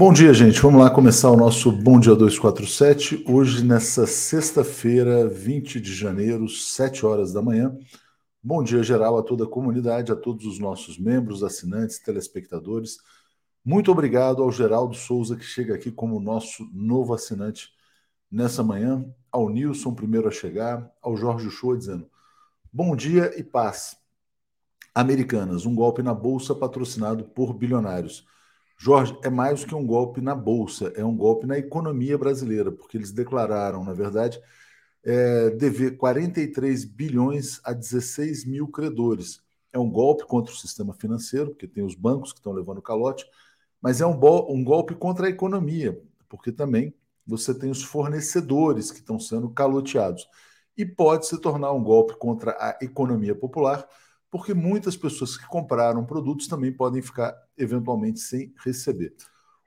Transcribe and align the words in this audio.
Bom 0.00 0.14
dia, 0.14 0.32
gente. 0.32 0.58
Vamos 0.62 0.80
lá 0.80 0.88
começar 0.88 1.30
o 1.30 1.36
nosso 1.36 1.70
Bom 1.70 2.00
Dia 2.00 2.14
247. 2.14 3.22
Hoje, 3.28 3.62
nessa 3.62 4.06
sexta-feira, 4.06 5.28
20 5.28 5.78
de 5.78 5.92
janeiro, 5.92 6.48
7 6.48 7.04
horas 7.04 7.34
da 7.34 7.42
manhã. 7.42 7.76
Bom 8.42 8.64
dia 8.64 8.82
geral 8.82 9.18
a 9.18 9.22
toda 9.22 9.44
a 9.44 9.46
comunidade, 9.46 10.10
a 10.10 10.16
todos 10.16 10.46
os 10.46 10.58
nossos 10.58 10.98
membros, 10.98 11.44
assinantes, 11.44 11.98
telespectadores. 11.98 12.96
Muito 13.62 13.92
obrigado 13.92 14.42
ao 14.42 14.50
Geraldo 14.50 14.96
Souza, 14.96 15.36
que 15.36 15.44
chega 15.44 15.74
aqui 15.74 15.92
como 15.92 16.18
nosso 16.18 16.66
novo 16.72 17.12
assinante 17.12 17.68
nessa 18.32 18.62
manhã. 18.62 19.04
Ao 19.30 19.50
Nilson, 19.50 19.92
primeiro 19.92 20.28
a 20.28 20.30
chegar. 20.30 20.90
Ao 21.02 21.14
Jorge 21.14 21.50
Shoa, 21.50 21.76
dizendo: 21.76 22.08
Bom 22.72 22.96
dia 22.96 23.38
e 23.38 23.44
paz. 23.44 23.98
Americanas, 24.94 25.66
um 25.66 25.74
golpe 25.74 26.02
na 26.02 26.14
bolsa 26.14 26.54
patrocinado 26.54 27.22
por 27.22 27.52
bilionários. 27.52 28.24
Jorge, 28.82 29.14
é 29.22 29.28
mais 29.28 29.62
que 29.62 29.74
um 29.74 29.86
golpe 29.86 30.22
na 30.22 30.34
Bolsa, 30.34 30.90
é 30.96 31.04
um 31.04 31.14
golpe 31.14 31.46
na 31.46 31.58
economia 31.58 32.16
brasileira, 32.16 32.72
porque 32.72 32.96
eles 32.96 33.12
declararam, 33.12 33.84
na 33.84 33.92
verdade, 33.92 34.40
é, 35.04 35.50
dever 35.50 35.98
43 35.98 36.86
bilhões 36.86 37.60
a 37.62 37.74
16 37.74 38.46
mil 38.46 38.68
credores. 38.68 39.42
É 39.70 39.78
um 39.78 39.90
golpe 39.90 40.24
contra 40.26 40.50
o 40.50 40.56
sistema 40.56 40.94
financeiro, 40.94 41.50
porque 41.50 41.68
tem 41.68 41.84
os 41.84 41.94
bancos 41.94 42.32
que 42.32 42.38
estão 42.38 42.54
levando 42.54 42.80
calote, 42.80 43.26
mas 43.82 44.00
é 44.00 44.06
um, 44.06 44.18
um 44.48 44.64
golpe 44.64 44.94
contra 44.94 45.26
a 45.26 45.30
economia, 45.30 46.02
porque 46.26 46.50
também 46.50 46.94
você 47.26 47.52
tem 47.52 47.70
os 47.70 47.82
fornecedores 47.82 48.90
que 48.90 49.00
estão 49.00 49.20
sendo 49.20 49.50
caloteados. 49.50 50.26
E 50.74 50.86
pode 50.86 51.26
se 51.26 51.38
tornar 51.38 51.72
um 51.72 51.84
golpe 51.84 52.16
contra 52.16 52.52
a 52.52 52.78
economia 52.80 53.34
popular, 53.34 53.86
porque 54.30 54.54
muitas 54.54 54.96
pessoas 54.96 55.36
que 55.36 55.46
compraram 55.46 56.04
produtos 56.04 56.46
também 56.46 56.72
podem 56.72 57.02
ficar 57.02 57.34
eventualmente 57.58 58.20
sem 58.20 58.54
receber. 58.64 59.14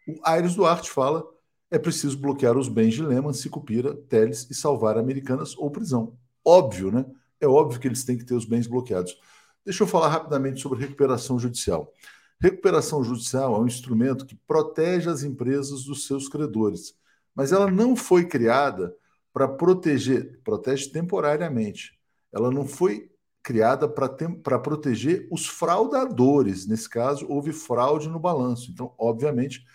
O 0.07 0.19
Aires 0.23 0.55
Duarte 0.55 0.89
fala: 0.89 1.23
é 1.69 1.77
preciso 1.77 2.17
bloquear 2.17 2.57
os 2.57 2.69
bens 2.69 2.93
de 2.93 3.03
Lehman, 3.03 3.33
Sicupira, 3.33 3.95
Teles 3.95 4.47
e 4.49 4.53
salvar 4.53 4.97
Americanas 4.97 5.57
ou 5.57 5.69
prisão. 5.71 6.17
Óbvio, 6.45 6.91
né? 6.91 7.05
É 7.39 7.47
óbvio 7.47 7.79
que 7.79 7.87
eles 7.87 8.03
têm 8.03 8.17
que 8.17 8.25
ter 8.25 8.35
os 8.35 8.45
bens 8.45 8.67
bloqueados. 8.67 9.17
Deixa 9.65 9.83
eu 9.83 9.87
falar 9.87 10.09
rapidamente 10.09 10.61
sobre 10.61 10.79
recuperação 10.79 11.39
judicial. 11.39 11.91
Recuperação 12.39 13.03
judicial 13.03 13.55
é 13.55 13.59
um 13.59 13.65
instrumento 13.65 14.25
que 14.25 14.35
protege 14.35 15.09
as 15.09 15.23
empresas 15.23 15.83
dos 15.85 16.05
seus 16.05 16.27
credores, 16.27 16.93
mas 17.33 17.51
ela 17.51 17.71
não 17.71 17.95
foi 17.95 18.25
criada 18.25 18.95
para 19.33 19.47
proteger, 19.47 20.39
protege 20.43 20.89
temporariamente. 20.89 21.97
Ela 22.31 22.51
não 22.51 22.67
foi 22.67 23.09
criada 23.43 23.87
para 23.89 24.57
proteger 24.57 25.27
os 25.29 25.45
fraudadores. 25.45 26.65
Nesse 26.65 26.89
caso, 26.89 27.27
houve 27.29 27.51
fraude 27.51 28.07
no 28.09 28.19
balanço. 28.19 28.71
Então, 28.71 28.95
obviamente, 28.97 29.65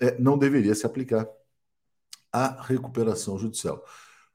é, 0.00 0.18
não 0.18 0.36
deveria 0.36 0.74
se 0.74 0.84
aplicar 0.84 1.26
a 2.32 2.62
recuperação 2.62 3.38
judicial. 3.38 3.82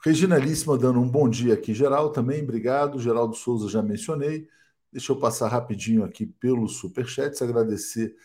Regina 0.03 0.37
Líssima 0.37 0.77
dando 0.77 0.99
um 0.99 1.07
bom 1.07 1.29
dia 1.29 1.53
aqui, 1.53 1.73
geral, 1.73 2.11
também, 2.11 2.41
obrigado. 2.41 2.99
Geraldo 2.99 3.35
Souza 3.35 3.69
já 3.69 3.83
mencionei. 3.83 4.47
Deixa 4.91 5.11
eu 5.11 5.19
passar 5.19 5.49
rapidinho 5.49 6.03
aqui 6.03 6.25
pelos 6.25 6.77
superchats, 6.77 7.41
agradecer 7.41 8.15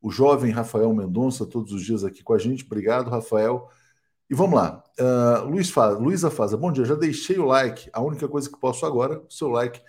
o 0.00 0.10
jovem 0.10 0.50
Rafael 0.50 0.92
Mendonça, 0.94 1.44
todos 1.44 1.72
os 1.72 1.84
dias 1.84 2.04
aqui 2.04 2.22
com 2.22 2.32
a 2.32 2.38
gente. 2.38 2.64
Obrigado, 2.64 3.10
Rafael. 3.10 3.68
E 4.28 4.34
vamos 4.34 4.56
lá. 4.56 4.82
Uh, 4.98 5.48
Luiz 5.48 5.70
Faz, 5.70 5.98
Luísa 6.00 6.30
Faza, 6.30 6.56
bom 6.56 6.72
dia. 6.72 6.84
Já 6.84 6.96
deixei 6.96 7.38
o 7.38 7.44
like. 7.44 7.88
A 7.92 8.02
única 8.02 8.26
coisa 8.26 8.50
que 8.50 8.58
posso 8.58 8.84
agora, 8.84 9.20
o 9.20 9.30
seu 9.30 9.48
like 9.48 9.80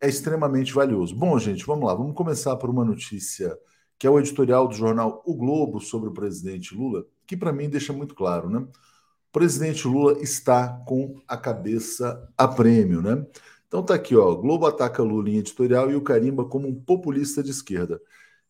é 0.00 0.08
extremamente 0.08 0.72
valioso. 0.72 1.14
Bom, 1.16 1.36
gente, 1.40 1.66
vamos 1.66 1.84
lá. 1.84 1.94
Vamos 1.94 2.14
começar 2.14 2.54
por 2.56 2.70
uma 2.70 2.84
notícia 2.84 3.58
que 3.98 4.06
é 4.06 4.10
o 4.10 4.18
editorial 4.18 4.68
do 4.68 4.74
jornal 4.74 5.22
O 5.26 5.34
Globo 5.34 5.80
sobre 5.80 6.08
o 6.08 6.12
presidente 6.12 6.74
Lula, 6.74 7.04
que 7.26 7.36
para 7.36 7.52
mim 7.52 7.68
deixa 7.68 7.92
muito 7.92 8.14
claro, 8.14 8.48
né? 8.48 8.58
O 8.58 9.32
presidente 9.32 9.88
Lula 9.88 10.20
está 10.20 10.68
com 10.86 11.20
a 11.26 11.36
cabeça 11.36 12.28
a 12.38 12.46
prêmio, 12.46 13.02
né? 13.02 13.26
Então 13.66 13.82
tá 13.82 13.94
aqui, 13.94 14.14
ó. 14.14 14.34
Globo 14.36 14.66
ataca 14.66 15.02
Lula 15.02 15.30
em 15.30 15.38
editorial 15.38 15.90
e 15.90 15.96
o 15.96 16.02
carimba 16.02 16.44
como 16.44 16.68
um 16.68 16.74
populista 16.74 17.42
de 17.42 17.50
esquerda. 17.50 18.00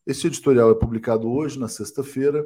Esse 0.05 0.27
editorial 0.27 0.69
é 0.69 0.75
publicado 0.75 1.27
hoje, 1.31 1.57
na 1.57 1.67
sexta-feira 1.67 2.45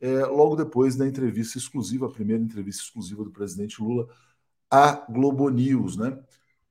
é, 0.00 0.24
logo 0.26 0.56
depois 0.56 0.96
da 0.96 1.06
entrevista 1.06 1.58
exclusiva, 1.58 2.06
a 2.06 2.10
primeira 2.10 2.42
entrevista 2.42 2.82
exclusiva 2.82 3.24
do 3.24 3.30
presidente 3.30 3.82
Lula 3.82 4.08
à 4.70 5.06
Globo 5.10 5.48
News, 5.48 5.96
né? 5.96 6.18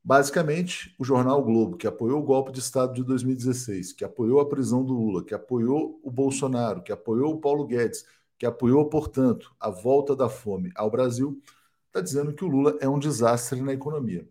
Basicamente, 0.03 0.95
o 0.97 1.03
jornal 1.03 1.43
Globo, 1.43 1.75
que 1.75 1.85
apoiou 1.85 2.21
o 2.21 2.23
golpe 2.23 2.51
de 2.51 2.59
Estado 2.59 2.93
de 2.93 3.03
2016, 3.03 3.91
que 3.91 4.05
apoiou 4.05 4.39
a 4.39 4.47
prisão 4.47 4.83
do 4.83 4.93
Lula, 4.93 5.23
que 5.23 5.33
apoiou 5.33 5.99
o 6.01 6.09
Bolsonaro, 6.09 6.81
que 6.81 6.93
apoiou 6.93 7.33
o 7.33 7.41
Paulo 7.41 7.65
Guedes, 7.67 8.05
que 8.37 8.45
apoiou, 8.45 8.85
portanto, 8.87 9.53
a 9.59 9.69
volta 9.69 10.15
da 10.15 10.29
fome 10.29 10.71
ao 10.75 10.89
Brasil, 10.89 11.41
está 11.87 11.99
dizendo 11.99 12.33
que 12.33 12.45
o 12.45 12.47
Lula 12.47 12.77
é 12.79 12.87
um 12.87 12.99
desastre 12.99 13.61
na 13.61 13.73
economia. 13.73 14.25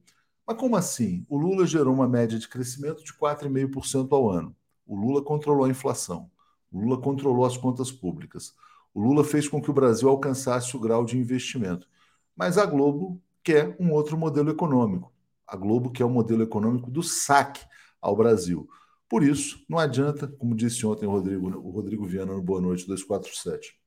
Mas 0.47 0.57
como 0.57 0.77
assim? 0.77 1.27
O 1.29 1.37
Lula 1.37 1.67
gerou 1.67 1.93
uma 1.93 2.09
média 2.09 2.39
de 2.39 2.49
crescimento 2.49 3.05
de 3.05 3.13
4,5% 3.13 4.13
ao 4.13 4.31
ano. 4.31 4.57
O 4.87 4.95
Lula 4.95 5.23
controlou 5.23 5.65
a 5.65 5.69
inflação. 5.69 6.31
O 6.71 6.81
Lula 6.81 7.01
controlou 7.01 7.45
as 7.45 7.57
contas 7.57 7.91
públicas. 7.91 8.55
O 8.97 9.01
Lula 9.03 9.23
fez 9.23 9.47
com 9.47 9.61
que 9.61 9.71
o 9.71 9.75
Brasil 9.75 10.09
alcançasse 10.09 10.75
o 10.75 10.81
grau 10.81 11.05
de 11.05 11.19
investimento. 11.19 11.87
Mas 12.35 12.57
a 12.57 12.65
Globo 12.65 13.21
quer 13.45 13.77
um 13.79 13.93
outro 13.93 14.17
modelo 14.17 14.49
econômico. 14.49 15.13
A 15.47 15.55
Globo 15.55 15.91
quer 15.91 16.07
o 16.07 16.09
um 16.09 16.13
modelo 16.13 16.43
econômico 16.43 16.91
do 16.91 17.03
saque 17.03 17.63
ao 18.01 18.17
Brasil. 18.17 18.67
Por 19.07 19.23
isso, 19.23 19.63
não 19.69 19.79
adianta, 19.79 20.27
como 20.27 20.57
disse 20.57 20.87
ontem 20.87 21.05
o 21.05 21.11
Rodrigo, 21.11 21.47
o 21.59 21.69
Rodrigo 21.69 22.07
Viana 22.07 22.33
no 22.33 22.41
Boa 22.41 22.59
Noite 22.59 22.87
247, 22.87 23.79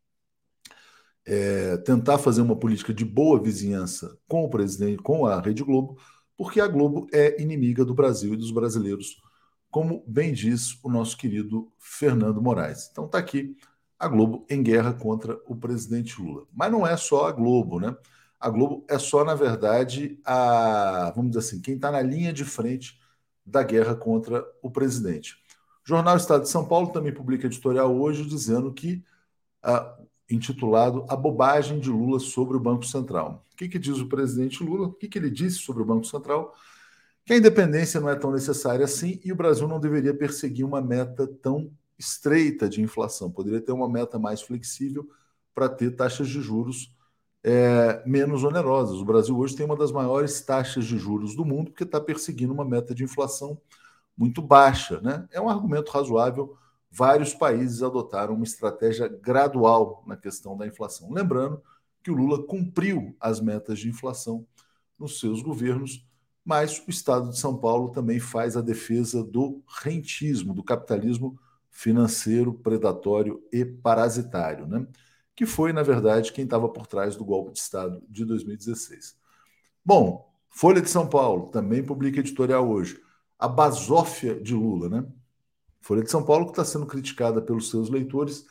é, 1.26 1.78
tentar 1.78 2.20
fazer 2.20 2.42
uma 2.42 2.56
política 2.56 2.94
de 2.94 3.04
boa 3.04 3.42
vizinhança 3.42 4.16
com 4.28 4.44
o 4.44 4.50
presidente, 4.50 5.02
com 5.02 5.26
a 5.26 5.42
Rede 5.42 5.64
Globo, 5.64 5.98
porque 6.38 6.62
a 6.62 6.68
Globo 6.68 7.08
é 7.12 7.42
inimiga 7.42 7.84
do 7.84 7.96
Brasil 7.96 8.36
e 8.36 8.38
dos 8.38 8.52
brasileiros, 8.52 9.20
como 9.72 10.04
bem 10.08 10.32
diz 10.32 10.78
o 10.84 10.90
nosso 10.90 11.18
querido 11.18 11.74
Fernando 11.80 12.40
Moraes. 12.40 12.90
Então 12.92 13.08
está 13.08 13.18
aqui 13.18 13.58
a 14.00 14.07
Globo 14.07 14.46
em 14.50 14.63
guerra 14.63 14.94
contra 14.94 15.38
o 15.46 15.56
presidente 15.56 16.22
Lula. 16.22 16.46
Mas 16.54 16.72
não 16.72 16.88
é 16.88 16.96
só 16.96 17.28
a 17.28 17.31
Globo, 17.31 17.80
né? 17.80 17.96
A 18.40 18.50
Globo 18.50 18.86
é 18.88 18.98
só, 18.98 19.25
na 19.25 19.36
verdade, 19.36 20.18
a, 20.24 21.12
vamos 21.13 21.31
dizer 21.31 21.40
assim, 21.40 21.62
quem 21.62 21.75
está 21.75 21.92
na 21.92 22.01
linha 22.01 22.31
de 22.31 22.45
frente 22.45 22.97
da 23.45 23.62
guerra 23.62 23.95
contra 23.95 24.45
o 24.62 24.71
presidente. 24.71 25.33
O 25.85 25.90
Jornal 25.90 26.16
Estado 26.16 26.44
de 26.44 26.50
São 26.50 26.66
Paulo 26.66 26.94
também 26.94 27.14
publica 27.14 27.47
editorial 27.47 27.94
hoje 27.94 28.26
dizendo 28.26 28.71
que, 28.71 29.04
intitulado 30.30 31.06
A 31.09 31.16
Bobagem 31.18 31.80
de 31.80 31.90
Lula 31.90 32.19
sobre 32.19 32.56
o 32.56 32.59
Banco 32.59 32.85
Central. 32.85 33.45
O 33.52 33.56
que, 33.57 33.68
que 33.68 33.80
diz 33.80 33.97
o 33.97 34.07
presidente 34.07 34.64
Lula? 34.64 34.88
O 34.88 34.94
que, 34.94 35.09
que 35.09 35.18
ele 35.18 35.30
disse 35.30 35.57
sobre 35.57 35.81
o 35.81 35.85
Banco 35.85 36.06
Central? 36.06 36.54
Que 37.26 37.33
a 37.33 37.38
independência 37.38 38.00
não 38.00 38.09
é 38.09 38.16
tão 38.16 38.31
necessária 38.31 38.85
assim 38.85 39.19
e 39.26 39.33
o 39.33 39.35
Brasil 39.35 39.68
não 39.68 39.80
deveria 39.80 40.14
perseguir 40.14 40.66
uma 40.66 40.81
meta 40.81 41.28
tão 41.28 41.69
estreita 42.00 42.70
de 42.70 42.82
inflação, 42.82 43.30
poderia 43.30 43.60
ter 43.60 43.74
uma 43.74 43.90
meta 43.90 44.18
mais 44.18 44.42
flexível 44.42 45.08
para 45.54 45.68
ter 45.68 45.92
taxas 45.92 46.30
de 46.30 46.42
juros 46.42 46.96
é, 47.44 48.02
menos 48.06 48.44
onerosas. 48.44 49.00
O 49.00 49.06
Brasil 49.06 49.38
hoje 49.38 49.56
tem 49.56 49.66
uma 49.66 49.76
das 49.76 49.92
maiores 49.92 50.40
taxas 50.42 50.86
de 50.86 50.98
juros 50.98 51.36
do 51.36 51.44
mundo, 51.44 51.72
porque 51.72 51.84
está 51.84 52.00
perseguindo 52.00 52.54
uma 52.54 52.66
meta 52.66 52.96
de 52.96 53.04
inflação 53.04 53.60
muito 54.18 54.42
baixa. 54.42 55.02
Né? 55.02 55.28
É 55.32 55.40
um 55.42 55.50
argumento 55.50 55.92
razoável. 55.92 56.58
Vários 56.90 57.34
países 57.34 57.84
adotaram 57.84 58.34
uma 58.34 58.44
estratégia 58.44 59.08
gradual 59.08 60.04
na 60.08 60.16
questão 60.16 60.58
da 60.58 60.66
inflação. 60.66 61.12
Lembrando 61.12 61.62
que 62.02 62.10
o 62.10 62.16
Lula 62.16 62.42
cumpriu 62.44 63.16
as 63.20 63.42
metas 63.42 63.80
de 63.80 63.90
inflação 63.90 64.46
nos 64.98 65.20
seus 65.20 65.42
governos, 65.42 66.06
mas 66.44 66.82
o 66.86 66.90
Estado 66.90 67.30
de 67.30 67.38
São 67.38 67.58
Paulo 67.58 67.90
também 67.90 68.20
faz 68.20 68.58
a 68.58 68.62
defesa 68.62 69.24
do 69.24 69.62
rentismo, 69.84 70.54
do 70.54 70.64
capitalismo 70.64 71.38
financeiro, 71.71 72.54
predatório 72.54 73.42
e 73.52 73.64
parasitário, 73.64 74.68
né? 74.68 74.85
que 75.35 75.45
foi, 75.45 75.71
na 75.71 75.83
verdade, 75.83 76.33
quem 76.33 76.44
estava 76.44 76.68
por 76.68 76.85
trás 76.85 77.16
do 77.16 77.23
golpe 77.23 77.54
de 77.54 77.59
Estado 77.59 78.04
de 78.09 78.26
2016. 78.26 79.16
Bom, 79.85 80.30
Folha 80.49 80.81
de 80.81 80.90
São 80.90 81.07
Paulo 81.07 81.49
também 81.49 81.83
publica 81.83 82.19
editorial 82.19 82.69
hoje. 82.69 82.99
A 83.38 83.47
basófia 83.47 84.40
de 84.40 84.54
Lula, 84.54 84.90
né? 84.90 85.06
Folha 85.80 86.04
de 86.04 86.11
São 86.11 86.26
Paulo 86.26 86.45
que 86.45 86.52
está 86.52 86.66
sendo 86.66 86.85
criticada 86.85 87.42
pelos 87.42 87.69
seus 87.69 87.90
leitores 87.90 88.45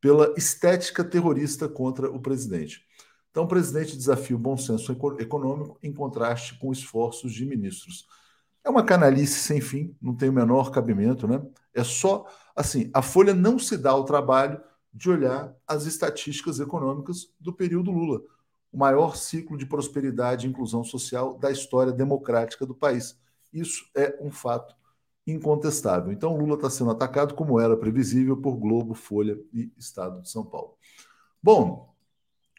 pela 0.00 0.32
estética 0.36 1.04
terrorista 1.04 1.68
contra 1.68 2.10
o 2.10 2.18
presidente. 2.18 2.82
Então, 3.30 3.44
o 3.44 3.48
presidente 3.48 3.96
desafia 3.96 4.34
o 4.34 4.38
bom 4.38 4.56
senso 4.56 4.96
econômico 5.18 5.78
em 5.82 5.92
contraste 5.92 6.58
com 6.58 6.72
esforços 6.72 7.32
de 7.32 7.44
ministros. 7.44 8.06
É 8.64 8.68
uma 8.68 8.84
canalice 8.84 9.38
sem 9.40 9.60
fim, 9.60 9.96
não 10.00 10.14
tem 10.14 10.28
o 10.28 10.32
menor 10.32 10.70
cabimento, 10.70 11.26
né? 11.26 11.42
É 11.72 11.82
só 11.82 12.26
assim, 12.54 12.90
a 12.92 13.00
Folha 13.00 13.34
não 13.34 13.58
se 13.58 13.76
dá 13.76 13.94
o 13.94 14.04
trabalho 14.04 14.60
de 14.92 15.08
olhar 15.08 15.54
as 15.66 15.86
estatísticas 15.86 16.60
econômicas 16.60 17.32
do 17.38 17.52
período 17.52 17.90
Lula, 17.90 18.20
o 18.72 18.78
maior 18.78 19.16
ciclo 19.16 19.56
de 19.56 19.66
prosperidade 19.66 20.46
e 20.46 20.50
inclusão 20.50 20.84
social 20.84 21.38
da 21.38 21.50
história 21.50 21.92
democrática 21.92 22.66
do 22.66 22.74
país. 22.74 23.18
Isso 23.52 23.84
é 23.96 24.18
um 24.20 24.30
fato 24.30 24.74
incontestável. 25.26 26.12
Então, 26.12 26.36
Lula 26.36 26.54
está 26.54 26.68
sendo 26.68 26.90
atacado, 26.90 27.34
como 27.34 27.60
era 27.60 27.76
previsível, 27.76 28.36
por 28.36 28.56
Globo, 28.56 28.94
Folha 28.94 29.38
e 29.52 29.72
Estado 29.78 30.22
de 30.22 30.30
São 30.30 30.44
Paulo. 30.44 30.74
Bom, 31.42 31.94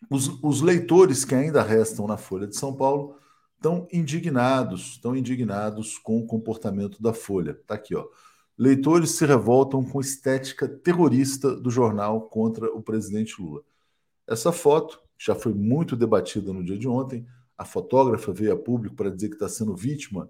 os, 0.09 0.41
os 0.43 0.61
leitores 0.61 1.23
que 1.23 1.35
ainda 1.35 1.61
restam 1.61 2.07
na 2.07 2.17
Folha 2.17 2.47
de 2.47 2.55
São 2.55 2.73
Paulo 2.75 3.15
estão 3.61 3.87
indignados, 3.93 4.93
estão 4.93 5.15
indignados 5.15 5.99
com 5.99 6.17
o 6.17 6.25
comportamento 6.25 6.99
da 6.99 7.13
Folha. 7.13 7.51
Está 7.51 7.75
aqui, 7.75 7.95
ó. 7.95 8.07
Leitores 8.57 9.11
se 9.11 9.23
revoltam 9.23 9.83
com 9.85 10.01
estética 10.01 10.67
terrorista 10.67 11.55
do 11.55 11.69
jornal 11.69 12.21
contra 12.21 12.73
o 12.73 12.81
presidente 12.81 13.39
Lula. 13.39 13.61
Essa 14.27 14.51
foto 14.51 14.99
já 15.17 15.35
foi 15.35 15.53
muito 15.53 15.95
debatida 15.95 16.51
no 16.51 16.63
dia 16.63 16.77
de 16.77 16.87
ontem. 16.87 17.25
A 17.55 17.63
fotógrafa 17.63 18.33
veio 18.33 18.53
a 18.53 18.57
público 18.57 18.95
para 18.95 19.11
dizer 19.11 19.29
que 19.29 19.35
está 19.35 19.47
sendo 19.47 19.75
vítima 19.75 20.27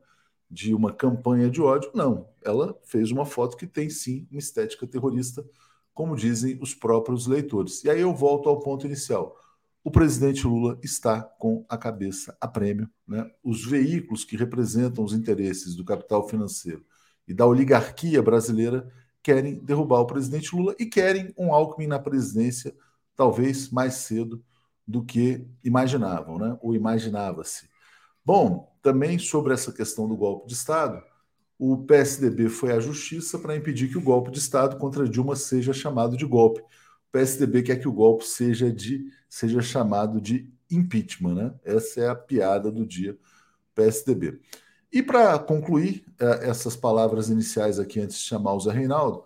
de 0.49 0.73
uma 0.73 0.91
campanha 0.91 1.49
de 1.49 1.61
ódio. 1.61 1.89
Não, 1.95 2.27
ela 2.43 2.77
fez 2.83 3.11
uma 3.11 3.25
foto 3.25 3.55
que 3.55 3.65
tem 3.65 3.89
sim 3.89 4.27
uma 4.29 4.39
estética 4.39 4.85
terrorista, 4.85 5.45
como 5.93 6.17
dizem 6.17 6.59
os 6.61 6.75
próprios 6.75 7.27
leitores. 7.27 7.81
E 7.85 7.89
aí 7.89 8.01
eu 8.01 8.13
volto 8.13 8.49
ao 8.49 8.59
ponto 8.59 8.85
inicial. 8.85 9.37
O 9.83 9.89
presidente 9.89 10.45
Lula 10.45 10.77
está 10.83 11.21
com 11.21 11.65
a 11.67 11.77
cabeça 11.77 12.37
a 12.39 12.47
prêmio. 12.47 12.89
Né? 13.07 13.29
Os 13.43 13.65
veículos 13.65 14.23
que 14.23 14.37
representam 14.37 15.03
os 15.03 15.13
interesses 15.13 15.75
do 15.75 15.83
capital 15.83 16.27
financeiro 16.27 16.85
e 17.27 17.33
da 17.33 17.45
oligarquia 17.45 18.21
brasileira 18.21 18.91
querem 19.23 19.55
derrubar 19.55 20.01
o 20.01 20.07
presidente 20.07 20.55
Lula 20.55 20.75
e 20.79 20.85
querem 20.85 21.33
um 21.37 21.53
Alckmin 21.53 21.87
na 21.87 21.99
presidência, 21.99 22.75
talvez 23.15 23.69
mais 23.69 23.95
cedo 23.95 24.43
do 24.87 25.03
que 25.03 25.47
imaginavam, 25.63 26.37
né? 26.37 26.57
ou 26.61 26.75
imaginava-se. 26.75 27.69
Bom, 28.23 28.71
também 28.81 29.17
sobre 29.17 29.53
essa 29.53 29.71
questão 29.71 30.07
do 30.07 30.15
golpe 30.15 30.47
de 30.47 30.53
Estado, 30.53 31.01
o 31.57 31.77
PSDB 31.85 32.49
foi 32.49 32.71
à 32.71 32.79
justiça 32.79 33.37
para 33.37 33.55
impedir 33.55 33.89
que 33.89 33.97
o 33.97 34.01
golpe 34.01 34.31
de 34.31 34.39
Estado 34.39 34.77
contra 34.77 35.07
Dilma 35.07 35.35
seja 35.35 35.73
chamado 35.73 36.17
de 36.17 36.25
golpe. 36.25 36.63
PSDB 37.11 37.63
quer 37.63 37.77
que 37.77 37.87
o 37.87 37.93
golpe 37.93 38.25
seja, 38.25 38.71
de, 38.71 39.05
seja 39.29 39.61
chamado 39.61 40.21
de 40.21 40.51
impeachment, 40.69 41.35
né? 41.35 41.53
Essa 41.63 42.01
é 42.01 42.09
a 42.09 42.15
piada 42.15 42.71
do 42.71 42.85
dia 42.85 43.17
PSDB. 43.75 44.39
E 44.91 45.01
para 45.01 45.37
concluir 45.39 46.05
é, 46.19 46.49
essas 46.49 46.75
palavras 46.75 47.29
iniciais 47.29 47.79
aqui 47.79 47.99
antes 47.99 48.17
de 48.17 48.23
chamar 48.23 48.53
o 48.53 48.59
Zé 48.59 48.71
Reinaldo, 48.71 49.23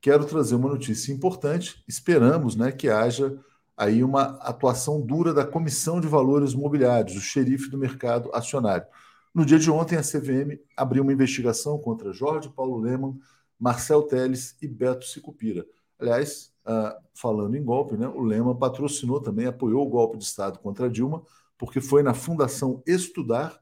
quero 0.00 0.24
trazer 0.24 0.54
uma 0.54 0.68
notícia 0.68 1.12
importante. 1.12 1.82
Esperamos 1.88 2.56
né, 2.56 2.70
que 2.70 2.88
haja 2.88 3.38
aí 3.76 4.02
uma 4.02 4.36
atuação 4.40 5.00
dura 5.00 5.34
da 5.34 5.44
Comissão 5.44 6.00
de 6.00 6.06
Valores 6.06 6.54
Mobiliários, 6.54 7.16
o 7.16 7.20
xerife 7.20 7.70
do 7.70 7.78
mercado 7.78 8.30
acionário. 8.34 8.86
No 9.34 9.44
dia 9.44 9.58
de 9.58 9.70
ontem, 9.70 9.96
a 9.96 10.02
CVM 10.02 10.58
abriu 10.76 11.02
uma 11.02 11.12
investigação 11.12 11.78
contra 11.78 12.12
Jorge 12.12 12.48
Paulo 12.48 12.78
Leman, 12.78 13.18
Marcel 13.58 14.02
Teles 14.02 14.56
e 14.62 14.66
Beto 14.68 15.04
Sicupira. 15.04 15.66
Aliás, 15.98 16.52
uh, 16.66 17.00
falando 17.14 17.56
em 17.56 17.64
golpe, 17.64 17.96
né, 17.96 18.08
o 18.08 18.22
Leman 18.22 18.56
patrocinou 18.56 19.20
também, 19.20 19.46
apoiou 19.46 19.86
o 19.86 19.90
golpe 19.90 20.18
de 20.18 20.24
Estado 20.24 20.58
contra 20.58 20.90
Dilma, 20.90 21.22
porque 21.56 21.80
foi 21.80 22.02
na 22.02 22.14
Fundação 22.14 22.82
Estudar, 22.86 23.60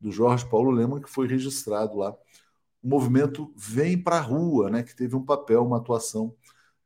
do 0.00 0.10
Jorge 0.10 0.48
Paulo 0.48 0.70
Leman, 0.70 1.00
que 1.00 1.08
foi 1.08 1.26
registrado 1.26 1.96
lá. 1.96 2.14
O 2.82 2.88
movimento 2.88 3.52
Vem 3.56 3.96
para 3.96 4.18
a 4.18 4.20
Rua, 4.20 4.70
né, 4.70 4.82
que 4.82 4.94
teve 4.94 5.16
um 5.16 5.24
papel, 5.24 5.64
uma 5.64 5.78
atuação 5.78 6.34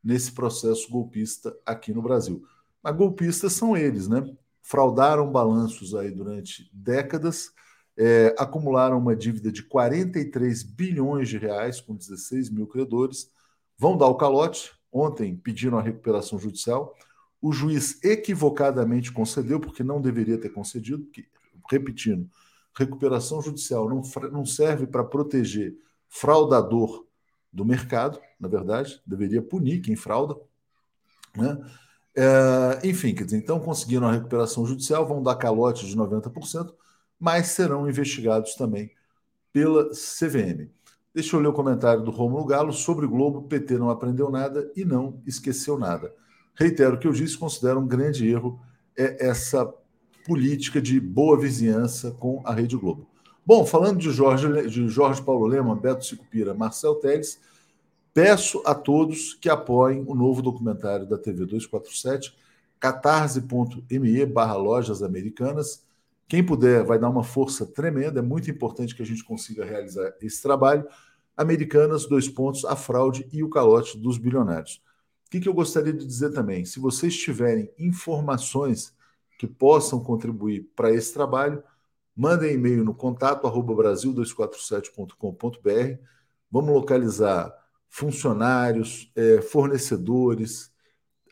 nesse 0.02 0.32
processo 0.32 0.88
golpista 0.90 1.56
aqui 1.66 1.92
no 1.92 2.00
Brasil. 2.00 2.44
Mas 2.82 2.96
golpistas 2.96 3.52
são 3.52 3.76
eles, 3.76 4.08
né? 4.08 4.24
Fraudaram 4.62 5.30
balanços 5.30 5.94
aí 5.94 6.10
durante 6.10 6.70
décadas, 6.72 7.50
é, 7.96 8.34
acumularam 8.38 8.98
uma 8.98 9.16
dívida 9.16 9.50
de 9.50 9.64
43 9.64 10.62
bilhões 10.62 11.28
de 11.28 11.36
reais 11.36 11.80
com 11.80 11.96
16 11.96 12.50
mil 12.50 12.66
credores, 12.66 13.30
vão 13.76 13.96
dar 13.96 14.06
o 14.06 14.14
calote. 14.14 14.77
Ontem 14.92 15.36
pediram 15.36 15.78
a 15.78 15.82
recuperação 15.82 16.38
judicial. 16.38 16.94
O 17.40 17.52
juiz 17.52 18.02
equivocadamente 18.02 19.12
concedeu, 19.12 19.60
porque 19.60 19.84
não 19.84 20.00
deveria 20.00 20.38
ter 20.38 20.48
concedido, 20.48 21.04
porque, 21.04 21.26
repetindo, 21.70 22.28
recuperação 22.74 23.42
judicial 23.42 23.88
não, 23.88 24.02
não 24.30 24.46
serve 24.46 24.86
para 24.86 25.04
proteger 25.04 25.76
fraudador 26.08 27.06
do 27.52 27.64
mercado, 27.64 28.20
na 28.38 28.48
verdade, 28.48 29.00
deveria 29.06 29.42
punir 29.42 29.80
quem 29.80 29.96
frauda. 29.96 30.36
Né? 31.36 31.58
É, 32.16 32.86
enfim, 32.88 33.14
quer 33.14 33.24
dizer, 33.24 33.38
então 33.38 33.60
conseguiram 33.60 34.08
a 34.08 34.12
recuperação 34.12 34.66
judicial, 34.66 35.06
vão 35.06 35.22
dar 35.22 35.36
calote 35.36 35.86
de 35.86 35.96
90%, 35.96 36.72
mas 37.18 37.48
serão 37.48 37.88
investigados 37.88 38.54
também 38.54 38.90
pela 39.52 39.90
CVM. 39.90 40.70
Deixa 41.14 41.36
eu 41.36 41.40
ler 41.40 41.48
o 41.48 41.52
comentário 41.52 42.02
do 42.02 42.10
Romulo 42.10 42.44
Galo 42.44 42.72
sobre 42.72 43.06
o 43.06 43.08
Globo. 43.08 43.42
PT 43.42 43.78
não 43.78 43.90
aprendeu 43.90 44.30
nada 44.30 44.70
e 44.76 44.84
não 44.84 45.20
esqueceu 45.26 45.78
nada. 45.78 46.12
Reitero 46.54 46.96
o 46.96 46.98
que 46.98 47.06
eu 47.06 47.12
disse, 47.12 47.36
considero 47.36 47.80
um 47.80 47.86
grande 47.86 48.28
erro 48.28 48.60
é 48.96 49.26
essa 49.26 49.72
política 50.26 50.80
de 50.80 51.00
boa 51.00 51.38
vizinhança 51.38 52.10
com 52.12 52.42
a 52.44 52.52
Rede 52.52 52.76
Globo. 52.76 53.08
Bom, 53.46 53.64
falando 53.64 53.98
de 53.98 54.10
Jorge, 54.10 54.68
de 54.68 54.88
Jorge 54.88 55.22
Paulo 55.22 55.46
Lema, 55.46 55.74
Beto 55.74 56.04
Sicupira, 56.04 56.52
Marcel 56.52 56.96
Teles, 56.96 57.40
Peço 58.18 58.60
a 58.66 58.74
todos 58.74 59.34
que 59.34 59.48
apoiem 59.48 60.04
o 60.04 60.12
novo 60.12 60.42
documentário 60.42 61.06
da 61.06 61.16
TV 61.16 61.46
247, 61.46 62.36
catarse.me 62.80 64.26
barra 64.26 64.56
lojas 64.56 65.04
americanas. 65.04 65.86
Quem 66.28 66.44
puder 66.44 66.84
vai 66.84 66.98
dar 66.98 67.08
uma 67.08 67.24
força 67.24 67.64
tremenda, 67.64 68.20
é 68.20 68.22
muito 68.22 68.50
importante 68.50 68.94
que 68.94 69.02
a 69.02 69.06
gente 69.06 69.24
consiga 69.24 69.64
realizar 69.64 70.14
esse 70.20 70.42
trabalho. 70.42 70.86
Americanas, 71.34 72.04
dois 72.04 72.28
pontos, 72.28 72.66
a 72.66 72.76
fraude 72.76 73.26
e 73.32 73.42
o 73.42 73.48
calote 73.48 73.96
dos 73.96 74.18
bilionários. 74.18 74.82
O 75.26 75.30
que, 75.30 75.40
que 75.40 75.48
eu 75.48 75.54
gostaria 75.54 75.92
de 75.92 76.04
dizer 76.04 76.32
também? 76.32 76.66
Se 76.66 76.78
vocês 76.78 77.16
tiverem 77.16 77.72
informações 77.78 78.94
que 79.38 79.46
possam 79.46 80.00
contribuir 80.00 80.70
para 80.76 80.92
esse 80.92 81.14
trabalho, 81.14 81.62
mandem 82.14 82.52
e-mail 82.54 82.84
no 82.84 82.94
contato 82.94 83.46
arroba 83.46 83.72
brasil247.com.br. 83.74 86.02
Vamos 86.50 86.74
localizar 86.74 87.54
funcionários, 87.88 89.10
é, 89.16 89.40
fornecedores, 89.40 90.70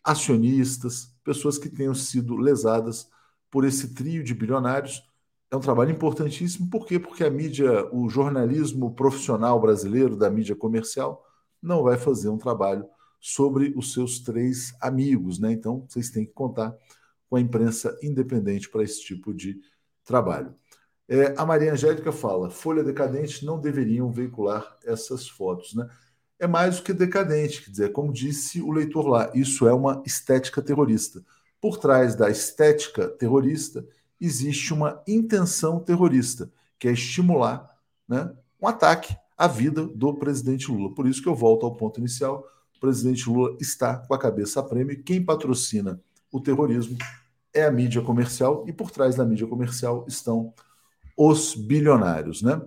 acionistas, 0.03 1.15
pessoas 1.23 1.59
que 1.59 1.69
tenham 1.69 1.95
sido 1.95 2.35
lesadas 2.37 3.11
por 3.50 3.65
esse 3.65 3.95
trio 3.95 4.23
de 4.23 4.35
bilionários. 4.35 5.03
É 5.50 5.57
um 5.57 5.61
trabalho 5.61 5.91
importantíssimo, 5.91 6.69
por 6.69 6.87
quê? 6.87 6.99
Porque 6.99 7.25
a 7.25 7.31
mídia, 7.31 7.88
o 7.95 8.09
jornalismo 8.09 8.95
profissional 8.95 9.61
brasileiro, 9.61 10.17
da 10.17 10.29
mídia 10.29 10.57
comercial, 10.57 11.25
não 11.62 11.83
vai 11.83 11.97
fazer 11.97 12.29
um 12.29 12.38
trabalho 12.38 12.87
sobre 13.21 13.73
os 13.76 13.93
seus 13.93 14.21
três 14.21 14.75
amigos, 14.81 15.38
né? 15.38 15.53
Então, 15.53 15.85
vocês 15.88 16.11
têm 16.11 16.26
que 16.26 16.33
contar 16.33 16.76
com 17.29 17.37
a 17.37 17.41
imprensa 17.41 17.97
independente 18.03 18.69
para 18.69 18.83
esse 18.83 19.00
tipo 19.03 19.33
de 19.33 19.61
trabalho. 20.05 20.55
É, 21.09 21.35
a 21.37 21.47
Maria 21.47 21.73
Angélica 21.73 22.12
fala: 22.12 22.50
Folha 22.50 22.83
Decadente 22.83 23.45
não 23.45 23.61
deveriam 23.61 24.11
veicular 24.11 24.76
essas 24.85 25.29
fotos, 25.29 25.75
né? 25.75 25.88
é 26.38 26.47
mais 26.47 26.76
do 26.76 26.83
que 26.83 26.93
decadente. 26.93 27.62
Quer 27.62 27.71
dizer, 27.71 27.93
como 27.93 28.12
disse 28.12 28.61
o 28.61 28.71
leitor 28.71 29.07
lá, 29.07 29.31
isso 29.35 29.67
é 29.67 29.73
uma 29.73 30.03
estética 30.05 30.62
terrorista. 30.62 31.25
Por 31.61 31.79
trás 31.79 32.15
da 32.15 32.31
estética 32.31 33.09
terrorista 33.09 33.87
existe 34.21 34.73
uma 34.73 35.03
intenção 35.07 35.81
terrorista, 35.81 36.51
que 36.79 36.89
é 36.89 36.93
estimular 36.93 37.71
né, 38.09 38.33
um 38.61 38.69
ataque 38.69 39.17
à 39.37 39.47
vida 39.47 39.87
do 39.87 40.15
presidente 40.15 40.71
Lula. 40.71 40.95
Por 40.95 41.07
isso 41.07 41.23
que 41.23 41.29
eu 41.29 41.35
volto 41.35 41.67
ao 41.67 41.75
ponto 41.75 42.01
inicial. 42.01 42.47
O 42.77 42.81
presidente 42.81 43.29
Lula 43.29 43.57
está 43.61 43.97
com 43.97 44.15
a 44.15 44.19
cabeça 44.19 44.61
a 44.61 44.63
prêmio. 44.63 45.03
Quem 45.03 45.25
patrocina 45.25 46.01
o 46.31 46.41
terrorismo 46.41 46.97
é 47.53 47.65
a 47.65 47.71
mídia 47.71 48.03
comercial, 48.03 48.65
e 48.67 48.73
por 48.73 48.91
trás 48.91 49.17
da 49.17 49.25
mídia 49.25 49.47
comercial 49.47 50.05
estão 50.07 50.53
os 51.17 51.55
bilionários. 51.55 52.43
Né? 52.43 52.61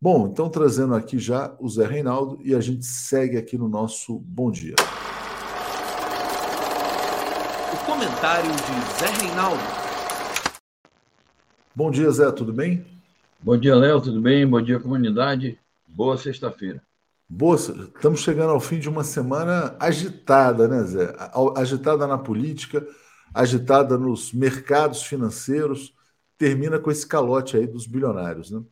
Bom, 0.00 0.28
então 0.28 0.48
trazendo 0.48 0.94
aqui 0.94 1.18
já 1.18 1.56
o 1.58 1.68
Zé 1.68 1.86
Reinaldo 1.86 2.38
e 2.44 2.54
a 2.54 2.60
gente 2.60 2.86
segue 2.86 3.36
aqui 3.36 3.58
no 3.58 3.68
nosso 3.68 4.18
Bom 4.20 4.50
Dia. 4.50 4.76
Comentário 7.86 8.50
de 8.50 8.98
Zé 8.98 9.06
Reinaldo. 9.22 9.62
Bom 11.72 11.88
dia, 11.88 12.10
Zé, 12.10 12.32
tudo 12.32 12.52
bem? 12.52 12.84
Bom 13.40 13.56
dia, 13.56 13.76
Léo, 13.76 14.00
tudo 14.00 14.20
bem? 14.20 14.44
Bom 14.44 14.60
dia, 14.60 14.80
comunidade. 14.80 15.56
Boa 15.86 16.18
sexta-feira. 16.18 16.82
Boa, 17.28 17.54
estamos 17.54 18.22
chegando 18.22 18.50
ao 18.50 18.58
fim 18.58 18.80
de 18.80 18.88
uma 18.88 19.04
semana 19.04 19.76
agitada, 19.78 20.66
né, 20.66 20.82
Zé? 20.82 21.14
Agitada 21.56 22.08
na 22.08 22.18
política, 22.18 22.84
agitada 23.32 23.96
nos 23.96 24.32
mercados 24.32 25.04
financeiros, 25.04 25.94
termina 26.36 26.80
com 26.80 26.90
esse 26.90 27.06
calote 27.06 27.56
aí 27.56 27.68
dos 27.68 27.86
bilionários, 27.86 28.50
né? 28.50 28.64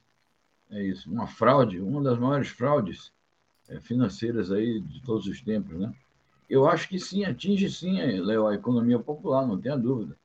É 0.72 0.82
isso, 0.82 1.08
uma 1.08 1.28
fraude, 1.28 1.80
uma 1.80 2.02
das 2.02 2.18
maiores 2.18 2.48
fraudes 2.48 3.12
é, 3.68 3.78
financeiras 3.78 4.50
aí 4.50 4.80
de 4.80 5.00
todos 5.02 5.28
os 5.28 5.40
tempos, 5.40 5.78
né? 5.78 5.94
Eu 6.48 6.66
acho 6.68 6.88
que 6.88 6.98
sim, 6.98 7.24
atinge 7.24 7.70
sim, 7.70 7.98
Léo, 8.20 8.46
a 8.46 8.54
economia 8.54 8.98
popular, 8.98 9.46
não 9.46 9.60
tenha 9.60 9.76
dúvida. 9.76 10.16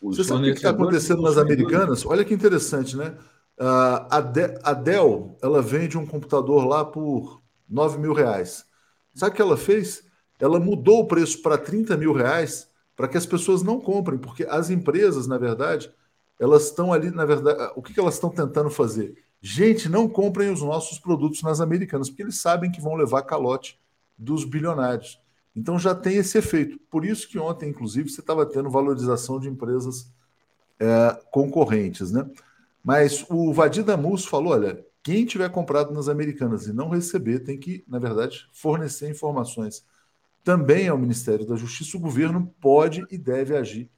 Os 0.00 0.16
Você 0.16 0.24
sabe 0.24 0.50
o 0.50 0.52
que 0.52 0.58
está 0.58 0.70
acontecendo 0.70 1.22
nas 1.22 1.36
americanas? 1.36 2.04
Olha 2.06 2.24
que 2.24 2.34
interessante, 2.34 2.96
né? 2.96 3.16
A, 3.58 4.20
De 4.20 4.58
a 4.62 4.72
Dell, 4.72 5.36
ela 5.42 5.60
vende 5.60 5.98
um 5.98 6.06
computador 6.06 6.64
lá 6.64 6.84
por 6.84 7.42
9 7.68 7.98
mil 7.98 8.12
reais. 8.12 8.64
Sabe 9.14 9.32
o 9.32 9.34
que 9.34 9.42
ela 9.42 9.56
fez? 9.56 10.04
Ela 10.38 10.60
mudou 10.60 11.00
o 11.00 11.06
preço 11.08 11.42
para 11.42 11.58
30 11.58 11.96
mil 11.96 12.12
reais 12.12 12.70
para 12.94 13.08
que 13.08 13.16
as 13.16 13.26
pessoas 13.26 13.62
não 13.62 13.80
comprem, 13.80 14.18
porque 14.18 14.44
as 14.44 14.70
empresas, 14.70 15.26
na 15.26 15.38
verdade, 15.38 15.92
elas 16.38 16.64
estão 16.64 16.92
ali, 16.92 17.10
na 17.10 17.24
verdade, 17.24 17.72
o 17.74 17.82
que, 17.82 17.92
que 17.92 18.00
elas 18.00 18.14
estão 18.14 18.30
tentando 18.30 18.70
fazer? 18.70 19.14
Gente, 19.40 19.88
não 19.88 20.08
comprem 20.08 20.50
os 20.50 20.62
nossos 20.62 20.98
produtos 20.98 21.42
nas 21.42 21.60
americanas, 21.60 22.08
porque 22.08 22.22
eles 22.22 22.40
sabem 22.40 22.70
que 22.70 22.80
vão 22.80 22.94
levar 22.94 23.22
calote 23.22 23.78
dos 24.16 24.44
bilionários. 24.44 25.20
Então 25.54 25.78
já 25.78 25.94
tem 25.94 26.16
esse 26.16 26.38
efeito. 26.38 26.78
Por 26.90 27.04
isso 27.04 27.28
que 27.28 27.38
ontem, 27.38 27.70
inclusive, 27.70 28.08
você 28.08 28.20
estava 28.20 28.46
tendo 28.46 28.70
valorização 28.70 29.40
de 29.40 29.48
empresas 29.48 30.12
é, 30.78 31.20
concorrentes, 31.30 32.12
né? 32.12 32.28
Mas 32.82 33.24
o 33.28 33.52
Vadir 33.52 33.84
Damus 33.84 34.24
falou: 34.24 34.52
olha, 34.52 34.84
quem 35.02 35.24
tiver 35.24 35.50
comprado 35.50 35.92
nas 35.92 36.08
americanas 36.08 36.66
e 36.66 36.72
não 36.72 36.90
receber 36.90 37.40
tem 37.40 37.58
que, 37.58 37.84
na 37.88 37.98
verdade, 37.98 38.48
fornecer 38.52 39.10
informações 39.10 39.84
também 40.44 40.88
ao 40.88 40.98
Ministério 40.98 41.46
da 41.46 41.56
Justiça. 41.56 41.96
O 41.96 42.00
governo 42.00 42.54
pode 42.60 43.04
e 43.10 43.18
deve 43.18 43.56
agir 43.56 43.90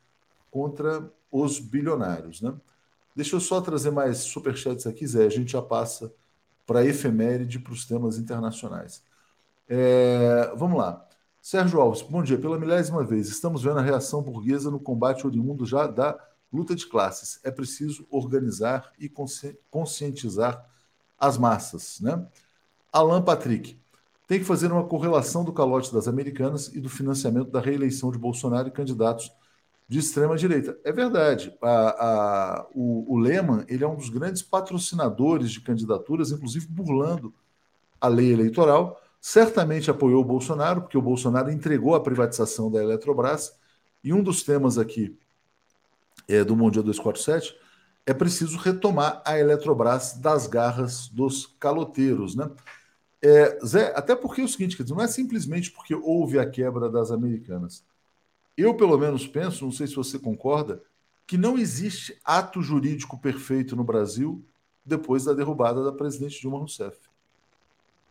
contra 0.51 1.11
os 1.31 1.59
bilionários, 1.59 2.41
né? 2.41 2.55
Deixa 3.15 3.37
eu 3.37 3.41
só 3.41 3.61
trazer 3.61 3.91
mais 3.91 4.19
superchats 4.19 4.87
aqui, 4.87 5.07
Zé. 5.07 5.27
A 5.27 5.31
gente 5.31 5.53
já 5.53 5.63
passa 5.63 6.13
para 6.67 6.81
a 6.81 6.87
efeméride, 6.87 7.59
para 7.59 7.73
os 7.73 7.85
temas 7.85 8.19
internacionais. 8.19 9.03
É, 9.69 10.53
vamos 10.57 10.79
lá. 10.79 11.07
Sérgio 11.43 11.81
Alves, 11.81 12.03
bom 12.03 12.23
dia. 12.23 12.39
Pela 12.39 12.59
milésima 12.59 13.03
vez, 13.03 13.29
estamos 13.29 13.63
vendo 13.63 13.79
a 13.79 13.83
reação 13.83 14.23
burguesa 14.23 14.71
no 14.71 14.79
combate 14.79 15.27
oriundo 15.27 15.65
já 15.65 15.87
da 15.87 16.19
luta 16.53 16.75
de 16.75 16.87
classes. 16.87 17.41
É 17.43 17.51
preciso 17.51 18.07
organizar 18.11 18.93
e 18.99 19.11
conscientizar 19.71 20.69
as 21.19 21.39
massas. 21.39 21.99
Né? 22.01 22.27
Alan 22.93 23.23
Patrick, 23.23 23.81
tem 24.29 24.39
que 24.39 24.45
fazer 24.45 24.71
uma 24.71 24.85
correlação 24.85 25.43
do 25.43 25.53
calote 25.53 25.93
das 25.93 26.07
americanas 26.07 26.69
e 26.69 26.81
do 26.81 26.89
financiamento 26.89 27.51
da 27.51 27.61
reeleição 27.61 28.13
de 28.13 28.19
Bolsonaro 28.19 28.69
e 28.69 28.71
candidatos 28.71 29.33
de 29.89 29.99
extrema 29.99 30.37
direita. 30.37 30.79
É 30.85 30.93
verdade. 30.93 31.57
A, 31.61 31.71
a, 31.71 32.67
o, 32.75 33.15
o 33.15 33.19
Lehman 33.19 33.65
ele 33.67 33.83
é 33.83 33.89
um 33.89 33.97
dos 33.97 34.11
grandes 34.11 34.43
patrocinadores 34.43 35.51
de 35.51 35.61
candidaturas, 35.63 36.31
inclusive 36.31 36.67
burlando 36.69 37.35
a 37.99 38.07
lei 38.09 38.31
eleitoral. 38.31 39.00
Certamente 39.21 39.91
apoiou 39.91 40.23
o 40.23 40.25
Bolsonaro, 40.25 40.83
porque 40.83 40.97
o 40.97 41.03
Bolsonaro 41.03 41.51
entregou 41.51 41.95
a 41.95 42.01
privatização 42.01 42.71
da 42.71 42.83
Eletrobras. 42.83 43.55
E 44.03 44.13
um 44.13 44.23
dos 44.23 44.43
temas 44.43 44.79
aqui 44.79 45.19
é, 46.27 46.43
do 46.43 46.57
Mundial 46.57 46.83
247 46.83 47.55
é 48.07 48.15
preciso 48.15 48.57
retomar 48.57 49.23
a 49.25 49.39
Eletrobras 49.39 50.15
das 50.15 50.47
garras 50.47 51.09
dos 51.09 51.47
caloteiros, 51.59 52.35
né? 52.35 52.51
É, 53.23 53.59
Zé, 53.65 53.93
até 53.95 54.17
porque 54.17 54.41
é 54.41 54.45
o 54.45 54.49
seguinte, 54.49 54.75
quer 54.77 54.83
dizer, 54.83 54.95
não 54.95 55.03
é 55.03 55.07
simplesmente 55.07 55.71
porque 55.71 55.95
houve 55.95 56.39
a 56.39 56.49
quebra 56.49 56.89
das 56.89 57.11
americanas. 57.11 57.85
Eu, 58.57 58.75
pelo 58.75 58.97
menos, 58.97 59.27
penso, 59.27 59.65
não 59.65 59.73
sei 59.73 59.87
se 59.87 59.95
você 59.95 60.19
concorda, 60.19 60.83
que 61.27 61.37
não 61.37 61.59
existe 61.59 62.19
ato 62.25 62.63
jurídico 62.63 63.19
perfeito 63.19 63.77
no 63.77 63.85
Brasil 63.85 64.43
depois 64.85 65.25
da 65.25 65.35
derrubada 65.35 65.85
da 65.85 65.93
presidente 65.93 66.41
Dilma 66.41 66.59
Rousseff. 66.59 67.10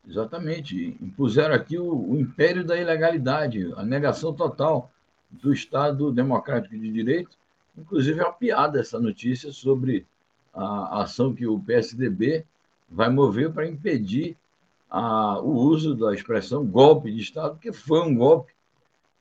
Exatamente. 0.07 0.97
Impuseram 1.01 1.53
aqui 1.53 1.77
o, 1.77 2.11
o 2.11 2.19
império 2.19 2.63
da 2.63 2.77
ilegalidade, 2.77 3.71
a 3.75 3.83
negação 3.83 4.33
total 4.33 4.91
do 5.29 5.53
Estado 5.53 6.11
democrático 6.11 6.77
de 6.77 6.91
direito. 6.91 7.37
Inclusive, 7.77 8.19
é 8.19 8.23
uma 8.23 8.33
piada 8.33 8.79
essa 8.79 8.99
notícia 8.99 9.51
sobre 9.51 10.05
a 10.53 11.03
ação 11.03 11.33
que 11.33 11.45
o 11.45 11.59
PSDB 11.59 12.45
vai 12.89 13.09
mover 13.09 13.51
para 13.51 13.67
impedir 13.67 14.35
a, 14.89 15.39
o 15.39 15.51
uso 15.51 15.93
da 15.95 16.13
expressão 16.13 16.65
golpe 16.65 17.11
de 17.11 17.21
Estado, 17.21 17.53
porque 17.53 17.71
foi 17.71 18.01
um 18.01 18.15
golpe 18.15 18.51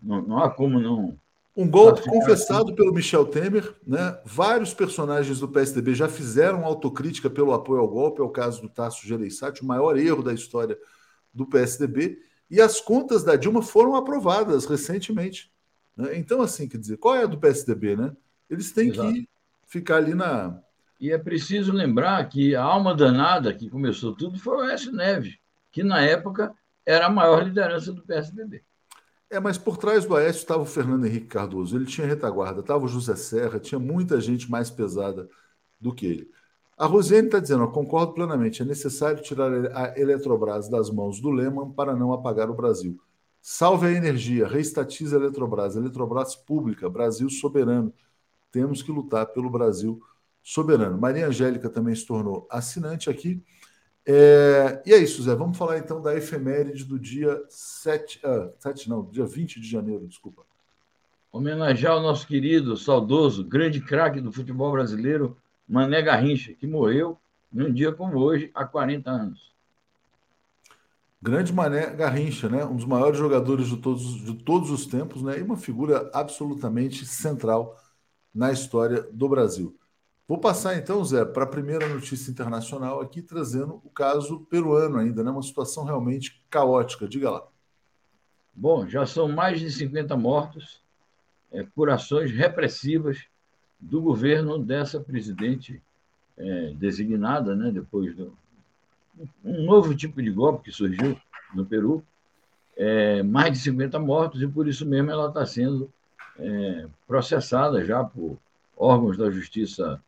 não, 0.01 0.23
não 0.23 0.39
há 0.39 0.51
como 0.51 0.81
não. 0.81 1.19
Um 1.59 1.69
golpe 1.69 2.09
confessado 2.09 2.67
assim. 2.67 2.77
pelo 2.77 2.95
Michel 2.95 3.27
Temer, 3.27 3.75
né? 3.85 4.17
Vários 4.25 4.73
personagens 4.73 5.41
do 5.41 5.49
PSDB 5.49 5.93
já 5.93 6.09
fizeram 6.09 6.65
autocrítica 6.65 7.29
pelo 7.29 7.53
apoio 7.53 7.81
ao 7.81 7.89
golpe, 7.89 8.21
é 8.21 8.25
o 8.25 8.31
caso 8.31 8.63
do 8.63 8.69
Tasso 8.69 9.05
Gereissati, 9.05 9.63
o 9.63 9.67
maior 9.67 9.99
erro 9.99 10.23
da 10.23 10.33
história 10.33 10.79
do 11.35 11.45
PSDB, 11.45 12.17
e 12.49 12.61
as 12.61 12.81
contas 12.81 13.25
da 13.25 13.35
Dilma 13.35 13.61
foram 13.61 13.97
aprovadas 13.97 14.67
recentemente. 14.67 15.53
Né? 15.97 16.17
Então, 16.17 16.41
assim, 16.43 16.69
quer 16.69 16.79
dizer, 16.79 16.97
qual 16.97 17.17
é 17.17 17.25
a 17.25 17.27
do 17.27 17.41
PSDB, 17.41 17.97
né? 17.97 18.17
Eles 18.49 18.71
têm 18.71 18.91
Exato. 18.91 19.13
que 19.13 19.29
ficar 19.67 19.97
ali 19.97 20.15
na. 20.15 20.63
E 21.01 21.11
é 21.11 21.19
preciso 21.19 21.73
lembrar 21.73 22.25
que 22.29 22.55
a 22.55 22.63
alma 22.63 22.95
danada 22.95 23.53
que 23.53 23.69
começou 23.69 24.15
tudo 24.15 24.39
foi 24.39 24.59
o 24.59 24.61
Aécio 24.61 24.93
Neves, 24.93 25.37
que 25.73 25.83
na 25.83 26.01
época 26.03 26.55
era 26.87 27.07
a 27.07 27.11
maior 27.11 27.43
liderança 27.43 27.93
do 27.93 28.03
PSDB. 28.03 28.63
É, 29.31 29.39
mas 29.39 29.59
por 29.59 29.77
trás 29.77 30.07
do 30.07 30.17
Aécio 30.17 30.41
estava 30.41 30.63
o 30.63 30.67
Fernando 30.67 31.07
Henrique 31.07 31.27
Cardoso. 31.27 31.77
Ele 31.77 31.85
tinha 31.85 32.07
retaguarda, 32.07 32.61
estava 32.61 32.85
o 32.85 32.89
José 32.89 33.15
Serra, 33.15 33.61
tinha 33.61 33.79
muita 33.79 34.21
gente 34.21 34.51
mais 34.51 34.71
pesada 34.71 35.29
do 35.81 35.95
que 35.95 36.07
ele. 36.07 36.31
A 36.79 36.87
Rosiane 36.87 37.27
está 37.27 37.39
dizendo, 37.41 37.65
eu 37.65 37.71
concordo 37.71 38.15
plenamente, 38.15 38.63
é 38.63 38.65
necessário 38.65 39.23
tirar 39.23 39.51
a 39.77 39.99
Eletrobras 39.99 40.69
das 40.69 40.91
mãos 40.91 41.21
do 41.21 41.29
Lehman 41.31 41.73
para 41.73 41.95
não 41.95 42.13
apagar 42.13 42.49
o 42.49 42.55
Brasil. 42.55 42.99
Salve 43.43 43.87
a 43.87 43.91
energia, 43.91 44.47
reestatize 44.47 45.15
a 45.15 45.19
Eletrobras, 45.19 45.77
Eletrobras 45.77 46.37
pública, 46.37 46.89
Brasil 46.89 47.29
soberano. 47.29 47.93
Temos 48.51 48.83
que 48.83 48.93
lutar 48.93 49.27
pelo 49.27 49.51
Brasil 49.51 50.01
soberano. 50.43 50.97
Maria 50.97 51.27
Angélica 51.27 51.69
também 51.69 51.95
se 51.95 52.07
tornou 52.07 52.47
assinante 52.51 53.11
aqui. 53.11 53.43
É, 54.11 54.83
e 54.87 54.95
é 54.95 54.97
isso, 54.97 55.23
Zé. 55.23 55.35
Vamos 55.35 55.59
falar 55.59 55.77
então 55.77 56.01
da 56.01 56.17
efeméride 56.17 56.83
do 56.83 56.99
dia 56.99 57.45
7, 57.47 58.21
ah, 58.25 58.51
7 58.59 58.89
não, 58.89 59.05
dia 59.05 59.27
20 59.27 59.61
de 59.61 59.69
janeiro, 59.69 60.09
desculpa. 60.09 60.47
Homenagear 61.31 61.95
o 61.99 62.01
nosso 62.01 62.27
querido, 62.27 62.75
saudoso, 62.75 63.45
grande 63.45 63.83
craque 63.83 64.19
do 64.19 64.33
futebol 64.33 64.73
brasileiro, 64.73 65.37
Mané 65.69 66.01
Garrincha, 66.01 66.55
que 66.55 66.67
morreu 66.67 67.19
num 67.53 67.71
dia 67.71 67.93
como 67.93 68.19
hoje, 68.19 68.51
há 68.55 68.65
40 68.65 69.11
anos. 69.11 69.53
Grande 71.21 71.53
Mané 71.53 71.91
Garrincha, 71.91 72.49
né? 72.49 72.65
um 72.65 72.77
dos 72.77 72.87
maiores 72.87 73.19
jogadores 73.19 73.69
de 73.69 73.77
todos, 73.77 74.25
de 74.25 74.33
todos 74.33 74.71
os 74.71 74.87
tempos, 74.87 75.23
né? 75.23 75.39
e 75.39 75.43
uma 75.43 75.59
figura 75.59 76.11
absolutamente 76.15 77.05
central 77.05 77.79
na 78.35 78.53
história 78.53 79.03
do 79.13 79.29
Brasil. 79.29 79.78
Vou 80.29 80.37
passar 80.37 80.77
então, 80.77 81.03
Zé, 81.03 81.25
para 81.25 81.45
a 81.45 81.47
primeira 81.47 81.89
notícia 81.89 82.31
internacional 82.31 83.01
aqui, 83.01 83.23
trazendo 83.23 83.81
o 83.83 83.89
caso 83.89 84.41
peruano 84.51 84.99
ainda, 84.99 85.25
né? 85.25 85.31
Uma 85.31 85.43
situação 85.43 85.85
realmente 85.85 86.39
caótica. 86.51 87.09
Diga 87.09 87.31
lá. 87.31 87.49
Bom, 88.55 88.87
já 88.87 89.07
são 89.07 89.27
mais 89.27 89.59
de 89.59 89.71
50 89.71 90.15
mortos 90.19 90.83
é, 91.51 91.63
por 91.63 91.89
ações 91.89 92.31
repressivas 92.31 93.25
do 93.81 94.03
governo 94.03 94.59
dessa 94.59 95.01
presidente 95.01 95.83
é, 96.37 96.75
designada, 96.75 97.57
né? 97.57 97.71
Depois 97.71 98.15
do 98.15 98.37
um 99.43 99.65
novo 99.65 99.97
tipo 99.97 100.23
de 100.23 100.31
golpe 100.31 100.65
que 100.65 100.73
surgiu 100.73 101.19
no 101.55 101.65
Peru, 101.65 102.05
é, 102.77 103.23
mais 103.23 103.53
de 103.53 103.59
50 103.61 103.99
mortos 103.99 104.43
e 104.43 104.47
por 104.47 104.69
isso 104.69 104.85
mesmo 104.85 105.11
ela 105.11 105.29
está 105.29 105.47
sendo 105.47 105.91
é, 106.39 106.87
processada 107.07 107.83
já 107.83 108.05
por 108.05 108.39
órgãos 108.77 109.17
da 109.17 109.31
justiça 109.31 110.01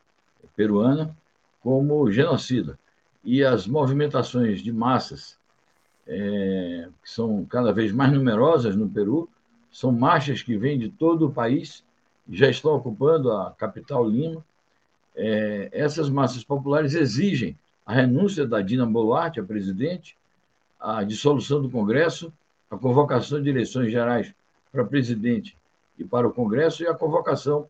peruana 0.60 1.16
como 1.62 2.12
genocida. 2.12 2.78
E 3.24 3.42
as 3.42 3.66
movimentações 3.66 4.60
de 4.60 4.70
massas, 4.70 5.38
é, 6.06 6.86
que 7.02 7.10
são 7.10 7.46
cada 7.46 7.72
vez 7.72 7.92
mais 7.92 8.12
numerosas 8.12 8.76
no 8.76 8.86
Peru, 8.86 9.26
são 9.72 9.90
marchas 9.90 10.42
que 10.42 10.58
vêm 10.58 10.78
de 10.78 10.90
todo 10.90 11.26
o 11.26 11.32
país, 11.32 11.82
já 12.28 12.50
estão 12.50 12.74
ocupando 12.74 13.32
a 13.32 13.52
capital 13.52 14.06
Lima. 14.06 14.44
É, 15.16 15.70
essas 15.72 16.10
massas 16.10 16.44
populares 16.44 16.94
exigem 16.94 17.56
a 17.86 17.94
renúncia 17.94 18.46
da 18.46 18.60
Dina 18.60 18.84
Boluarte, 18.84 19.40
a 19.40 19.44
presidente, 19.44 20.14
a 20.78 21.02
dissolução 21.02 21.62
do 21.62 21.70
Congresso, 21.70 22.30
a 22.70 22.76
convocação 22.76 23.42
de 23.42 23.48
eleições 23.48 23.90
gerais 23.90 24.34
para 24.70 24.84
presidente 24.84 25.56
e 25.98 26.04
para 26.04 26.28
o 26.28 26.32
Congresso 26.32 26.82
e 26.82 26.86
a 26.86 26.94
convocação 26.94 27.66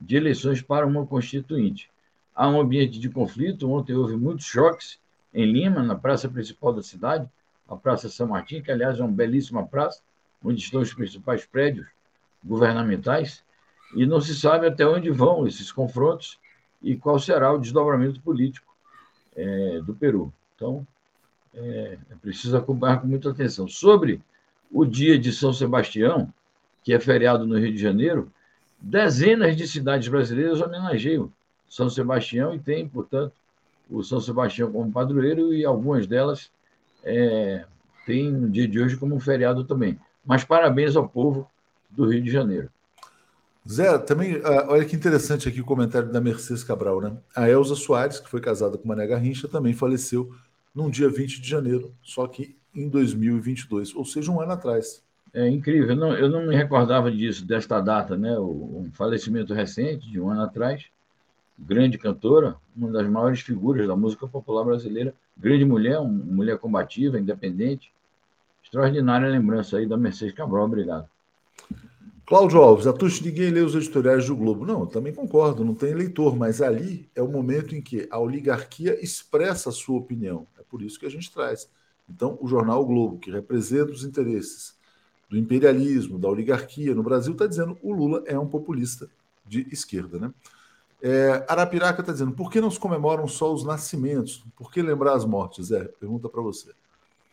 de 0.00 0.16
eleições 0.16 0.60
para 0.60 0.84
uma 0.84 1.06
constituinte 1.06 1.93
há 2.34 2.48
um 2.48 2.60
ambiente 2.60 2.98
de 2.98 3.08
conflito. 3.08 3.70
Ontem 3.70 3.94
houve 3.94 4.16
muitos 4.16 4.44
choques 4.46 4.98
em 5.32 5.50
Lima, 5.50 5.82
na 5.82 5.94
praça 5.94 6.28
principal 6.28 6.72
da 6.72 6.82
cidade, 6.82 7.28
a 7.68 7.76
Praça 7.76 8.08
São 8.08 8.28
Martim, 8.28 8.62
que, 8.62 8.70
aliás, 8.70 8.98
é 8.98 9.02
uma 9.02 9.12
belíssima 9.12 9.66
praça, 9.66 10.00
onde 10.42 10.60
estão 10.60 10.80
os 10.80 10.92
principais 10.92 11.44
prédios 11.44 11.86
governamentais, 12.44 13.42
e 13.96 14.04
não 14.06 14.20
se 14.20 14.34
sabe 14.34 14.66
até 14.66 14.86
onde 14.86 15.10
vão 15.10 15.46
esses 15.46 15.72
confrontos 15.72 16.38
e 16.82 16.94
qual 16.96 17.18
será 17.18 17.52
o 17.52 17.58
desdobramento 17.58 18.20
político 18.20 18.74
é, 19.34 19.80
do 19.80 19.94
Peru. 19.94 20.32
Então, 20.54 20.86
é, 21.54 21.98
é 22.10 22.14
preciso 22.20 22.56
acompanhar 22.56 23.00
com 23.00 23.06
muita 23.06 23.30
atenção. 23.30 23.66
Sobre 23.66 24.20
o 24.70 24.84
dia 24.84 25.18
de 25.18 25.32
São 25.32 25.52
Sebastião, 25.52 26.32
que 26.82 26.92
é 26.92 27.00
feriado 27.00 27.46
no 27.46 27.58
Rio 27.58 27.72
de 27.72 27.80
Janeiro, 27.80 28.30
dezenas 28.80 29.56
de 29.56 29.66
cidades 29.66 30.06
brasileiras 30.08 30.60
homenageiam 30.60 31.32
são 31.74 31.90
Sebastião 31.90 32.54
e 32.54 32.58
tem, 32.60 32.88
portanto, 32.88 33.32
o 33.90 34.00
São 34.04 34.20
Sebastião 34.20 34.70
como 34.70 34.92
padroeiro 34.92 35.52
e 35.52 35.64
algumas 35.64 36.06
delas 36.06 36.48
é, 37.02 37.64
têm 38.06 38.30
no 38.30 38.48
dia 38.48 38.68
de 38.68 38.80
hoje 38.80 38.96
como 38.96 39.12
um 39.12 39.18
feriado 39.18 39.64
também. 39.64 39.98
Mas 40.24 40.44
parabéns 40.44 40.94
ao 40.94 41.08
povo 41.08 41.50
do 41.90 42.08
Rio 42.08 42.22
de 42.22 42.30
Janeiro. 42.30 42.70
Zé, 43.68 43.98
também, 43.98 44.40
ah, 44.44 44.66
olha 44.68 44.84
que 44.84 44.94
interessante 44.94 45.48
aqui 45.48 45.60
o 45.60 45.64
comentário 45.64 46.12
da 46.12 46.20
Mercedes 46.20 46.62
Cabral, 46.62 47.00
né? 47.00 47.16
A 47.34 47.48
Elza 47.48 47.74
Soares, 47.74 48.20
que 48.20 48.30
foi 48.30 48.40
casada 48.40 48.78
com 48.78 48.86
Mané 48.86 49.08
Garrincha, 49.08 49.48
também 49.48 49.74
faleceu 49.74 50.32
num 50.72 50.88
dia 50.88 51.08
20 51.08 51.40
de 51.40 51.48
janeiro, 51.48 51.92
só 52.02 52.28
que 52.28 52.56
em 52.72 52.88
2022, 52.88 53.96
ou 53.96 54.04
seja, 54.04 54.30
um 54.30 54.40
ano 54.40 54.52
atrás. 54.52 55.02
É 55.32 55.48
incrível, 55.48 55.96
não, 55.96 56.16
eu 56.16 56.28
não 56.28 56.46
me 56.46 56.54
recordava 56.54 57.10
disso, 57.10 57.44
desta 57.44 57.80
data, 57.80 58.16
né? 58.16 58.38
O, 58.38 58.84
um 58.84 58.90
falecimento 58.92 59.52
recente, 59.52 60.08
de 60.08 60.20
um 60.20 60.30
ano 60.30 60.42
atrás. 60.42 60.84
Grande 61.58 61.96
cantora, 61.98 62.56
uma 62.76 62.90
das 62.90 63.08
maiores 63.08 63.40
figuras 63.40 63.86
da 63.86 63.96
música 63.96 64.26
popular 64.26 64.64
brasileira. 64.64 65.14
Grande 65.36 65.64
mulher, 65.64 65.98
uma 65.98 66.08
mulher 66.08 66.58
combativa, 66.58 67.18
independente. 67.18 67.92
Extraordinária 68.62 69.28
lembrança 69.28 69.76
aí 69.76 69.86
da 69.86 69.96
Mercedes 69.96 70.34
Cabral, 70.34 70.64
obrigado. 70.64 71.08
Cláudio 72.26 72.58
Alves, 72.58 72.86
Atush, 72.86 73.20
ninguém 73.20 73.50
lê 73.50 73.60
os 73.60 73.74
editoriais 73.74 74.26
do 74.26 74.34
Globo. 74.34 74.64
Não, 74.64 74.86
também 74.86 75.12
concordo, 75.12 75.62
não 75.62 75.74
tem 75.74 75.94
leitor, 75.94 76.34
mas 76.34 76.62
ali 76.62 77.06
é 77.14 77.22
o 77.22 77.28
momento 77.28 77.76
em 77.76 77.82
que 77.82 78.08
a 78.10 78.18
oligarquia 78.18 78.98
expressa 79.04 79.68
a 79.68 79.72
sua 79.72 79.98
opinião. 79.98 80.46
É 80.58 80.62
por 80.62 80.80
isso 80.80 80.98
que 80.98 81.04
a 81.04 81.10
gente 81.10 81.30
traz. 81.30 81.68
Então, 82.08 82.38
o 82.40 82.48
jornal 82.48 82.82
o 82.82 82.86
Globo, 82.86 83.18
que 83.18 83.30
representa 83.30 83.92
os 83.92 84.04
interesses 84.04 84.74
do 85.28 85.36
imperialismo, 85.36 86.18
da 86.18 86.28
oligarquia 86.28 86.94
no 86.94 87.02
Brasil, 87.02 87.32
está 87.32 87.46
dizendo 87.46 87.74
que 87.74 87.86
o 87.86 87.92
Lula 87.92 88.22
é 88.26 88.38
um 88.38 88.48
populista 88.48 89.08
de 89.46 89.66
esquerda. 89.70 90.18
Né? 90.18 90.32
É, 91.06 91.44
Arapiraca 91.46 92.00
está 92.00 92.12
dizendo, 92.14 92.32
por 92.32 92.50
que 92.50 92.62
não 92.62 92.70
se 92.70 92.80
comemoram 92.80 93.28
só 93.28 93.52
os 93.52 93.62
nascimentos? 93.62 94.42
Por 94.56 94.72
que 94.72 94.80
lembrar 94.80 95.12
as 95.12 95.26
mortes? 95.26 95.70
É, 95.70 95.84
pergunta 95.84 96.30
para 96.30 96.40
você. 96.40 96.72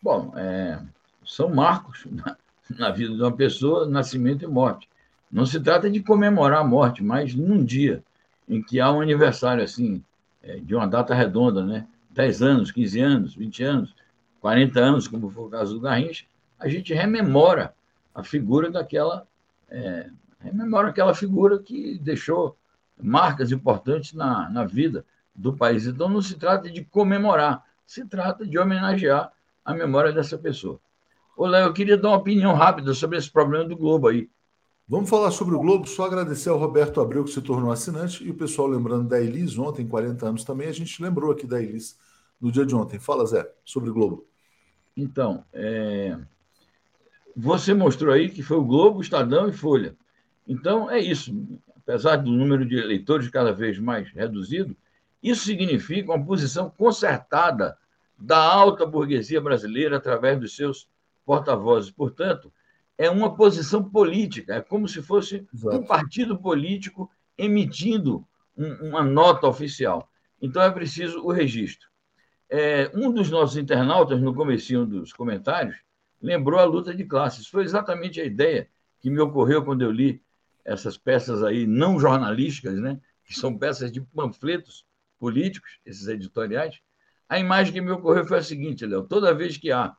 Bom, 0.04 0.34
é, 0.36 0.78
são 1.26 1.50
marcos 1.50 2.06
na 2.78 2.90
vida 2.90 3.16
de 3.16 3.22
uma 3.22 3.32
pessoa, 3.32 3.88
nascimento 3.88 4.44
e 4.44 4.48
morte. 4.48 4.90
Não 5.32 5.46
se 5.46 5.58
trata 5.58 5.90
de 5.90 6.04
comemorar 6.04 6.60
a 6.60 6.68
morte, 6.68 7.02
mas 7.02 7.34
num 7.34 7.64
dia 7.64 8.04
em 8.46 8.62
que 8.62 8.78
há 8.82 8.92
um 8.92 9.00
aniversário 9.00 9.64
assim, 9.64 10.04
é, 10.44 10.58
de 10.58 10.76
uma 10.76 10.86
data 10.86 11.16
redonda, 11.16 11.64
né? 11.64 11.88
10 12.10 12.42
anos, 12.42 12.72
15 12.74 13.00
anos, 13.00 13.36
20 13.36 13.64
anos, 13.64 13.96
40 14.42 14.80
anos, 14.82 15.08
como 15.08 15.30
foi 15.30 15.46
o 15.46 15.50
caso 15.50 15.76
do 15.76 15.80
Garrincha, 15.80 16.26
a 16.60 16.68
gente 16.68 16.94
rememora 16.94 17.74
a 18.14 18.22
figura 18.22 18.70
daquela. 18.70 19.26
É, 19.70 20.10
rememora 20.42 20.90
aquela 20.90 21.14
figura 21.14 21.58
que 21.58 21.98
deixou 22.00 22.58
marcas 23.02 23.52
importantes 23.52 24.14
na, 24.14 24.50
na 24.50 24.66
vida 24.66 25.06
do 25.36 25.56
país. 25.56 25.86
Então, 25.86 26.10
não 26.10 26.22
se 26.22 26.36
trata 26.36 26.70
de 26.70 26.84
comemorar, 26.84 27.64
se 27.86 28.06
trata 28.06 28.46
de 28.46 28.58
homenagear 28.58 29.32
a 29.64 29.74
memória 29.74 30.12
dessa 30.12 30.38
pessoa. 30.38 30.80
Ô, 31.36 31.46
Léo, 31.46 31.68
eu 31.68 31.74
queria 31.74 31.98
dar 31.98 32.10
uma 32.10 32.18
opinião 32.18 32.54
rápida 32.54 32.94
sobre 32.94 33.18
esse 33.18 33.30
problema 33.30 33.66
do 33.66 33.76
Globo 33.76 34.08
aí. 34.08 34.30
Vamos 34.88 35.10
falar 35.10 35.32
sobre 35.32 35.56
o 35.56 35.60
Globo, 35.60 35.88
só 35.88 36.06
agradecer 36.06 36.50
ao 36.50 36.58
Roberto 36.58 37.00
Abreu, 37.00 37.24
que 37.24 37.32
se 37.32 37.42
tornou 37.42 37.72
assinante, 37.72 38.24
e 38.24 38.30
o 38.30 38.36
pessoal 38.36 38.68
lembrando 38.68 39.08
da 39.08 39.22
Elis 39.22 39.58
ontem, 39.58 39.88
40 39.88 40.26
anos 40.28 40.44
também, 40.44 40.68
a 40.68 40.74
gente 40.74 41.02
lembrou 41.02 41.32
aqui 41.32 41.48
da 41.48 41.62
Elis 41.62 41.98
no 42.42 42.52
dia 42.52 42.66
de 42.66 42.76
ontem. 42.76 43.00
Fala, 43.00 43.26
Zé, 43.26 43.50
sobre 43.64 43.90
o 43.90 43.94
Globo. 43.94 44.28
Então, 44.98 45.46
é... 45.54 46.18
você 47.36 47.74
mostrou 47.74 48.14
aí 48.14 48.30
que 48.30 48.44
foi 48.44 48.58
o 48.58 48.66
Globo, 48.66 49.02
Estadão 49.02 49.48
e 49.48 49.54
Folha. 49.54 49.96
Então, 50.46 50.92
é 50.92 51.00
isso. 51.00 51.34
Apesar 51.92 52.16
do 52.16 52.32
número 52.32 52.66
de 52.66 52.78
eleitores 52.78 53.28
cada 53.28 53.52
vez 53.52 53.78
mais 53.78 54.10
reduzido, 54.12 54.76
isso 55.22 55.44
significa 55.44 56.14
uma 56.14 56.26
posição 56.26 56.70
concertada 56.70 57.78
da 58.18 58.38
alta 58.38 58.86
burguesia 58.86 59.42
brasileira 59.42 59.98
através 59.98 60.40
dos 60.40 60.56
seus 60.56 60.88
porta-vozes. 61.26 61.92
Portanto, 61.92 62.52
é 62.98 63.10
uma 63.10 63.36
posição 63.36 63.84
política, 63.84 64.56
é 64.56 64.62
como 64.62 64.88
se 64.88 65.02
fosse 65.02 65.46
Exato. 65.54 65.76
um 65.76 65.84
partido 65.84 66.38
político 66.38 67.12
emitindo 67.38 68.26
um, 68.58 68.90
uma 68.90 69.04
nota 69.04 69.46
oficial. 69.48 70.10
Então, 70.42 70.62
é 70.62 70.72
preciso 70.72 71.20
o 71.26 71.32
registro. 71.32 71.90
É, 72.50 72.90
um 72.94 73.12
dos 73.12 73.30
nossos 73.30 73.58
internautas, 73.58 74.22
no 74.22 74.34
começo 74.34 74.86
dos 74.86 75.12
comentários, 75.12 75.76
lembrou 76.22 76.58
a 76.58 76.64
luta 76.64 76.96
de 76.96 77.04
classes. 77.04 77.48
Foi 77.48 77.66
exatamente 77.66 78.22
a 78.22 78.26
ideia 78.26 78.70
que 79.02 79.10
me 79.10 79.20
ocorreu 79.20 79.66
quando 79.66 79.82
eu 79.82 79.92
li 79.92 80.22
essas 80.66 80.98
peças 80.98 81.44
aí 81.44 81.66
não 81.66 82.00
jornalísticas, 82.00 82.80
né? 82.80 83.00
que 83.26 83.40
são 83.40 83.58
peças 83.58 83.92
de 83.92 84.02
panfletos 84.02 84.86
políticos, 85.20 85.80
esses 85.86 86.08
editoriais. 86.08 86.80
A 87.30 87.40
imagem 87.40 87.74
que 87.74 87.82
me 87.82 87.92
ocorreu 87.92 88.26
foi 88.26 88.40
a 88.40 88.44
seguinte, 88.44 88.86
Léo: 88.86 89.04
toda 89.04 89.34
vez 89.34 89.58
que 89.58 89.72
há 89.72 89.96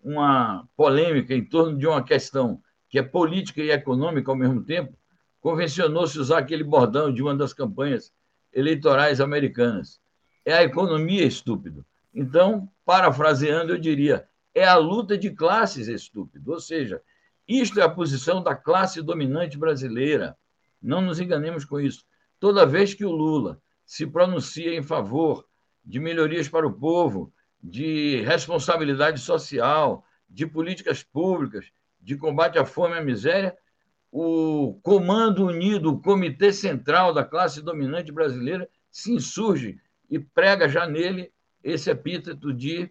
uma 0.00 0.68
polêmica 0.76 1.34
em 1.34 1.44
torno 1.44 1.76
de 1.76 1.86
uma 1.86 2.02
questão 2.04 2.62
que 2.88 2.98
é 2.98 3.02
política 3.02 3.60
e 3.60 3.70
econômica 3.70 4.30
ao 4.30 4.36
mesmo 4.36 4.62
tempo, 4.62 4.96
convencionou-se 5.40 6.18
usar 6.18 6.38
aquele 6.38 6.64
bordão 6.64 7.12
de 7.12 7.22
uma 7.22 7.34
das 7.34 7.52
campanhas 7.52 8.12
eleitorais 8.52 9.20
americanas. 9.20 10.00
É 10.44 10.54
a 10.54 10.62
economia 10.62 11.24
estúpido. 11.24 11.84
Então, 12.14 12.68
parafraseando, 12.84 13.72
eu 13.72 13.78
diria: 13.78 14.28
é 14.54 14.64
a 14.64 14.76
luta 14.76 15.18
de 15.18 15.30
classes 15.30 15.88
estúpido. 15.88 16.52
Ou 16.52 16.60
seja, 16.60 17.02
isto 17.48 17.80
é 17.80 17.82
a 17.82 17.88
posição 17.88 18.42
da 18.42 18.54
classe 18.54 19.00
dominante 19.00 19.56
brasileira. 19.56 20.36
Não 20.82 21.00
nos 21.00 21.18
enganemos 21.18 21.64
com 21.64 21.80
isso. 21.80 22.04
Toda 22.38 22.66
vez 22.66 22.92
que 22.92 23.04
o 23.04 23.10
Lula 23.10 23.60
se 23.86 24.06
pronuncia 24.06 24.74
em 24.74 24.82
favor 24.82 25.46
de 25.82 25.98
melhorias 25.98 26.48
para 26.48 26.66
o 26.66 26.72
povo, 26.72 27.32
de 27.62 28.20
responsabilidade 28.20 29.20
social, 29.20 30.04
de 30.28 30.46
políticas 30.46 31.02
públicas, 31.02 31.66
de 32.00 32.16
combate 32.16 32.58
à 32.58 32.66
fome 32.66 32.94
e 32.94 32.98
à 32.98 33.02
miséria, 33.02 33.56
o 34.12 34.78
Comando 34.82 35.46
Unido, 35.46 35.90
o 35.90 36.00
Comitê 36.00 36.52
Central 36.52 37.14
da 37.14 37.24
classe 37.24 37.62
dominante 37.62 38.12
brasileira, 38.12 38.68
se 38.90 39.12
insurge 39.12 39.80
e 40.10 40.18
prega 40.18 40.68
já 40.68 40.86
nele 40.86 41.32
esse 41.62 41.90
epíteto 41.90 42.52
de 42.52 42.90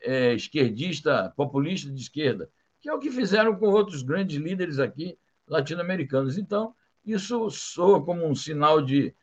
é, 0.00 0.34
esquerdista, 0.34 1.32
populista 1.36 1.90
de 1.90 2.00
esquerda, 2.00 2.50
que 2.80 2.88
é 2.88 2.94
o 2.94 2.98
que 2.98 3.10
fizeram 3.10 3.54
com 3.56 3.66
outros 3.66 4.02
grandes 4.02 4.36
líderes 4.36 4.78
aqui 4.78 5.18
latino-americanos. 5.46 6.38
Então, 6.38 6.74
isso 7.04 7.48
soa 7.50 8.04
como 8.04 8.26
um 8.26 8.34
sinal 8.34 8.82
de 8.82 9.14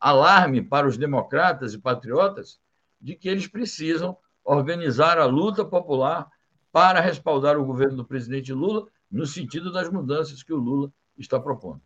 alarme 0.00 0.62
para 0.62 0.86
os 0.86 0.96
democratas 0.96 1.74
e 1.74 1.78
patriotas 1.78 2.58
de 3.00 3.14
que 3.14 3.28
eles 3.28 3.46
precisam 3.46 4.16
organizar 4.44 5.18
a 5.18 5.26
luta 5.26 5.64
popular 5.64 6.28
para 6.70 7.00
respaldar 7.00 7.58
o 7.58 7.64
governo 7.64 7.96
do 7.96 8.04
presidente 8.04 8.52
Lula 8.52 8.86
no 9.10 9.26
sentido 9.26 9.72
das 9.72 9.90
mudanças 9.90 10.42
que 10.42 10.52
o 10.52 10.56
Lula 10.56 10.92
está 11.18 11.38
propondo. 11.38 11.80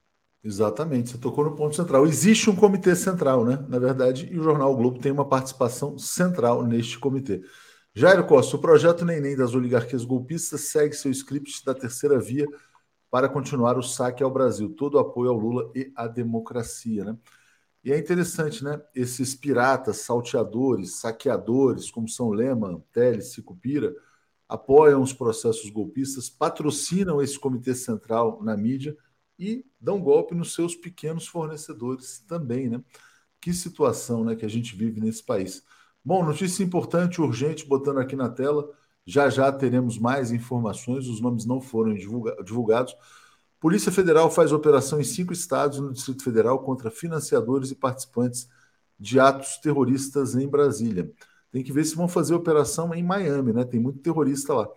Exatamente, 0.44 1.10
você 1.10 1.18
tocou 1.18 1.44
no 1.44 1.56
ponto 1.56 1.74
central. 1.74 2.06
Existe 2.06 2.48
um 2.48 2.54
comitê 2.54 2.94
central, 2.94 3.44
né? 3.44 3.64
Na 3.68 3.80
verdade, 3.80 4.28
e 4.30 4.38
o 4.38 4.42
Jornal 4.44 4.72
o 4.72 4.76
Globo 4.76 5.00
tem 5.00 5.10
uma 5.10 5.28
participação 5.28 5.98
central 5.98 6.62
neste 6.62 6.98
comitê. 6.98 7.42
Jairo 7.98 8.26
Costa, 8.26 8.56
o 8.56 8.60
projeto 8.60 9.06
Neném 9.06 9.34
das 9.34 9.54
oligarquias 9.54 10.04
golpistas 10.04 10.68
segue 10.68 10.94
seu 10.94 11.10
script 11.10 11.64
da 11.64 11.74
terceira 11.74 12.20
via 12.20 12.46
para 13.10 13.26
continuar 13.26 13.78
o 13.78 13.82
saque 13.82 14.22
ao 14.22 14.30
Brasil. 14.30 14.68
Todo 14.68 14.98
apoio 14.98 15.30
ao 15.30 15.38
Lula 15.38 15.72
e 15.74 15.90
à 15.96 16.06
democracia, 16.06 17.06
né? 17.06 17.16
E 17.82 17.90
é 17.90 17.98
interessante, 17.98 18.62
né? 18.62 18.82
Esses 18.94 19.34
piratas, 19.34 20.02
salteadores, 20.02 20.96
saqueadores, 20.96 21.90
como 21.90 22.06
são 22.06 22.28
Lema, 22.28 22.84
Teles, 22.92 23.32
Sicupira, 23.32 23.96
apoiam 24.46 25.00
os 25.00 25.14
processos 25.14 25.70
golpistas, 25.70 26.28
patrocinam 26.28 27.22
esse 27.22 27.38
comitê 27.38 27.74
central 27.74 28.42
na 28.42 28.58
mídia 28.58 28.94
e 29.38 29.64
dão 29.80 30.02
golpe 30.02 30.34
nos 30.34 30.52
seus 30.52 30.76
pequenos 30.76 31.26
fornecedores 31.26 32.18
também, 32.28 32.68
né? 32.68 32.84
Que 33.40 33.54
situação, 33.54 34.22
né, 34.22 34.36
que 34.36 34.44
a 34.44 34.50
gente 34.50 34.76
vive 34.76 35.00
nesse 35.00 35.24
país. 35.24 35.64
Bom, 36.06 36.24
notícia 36.24 36.62
importante, 36.62 37.20
urgente, 37.20 37.66
botando 37.66 37.98
aqui 37.98 38.14
na 38.14 38.28
tela. 38.28 38.70
Já 39.04 39.28
já 39.28 39.50
teremos 39.50 39.98
mais 39.98 40.30
informações, 40.30 41.08
os 41.08 41.20
nomes 41.20 41.44
não 41.44 41.60
foram 41.60 41.94
divulgados. 42.44 42.94
Polícia 43.58 43.90
Federal 43.90 44.30
faz 44.30 44.52
operação 44.52 45.00
em 45.00 45.04
cinco 45.04 45.32
estados 45.32 45.80
no 45.80 45.92
Distrito 45.92 46.22
Federal 46.22 46.60
contra 46.60 46.92
financiadores 46.92 47.72
e 47.72 47.74
participantes 47.74 48.48
de 48.96 49.18
atos 49.18 49.56
terroristas 49.56 50.36
em 50.36 50.46
Brasília. 50.46 51.10
Tem 51.50 51.64
que 51.64 51.72
ver 51.72 51.82
se 51.82 51.96
vão 51.96 52.06
fazer 52.06 52.36
operação 52.36 52.94
em 52.94 53.02
Miami, 53.02 53.52
né? 53.52 53.64
Tem 53.64 53.80
muito 53.80 53.98
terrorista 53.98 54.54
lá. 54.54 54.68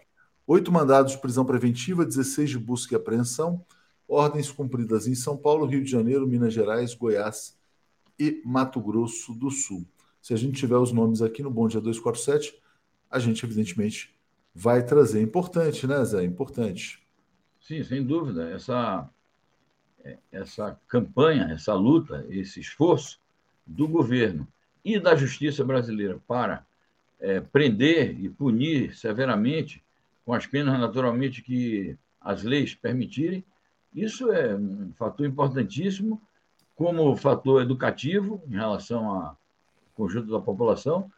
Oito 0.47 0.71
mandados 0.71 1.11
de 1.11 1.19
prisão 1.19 1.45
preventiva, 1.45 2.03
16 2.03 2.49
de 2.49 2.57
busca 2.57 2.95
e 2.95 2.97
apreensão, 2.97 3.63
ordens 4.07 4.51
cumpridas 4.51 5.05
em 5.05 5.13
São 5.13 5.37
Paulo, 5.37 5.67
Rio 5.67 5.83
de 5.83 5.91
Janeiro, 5.91 6.25
Minas 6.25 6.55
Gerais, 6.55 6.95
Goiás 6.95 7.55
e 8.17 8.41
Mato 8.43 8.81
Grosso 8.81 9.31
do 9.35 9.51
Sul. 9.51 9.85
Se 10.21 10.33
a 10.33 10.37
gente 10.37 10.59
tiver 10.59 10.77
os 10.77 10.91
nomes 10.91 11.21
aqui 11.21 11.41
no 11.41 11.51
Bom 11.51 11.67
Dia 11.67 11.79
247, 11.79 12.59
a 13.09 13.19
gente, 13.19 13.45
evidentemente, 13.45 14.13
vai 14.53 14.85
trazer. 14.85 15.21
Importante, 15.21 15.87
né, 15.87 16.03
Zé? 16.03 16.23
Importante. 16.23 17.01
Sim, 17.59 17.83
sem 17.83 18.03
dúvida. 18.03 18.49
Essa, 18.51 19.09
essa 20.31 20.79
campanha, 20.87 21.49
essa 21.51 21.73
luta, 21.73 22.25
esse 22.29 22.59
esforço 22.59 23.19
do 23.65 23.87
governo 23.87 24.47
e 24.83 24.99
da 24.99 25.15
justiça 25.15 25.63
brasileira 25.63 26.19
para 26.27 26.65
é, 27.19 27.39
prender 27.39 28.19
e 28.19 28.29
punir 28.29 28.95
severamente, 28.95 29.83
com 30.25 30.33
as 30.33 30.45
penas 30.45 30.79
naturalmente 30.79 31.41
que 31.41 31.97
as 32.21 32.43
leis 32.43 32.75
permitirem, 32.75 33.43
Isso 33.93 34.31
é 34.31 34.55
um 34.55 34.91
fator 34.93 35.25
importantíssimo, 35.25 36.21
como 36.75 37.15
fator 37.15 37.61
educativo 37.61 38.41
em 38.47 38.51
relação 38.55 39.09
ao 39.09 39.37
conjunto 39.99 40.31
da 40.31 40.39
população, 40.39 41.11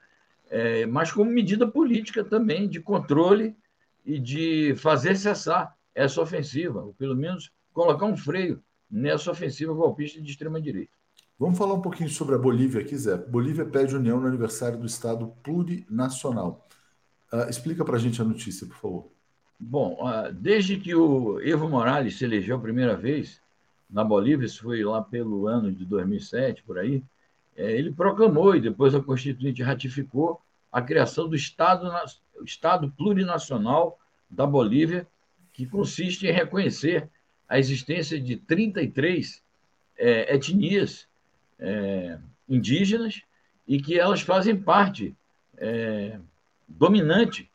é, 0.50 0.88
mas 0.88 1.12
como 1.12 1.30
medida 1.30 1.68
política 1.68 2.24
também 2.24 2.68
de 2.68 2.80
controle 2.80 3.56
e 4.04 4.18
de 4.18 4.74
fazer 4.76 5.16
cessar 5.16 5.78
essa 5.94 6.20
ofensiva, 6.20 6.82
ou 6.82 6.94
pelo 6.96 7.16
menos 7.16 7.52
colocar 7.72 8.08
um 8.08 8.18
freio 8.18 8.60
nessa 8.90 9.30
ofensiva 9.30 9.72
golpista 9.72 10.20
de 10.20 10.32
extrema-direita. 10.32 10.92
Vamos 11.38 11.58
falar 11.58 11.76
um 11.76 11.82
pouquinho 11.82 12.10
sobre 12.10 12.34
a 12.36 12.40
Bolívia 12.40 12.82
aqui, 12.82 12.98
Zé. 12.98 13.18
Bolívia 13.18 13.66
pede 13.66 13.96
união 13.96 14.20
no 14.20 14.28
aniversário 14.28 14.80
do 14.80 14.86
Estado 14.86 15.28
plurinacional. 15.44 16.68
Uh, 17.32 17.50
explica 17.50 17.86
para 17.86 17.98
a 17.98 18.00
gente 18.00 18.20
a 18.20 18.26
notícia, 18.26 18.66
por 18.66 18.76
favor. 18.76 19.08
Bom, 19.60 19.98
uh, 20.02 20.34
desde 20.34 20.78
que 20.78 20.96
o 20.96 21.40
Evo 21.40 21.70
Morales 21.70 22.18
se 22.18 22.26
elegeu 22.26 22.58
a 22.58 22.60
primeira 22.60 22.96
vez 22.96 23.40
na 23.90 24.04
Bolívia, 24.04 24.46
isso 24.46 24.64
foi 24.64 24.84
lá 24.84 25.02
pelo 25.02 25.48
ano 25.48 25.72
de 25.72 25.86
2007, 25.86 26.64
por 26.64 26.80
aí, 26.80 27.04
ele 27.56 27.92
proclamou 27.92 28.56
e 28.56 28.62
depois 28.62 28.96
a 28.96 29.02
Constituinte 29.02 29.62
ratificou 29.62 30.42
a 30.72 30.82
criação 30.82 31.28
do 31.28 31.36
Estado, 31.36 31.92
Estado 32.46 32.92
plurinacional 32.98 34.00
da 34.30 34.46
Bolívia, 34.46 35.08
que 35.52 35.66
consiste 35.66 36.26
em 36.26 36.32
reconhecer 36.32 37.10
a 37.48 37.60
existência 37.60 38.20
de 38.20 38.38
33 38.38 39.44
é, 39.98 40.36
etnias 40.36 41.08
é, 41.60 42.18
indígenas 42.48 43.22
e 43.68 43.82
que 43.82 44.00
elas 44.00 44.22
fazem 44.22 44.56
parte 44.56 45.16
é, 45.58 46.18
dominante, 46.68 47.50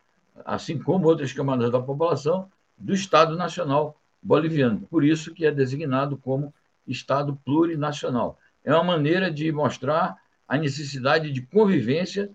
assim 0.44 0.78
como 0.78 1.08
outras 1.08 1.32
camadas 1.32 1.72
da 1.72 1.80
população, 1.80 2.50
do 2.76 2.92
Estado 2.92 3.36
Nacional 3.36 3.98
Boliviano. 4.22 4.86
Por 4.90 5.02
isso 5.02 5.32
que 5.32 5.46
é 5.46 5.50
designado 5.50 6.16
como 6.18 6.52
Estado 6.86 7.34
plurinacional. 7.44 8.38
É 8.66 8.74
uma 8.74 8.82
maneira 8.82 9.30
de 9.30 9.50
mostrar 9.52 10.16
a 10.48 10.58
necessidade 10.58 11.30
de 11.30 11.40
convivência 11.40 12.30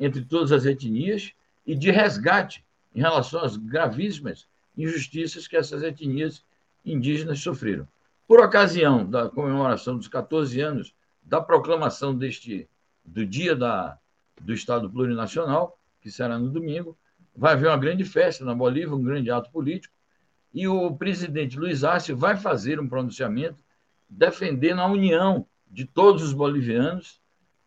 entre 0.00 0.24
todas 0.24 0.50
as 0.50 0.64
etnias 0.64 1.32
e 1.66 1.74
de 1.74 1.90
resgate 1.90 2.64
em 2.94 3.00
relação 3.00 3.44
às 3.44 3.58
gravíssimas 3.58 4.48
injustiças 4.76 5.46
que 5.46 5.56
essas 5.56 5.82
etnias 5.82 6.42
indígenas 6.84 7.40
sofreram. 7.40 7.86
Por 8.26 8.40
ocasião 8.40 9.04
da 9.04 9.28
comemoração 9.28 9.98
dos 9.98 10.08
14 10.08 10.58
anos 10.58 10.94
da 11.22 11.40
proclamação 11.40 12.16
deste 12.16 12.66
do 13.04 13.26
Dia 13.26 13.54
da, 13.54 13.98
do 14.40 14.54
Estado 14.54 14.90
Plurinacional, 14.90 15.78
que 16.00 16.10
será 16.10 16.38
no 16.38 16.48
domingo, 16.48 16.96
vai 17.36 17.52
haver 17.52 17.68
uma 17.68 17.76
grande 17.76 18.04
festa 18.04 18.42
na 18.42 18.54
Bolívia, 18.54 18.94
um 18.94 19.02
grande 19.02 19.30
ato 19.30 19.50
político, 19.50 19.94
e 20.52 20.66
o 20.66 20.94
presidente 20.94 21.58
Luiz 21.58 21.84
Arce 21.84 22.14
vai 22.14 22.36
fazer 22.36 22.80
um 22.80 22.88
pronunciamento 22.88 23.62
defendendo 24.08 24.80
a 24.80 24.86
união 24.86 25.46
de 25.74 25.84
todos 25.84 26.22
os 26.22 26.32
bolivianos 26.32 27.20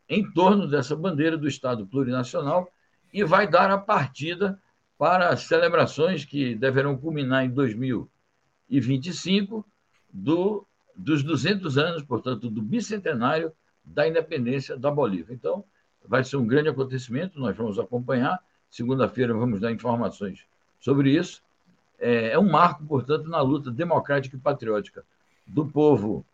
em 0.07 0.31
torno 0.31 0.65
dessa 0.65 0.95
bandeira 0.95 1.37
do 1.37 1.45
Estado 1.47 1.85
plurinacional 1.85 2.71
e 3.13 3.25
vai 3.25 3.47
dar 3.47 3.69
a 3.69 3.77
partida 3.77 4.57
para 4.97 5.29
as 5.29 5.41
celebrações 5.41 6.23
que 6.23 6.55
deverão 6.55 6.97
culminar 6.97 7.43
em 7.43 7.49
2025 7.49 9.65
do, 10.11 10.65
dos 10.95 11.21
200 11.21 11.77
anos, 11.77 12.01
portanto, 12.01 12.49
do 12.49 12.61
bicentenário 12.61 13.51
da 13.83 14.07
independência 14.07 14.77
da 14.77 14.89
Bolívia. 14.89 15.33
Então, 15.33 15.65
vai 16.07 16.23
ser 16.23 16.37
um 16.37 16.47
grande 16.47 16.69
acontecimento, 16.69 17.37
nós 17.37 17.57
vamos 17.57 17.77
acompanhar. 17.77 18.39
Segunda-feira 18.71 19.33
vamos 19.33 19.59
dar 19.59 19.71
informações 19.71 20.45
sobre 20.79 21.11
isso. 21.11 21.43
É, 21.99 22.29
é, 22.29 22.39
um 22.39 22.49
marco, 22.49 22.85
portanto, 22.85 23.29
na 23.29 23.41
luta 23.41 23.69
democrática 23.69 24.37
e 24.37 24.39
patriótica 24.39 25.03
do 25.45 25.65
povo 25.65 26.25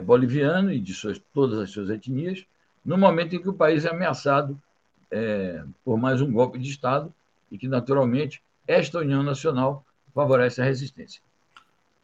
boliviano 0.00 0.72
e 0.72 0.80
de 0.80 0.94
suas, 0.94 1.20
todas 1.32 1.58
as 1.58 1.70
suas 1.70 1.90
etnias, 1.90 2.44
no 2.84 2.98
momento 2.98 3.36
em 3.36 3.40
que 3.40 3.48
o 3.48 3.54
país 3.54 3.84
é 3.84 3.90
ameaçado 3.90 4.60
é, 5.10 5.62
por 5.84 5.96
mais 5.98 6.20
um 6.20 6.32
golpe 6.32 6.58
de 6.58 6.68
Estado 6.68 7.12
e 7.50 7.56
que, 7.56 7.68
naturalmente, 7.68 8.42
esta 8.66 8.98
União 8.98 9.22
Nacional 9.22 9.84
favorece 10.14 10.60
a 10.60 10.64
resistência. 10.64 11.20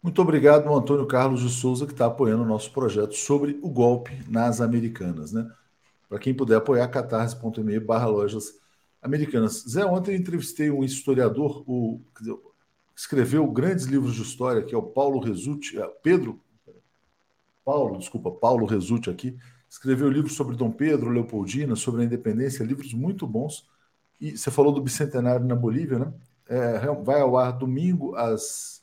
Muito 0.03 0.23
obrigado, 0.23 0.73
Antônio 0.73 1.07
Carlos 1.07 1.43
de 1.43 1.51
Souza, 1.51 1.87
que 1.87 1.93
está 1.93 2.07
apoiando 2.07 2.43
o 2.43 2.47
nosso 2.47 2.73
projeto 2.73 3.15
sobre 3.15 3.59
o 3.63 3.69
golpe 3.69 4.23
nas 4.29 4.61
Americanas. 4.61 5.33
Né? 5.33 5.51
Para 6.09 6.19
quem 6.19 6.33
puder 6.33 6.57
apoiar, 6.57 6.89
catarse.me 6.89 7.79
barra 7.81 8.07
lojas 8.07 8.59
americanas. 9.03 9.65
Zé, 9.69 9.85
ontem 9.85 10.17
entrevistei 10.17 10.71
um 10.71 10.83
historiador, 10.83 11.63
o, 11.67 12.01
dizer, 12.19 12.37
escreveu 12.97 13.47
grandes 13.47 13.87
livros 13.87 14.15
de 14.15 14.23
história, 14.23 14.63
que 14.63 14.75
é 14.75 14.79
o 14.79 14.83
Paulo 14.83 15.21
Resulti, 15.21 15.79
é, 15.79 15.87
Pedro, 16.03 16.41
Paulo, 17.71 17.99
desculpa, 17.99 18.33
Paulo 18.33 18.67
Resulti 18.67 19.09
aqui, 19.09 19.39
escreveu 19.69 20.11
livros 20.11 20.35
sobre 20.35 20.57
Dom 20.57 20.73
Pedro, 20.73 21.09
Leopoldina, 21.09 21.77
sobre 21.77 22.03
a 22.03 22.05
independência, 22.05 22.65
livros 22.65 22.93
muito 22.93 23.29
bons. 23.29 23.65
E 24.21 24.37
você 24.37 24.51
falou 24.51 24.73
do 24.73 24.83
bicentenário 24.83 25.47
na 25.47 25.55
Bolívia, 25.55 26.01
né? 26.01 26.13
É, 26.49 26.81
vai 27.05 27.21
ao 27.21 27.39
ar 27.39 27.53
domingo 27.53 28.17
às 28.17 28.83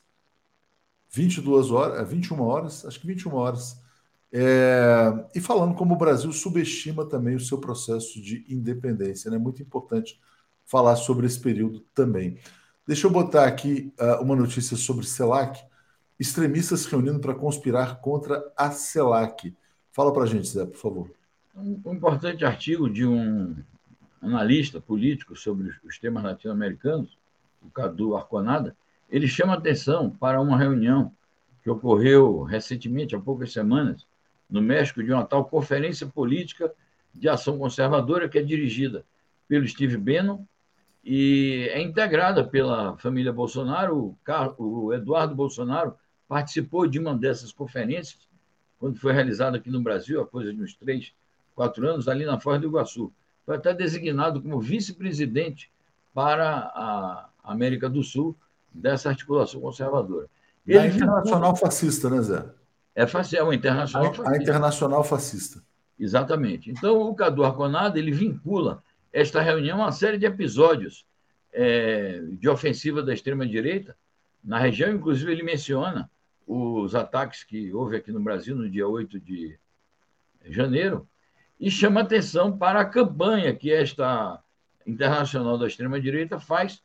22 1.10 1.70
horas, 1.70 2.08
21 2.08 2.38
é, 2.38 2.40
horas, 2.40 2.86
acho 2.86 2.98
que 2.98 3.06
21 3.06 3.34
horas. 3.34 3.78
É, 4.32 5.12
e 5.34 5.40
falando 5.40 5.74
como 5.74 5.94
o 5.94 5.98
Brasil 5.98 6.32
subestima 6.32 7.04
também 7.04 7.36
o 7.36 7.40
seu 7.40 7.58
processo 7.58 8.18
de 8.22 8.46
independência, 8.48 9.28
é 9.28 9.32
né? 9.32 9.36
muito 9.36 9.62
importante 9.62 10.18
falar 10.64 10.96
sobre 10.96 11.26
esse 11.26 11.38
período 11.38 11.80
também. 11.92 12.38
Deixa 12.86 13.06
eu 13.06 13.10
botar 13.10 13.44
aqui 13.44 13.92
uh, 14.00 14.22
uma 14.22 14.34
notícia 14.34 14.78
sobre 14.78 15.04
CELAC. 15.04 15.62
Extremistas 16.18 16.80
se 16.80 16.90
reunindo 16.90 17.20
para 17.20 17.34
conspirar 17.34 18.00
contra 18.00 18.50
a 18.56 18.70
CELAC. 18.70 19.54
Fala 19.92 20.12
para 20.12 20.24
a 20.24 20.26
gente, 20.26 20.48
Zé, 20.48 20.66
por 20.66 20.76
favor. 20.76 21.10
Um 21.54 21.94
importante 21.94 22.44
artigo 22.44 22.88
de 22.88 23.06
um 23.06 23.56
analista 24.20 24.80
político 24.80 25.36
sobre 25.36 25.72
os 25.84 25.98
temas 25.98 26.24
latino-americanos, 26.24 27.16
o 27.62 27.70
Cadu 27.70 28.16
Arconada, 28.16 28.76
ele 29.10 29.26
chama 29.28 29.54
atenção 29.54 30.10
para 30.10 30.40
uma 30.40 30.58
reunião 30.58 31.12
que 31.62 31.70
ocorreu 31.70 32.42
recentemente, 32.42 33.14
há 33.14 33.20
poucas 33.20 33.52
semanas, 33.52 34.06
no 34.50 34.60
México, 34.60 35.02
de 35.02 35.12
uma 35.12 35.24
tal 35.24 35.44
Conferência 35.44 36.06
Política 36.06 36.72
de 37.14 37.28
Ação 37.28 37.58
Conservadora, 37.58 38.28
que 38.28 38.38
é 38.38 38.42
dirigida 38.42 39.04
pelo 39.46 39.66
Steve 39.66 39.96
Bannon 39.96 40.44
e 41.04 41.68
é 41.72 41.80
integrada 41.80 42.44
pela 42.44 42.96
família 42.98 43.32
Bolsonaro. 43.32 44.16
O 44.58 44.92
Eduardo 44.92 45.34
Bolsonaro 45.34 45.94
participou 46.28 46.86
de 46.86 46.98
uma 46.98 47.16
dessas 47.16 47.52
conferências 47.52 48.28
quando 48.78 48.98
foi 48.98 49.12
realizado 49.12 49.56
aqui 49.56 49.70
no 49.70 49.80
Brasil, 49.80 50.20
há 50.20 50.26
coisa 50.26 50.52
de 50.52 50.62
uns 50.62 50.74
três, 50.74 51.12
quatro 51.54 51.86
anos, 51.88 52.08
ali 52.08 52.24
na 52.24 52.38
Foz 52.38 52.60
do 52.60 52.68
Iguaçu. 52.68 53.12
Foi 53.44 53.56
até 53.56 53.74
designado 53.74 54.40
como 54.40 54.60
vice-presidente 54.60 55.70
para 56.14 56.70
a 56.74 57.28
América 57.42 57.88
do 57.88 58.02
Sul 58.02 58.36
dessa 58.72 59.08
articulação 59.08 59.60
conservadora. 59.60 60.28
Ele 60.66 60.78
é 60.78 60.86
internacional 60.86 61.56
fascista, 61.56 62.08
né, 62.08 62.20
Zé? 62.22 62.44
É, 62.94 63.04
é 63.36 63.42
uma 63.42 63.54
internacional 63.54 64.10
a, 64.10 64.14
fascista. 64.14 64.30
A 64.30 64.42
internacional 64.42 65.04
fascista. 65.04 65.62
Exatamente. 65.98 66.70
Então, 66.70 67.00
o 67.00 67.14
Cadu 67.14 67.44
Arconada 67.44 67.98
ele 67.98 68.12
vincula 68.12 68.82
esta 69.12 69.40
reunião 69.40 69.78
a 69.78 69.86
uma 69.86 69.92
série 69.92 70.18
de 70.18 70.26
episódios 70.26 71.04
é, 71.52 72.20
de 72.32 72.48
ofensiva 72.48 73.02
da 73.02 73.12
extrema-direita 73.12 73.96
na 74.44 74.58
região. 74.58 74.92
Inclusive, 74.92 75.32
ele 75.32 75.42
menciona 75.42 76.08
os 76.48 76.94
ataques 76.94 77.44
que 77.44 77.72
houve 77.74 77.96
aqui 77.96 78.10
no 78.10 78.20
Brasil 78.20 78.56
no 78.56 78.70
dia 78.70 78.88
8 78.88 79.20
de 79.20 79.58
janeiro, 80.46 81.06
e 81.60 81.70
chama 81.70 82.00
atenção 82.00 82.56
para 82.56 82.80
a 82.80 82.84
campanha 82.86 83.54
que 83.54 83.70
esta 83.70 84.42
internacional 84.86 85.58
da 85.58 85.66
extrema-direita 85.66 86.40
faz 86.40 86.82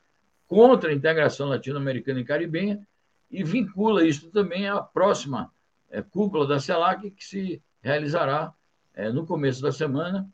contra 0.48 0.90
a 0.90 0.94
integração 0.94 1.48
latino-americana 1.48 2.20
e 2.20 2.26
caribenha 2.26 2.86
e 3.32 3.42
vincula 3.44 4.06
isso 4.06 4.30
também 4.32 4.68
à 4.68 4.82
próxima 4.82 5.50
é, 5.90 6.02
cúpula 6.02 6.46
da 6.46 6.60
CELAC, 6.60 7.10
que 7.12 7.24
se 7.24 7.62
realizará 7.82 8.54
é, 8.94 9.10
no 9.10 9.26
começo 9.26 9.62
da 9.62 9.72
semana 9.72 10.30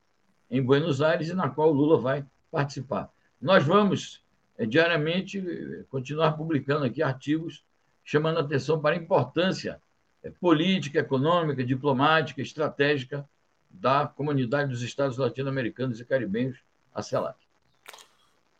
em 0.49 0.61
Buenos 0.61 1.01
Aires 1.01 1.29
e 1.29 1.35
na 1.35 1.49
qual 1.49 1.69
o 1.69 1.73
Lula 1.73 1.99
vai 1.99 2.25
participar. 2.49 3.11
Nós 3.39 3.63
vamos 3.63 4.23
é, 4.57 4.65
diariamente 4.65 5.85
continuar 5.89 6.31
publicando 6.31 6.85
aqui 6.85 7.03
artigos 7.03 7.63
chamando 8.10 8.39
atenção 8.39 8.82
para 8.82 8.95
a 8.95 8.98
importância 8.98 9.80
é, 10.24 10.32
política, 10.32 10.98
econômica, 10.98 11.63
diplomática, 11.63 12.41
estratégica 12.41 13.24
da 13.69 14.08
comunidade 14.08 14.72
dos 14.72 14.82
Estados 14.82 15.15
latino-americanos 15.15 16.00
e 16.00 16.06
caribenhos, 16.06 16.58
a 16.91 17.04
CELAC. 17.04 17.38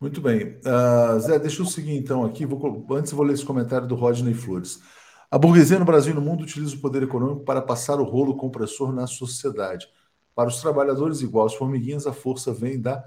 Muito 0.00 0.20
bem. 0.20 0.60
Uh, 0.60 1.18
Zé, 1.18 1.36
deixa 1.40 1.62
eu 1.62 1.66
seguir 1.66 1.96
então 1.96 2.24
aqui. 2.24 2.46
Vou, 2.46 2.86
antes 2.92 3.10
vou 3.10 3.24
ler 3.24 3.34
esse 3.34 3.44
comentário 3.44 3.88
do 3.88 3.96
Rodney 3.96 4.34
Flores. 4.34 4.80
A 5.28 5.36
burguesia 5.36 5.80
no 5.80 5.84
Brasil 5.84 6.12
e 6.12 6.14
no 6.14 6.22
mundo 6.22 6.44
utiliza 6.44 6.76
o 6.76 6.80
poder 6.80 7.02
econômico 7.02 7.44
para 7.44 7.60
passar 7.60 7.98
o 7.98 8.04
rolo 8.04 8.36
compressor 8.36 8.92
na 8.92 9.08
sociedade. 9.08 9.88
Para 10.32 10.48
os 10.48 10.60
trabalhadores 10.60 11.22
igual 11.22 11.46
às 11.46 11.54
formiguinhas, 11.54 12.06
a 12.06 12.12
força 12.12 12.52
vem 12.52 12.80
da 12.80 13.02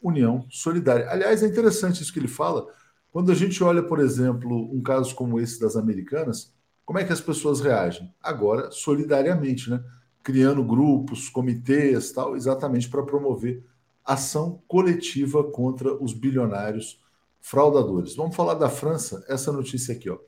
união 0.00 0.46
solidária. 0.48 1.10
Aliás, 1.10 1.42
é 1.42 1.46
interessante 1.46 2.00
isso 2.04 2.12
que 2.12 2.20
ele 2.20 2.28
fala, 2.28 2.68
quando 3.12 3.32
a 3.32 3.34
gente 3.34 3.62
olha, 3.62 3.82
por 3.82 4.00
exemplo, 4.00 4.70
um 4.74 4.82
caso 4.82 5.14
como 5.14 5.40
esse 5.40 5.60
das 5.60 5.76
americanas, 5.76 6.52
Como 6.84 6.98
é 6.98 7.04
que 7.04 7.12
as 7.12 7.20
pessoas 7.20 7.60
reagem? 7.60 8.12
Agora, 8.22 8.70
solidariamente, 8.70 9.70
né? 9.70 9.84
criando 10.22 10.64
grupos, 10.64 11.28
comitês, 11.28 12.12
tal, 12.12 12.36
exatamente 12.36 12.88
para 12.88 13.02
promover 13.04 13.62
ação 14.04 14.62
coletiva 14.66 15.44
contra 15.44 15.94
os 16.02 16.12
bilionários 16.14 17.00
fraudadores. 17.40 18.16
Vamos 18.16 18.34
falar 18.36 18.54
da 18.54 18.70
França, 18.70 19.24
essa 19.28 19.52
notícia 19.52 19.94
aqui, 19.94 20.10
ó. 20.10 20.18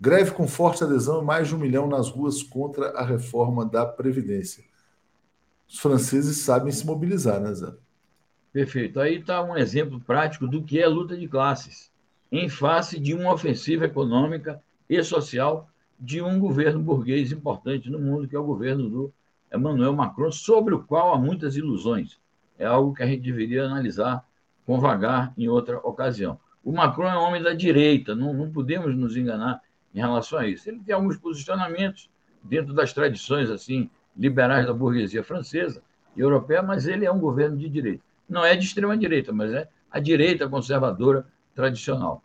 Greve 0.00 0.32
com 0.32 0.48
forte 0.48 0.84
adesão 0.84 1.22
e 1.22 1.24
mais 1.26 1.48
de 1.48 1.54
um 1.54 1.58
milhão 1.58 1.88
nas 1.88 2.08
ruas 2.10 2.42
contra 2.42 2.90
a 2.90 3.04
reforma 3.04 3.66
da 3.66 3.84
Previdência. 3.86 4.64
Os 5.68 5.78
franceses 5.78 6.38
sabem 6.38 6.72
se 6.72 6.84
mobilizar, 6.86 7.40
né, 7.40 7.54
Zé? 7.54 7.72
Perfeito. 8.52 9.00
Aí 9.00 9.16
está 9.18 9.42
um 9.42 9.56
exemplo 9.56 10.00
prático 10.00 10.46
do 10.46 10.62
que 10.64 10.78
é 10.80 10.86
luta 10.86 11.16
de 11.16 11.28
classes, 11.28 11.90
em 12.30 12.48
face 12.48 12.98
de 12.98 13.14
uma 13.14 13.32
ofensiva 13.32 13.86
econômica 13.86 14.62
e 14.88 15.02
social 15.02 15.68
de 15.98 16.22
um 16.22 16.38
governo 16.38 16.80
burguês 16.80 17.32
importante 17.32 17.90
no 17.90 17.98
mundo, 17.98 18.28
que 18.28 18.36
é 18.36 18.38
o 18.38 18.44
governo 18.44 18.88
do 18.88 19.12
Emmanuel 19.52 19.94
Macron, 19.94 20.30
sobre 20.30 20.74
o 20.74 20.82
qual 20.82 21.12
há 21.12 21.18
muitas 21.18 21.56
ilusões. 21.56 22.18
É 22.58 22.66
algo 22.66 22.94
que 22.94 23.02
a 23.02 23.06
gente 23.06 23.22
deveria 23.22 23.64
analisar 23.64 24.24
com 24.66 24.78
vagar 24.78 25.32
em 25.36 25.48
outra 25.48 25.78
ocasião. 25.78 26.38
O 26.62 26.72
Macron 26.72 27.08
é 27.08 27.18
um 27.18 27.22
homem 27.22 27.42
da 27.42 27.54
direita, 27.54 28.14
não, 28.14 28.34
não 28.34 28.50
podemos 28.50 28.94
nos 28.94 29.16
enganar 29.16 29.62
em 29.94 29.98
relação 29.98 30.38
a 30.38 30.46
isso. 30.46 30.68
Ele 30.68 30.80
tem 30.80 30.94
alguns 30.94 31.16
posicionamentos 31.16 32.10
dentro 32.42 32.74
das 32.74 32.92
tradições 32.92 33.50
assim 33.50 33.90
liberais 34.16 34.66
da 34.66 34.74
burguesia 34.74 35.22
francesa 35.22 35.82
e 36.16 36.20
europeia, 36.20 36.62
mas 36.62 36.86
ele 36.86 37.04
é 37.06 37.10
um 37.10 37.18
governo 37.18 37.56
de 37.56 37.68
direita. 37.68 38.02
Não 38.28 38.44
é 38.44 38.54
de 38.54 38.64
extrema 38.64 38.96
direita, 38.96 39.32
mas 39.32 39.52
é 39.52 39.68
a 39.90 39.98
direita 39.98 40.48
conservadora 40.48 41.26
tradicional. 41.58 42.22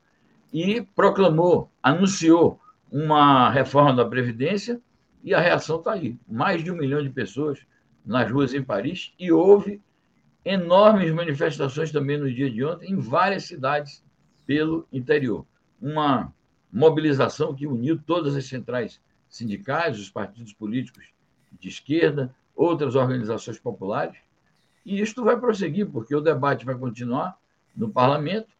E 0.53 0.83
proclamou, 0.95 1.71
anunciou 1.81 2.61
uma 2.91 3.49
reforma 3.49 3.91
da 3.91 4.05
Previdência 4.05 4.79
e 5.23 5.33
a 5.33 5.39
reação 5.39 5.79
está 5.79 5.93
aí. 5.93 6.15
Mais 6.27 6.63
de 6.63 6.71
um 6.71 6.77
milhão 6.77 7.01
de 7.01 7.09
pessoas 7.09 7.65
nas 8.05 8.31
ruas 8.31 8.53
em 8.53 8.61
Paris 8.61 9.11
e 9.17 9.31
houve 9.31 9.81
enormes 10.45 11.11
manifestações 11.11 11.91
também 11.91 12.19
no 12.19 12.31
dia 12.31 12.47
de 12.47 12.63
ontem 12.63 12.91
em 12.91 12.99
várias 12.99 13.45
cidades 13.45 14.03
pelo 14.45 14.87
interior. 14.93 15.47
Uma 15.81 16.31
mobilização 16.71 17.55
que 17.55 17.65
uniu 17.65 17.99
todas 18.05 18.35
as 18.35 18.45
centrais 18.45 19.01
sindicais, 19.27 19.99
os 19.99 20.11
partidos 20.11 20.53
políticos 20.53 21.05
de 21.59 21.69
esquerda, 21.69 22.35
outras 22.55 22.93
organizações 22.93 23.57
populares. 23.57 24.17
E 24.85 25.01
isto 25.01 25.23
vai 25.23 25.39
prosseguir, 25.39 25.89
porque 25.89 26.15
o 26.15 26.21
debate 26.21 26.65
vai 26.65 26.75
continuar 26.75 27.35
no 27.75 27.89
parlamento. 27.89 28.52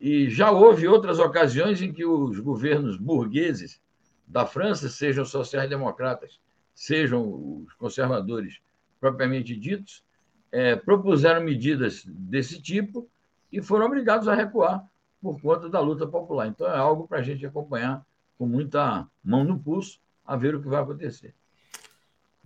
E 0.00 0.30
já 0.30 0.50
houve 0.50 0.88
outras 0.88 1.18
ocasiões 1.18 1.82
em 1.82 1.92
que 1.92 2.06
os 2.06 2.38
governos 2.38 2.96
burgueses 2.96 3.80
da 4.26 4.46
França, 4.46 4.88
sejam 4.88 5.24
sociais-democratas, 5.24 6.40
sejam 6.74 7.64
os 7.66 7.74
conservadores 7.74 8.60
propriamente 8.98 9.54
ditos, 9.54 10.02
é, 10.50 10.74
propuseram 10.74 11.42
medidas 11.42 12.04
desse 12.06 12.60
tipo 12.60 13.08
e 13.52 13.60
foram 13.60 13.86
obrigados 13.86 14.26
a 14.28 14.34
recuar 14.34 14.84
por 15.20 15.40
conta 15.40 15.68
da 15.68 15.80
luta 15.80 16.06
popular. 16.06 16.46
Então, 16.46 16.66
é 16.66 16.78
algo 16.78 17.06
para 17.06 17.18
a 17.18 17.22
gente 17.22 17.44
acompanhar 17.44 18.04
com 18.38 18.46
muita 18.46 19.06
mão 19.22 19.44
no 19.44 19.58
pulso, 19.58 20.00
a 20.24 20.34
ver 20.34 20.54
o 20.54 20.62
que 20.62 20.68
vai 20.68 20.82
acontecer. 20.82 21.34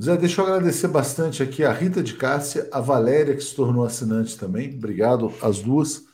Zé, 0.03 0.17
deixa 0.17 0.41
eu 0.41 0.47
agradecer 0.47 0.89
bastante 0.89 1.41
aqui 1.41 1.63
a 1.63 1.73
Rita 1.73 2.03
de 2.03 2.15
Cássia, 2.15 2.69
a 2.73 2.81
Valéria, 2.81 3.35
que 3.37 3.45
se 3.45 3.55
tornou 3.55 3.85
assinante 3.85 4.37
também. 4.37 4.75
Obrigado 4.75 5.33
às 5.41 5.61
duas. 5.61 6.05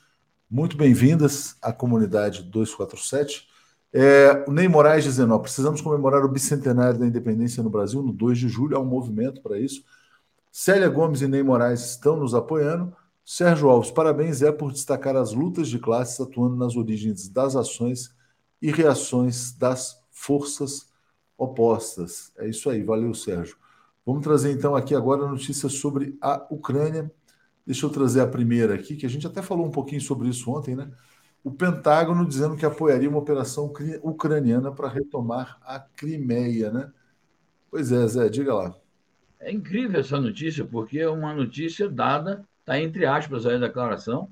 Muito 0.52 0.76
bem-vindas 0.76 1.56
à 1.62 1.72
comunidade 1.72 2.42
247. 2.42 3.48
É, 3.92 4.44
o 4.48 4.52
Ney 4.52 4.66
Moraes 4.66 5.04
dizendo: 5.04 5.32
ó, 5.32 5.38
precisamos 5.38 5.80
comemorar 5.80 6.24
o 6.24 6.28
bicentenário 6.28 6.98
da 6.98 7.06
independência 7.06 7.62
no 7.62 7.70
Brasil 7.70 8.02
no 8.02 8.12
2 8.12 8.36
de 8.36 8.48
julho. 8.48 8.76
Há 8.76 8.80
um 8.80 8.84
movimento 8.84 9.40
para 9.42 9.60
isso. 9.60 9.84
Célia 10.50 10.88
Gomes 10.88 11.22
e 11.22 11.28
Ney 11.28 11.44
Moraes 11.44 11.90
estão 11.90 12.16
nos 12.16 12.34
apoiando. 12.34 12.92
Sérgio 13.24 13.68
Alves, 13.68 13.92
parabéns, 13.92 14.42
é 14.42 14.50
por 14.50 14.72
destacar 14.72 15.14
as 15.14 15.32
lutas 15.32 15.68
de 15.68 15.78
classes 15.78 16.20
atuando 16.20 16.56
nas 16.56 16.74
origens 16.74 17.28
das 17.28 17.54
ações 17.54 18.12
e 18.60 18.72
reações 18.72 19.52
das 19.52 20.02
forças 20.10 20.88
opostas. 21.38 22.32
É 22.36 22.48
isso 22.48 22.68
aí, 22.68 22.82
valeu, 22.82 23.14
Sérgio. 23.14 23.56
Vamos 24.04 24.24
trazer 24.24 24.50
então 24.50 24.74
aqui 24.74 24.96
agora 24.96 25.28
notícias 25.28 25.74
sobre 25.74 26.18
a 26.20 26.44
Ucrânia. 26.50 27.08
Deixa 27.70 27.86
eu 27.86 27.90
trazer 27.90 28.20
a 28.20 28.26
primeira 28.26 28.74
aqui, 28.74 28.96
que 28.96 29.06
a 29.06 29.08
gente 29.08 29.28
até 29.28 29.40
falou 29.40 29.64
um 29.64 29.70
pouquinho 29.70 30.00
sobre 30.00 30.28
isso 30.28 30.50
ontem, 30.50 30.74
né? 30.74 30.90
O 31.44 31.52
Pentágono 31.52 32.26
dizendo 32.26 32.56
que 32.56 32.66
apoiaria 32.66 33.08
uma 33.08 33.20
operação 33.20 33.72
ucraniana 34.02 34.72
para 34.72 34.88
retomar 34.88 35.56
a 35.62 35.78
Crimeia, 35.78 36.72
né? 36.72 36.90
Pois 37.70 37.92
é, 37.92 38.04
Zé, 38.08 38.28
diga 38.28 38.52
lá. 38.52 38.74
É 39.38 39.52
incrível 39.52 40.00
essa 40.00 40.20
notícia, 40.20 40.64
porque 40.64 40.98
é 40.98 41.08
uma 41.08 41.32
notícia 41.32 41.88
dada, 41.88 42.44
está 42.58 42.80
entre 42.80 43.06
aspas 43.06 43.46
aí 43.46 43.54
a 43.54 43.60
declaração, 43.60 44.28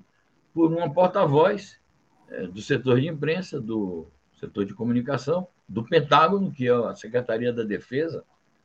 por 0.53 0.73
uma 0.73 0.93
porta-voz 0.93 1.79
é, 2.31 2.49
do 2.49 2.61
setor 2.61 3.01
de 3.01 3.07
imprensa, 3.07 3.61
do 3.61 4.09
setor 4.35 4.65
de 4.65 4.75
comunicação, 4.75 5.47
do 5.69 5.85
Pentágono, 5.85 6.51
que 6.51 6.67
é 6.67 6.73
a 6.73 6.97
Secretaria 6.97 7.53
da 7.53 7.63
Defesa 7.63 8.25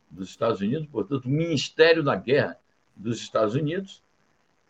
dos 0.10 0.30
Estados 0.30 0.62
Unidos, 0.62 0.88
portanto, 0.88 1.26
o 1.26 1.30
Ministério 1.30 2.02
da 2.02 2.16
Guerra 2.16 2.58
dos 2.96 3.20
Estados 3.20 3.54
Unidos, 3.54 4.02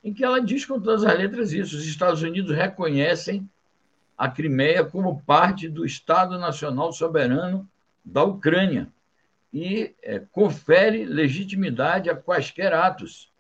em 0.04 0.14
que 0.14 0.24
ela 0.24 0.42
diz 0.42 0.66
com 0.66 0.80
todas 0.80 1.04
as 1.04 1.18
letras 1.18 1.54
isso: 1.54 1.78
os 1.78 1.86
Estados 1.86 2.22
Unidos 2.22 2.56
reconhecem 2.56 3.50
a 4.18 4.30
Crimeia 4.30 4.84
como 4.84 5.22
parte 5.22 5.70
do 5.70 5.86
Estado 5.86 6.38
Nacional 6.38 6.92
Soberano 6.92 7.68
da 8.04 8.24
Ucrânia 8.24 8.92
e 9.52 9.96
é, 10.02 10.20
confere 10.20 11.06
legitimidade 11.06 12.10
a 12.10 12.16
quaisquer 12.16 12.74
atos 12.74 13.32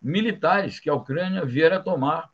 militares 0.00 0.80
que 0.80 0.90
a 0.90 0.94
Ucrânia 0.94 1.44
vier 1.44 1.72
a 1.72 1.80
tomar 1.80 2.30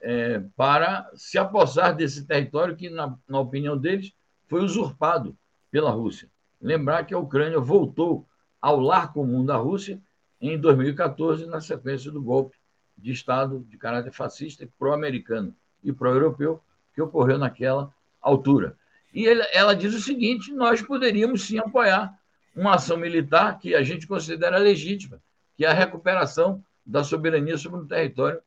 é, 0.00 0.42
para 0.56 1.10
se 1.14 1.38
apossar 1.38 1.94
desse 1.94 2.24
território 2.26 2.76
que, 2.76 2.90
na, 2.90 3.16
na 3.26 3.40
opinião 3.40 3.76
deles, 3.76 4.12
foi 4.48 4.62
usurpado 4.62 5.36
pela 5.70 5.90
Rússia. 5.90 6.28
Lembrar 6.60 7.04
que 7.04 7.14
a 7.14 7.18
Ucrânia 7.18 7.58
voltou 7.58 8.26
ao 8.60 8.78
lar 8.78 9.12
comum 9.12 9.44
da 9.44 9.56
Rússia 9.56 10.00
em 10.40 10.58
2014, 10.58 11.46
na 11.46 11.60
sequência 11.60 12.10
do 12.10 12.20
golpe 12.20 12.56
de 13.02 13.10
Estado 13.10 13.66
de 13.68 13.76
caráter 13.76 14.12
fascista, 14.12 14.66
pró-americano 14.78 15.54
e 15.82 15.92
pró-europeu, 15.92 16.62
que 16.94 17.02
ocorreu 17.02 17.36
naquela 17.36 17.92
altura. 18.20 18.76
E 19.12 19.26
ele, 19.26 19.42
ela 19.52 19.74
diz 19.74 19.94
o 19.94 20.00
seguinte: 20.00 20.52
nós 20.52 20.80
poderíamos 20.80 21.42
sim 21.42 21.58
apoiar 21.58 22.16
uma 22.54 22.76
ação 22.76 22.96
militar 22.96 23.58
que 23.58 23.74
a 23.74 23.82
gente 23.82 24.06
considera 24.06 24.56
legítima, 24.58 25.20
que 25.56 25.64
é 25.64 25.68
a 25.68 25.74
recuperação 25.74 26.62
da 26.84 27.02
soberania 27.02 27.58
sobre 27.58 27.80
o 27.80 27.86
território 27.86 28.40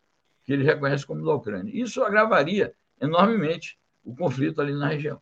que 0.43 0.53
ele 0.53 0.63
reconhece 0.63 1.05
como 1.05 1.25
da 1.25 1.33
Ucrânia. 1.33 1.71
Isso 1.73 2.03
agravaria 2.03 2.73
enormemente 3.01 3.77
o 4.03 4.15
conflito 4.15 4.61
ali 4.61 4.73
na 4.73 4.87
região. 4.87 5.19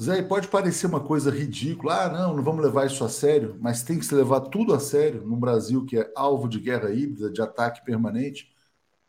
Zé, 0.00 0.22
pode 0.22 0.46
parecer 0.46 0.86
uma 0.86 1.00
coisa 1.00 1.28
ridícula, 1.28 2.04
ah, 2.04 2.08
não, 2.08 2.36
não 2.36 2.42
vamos 2.42 2.62
levar 2.62 2.86
isso 2.86 3.02
a 3.02 3.08
sério, 3.08 3.56
mas 3.60 3.82
tem 3.82 3.98
que 3.98 4.04
se 4.04 4.14
levar 4.14 4.42
tudo 4.42 4.72
a 4.72 4.78
sério 4.78 5.26
no 5.26 5.36
Brasil, 5.36 5.84
que 5.84 5.98
é 5.98 6.12
alvo 6.14 6.48
de 6.48 6.60
guerra 6.60 6.90
híbrida, 6.90 7.30
de 7.30 7.42
ataque 7.42 7.84
permanente. 7.84 8.48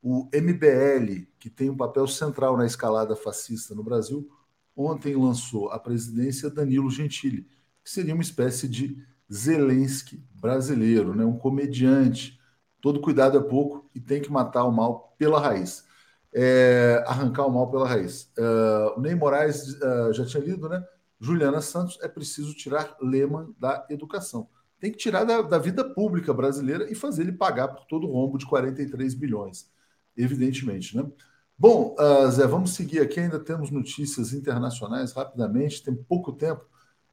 O 0.02 0.30
MBL, 0.34 1.28
que 1.40 1.50
tem 1.50 1.70
um 1.70 1.76
papel 1.76 2.08
central 2.08 2.56
na 2.56 2.66
escalada 2.66 3.16
fascista 3.16 3.76
no 3.76 3.84
Brasil, 3.84 4.30
ontem 4.76 5.16
lançou 5.16 5.70
a 5.70 5.80
presidência 5.80 6.50
Danilo 6.50 6.90
Gentili, 6.90 7.46
que 7.84 7.92
seria 7.92 8.14
uma 8.14 8.24
espécie 8.24 8.68
de 8.68 8.98
Zelensky 9.32 10.24
brasileiro, 10.34 11.14
né? 11.16 11.26
um 11.26 11.38
comediante. 11.38 12.40
Todo 12.82 13.02
cuidado 13.02 13.38
é 13.38 13.42
pouco 13.42 13.90
e 13.94 14.00
tem 14.00 14.22
que 14.22 14.32
matar 14.32 14.64
o 14.64 14.72
mal 14.72 15.14
pela 15.18 15.40
raiz. 15.40 15.84
É, 16.34 17.04
arrancar 17.08 17.46
o 17.46 17.52
mal 17.52 17.70
pela 17.70 17.88
raiz. 17.88 18.32
Uh, 18.38 19.00
Ney 19.02 19.16
Moraes 19.16 19.74
uh, 19.74 20.14
já 20.14 20.26
tinha 20.26 20.44
lido, 20.44 20.70
né? 20.70 20.84
Juliana 21.20 21.60
Santos, 21.60 21.98
é 22.02 22.08
preciso 22.08 22.54
tirar 22.54 22.96
Lehman 23.02 23.54
da 23.60 23.86
educação. 23.90 24.48
Tem 24.80 24.92
que 24.92 24.98
tirar 24.98 25.26
da, 25.26 25.42
da 25.42 25.58
vida 25.58 25.84
pública 25.84 26.34
brasileira 26.34 26.90
e 26.90 26.96
fazer 26.96 27.24
ele 27.24 27.34
pagar 27.34 27.68
por 27.70 27.86
todo 27.86 28.08
o 28.08 28.12
rombo 28.12 28.38
de 28.38 28.46
43 28.46 29.14
bilhões, 29.14 29.70
evidentemente, 30.22 30.96
né? 30.96 31.10
Bom, 31.58 31.96
uh, 32.00 32.32
Zé, 32.32 32.48
vamos 32.48 32.72
seguir 32.74 33.02
aqui. 33.02 33.20
Ainda 33.20 33.40
temos 33.40 33.70
notícias 33.72 34.34
internacionais 34.34 35.12
rapidamente, 35.12 35.84
tem 35.84 35.94
pouco 35.94 36.32
tempo. 36.32 36.66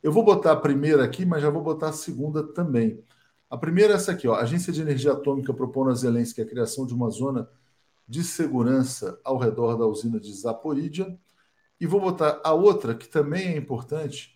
Eu 0.03 0.13
vou 0.13 0.25
botar 0.25 0.53
a 0.53 0.57
primeira 0.57 1.05
aqui, 1.05 1.25
mas 1.27 1.43
já 1.43 1.51
vou 1.51 1.63
botar 1.63 1.89
a 1.89 1.93
segunda 1.93 2.43
também. 2.53 3.03
A 3.51 3.57
primeira 3.57 3.93
é 3.95 3.97
essa 3.97 4.13
aqui, 4.13 4.29
ó. 4.29 4.35
A 4.35 4.43
Agência 4.43 4.73
de 4.73 4.81
Energia 4.81 5.13
Atômica 5.13 5.53
propõe 5.53 5.91
a 5.91 5.95
Zelensky 5.95 6.41
a 6.43 6.47
criação 6.47 6.87
de 6.87 6.95
uma 6.95 7.11
zona 7.11 7.49
de 8.09 8.23
segurança 8.23 9.19
ao 9.25 9.39
redor 9.39 9.77
da 9.77 9.87
usina 9.87 10.21
de 10.21 10.33
Zaporizhia. 10.33 11.19
E 11.81 11.87
vou 11.87 12.01
botar 12.01 12.41
a 12.45 12.53
outra, 12.53 12.95
que 12.95 13.09
também 13.09 13.49
é 13.49 13.57
importante, 13.57 14.35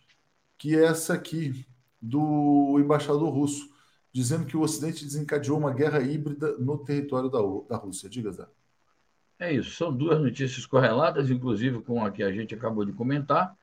que 0.58 0.76
é 0.76 0.84
essa 0.84 1.14
aqui, 1.14 1.64
do 2.00 2.78
embaixador 2.80 3.30
russo, 3.30 3.68
dizendo 4.12 4.46
que 4.46 4.56
o 4.56 4.62
Ocidente 4.62 5.04
desencadeou 5.04 5.58
uma 5.58 5.72
guerra 5.72 6.00
híbrida 6.00 6.56
no 6.58 6.78
território 6.78 7.28
da, 7.30 7.38
da 7.68 7.76
Rússia. 7.76 8.08
Diga, 8.08 8.32
Zé. 8.32 8.46
É 9.40 9.50
isso, 9.54 9.70
são 9.70 9.90
duas 9.90 10.20
notícias 10.20 10.66
correlatas, 10.66 11.30
inclusive 11.30 11.80
com 11.80 12.04
a 12.04 12.10
que 12.10 12.22
a 12.22 12.30
gente 12.30 12.54
acabou 12.54 12.84
de 12.84 12.92
comentar, 12.92 13.56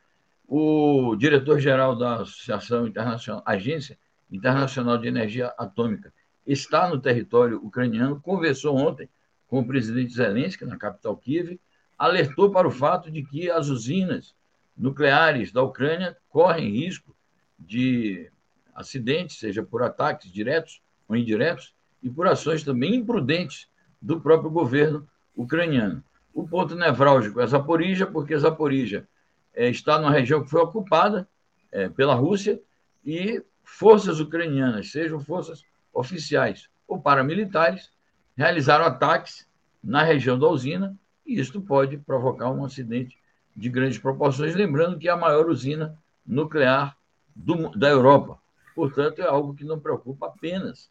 o 0.48 1.16
diretor-geral 1.16 1.96
da 1.96 2.22
Associação 2.22 2.88
Internacional, 2.88 3.44
Agência 3.46 3.96
Internacional 4.32 4.98
de 4.98 5.08
Energia 5.08 5.54
Atômica, 5.56 6.12
está 6.48 6.90
no 6.90 7.00
território 7.00 7.64
ucraniano, 7.64 8.20
conversou 8.20 8.76
ontem 8.76 9.08
com 9.48 9.60
o 9.60 9.68
presidente 9.68 10.16
Zelensky, 10.16 10.66
na 10.66 10.78
capital 10.78 11.16
Kiev, 11.16 11.60
alertou 11.96 12.50
para 12.50 12.68
o 12.68 12.72
fato 12.72 13.12
de 13.12 13.22
que 13.22 13.48
as 13.52 13.68
usinas 13.68 14.34
nucleares 14.76 15.52
da 15.52 15.62
Ucrânia 15.62 16.18
correm 16.28 16.72
risco 16.72 17.16
de 17.60 18.32
acidentes, 18.74 19.38
seja 19.38 19.62
por 19.62 19.84
ataques 19.84 20.32
diretos 20.32 20.82
ou 21.08 21.16
indiretos, 21.16 21.76
e 22.02 22.10
por 22.10 22.26
ações 22.26 22.64
também 22.64 22.96
imprudentes 22.96 23.68
do 24.02 24.20
próprio 24.20 24.50
governo 24.50 25.08
ucraniano. 25.38 26.04
O 26.34 26.48
ponto 26.48 26.76
nevrálgico 26.76 27.40
é 27.40 27.48
Zaporizhia, 27.48 28.08
porque 28.08 28.38
Zaporizhia 28.38 29.08
é, 29.54 29.70
está 29.70 29.98
numa 29.98 30.12
região 30.12 30.44
que 30.44 30.50
foi 30.50 30.62
ocupada 30.62 31.28
é, 31.72 31.88
pela 31.88 32.16
Rússia 32.16 32.60
e 33.06 33.42
forças 33.64 34.20
ucranianas, 34.20 34.92
sejam 34.92 35.20
forças 35.20 35.64
oficiais 35.94 36.70
ou 36.88 37.00
paramilitares, 37.00 37.92
realizaram 38.36 38.86
ataques 38.86 39.48
na 39.84 40.04
região 40.04 40.38
da 40.38 40.48
usina 40.48 40.98
e 41.26 41.40
isto 41.40 41.62
pode 41.62 41.98
provocar 41.98 42.50
um 42.52 42.64
acidente 42.64 43.18
de 43.56 43.70
grandes 43.70 43.98
proporções, 43.98 44.56
lembrando 44.56 44.98
que 44.98 45.08
é 45.08 45.12
a 45.12 45.18
maior 45.18 45.50
usina 45.50 45.98
nuclear 46.26 46.96
do, 47.36 47.70
da 47.78 47.90
Europa. 47.90 48.40
Portanto, 48.76 49.20
é 49.20 49.26
algo 49.26 49.56
que 49.56 49.64
não 49.64 49.80
preocupa 49.80 50.28
apenas 50.28 50.90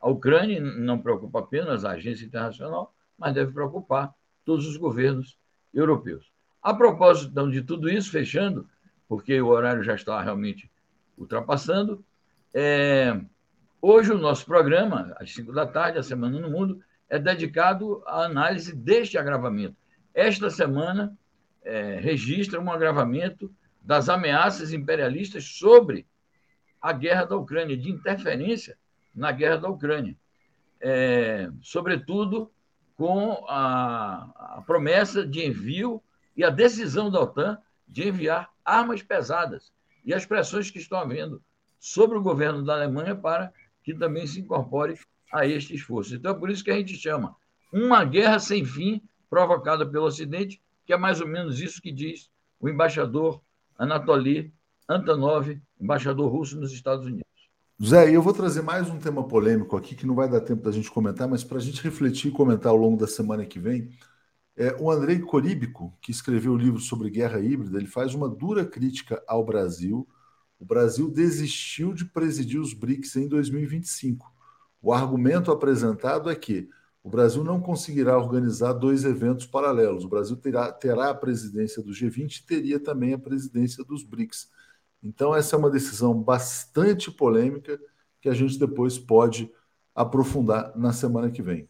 a 0.00 0.10
Ucrânia, 0.10 0.60
não 0.60 0.98
preocupa 0.98 1.38
apenas 1.38 1.84
a 1.84 1.92
agência 1.92 2.26
internacional, 2.26 2.92
mas 3.22 3.32
deve 3.32 3.52
preocupar 3.52 4.12
todos 4.44 4.66
os 4.66 4.76
governos 4.76 5.38
europeus. 5.72 6.32
A 6.60 6.74
propósito 6.74 7.30
então, 7.30 7.48
de 7.48 7.62
tudo 7.62 7.88
isso, 7.88 8.10
fechando, 8.10 8.68
porque 9.08 9.40
o 9.40 9.46
horário 9.46 9.84
já 9.84 9.94
está 9.94 10.20
realmente 10.20 10.68
ultrapassando, 11.16 12.04
é, 12.52 13.16
hoje 13.80 14.10
o 14.10 14.18
nosso 14.18 14.44
programa, 14.44 15.14
às 15.20 15.32
5 15.32 15.52
da 15.52 15.64
tarde, 15.64 15.98
a 15.98 16.02
Semana 16.02 16.40
no 16.40 16.50
Mundo, 16.50 16.82
é 17.08 17.16
dedicado 17.16 18.02
à 18.06 18.24
análise 18.24 18.74
deste 18.74 19.16
agravamento. 19.16 19.76
Esta 20.12 20.50
semana 20.50 21.16
é, 21.62 22.00
registra 22.00 22.60
um 22.60 22.72
agravamento 22.72 23.54
das 23.80 24.08
ameaças 24.08 24.72
imperialistas 24.72 25.44
sobre 25.44 26.06
a 26.80 26.92
guerra 26.92 27.24
da 27.24 27.36
Ucrânia, 27.36 27.76
de 27.76 27.88
interferência 27.88 28.76
na 29.14 29.30
guerra 29.30 29.58
da 29.58 29.68
Ucrânia. 29.68 30.16
É, 30.80 31.48
sobretudo 31.60 32.50
com 33.02 33.44
a, 33.48 34.58
a 34.58 34.62
promessa 34.64 35.26
de 35.26 35.44
envio 35.44 36.00
e 36.36 36.44
a 36.44 36.50
decisão 36.50 37.10
da 37.10 37.20
OTAN 37.20 37.58
de 37.88 38.06
enviar 38.06 38.48
armas 38.64 39.02
pesadas 39.02 39.72
e 40.04 40.14
as 40.14 40.24
pressões 40.24 40.70
que 40.70 40.78
estão 40.78 41.00
havendo 41.00 41.42
sobre 41.80 42.16
o 42.16 42.22
governo 42.22 42.64
da 42.64 42.74
Alemanha 42.74 43.16
para 43.16 43.52
que 43.82 43.92
também 43.92 44.24
se 44.24 44.38
incorpore 44.38 45.00
a 45.32 45.44
este 45.44 45.74
esforço. 45.74 46.14
Então, 46.14 46.30
é 46.30 46.38
por 46.38 46.48
isso 46.48 46.62
que 46.62 46.70
a 46.70 46.76
gente 46.76 46.94
chama 46.94 47.34
uma 47.72 48.04
guerra 48.04 48.38
sem 48.38 48.64
fim 48.64 49.02
provocada 49.28 49.84
pelo 49.84 50.06
Ocidente, 50.06 50.62
que 50.86 50.92
é 50.92 50.96
mais 50.96 51.20
ou 51.20 51.26
menos 51.26 51.60
isso 51.60 51.82
que 51.82 51.90
diz 51.90 52.30
o 52.60 52.68
embaixador 52.68 53.42
Anatoly 53.76 54.54
Antonov, 54.88 55.60
embaixador 55.80 56.30
russo 56.30 56.56
nos 56.56 56.72
Estados 56.72 57.04
Unidos. 57.04 57.31
Zé, 57.84 58.14
eu 58.14 58.22
vou 58.22 58.32
trazer 58.32 58.62
mais 58.62 58.88
um 58.88 58.96
tema 58.96 59.26
polêmico 59.26 59.76
aqui 59.76 59.96
que 59.96 60.06
não 60.06 60.14
vai 60.14 60.28
dar 60.28 60.40
tempo 60.40 60.62
da 60.62 60.70
gente 60.70 60.88
comentar, 60.88 61.26
mas 61.26 61.42
para 61.42 61.58
a 61.58 61.60
gente 61.60 61.82
refletir 61.82 62.28
e 62.28 62.32
comentar 62.32 62.70
ao 62.70 62.76
longo 62.76 62.96
da 62.96 63.08
semana 63.08 63.44
que 63.44 63.58
vem. 63.58 63.90
É, 64.56 64.76
o 64.78 64.88
Andrei 64.88 65.18
Coríbico, 65.18 65.92
que 66.00 66.12
escreveu 66.12 66.52
o 66.52 66.56
livro 66.56 66.78
sobre 66.78 67.10
guerra 67.10 67.40
híbrida, 67.40 67.76
ele 67.76 67.88
faz 67.88 68.14
uma 68.14 68.28
dura 68.28 68.64
crítica 68.64 69.20
ao 69.26 69.44
Brasil. 69.44 70.06
O 70.60 70.64
Brasil 70.64 71.10
desistiu 71.10 71.92
de 71.92 72.04
presidir 72.04 72.60
os 72.60 72.72
BRICS 72.72 73.16
em 73.16 73.26
2025. 73.26 74.32
O 74.80 74.92
argumento 74.92 75.50
apresentado 75.50 76.30
é 76.30 76.36
que 76.36 76.68
o 77.02 77.10
Brasil 77.10 77.42
não 77.42 77.60
conseguirá 77.60 78.16
organizar 78.16 78.74
dois 78.74 79.04
eventos 79.04 79.44
paralelos. 79.44 80.04
O 80.04 80.08
Brasil 80.08 80.36
terá, 80.36 80.70
terá 80.70 81.10
a 81.10 81.14
presidência 81.14 81.82
do 81.82 81.90
G20 81.90 82.36
e 82.36 82.46
teria 82.46 82.78
também 82.78 83.12
a 83.12 83.18
presidência 83.18 83.82
dos 83.82 84.04
BRICS. 84.04 84.48
Então, 85.02 85.34
essa 85.34 85.56
é 85.56 85.58
uma 85.58 85.70
decisão 85.70 86.14
bastante 86.14 87.10
polêmica 87.10 87.78
que 88.20 88.28
a 88.28 88.34
gente 88.34 88.58
depois 88.58 88.98
pode 88.98 89.50
aprofundar 89.94 90.72
na 90.76 90.92
semana 90.92 91.30
que 91.30 91.42
vem. 91.42 91.68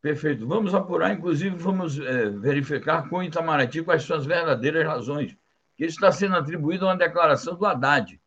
Perfeito. 0.00 0.46
Vamos 0.46 0.74
apurar, 0.74 1.12
inclusive, 1.12 1.56
vamos 1.56 1.98
é, 1.98 2.30
verificar 2.30 3.08
com 3.08 3.18
o 3.18 3.22
Itamaraty 3.22 3.82
quais 3.82 4.04
são 4.04 4.16
as 4.16 4.26
verdadeiras 4.26 4.86
razões. 4.86 5.36
Que 5.76 5.84
isso 5.84 5.96
está 5.96 6.10
sendo 6.10 6.36
atribuído 6.36 6.84
a 6.84 6.90
uma 6.90 6.96
declaração 6.96 7.56
do 7.56 7.64
Haddad, 7.64 8.20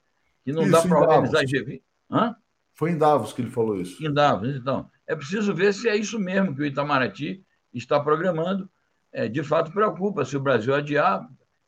que 0.43 0.51
não 0.51 0.63
isso, 0.63 0.71
dá 0.71 0.81
para 0.81 0.99
organizar 0.99 1.43
G20. 1.43 1.81
Hã? 2.09 2.35
Foi 2.73 2.91
em 2.91 2.97
Davos 2.97 3.33
que 3.33 3.41
ele 3.41 3.51
falou 3.51 3.79
isso. 3.79 4.03
Em 4.03 4.11
Davos, 4.11 4.55
então. 4.55 4.89
É 5.05 5.15
preciso 5.15 5.53
ver 5.53 5.73
se 5.73 5.89
é 5.89 5.95
isso 5.95 6.17
mesmo 6.17 6.55
que 6.55 6.61
o 6.61 6.65
Itamaraty 6.65 7.43
está 7.73 7.99
programando. 7.99 8.69
É, 9.11 9.27
de 9.27 9.43
fato, 9.43 9.71
preocupa 9.71 10.23
se 10.23 10.37
o 10.37 10.39
Brasil 10.39 10.73
adiar, 10.73 11.27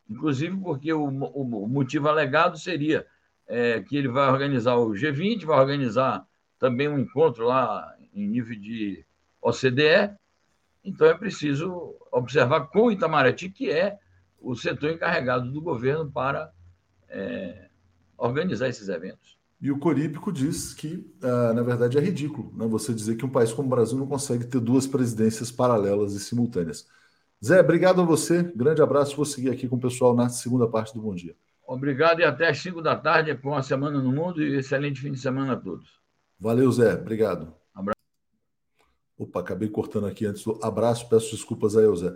inclusive 0.09 0.55
porque 0.57 0.91
o, 0.93 1.05
o, 1.05 1.67
motivo 1.67 2.07
alegado 2.07 2.57
seria 2.57 3.05
é, 3.47 3.81
que 3.81 3.95
ele 3.95 4.07
vai 4.07 4.29
organizar 4.29 4.75
o 4.75 4.91
G20, 4.91 5.45
vai 5.45 5.59
organizar 5.59 6.25
também 6.59 6.87
um 6.87 6.99
encontro 6.99 7.45
lá 7.45 7.95
em 8.13 8.27
nível 8.27 8.59
de 8.59 9.05
OCDE. 9.41 10.11
Então 10.83 11.07
é 11.07 11.13
preciso 11.13 11.95
observar 12.11 12.67
com 12.67 12.83
o 12.83 12.91
Itamaraty, 12.91 13.49
que 13.49 13.69
é 13.69 13.97
o 14.39 14.55
setor 14.55 14.91
encarregado 14.91 15.51
do 15.51 15.61
governo 15.61 16.11
para 16.11 16.51
é, 17.09 17.69
organizar 18.17 18.67
esses 18.67 18.89
eventos. 18.89 19.37
E 19.63 19.71
o 19.71 19.79
Corípico 19.79 20.29
diz 20.29 20.73
que, 20.73 21.09
uh, 21.23 21.53
na 21.53 21.63
verdade, 21.63 21.97
é 21.97 22.01
ridículo 22.01 22.51
né, 22.53 22.67
você 22.67 22.93
dizer 22.93 23.15
que 23.15 23.25
um 23.25 23.29
país 23.29 23.53
como 23.53 23.67
o 23.67 23.69
Brasil 23.69 23.97
não 23.97 24.05
consegue 24.05 24.43
ter 24.43 24.59
duas 24.59 24.85
presidências 24.85 25.49
paralelas 25.49 26.13
e 26.13 26.19
simultâneas. 26.19 26.85
Zé, 27.43 27.59
obrigado 27.59 28.01
a 28.01 28.05
você. 28.05 28.43
Grande 28.55 28.81
abraço. 28.81 29.17
Vou 29.17 29.25
seguir 29.25 29.49
aqui 29.49 29.67
com 29.67 29.75
o 29.75 29.79
pessoal 29.79 30.15
na 30.15 30.29
segunda 30.29 30.65
parte 30.65 30.93
do 30.93 31.01
Bom 31.01 31.13
Dia. 31.13 31.35
Obrigado 31.67 32.21
e 32.21 32.23
até 32.23 32.47
às 32.47 32.57
5 32.59 32.81
da 32.81 32.95
tarde 32.95 33.35
com 33.35 33.53
a 33.53 33.61
Semana 33.61 34.01
no 34.01 34.13
Mundo 34.13 34.41
e 34.41 34.57
excelente 34.57 35.01
fim 35.01 35.11
de 35.11 35.19
semana 35.19 35.53
a 35.53 35.57
todos. 35.57 35.99
Valeu, 36.39 36.71
Zé. 36.71 36.93
Obrigado. 36.93 37.53
Abraço. 37.75 37.99
Opa, 39.17 39.41
acabei 39.41 39.67
cortando 39.67 40.07
aqui 40.07 40.25
antes 40.25 40.43
do 40.45 40.57
abraço. 40.63 41.09
Peço 41.09 41.31
desculpas 41.31 41.75
aí, 41.75 41.85
Zé. 41.97 42.13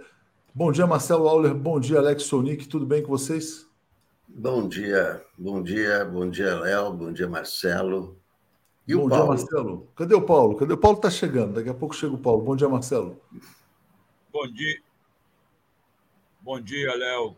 Bom 0.55 0.71
dia, 0.71 0.88
Marcelo 0.88 1.28
Auler. 1.28 1.53
Bom 1.53 1.78
dia, 1.78 1.99
Alex 1.99 2.23
Sonic. 2.23 2.67
Tudo 2.67 2.86
bem 2.86 3.01
com 3.01 3.09
vocês? 3.09 3.67
Bom 4.30 4.67
dia, 4.67 5.21
bom 5.38 5.61
dia, 5.61 6.05
bom 6.05 6.30
dia, 6.30 6.57
Léo, 6.59 6.93
bom 6.93 7.11
dia, 7.11 7.28
Marcelo. 7.28 8.17
E 8.88 8.95
bom 8.95 9.05
o 9.05 9.09
Paulo? 9.09 9.23
dia, 9.23 9.30
Marcelo. 9.30 9.88
Cadê 9.93 10.15
o 10.15 10.21
Paulo? 10.21 10.55
Cadê 10.55 10.73
o 10.73 10.78
Paulo? 10.78 10.97
Está 10.97 11.09
chegando. 11.09 11.53
Daqui 11.55 11.69
a 11.69 11.73
pouco 11.73 11.95
chega 11.95 12.13
o 12.13 12.17
Paulo. 12.17 12.43
Bom 12.43 12.55
dia, 12.55 12.69
Marcelo. 12.69 13.19
Bom 14.32 14.47
dia. 14.47 14.86
Bom 16.48 16.62
dia, 16.62 16.95
Léo. 16.95 17.36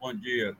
Bom 0.00 0.12
dia. 0.12 0.56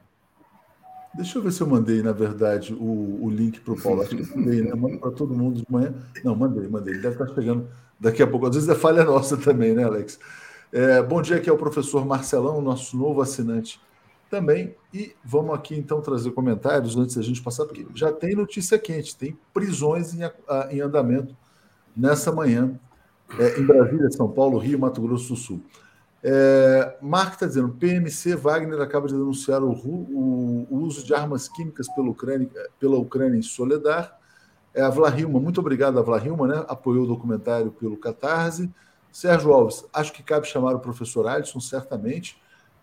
Deixa 1.12 1.36
eu 1.36 1.42
ver 1.42 1.50
se 1.50 1.60
eu 1.60 1.66
mandei, 1.66 2.00
na 2.00 2.12
verdade, 2.12 2.72
o, 2.72 3.24
o 3.24 3.28
link 3.28 3.58
para 3.58 3.74
o 3.74 3.82
Paulo. 3.82 4.02
Acho 4.02 4.14
que 4.14 4.22
eu 4.22 4.36
mandei, 4.36 4.62
né? 4.62 4.72
Mando 4.72 5.00
para 5.00 5.10
todo 5.10 5.34
mundo 5.34 5.56
de 5.56 5.66
manhã. 5.68 5.92
Não, 6.22 6.36
mandei, 6.36 6.68
mandei. 6.68 6.94
Ele 6.94 7.02
deve 7.02 7.20
estar 7.20 7.34
chegando 7.34 7.68
daqui 7.98 8.22
a 8.22 8.26
pouco. 8.28 8.46
Às 8.46 8.54
vezes 8.54 8.68
é 8.68 8.76
falha 8.76 9.02
nossa 9.04 9.36
também, 9.36 9.74
né, 9.74 9.82
Alex? 9.82 10.20
É, 10.72 11.02
bom 11.02 11.20
dia 11.20 11.38
aqui 11.38 11.50
é 11.50 11.52
o 11.52 11.58
professor 11.58 12.06
Marcelão, 12.06 12.62
nosso 12.62 12.96
novo 12.96 13.20
assinante 13.20 13.80
também. 14.30 14.76
E 14.94 15.16
vamos 15.24 15.52
aqui 15.52 15.74
então 15.74 16.00
trazer 16.00 16.30
comentários 16.30 16.96
antes 16.96 17.16
da 17.16 17.22
gente 17.22 17.42
passar, 17.42 17.66
porque 17.66 17.84
já 17.96 18.12
tem 18.12 18.36
notícia 18.36 18.78
quente, 18.78 19.16
tem 19.16 19.36
prisões 19.52 20.14
em, 20.14 20.20
em 20.70 20.80
andamento 20.80 21.36
nessa 21.96 22.30
manhã 22.30 22.78
é, 23.40 23.58
em 23.58 23.66
Brasília, 23.66 24.08
São 24.12 24.30
Paulo, 24.30 24.56
Rio, 24.56 24.78
Mato 24.78 25.02
Grosso 25.02 25.30
do 25.30 25.36
Sul. 25.36 25.60
É, 26.22 26.96
Mark 27.02 27.34
está 27.34 27.46
dizendo: 27.46 27.70
PMC 27.70 28.36
Wagner 28.36 28.80
acaba 28.80 29.08
de 29.08 29.14
denunciar 29.14 29.62
o, 29.62 29.72
o, 29.72 30.66
o, 30.70 30.76
uso 30.82 31.04
de 31.04 31.12
armas 31.12 31.48
químicas 31.48 31.88
pela 31.94 32.08
Ucrânia, 32.08 32.48
pela 32.78 32.96
Ucrânia 32.96 33.36
em 33.36 33.42
Soledar. 33.42 34.18
É, 34.72 34.82
a 34.82 34.88
Vlahilma, 34.88 35.40
muito 35.40 35.60
obrigado 35.60 35.98
a 35.98 36.02
Vlahilma, 36.02 36.46
né? 36.46 36.64
Apoiou 36.68 37.04
o 37.04 37.08
documentário 37.08 37.72
pelo 37.72 37.96
Catarse. 37.96 38.70
Sérgio 39.10 39.52
Alves, 39.52 39.84
acho 39.92 40.12
que 40.12 40.22
cabe 40.22 40.46
chamar 40.46 40.74
o 40.74 40.80
professor 40.80 41.26
Alisson, 41.26 41.60
certamente. 41.60 42.40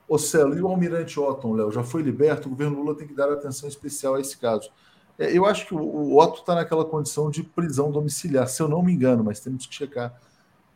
Ô 0.08 0.18
Celo, 0.18 0.56
e 0.56 0.62
o 0.62 0.68
Almirante 0.68 1.20
Otton, 1.20 1.54
Léo, 1.54 1.72
já 1.72 1.84
foi 1.84 2.04
liberto? 2.04 2.48
O 2.48 2.52
governo 2.52 2.78
Lula 2.78 2.96
tem 2.96 3.08
que 3.08 3.16
dar 3.16 3.32
atenção 3.32 3.68
especial 3.68 4.16
a 4.16 4.20
esse 4.20 4.38
caso. 4.38 4.70
É, 5.18 5.36
eu 5.36 5.46
acho 5.46 5.66
que 5.66 5.74
o, 5.74 5.80
o 5.80 6.20
Otto 6.20 6.42
está 6.42 6.56
naquela 6.56 6.86
condição 6.86 7.32
de 7.32 7.42
prisão 7.42 7.92
domiciliar, 7.92 8.48
se 8.48 8.62
eu 8.62 8.68
não 8.68 8.84
me 8.84 8.94
engano, 8.94 9.24
mas 9.24 9.40
temos 9.40 9.66
que 9.66 9.74
checar 9.74 10.20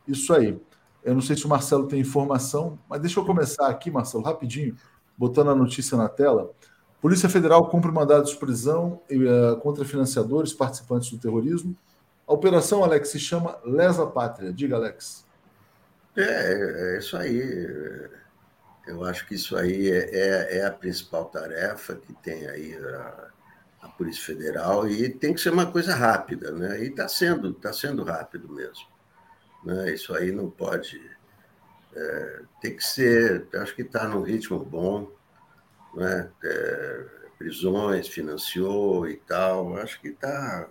isso 0.08 0.34
aí. 0.34 0.60
Eu 1.04 1.14
não 1.14 1.22
sei 1.22 1.36
se 1.36 1.46
o 1.46 1.50
Marcelo 1.50 1.88
tem 1.88 2.00
informação, 2.00 2.80
mas 2.90 3.02
deixa 3.02 3.20
eu 3.20 3.26
começar 3.26 3.68
aqui, 3.68 3.92
Marcelo, 3.92 4.24
rapidinho, 4.24 4.76
botando 5.18 5.50
a 5.50 5.56
notícia 5.56 5.98
na 5.98 6.08
tela. 6.08 6.52
Polícia 7.02 7.28
Federal 7.28 7.68
cumpre 7.68 7.92
mandado 7.92 8.26
de 8.26 8.36
prisão 8.38 9.02
uh, 9.12 9.58
contra 9.58 9.84
financiadores 9.84 10.54
participantes 10.54 11.12
do 11.12 11.18
terrorismo. 11.18 11.76
A 12.26 12.34
operação, 12.34 12.82
Alex, 12.82 13.10
se 13.10 13.20
chama 13.20 13.58
Lesa 13.66 14.08
Pátria. 14.08 14.54
Diga, 14.54 14.78
Alex. 14.78 15.26
É, 16.16 16.96
é 16.96 16.98
isso 17.00 17.18
aí 17.18 18.10
Eu 18.88 19.04
acho 19.04 19.28
que 19.28 19.36
isso 19.36 19.58
aí 19.58 19.90
é, 19.90 20.16
é, 20.16 20.58
é 20.60 20.66
a 20.66 20.72
principal 20.72 21.26
tarefa 21.26 21.96
que 21.96 22.14
tem 22.14 22.48
aí 22.48 22.76
a, 22.76 23.28
a, 23.82 23.90
Polícia 23.90 24.24
Federal 24.24 24.88
e 24.88 25.10
tem 25.10 25.34
que 25.34 25.42
ser 25.42 25.52
uma 25.52 25.66
coisa 25.66 25.96
rápida, 25.96 26.52
né? 26.52 26.84
E 26.84 26.88
está 26.88 27.08
sendo, 27.08 27.54
tá 27.54 27.74
sendo 27.74 28.04
rápido 28.04 28.48
mesmo. 28.48 28.93
Né? 29.64 29.94
Isso 29.94 30.14
aí 30.14 30.32
não 30.32 30.50
pode. 30.50 31.02
É, 31.96 32.42
tem 32.62 32.76
que 32.76 32.84
ser. 32.84 33.48
Acho 33.56 33.76
que 33.76 33.84
está 33.84 34.08
num 34.08 34.22
ritmo 34.22 34.60
bom, 34.60 35.10
né? 35.96 36.30
É, 36.44 37.06
prisões, 37.38 38.08
financiou 38.08 39.08
e 39.08 39.16
tal. 39.16 39.78
Acho 39.78 40.00
que 40.02 40.10
está 40.10 40.68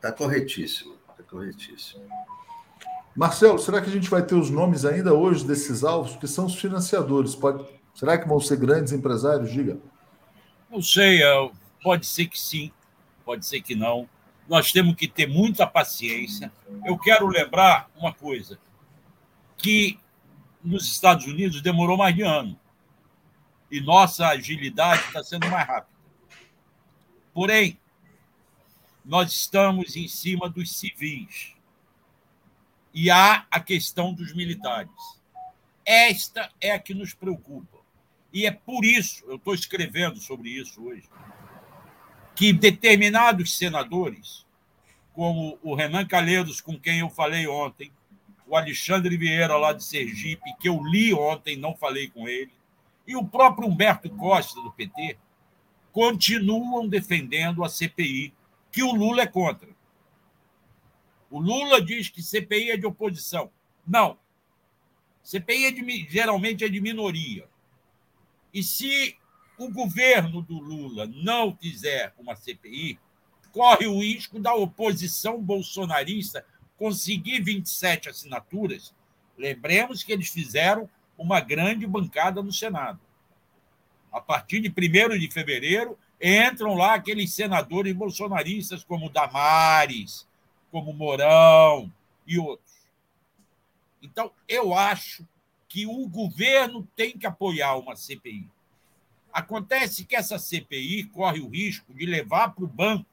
tá 0.00 0.12
corretíssimo, 0.12 0.96
está 1.10 1.22
corretíssimo. 1.22 2.04
Marcelo, 3.14 3.58
será 3.58 3.80
que 3.80 3.88
a 3.88 3.92
gente 3.92 4.08
vai 4.08 4.24
ter 4.24 4.34
os 4.34 4.50
nomes 4.50 4.84
ainda 4.84 5.12
hoje 5.12 5.46
desses 5.46 5.84
alvos, 5.84 6.16
que 6.16 6.26
são 6.26 6.46
os 6.46 6.54
financiadores? 6.54 7.34
Pode... 7.34 7.64
Será 7.94 8.16
que 8.16 8.26
vão 8.26 8.40
ser 8.40 8.56
grandes 8.56 8.92
empresários? 8.92 9.50
Diga. 9.50 9.78
Não 10.70 10.80
sei, 10.80 11.22
é, 11.22 11.50
pode 11.82 12.06
ser 12.06 12.26
que 12.26 12.40
sim, 12.40 12.72
pode 13.24 13.44
ser 13.44 13.60
que 13.60 13.74
não. 13.74 14.08
Nós 14.52 14.70
temos 14.70 14.96
que 14.96 15.08
ter 15.08 15.26
muita 15.26 15.66
paciência. 15.66 16.52
Eu 16.84 16.98
quero 16.98 17.26
lembrar 17.26 17.90
uma 17.96 18.12
coisa: 18.12 18.58
que 19.56 19.98
nos 20.62 20.86
Estados 20.86 21.24
Unidos 21.24 21.62
demorou 21.62 21.96
mais 21.96 22.14
de 22.14 22.20
ano. 22.20 22.60
E 23.70 23.80
nossa 23.80 24.28
agilidade 24.28 25.04
está 25.04 25.24
sendo 25.24 25.48
mais 25.48 25.66
rápida. 25.66 25.98
Porém, 27.32 27.80
nós 29.02 29.32
estamos 29.32 29.96
em 29.96 30.06
cima 30.06 30.50
dos 30.50 30.76
civis 30.76 31.54
e 32.92 33.10
há 33.10 33.46
a 33.50 33.58
questão 33.58 34.12
dos 34.12 34.34
militares. 34.34 34.92
Esta 35.82 36.52
é 36.60 36.72
a 36.72 36.78
que 36.78 36.92
nos 36.92 37.14
preocupa. 37.14 37.78
E 38.30 38.44
é 38.44 38.50
por 38.50 38.84
isso, 38.84 39.24
eu 39.28 39.36
estou 39.36 39.54
escrevendo 39.54 40.20
sobre 40.20 40.50
isso 40.50 40.84
hoje, 40.84 41.08
que 42.34 42.52
determinados 42.52 43.56
senadores, 43.56 44.46
como 45.12 45.58
o 45.62 45.74
Renan 45.74 46.06
Calheiros, 46.06 46.60
com 46.60 46.78
quem 46.78 47.00
eu 47.00 47.10
falei 47.10 47.46
ontem, 47.46 47.92
o 48.46 48.56
Alexandre 48.56 49.16
Vieira, 49.16 49.56
lá 49.56 49.72
de 49.72 49.84
Sergipe, 49.84 50.54
que 50.60 50.68
eu 50.68 50.82
li 50.82 51.12
ontem, 51.14 51.56
não 51.56 51.74
falei 51.74 52.08
com 52.08 52.28
ele, 52.28 52.52
e 53.06 53.16
o 53.16 53.24
próprio 53.24 53.68
Humberto 53.68 54.08
Costa, 54.10 54.60
do 54.60 54.70
PT, 54.72 55.16
continuam 55.92 56.88
defendendo 56.88 57.64
a 57.64 57.68
CPI, 57.68 58.32
que 58.70 58.82
o 58.82 58.92
Lula 58.92 59.22
é 59.22 59.26
contra. 59.26 59.68
O 61.30 61.38
Lula 61.40 61.80
diz 61.80 62.08
que 62.08 62.22
CPI 62.22 62.70
é 62.70 62.76
de 62.76 62.86
oposição. 62.86 63.50
Não. 63.86 64.18
CPI 65.22 65.66
é 65.66 65.70
de, 65.70 66.06
geralmente 66.10 66.64
é 66.64 66.68
de 66.68 66.80
minoria. 66.80 67.48
E 68.52 68.62
se 68.62 69.16
o 69.64 69.70
governo 69.70 70.42
do 70.42 70.58
Lula 70.58 71.06
não 71.06 71.52
quiser 71.52 72.12
uma 72.18 72.34
CPI, 72.34 72.98
corre 73.52 73.86
o 73.86 74.00
risco 74.00 74.40
da 74.40 74.54
oposição 74.54 75.40
bolsonarista 75.40 76.44
conseguir 76.76 77.40
27 77.40 78.08
assinaturas. 78.08 78.92
Lembremos 79.38 80.02
que 80.02 80.12
eles 80.12 80.28
fizeram 80.28 80.88
uma 81.16 81.40
grande 81.40 81.86
bancada 81.86 82.42
no 82.42 82.52
Senado. 82.52 82.98
A 84.10 84.20
partir 84.20 84.60
de 84.60 84.68
1 84.68 85.18
de 85.18 85.30
fevereiro, 85.30 85.96
entram 86.20 86.74
lá 86.74 86.94
aqueles 86.94 87.32
senadores 87.32 87.94
bolsonaristas 87.94 88.82
como 88.82 89.10
Damares, 89.10 90.26
como 90.70 90.92
Mourão 90.92 91.92
e 92.26 92.38
outros. 92.38 92.72
Então, 94.02 94.32
eu 94.48 94.74
acho 94.74 95.26
que 95.68 95.86
o 95.86 96.08
governo 96.08 96.86
tem 96.96 97.16
que 97.16 97.26
apoiar 97.26 97.76
uma 97.76 97.94
CPI. 97.94 98.50
Acontece 99.32 100.04
que 100.04 100.14
essa 100.14 100.38
CPI 100.38 101.04
corre 101.04 101.40
o 101.40 101.48
risco 101.48 101.94
de 101.94 102.04
levar 102.04 102.50
para 102.50 102.64
o 102.64 102.68
banco 102.68 103.06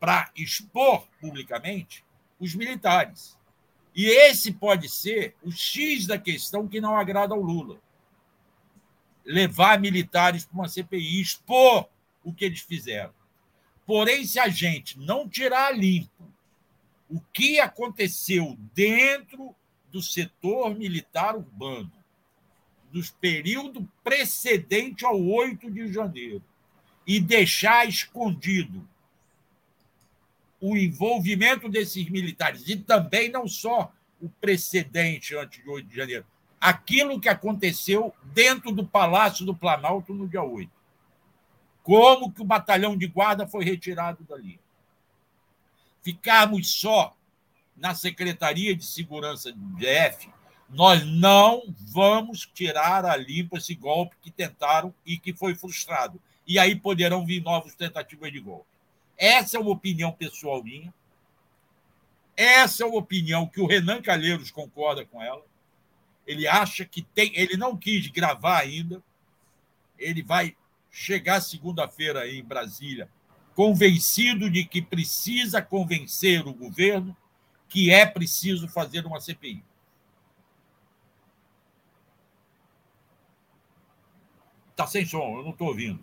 para 0.00 0.30
expor 0.36 1.06
publicamente 1.20 2.04
os 2.38 2.54
militares. 2.54 3.36
E 3.94 4.06
esse 4.06 4.52
pode 4.52 4.88
ser 4.88 5.34
o 5.42 5.50
X 5.50 6.06
da 6.06 6.18
questão 6.18 6.68
que 6.68 6.80
não 6.80 6.96
agrada 6.96 7.34
ao 7.34 7.40
Lula. 7.40 7.80
Levar 9.24 9.80
militares 9.80 10.44
para 10.44 10.54
uma 10.54 10.68
CPI, 10.68 11.20
expor 11.20 11.88
o 12.22 12.32
que 12.32 12.44
eles 12.44 12.60
fizeram. 12.60 13.14
Porém, 13.86 14.24
se 14.24 14.38
a 14.38 14.48
gente 14.48 14.98
não 14.98 15.28
tirar 15.28 15.76
limpo 15.76 16.30
o 17.08 17.20
que 17.32 17.60
aconteceu 17.60 18.56
dentro 18.74 19.54
do 19.90 20.02
setor 20.02 20.74
militar 20.74 21.36
urbano, 21.36 21.92
nos 22.92 23.10
período 23.10 23.86
precedente 24.02 25.04
ao 25.04 25.20
8 25.20 25.70
de 25.70 25.92
janeiro, 25.92 26.42
e 27.06 27.20
deixar 27.20 27.88
escondido 27.88 28.86
o 30.60 30.76
envolvimento 30.76 31.68
desses 31.68 32.08
militares, 32.08 32.68
e 32.68 32.76
também 32.76 33.30
não 33.30 33.46
só 33.46 33.92
o 34.20 34.28
precedente 34.28 35.36
antes 35.36 35.62
de 35.62 35.68
8 35.68 35.88
de 35.88 35.96
janeiro, 35.96 36.26
aquilo 36.60 37.20
que 37.20 37.28
aconteceu 37.28 38.14
dentro 38.24 38.72
do 38.72 38.86
Palácio 38.86 39.44
do 39.44 39.54
Planalto 39.54 40.14
no 40.14 40.26
dia 40.26 40.42
8. 40.42 40.70
Como 41.82 42.32
que 42.32 42.42
o 42.42 42.44
batalhão 42.44 42.96
de 42.96 43.06
guarda 43.06 43.46
foi 43.46 43.64
retirado 43.64 44.24
dali? 44.24 44.58
Ficarmos 46.02 46.68
só 46.68 47.16
na 47.76 47.94
Secretaria 47.94 48.74
de 48.74 48.84
Segurança 48.84 49.52
do 49.52 49.76
DF, 49.76 50.28
nós 50.68 51.04
não 51.04 51.62
vamos 51.78 52.48
tirar 52.52 53.04
a 53.04 53.16
limpo 53.16 53.56
esse 53.56 53.74
golpe 53.74 54.16
que 54.20 54.30
tentaram 54.30 54.92
e 55.04 55.18
que 55.18 55.32
foi 55.32 55.54
frustrado. 55.54 56.20
E 56.46 56.58
aí 56.58 56.74
poderão 56.76 57.24
vir 57.24 57.42
novas 57.42 57.74
tentativas 57.74 58.32
de 58.32 58.40
golpe. 58.40 58.66
Essa 59.16 59.56
é 59.56 59.60
uma 59.60 59.70
opinião 59.70 60.12
pessoal 60.12 60.62
minha. 60.62 60.92
Essa 62.36 62.82
é 62.82 62.86
uma 62.86 62.98
opinião 62.98 63.46
que 63.46 63.60
o 63.60 63.66
Renan 63.66 64.02
Calheiros 64.02 64.50
concorda 64.50 65.04
com 65.04 65.22
ela. 65.22 65.42
Ele 66.26 66.46
acha 66.46 66.84
que 66.84 67.02
tem. 67.02 67.32
Ele 67.34 67.56
não 67.56 67.76
quis 67.76 68.08
gravar 68.08 68.58
ainda. 68.58 69.02
Ele 69.98 70.22
vai 70.22 70.56
chegar 70.90 71.40
segunda-feira 71.40 72.28
em 72.28 72.44
Brasília 72.44 73.08
convencido 73.56 74.50
de 74.50 74.66
que 74.66 74.82
precisa 74.82 75.62
convencer 75.62 76.46
o 76.46 76.52
governo 76.52 77.16
que 77.70 77.90
é 77.90 78.04
preciso 78.04 78.68
fazer 78.68 79.06
uma 79.06 79.18
CPI. 79.18 79.64
Está 84.76 84.86
sem 84.86 85.06
som, 85.06 85.38
eu 85.38 85.42
não 85.42 85.52
estou 85.52 85.68
ouvindo. 85.68 85.98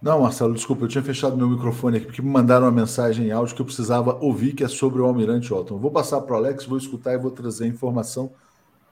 Não, 0.00 0.20
Marcelo, 0.20 0.54
desculpa, 0.54 0.84
eu 0.84 0.88
tinha 0.88 1.02
fechado 1.02 1.36
meu 1.36 1.48
microfone 1.48 1.96
aqui 1.96 2.06
porque 2.06 2.22
me 2.22 2.30
mandaram 2.30 2.66
uma 2.66 2.70
mensagem 2.70 3.26
em 3.26 3.30
áudio 3.32 3.56
que 3.56 3.60
eu 3.60 3.66
precisava 3.66 4.16
ouvir, 4.20 4.52
que 4.52 4.62
é 4.62 4.68
sobre 4.68 5.02
o 5.02 5.04
Almirante 5.04 5.52
Otton. 5.52 5.76
Vou 5.76 5.90
passar 5.90 6.20
para 6.20 6.34
o 6.34 6.36
Alex, 6.36 6.64
vou 6.64 6.78
escutar 6.78 7.14
e 7.14 7.18
vou 7.18 7.32
trazer 7.32 7.64
a 7.64 7.66
informação, 7.66 8.30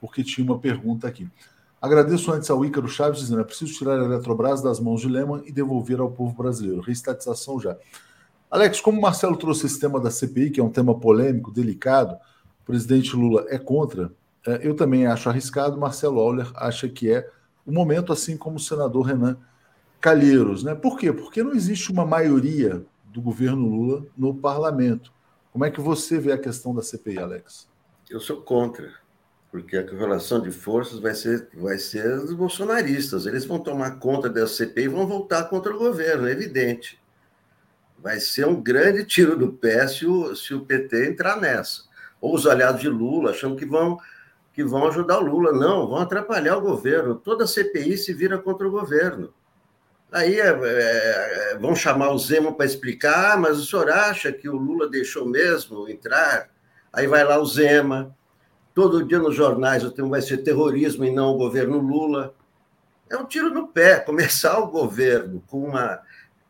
porque 0.01 0.24
tinha 0.24 0.45
uma 0.45 0.59
pergunta 0.59 1.07
aqui. 1.07 1.28
Agradeço 1.81 2.33
antes 2.33 2.51
ao 2.51 2.64
Ícaro 2.64 2.89
Chaves 2.89 3.20
dizendo: 3.20 3.41
é 3.41 3.45
preciso 3.45 3.72
tirar 3.72 4.01
a 4.01 4.05
Eletrobras 4.05 4.62
das 4.62 4.81
mãos 4.81 5.01
de 5.01 5.09
Lehman 5.09 5.43
e 5.47 5.53
devolver 5.53 6.01
ao 6.01 6.11
povo 6.11 6.35
brasileiro. 6.35 6.81
Reestatização 6.81 7.61
já. 7.61 7.76
Alex, 8.51 8.81
como 8.81 8.99
o 8.99 9.01
Marcelo 9.01 9.37
trouxe 9.37 9.66
esse 9.66 9.78
tema 9.78 10.01
da 10.01 10.11
CPI, 10.11 10.51
que 10.51 10.59
é 10.61 10.64
um 10.64 10.70
tema 10.70 10.99
polêmico, 10.99 11.53
delicado, 11.53 12.16
o 12.62 12.66
presidente 12.66 13.14
Lula 13.14 13.47
é 13.49 13.59
contra, 13.61 14.11
é, 14.45 14.66
eu 14.66 14.74
também 14.74 15.07
acho 15.07 15.28
arriscado. 15.28 15.78
Marcelo 15.78 16.18
Auler 16.18 16.51
acha 16.57 16.89
que 16.89 17.12
é 17.12 17.31
o 17.66 17.72
momento, 17.72 18.12
assim 18.12 18.36
como 18.36 18.56
o 18.56 18.61
senador 18.61 19.02
Renan 19.02 19.36
Calheiros. 20.00 20.64
Né? 20.64 20.74
Por 20.74 20.98
quê? 20.98 21.12
Porque 21.12 21.42
não 21.42 21.52
existe 21.52 21.90
uma 21.90 22.06
maioria 22.06 22.84
do 23.04 23.20
governo 23.20 23.66
Lula 23.66 24.06
no 24.16 24.34
parlamento. 24.34 25.12
Como 25.52 25.64
é 25.64 25.70
que 25.70 25.80
você 25.80 26.18
vê 26.18 26.32
a 26.32 26.38
questão 26.38 26.74
da 26.74 26.82
CPI, 26.82 27.18
Alex? 27.18 27.68
Eu 28.08 28.20
sou 28.20 28.40
contra 28.42 29.00
porque 29.50 29.76
a 29.76 29.86
correlação 29.86 30.40
de 30.40 30.50
forças 30.50 31.00
vai 31.00 31.14
ser, 31.14 31.48
vai 31.54 31.76
ser 31.76 32.20
dos 32.20 32.32
bolsonaristas. 32.32 33.26
Eles 33.26 33.44
vão 33.44 33.58
tomar 33.58 33.98
conta 33.98 34.28
da 34.28 34.46
CPI 34.46 34.84
e 34.84 34.88
vão 34.88 35.06
voltar 35.06 35.44
contra 35.44 35.74
o 35.74 35.78
governo, 35.78 36.28
é 36.28 36.30
evidente. 36.30 37.00
Vai 37.98 38.20
ser 38.20 38.46
um 38.46 38.61
grande 38.61 39.04
tiro 39.04 39.36
do 39.36 39.52
pé 39.52 39.86
se 39.88 40.06
o, 40.06 40.34
se 40.36 40.54
o 40.54 40.64
PT 40.64 41.08
entrar 41.08 41.38
nessa. 41.40 41.82
Ou 42.20 42.34
os 42.34 42.46
aliados 42.46 42.80
de 42.80 42.88
Lula 42.88 43.32
achando 43.32 43.56
que 43.56 43.66
vão, 43.66 43.98
que 44.61 44.64
vão 44.64 44.86
ajudar 44.86 45.18
o 45.18 45.24
Lula. 45.24 45.52
Não, 45.52 45.88
vão 45.88 45.96
atrapalhar 45.96 46.56
o 46.56 46.61
governo. 46.61 47.14
Toda 47.14 47.46
CPI 47.46 47.96
se 47.96 48.12
vira 48.12 48.38
contra 48.38 48.68
o 48.68 48.70
governo. 48.70 49.32
Aí 50.12 50.38
é, 50.38 50.48
é, 50.48 51.58
vão 51.58 51.74
chamar 51.74 52.11
o 52.11 52.18
Zema 52.18 52.52
para 52.52 52.66
explicar, 52.66 53.34
ah, 53.34 53.36
mas 53.36 53.58
o 53.58 53.64
senhor 53.64 53.88
acha 53.90 54.32
que 54.32 54.48
o 54.48 54.56
Lula 54.56 54.88
deixou 54.88 55.24
mesmo 55.24 55.88
entrar? 55.88 56.50
Aí 56.92 57.06
vai 57.06 57.24
lá 57.24 57.38
o 57.38 57.46
Zema, 57.46 58.14
Todo 58.72 59.04
dia 59.04 59.18
nos 59.18 59.34
jornais 59.34 59.82
o 59.84 59.90
tema 59.90 60.11
vai 60.11 60.22
ser 60.22 60.38
terrorismo 60.38 61.04
e 61.04 61.11
não 61.11 61.34
o 61.34 61.38
governo 61.38 61.78
Lula. 61.78 62.34
É 63.11 63.16
um 63.16 63.26
tiro 63.26 63.50
no 63.50 63.68
pé. 63.68 63.98
Começar 64.00 64.58
o 64.58 64.68
governo 64.68 65.42
com 65.48 65.64
uma, 65.64 66.00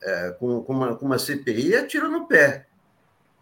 é, 0.02 0.30
com, 0.38 0.62
com, 0.62 0.72
uma, 0.72 0.96
com 0.96 1.06
uma 1.06 1.18
CPI 1.18 1.74
é 1.74 1.84
tiro 1.84 2.11
no 2.11 2.26
pé. 2.26 2.66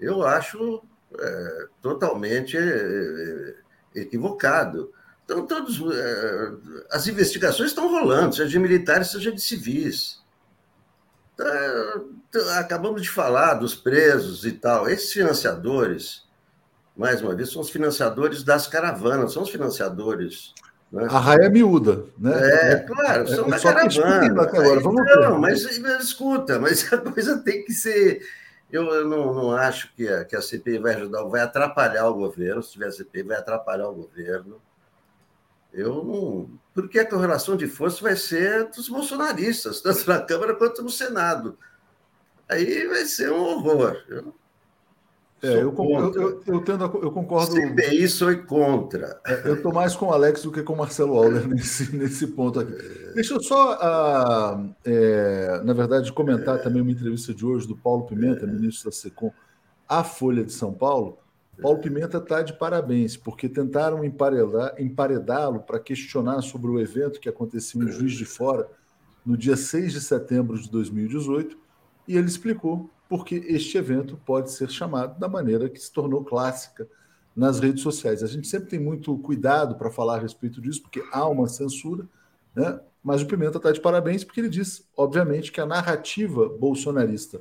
Eu 0.00 0.24
acho 0.24 0.82
é, 1.18 1.66
totalmente 1.82 2.56
é, 2.56 3.54
equivocado. 3.94 4.92
Então, 5.24 5.46
todos, 5.46 5.78
é, 5.94 6.52
as 6.90 7.06
investigações 7.06 7.70
estão 7.70 7.88
rolando, 7.88 8.34
seja 8.34 8.48
de 8.48 8.58
militares, 8.58 9.10
seja 9.10 9.30
de 9.30 9.40
civis. 9.40 10.22
Tá, 11.36 12.00
tá, 12.32 12.58
acabamos 12.58 13.02
de 13.02 13.10
falar 13.10 13.54
dos 13.54 13.74
presos 13.74 14.44
e 14.44 14.52
tal. 14.52 14.88
Esses 14.88 15.12
financiadores, 15.12 16.26
mais 16.96 17.20
uma 17.22 17.34
vez, 17.34 17.52
são 17.52 17.60
os 17.60 17.70
financiadores 17.70 18.42
das 18.42 18.66
caravanas, 18.66 19.32
são 19.32 19.42
os 19.42 19.50
financiadores. 19.50 20.54
Né? 20.90 21.06
A 21.10 21.18
raia 21.18 21.44
é 21.44 21.50
miúda, 21.50 22.06
né? 22.18 22.32
É, 22.72 22.76
claro, 22.76 23.24
é, 23.24 23.26
são 23.26 23.46
é, 23.46 23.50
da 23.50 23.60
caravana. 23.60 24.42
Agora. 24.42 24.80
Vamos 24.80 25.02
não, 25.04 25.38
mas, 25.38 25.78
mas 25.78 26.04
escuta, 26.04 26.58
mas 26.58 26.88
a 26.92 26.98
coisa 26.98 27.36
tem 27.38 27.64
que 27.64 27.72
ser. 27.72 28.22
Eu, 28.70 28.84
eu 28.94 29.08
não, 29.08 29.32
não 29.32 29.52
acho 29.52 29.92
que 29.94 30.06
a, 30.06 30.24
que 30.24 30.36
a 30.36 30.42
CPI 30.42 30.78
vai 30.78 30.94
ajudar, 30.94 31.24
vai 31.24 31.40
atrapalhar 31.40 32.06
o 32.08 32.14
governo. 32.14 32.62
Se 32.62 32.72
tiver 32.72 32.90
CPI, 32.90 33.22
vai 33.22 33.38
atrapalhar 33.38 33.88
o 33.88 33.94
governo. 33.94 34.60
Eu 35.72 36.04
não. 36.04 36.50
Porque 36.74 36.98
a 36.98 37.08
correlação 37.08 37.56
de 37.56 37.66
força 37.66 38.02
vai 38.02 38.16
ser 38.16 38.68
dos 38.70 38.88
bolsonaristas, 38.88 39.80
tanto 39.82 40.08
na 40.08 40.20
Câmara 40.20 40.54
quanto 40.54 40.82
no 40.82 40.90
Senado. 40.90 41.58
Aí 42.48 42.86
vai 42.86 43.04
ser 43.04 43.30
um 43.32 43.40
horror. 43.40 44.02
Eu, 44.08 44.34
é, 45.40 45.52
eu, 45.62 45.72
eu, 45.72 46.14
eu, 46.14 46.42
eu, 46.46 46.60
tendo 46.62 46.84
a, 46.84 46.88
eu 46.88 47.12
concordo. 47.12 47.52
CPI 47.52 48.08
sou 48.08 48.36
contra. 48.38 49.20
É, 49.24 49.48
eu 49.48 49.54
estou 49.54 49.72
mais 49.72 49.94
com 49.94 50.06
o 50.06 50.12
Alex 50.12 50.42
do 50.42 50.50
que 50.50 50.62
com 50.62 50.72
o 50.72 50.76
Marcelo 50.76 51.16
Auler 51.16 51.46
nesse, 51.48 51.94
nesse 51.94 52.26
ponto 52.26 52.58
aqui. 52.58 52.72
Deixa 53.14 53.34
eu 53.34 53.42
só, 53.42 53.74
uh, 53.74 54.74
é, 54.84 55.60
na 55.64 55.72
verdade, 55.72 56.12
comentar 56.12 56.60
também 56.60 56.82
uma 56.82 56.90
entrevista 56.90 57.32
de 57.32 57.46
hoje 57.46 57.68
do 57.68 57.76
Paulo 57.76 58.04
Pimenta, 58.04 58.46
ministro 58.46 58.90
da 58.90 58.96
SECOM, 58.96 59.32
à 59.88 60.02
Folha 60.02 60.42
de 60.42 60.52
São 60.52 60.72
Paulo. 60.72 61.18
Paulo 61.62 61.78
Pimenta 61.78 62.18
está 62.18 62.42
de 62.42 62.52
parabéns, 62.52 63.16
porque 63.16 63.48
tentaram 63.48 64.02
emparedá-lo 64.04 65.60
para 65.60 65.78
questionar 65.78 66.40
sobre 66.42 66.70
o 66.70 66.80
evento 66.80 67.20
que 67.20 67.28
aconteceu 67.28 67.82
em 67.82 67.90
Juiz 67.90 68.12
de 68.12 68.24
Fora 68.24 68.68
no 69.24 69.36
dia 69.36 69.56
6 69.56 69.92
de 69.92 70.00
setembro 70.00 70.58
de 70.58 70.70
2018, 70.70 71.56
e 72.06 72.16
ele 72.16 72.26
explicou 72.26 72.88
porque 73.08 73.36
este 73.48 73.78
evento 73.78 74.20
pode 74.24 74.52
ser 74.52 74.70
chamado 74.70 75.18
da 75.18 75.28
maneira 75.28 75.68
que 75.68 75.80
se 75.80 75.90
tornou 75.90 76.24
clássica 76.24 76.86
nas 77.34 77.60
redes 77.60 77.82
sociais. 77.82 78.22
A 78.22 78.26
gente 78.26 78.48
sempre 78.48 78.68
tem 78.68 78.80
muito 78.80 79.16
cuidado 79.18 79.76
para 79.76 79.90
falar 79.90 80.16
a 80.16 80.20
respeito 80.20 80.60
disso, 80.60 80.82
porque 80.82 81.02
há 81.12 81.26
uma 81.26 81.48
censura, 81.48 82.06
né? 82.54 82.80
mas 83.02 83.22
o 83.22 83.26
Pimenta 83.26 83.58
está 83.58 83.72
de 83.72 83.80
parabéns 83.80 84.24
porque 84.24 84.40
ele 84.40 84.48
diz, 84.48 84.86
obviamente, 84.96 85.52
que 85.52 85.60
a 85.60 85.66
narrativa 85.66 86.48
bolsonarista 86.48 87.40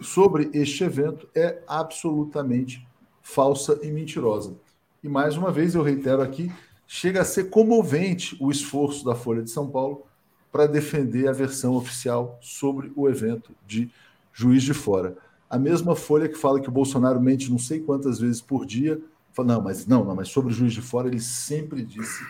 sobre 0.00 0.50
este 0.52 0.84
evento 0.84 1.28
é 1.34 1.62
absolutamente 1.66 2.86
falsa 3.22 3.80
e 3.82 3.90
mentirosa. 3.90 4.54
E 5.02 5.08
mais 5.08 5.36
uma 5.36 5.50
vez 5.50 5.74
eu 5.74 5.82
reitero 5.82 6.22
aqui, 6.22 6.52
chega 6.86 7.22
a 7.22 7.24
ser 7.24 7.50
comovente 7.50 8.36
o 8.40 8.50
esforço 8.50 9.04
da 9.04 9.14
Folha 9.14 9.42
de 9.42 9.50
São 9.50 9.68
Paulo 9.68 10.06
para 10.52 10.66
defender 10.66 11.28
a 11.28 11.32
versão 11.32 11.74
oficial 11.74 12.38
sobre 12.40 12.92
o 12.96 13.08
evento 13.08 13.52
de 13.66 13.90
Juiz 14.38 14.62
de 14.62 14.72
Fora. 14.72 15.16
A 15.50 15.58
mesma 15.58 15.96
Folha 15.96 16.28
que 16.28 16.38
fala 16.38 16.60
que 16.60 16.68
o 16.68 16.72
Bolsonaro 16.72 17.20
mente 17.20 17.50
não 17.50 17.58
sei 17.58 17.80
quantas 17.80 18.20
vezes 18.20 18.40
por 18.40 18.64
dia, 18.64 19.02
fala, 19.32 19.54
não, 19.54 19.62
mas 19.62 19.84
não, 19.84 20.04
não, 20.04 20.14
mas 20.14 20.28
sobre 20.28 20.52
o 20.52 20.54
Juiz 20.54 20.72
de 20.72 20.80
Fora 20.80 21.08
ele 21.08 21.18
sempre 21.18 21.84
disse 21.84 22.24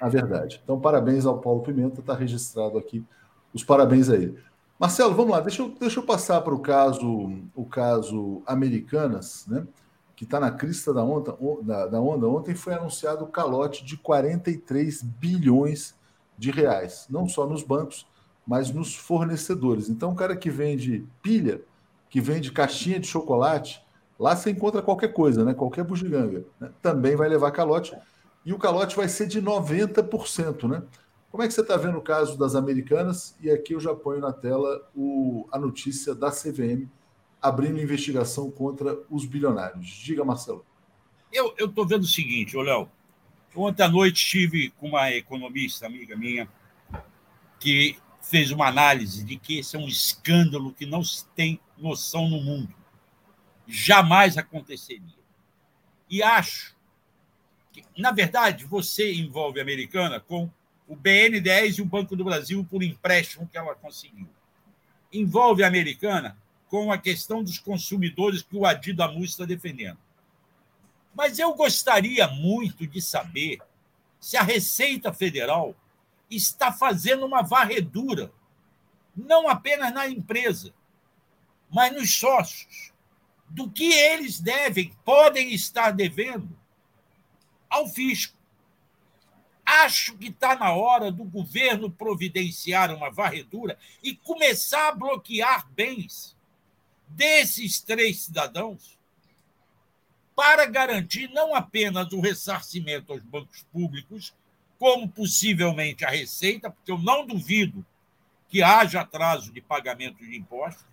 a 0.00 0.08
verdade. 0.08 0.60
Então, 0.64 0.80
parabéns 0.80 1.24
ao 1.24 1.38
Paulo 1.38 1.62
Pimenta, 1.62 2.00
está 2.00 2.14
registrado 2.14 2.76
aqui 2.76 3.04
os 3.54 3.62
parabéns 3.62 4.10
a 4.10 4.16
ele. 4.16 4.36
Marcelo, 4.76 5.14
vamos 5.14 5.30
lá, 5.30 5.40
deixa 5.40 5.62
eu, 5.62 5.68
deixa 5.68 6.00
eu 6.00 6.04
passar 6.04 6.40
para 6.40 6.52
o 6.52 6.58
caso, 6.58 7.32
o 7.54 7.64
caso 7.64 8.42
Americanas, 8.44 9.46
né? 9.46 9.64
que 10.16 10.24
está 10.24 10.40
na 10.40 10.50
crista 10.50 10.92
da 10.92 11.04
onda, 11.04 11.38
da, 11.62 11.86
da 11.86 12.00
onda, 12.00 12.26
ontem 12.26 12.56
foi 12.56 12.74
anunciado 12.74 13.22
o 13.22 13.28
calote 13.28 13.84
de 13.84 13.96
43 13.96 15.00
bilhões 15.00 15.94
de 16.36 16.50
reais, 16.50 17.06
não 17.08 17.28
só 17.28 17.46
nos 17.46 17.62
bancos, 17.62 18.04
mas 18.46 18.70
nos 18.70 18.94
fornecedores. 18.94 19.88
Então, 19.88 20.12
o 20.12 20.14
cara 20.14 20.36
que 20.36 20.48
vende 20.50 21.04
pilha, 21.22 21.60
que 22.08 22.20
vende 22.20 22.52
caixinha 22.52 23.00
de 23.00 23.06
chocolate, 23.06 23.84
lá 24.18 24.36
você 24.36 24.50
encontra 24.50 24.80
qualquer 24.80 25.12
coisa, 25.12 25.44
né? 25.44 25.52
qualquer 25.52 25.84
bugiganga, 25.84 26.44
né? 26.60 26.70
também 26.80 27.16
vai 27.16 27.28
levar 27.28 27.50
calote, 27.50 27.96
e 28.44 28.52
o 28.52 28.58
calote 28.58 28.94
vai 28.94 29.08
ser 29.08 29.26
de 29.26 29.42
90%. 29.42 30.68
Né? 30.68 30.82
Como 31.30 31.42
é 31.42 31.48
que 31.48 31.52
você 31.52 31.62
está 31.62 31.76
vendo 31.76 31.98
o 31.98 32.02
caso 32.02 32.38
das 32.38 32.54
americanas? 32.54 33.36
E 33.40 33.50
aqui 33.50 33.72
eu 33.72 33.80
já 33.80 33.94
ponho 33.94 34.20
na 34.20 34.32
tela 34.32 34.88
o, 34.94 35.48
a 35.50 35.58
notícia 35.58 36.14
da 36.14 36.30
CVM 36.30 36.88
abrindo 37.42 37.80
investigação 37.80 38.50
contra 38.50 38.98
os 39.10 39.24
bilionários. 39.26 39.86
Diga, 39.86 40.24
Marcelo. 40.24 40.64
Eu 41.32 41.54
estou 41.58 41.86
vendo 41.86 42.02
o 42.02 42.06
seguinte, 42.06 42.56
Léo. 42.56 42.88
Ontem 43.54 43.82
à 43.82 43.88
noite 43.88 44.16
estive 44.16 44.70
com 44.78 44.88
uma 44.88 45.10
economista, 45.12 45.86
amiga 45.86 46.16
minha, 46.16 46.48
que 47.58 47.96
fez 48.28 48.50
uma 48.50 48.66
análise 48.66 49.22
de 49.22 49.36
que 49.36 49.58
esse 49.58 49.76
é 49.76 49.78
um 49.78 49.86
escândalo 49.86 50.72
que 50.72 50.84
não 50.84 51.02
se 51.04 51.24
tem 51.28 51.60
noção 51.78 52.28
no 52.28 52.42
mundo. 52.42 52.74
Jamais 53.68 54.36
aconteceria. 54.36 55.14
E 56.10 56.22
acho 56.24 56.74
que, 57.72 57.84
na 57.96 58.10
verdade, 58.10 58.64
você 58.64 59.14
envolve 59.14 59.60
a 59.60 59.62
americana 59.62 60.18
com 60.18 60.50
o 60.88 60.96
BN10 60.96 61.78
e 61.78 61.82
o 61.82 61.86
Banco 61.86 62.16
do 62.16 62.24
Brasil 62.24 62.66
por 62.68 62.82
empréstimo 62.82 63.48
que 63.48 63.56
ela 63.56 63.76
conseguiu. 63.76 64.28
Envolve 65.12 65.62
a 65.62 65.68
americana 65.68 66.36
com 66.68 66.90
a 66.90 66.98
questão 66.98 67.44
dos 67.44 67.60
consumidores 67.60 68.42
que 68.42 68.56
o 68.56 68.66
Adi 68.66 68.92
Damus 68.92 69.30
está 69.30 69.44
defendendo. 69.44 69.98
Mas 71.14 71.38
eu 71.38 71.54
gostaria 71.54 72.26
muito 72.26 72.88
de 72.88 73.00
saber 73.00 73.60
se 74.18 74.36
a 74.36 74.42
Receita 74.42 75.12
Federal 75.12 75.76
está 76.30 76.72
fazendo 76.72 77.24
uma 77.24 77.42
varredura, 77.42 78.32
não 79.16 79.48
apenas 79.48 79.92
na 79.92 80.08
empresa, 80.08 80.74
mas 81.70 81.92
nos 81.92 82.18
sócios, 82.18 82.92
do 83.48 83.70
que 83.70 83.92
eles 83.92 84.40
devem, 84.40 84.92
podem 85.04 85.52
estar 85.52 85.90
devendo 85.92 86.58
ao 87.70 87.88
fisco. 87.88 88.36
Acho 89.64 90.16
que 90.16 90.28
está 90.28 90.56
na 90.56 90.72
hora 90.72 91.10
do 91.10 91.24
governo 91.24 91.90
providenciar 91.90 92.94
uma 92.94 93.10
varredura 93.10 93.78
e 94.02 94.14
começar 94.14 94.88
a 94.88 94.94
bloquear 94.94 95.68
bens 95.70 96.36
desses 97.08 97.80
três 97.80 98.24
cidadãos 98.24 98.96
para 100.36 100.66
garantir 100.66 101.30
não 101.30 101.54
apenas 101.54 102.12
o 102.12 102.20
ressarcimento 102.20 103.12
aos 103.12 103.22
bancos 103.22 103.64
públicos, 103.72 104.34
como 104.78 105.08
possivelmente 105.08 106.04
a 106.04 106.10
Receita, 106.10 106.70
porque 106.70 106.90
eu 106.90 106.98
não 106.98 107.26
duvido 107.26 107.84
que 108.48 108.62
haja 108.62 109.00
atraso 109.00 109.52
de 109.52 109.60
pagamento 109.60 110.18
de 110.18 110.36
impostos. 110.36 110.84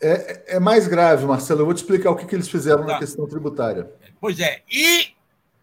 É, 0.00 0.56
é 0.56 0.60
mais 0.60 0.88
grave, 0.88 1.24
Marcelo. 1.24 1.60
Eu 1.60 1.66
vou 1.66 1.74
te 1.74 1.78
explicar 1.78 2.10
o 2.10 2.16
que, 2.16 2.26
que 2.26 2.34
eles 2.34 2.48
fizeram 2.48 2.84
tá. 2.84 2.94
na 2.94 2.98
questão 2.98 3.28
tributária. 3.28 3.90
Pois 4.20 4.40
é. 4.40 4.62
E 4.70 5.14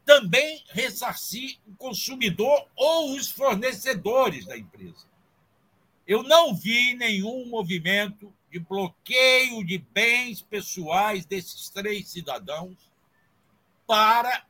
também 0.06 0.64
ressarcir 0.70 1.58
o 1.68 1.76
consumidor 1.76 2.66
ou 2.76 3.14
os 3.16 3.30
fornecedores 3.30 4.46
da 4.46 4.58
empresa. 4.58 5.08
Eu 6.08 6.24
não 6.24 6.56
vi 6.56 6.96
nenhum 6.96 7.46
movimento 7.48 8.34
de 8.52 8.60
bloqueio 8.60 9.64
de 9.64 9.78
bens 9.78 10.42
pessoais 10.42 11.26
desses 11.26 11.70
três 11.70 12.10
cidadãos 12.10 12.76
para 13.86 14.46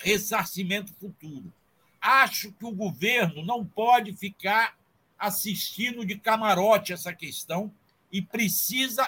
ressarcimento 0.00 0.92
futuro. 0.94 1.52
Acho 2.00 2.52
que 2.52 2.64
o 2.64 2.72
governo 2.72 3.44
não 3.44 3.64
pode 3.64 4.12
ficar 4.14 4.74
assistindo 5.18 6.04
de 6.04 6.18
camarote 6.18 6.92
essa 6.92 7.12
questão 7.12 7.70
e 8.10 8.22
precisa 8.22 9.06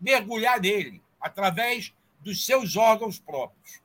mergulhar 0.00 0.60
nele 0.60 1.00
através 1.20 1.94
dos 2.20 2.44
seus 2.44 2.76
órgãos 2.76 3.18
próprios. 3.18 3.80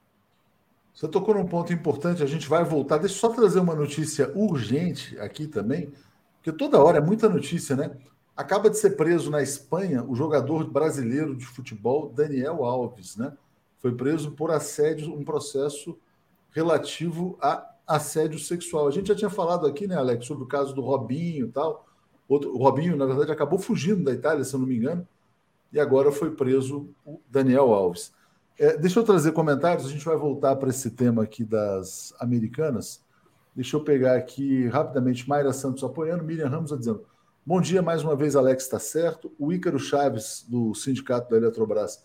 Você 0.93 1.07
tocou 1.07 1.35
num 1.35 1.47
ponto 1.47 1.71
importante, 1.71 2.23
a 2.23 2.25
gente 2.25 2.49
vai 2.49 2.63
voltar. 2.65 2.97
Deixa 2.97 3.15
eu 3.15 3.19
só 3.19 3.29
trazer 3.29 3.59
uma 3.59 3.75
notícia 3.75 4.29
urgente 4.35 5.17
aqui 5.19 5.47
também, 5.47 5.93
porque 6.35 6.51
toda 6.51 6.81
hora 6.81 6.97
é 6.97 7.01
muita 7.01 7.29
notícia, 7.29 7.75
né? 7.75 7.95
Acaba 8.35 8.69
de 8.69 8.77
ser 8.77 8.91
preso 8.91 9.29
na 9.29 9.41
Espanha 9.41 10.03
o 10.03 10.15
jogador 10.15 10.69
brasileiro 10.69 11.35
de 11.35 11.45
futebol 11.45 12.09
Daniel 12.09 12.65
Alves, 12.65 13.15
né? 13.15 13.31
Foi 13.77 13.95
preso 13.95 14.31
por 14.31 14.51
assédio, 14.51 15.13
um 15.13 15.23
processo 15.23 15.97
relativo 16.59 17.37
a 17.41 17.65
assédio 17.87 18.37
sexual. 18.37 18.87
A 18.87 18.91
gente 18.91 19.07
já 19.07 19.15
tinha 19.15 19.29
falado 19.29 19.65
aqui, 19.65 19.87
né, 19.87 19.95
Alex, 19.95 20.25
sobre 20.25 20.43
o 20.43 20.47
caso 20.47 20.75
do 20.75 20.81
Robinho 20.81 21.47
e 21.47 21.51
tal. 21.51 21.87
Outro, 22.27 22.53
o 22.53 22.57
Robinho, 22.57 22.97
na 22.97 23.05
verdade, 23.05 23.31
acabou 23.31 23.57
fugindo 23.57 24.03
da 24.03 24.11
Itália, 24.11 24.43
se 24.43 24.53
eu 24.53 24.59
não 24.59 24.67
me 24.67 24.75
engano, 24.75 25.07
e 25.71 25.79
agora 25.79 26.11
foi 26.11 26.31
preso 26.31 26.89
o 27.05 27.21
Daniel 27.29 27.73
Alves. 27.73 28.13
É, 28.59 28.77
deixa 28.77 28.99
eu 28.99 29.03
trazer 29.03 29.31
comentários, 29.31 29.87
a 29.87 29.89
gente 29.89 30.03
vai 30.03 30.17
voltar 30.17 30.55
para 30.57 30.69
esse 30.69 30.91
tema 30.91 31.23
aqui 31.23 31.45
das 31.45 32.13
americanas. 32.19 33.03
Deixa 33.55 33.77
eu 33.77 33.83
pegar 33.83 34.15
aqui 34.15 34.67
rapidamente 34.67 35.27
Mayra 35.27 35.53
Santos 35.53 35.83
apoiando, 35.83 36.23
Miriam 36.23 36.49
Ramos 36.49 36.77
dizendo: 36.77 37.05
Bom 37.45 37.61
dia 37.61 37.81
mais 37.81 38.03
uma 38.03 38.15
vez, 38.15 38.35
Alex 38.35 38.63
está 38.63 38.77
certo. 38.77 39.31
O 39.39 39.51
Ícaro 39.51 39.79
Chaves, 39.79 40.45
do 40.47 40.75
Sindicato 40.75 41.29
da 41.29 41.37
Eletrobras, 41.37 42.03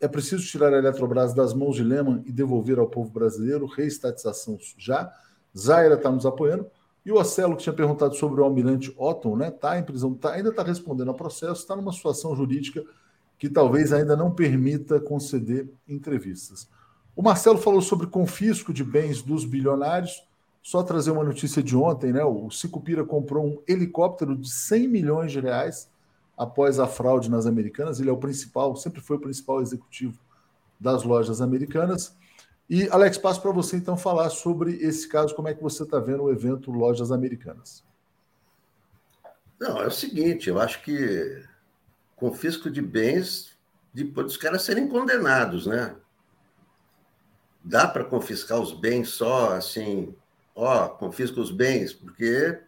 É 0.00 0.08
preciso 0.08 0.46
tirar 0.46 0.72
a 0.72 0.78
Eletrobras 0.78 1.34
das 1.34 1.52
mãos 1.52 1.76
de 1.76 1.84
Lehman 1.84 2.22
e 2.24 2.32
devolver 2.32 2.78
ao 2.78 2.88
povo 2.88 3.10
brasileiro. 3.10 3.66
Reestatização 3.66 4.58
já. 4.78 5.12
Zaira 5.56 5.94
está 5.94 6.10
nos 6.10 6.24
apoiando. 6.24 6.66
E 7.04 7.12
o 7.12 7.16
Ocelo, 7.16 7.56
que 7.56 7.62
tinha 7.62 7.72
perguntado 7.72 8.14
sobre 8.14 8.40
o 8.40 8.44
almirante 8.44 8.94
Otton, 8.96 9.36
né? 9.36 9.48
Está 9.48 9.78
em 9.78 9.82
prisão, 9.82 10.14
tá, 10.14 10.32
ainda 10.32 10.48
está 10.48 10.62
respondendo 10.62 11.08
ao 11.08 11.14
processo, 11.14 11.60
está 11.60 11.76
numa 11.76 11.92
situação 11.92 12.34
jurídica 12.34 12.82
que 13.38 13.48
talvez 13.48 13.92
ainda 13.92 14.16
não 14.16 14.30
permita 14.30 15.00
conceder 15.00 15.70
entrevistas. 15.88 16.68
O 17.14 17.22
Marcelo 17.22 17.58
falou 17.58 17.82
sobre 17.82 18.06
confisco 18.06 18.72
de 18.72 18.84
bens 18.84 19.20
dos 19.22 19.44
bilionários. 19.44 20.22
Só 20.62 20.82
trazer 20.82 21.10
uma 21.10 21.24
notícia 21.24 21.62
de 21.62 21.76
ontem, 21.76 22.12
né? 22.12 22.24
O 22.24 22.50
Sicupira 22.50 23.04
comprou 23.04 23.46
um 23.46 23.62
helicóptero 23.66 24.34
de 24.34 24.50
100 24.50 24.88
milhões 24.88 25.32
de 25.32 25.40
reais 25.40 25.89
após 26.40 26.80
a 26.80 26.86
fraude 26.86 27.30
nas 27.30 27.44
americanas. 27.44 28.00
Ele 28.00 28.08
é 28.08 28.12
o 28.12 28.16
principal, 28.16 28.74
sempre 28.74 29.02
foi 29.02 29.18
o 29.18 29.20
principal 29.20 29.60
executivo 29.60 30.18
das 30.80 31.02
lojas 31.02 31.42
americanas. 31.42 32.16
E, 32.68 32.88
Alex, 32.88 33.18
passo 33.18 33.42
para 33.42 33.52
você 33.52 33.76
então 33.76 33.94
falar 33.94 34.30
sobre 34.30 34.76
esse 34.76 35.06
caso, 35.06 35.34
como 35.34 35.48
é 35.48 35.54
que 35.54 35.62
você 35.62 35.82
está 35.82 35.98
vendo 35.98 36.22
o 36.22 36.32
evento 36.32 36.70
Lojas 36.70 37.12
Americanas. 37.12 37.84
Não, 39.60 39.82
é 39.82 39.86
o 39.86 39.90
seguinte, 39.90 40.48
eu 40.48 40.58
acho 40.58 40.82
que 40.82 41.44
confisco 42.16 42.70
de 42.70 42.80
bens 42.80 43.54
depois 43.92 44.28
dos 44.28 44.36
caras 44.38 44.62
serem 44.62 44.88
condenados, 44.88 45.66
né? 45.66 45.94
Dá 47.62 47.86
para 47.86 48.04
confiscar 48.04 48.58
os 48.58 48.72
bens 48.72 49.10
só 49.10 49.56
assim, 49.56 50.14
ó, 50.54 50.88
confisca 50.88 51.38
os 51.38 51.50
bens, 51.50 51.92
porque 51.92 52.62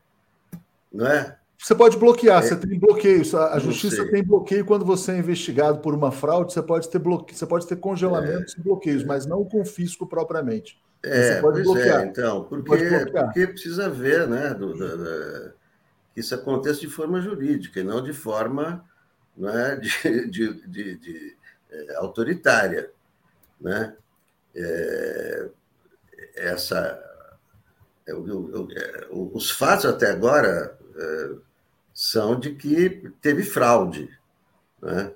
não 0.93 1.07
é? 1.07 1.39
Você 1.63 1.77
pode 1.77 1.97
bloquear, 1.97 2.43
é, 2.43 2.49
você 2.49 2.57
tem 2.57 2.77
bloqueio. 2.77 3.23
A 3.37 3.59
justiça 3.61 4.05
tem 4.11 4.21
bloqueio 4.21 4.65
quando 4.65 4.85
você 4.85 5.13
é 5.13 5.19
investigado 5.19 5.79
por 5.79 5.95
uma 5.95 6.11
fraude, 6.11 6.53
você 6.53 6.61
pode 6.61 6.91
ter 6.91 6.99
bloqueio, 6.99 7.39
você 7.39 7.47
pode 7.47 7.69
ter 7.69 7.77
congelamentos 7.77 8.57
é, 8.57 8.61
e 8.61 8.65
bloqueios, 8.65 9.05
mas 9.05 9.27
não 9.27 9.43
o 9.43 9.49
confisco 9.49 10.05
propriamente. 10.05 10.83
É, 11.05 11.35
você 11.35 11.41
pode 11.41 11.61
é, 11.61 11.63
bloquear. 11.63 12.01
é, 12.01 12.05
então, 12.07 12.45
porque, 12.45 13.07
porque 13.13 13.47
precisa 13.47 13.89
ver, 13.89 14.27
né, 14.27 14.53
do, 14.55 14.75
do, 14.75 14.97
do, 14.99 15.53
que 16.13 16.19
isso 16.19 16.35
aconteça 16.35 16.81
de 16.81 16.89
forma 16.89 17.21
jurídica 17.21 17.79
e 17.79 17.85
não 17.85 18.03
de 18.03 18.13
forma 18.13 18.85
né, 19.37 19.77
de, 20.03 20.29
de, 20.29 20.67
de, 20.67 20.99
de 20.99 21.37
é, 21.71 21.95
autoritária, 21.95 22.91
né? 23.61 23.95
É, 24.55 25.49
essa, 26.35 27.01
eu, 28.05 28.27
eu, 28.27 28.69
eu, 29.11 29.31
os 29.33 29.49
fatos 29.53 29.87
até 29.87 30.11
agora 30.11 30.77
são 31.95 32.39
de 32.39 32.55
que 32.55 33.13
teve 33.21 33.43
fraude. 33.43 34.09
Né? 34.81 35.13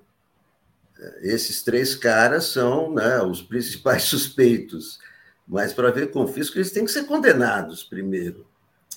Esses 1.20 1.62
três 1.62 1.94
caras 1.94 2.46
são 2.46 2.92
né, 2.92 3.20
os 3.22 3.42
principais 3.42 4.04
suspeitos, 4.08 4.98
mas 5.46 5.72
para 5.72 5.90
ver 5.90 6.10
confisco 6.10 6.56
eles 6.56 6.72
têm 6.72 6.84
que 6.84 6.90
ser 6.90 7.04
condenados 7.04 7.84
primeiro. 7.84 8.46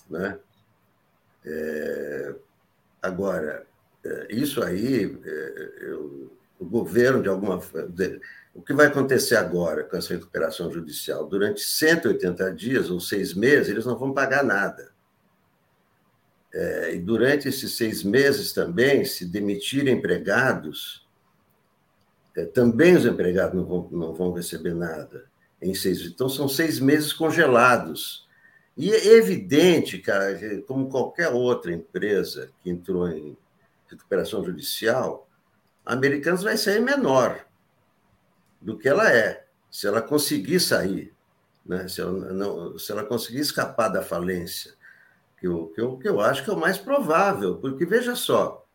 Né? 0.09 0.39
É, 1.45 2.35
agora, 3.01 3.65
é, 4.03 4.27
isso 4.29 4.63
aí, 4.63 5.19
é, 5.23 5.71
eu, 5.81 6.31
o 6.59 6.65
governo, 6.65 7.21
de 7.21 7.29
alguma 7.29 7.61
forma. 7.61 7.93
O 8.53 8.61
que 8.61 8.73
vai 8.73 8.87
acontecer 8.87 9.35
agora 9.35 9.83
com 9.83 9.95
essa 9.95 10.13
recuperação 10.13 10.71
judicial? 10.71 11.25
Durante 11.25 11.61
180 11.61 12.53
dias 12.53 12.89
ou 12.89 12.99
seis 12.99 13.33
meses, 13.33 13.69
eles 13.69 13.85
não 13.85 13.97
vão 13.97 14.13
pagar 14.13 14.43
nada. 14.43 14.91
É, 16.53 16.95
e 16.95 16.99
durante 16.99 17.47
esses 17.47 17.77
seis 17.77 18.03
meses 18.03 18.53
também, 18.53 19.05
se 19.05 19.25
demitirem 19.25 19.95
empregados, 19.95 21.07
é, 22.35 22.45
também 22.45 22.95
os 22.95 23.05
empregados 23.05 23.55
não 23.55 23.65
vão, 23.65 23.89
não 23.91 24.13
vão 24.13 24.33
receber 24.33 24.73
nada 24.73 25.25
em 25.61 25.73
seis 25.75 26.01
Então, 26.01 26.29
são 26.29 26.47
seis 26.47 26.79
meses 26.79 27.13
congelados. 27.13 28.27
E 28.75 28.91
é 28.91 29.07
evidente, 29.17 29.99
cara, 29.99 30.37
como 30.65 30.89
qualquer 30.89 31.29
outra 31.29 31.71
empresa 31.71 32.49
que 32.61 32.69
entrou 32.69 33.09
em 33.09 33.37
recuperação 33.87 34.43
judicial, 34.43 35.27
a 35.85 35.93
Americanas 35.93 36.43
vai 36.43 36.55
sair 36.57 36.79
menor 36.79 37.45
do 38.61 38.77
que 38.77 38.87
ela 38.87 39.11
é, 39.11 39.45
se 39.69 39.85
ela 39.85 40.01
conseguir 40.01 40.59
sair, 40.59 41.13
né? 41.65 41.87
se, 41.87 42.01
ela 42.01 42.11
não, 42.33 42.77
se 42.77 42.91
ela 42.91 43.03
conseguir 43.03 43.39
escapar 43.39 43.89
da 43.89 44.01
falência 44.01 44.78
que 45.39 45.47
eu, 45.47 45.67
que, 45.67 45.81
eu, 45.81 45.97
que 45.97 46.07
eu 46.07 46.19
acho 46.19 46.43
que 46.43 46.49
é 46.49 46.53
o 46.53 46.59
mais 46.59 46.77
provável, 46.77 47.57
porque 47.57 47.85
veja 47.85 48.15
só, 48.15 48.65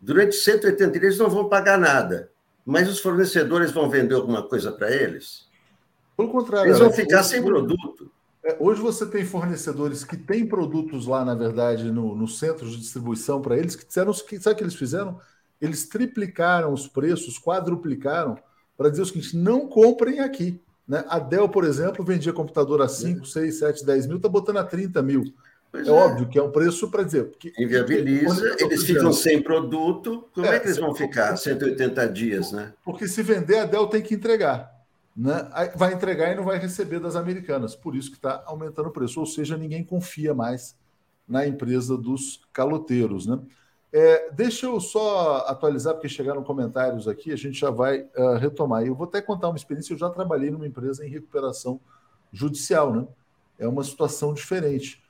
durante 0.00 0.36
180 0.36 0.90
dias 0.92 1.04
eles 1.04 1.18
não 1.18 1.28
vão 1.28 1.48
pagar 1.48 1.78
nada, 1.78 2.30
mas 2.64 2.88
os 2.88 3.00
fornecedores 3.00 3.72
vão 3.72 3.90
vender 3.90 4.14
alguma 4.14 4.42
coisa 4.42 4.70
para 4.70 4.90
eles? 4.90 5.48
Pelo 6.16 6.30
contrário. 6.30 6.68
Eles 6.68 6.78
vão 6.78 6.92
ficar 6.92 7.22
sem 7.22 7.42
produto. 7.42 8.10
É, 8.44 8.56
hoje 8.58 8.80
você 8.80 9.04
tem 9.06 9.24
fornecedores 9.24 10.04
que 10.04 10.16
têm 10.16 10.46
produtos 10.46 11.06
lá, 11.06 11.24
na 11.24 11.34
verdade, 11.34 11.90
no, 11.90 12.14
no 12.14 12.28
centro 12.28 12.68
de 12.68 12.76
distribuição 12.76 13.40
para 13.42 13.56
eles, 13.56 13.76
que 13.76 13.86
disseram 13.86 14.12
sabe 14.12 14.52
o 14.52 14.56
que 14.56 14.62
eles 14.62 14.74
fizeram? 14.74 15.20
Eles 15.60 15.88
triplicaram 15.88 16.72
os 16.72 16.86
preços, 16.86 17.38
quadruplicaram, 17.38 18.38
para 18.76 18.88
dizer 18.88 19.02
o 19.02 19.06
seguinte: 19.06 19.36
não 19.36 19.68
comprem 19.68 20.20
aqui. 20.20 20.60
Né? 20.86 21.04
A 21.08 21.18
Dell, 21.18 21.48
por 21.48 21.64
exemplo, 21.64 22.04
vendia 22.04 22.32
computador 22.32 22.82
a 22.82 22.88
5, 22.88 23.24
6, 23.24 23.58
7, 23.58 23.86
10 23.86 24.06
mil, 24.06 24.16
está 24.16 24.28
botando 24.28 24.58
a 24.58 24.64
30 24.64 25.02
mil. 25.02 25.24
É, 25.72 25.88
é, 25.88 25.90
óbvio 25.90 26.28
que 26.28 26.38
é 26.38 26.42
um 26.42 26.50
preço 26.50 26.90
para 26.90 27.02
dizer. 27.02 27.24
Porque, 27.26 27.52
Inviabiliza, 27.58 28.56
eles 28.58 28.84
ficam 28.84 29.12
sem 29.12 29.40
produto, 29.40 30.28
como 30.34 30.46
é, 30.46 30.56
é 30.56 30.60
que 30.60 30.66
eles 30.66 30.78
vão 30.78 30.94
ficar 30.94 31.36
180 31.36 32.08
dias, 32.08 32.52
né? 32.52 32.72
Porque 32.84 33.06
se 33.06 33.22
vender, 33.22 33.58
a 33.58 33.64
Dell 33.66 33.86
tem 33.86 34.02
que 34.02 34.14
entregar. 34.14 34.80
Né? 35.16 35.48
Vai 35.76 35.92
entregar 35.92 36.32
e 36.32 36.34
não 36.34 36.44
vai 36.44 36.58
receber 36.58 36.98
das 36.98 37.14
americanas. 37.14 37.74
Por 37.76 37.94
isso 37.94 38.10
que 38.10 38.16
está 38.16 38.42
aumentando 38.46 38.88
o 38.88 38.92
preço. 38.92 39.20
Ou 39.20 39.26
seja, 39.26 39.56
ninguém 39.56 39.84
confia 39.84 40.34
mais 40.34 40.76
na 41.28 41.46
empresa 41.46 41.96
dos 41.96 42.40
caloteiros. 42.52 43.26
Né? 43.26 43.38
É, 43.92 44.30
deixa 44.30 44.66
eu 44.66 44.78
só 44.78 45.38
atualizar, 45.48 45.94
porque 45.94 46.08
chegaram 46.08 46.44
comentários 46.44 47.08
aqui, 47.08 47.32
a 47.32 47.36
gente 47.36 47.58
já 47.58 47.70
vai 47.70 48.02
uh, 48.16 48.34
retomar. 48.38 48.84
Eu 48.84 48.94
vou 48.94 49.06
até 49.06 49.20
contar 49.20 49.48
uma 49.48 49.56
experiência, 49.56 49.92
eu 49.92 49.98
já 49.98 50.08
trabalhei 50.08 50.50
numa 50.50 50.66
empresa 50.66 51.04
em 51.04 51.10
recuperação 51.10 51.80
judicial, 52.32 52.94
né? 52.94 53.06
É 53.58 53.66
uma 53.66 53.82
situação 53.82 54.32
diferente. 54.32 55.02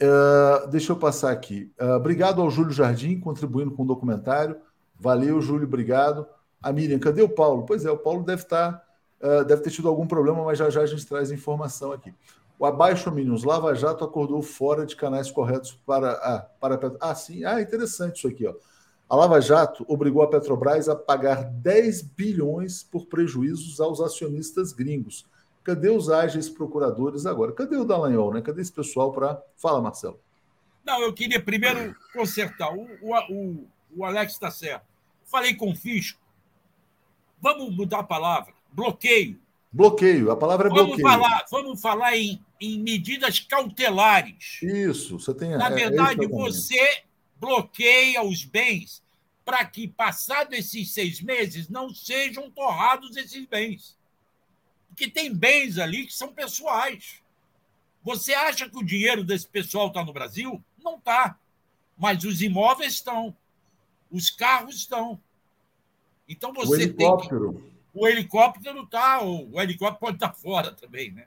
Uh, 0.00 0.68
deixa 0.68 0.92
eu 0.92 0.96
passar 0.96 1.32
aqui. 1.32 1.72
Uh, 1.80 1.94
obrigado 1.94 2.42
ao 2.42 2.50
Júlio 2.50 2.70
Jardim, 2.70 3.18
contribuindo 3.18 3.70
com 3.70 3.82
o 3.82 3.86
documentário. 3.86 4.56
Valeu, 4.94 5.40
Júlio, 5.40 5.66
obrigado. 5.66 6.26
A 6.62 6.70
Miriam, 6.70 6.98
cadê 6.98 7.22
o 7.22 7.28
Paulo? 7.28 7.64
Pois 7.64 7.84
é, 7.86 7.90
o 7.90 7.96
Paulo 7.96 8.24
deve 8.24 8.42
estar, 8.42 8.84
tá, 9.20 9.42
deve 9.44 9.62
ter 9.62 9.70
tido 9.70 9.88
algum 9.88 10.06
problema, 10.06 10.44
mas 10.44 10.58
já 10.58 10.68
já 10.68 10.82
a 10.82 10.86
gente 10.86 11.06
traz 11.06 11.30
informação 11.30 11.92
aqui. 11.92 12.12
O 12.58 12.66
Abaixo 12.66 13.10
Minions, 13.12 13.44
Lava 13.44 13.74
Jato 13.74 14.04
acordou 14.04 14.42
fora 14.42 14.84
de 14.84 14.96
canais 14.96 15.30
corretos 15.30 15.78
para. 15.86 16.12
Ah, 16.12 16.40
para 16.60 16.96
ah, 17.00 17.14
sim. 17.14 17.44
Ah, 17.44 17.60
interessante 17.60 18.16
isso 18.16 18.28
aqui. 18.28 18.46
Ó. 18.46 18.54
A 19.08 19.14
Lava 19.14 19.40
Jato 19.40 19.84
obrigou 19.88 20.22
a 20.22 20.28
Petrobras 20.28 20.88
a 20.88 20.96
pagar 20.96 21.44
10 21.44 22.02
bilhões 22.02 22.82
por 22.82 23.06
prejuízos 23.06 23.80
aos 23.80 24.00
acionistas 24.00 24.72
gringos. 24.72 25.24
Cadê 25.62 25.88
os 25.88 26.10
ágeis 26.10 26.48
procuradores 26.48 27.26
agora? 27.26 27.52
Cadê 27.52 27.76
o 27.76 27.84
Dallagnol, 27.84 28.34
né? 28.34 28.42
Cadê 28.42 28.60
esse 28.60 28.72
pessoal 28.72 29.12
para. 29.12 29.40
Fala, 29.56 29.80
Marcelo. 29.80 30.20
Não, 30.84 31.00
eu 31.02 31.12
queria 31.12 31.40
primeiro 31.40 31.94
consertar. 32.12 32.74
O, 32.74 32.88
o, 33.30 33.66
o 33.96 34.04
Alex 34.04 34.32
está 34.32 34.50
certo. 34.50 34.84
Falei 35.24 35.54
com 35.54 35.70
o 35.70 35.76
fisco. 35.76 36.20
Vamos 37.40 37.74
mudar 37.76 38.00
a 38.00 38.04
palavra. 38.04 38.52
Bloqueio. 38.72 39.38
Bloqueio, 39.70 40.30
a 40.30 40.36
palavra 40.36 40.68
é 40.68 40.70
vamos 40.70 40.96
bloqueio. 40.96 41.08
Falar, 41.08 41.44
vamos 41.50 41.80
falar 41.80 42.16
em, 42.16 42.42
em 42.60 42.80
medidas 42.80 43.38
cautelares. 43.40 44.58
Isso, 44.62 45.18
você 45.18 45.34
tem. 45.34 45.50
Na 45.50 45.68
é, 45.68 45.72
é 45.72 45.74
verdade, 45.74 46.24
é 46.24 46.28
você 46.28 47.02
bloqueia 47.38 48.22
os 48.22 48.44
bens 48.44 49.02
para 49.44 49.64
que, 49.64 49.86
passados 49.86 50.58
esses 50.58 50.92
seis 50.92 51.20
meses, 51.20 51.68
não 51.68 51.94
sejam 51.94 52.50
torrados 52.50 53.16
esses 53.16 53.46
bens. 53.46 53.96
Porque 54.88 55.08
tem 55.08 55.32
bens 55.32 55.78
ali 55.78 56.06
que 56.06 56.14
são 56.14 56.32
pessoais. 56.32 57.22
Você 58.02 58.32
acha 58.34 58.68
que 58.68 58.76
o 58.76 58.84
dinheiro 58.84 59.22
desse 59.22 59.46
pessoal 59.46 59.88
está 59.88 60.04
no 60.04 60.12
Brasil? 60.12 60.62
Não 60.82 60.96
está. 60.96 61.38
Mas 61.96 62.24
os 62.24 62.40
imóveis 62.42 62.94
estão. 62.94 63.36
Os 64.10 64.30
carros 64.30 64.76
estão. 64.76 65.20
Então 66.28 66.52
você 66.52 66.72
o 66.72 66.80
helicóptero. 66.80 67.52
tem 67.52 67.62
que 67.62 67.77
o 67.98 68.06
helicóptero 68.06 68.84
está, 68.84 69.22
o 69.22 69.60
helicóptero 69.60 70.00
pode 70.00 70.16
estar 70.16 70.28
tá 70.28 70.34
fora 70.34 70.72
também, 70.72 71.10
né? 71.10 71.26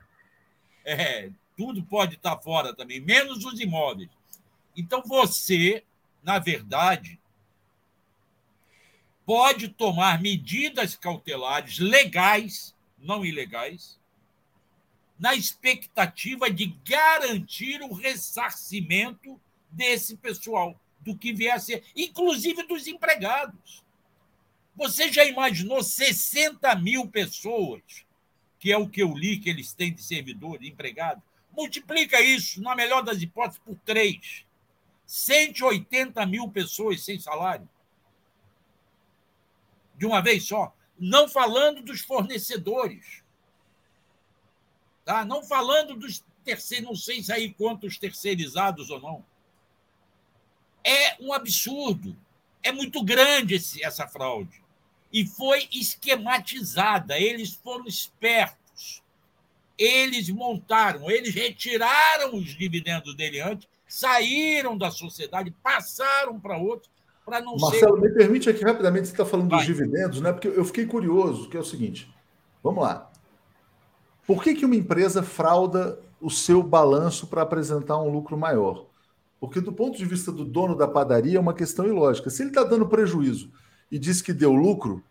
É, 0.86 1.30
tudo 1.58 1.84
pode 1.84 2.16
estar 2.16 2.36
tá 2.36 2.42
fora 2.42 2.74
também, 2.74 3.00
menos 3.00 3.44
os 3.44 3.60
imóveis. 3.60 4.10
Então 4.76 5.04
você, 5.06 5.84
na 6.24 6.40
verdade, 6.40 7.20
pode 9.26 9.68
tomar 9.68 10.22
medidas 10.22 10.96
cautelares 10.96 11.78
legais, 11.78 12.74
não 12.98 13.26
ilegais, 13.26 14.00
na 15.20 15.36
expectativa 15.36 16.50
de 16.50 16.68
garantir 16.86 17.82
o 17.82 17.94
ressarcimento 17.94 19.40
desse 19.70 20.18
pessoal, 20.18 20.80
do 21.00 21.16
que 21.16 21.34
vier 21.34 21.56
a 21.56 21.60
ser, 21.60 21.84
inclusive 21.96 22.64
dos 22.64 22.88
empregados. 22.88 23.84
Você 24.76 25.12
já 25.12 25.26
imaginou 25.26 25.84
60 25.84 26.76
mil 26.76 27.08
pessoas, 27.08 27.82
que 28.60 28.72
é 28.72 28.78
o 28.78 28.88
que 28.88 29.02
eu 29.02 29.14
li 29.14 29.38
que 29.38 29.50
eles 29.50 29.74
têm 29.74 29.94
de 29.94 30.02
servidor, 30.02 30.60
de 30.60 30.70
empregado? 30.70 31.22
Multiplica 31.52 32.22
isso, 32.22 32.62
na 32.62 32.76
melhor 32.76 33.02
das 33.02 33.22
hipóteses, 33.22 33.62
por 33.64 33.76
três. 33.86 34.46
180 35.06 36.26
mil 36.26 36.48
pessoas 36.50 37.04
sem 37.04 37.20
salário. 37.20 37.68
De 39.98 40.06
uma 40.06 40.22
vez 40.22 40.48
só. 40.48 40.74
Não 40.98 41.28
falando 41.28 41.82
dos 41.82 42.02
fornecedores. 42.02 43.22
Tá? 45.04 45.26
Não 45.26 45.44
falando 45.44 45.96
dos 45.96 46.24
terceiros, 46.46 46.88
não 46.88 46.96
sei 46.96 47.22
se 47.22 47.34
aí 47.34 47.54
quantos 47.54 47.98
terceirizados 47.98 48.90
ou 48.90 49.02
não. 49.02 49.26
É 50.84 51.22
um 51.22 51.34
absurdo. 51.34 52.16
É 52.64 52.72
muito 52.72 53.04
grande 53.04 53.56
esse, 53.56 53.84
essa 53.84 54.08
fraude. 54.08 54.61
E 55.12 55.26
foi 55.26 55.68
esquematizada. 55.72 57.20
Eles 57.20 57.54
foram 57.54 57.86
espertos. 57.86 59.02
Eles 59.78 60.30
montaram, 60.30 61.10
eles 61.10 61.34
retiraram 61.34 62.36
os 62.36 62.56
dividendos 62.56 63.16
dele 63.16 63.42
antes, 63.42 63.68
saíram 63.88 64.78
da 64.78 64.92
sociedade, 64.92 65.56
passaram 65.64 66.40
para 66.40 66.56
outros, 66.56 66.88
para 67.26 67.42
não 67.42 67.58
Marcelo, 67.58 67.96
ser... 67.96 68.02
me 68.02 68.14
permite 68.14 68.50
aqui 68.50 68.64
rapidamente, 68.64 69.08
você 69.08 69.14
está 69.14 69.26
falando 69.26 69.50
Vai. 69.50 69.60
dos 69.60 69.66
dividendos, 69.66 70.22
né? 70.22 70.32
Porque 70.32 70.48
eu 70.48 70.64
fiquei 70.66 70.86
curioso, 70.86 71.50
que 71.50 71.58
é 71.58 71.60
o 71.60 71.66
seguinte. 71.66 72.14
Vamos 72.64 72.84
lá. 72.84 73.12
Por 74.28 74.44
que, 74.44 74.54
que 74.54 74.66
uma 74.66 74.76
empresa 74.76 75.24
frauda 75.24 76.00
o 76.20 76.30
seu 76.30 76.62
balanço 76.62 77.26
para 77.26 77.42
apresentar 77.42 78.00
um 78.00 78.10
lucro 78.10 78.38
maior? 78.38 78.86
Porque, 79.40 79.60
do 79.60 79.74
ponto 79.74 79.98
de 79.98 80.06
vista 80.06 80.32
do 80.32 80.46
dono 80.46 80.76
da 80.76 80.88
padaria, 80.88 81.38
é 81.38 81.42
uma 81.42 81.56
questão 81.56 81.88
ilógica. 81.88 82.30
Se 82.30 82.44
ele 82.44 82.52
está 82.52 82.64
dando 82.64 82.88
prejuízo 82.88 83.52
e 83.92 84.00
diz 84.00 84.22
que 84.22 84.32
deu 84.32 84.54
lucro, 84.54 85.04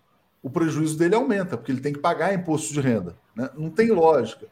o 0.43 0.49
prejuízo 0.49 0.97
dele 0.97 1.15
aumenta, 1.15 1.57
porque 1.57 1.71
ele 1.71 1.81
tem 1.81 1.93
que 1.93 1.99
pagar 1.99 2.33
imposto 2.33 2.73
de 2.73 2.81
renda. 2.81 3.15
Né? 3.37 3.51
Não 3.55 3.71
tem 3.71 3.91
lógica. 3.91 4.47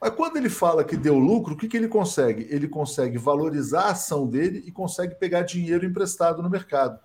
Mas 0.00 0.12
quando 0.12 0.36
ele 0.36 0.50
fala 0.50 0.84
que 0.84 0.96
deu 0.96 1.18
lucro, 1.18 1.54
o 1.54 1.56
que, 1.56 1.68
que 1.68 1.76
ele 1.76 1.88
consegue? 1.88 2.46
Ele 2.50 2.68
consegue 2.68 3.16
valorizar 3.16 3.84
a 3.84 3.90
ação 3.92 4.26
dele 4.26 4.62
e 4.66 4.72
consegue 4.72 5.14
pegar 5.14 5.42
dinheiro 5.42 5.86
emprestado 5.86 6.42
no 6.42 6.50
mercado. 6.50 6.98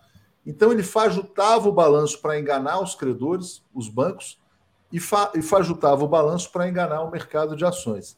Então 0.45 0.71
ele 0.71 0.83
fajutava 0.83 1.69
o 1.69 1.71
balanço 1.71 2.19
para 2.21 2.39
enganar 2.39 2.81
os 2.81 2.95
credores, 2.95 3.63
os 3.73 3.87
bancos, 3.87 4.39
e, 4.91 4.99
fa 4.99 5.31
e 5.35 5.41
fajutava 5.41 6.03
o 6.03 6.07
balanço 6.07 6.51
para 6.51 6.67
enganar 6.67 7.01
o 7.03 7.11
mercado 7.11 7.55
de 7.55 7.63
ações. 7.63 8.17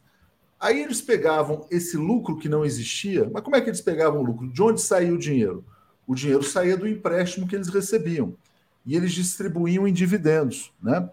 Aí 0.59 0.81
eles 0.81 1.01
pegavam 1.01 1.65
esse 1.69 1.97
lucro 1.97 2.37
que 2.37 2.47
não 2.47 2.63
existia, 2.63 3.29
mas 3.33 3.43
como 3.43 3.55
é 3.55 3.61
que 3.61 3.69
eles 3.69 3.81
pegavam 3.81 4.21
o 4.21 4.23
lucro? 4.23 4.47
De 4.47 4.61
onde 4.61 4.79
saía 4.79 5.13
o 5.13 5.17
dinheiro? 5.17 5.65
O 6.05 6.15
dinheiro 6.15 6.43
saía 6.43 6.75
do 6.75 6.87
empréstimo 6.87 7.47
que 7.47 7.55
eles 7.55 7.69
recebiam 7.69 8.35
e 8.85 8.95
eles 8.95 9.11
distribuíam 9.11 9.87
em 9.87 9.93
dividendos, 9.93 10.73
né? 10.81 11.09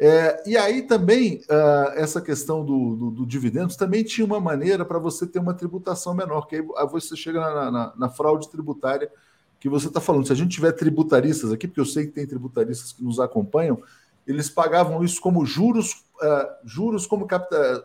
É, 0.00 0.48
e 0.48 0.56
aí 0.56 0.82
também 0.82 1.42
uh, 1.50 1.90
essa 1.96 2.20
questão 2.20 2.64
do, 2.64 2.94
do, 2.94 3.10
do, 3.10 3.26
dividendos 3.26 3.74
também 3.74 4.04
tinha 4.04 4.24
uma 4.24 4.38
maneira 4.38 4.84
para 4.84 4.96
você 4.96 5.26
ter 5.26 5.40
uma 5.40 5.54
tributação 5.54 6.14
menor, 6.14 6.46
que 6.46 6.54
aí 6.54 6.62
você 6.88 7.16
chega 7.16 7.40
na, 7.40 7.70
na, 7.70 7.92
na 7.96 8.08
fraude 8.08 8.48
tributária 8.48 9.10
que 9.58 9.68
você 9.68 9.88
está 9.88 10.00
falando. 10.00 10.24
Se 10.24 10.32
a 10.32 10.36
gente 10.36 10.54
tiver 10.54 10.70
tributaristas 10.70 11.52
aqui, 11.52 11.66
porque 11.66 11.80
eu 11.80 11.84
sei 11.84 12.06
que 12.06 12.12
tem 12.12 12.24
tributaristas 12.24 12.92
que 12.92 13.02
nos 13.02 13.18
acompanham, 13.18 13.82
eles 14.24 14.48
pagavam 14.48 15.02
isso 15.02 15.20
como 15.20 15.44
juros, 15.44 16.04
uh, 16.22 16.46
juros, 16.64 17.04
como 17.04 17.26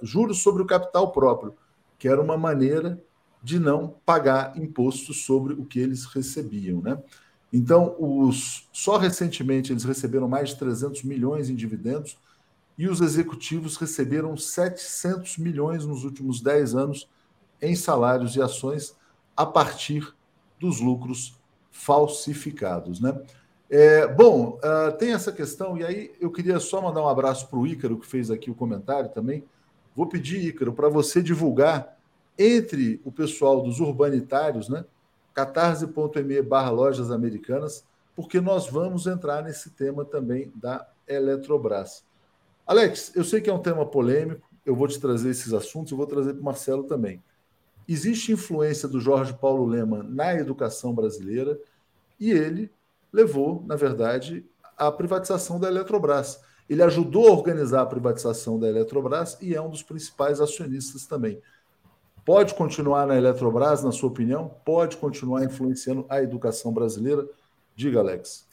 juros 0.03 0.43
sobre 0.43 0.61
o 0.61 0.67
capital 0.67 1.11
próprio, 1.11 1.55
que 1.97 2.07
era 2.07 2.21
uma 2.21 2.37
maneira 2.37 3.01
de 3.43 3.59
não 3.59 3.95
pagar 4.05 4.57
impostos 4.57 5.25
sobre 5.25 5.53
o 5.53 5.65
que 5.65 5.79
eles 5.79 6.05
recebiam, 6.05 6.81
né? 6.81 6.97
Então, 7.51 7.95
os, 7.99 8.67
só 8.71 8.97
recentemente 8.97 9.71
eles 9.71 9.83
receberam 9.83 10.27
mais 10.27 10.49
de 10.49 10.55
300 10.55 11.03
milhões 11.03 11.49
em 11.49 11.55
dividendos 11.55 12.17
e 12.77 12.87
os 12.87 13.01
executivos 13.01 13.77
receberam 13.77 14.35
700 14.35 15.37
milhões 15.37 15.85
nos 15.85 16.03
últimos 16.03 16.41
10 16.41 16.73
anos 16.73 17.09
em 17.61 17.75
salários 17.75 18.35
e 18.35 18.41
ações 18.41 18.95
a 19.37 19.45
partir 19.45 20.13
dos 20.59 20.79
lucros 20.79 21.35
falsificados, 21.69 22.99
né? 22.99 23.21
É, 23.69 24.07
bom, 24.07 24.59
uh, 24.59 24.95
tem 24.97 25.13
essa 25.13 25.31
questão, 25.31 25.77
e 25.77 25.83
aí 25.83 26.11
eu 26.21 26.31
queria 26.31 26.59
só 26.59 26.79
mandar 26.79 27.01
um 27.01 27.07
abraço 27.07 27.47
para 27.47 27.57
o 27.57 27.65
Ícaro, 27.65 27.97
que 27.97 28.05
fez 28.05 28.29
aqui 28.29 28.51
o 28.51 28.55
comentário 28.55 29.09
também. 29.09 29.43
Vou 29.95 30.05
pedir, 30.05 30.45
Ícaro, 30.45 30.73
para 30.73 30.89
você 30.89 31.23
divulgar 31.23 31.97
entre 32.37 33.01
o 33.03 33.11
pessoal 33.11 33.61
dos 33.61 33.79
urbanitários, 33.79 34.69
né? 34.69 34.85
catarse.me 35.33 36.41
barra 36.41 36.69
lojas 36.69 37.11
americanas, 37.11 37.83
porque 38.15 38.39
nós 38.39 38.69
vamos 38.69 39.07
entrar 39.07 39.43
nesse 39.43 39.71
tema 39.71 40.05
também 40.05 40.51
da 40.55 40.87
Eletrobras. 41.07 42.03
Alex, 42.65 43.11
eu 43.15 43.23
sei 43.23 43.41
que 43.41 43.49
é 43.49 43.53
um 43.53 43.61
tema 43.61 43.85
polêmico, 43.85 44.47
eu 44.65 44.75
vou 44.75 44.87
te 44.87 44.99
trazer 44.99 45.29
esses 45.29 45.53
assuntos, 45.53 45.91
eu 45.91 45.97
vou 45.97 46.07
trazer 46.07 46.33
para 46.33 46.41
o 46.41 46.45
Marcelo 46.45 46.83
também. 46.83 47.21
Existe 47.87 48.31
influência 48.31 48.87
do 48.87 48.99
Jorge 48.99 49.33
Paulo 49.33 49.65
Lema 49.65 50.03
na 50.03 50.33
educação 50.33 50.93
brasileira 50.93 51.59
e 52.19 52.31
ele 52.31 52.71
levou, 53.11 53.63
na 53.67 53.75
verdade, 53.75 54.45
à 54.77 54.91
privatização 54.91 55.59
da 55.59 55.67
Eletrobras. 55.67 56.39
Ele 56.69 56.81
ajudou 56.81 57.27
a 57.27 57.31
organizar 57.31 57.81
a 57.81 57.85
privatização 57.85 58.57
da 58.57 58.69
Eletrobras 58.69 59.37
e 59.41 59.53
é 59.53 59.61
um 59.61 59.69
dos 59.69 59.83
principais 59.83 60.39
acionistas 60.39 61.05
também. 61.05 61.41
Pode 62.25 62.53
continuar 62.53 63.05
na 63.05 63.17
Eletrobras, 63.17 63.83
na 63.83 63.91
sua 63.91 64.09
opinião? 64.09 64.49
Pode 64.63 64.95
continuar 64.95 65.43
influenciando 65.43 66.05
a 66.07 66.21
educação 66.21 66.71
brasileira? 66.71 67.27
Diga, 67.75 67.99
Alex. 67.99 68.47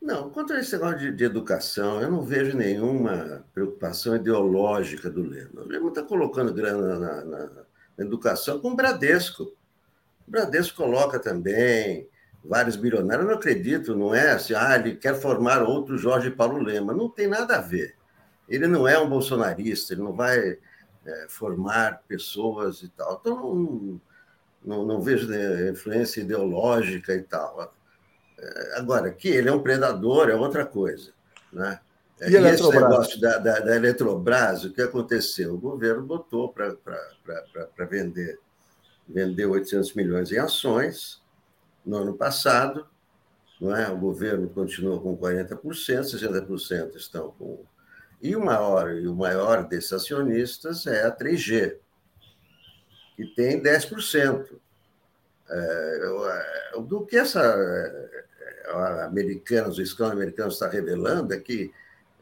Não, 0.00 0.30
quanto 0.30 0.52
a 0.52 0.58
esse 0.58 0.72
negócio 0.72 0.98
de, 0.98 1.12
de 1.12 1.24
educação, 1.24 2.00
eu 2.02 2.10
não 2.10 2.22
vejo 2.22 2.56
nenhuma 2.56 3.44
preocupação 3.54 4.16
ideológica 4.16 5.08
do 5.08 5.22
Lema. 5.22 5.62
O 5.62 5.68
Lema 5.68 5.88
está 5.90 6.02
colocando 6.02 6.52
grana 6.52 6.98
na, 6.98 7.24
na, 7.24 7.46
na 7.96 8.04
educação 8.04 8.58
com 8.58 8.70
o 8.70 8.76
Bradesco. 8.76 9.44
O 10.26 10.30
Bradesco 10.30 10.76
coloca 10.76 11.20
também, 11.20 12.08
vários 12.44 12.74
bilionários. 12.74 13.24
Eu 13.24 13.30
não 13.30 13.38
acredito, 13.38 13.94
não 13.94 14.12
é 14.12 14.32
assim, 14.32 14.54
ah, 14.54 14.74
ele 14.74 14.96
quer 14.96 15.14
formar 15.14 15.62
outro 15.62 15.96
Jorge 15.96 16.32
Paulo 16.32 16.60
Lema. 16.60 16.92
Não 16.92 17.08
tem 17.08 17.28
nada 17.28 17.58
a 17.58 17.60
ver. 17.60 17.94
Ele 18.48 18.66
não 18.66 18.88
é 18.88 18.98
um 18.98 19.08
bolsonarista, 19.08 19.94
ele 19.94 20.02
não 20.02 20.12
vai 20.12 20.58
é, 21.04 21.26
formar 21.28 22.02
pessoas 22.06 22.82
e 22.82 22.88
tal. 22.88 23.18
Então, 23.20 23.54
não, 23.54 24.00
não, 24.64 24.86
não 24.86 25.00
vejo 25.00 25.28
influência 25.70 26.20
ideológica 26.20 27.14
e 27.14 27.22
tal. 27.22 27.74
É, 28.38 28.78
agora, 28.78 29.10
que 29.10 29.28
ele 29.28 29.48
é 29.48 29.52
um 29.52 29.62
predador 29.62 30.28
é 30.28 30.34
outra 30.34 30.64
coisa. 30.64 31.12
Né? 31.52 31.80
E, 32.20 32.32
e 32.32 32.36
esse 32.36 32.68
negócio 32.68 33.20
da, 33.20 33.38
da, 33.38 33.60
da, 33.60 33.76
Eletrobras, 33.76 34.64
o 34.64 34.72
que 34.72 34.82
aconteceu? 34.82 35.54
O 35.54 35.58
governo 35.58 36.02
botou 36.02 36.52
para 36.52 36.76
vender, 37.88 38.38
vender 39.08 39.46
800 39.46 39.94
milhões 39.94 40.30
em 40.30 40.38
ações, 40.38 41.20
no 41.84 41.96
ano 41.96 42.14
passado, 42.14 42.86
não 43.60 43.74
é? 43.74 43.88
o 43.88 43.96
governo 43.96 44.48
continuou 44.48 45.00
com 45.00 45.16
40%, 45.16 45.58
60% 45.60 46.96
estão 46.96 47.30
com. 47.32 47.64
E 48.22 48.36
o 48.36 48.44
maior, 48.44 48.92
e 48.92 49.08
o 49.08 49.16
maior 49.16 49.66
desses 49.66 49.92
acionistas 49.92 50.86
é 50.86 51.04
a 51.04 51.10
3G, 51.14 51.76
que 53.16 53.26
tem 53.34 53.60
10%. 53.60 54.46
É, 55.50 56.74
é, 56.76 56.80
do 56.82 57.04
que 57.04 57.16
essa 57.16 57.40
é, 57.42 59.04
americanos, 59.04 59.76
o 59.76 59.82
escândalo 59.82 60.20
americano 60.20 60.50
está 60.50 60.68
revelando 60.68 61.34
é 61.34 61.40
que, 61.40 61.72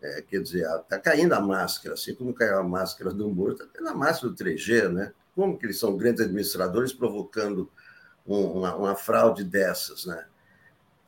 é, 0.01 0.23
quer 0.23 0.41
dizer, 0.41 0.67
está 0.67 0.99
caindo 0.99 1.35
a 1.35 1.41
máscara, 1.41 1.95
assim 1.95 2.15
como 2.15 2.33
caiu 2.33 2.59
a 2.59 2.65
máscara 2.65 3.13
do 3.13 3.29
Moro, 3.29 3.53
está 3.53 3.67
caindo 3.67 3.91
a 3.91 3.95
máscara 3.95 4.33
do 4.33 4.43
3G, 4.43 4.89
né? 4.91 5.13
Como 5.35 5.59
que 5.59 5.67
eles 5.67 5.79
são 5.79 5.99
grandes 5.99 6.25
administradores 6.25 6.95
provocando 6.95 7.71
uma, 8.27 8.75
uma 8.75 8.97
fraude 8.97 9.45
dessas, 9.45 10.07
né? 10.07 10.25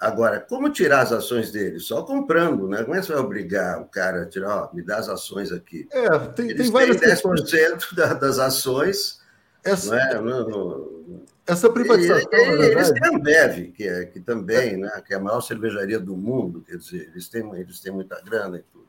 Agora, 0.02 0.40
como 0.40 0.68
tirar 0.68 1.02
as 1.02 1.12
ações 1.12 1.52
dele? 1.52 1.78
Só 1.78 2.02
comprando, 2.02 2.66
né? 2.66 2.82
Como 2.82 2.92
é 2.92 2.98
que 2.98 3.06
você 3.06 3.12
vai 3.12 3.22
obrigar 3.22 3.80
o 3.80 3.84
cara 3.84 4.22
a 4.22 4.26
tirar, 4.26 4.64
ó, 4.64 4.74
me 4.74 4.82
dá 4.82 4.96
as 4.96 5.08
ações 5.08 5.52
aqui? 5.52 5.86
É, 5.92 6.18
tem, 6.34 6.50
Eles 6.50 6.62
tem 6.62 6.72
várias 6.72 6.96
têm 6.96 7.08
10% 7.08 7.94
da, 7.94 8.12
das 8.12 8.40
ações. 8.40 9.20
Essa, 9.62 9.94
é? 9.94 10.20
no, 10.20 10.48
no, 10.48 11.24
essa 11.46 11.70
privatização. 11.70 12.28
E, 12.32 12.36
e, 12.36 12.64
eles 12.64 12.90
têm 12.90 13.04
a 13.04 13.16
Ambev, 13.16 13.70
que, 13.70 13.86
é, 13.86 14.04
que 14.06 14.18
também, 14.18 14.74
é. 14.74 14.76
né? 14.76 15.02
Que 15.06 15.14
é 15.14 15.18
a 15.18 15.20
maior 15.20 15.40
cervejaria 15.40 16.00
do 16.00 16.16
mundo, 16.16 16.64
quer 16.66 16.78
dizer, 16.78 17.08
eles 17.12 17.28
têm, 17.28 17.48
eles 17.54 17.78
têm 17.78 17.92
muita 17.92 18.20
grana 18.22 18.56
e 18.56 18.62
tudo. 18.72 18.88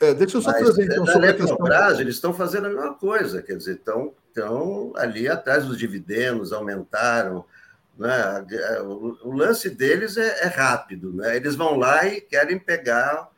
É, 0.00 0.14
deixa 0.14 0.38
eu 0.38 0.42
só 0.42 0.50
Mas, 0.50 0.62
trazer 0.62 0.84
então 0.84 1.06
sobre 1.06 1.28
a 1.28 1.34
questão. 1.34 2.00
Eles 2.00 2.14
estão 2.14 2.32
fazendo 2.32 2.68
a 2.68 2.70
mesma 2.70 2.94
coisa, 2.94 3.42
quer 3.42 3.58
dizer, 3.58 3.74
estão, 3.74 4.14
estão 4.28 4.94
ali 4.96 5.28
atrás 5.28 5.66
dos 5.66 5.76
dividendos, 5.76 6.54
aumentaram 6.54 7.44
né? 7.98 8.44
O, 8.82 9.32
lance 9.32 9.70
deles 9.70 10.16
é, 10.16 10.44
é, 10.44 10.48
rápido, 10.48 11.12
né? 11.12 11.36
eles 11.36 11.54
vão 11.54 11.76
lá 11.76 12.06
e 12.06 12.20
querem 12.20 12.58
pegar 12.58 13.30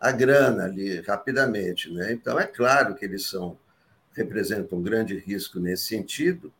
a 0.00 0.10
grana 0.10 0.64
ali 0.64 1.00
rapidamente. 1.00 1.92
Né? 1.92 2.12
Então, 2.12 2.38
é 2.38 2.46
claro 2.46 2.94
que 2.94 3.04
eles 3.04 3.28
são, 3.28 3.56
representam 4.12 4.78
um 4.78 4.82
grande 4.82 5.16
risco 5.16 5.60
nesse 5.60 5.84
sentido, 5.84 6.52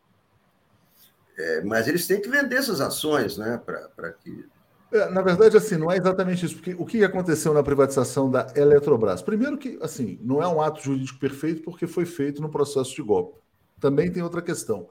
é, 1.37 1.63
mas 1.63 1.89
eles 1.89 2.07
têm 2.07 2.21
que 2.21 2.29
vender 2.29 2.57
essas 2.57 2.81
ações 2.81 3.37
né? 3.37 3.61
para 3.65 4.13
que 4.13 4.47
É, 4.93 5.09
na 5.11 5.23
verdade, 5.23 5.57
assim, 5.57 5.77
não 5.77 5.91
é 5.91 5.97
exatamente 5.97 6.47
isso. 6.47 6.57
Porque 6.57 6.75
o 6.79 6.85
que 6.85 7.03
aconteceu 7.03 7.53
na 7.53 7.63
privatização 7.63 8.31
da 8.31 8.53
Eletrobras? 8.55 9.23
Primeiro 9.23 9.59
que, 9.59 9.79
assim, 9.83 10.19
não 10.23 10.43
é 10.43 10.47
um 10.47 10.61
ato 10.61 10.83
jurídico 10.83 11.19
perfeito 11.19 11.63
porque 11.63 11.87
foi 11.87 12.05
feito 12.05 12.41
no 12.41 12.51
processo 12.51 12.95
de 12.95 13.03
golpe. 13.03 13.41
Também 13.81 14.13
tem 14.13 14.23
outra 14.23 14.43
questão. 14.43 14.87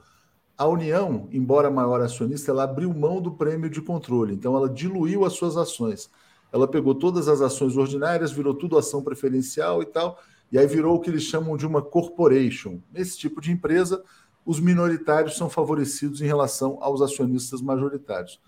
A 0.57 0.67
União, 0.67 1.27
embora 1.31 1.71
maior 1.71 2.01
acionista, 2.01 2.51
ela 2.51 2.63
abriu 2.63 2.93
mão 2.93 3.21
do 3.21 3.31
prêmio 3.31 3.69
de 3.69 3.81
controle. 3.81 4.33
Então, 4.33 4.55
ela 4.55 4.69
diluiu 4.69 5.25
as 5.25 5.33
suas 5.33 5.57
ações. 5.57 6.09
Ela 6.51 6.67
pegou 6.67 6.93
todas 6.93 7.27
as 7.27 7.41
ações 7.41 7.77
ordinárias, 7.77 8.31
virou 8.31 8.53
tudo 8.53 8.77
ação 8.77 9.01
preferencial 9.01 9.81
e 9.81 9.85
tal, 9.85 10.19
e 10.51 10.59
aí 10.59 10.67
virou 10.67 10.95
o 10.95 10.99
que 10.99 11.09
eles 11.09 11.23
chamam 11.23 11.55
de 11.55 11.65
uma 11.65 11.81
corporation. 11.81 12.79
Nesse 12.91 13.17
tipo 13.17 13.39
de 13.39 13.51
empresa, 13.51 14.03
os 14.45 14.59
minoritários 14.59 15.37
são 15.37 15.49
favorecidos 15.49 16.21
em 16.21 16.25
relação 16.25 16.77
aos 16.81 17.01
acionistas 17.01 17.61
majoritários. 17.61 18.39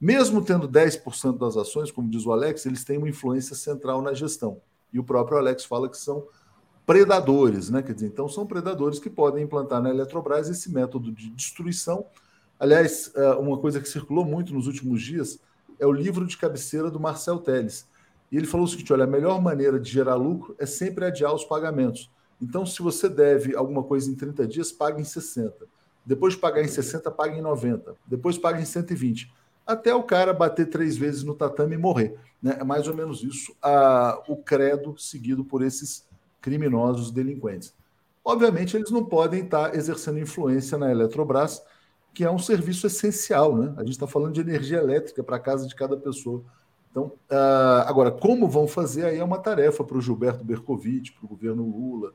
Mesmo 0.00 0.42
tendo 0.42 0.68
10% 0.68 1.38
das 1.38 1.56
ações, 1.56 1.92
como 1.92 2.10
diz 2.10 2.26
o 2.26 2.32
Alex, 2.32 2.66
eles 2.66 2.84
têm 2.84 2.98
uma 2.98 3.08
influência 3.08 3.54
central 3.54 4.02
na 4.02 4.12
gestão. 4.12 4.60
E 4.92 4.98
o 4.98 5.04
próprio 5.04 5.38
Alex 5.38 5.64
fala 5.64 5.88
que 5.88 5.96
são 5.96 6.26
predadores, 6.86 7.70
né? 7.70 7.82
Quer 7.82 7.94
dizer, 7.94 8.06
então 8.06 8.28
são 8.28 8.46
predadores 8.46 8.98
que 8.98 9.10
podem 9.10 9.44
implantar 9.44 9.82
na 9.82 9.90
Eletrobras 9.90 10.48
esse 10.48 10.70
método 10.72 11.12
de 11.12 11.30
destruição. 11.30 12.06
Aliás, 12.58 13.10
é, 13.14 13.30
uma 13.34 13.58
coisa 13.58 13.80
que 13.80 13.88
circulou 13.88 14.24
muito 14.24 14.52
nos 14.52 14.66
últimos 14.66 15.02
dias 15.02 15.38
é 15.78 15.86
o 15.86 15.92
livro 15.92 16.26
de 16.26 16.36
cabeceira 16.36 16.90
do 16.90 17.00
Marcel 17.00 17.38
Teles. 17.38 17.88
E 18.30 18.36
ele 18.36 18.46
falou 18.46 18.66
o 18.66 18.68
seguinte: 18.68 18.92
olha, 18.92 19.04
a 19.04 19.06
melhor 19.06 19.40
maneira 19.40 19.78
de 19.78 19.90
gerar 19.90 20.14
lucro 20.16 20.54
é 20.58 20.66
sempre 20.66 21.04
adiar 21.04 21.34
os 21.34 21.44
pagamentos. 21.44 22.10
Então, 22.40 22.66
se 22.66 22.82
você 22.82 23.08
deve 23.08 23.54
alguma 23.54 23.84
coisa 23.84 24.10
em 24.10 24.14
30 24.14 24.46
dias, 24.46 24.72
pague 24.72 25.00
em 25.00 25.04
60. 25.04 25.66
Depois 26.04 26.34
de 26.34 26.40
pagar 26.40 26.62
em 26.62 26.68
60, 26.68 27.08
pague 27.12 27.38
em 27.38 27.42
90. 27.42 27.94
Depois 28.06 28.36
pague 28.36 28.60
em 28.60 28.64
120 28.64 29.32
até 29.66 29.94
o 29.94 30.02
cara 30.02 30.32
bater 30.32 30.68
três 30.68 30.96
vezes 30.96 31.22
no 31.22 31.34
tatame 31.34 31.74
e 31.74 31.78
morrer. 31.78 32.18
Né? 32.42 32.56
É 32.60 32.64
mais 32.64 32.88
ou 32.88 32.94
menos 32.94 33.22
isso 33.22 33.54
a, 33.62 34.20
o 34.28 34.36
credo 34.36 34.98
seguido 34.98 35.44
por 35.44 35.62
esses 35.62 36.06
criminosos 36.42 37.10
delinquentes. 37.10 37.72
Obviamente, 38.24 38.76
eles 38.76 38.90
não 38.90 39.04
podem 39.04 39.44
estar 39.44 39.74
exercendo 39.74 40.18
influência 40.18 40.76
na 40.76 40.90
Eletrobras, 40.90 41.62
que 42.12 42.24
é 42.24 42.30
um 42.30 42.38
serviço 42.38 42.86
essencial. 42.86 43.56
Né? 43.56 43.72
A 43.76 43.80
gente 43.80 43.92
está 43.92 44.06
falando 44.06 44.34
de 44.34 44.40
energia 44.40 44.78
elétrica 44.78 45.24
para 45.24 45.36
a 45.36 45.40
casa 45.40 45.66
de 45.66 45.74
cada 45.74 45.96
pessoa. 45.96 46.44
Então, 46.90 47.04
uh, 47.04 47.86
agora, 47.86 48.10
como 48.10 48.46
vão 48.48 48.68
fazer 48.68 49.06
aí 49.06 49.18
é 49.18 49.24
uma 49.24 49.38
tarefa 49.38 49.82
para 49.82 49.96
o 49.96 50.00
Gilberto 50.00 50.44
Bercovitch, 50.44 51.12
para 51.14 51.24
o 51.24 51.28
governo 51.28 51.64
Lula, 51.64 52.12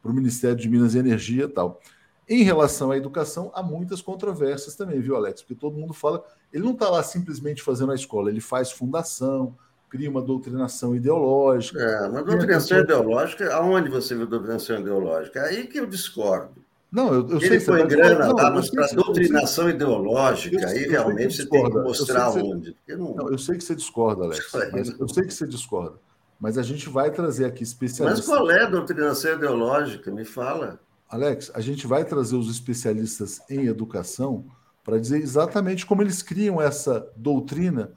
para 0.00 0.10
o 0.10 0.14
Ministério 0.14 0.56
de 0.56 0.68
Minas 0.68 0.94
e 0.94 0.98
Energia 0.98 1.44
e 1.44 1.48
tal. 1.48 1.80
Em 2.28 2.44
relação 2.44 2.92
à 2.92 2.96
educação, 2.96 3.50
há 3.52 3.60
muitas 3.60 4.00
controvérsias 4.00 4.76
também, 4.76 5.00
viu, 5.00 5.16
Alex? 5.16 5.42
Porque 5.42 5.56
todo 5.56 5.76
mundo 5.76 5.92
fala, 5.92 6.24
ele 6.52 6.62
não 6.62 6.72
está 6.72 6.88
lá 6.88 7.02
simplesmente 7.02 7.60
fazendo 7.60 7.90
a 7.90 7.94
escola, 7.94 8.30
ele 8.30 8.40
faz 8.40 8.70
fundação, 8.70 9.56
cria 9.90 10.08
uma 10.08 10.22
doutrinação 10.22 10.94
ideológica. 10.94 11.80
É, 11.80 12.08
uma 12.08 12.22
doutrinação 12.22 12.78
ideológica, 12.78 13.52
aonde 13.52 13.90
você 13.90 14.14
vê 14.14 14.24
doutrinação 14.24 14.78
ideológica? 14.78 15.40
É 15.40 15.48
aí 15.48 15.66
que 15.66 15.78
eu 15.78 15.86
discordo. 15.86 16.64
Não, 16.90 17.12
eu, 17.12 17.28
eu 17.28 17.36
ele 17.36 17.60
sei 17.60 17.60
põe 17.60 17.86
grana 17.86 18.26
não, 18.26 18.34
lá, 18.34 18.50
mas 18.50 18.70
para 18.70 18.86
doutrinação 18.88 19.64
sei, 19.64 19.74
ideológica, 19.74 20.66
aí 20.66 20.88
realmente 20.88 21.36
você, 21.36 21.46
tem 21.46 21.64
que 21.64 21.78
mostrar 21.78 22.30
onde. 22.30 22.76
Não... 22.88 23.14
não... 23.14 23.30
eu 23.30 23.38
sei 23.38 23.56
que 23.56 23.64
você 23.64 23.76
discorda, 23.76 24.24
Alex. 24.24 24.52
eu 24.98 25.08
sei 25.08 25.24
que 25.24 25.34
você 25.34 25.46
discorda. 25.46 25.96
Mas 26.40 26.56
a 26.56 26.62
gente 26.62 26.88
vai 26.88 27.10
trazer 27.10 27.44
aqui 27.44 27.62
especialistas. 27.62 28.26
Mas 28.26 28.36
qual 28.36 28.50
é 28.50 28.62
a 28.62 28.66
doutrinação 28.66 29.34
ideológica? 29.34 30.10
Me 30.10 30.24
fala. 30.24 30.80
Alex, 31.08 31.50
a 31.54 31.60
gente 31.60 31.86
vai 31.86 32.04
trazer 32.04 32.36
os 32.36 32.50
especialistas 32.50 33.40
em 33.50 33.66
educação 33.66 34.46
para 34.82 34.98
dizer 34.98 35.18
exatamente 35.18 35.84
como 35.84 36.02
eles 36.02 36.22
criam 36.22 36.60
essa 36.60 37.08
doutrina 37.14 37.92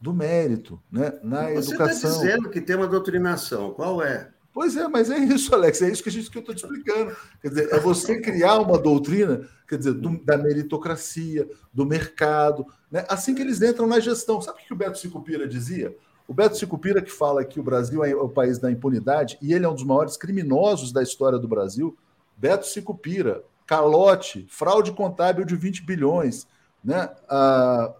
do 0.00 0.12
mérito 0.12 0.80
né, 0.90 1.18
na 1.22 1.50
Você 1.50 1.76
tá 1.76 1.84
educação. 1.84 1.86
Você 1.88 2.06
está 2.06 2.20
dizendo 2.20 2.50
que 2.50 2.60
tem 2.60 2.76
uma 2.76 2.86
doutrinação, 2.86 3.72
qual 3.72 4.02
é? 4.02 4.30
Pois 4.52 4.76
é, 4.76 4.88
mas 4.88 5.10
é 5.10 5.18
isso, 5.18 5.54
Alex, 5.54 5.82
é 5.82 5.88
isso 5.88 6.02
que, 6.02 6.08
a 6.08 6.12
gente, 6.12 6.30
que 6.30 6.38
eu 6.38 6.40
estou 6.40 6.54
te 6.54 6.64
explicando. 6.64 7.16
Quer 7.40 7.48
dizer, 7.48 7.72
é 7.72 7.78
você 7.78 8.20
criar 8.20 8.58
uma 8.58 8.76
doutrina, 8.76 9.48
quer 9.68 9.78
dizer, 9.78 9.94
do, 9.94 10.18
da 10.24 10.36
meritocracia, 10.36 11.48
do 11.72 11.86
mercado, 11.86 12.66
né? 12.90 13.04
assim 13.08 13.34
que 13.34 13.42
eles 13.42 13.62
entram 13.62 13.86
na 13.86 14.00
gestão. 14.00 14.40
Sabe 14.40 14.60
o 14.60 14.66
que 14.66 14.72
o 14.72 14.76
Beto 14.76 14.98
Sicupira 14.98 15.46
dizia? 15.46 15.96
O 16.26 16.34
Beto 16.34 16.56
Sicupira 16.56 17.00
que 17.00 17.10
fala 17.10 17.44
que 17.44 17.60
o 17.60 17.62
Brasil 17.62 18.04
é 18.04 18.14
o 18.14 18.28
país 18.28 18.58
da 18.58 18.70
impunidade, 18.70 19.38
e 19.40 19.54
ele 19.54 19.64
é 19.64 19.68
um 19.68 19.74
dos 19.74 19.84
maiores 19.84 20.16
criminosos 20.16 20.92
da 20.92 21.02
história 21.02 21.38
do 21.38 21.46
Brasil, 21.46 21.96
Beto 22.36 22.66
Sicupira, 22.66 23.44
calote, 23.64 24.46
fraude 24.50 24.92
contábil 24.92 25.44
de 25.44 25.54
20 25.54 25.84
bilhões, 25.84 26.48
né? 26.82 27.10
Ah, 27.28 27.94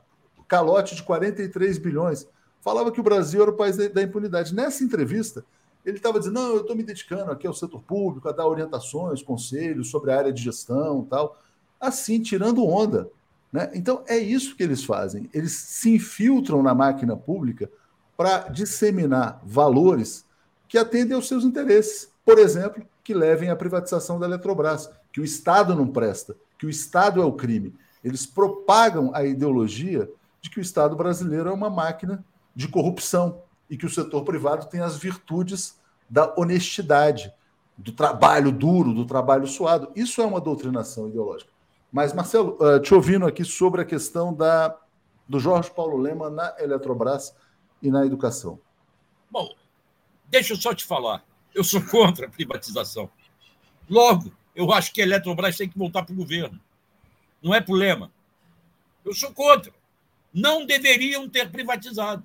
calote 0.49 0.97
de 0.97 1.03
43 1.03 1.79
bilhões. 1.79 2.27
Falava 2.61 2.91
que 2.91 3.01
o 3.01 3.05
Brasil 3.05 3.43
era 3.43 3.51
o 3.51 3.57
país 3.57 3.77
da 3.77 4.03
impunidade. 4.03 4.55
Nessa 4.55 4.83
entrevista, 4.83 5.45
ele 5.85 5.99
estava 5.99 6.19
dizendo: 6.19 6.35
não, 6.35 6.55
eu 6.55 6.61
estou 6.63 6.75
me 6.75 6.83
dedicando 6.83 7.31
aqui 7.31 7.47
ao 7.47 7.55
setor 7.55 7.83
público, 7.83 8.29
a 8.29 8.33
dar 8.33 8.47
orientações, 8.47 9.23
conselhos 9.23 9.91
sobre 9.91 10.11
a 10.11 10.19
área 10.19 10.33
de 10.33 10.43
gestão 10.43 11.07
tal. 11.09 11.39
Assim, 11.81 12.21
tirando 12.21 12.67
onda. 12.67 13.09
Né? 13.53 13.71
Então, 13.75 14.03
é 14.07 14.19
isso 14.19 14.57
que 14.57 14.63
eles 14.63 14.85
fazem. 14.85 15.31
Eles 15.33 15.53
se 15.53 15.95
infiltram 15.95 16.63
na 16.63 16.75
máquina 16.75 17.17
pública 17.17 17.71
para 18.17 18.49
disseminar 18.49 19.41
valores 19.45 20.25
que 20.67 20.77
atendem 20.77 21.15
aos 21.15 21.29
seus 21.29 21.45
interesses. 21.45 22.11
Por 22.25 22.39
exemplo, 22.39 22.85
que 23.03 23.15
levem 23.15 23.49
à 23.49 23.57
privatização 23.57 24.19
da 24.19 24.27
Eletrobras, 24.27 24.91
que 25.13 25.21
o 25.21 25.25
Estado 25.25 25.75
não 25.75 25.87
presta, 25.87 26.37
que 26.59 26.67
o 26.67 26.71
Estado 26.71 27.23
é 27.23 27.25
o 27.25 27.33
crime. 27.33 27.75
Eles 28.05 28.27
propagam 28.27 29.11
a 29.15 29.25
ideologia 29.25 30.11
de 30.41 30.51
que 30.51 30.59
o 30.59 30.63
Estado 30.63 30.97
brasileiro 30.97 31.49
é 31.49 31.53
uma 31.53 31.71
máquina 31.71 32.25
de 32.55 32.69
corrupção 32.69 33.43
e 33.69 33.77
que 33.77 33.87
o 33.87 33.91
setor 33.91 34.25
privado 34.25 34.67
tem 34.67 34.81
as 34.81 34.97
virtudes 34.97 35.79
da 36.09 36.35
honestidade, 36.37 37.33
do 37.77 37.93
trabalho 37.93 38.51
duro, 38.51 38.93
do 38.93 39.05
trabalho 39.05 39.47
suado. 39.47 39.93
Isso 39.95 40.21
é 40.21 40.27
uma 40.27 40.41
doutrinação 40.41 41.09
ideológica. 41.09 41.51
Mas, 41.93 42.13
Marcelo, 42.13 42.59
uh, 42.61 42.81
te 42.81 42.95
ouvindo 42.95 43.27
aqui 43.27 43.45
sobre 43.45 43.81
a 43.81 43.85
questão 43.85 44.35
da, 44.35 44.77
do 45.29 45.39
Jorge 45.39 45.71
Paulo 45.71 45.97
Lema 45.97 46.29
na 46.29 46.55
Eletrobras 46.59 47.35
e 47.81 47.91
na 47.91 48.05
educação. 48.05 48.59
Bom, 49.31 49.55
deixa 50.27 50.53
eu 50.53 50.57
só 50.57 50.75
te 50.75 50.85
falar. 50.85 51.25
Eu 51.55 51.63
sou 51.65 51.83
contra 51.83 52.27
a 52.27 52.31
privatização. 52.31 53.11
Logo, 53.89 54.33
eu 54.55 54.73
acho 54.73 54.93
que 54.93 55.01
a 55.01 55.05
Eletrobras 55.05 55.57
tem 55.57 55.69
que 55.69 55.79
voltar 55.79 56.05
para 56.05 56.13
o 56.13 56.17
governo. 56.17 56.61
Não 57.43 57.55
é 57.55 57.61
problema. 57.61 58.11
Eu 59.05 59.15
sou 59.15 59.33
contra. 59.33 59.73
Não 60.33 60.67
deveriam 60.67 61.29
ter 61.29 61.51
privatizado. 61.51 62.25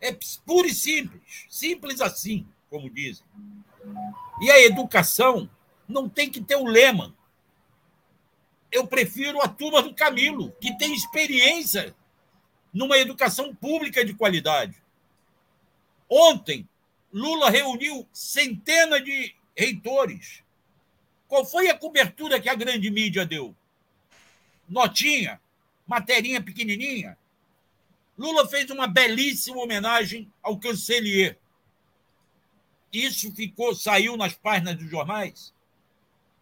É 0.00 0.16
puro 0.44 0.66
e 0.66 0.74
simples. 0.74 1.46
Simples 1.48 2.00
assim, 2.00 2.46
como 2.68 2.90
dizem. 2.90 3.24
E 4.40 4.50
a 4.50 4.60
educação 4.60 5.48
não 5.88 6.08
tem 6.08 6.30
que 6.30 6.40
ter 6.40 6.56
o 6.56 6.66
lema. 6.66 7.14
Eu 8.70 8.86
prefiro 8.86 9.40
a 9.40 9.48
turma 9.48 9.82
do 9.82 9.94
Camilo, 9.94 10.52
que 10.60 10.76
tem 10.76 10.92
experiência 10.92 11.94
numa 12.72 12.98
educação 12.98 13.54
pública 13.54 14.04
de 14.04 14.12
qualidade. 14.12 14.76
Ontem, 16.08 16.68
Lula 17.12 17.48
reuniu 17.48 18.06
centenas 18.12 19.02
de 19.02 19.34
reitores. 19.56 20.42
Qual 21.26 21.44
foi 21.44 21.68
a 21.68 21.78
cobertura 21.78 22.40
que 22.40 22.48
a 22.48 22.54
grande 22.54 22.90
mídia 22.90 23.24
deu? 23.24 23.54
Notinha, 24.68 25.40
materinha 25.86 26.42
pequenininha. 26.42 27.16
Lula 28.18 28.48
fez 28.48 28.70
uma 28.70 28.86
belíssima 28.86 29.58
homenagem 29.58 30.32
ao 30.42 30.58
cancelier. 30.58 31.38
Isso 32.92 33.32
ficou, 33.34 33.74
saiu 33.74 34.16
nas 34.16 34.34
páginas 34.34 34.76
dos 34.76 34.90
jornais. 34.90 35.52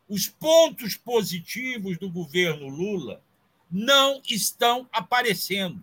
Os 0.08 0.28
pontos 0.28 0.96
positivos 0.96 1.98
do 1.98 2.10
governo 2.10 2.68
Lula 2.68 3.22
não 3.70 4.22
estão 4.28 4.88
aparecendo. 4.92 5.82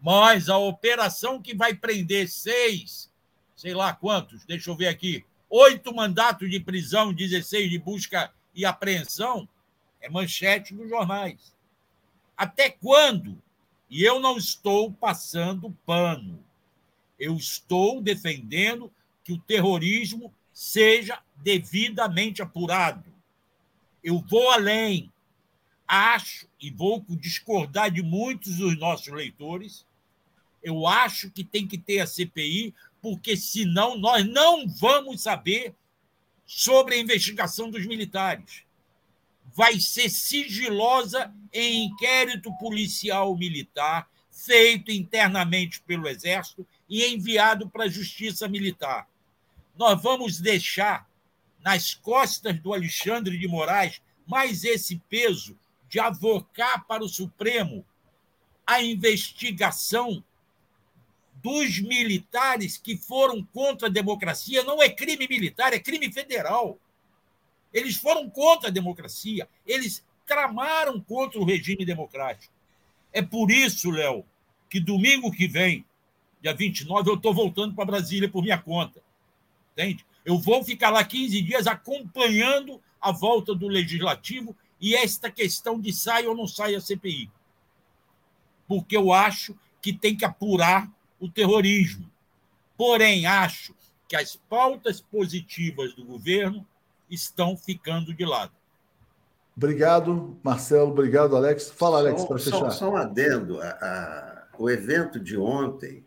Mas 0.00 0.48
a 0.48 0.58
operação 0.58 1.40
que 1.40 1.54
vai 1.54 1.74
prender 1.74 2.28
seis 2.28 3.08
sei 3.58 3.74
lá 3.74 3.92
quantos, 3.92 4.44
deixa 4.44 4.70
eu 4.70 4.76
ver 4.76 4.86
aqui, 4.86 5.24
oito 5.50 5.92
mandatos 5.92 6.48
de 6.48 6.60
prisão, 6.60 7.12
16 7.12 7.68
de 7.68 7.76
busca 7.76 8.32
e 8.54 8.64
apreensão, 8.64 9.48
é 10.00 10.08
manchete 10.08 10.72
dos 10.72 10.88
jornais. 10.88 11.52
Até 12.38 12.70
quando? 12.70 13.42
E 13.90 14.04
eu 14.04 14.20
não 14.20 14.38
estou 14.38 14.92
passando 14.92 15.76
pano. 15.84 16.38
Eu 17.18 17.34
estou 17.34 18.00
defendendo 18.00 18.92
que 19.24 19.32
o 19.32 19.38
terrorismo 19.38 20.32
seja 20.52 21.20
devidamente 21.36 22.40
apurado. 22.40 23.12
Eu 24.04 24.20
vou 24.20 24.52
além. 24.52 25.12
Acho, 25.86 26.46
e 26.60 26.70
vou 26.70 27.04
discordar 27.10 27.90
de 27.90 28.02
muitos 28.02 28.58
dos 28.58 28.78
nossos 28.78 29.08
leitores, 29.08 29.84
eu 30.62 30.86
acho 30.86 31.30
que 31.30 31.42
tem 31.42 31.66
que 31.66 31.78
ter 31.78 32.00
a 32.00 32.06
CPI 32.06 32.72
porque 33.00 33.36
senão 33.36 33.98
nós 33.98 34.24
não 34.24 34.68
vamos 34.68 35.22
saber 35.22 35.74
sobre 36.46 36.94
a 36.94 36.98
investigação 36.98 37.70
dos 37.70 37.84
militares. 37.86 38.67
Vai 39.58 39.80
ser 39.80 40.08
sigilosa 40.08 41.34
em 41.52 41.86
inquérito 41.86 42.56
policial 42.58 43.36
militar 43.36 44.08
feito 44.30 44.92
internamente 44.92 45.80
pelo 45.80 46.06
Exército 46.06 46.64
e 46.88 47.04
enviado 47.04 47.68
para 47.68 47.86
a 47.86 47.88
Justiça 47.88 48.46
Militar. 48.46 49.08
Nós 49.76 50.00
vamos 50.00 50.38
deixar 50.38 51.10
nas 51.60 51.92
costas 51.92 52.56
do 52.60 52.72
Alexandre 52.72 53.36
de 53.36 53.48
Moraes 53.48 54.00
mais 54.24 54.62
esse 54.62 55.02
peso 55.08 55.58
de 55.88 55.98
avocar 55.98 56.86
para 56.86 57.02
o 57.02 57.08
Supremo 57.08 57.84
a 58.64 58.80
investigação 58.80 60.22
dos 61.42 61.80
militares 61.80 62.76
que 62.76 62.96
foram 62.96 63.42
contra 63.42 63.88
a 63.88 63.90
democracia. 63.90 64.62
Não 64.62 64.80
é 64.80 64.88
crime 64.88 65.26
militar, 65.28 65.72
é 65.72 65.80
crime 65.80 66.12
federal. 66.12 66.78
Eles 67.72 67.96
foram 67.96 68.28
contra 68.28 68.68
a 68.68 68.72
democracia, 68.72 69.48
eles 69.66 70.04
tramaram 70.26 71.00
contra 71.00 71.38
o 71.38 71.44
regime 71.44 71.84
democrático. 71.84 72.52
É 73.12 73.22
por 73.22 73.50
isso, 73.50 73.90
Léo, 73.90 74.24
que 74.68 74.78
domingo 74.78 75.30
que 75.30 75.48
vem, 75.48 75.84
dia 76.40 76.54
29, 76.54 77.10
eu 77.10 77.14
estou 77.14 77.34
voltando 77.34 77.74
para 77.74 77.84
Brasília 77.84 78.28
por 78.28 78.42
minha 78.42 78.58
conta. 78.58 79.02
Entende? 79.72 80.04
Eu 80.24 80.38
vou 80.38 80.62
ficar 80.62 80.90
lá 80.90 81.02
15 81.02 81.40
dias 81.42 81.66
acompanhando 81.66 82.80
a 83.00 83.12
volta 83.12 83.54
do 83.54 83.68
legislativo 83.68 84.54
e 84.80 84.94
esta 84.94 85.30
questão 85.30 85.80
de 85.80 85.92
sai 85.92 86.26
ou 86.26 86.36
não 86.36 86.46
sai 86.46 86.74
a 86.74 86.80
CPI. 86.80 87.30
Porque 88.66 88.96
eu 88.96 89.12
acho 89.12 89.56
que 89.80 89.92
tem 89.92 90.14
que 90.16 90.24
apurar 90.24 90.90
o 91.18 91.28
terrorismo. 91.28 92.10
Porém, 92.76 93.26
acho 93.26 93.74
que 94.08 94.16
as 94.16 94.36
pautas 94.36 95.00
positivas 95.00 95.94
do 95.94 96.04
governo 96.04 96.66
estão 97.10 97.56
ficando 97.56 98.14
de 98.14 98.24
lado. 98.24 98.52
Obrigado, 99.56 100.38
Marcelo. 100.42 100.90
Obrigado, 100.90 101.36
Alex. 101.36 101.70
Fala, 101.70 101.98
Alex, 101.98 102.24
para 102.24 102.38
fechar. 102.38 102.58
Só, 102.58 102.70
só 102.70 102.90
um 102.90 102.96
adendo. 102.96 103.60
A, 103.60 103.66
a, 103.66 104.46
o 104.56 104.70
evento 104.70 105.18
de 105.18 105.36
ontem, 105.36 106.04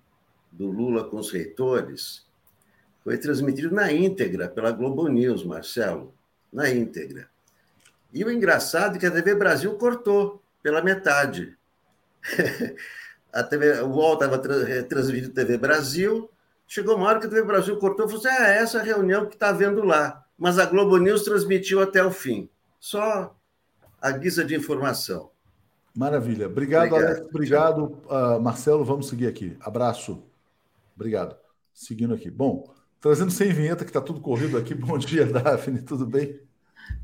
do 0.52 0.68
Lula 0.68 1.04
com 1.04 1.18
os 1.18 1.32
reitores, 1.32 2.26
foi 3.04 3.18
transmitido 3.18 3.74
na 3.74 3.92
íntegra 3.92 4.48
pela 4.48 4.72
Globo 4.72 5.08
News, 5.08 5.44
Marcelo. 5.44 6.14
Na 6.52 6.70
íntegra. 6.70 7.30
E 8.14 8.24
o 8.24 8.32
engraçado 8.32 8.96
é 8.96 9.00
que 9.00 9.06
a 9.06 9.12
TV 9.12 9.36
Brasil 9.36 9.74
cortou 9.78 10.42
pela 10.62 10.82
metade. 10.82 11.58
a 13.34 13.44
TV, 13.44 13.82
o 13.82 13.90
UOL 13.90 14.14
estava 14.14 14.38
transmitindo 14.38 15.34
TV 15.34 15.58
Brasil, 15.58 16.30
chegou 16.68 16.96
uma 16.96 17.08
hora 17.08 17.20
que 17.20 17.26
a 17.26 17.30
TV 17.30 17.44
Brasil 17.44 17.78
cortou 17.78 18.06
e 18.06 18.10
falou 18.10 18.26
assim: 18.26 18.44
ah, 18.44 18.50
é 18.50 18.58
essa 18.58 18.82
reunião 18.82 19.26
que 19.26 19.36
está 19.36 19.52
vendo 19.52 19.84
lá. 19.84 20.26
Mas 20.42 20.58
a 20.58 20.66
Globo 20.66 20.98
News 20.98 21.22
transmitiu 21.22 21.84
até 21.84 22.04
o 22.04 22.10
fim. 22.10 22.50
Só 22.80 23.36
a 24.02 24.10
guisa 24.10 24.44
de 24.44 24.56
informação. 24.56 25.30
Maravilha. 25.96 26.48
Obrigado, 26.48 26.96
Obrigado. 26.96 27.06
Alex. 27.06 27.28
Obrigado, 27.30 27.98
uh, 28.10 28.42
Marcelo. 28.42 28.84
Vamos 28.84 29.08
seguir 29.08 29.28
aqui. 29.28 29.56
Abraço. 29.62 30.24
Obrigado. 30.96 31.36
Seguindo 31.72 32.16
aqui. 32.16 32.32
Bom, 32.32 32.68
trazendo 33.00 33.30
sem 33.30 33.54
vinheta, 33.54 33.86
que 33.86 33.92
está 33.92 34.02
tudo 34.02 34.20
corrido 34.20 34.58
aqui. 34.58 34.74
Bom 34.74 34.98
dia, 34.98 35.28
Daphne. 35.28 35.84
Tudo 35.84 36.08
bem? 36.08 36.40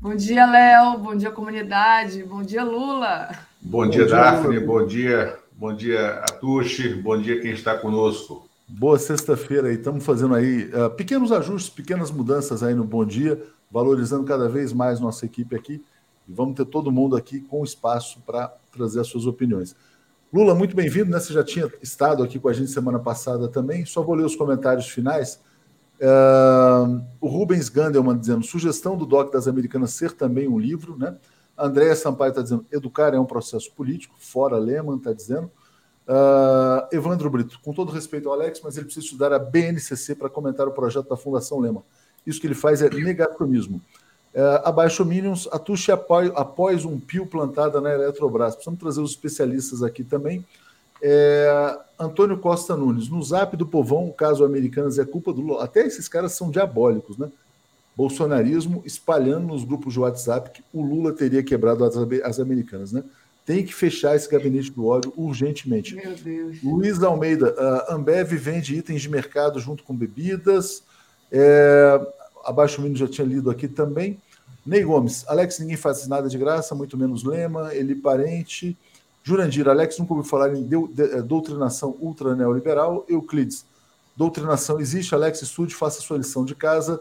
Bom 0.00 0.16
dia, 0.16 0.44
Léo. 0.44 0.98
Bom 0.98 1.14
dia, 1.14 1.30
comunidade. 1.30 2.24
Bom 2.24 2.42
dia, 2.42 2.64
Lula. 2.64 3.28
Bom, 3.60 3.84
Bom 3.84 3.88
dia, 3.88 4.04
dia, 4.04 4.16
Daphne. 4.16 4.58
Lula. 4.58 4.66
Bom 4.66 4.84
dia, 4.84 5.38
bom 5.52 5.76
dia, 5.76 6.10
Atushi. 6.28 6.92
Bom 6.94 7.16
dia, 7.22 7.40
quem 7.40 7.52
está 7.52 7.78
conosco. 7.78 8.47
Boa 8.70 8.98
sexta-feira 8.98 9.68
aí. 9.68 9.76
Estamos 9.76 10.04
fazendo 10.04 10.34
aí 10.34 10.70
uh, 10.74 10.90
pequenos 10.90 11.32
ajustes, 11.32 11.70
pequenas 11.70 12.10
mudanças 12.10 12.62
aí 12.62 12.74
no 12.74 12.84
Bom 12.84 13.02
Dia, 13.02 13.42
valorizando 13.70 14.24
cada 14.24 14.46
vez 14.46 14.74
mais 14.74 15.00
nossa 15.00 15.24
equipe 15.24 15.56
aqui. 15.56 15.82
E 16.28 16.32
vamos 16.34 16.54
ter 16.54 16.66
todo 16.66 16.92
mundo 16.92 17.16
aqui 17.16 17.40
com 17.40 17.64
espaço 17.64 18.20
para 18.26 18.54
trazer 18.70 19.00
as 19.00 19.06
suas 19.06 19.24
opiniões. 19.24 19.74
Lula, 20.30 20.54
muito 20.54 20.76
bem-vindo, 20.76 21.10
né? 21.10 21.18
Você 21.18 21.32
já 21.32 21.42
tinha 21.42 21.72
estado 21.80 22.22
aqui 22.22 22.38
com 22.38 22.46
a 22.46 22.52
gente 22.52 22.70
semana 22.70 22.98
passada 22.98 23.48
também. 23.48 23.86
Só 23.86 24.02
vou 24.02 24.14
ler 24.14 24.26
os 24.26 24.36
comentários 24.36 24.86
finais. 24.86 25.40
Uh, 25.98 27.02
o 27.22 27.26
Rubens 27.26 27.70
Gandelman 27.70 28.18
dizendo: 28.18 28.44
sugestão 28.44 28.98
do 28.98 29.06
DOC 29.06 29.32
das 29.32 29.48
Americanas 29.48 29.92
ser 29.92 30.12
também 30.12 30.46
um 30.46 30.58
livro, 30.58 30.94
né? 30.98 31.16
Andréa 31.56 31.96
Sampaio 31.96 32.30
está 32.30 32.42
dizendo: 32.42 32.66
educar 32.70 33.14
é 33.14 33.18
um 33.18 33.24
processo 33.24 33.72
político, 33.72 34.14
fora 34.18 34.58
Lehman 34.58 34.98
está 34.98 35.14
dizendo. 35.14 35.50
Uh, 36.08 36.88
Evandro 36.90 37.28
Brito, 37.28 37.60
com 37.62 37.74
todo 37.74 37.92
respeito 37.92 38.30
ao 38.30 38.34
Alex, 38.34 38.62
mas 38.64 38.76
ele 38.76 38.86
precisa 38.86 39.04
estudar 39.04 39.30
a 39.32 39.38
BNCC 39.38 40.14
para 40.14 40.30
comentar 40.30 40.66
o 40.66 40.72
projeto 40.72 41.08
da 41.08 41.16
Fundação 41.18 41.60
Lehman. 41.60 41.82
Isso 42.26 42.40
que 42.40 42.46
ele 42.46 42.54
faz 42.54 42.80
é 42.80 42.88
negacionismo. 42.88 43.80
É, 44.34 44.62
abaixo 44.64 45.04
Minions, 45.04 45.48
a 45.50 45.58
Tuxa 45.58 45.94
após, 45.94 46.30
após 46.34 46.84
um 46.84 46.98
pio 46.98 47.26
plantada 47.26 47.80
na 47.80 47.92
Eletrobras. 47.92 48.54
Precisamos 48.54 48.80
trazer 48.80 49.00
os 49.00 49.10
especialistas 49.10 49.82
aqui 49.82 50.04
também. 50.04 50.44
É, 51.02 51.78
Antônio 51.98 52.38
Costa 52.38 52.76
Nunes, 52.76 53.08
no 53.08 53.22
zap 53.22 53.56
do 53.56 53.66
povão, 53.66 54.08
o 54.08 54.12
caso 54.12 54.44
Americanas 54.44 54.98
é 54.98 55.04
culpa 55.04 55.32
do 55.32 55.40
Lula. 55.40 55.64
Até 55.64 55.86
esses 55.86 56.08
caras 56.08 56.32
são 56.32 56.50
diabólicos, 56.50 57.16
né? 57.16 57.30
Bolsonarismo 57.96 58.82
espalhando 58.84 59.48
nos 59.48 59.64
grupos 59.64 59.94
de 59.94 60.00
WhatsApp 60.00 60.50
que 60.50 60.62
o 60.72 60.82
Lula 60.82 61.12
teria 61.12 61.42
quebrado 61.42 61.84
as, 61.84 61.96
as 61.96 62.38
americanas, 62.38 62.92
né? 62.92 63.02
Tem 63.48 63.64
que 63.64 63.74
fechar 63.74 64.14
esse 64.14 64.28
gabinete 64.28 64.70
do 64.70 64.86
ódio 64.86 65.10
urgentemente. 65.16 65.94
Meu 65.94 66.14
Deus. 66.14 66.62
Luiz 66.62 67.02
Almeida, 67.02 67.54
uh, 67.58 67.94
Ambev 67.94 68.34
vende 68.34 68.76
itens 68.76 69.00
de 69.00 69.08
mercado 69.08 69.58
junto 69.58 69.84
com 69.84 69.96
bebidas. 69.96 70.82
É, 71.32 71.98
abaixo 72.44 72.82
Mino 72.82 72.94
já 72.94 73.08
tinha 73.08 73.26
lido 73.26 73.50
aqui 73.50 73.66
também. 73.66 74.20
Ney 74.66 74.84
Gomes, 74.84 75.24
Alex, 75.26 75.60
ninguém 75.60 75.78
faz 75.78 76.06
nada 76.06 76.28
de 76.28 76.36
graça, 76.36 76.74
muito 76.74 76.98
menos 76.98 77.24
Lema, 77.24 77.74
ele 77.74 77.94
parente. 77.94 78.76
Jurandir, 79.22 79.66
Alex 79.66 79.96
nunca 79.96 80.12
ouviu 80.12 80.28
falar 80.28 80.54
em 80.54 80.68
é, 80.98 81.22
doutrinação 81.22 81.96
ultra 82.00 82.36
neoliberal. 82.36 83.06
Euclides, 83.08 83.64
doutrinação 84.14 84.78
existe, 84.78 85.14
Alex, 85.14 85.40
estude, 85.40 85.74
faça 85.74 86.02
sua 86.02 86.18
lição 86.18 86.44
de 86.44 86.54
casa. 86.54 87.00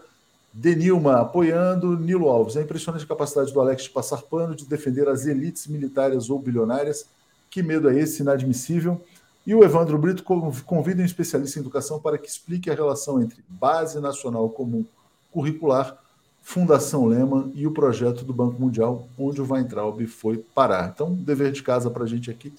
Denilma 0.59 1.21
apoiando, 1.21 1.95
Nilo 1.95 2.29
Alves. 2.29 2.55
É 2.55 2.63
impressionante 2.63 3.05
a 3.05 3.07
capacidade 3.07 3.53
do 3.53 3.61
Alex 3.61 3.83
de 3.83 3.89
passar 3.91 4.23
pano, 4.23 4.55
de 4.55 4.65
defender 4.65 5.07
as 5.07 5.27
elites 5.27 5.67
militares 5.67 6.31
ou 6.31 6.39
bilionárias. 6.39 7.05
Que 7.47 7.61
medo 7.61 7.87
é 7.87 7.99
esse, 7.99 8.23
inadmissível. 8.23 8.99
E 9.45 9.53
o 9.53 9.63
Evandro 9.63 9.99
Brito 9.99 10.23
convida 10.65 11.03
um 11.03 11.05
especialista 11.05 11.59
em 11.59 11.61
educação 11.61 11.99
para 11.99 12.17
que 12.17 12.27
explique 12.27 12.71
a 12.71 12.73
relação 12.73 13.21
entre 13.21 13.43
base 13.47 13.99
nacional 13.99 14.49
comum 14.49 14.83
curricular, 15.31 15.95
Fundação 16.41 17.05
Lema 17.05 17.51
e 17.53 17.67
o 17.67 17.71
projeto 17.71 18.25
do 18.25 18.33
Banco 18.33 18.59
Mundial, 18.59 19.07
onde 19.15 19.39
o 19.39 19.47
Weintraub 19.47 20.03
foi 20.07 20.37
parar. 20.55 20.91
Então, 20.91 21.13
dever 21.13 21.51
de 21.51 21.61
casa 21.61 21.91
para 21.91 22.03
a 22.03 22.07
gente 22.07 22.31
aqui 22.31 22.51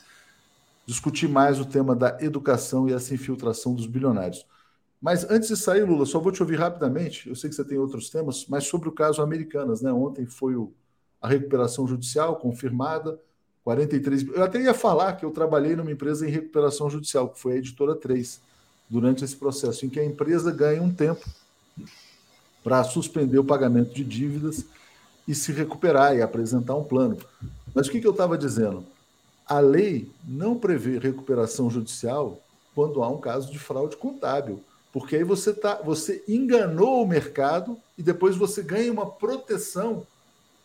discutir 0.87 1.29
mais 1.29 1.59
o 1.59 1.65
tema 1.65 1.97
da 1.97 2.16
educação 2.20 2.89
e 2.89 2.93
essa 2.93 3.12
infiltração 3.12 3.75
dos 3.75 3.87
bilionários. 3.87 4.47
Mas 5.01 5.29
antes 5.31 5.49
de 5.49 5.57
sair, 5.57 5.85
Lula, 5.85 6.05
só 6.05 6.19
vou 6.19 6.33
te 6.33 6.43
ouvir 6.43 6.57
rapidamente. 6.57 7.29
Eu 7.29 7.37
sei 7.37 7.49
que 7.49 7.57
você 7.57 7.65
tem 7.65 7.79
outros 7.79 8.11
temas, 8.11 8.47
mas 8.49 8.65
sobre 8.65 8.89
o 8.89 8.93
caso 8.93 9.23
Americanas, 9.23 9.81
né? 9.81 9.93
Ontem 9.93 10.27
foi 10.27 10.57
o, 10.57 10.73
a 11.20 11.29
recuperação 11.29 11.87
judicial 11.87 12.37
confirmada, 12.37 13.19
43. 13.62 14.29
Eu 14.29 14.43
até 14.43 14.61
ia 14.61 14.75
falar 14.75 15.15
que 15.15 15.25
eu 15.25 15.31
trabalhei 15.31 15.77
numa 15.77 15.93
empresa 15.93 16.27
em 16.27 16.31
recuperação 16.31 16.91
judicial, 16.91 17.29
que 17.29 17.39
foi 17.39 17.55
a 17.55 17.57
editora 17.57 17.95
3, 17.95 18.41
durante 18.89 19.23
esse 19.23 19.37
processo, 19.37 19.87
em 19.87 19.89
que 19.89 20.01
a 20.01 20.05
empresa 20.05 20.51
ganha 20.51 20.83
um 20.83 20.91
tempo 20.91 21.25
para 22.65 22.83
suspender 22.83 23.39
o 23.39 23.45
pagamento 23.45 23.95
de 23.95 24.03
dívidas 24.03 24.65
e 25.27 25.35
se 25.35 25.53
recuperar 25.53 26.16
e 26.16 26.23
apresentar 26.23 26.75
um 26.75 26.85
plano. 26.85 27.19
Mas 27.75 27.87
o 27.87 27.91
que, 27.91 28.01
que 28.01 28.07
eu 28.07 28.12
estava 28.12 28.37
dizendo? 28.37 28.85
A 29.47 29.61
lei 29.61 30.11
não 30.27 30.59
prevê 30.59 30.99
recuperação 30.99 31.70
judicial 31.70 32.41
quando 32.75 33.03
há 33.03 33.09
um 33.09 33.19
caso 33.19 33.53
de 33.53 33.59
fraude 33.59 33.97
contábil, 33.97 34.62
porque 34.93 35.16
aí 35.16 35.24
você 35.24 35.52
tá, 35.52 35.81
você 35.85 36.23
enganou 36.27 37.02
o 37.02 37.06
mercado 37.06 37.78
e 37.97 38.02
depois 38.02 38.36
você 38.36 38.62
ganha 38.62 38.93
uma 38.93 39.06
proteção 39.06 40.06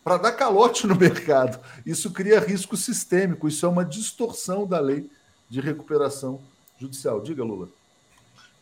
para 0.03 0.17
dar 0.17 0.31
calote 0.33 0.87
no 0.87 0.95
mercado. 0.99 1.59
Isso 1.85 2.11
cria 2.11 2.39
risco 2.39 2.75
sistêmico, 2.77 3.47
isso 3.47 3.65
é 3.65 3.69
uma 3.69 3.85
distorção 3.85 4.65
da 4.65 4.79
lei 4.79 5.09
de 5.49 5.59
recuperação 5.59 6.41
judicial. 6.79 7.21
Diga, 7.21 7.43
Lula. 7.43 7.69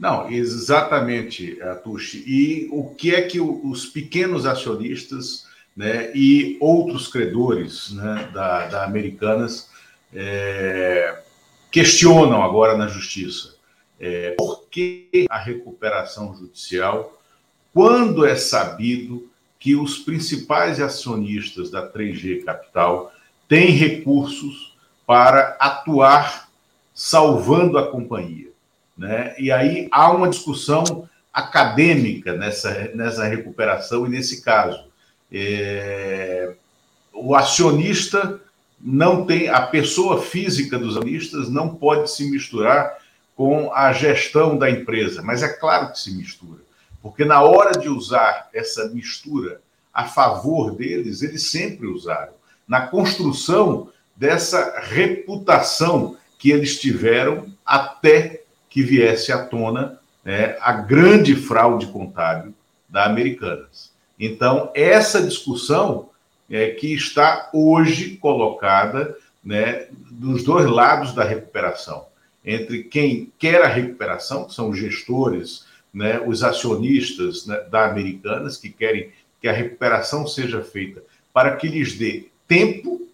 Não, 0.01 0.31
exatamente, 0.31 1.61
Atushi. 1.61 2.23
E 2.25 2.67
o 2.71 2.89
que 2.95 3.13
é 3.13 3.21
que 3.21 3.39
os 3.39 3.85
pequenos 3.85 4.47
acionistas 4.47 5.45
né, 5.77 6.11
e 6.15 6.57
outros 6.59 7.07
credores 7.07 7.91
né, 7.91 8.29
da, 8.33 8.67
da 8.67 8.83
Americanas 8.83 9.69
é, 10.11 11.21
questionam 11.69 12.41
agora 12.43 12.75
na 12.75 12.87
justiça? 12.87 13.50
É, 14.03 14.31
por 14.31 14.67
que 14.67 15.27
a 15.29 15.37
recuperação 15.37 16.35
judicial, 16.35 17.21
quando 17.71 18.25
é 18.25 18.35
sabido 18.35 19.29
que 19.59 19.75
os 19.75 19.99
principais 19.99 20.81
acionistas 20.81 21.69
da 21.69 21.87
3G 21.87 22.43
Capital 22.43 23.13
têm 23.47 23.69
recursos 23.69 24.75
para 25.05 25.55
atuar 25.59 26.49
salvando 26.95 27.77
a 27.77 27.91
companhia? 27.91 28.49
Né? 28.97 29.35
E 29.37 29.51
aí 29.51 29.87
há 29.91 30.11
uma 30.11 30.29
discussão 30.29 31.07
acadêmica 31.31 32.33
nessa, 32.35 32.89
nessa 32.95 33.25
recuperação 33.25 34.07
e 34.07 34.09
nesse 34.09 34.41
caso. 34.41 34.83
É, 35.31 36.55
o 37.13 37.35
acionista 37.35 38.41
não 38.79 39.27
tem 39.27 39.47
a 39.47 39.61
pessoa 39.61 40.19
física 40.19 40.79
dos 40.79 40.97
acionistas 40.97 41.49
não 41.49 41.75
pode 41.75 42.09
se 42.09 42.29
misturar 42.31 42.99
com 43.35 43.73
a 43.73 43.91
gestão 43.93 44.57
da 44.57 44.69
empresa, 44.69 45.21
mas 45.21 45.41
é 45.41 45.49
claro 45.49 45.91
que 45.91 45.99
se 45.99 46.15
mistura, 46.15 46.61
porque 47.01 47.25
na 47.25 47.41
hora 47.41 47.71
de 47.71 47.89
usar 47.89 48.49
essa 48.53 48.89
mistura 48.89 49.61
a 49.93 50.05
favor 50.05 50.75
deles, 50.75 51.21
eles 51.21 51.49
sempre 51.49 51.87
usaram 51.87 52.33
na 52.67 52.87
construção 52.87 53.89
dessa 54.15 54.79
reputação 54.79 56.17
que 56.37 56.51
eles 56.51 56.79
tiveram 56.79 57.51
até 57.65 58.43
que 58.69 58.81
viesse 58.81 59.31
à 59.31 59.45
tona 59.45 59.99
né, 60.23 60.55
a 60.61 60.71
grande 60.71 61.35
fraude 61.35 61.87
contábil 61.87 62.53
da 62.87 63.05
Americanas. 63.05 63.91
Então, 64.19 64.71
essa 64.75 65.21
discussão 65.21 66.09
é 66.49 66.69
que 66.69 66.93
está 66.93 67.49
hoje 67.53 68.17
colocada 68.17 69.15
né, 69.43 69.87
dos 70.11 70.43
dois 70.43 70.69
lados 70.69 71.13
da 71.13 71.23
recuperação, 71.23 72.05
entre 72.43 72.83
quem 72.83 73.31
quer 73.37 73.63
a 73.63 73.67
recuperação, 73.67 74.45
que 74.45 74.53
são 74.53 74.69
os 74.69 74.77
gestores, 74.77 75.65
né, 75.93 76.21
os 76.25 76.43
acionistas 76.43 77.45
né, 77.45 77.57
da 77.69 77.85
Americanas, 77.85 78.57
que 78.57 78.69
querem 78.69 79.11
que 79.41 79.47
a 79.47 79.53
recuperação 79.53 80.27
seja 80.27 80.61
feita 80.61 81.03
para 81.33 81.55
que 81.55 81.67
lhes 81.67 81.97
dê 81.97 82.27
tempo 82.47 83.07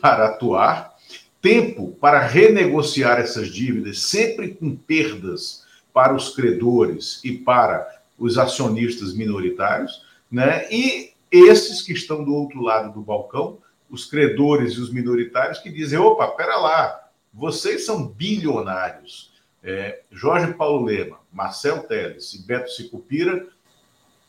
para 0.00 0.26
atuar, 0.26 0.94
tempo 1.42 1.96
para 2.00 2.20
renegociar 2.20 3.18
essas 3.18 3.48
dívidas, 3.48 4.02
sempre 4.02 4.54
com 4.54 4.74
perdas 4.74 5.64
para 5.92 6.14
os 6.14 6.34
credores 6.34 7.20
e 7.24 7.32
para 7.32 8.00
os 8.18 8.38
acionistas 8.38 9.14
minoritários, 9.14 10.04
né? 10.30 10.70
E 10.70 11.10
esses 11.30 11.82
que 11.82 11.92
estão 11.92 12.24
do 12.24 12.34
outro 12.34 12.60
lado 12.60 12.92
do 12.92 13.00
balcão, 13.00 13.58
os 13.90 14.04
credores 14.04 14.74
e 14.74 14.80
os 14.80 14.92
minoritários, 14.92 15.58
que 15.58 15.70
dizem: 15.70 15.98
opa, 15.98 16.28
pera 16.28 16.56
lá, 16.56 16.99
vocês 17.32 17.86
são 17.86 18.06
bilionários. 18.06 19.30
É, 19.62 20.02
Jorge 20.10 20.54
Paulo 20.54 20.86
Lema, 20.86 21.18
Marcel 21.32 21.82
Teles 21.82 22.34
e 22.34 22.42
Beto 22.42 22.70
Sicupira 22.70 23.46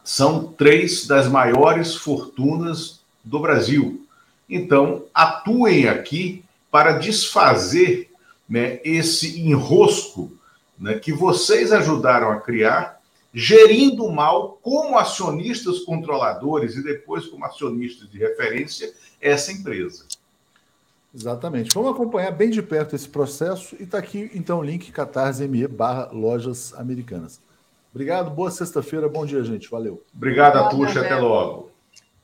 são 0.03 0.51
três 0.51 1.07
das 1.07 1.27
maiores 1.27 1.95
fortunas 1.95 3.01
do 3.23 3.39
Brasil. 3.39 4.05
Então, 4.49 5.05
atuem 5.13 5.87
aqui 5.87 6.43
para 6.69 6.93
desfazer 6.93 8.11
né, 8.47 8.79
esse 8.83 9.39
enrosco 9.39 10.31
né, 10.77 10.99
que 10.99 11.13
vocês 11.13 11.71
ajudaram 11.71 12.31
a 12.31 12.41
criar, 12.41 12.99
gerindo 13.33 14.09
mal 14.09 14.59
como 14.61 14.97
acionistas 14.97 15.79
controladores 15.79 16.75
e 16.75 16.83
depois 16.83 17.27
como 17.27 17.45
acionistas 17.45 18.09
de 18.09 18.17
referência 18.17 18.93
essa 19.21 19.51
empresa. 19.51 20.05
Exatamente. 21.13 21.71
Vamos 21.73 21.91
acompanhar 21.91 22.31
bem 22.31 22.49
de 22.49 22.61
perto 22.61 22.95
esse 22.95 23.07
processo 23.07 23.75
e 23.79 23.83
está 23.83 23.97
aqui 23.97 24.31
então 24.33 24.59
o 24.59 24.63
link 24.63 24.91
catarse.me 24.91 25.67
barra 25.67 26.09
lojas 26.11 26.73
americanas. 26.75 27.41
Obrigado, 27.93 28.31
boa 28.31 28.49
sexta-feira, 28.49 29.09
bom 29.09 29.25
dia, 29.25 29.43
gente. 29.43 29.69
Valeu. 29.69 30.01
Obrigado, 30.15 30.57
Atuxa, 30.57 31.01
até 31.01 31.15
logo. 31.15 31.69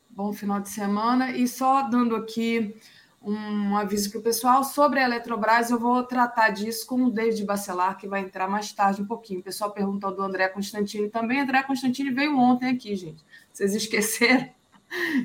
Bom 0.10 0.32
final 0.32 0.62
de 0.62 0.70
semana. 0.70 1.32
E 1.32 1.46
só 1.48 1.84
dando 1.90 2.16
aqui 2.16 2.74
um 3.22 3.76
aviso 3.76 4.10
para 4.10 4.20
o 4.20 4.24
pessoal 4.24 4.64
sobre 4.64 5.00
a 5.00 5.04
Eletrobras, 5.04 5.70
eu 5.70 5.78
vou 5.78 6.02
tratar 6.04 6.50
disso 6.50 6.88
com 6.88 7.04
o 7.04 7.12
David 7.12 7.44
Bacelar, 7.44 7.98
que 7.98 8.08
vai 8.08 8.22
entrar 8.22 8.48
mais 8.48 8.72
tarde 8.72 9.02
um 9.02 9.06
pouquinho. 9.06 9.42
O 9.42 9.44
pessoal 9.44 9.72
perguntou 9.72 10.16
do 10.16 10.22
André 10.22 10.48
Constantini 10.48 11.10
também. 11.10 11.42
André 11.42 11.62
Constantini 11.64 12.12
veio 12.12 12.38
ontem 12.38 12.70
aqui, 12.70 12.96
gente. 12.96 13.24
Vocês 13.52 13.76
esqueceram? 13.76 14.50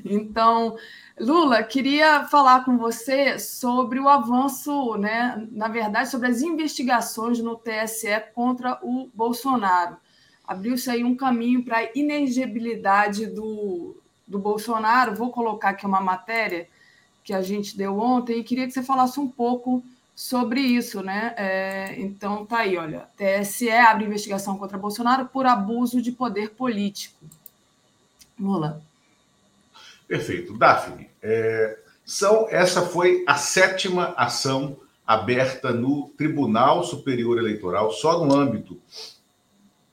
Então, 0.04 0.76
Lula, 1.22 1.62
queria 1.62 2.24
falar 2.24 2.64
com 2.64 2.76
você 2.76 3.38
sobre 3.38 4.00
o 4.00 4.08
avanço, 4.08 4.96
né? 4.96 5.46
Na 5.52 5.68
verdade, 5.68 6.10
sobre 6.10 6.26
as 6.26 6.42
investigações 6.42 7.38
no 7.38 7.54
TSE 7.54 8.20
contra 8.34 8.76
o 8.82 9.08
Bolsonaro. 9.14 9.96
Abriu-se 10.44 10.90
aí 10.90 11.04
um 11.04 11.14
caminho 11.14 11.64
para 11.64 11.78
a 11.78 11.88
inegibilidade 11.94 13.26
do, 13.26 13.96
do 14.26 14.36
Bolsonaro. 14.36 15.14
Vou 15.14 15.30
colocar 15.30 15.68
aqui 15.68 15.86
uma 15.86 16.00
matéria 16.00 16.66
que 17.22 17.32
a 17.32 17.40
gente 17.40 17.78
deu 17.78 18.00
ontem 18.00 18.40
e 18.40 18.44
queria 18.44 18.66
que 18.66 18.72
você 18.72 18.82
falasse 18.82 19.20
um 19.20 19.28
pouco 19.28 19.80
sobre 20.16 20.60
isso, 20.60 21.04
né? 21.04 21.34
É, 21.36 22.00
então 22.00 22.44
tá 22.44 22.58
aí, 22.58 22.76
olha, 22.76 23.08
TSE 23.16 23.70
abre 23.70 24.06
investigação 24.06 24.58
contra 24.58 24.76
Bolsonaro 24.76 25.26
por 25.26 25.46
abuso 25.46 26.02
de 26.02 26.10
poder 26.10 26.50
político. 26.50 27.24
Lula. 28.36 28.82
Perfeito, 30.08 30.58
Daphne. 30.58 31.11
É, 31.22 31.78
são 32.04 32.46
essa 32.50 32.82
foi 32.82 33.24
a 33.26 33.36
sétima 33.36 34.14
ação 34.16 34.76
aberta 35.06 35.72
no 35.72 36.08
Tribunal 36.16 36.84
Superior 36.84 37.38
Eleitoral, 37.38 37.92
só 37.92 38.24
no 38.24 38.34
âmbito 38.34 38.80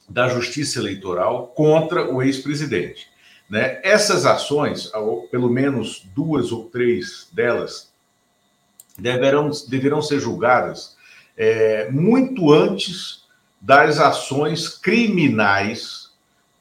da 0.07 0.27
Justiça 0.27 0.79
Eleitoral 0.79 1.47
contra 1.47 2.11
o 2.11 2.21
ex-presidente. 2.23 3.07
Né? 3.49 3.79
Essas 3.83 4.25
ações, 4.25 4.91
pelo 5.31 5.49
menos 5.49 6.05
duas 6.15 6.51
ou 6.51 6.65
três 6.65 7.27
delas, 7.31 7.91
deverão, 8.97 9.49
deverão 9.67 10.01
ser 10.01 10.19
julgadas 10.19 10.97
é, 11.35 11.89
muito 11.89 12.51
antes 12.51 13.23
das 13.61 13.99
ações 13.99 14.69
criminais 14.69 16.11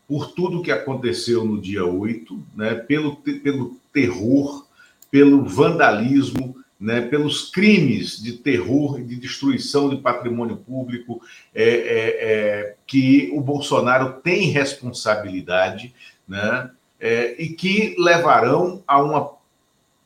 por 0.07 0.33
tudo 0.33 0.63
que 0.63 0.73
aconteceu 0.73 1.45
no 1.45 1.61
dia 1.61 1.85
8, 1.85 2.47
né? 2.57 2.75
pelo, 2.75 3.17
pelo 3.17 3.78
terror, 3.93 4.67
pelo 5.11 5.45
vandalismo, 5.45 6.57
né, 6.79 7.01
pelos 7.01 7.51
crimes 7.51 8.23
de 8.23 8.35
terror 8.35 9.03
de 9.03 9.17
destruição 9.17 9.89
de 9.89 9.97
patrimônio 9.97 10.57
público 10.57 11.21
é, 11.53 11.65
é, 11.65 11.71
é, 11.71 12.77
que 12.87 13.31
o 13.33 13.41
Bolsonaro 13.41 14.21
tem 14.23 14.51
responsabilidade, 14.51 15.93
né, 16.27 16.71
é, 17.01 17.35
e 17.43 17.49
que 17.49 17.97
levarão 17.99 18.83
a 18.87 19.03
uma 19.03 19.33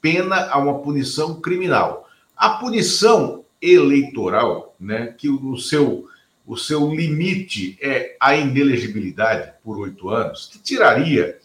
pena, 0.01 0.49
a 0.49 0.59
uma 0.59 0.79
punição 0.81 1.41
criminal. 1.41 2.09
A 2.37 2.51
punição 2.51 3.45
eleitoral, 3.61 4.75
né, 4.81 5.15
que 5.17 5.29
o 5.29 5.57
seu, 5.59 6.09
o 6.47 6.57
seu 6.57 6.93
limite 6.93 7.79
é 7.83 8.17
a 8.19 8.35
inelegibilidade 8.35 9.53
por 9.63 9.79
oito 9.79 10.09
anos, 10.09 10.49
que 10.51 10.59
tiraria 10.59 11.39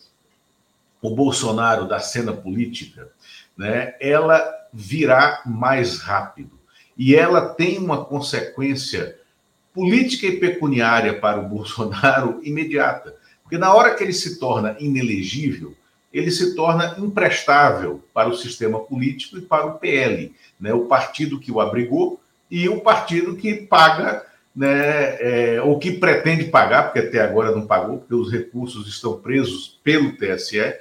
o 1.07 1.15
Bolsonaro 1.15 1.87
da 1.87 1.99
cena 1.99 2.33
política, 2.33 3.09
né, 3.57 3.95
ela 3.99 4.43
virá 4.73 5.41
mais 5.45 5.99
rápido. 5.99 6.59
E 6.97 7.15
ela 7.15 7.49
tem 7.49 7.77
uma 7.77 8.03
consequência 8.03 9.17
política 9.73 10.27
e 10.27 10.39
pecuniária 10.39 11.19
para 11.19 11.39
o 11.39 11.47
Bolsonaro 11.47 12.39
imediata. 12.45 13.15
Porque 13.41 13.57
na 13.57 13.73
hora 13.73 13.95
que 13.95 14.03
ele 14.03 14.13
se 14.13 14.39
torna 14.39 14.75
inelegível, 14.79 15.75
ele 16.11 16.31
se 16.31 16.55
torna 16.55 16.95
imprestável 16.97 18.03
para 18.13 18.29
o 18.29 18.35
sistema 18.35 18.79
político 18.79 19.37
e 19.37 19.41
para 19.41 19.65
o 19.65 19.77
PL, 19.77 20.33
né? 20.59 20.73
o 20.73 20.85
partido 20.85 21.39
que 21.39 21.51
o 21.51 21.61
abrigou 21.61 22.19
e 22.49 22.67
o 22.67 22.81
partido 22.81 23.35
que 23.35 23.53
paga, 23.53 24.25
né, 24.55 25.17
é, 25.19 25.61
ou 25.61 25.77
que 25.77 25.91
pretende 25.91 26.45
pagar, 26.45 26.85
porque 26.85 27.07
até 27.07 27.21
agora 27.21 27.51
não 27.51 27.67
pagou, 27.67 27.99
porque 27.99 28.15
os 28.15 28.31
recursos 28.31 28.87
estão 28.87 29.19
presos 29.19 29.79
pelo 29.83 30.13
TSE, 30.13 30.73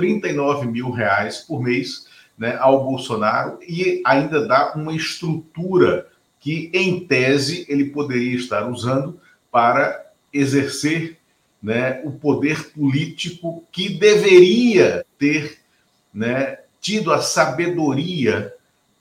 39 0.00 0.66
mil 0.66 0.90
reais 0.90 1.40
por 1.40 1.62
mês 1.62 2.06
né, 2.38 2.56
ao 2.58 2.82
Bolsonaro 2.84 3.58
e 3.68 4.00
ainda 4.04 4.46
dá 4.46 4.72
uma 4.74 4.94
estrutura 4.94 6.08
que, 6.40 6.70
em 6.72 7.00
tese, 7.00 7.66
ele 7.68 7.90
poderia 7.90 8.34
estar 8.34 8.66
usando 8.66 9.20
para 9.52 10.10
exercer 10.32 11.18
né, 11.62 12.00
o 12.02 12.12
poder 12.12 12.70
político 12.70 13.62
que 13.70 13.90
deveria 13.90 15.04
ter 15.18 15.58
né, 16.14 16.60
tido 16.80 17.12
a 17.12 17.20
sabedoria 17.20 18.54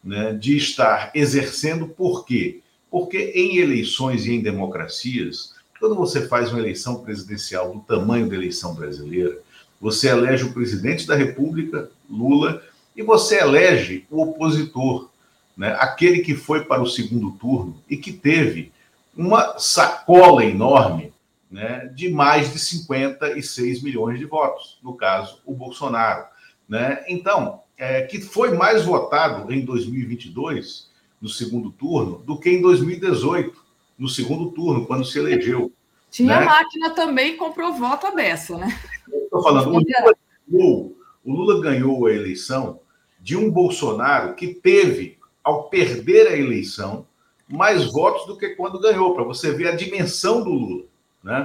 né, 0.04 0.34
de 0.34 0.58
estar 0.58 1.12
exercendo, 1.16 1.88
por 1.88 2.26
quê? 2.26 2.60
Porque 2.92 3.32
em 3.34 3.58
eleições 3.58 4.26
e 4.26 4.34
em 4.34 4.42
democracias, 4.42 5.54
quando 5.80 5.96
você 5.96 6.28
faz 6.28 6.52
uma 6.52 6.60
eleição 6.60 6.96
presidencial 6.96 7.72
do 7.72 7.80
tamanho 7.80 8.28
da 8.28 8.36
eleição 8.36 8.76
brasileira, 8.76 9.40
você 9.80 10.10
elege 10.10 10.44
o 10.44 10.54
presidente 10.54 11.08
da 11.08 11.16
República, 11.16 11.90
Lula, 12.10 12.62
e 12.96 13.02
você 13.02 13.40
elege 13.40 14.06
o 14.10 14.22
opositor, 14.22 15.10
né, 15.56 15.76
aquele 15.80 16.20
que 16.20 16.36
foi 16.36 16.66
para 16.66 16.82
o 16.82 16.88
segundo 16.88 17.32
turno 17.32 17.82
e 17.90 17.98
que 17.98 18.12
teve 18.12 18.72
uma 19.16 19.58
sacola 19.58 20.44
enorme 20.46 21.14
né, 21.50 21.92
de 21.96 22.10
mais 22.10 22.54
de 22.54 22.60
56 22.60 23.82
milhões 23.82 24.20
de 24.20 24.26
votos, 24.26 24.78
no 24.84 24.94
caso, 24.94 25.42
o 25.46 25.54
Bolsonaro. 25.54 26.26
Né? 26.68 27.04
Então, 27.08 27.62
é, 27.78 28.04
que 28.04 28.22
foi 28.22 28.56
mais 28.56 28.86
votado 28.86 29.52
em 29.52 29.66
2022, 29.66 30.90
no 31.20 31.28
segundo 31.28 31.72
turno, 31.72 32.20
do 32.20 32.38
que 32.40 32.50
em 32.50 32.62
2018, 32.62 33.54
no 33.98 34.08
segundo 34.08 34.52
turno, 34.52 34.86
quando 34.86 35.04
se 35.04 35.18
elegeu. 35.18 35.72
Tinha 36.12 36.40
né? 36.40 36.46
máquina 36.46 36.92
também 36.92 37.36
comprou 37.36 37.74
voto 37.74 38.08
a 38.08 38.12
beça, 38.12 38.58
né? 38.58 38.80
Estou 39.12 39.44
falando, 39.44 39.68
o 39.68 39.72
Lula, 39.74 40.16
ganhou, 40.48 40.98
o 41.24 41.32
Lula 41.32 41.62
ganhou 41.62 42.06
a 42.06 42.14
eleição 42.14 42.80
de 43.20 43.36
um 43.36 43.50
Bolsonaro 43.50 44.36
que 44.36 44.54
teve, 44.54 45.18
ao 45.44 45.70
perder 45.70 46.28
a 46.28 46.38
eleição, 46.38 47.06
mais 47.48 47.86
votos 47.92 48.28
do 48.28 48.38
que 48.38 48.50
quando 48.50 48.80
ganhou, 48.80 49.14
para 49.14 49.24
você 49.24 49.52
ver 49.52 49.68
a 49.68 49.76
dimensão 49.76 50.44
do 50.44 50.52
Lula. 50.52 50.84
Né? 51.24 51.44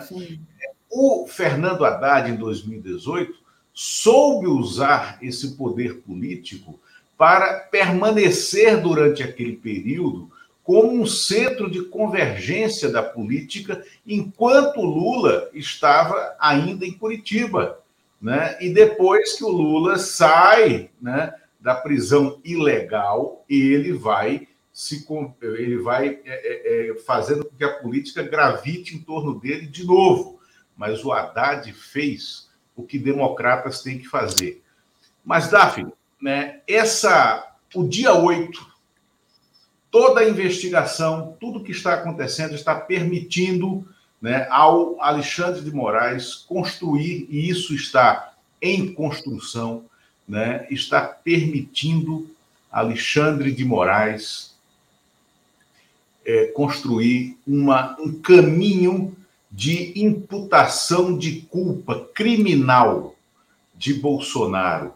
O 0.90 1.26
Fernando 1.26 1.84
Haddad, 1.84 2.30
em 2.30 2.36
2018, 2.36 3.34
soube 3.72 4.46
usar 4.46 5.18
esse 5.20 5.56
poder 5.56 6.00
político 6.02 6.78
para 7.16 7.60
permanecer 7.60 8.80
durante 8.80 9.22
aquele 9.22 9.56
período 9.56 10.30
como 10.64 10.98
um 10.98 11.06
centro 11.06 11.70
de 11.70 11.82
convergência 11.82 12.88
da 12.88 13.02
política, 13.02 13.84
enquanto 14.06 14.80
Lula 14.80 15.50
estava 15.52 16.34
ainda 16.40 16.86
em 16.86 16.92
Curitiba. 16.92 17.80
Né? 18.20 18.56
E 18.62 18.70
depois 18.72 19.34
que 19.34 19.44
o 19.44 19.50
Lula 19.50 19.98
sai 19.98 20.90
né, 21.00 21.34
da 21.60 21.74
prisão 21.74 22.40
ilegal, 22.42 23.44
ele 23.48 23.92
vai 23.92 24.48
se 24.72 25.06
ele 25.40 25.78
vai 25.78 26.20
é, 26.24 26.88
é, 26.88 26.90
é, 26.90 26.94
fazendo 27.06 27.44
com 27.44 27.54
que 27.56 27.62
a 27.62 27.78
política 27.78 28.24
gravite 28.24 28.96
em 28.96 28.98
torno 28.98 29.38
dele 29.38 29.66
de 29.66 29.86
novo. 29.86 30.40
Mas 30.76 31.04
o 31.04 31.12
Haddad 31.12 31.70
fez 31.72 32.48
o 32.74 32.82
que 32.82 32.98
democratas 32.98 33.82
têm 33.82 33.98
que 33.98 34.08
fazer. 34.08 34.62
Mas, 35.24 35.48
Daphne, 35.48 35.92
né, 36.20 36.60
essa, 36.66 37.54
o 37.72 37.86
dia 37.86 38.14
8 38.14 38.73
toda 39.94 40.22
a 40.22 40.28
investigação, 40.28 41.36
tudo 41.38 41.62
que 41.62 41.70
está 41.70 41.94
acontecendo 41.94 42.52
está 42.52 42.74
permitindo 42.74 43.86
né, 44.20 44.48
ao 44.50 45.00
Alexandre 45.00 45.60
de 45.60 45.70
Moraes 45.70 46.34
construir, 46.34 47.28
e 47.30 47.48
isso 47.48 47.72
está 47.72 48.34
em 48.60 48.92
construção, 48.92 49.84
né, 50.26 50.66
está 50.68 51.00
permitindo 51.00 52.28
Alexandre 52.72 53.52
de 53.52 53.64
Moraes 53.64 54.56
é, 56.26 56.46
construir 56.46 57.38
uma, 57.46 57.96
um 58.00 58.20
caminho 58.20 59.16
de 59.48 59.92
imputação 59.94 61.16
de 61.16 61.42
culpa 61.42 62.04
criminal 62.12 63.14
de 63.76 63.94
Bolsonaro 63.94 64.92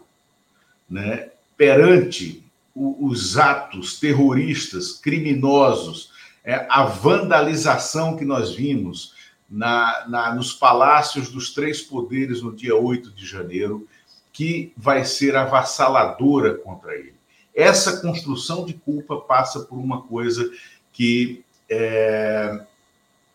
né, 0.89 1.29
perante 1.55 2.43
os 2.79 3.37
atos 3.37 3.99
terroristas, 3.99 4.93
criminosos, 4.93 6.11
é, 6.45 6.65
a 6.69 6.83
vandalização 6.85 8.15
que 8.15 8.23
nós 8.23 8.55
vimos 8.55 9.13
na, 9.49 10.05
na, 10.07 10.33
nos 10.33 10.53
palácios 10.53 11.29
dos 11.29 11.53
três 11.53 11.81
poderes 11.81 12.41
no 12.41 12.55
dia 12.55 12.75
8 12.75 13.11
de 13.11 13.25
janeiro, 13.25 13.85
que 14.31 14.71
vai 14.77 15.03
ser 15.03 15.35
avassaladora 15.35 16.55
contra 16.55 16.95
ele. 16.95 17.15
Essa 17.53 17.99
construção 17.99 18.65
de 18.65 18.73
culpa 18.73 19.17
passa 19.17 19.59
por 19.61 19.77
uma 19.77 20.03
coisa 20.03 20.49
que 20.93 21.43
é, 21.69 22.63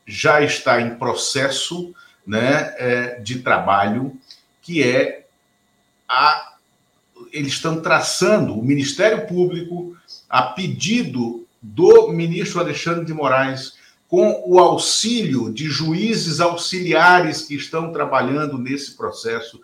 já 0.06 0.40
está 0.40 0.80
em 0.80 0.96
processo 0.96 1.94
né, 2.26 2.74
é, 2.78 3.20
de 3.20 3.40
trabalho, 3.40 4.18
que 4.62 4.82
é 4.82 5.26
a 6.08 6.53
eles 7.34 7.54
estão 7.54 7.80
traçando, 7.80 8.56
o 8.56 8.64
Ministério 8.64 9.26
Público, 9.26 9.96
a 10.30 10.42
pedido 10.42 11.44
do 11.60 12.08
ministro 12.08 12.60
Alexandre 12.60 13.04
de 13.04 13.12
Moraes, 13.12 13.74
com 14.06 14.44
o 14.46 14.60
auxílio 14.60 15.52
de 15.52 15.64
juízes 15.64 16.38
auxiliares 16.38 17.42
que 17.42 17.56
estão 17.56 17.92
trabalhando 17.92 18.56
nesse 18.56 18.96
processo 18.96 19.60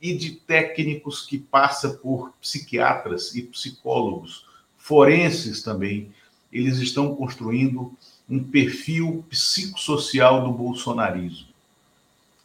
e 0.00 0.14
de 0.14 0.30
técnicos 0.30 1.26
que 1.26 1.36
passa 1.36 1.88
por 1.88 2.32
psiquiatras 2.40 3.34
e 3.34 3.42
psicólogos, 3.42 4.46
forenses 4.76 5.60
também, 5.60 6.12
eles 6.52 6.78
estão 6.78 7.16
construindo 7.16 7.92
um 8.30 8.44
perfil 8.44 9.24
psicossocial 9.28 10.44
do 10.44 10.52
bolsonarismo. 10.52 11.48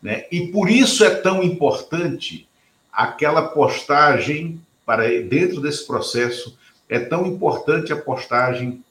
Né? 0.02 0.26
E 0.32 0.48
por 0.48 0.68
isso 0.68 1.06
é 1.06 1.14
tão 1.14 1.44
importante 1.44 2.48
aquela 2.94 3.48
postagem 3.48 4.61
para 4.86 5.03
dentro 5.24 5.60
desse 5.60 5.86
processo 5.88 6.57
é 6.88 6.99
tão 6.99 7.26
importante 7.26 7.91
a 7.91 7.98
postagem 7.98 8.84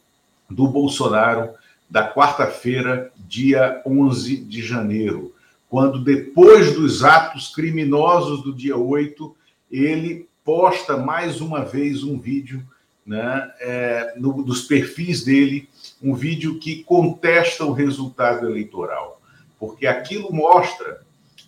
do 0.51 0.67
Bolsonaro 0.67 1.51
da 1.89 2.13
quarta-feira, 2.13 3.13
dia 3.17 3.83
11 3.87 4.37
de 4.37 4.63
janeiro, 4.63 5.35
quando 5.69 6.03
depois 6.03 6.75
dos 6.75 7.05
atos 7.05 7.55
criminosos 7.55 8.43
do 8.43 8.53
dia 8.53 8.77
8, 8.77 9.37
ele 9.71 10.27
posta 10.45 10.97
mais 10.97 11.41
uma 11.41 11.65
vez 11.65 12.03
um 12.03 12.19
vídeo 12.19 12.63
né, 13.07 13.51
é, 13.61 14.15
no, 14.17 14.43
dos 14.43 14.63
perfis 14.63 15.23
dele, 15.23 15.69
um 16.03 16.15
vídeo 16.15 16.59
que 16.59 16.83
contesta 16.83 17.65
o 17.65 17.73
resultado 17.73 18.47
eleitoral, 18.47 19.21
porque 19.59 19.87
aquilo 19.87 20.33
mostra 20.33 21.03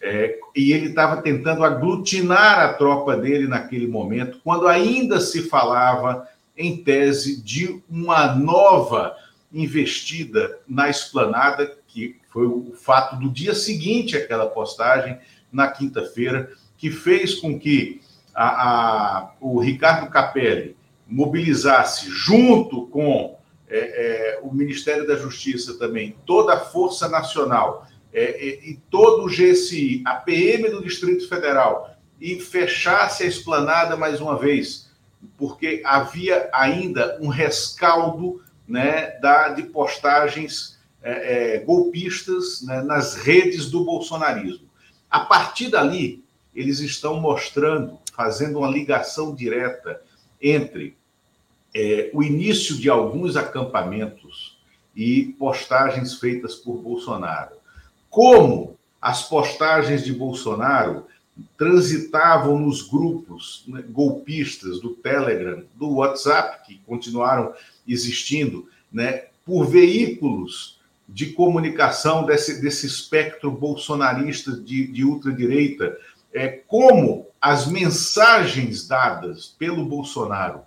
é, 0.04 0.38
e 0.54 0.70
ele 0.70 0.88
estava 0.88 1.22
tentando 1.22 1.64
aglutinar 1.64 2.60
a 2.60 2.74
tropa 2.74 3.16
dele 3.16 3.48
naquele 3.48 3.86
momento, 3.86 4.38
quando 4.44 4.68
ainda 4.68 5.18
se 5.18 5.48
falava, 5.48 6.28
em 6.54 6.76
tese, 6.76 7.42
de 7.42 7.82
uma 7.88 8.34
nova 8.34 9.16
investida 9.50 10.58
na 10.68 10.90
esplanada, 10.90 11.78
que 11.88 12.20
foi 12.28 12.46
o 12.46 12.74
fato 12.76 13.16
do 13.16 13.30
dia 13.30 13.54
seguinte 13.54 14.14
àquela 14.14 14.46
postagem, 14.46 15.18
na 15.50 15.68
quinta-feira, 15.68 16.52
que 16.76 16.90
fez 16.90 17.36
com 17.36 17.58
que 17.58 18.02
a, 18.34 18.44
a, 18.44 19.32
o 19.40 19.58
Ricardo 19.58 20.10
Capelli 20.10 20.76
mobilizasse, 21.06 22.10
junto 22.10 22.88
com 22.88 23.38
é, 23.68 23.78
é, 23.78 24.40
o 24.42 24.52
Ministério 24.52 25.06
da 25.06 25.16
Justiça 25.16 25.78
também, 25.78 26.14
toda 26.26 26.52
a 26.52 26.60
Força 26.60 27.08
Nacional 27.08 27.86
é, 28.14 28.22
é, 28.22 28.70
e 28.70 28.80
todo 28.88 29.24
o 29.24 29.28
GSI, 29.28 30.00
a 30.06 30.14
PM 30.14 30.70
do 30.70 30.80
Distrito 30.80 31.28
Federal, 31.28 31.96
e 32.20 32.38
fechasse 32.38 33.24
a 33.24 33.26
esplanada 33.26 33.96
mais 33.96 34.20
uma 34.20 34.38
vez, 34.38 34.88
porque 35.36 35.82
havia 35.84 36.48
ainda 36.52 37.18
um 37.20 37.26
rescaldo 37.26 38.40
né, 38.68 39.18
da, 39.18 39.48
de 39.48 39.64
postagens 39.64 40.78
é, 41.02 41.56
é, 41.56 41.58
golpistas 41.58 42.62
né, 42.62 42.82
nas 42.82 43.16
redes 43.16 43.68
do 43.68 43.84
bolsonarismo. 43.84 44.70
A 45.10 45.20
partir 45.20 45.68
dali, 45.68 46.24
eles 46.54 46.78
estão 46.78 47.20
mostrando, 47.20 47.98
fazendo 48.14 48.60
uma 48.60 48.68
ligação 48.68 49.34
direta 49.34 50.00
entre 50.40 50.96
é, 51.74 52.10
o 52.14 52.22
início 52.22 52.76
de 52.76 52.88
alguns 52.88 53.36
acampamentos 53.36 54.56
e 54.94 55.34
postagens 55.36 56.14
feitas 56.14 56.54
por 56.54 56.76
Bolsonaro 56.76 57.63
como 58.14 58.78
as 59.02 59.28
postagens 59.28 60.04
de 60.04 60.12
Bolsonaro 60.12 61.08
transitavam 61.58 62.56
nos 62.60 62.80
grupos 62.80 63.64
né, 63.66 63.82
golpistas 63.88 64.78
do 64.78 64.90
Telegram, 64.90 65.64
do 65.74 65.96
WhatsApp, 65.96 66.64
que 66.64 66.80
continuaram 66.86 67.52
existindo, 67.88 68.68
né, 68.92 69.24
por 69.44 69.66
veículos 69.66 70.78
de 71.08 71.32
comunicação 71.32 72.24
desse, 72.24 72.62
desse 72.62 72.86
espectro 72.86 73.50
bolsonarista 73.50 74.52
de, 74.52 74.86
de 74.86 75.04
ultradireita, 75.04 75.98
é, 76.32 76.46
como 76.68 77.26
as 77.40 77.66
mensagens 77.66 78.86
dadas 78.86 79.56
pelo 79.58 79.84
Bolsonaro 79.84 80.60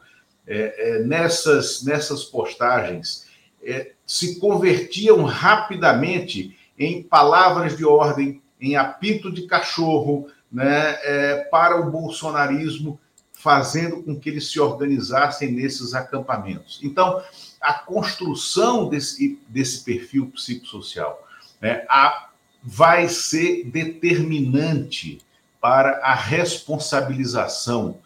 é, 0.46 0.98
é, 0.98 1.04
nessas, 1.04 1.82
nessas 1.82 2.26
postagens 2.26 3.26
é, 3.64 3.92
se 4.06 4.38
convertiam 4.38 5.24
rapidamente 5.24 6.57
em 6.78 7.02
palavras 7.02 7.76
de 7.76 7.86
ordem, 7.86 8.42
em 8.60 8.76
apito 8.76 9.32
de 9.32 9.48
cachorro, 9.48 10.30
né, 10.52 10.98
é, 11.02 11.48
para 11.52 11.80
o 11.80 11.92
bolsonarismo, 11.92 13.00
fazendo 13.34 14.02
com 14.04 14.20
que 14.20 14.30
eles 14.30 14.50
se 14.50 14.60
organizassem 14.60 15.52
nesses 15.52 15.94
acampamentos. 15.94 16.80
Então, 16.84 17.22
a 17.62 17.74
construção 17.74 18.90
desse, 18.90 19.40
desse 19.48 19.84
perfil 19.84 20.28
psicossocial 20.28 21.28
né, 21.62 21.86
a, 21.90 22.30
vai 22.64 23.08
ser 23.08 23.66
determinante 23.66 25.20
para 25.62 26.00
a 26.04 26.14
responsabilização 26.14 28.00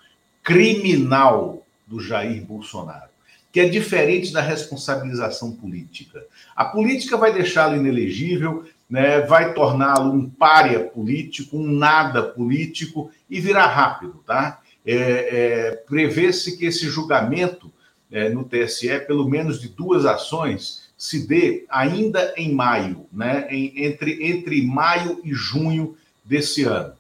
criminal 0.44 1.66
do 1.88 2.00
Jair 2.00 2.44
Bolsonaro 2.46 3.12
que 3.52 3.60
é 3.60 3.68
diferente 3.68 4.32
da 4.32 4.42
responsabilização 4.42 5.52
política. 5.52 6.26
A 6.62 6.66
política 6.66 7.18
vai 7.18 7.34
deixá-lo 7.34 7.76
inelegível, 7.76 8.66
né, 8.88 9.22
vai 9.22 9.52
torná-lo 9.52 10.14
um 10.14 10.30
párea 10.30 10.82
político, 10.82 11.58
um 11.58 11.66
nada 11.66 12.22
político 12.22 13.10
e 13.28 13.40
virá 13.40 13.66
rápido, 13.66 14.24
tá? 14.28 14.62
É, 14.86 14.96
é, 14.96 15.72
Prevê-se 15.88 16.56
que 16.56 16.68
esse 16.68 16.88
julgamento 16.88 17.72
é, 18.12 18.30
no 18.30 18.44
TSE, 18.44 19.00
pelo 19.08 19.28
menos 19.28 19.60
de 19.60 19.70
duas 19.70 20.06
ações, 20.06 20.84
se 20.96 21.28
dê 21.28 21.66
ainda 21.68 22.32
em 22.38 22.54
maio, 22.54 23.08
né, 23.12 23.48
em, 23.50 23.84
entre, 23.84 24.24
entre 24.24 24.62
maio 24.62 25.20
e 25.24 25.34
junho 25.34 25.98
desse 26.24 26.64
ano, 26.64 26.94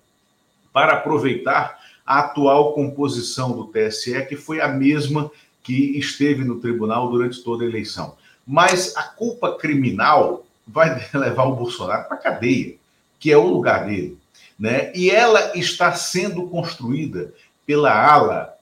para 0.74 0.94
aproveitar 0.94 1.78
a 2.04 2.22
atual 2.22 2.74
composição 2.74 3.52
do 3.52 3.68
TSE, 3.68 4.26
que 4.26 4.36
foi 4.36 4.60
a 4.60 4.68
mesma 4.68 5.30
que 5.62 6.00
esteve 6.00 6.44
no 6.44 6.60
tribunal 6.60 7.12
durante 7.12 7.44
toda 7.44 7.64
a 7.64 7.68
eleição. 7.68 8.20
Mas 8.46 8.96
a 8.96 9.04
culpa 9.04 9.58
criminal 9.58 10.46
vai 10.68 11.08
levar 11.14 11.46
o 11.46 11.56
Bolsonaro 11.56 12.08
para 12.08 12.18
a 12.18 12.22
cadeia, 12.22 12.76
que 13.20 13.32
é 13.32 13.38
o 13.38 13.48
lugar 13.48 13.86
dele. 13.86 14.18
Né? 14.60 14.92
E 14.96 15.10
ela 15.10 15.58
está 15.58 15.94
sendo 15.94 16.48
construída 16.48 17.34
pela 17.66 17.92
ala 17.92 18.54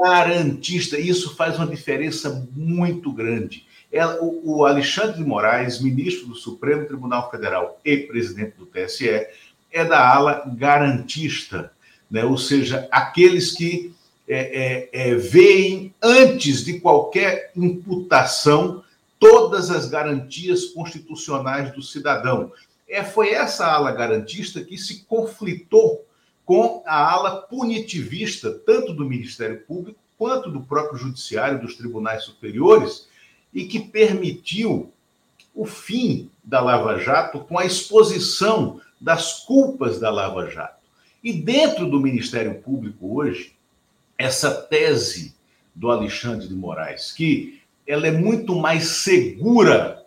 garantista. 0.00 0.98
Isso 0.98 1.34
faz 1.36 1.56
uma 1.56 1.66
diferença 1.66 2.46
muito 2.54 3.12
grande. 3.12 3.66
Ela, 3.90 4.22
o, 4.22 4.58
o 4.58 4.66
Alexandre 4.66 5.16
de 5.16 5.24
Moraes, 5.24 5.80
ministro 5.80 6.28
do 6.28 6.34
Supremo 6.34 6.86
Tribunal 6.86 7.30
Federal 7.30 7.80
e 7.84 7.96
presidente 7.98 8.54
do 8.58 8.66
TSE, 8.66 9.26
é 9.70 9.84
da 9.84 10.06
ala 10.06 10.44
garantista, 10.56 11.72
né? 12.10 12.24
ou 12.24 12.38
seja, 12.38 12.88
aqueles 12.90 13.52
que 13.52 13.94
é, 14.26 14.88
é, 14.92 15.10
é, 15.10 15.14
veem 15.14 15.94
antes 16.02 16.64
de 16.64 16.80
qualquer 16.80 17.50
imputação 17.56 18.82
todas 19.18 19.70
as 19.70 19.88
garantias 19.88 20.66
constitucionais 20.66 21.72
do 21.74 21.82
cidadão. 21.82 22.52
É, 22.88 23.04
foi 23.04 23.30
essa 23.30 23.66
ala 23.66 23.92
garantista 23.92 24.62
que 24.62 24.78
se 24.78 25.04
conflitou 25.04 26.06
com 26.44 26.82
a 26.86 27.12
ala 27.12 27.42
punitivista, 27.42 28.50
tanto 28.50 28.94
do 28.94 29.04
Ministério 29.04 29.60
Público 29.66 29.98
quanto 30.16 30.50
do 30.50 30.60
próprio 30.60 30.98
Judiciário, 30.98 31.60
dos 31.60 31.76
tribunais 31.76 32.24
superiores, 32.24 33.06
e 33.52 33.66
que 33.66 33.80
permitiu 33.80 34.92
o 35.54 35.66
fim 35.66 36.30
da 36.42 36.60
Lava 36.60 36.98
Jato 36.98 37.40
com 37.40 37.58
a 37.58 37.66
exposição 37.66 38.80
das 39.00 39.40
culpas 39.40 40.00
da 40.00 40.10
Lava 40.10 40.50
Jato. 40.50 40.82
E 41.22 41.32
dentro 41.32 41.88
do 41.88 42.00
Ministério 42.00 42.60
Público 42.62 43.16
hoje, 43.16 43.54
essa 44.16 44.50
tese 44.50 45.34
do 45.74 45.90
Alexandre 45.90 46.48
de 46.48 46.54
Moraes, 46.54 47.12
que 47.12 47.57
ela 47.88 48.06
é 48.06 48.12
muito 48.12 48.54
mais 48.54 48.86
segura 48.88 50.04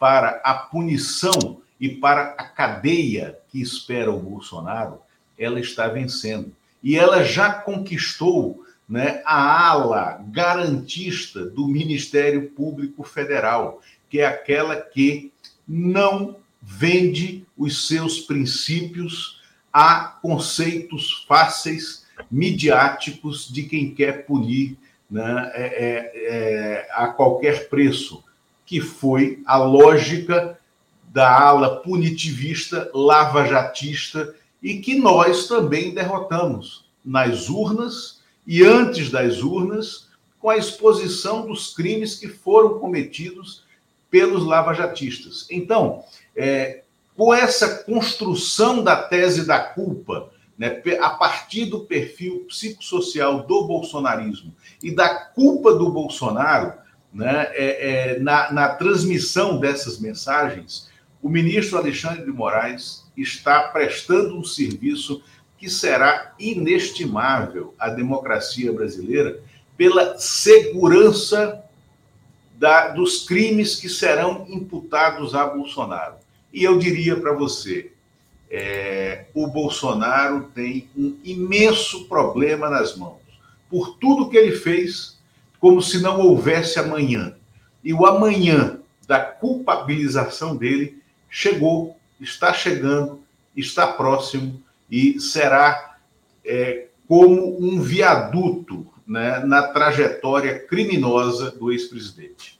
para 0.00 0.40
a 0.42 0.52
punição 0.52 1.62
e 1.80 1.88
para 1.88 2.34
a 2.36 2.44
cadeia 2.44 3.38
que 3.48 3.60
espera 3.60 4.10
o 4.10 4.18
Bolsonaro, 4.18 4.98
ela 5.38 5.60
está 5.60 5.86
vencendo. 5.86 6.52
E 6.82 6.96
ela 6.96 7.22
já 7.22 7.52
conquistou 7.52 8.64
né, 8.88 9.22
a 9.24 9.68
ala 9.68 10.20
garantista 10.28 11.46
do 11.46 11.68
Ministério 11.68 12.50
Público 12.50 13.04
Federal, 13.04 13.80
que 14.08 14.18
é 14.18 14.26
aquela 14.26 14.74
que 14.76 15.32
não 15.66 16.36
vende 16.60 17.46
os 17.56 17.86
seus 17.86 18.18
princípios 18.18 19.40
a 19.72 20.18
conceitos 20.20 21.24
fáceis, 21.28 22.04
midiáticos 22.28 23.48
de 23.50 23.62
quem 23.62 23.94
quer 23.94 24.26
punir 24.26 24.76
né, 25.10 25.50
é, 25.54 25.62
é, 25.62 26.12
é, 26.14 26.88
a 26.92 27.08
qualquer 27.08 27.68
preço, 27.68 28.22
que 28.64 28.80
foi 28.80 29.42
a 29.44 29.56
lógica 29.56 30.58
da 31.12 31.40
ala 31.40 31.80
punitivista, 31.80 32.88
lavajatista, 32.94 34.34
e 34.62 34.78
que 34.78 34.94
nós 34.94 35.48
também 35.48 35.92
derrotamos 35.92 36.84
nas 37.04 37.48
urnas 37.48 38.20
e 38.46 38.62
antes 38.62 39.10
das 39.10 39.42
urnas, 39.42 40.08
com 40.38 40.48
a 40.48 40.56
exposição 40.56 41.46
dos 41.46 41.74
crimes 41.74 42.14
que 42.14 42.28
foram 42.28 42.78
cometidos 42.78 43.64
pelos 44.10 44.44
lavajatistas. 44.44 45.46
Então, 45.50 46.04
é, 46.34 46.82
com 47.16 47.34
essa 47.34 47.84
construção 47.84 48.82
da 48.82 48.96
tese 48.96 49.46
da 49.46 49.58
culpa, 49.60 50.30
né, 50.60 50.82
a 51.00 51.08
partir 51.08 51.64
do 51.64 51.86
perfil 51.86 52.44
psicossocial 52.46 53.46
do 53.46 53.64
bolsonarismo 53.64 54.54
e 54.82 54.94
da 54.94 55.08
culpa 55.08 55.72
do 55.72 55.90
Bolsonaro, 55.90 56.74
né, 57.10 57.48
é, 57.52 58.16
é, 58.16 58.18
na, 58.20 58.52
na 58.52 58.68
transmissão 58.68 59.58
dessas 59.58 59.98
mensagens, 59.98 60.90
o 61.22 61.30
ministro 61.30 61.78
Alexandre 61.78 62.26
de 62.26 62.30
Moraes 62.30 63.06
está 63.16 63.68
prestando 63.68 64.38
um 64.38 64.44
serviço 64.44 65.22
que 65.56 65.70
será 65.70 66.34
inestimável 66.38 67.74
à 67.78 67.88
democracia 67.88 68.70
brasileira 68.70 69.40
pela 69.78 70.18
segurança 70.18 71.64
da, 72.58 72.88
dos 72.88 73.26
crimes 73.26 73.76
que 73.76 73.88
serão 73.88 74.44
imputados 74.46 75.34
a 75.34 75.46
Bolsonaro. 75.46 76.16
E 76.52 76.62
eu 76.62 76.78
diria 76.78 77.18
para 77.18 77.32
você, 77.32 77.92
é, 78.50 79.26
o 79.32 79.46
Bolsonaro 79.46 80.50
tem 80.54 80.88
um 80.96 81.16
imenso 81.22 82.06
problema 82.06 82.68
nas 82.68 82.96
mãos, 82.96 83.20
por 83.68 83.96
tudo 83.98 84.28
que 84.28 84.36
ele 84.36 84.56
fez, 84.56 85.18
como 85.60 85.80
se 85.80 86.02
não 86.02 86.18
houvesse 86.20 86.78
amanhã. 86.78 87.34
E 87.84 87.94
o 87.94 88.04
amanhã 88.04 88.80
da 89.06 89.20
culpabilização 89.20 90.56
dele 90.56 91.00
chegou, 91.30 91.96
está 92.20 92.52
chegando, 92.52 93.20
está 93.56 93.86
próximo 93.86 94.60
e 94.90 95.20
será 95.20 95.96
é, 96.44 96.86
como 97.06 97.56
um 97.60 97.80
viaduto 97.80 98.86
né, 99.06 99.40
na 99.40 99.68
trajetória 99.68 100.58
criminosa 100.58 101.50
do 101.52 101.72
ex-presidente. 101.72 102.59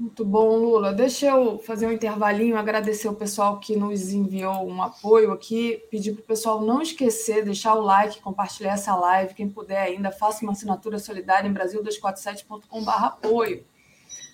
Muito 0.00 0.24
bom, 0.24 0.56
Lula. 0.56 0.94
Deixa 0.94 1.26
eu 1.26 1.58
fazer 1.58 1.86
um 1.86 1.92
intervalinho, 1.92 2.56
agradecer 2.56 3.06
o 3.06 3.14
pessoal 3.14 3.60
que 3.60 3.76
nos 3.76 4.14
enviou 4.14 4.66
um 4.66 4.82
apoio 4.82 5.30
aqui, 5.30 5.78
pedir 5.90 6.12
para 6.12 6.22
o 6.22 6.24
pessoal 6.24 6.62
não 6.62 6.80
esquecer, 6.80 7.44
deixar 7.44 7.74
o 7.74 7.82
like, 7.82 8.18
compartilhar 8.22 8.72
essa 8.72 8.96
live. 8.96 9.34
Quem 9.34 9.46
puder 9.46 9.82
ainda, 9.82 10.10
faça 10.10 10.42
uma 10.42 10.52
assinatura 10.52 10.98
solidária 10.98 11.46
em 11.46 11.52
brasil247.com.br 11.52 12.90
apoio. 12.90 13.62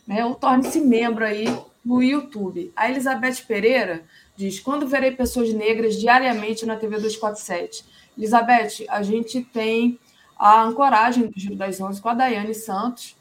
Né? 0.07 0.25
Ou 0.25 0.37
torne-se 0.37 0.79
membro 0.79 1.25
aí 1.25 1.47
no 1.85 2.01
YouTube. 2.01 2.73
A 2.77 2.89
Elizabeth 2.89 3.43
Pereira 3.45 4.05
diz: 4.37 4.61
Quando 4.61 4.87
verei 4.87 5.11
pessoas 5.11 5.53
negras 5.53 5.97
diariamente 5.97 6.65
na 6.65 6.77
TV 6.77 6.95
247? 6.95 7.85
Elizabeth, 8.17 8.87
a 8.89 9.03
gente 9.03 9.43
tem 9.43 9.99
a 10.39 10.63
ancoragem 10.63 11.27
do 11.27 11.33
Giro 11.37 11.57
das 11.57 11.81
Onze 11.81 12.01
com 12.01 12.09
a 12.09 12.15
Daiane 12.15 12.55
Santos 12.55 13.16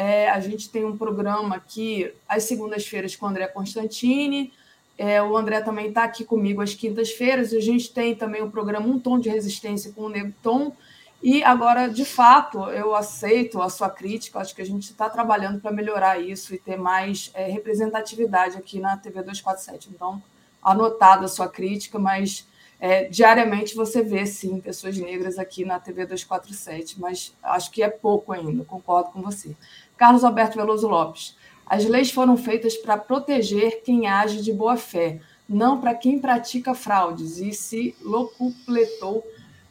é, 0.00 0.30
a 0.30 0.38
gente 0.38 0.70
tem 0.70 0.84
um 0.84 0.96
programa 0.96 1.56
aqui 1.56 2.14
às 2.28 2.44
segundas-feiras 2.44 3.16
com 3.16 3.26
o 3.26 3.28
André 3.28 3.48
Constantini. 3.48 4.52
É, 4.96 5.20
o 5.20 5.36
André 5.36 5.60
também 5.60 5.88
está 5.88 6.04
aqui 6.04 6.24
comigo 6.24 6.62
às 6.62 6.72
quintas-feiras. 6.72 7.52
A 7.52 7.58
gente 7.58 7.92
tem 7.92 8.14
também 8.14 8.40
o 8.40 8.48
programa 8.48 8.86
Um 8.86 9.00
Tom 9.00 9.18
de 9.18 9.28
Resistência 9.28 9.90
com 9.90 10.02
o 10.02 10.08
Nego 10.08 10.32
Tom. 10.40 10.72
E 11.20 11.42
agora, 11.42 11.88
de 11.88 12.04
fato, 12.04 12.60
eu 12.70 12.94
aceito 12.94 13.60
a 13.60 13.68
sua 13.68 13.90
crítica. 13.90 14.38
Acho 14.38 14.54
que 14.54 14.62
a 14.62 14.64
gente 14.64 14.84
está 14.84 15.10
trabalhando 15.10 15.60
para 15.60 15.72
melhorar 15.72 16.20
isso 16.20 16.54
e 16.54 16.58
ter 16.58 16.76
mais 16.76 17.32
é, 17.34 17.50
representatividade 17.50 18.56
aqui 18.56 18.78
na 18.78 18.96
TV 18.96 19.20
247. 19.22 19.90
Então, 19.92 20.22
anotada 20.62 21.24
a 21.24 21.28
sua 21.28 21.48
crítica, 21.48 21.98
mas 21.98 22.46
é, 22.80 23.04
diariamente 23.08 23.74
você 23.74 24.02
vê, 24.02 24.24
sim, 24.24 24.60
pessoas 24.60 24.96
negras 24.96 25.38
aqui 25.38 25.64
na 25.64 25.80
TV 25.80 26.04
247, 26.06 27.00
mas 27.00 27.34
acho 27.42 27.72
que 27.72 27.82
é 27.82 27.88
pouco 27.88 28.32
ainda, 28.32 28.64
concordo 28.64 29.10
com 29.10 29.20
você. 29.20 29.56
Carlos 29.98 30.24
Alberto 30.24 30.56
Veloso 30.56 30.88
Lopes. 30.88 31.36
As 31.66 31.84
leis 31.84 32.10
foram 32.10 32.36
feitas 32.36 32.76
para 32.76 32.96
proteger 32.96 33.82
quem 33.82 34.06
age 34.06 34.40
de 34.40 34.52
boa 34.52 34.76
fé, 34.76 35.20
não 35.46 35.80
para 35.80 35.94
quem 35.94 36.18
pratica 36.18 36.72
fraudes 36.72 37.38
e 37.38 37.52
se 37.52 37.94
locupletou 38.00 39.26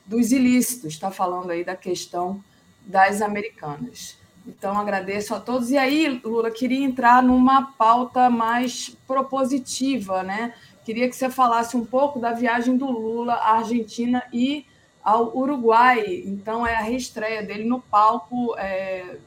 dos 0.05 0.31
ilícitos. 0.31 0.93
Está 0.93 1.09
falando 1.09 1.49
aí 1.49 1.63
da 1.63 1.75
questão 1.75 2.43
das 2.85 3.21
americanas. 3.21 4.17
Então, 4.45 4.77
agradeço 4.77 5.33
a 5.33 5.39
todos. 5.39 5.71
E 5.71 5.77
aí, 5.77 6.21
Lula, 6.23 6.51
queria 6.51 6.85
entrar 6.85 7.21
numa 7.23 7.73
pauta 7.73 8.29
mais 8.29 8.95
propositiva, 9.05 10.23
né? 10.23 10.53
Queria 10.85 11.09
que 11.09 11.15
você 11.15 11.29
falasse 11.29 11.75
um 11.75 11.85
pouco 11.85 12.19
da 12.19 12.31
viagem 12.31 12.77
do 12.77 12.89
Lula 12.89 13.33
à 13.33 13.57
Argentina 13.57 14.23
e 14.31 14.65
ao 15.03 15.35
Uruguai. 15.35 16.23
Então, 16.25 16.65
é 16.65 16.75
a 16.75 16.81
reestreia 16.81 17.43
dele 17.43 17.65
no 17.65 17.81
palco 17.81 18.55
é, 18.57 19.17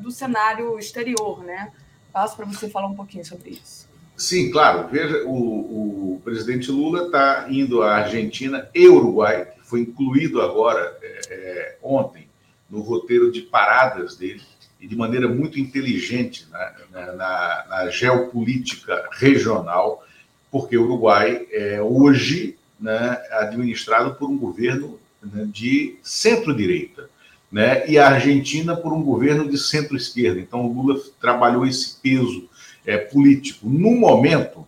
do 0.00 0.10
cenário 0.10 0.78
exterior, 0.78 1.42
né? 1.44 1.72
Passo 2.12 2.36
para 2.36 2.46
você 2.46 2.68
falar 2.68 2.88
um 2.88 2.94
pouquinho 2.94 3.24
sobre 3.24 3.50
isso. 3.50 3.88
Sim, 4.16 4.50
claro. 4.50 4.88
Veja, 4.88 5.24
o, 5.26 6.14
o 6.14 6.20
presidente 6.24 6.70
Lula 6.70 7.06
está 7.06 7.46
indo 7.48 7.82
à 7.82 7.98
Argentina 7.98 8.68
e 8.74 8.88
Uruguai, 8.88 9.46
que 9.46 9.60
foi 9.68 9.80
incluído 9.80 10.42
agora, 10.42 10.98
é, 11.00 11.20
é, 11.30 11.78
ontem, 11.82 12.28
no 12.68 12.80
roteiro 12.80 13.30
de 13.30 13.42
paradas 13.42 14.16
dele, 14.16 14.42
e 14.80 14.86
de 14.86 14.96
maneira 14.96 15.28
muito 15.28 15.58
inteligente 15.58 16.46
na, 16.50 17.12
na, 17.12 17.66
na 17.68 17.90
geopolítica 17.90 19.08
regional, 19.12 20.04
porque 20.50 20.76
o 20.76 20.84
Uruguai 20.84 21.46
é 21.52 21.80
hoje 21.80 22.58
né, 22.80 23.20
administrado 23.32 24.14
por 24.14 24.28
um 24.28 24.38
governo 24.38 24.98
né, 25.22 25.48
de 25.52 25.98
centro-direita 26.02 27.08
né? 27.50 27.88
e 27.88 27.98
a 27.98 28.08
Argentina 28.08 28.76
por 28.76 28.92
um 28.92 29.02
governo 29.02 29.48
de 29.48 29.58
centro-esquerda. 29.58 30.40
Então, 30.40 30.66
o 30.66 30.72
Lula 30.72 31.00
trabalhou 31.20 31.66
esse 31.66 31.96
peso 31.96 32.48
é, 32.86 32.96
político 32.98 33.68
num 33.68 33.98
momento 33.98 34.66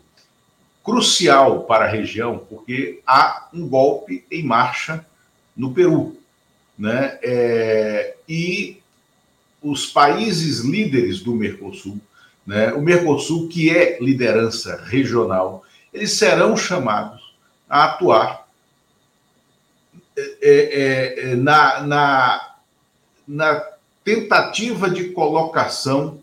crucial 0.82 1.65
para 1.65 1.85
a 1.85 1.89
região, 1.89 2.39
porque 2.48 3.01
há 3.07 3.48
um 3.52 3.69
golpe 3.69 4.24
em 4.31 4.43
marcha 4.43 5.05
no 5.57 5.73
Peru. 5.73 6.16
Né? 6.78 7.19
É, 7.23 8.16
e 8.28 8.78
os 9.62 9.86
países 9.86 10.61
líderes 10.61 11.20
do 11.20 11.35
Mercosul, 11.35 12.01
né? 12.47 12.73
o 12.73 12.81
Mercosul, 12.81 13.48
que 13.48 13.70
é 13.70 13.98
liderança 14.01 14.82
regional, 14.86 15.62
eles 15.93 16.12
serão 16.12 16.57
chamados 16.57 17.35
a 17.69 17.85
atuar 17.85 18.48
é, 20.16 20.24
é, 20.43 21.32
é 21.32 21.36
na, 21.36 21.82
na, 21.82 22.49
na 23.31 23.65
tentativa 24.02 24.90
de 24.90 25.11
colocação 25.11 26.19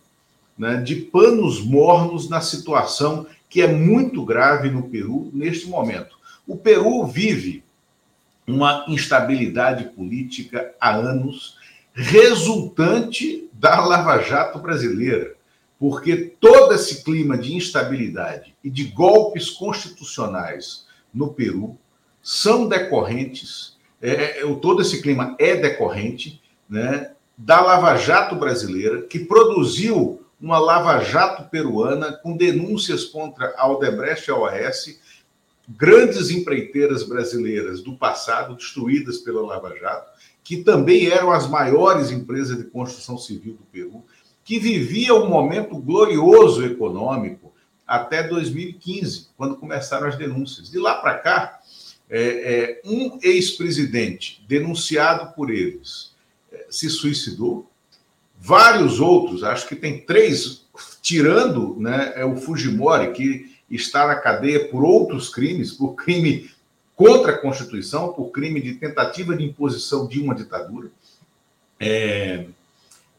né, 0.58 0.76
de 0.76 0.96
panos 0.96 1.64
mornos 1.64 2.28
na 2.30 2.42
situação 2.42 3.26
que 3.50 3.62
é 3.62 3.68
muito 3.68 4.26
grave 4.26 4.70
no 4.70 4.84
Peru 4.90 5.30
neste 5.34 5.68
momento. 5.68 6.18
O 6.46 6.58
Peru 6.58 7.06
vive 7.06 7.64
uma 8.46 8.84
instabilidade 8.90 9.86
política 9.86 10.74
há 10.82 10.96
anos, 10.96 11.56
resultante 11.94 13.48
da 13.54 13.80
Lava 13.80 14.22
Jato 14.22 14.60
brasileira, 14.60 15.34
porque 15.80 16.16
todo 16.42 16.74
esse 16.74 17.04
clima 17.04 17.38
de 17.38 17.54
instabilidade 17.54 18.54
e 18.62 18.70
de 18.70 18.84
golpes 18.84 19.50
constitucionais 19.50 20.86
no 21.14 21.30
Peru 21.30 21.78
são 22.22 22.68
decorrentes, 22.68 23.78
é, 24.02 24.42
é 24.42 24.56
todo 24.56 24.82
esse 24.82 25.02
clima 25.02 25.36
é 25.40 25.56
decorrente 25.56 26.42
né, 26.70 27.12
da 27.38 27.62
Lava 27.62 27.96
Jato 27.98 28.36
brasileira, 28.36 29.04
que 29.04 29.20
produziu 29.20 30.22
uma 30.40 30.60
Lava 30.60 31.00
Jato 31.04 31.50
peruana 31.50 32.12
com 32.12 32.36
denúncias 32.36 33.06
contra 33.06 33.54
a 33.58 33.68
Odebrecht 33.68 34.30
e 34.30 34.34
a 34.34 34.94
grandes 35.68 36.30
empreiteiras 36.30 37.04
brasileiras 37.04 37.82
do 37.82 37.96
passado 37.96 38.56
destruídas 38.56 39.18
pela 39.18 39.42
Lava 39.42 39.76
Jato, 39.78 40.12
que 40.44 40.58
também 40.64 41.08
eram 41.08 41.32
as 41.32 41.48
maiores 41.48 42.10
empresas 42.10 42.58
de 42.58 42.64
construção 42.66 43.18
civil 43.18 43.54
do 43.54 43.64
Peru, 43.72 44.06
que 44.46 44.60
viviam 44.60 45.24
um 45.24 45.30
momento 45.30 45.78
glorioso 45.78 46.66
econômico 46.66 47.54
até 47.86 48.24
2015, 48.24 49.30
quando 49.36 49.58
começaram 49.58 50.08
as 50.08 50.18
denúncias. 50.18 50.72
De 50.72 50.80
lá 50.80 50.96
para 50.96 51.18
cá, 51.18 51.60
é, 52.10 52.22
é, 52.22 52.82
um 52.86 53.20
ex-presidente 53.22 54.44
denunciado 54.48 55.34
por 55.34 55.52
eles 55.52 56.16
se 56.70 56.90
suicidou, 56.90 57.70
vários 58.40 59.00
outros, 59.00 59.44
acho 59.44 59.68
que 59.68 59.76
tem 59.76 60.00
três, 60.00 60.66
tirando 61.02 61.76
né, 61.80 62.14
é 62.16 62.26
o 62.26 62.36
Fujimori, 62.38 63.12
que 63.14 63.58
está 63.70 64.08
na 64.08 64.16
cadeia 64.16 64.68
por 64.70 64.84
outros 64.84 65.30
crimes, 65.30 65.72
por 65.72 65.96
crime 65.96 66.50
contra 66.96 67.34
a 67.34 67.38
Constituição, 67.38 68.14
por 68.14 68.32
crime 68.32 68.62
de 68.62 68.76
tentativa 68.76 69.36
de 69.36 69.44
imposição 69.44 70.08
de 70.08 70.20
uma 70.20 70.34
ditadura. 70.34 70.90
É, 71.80 72.46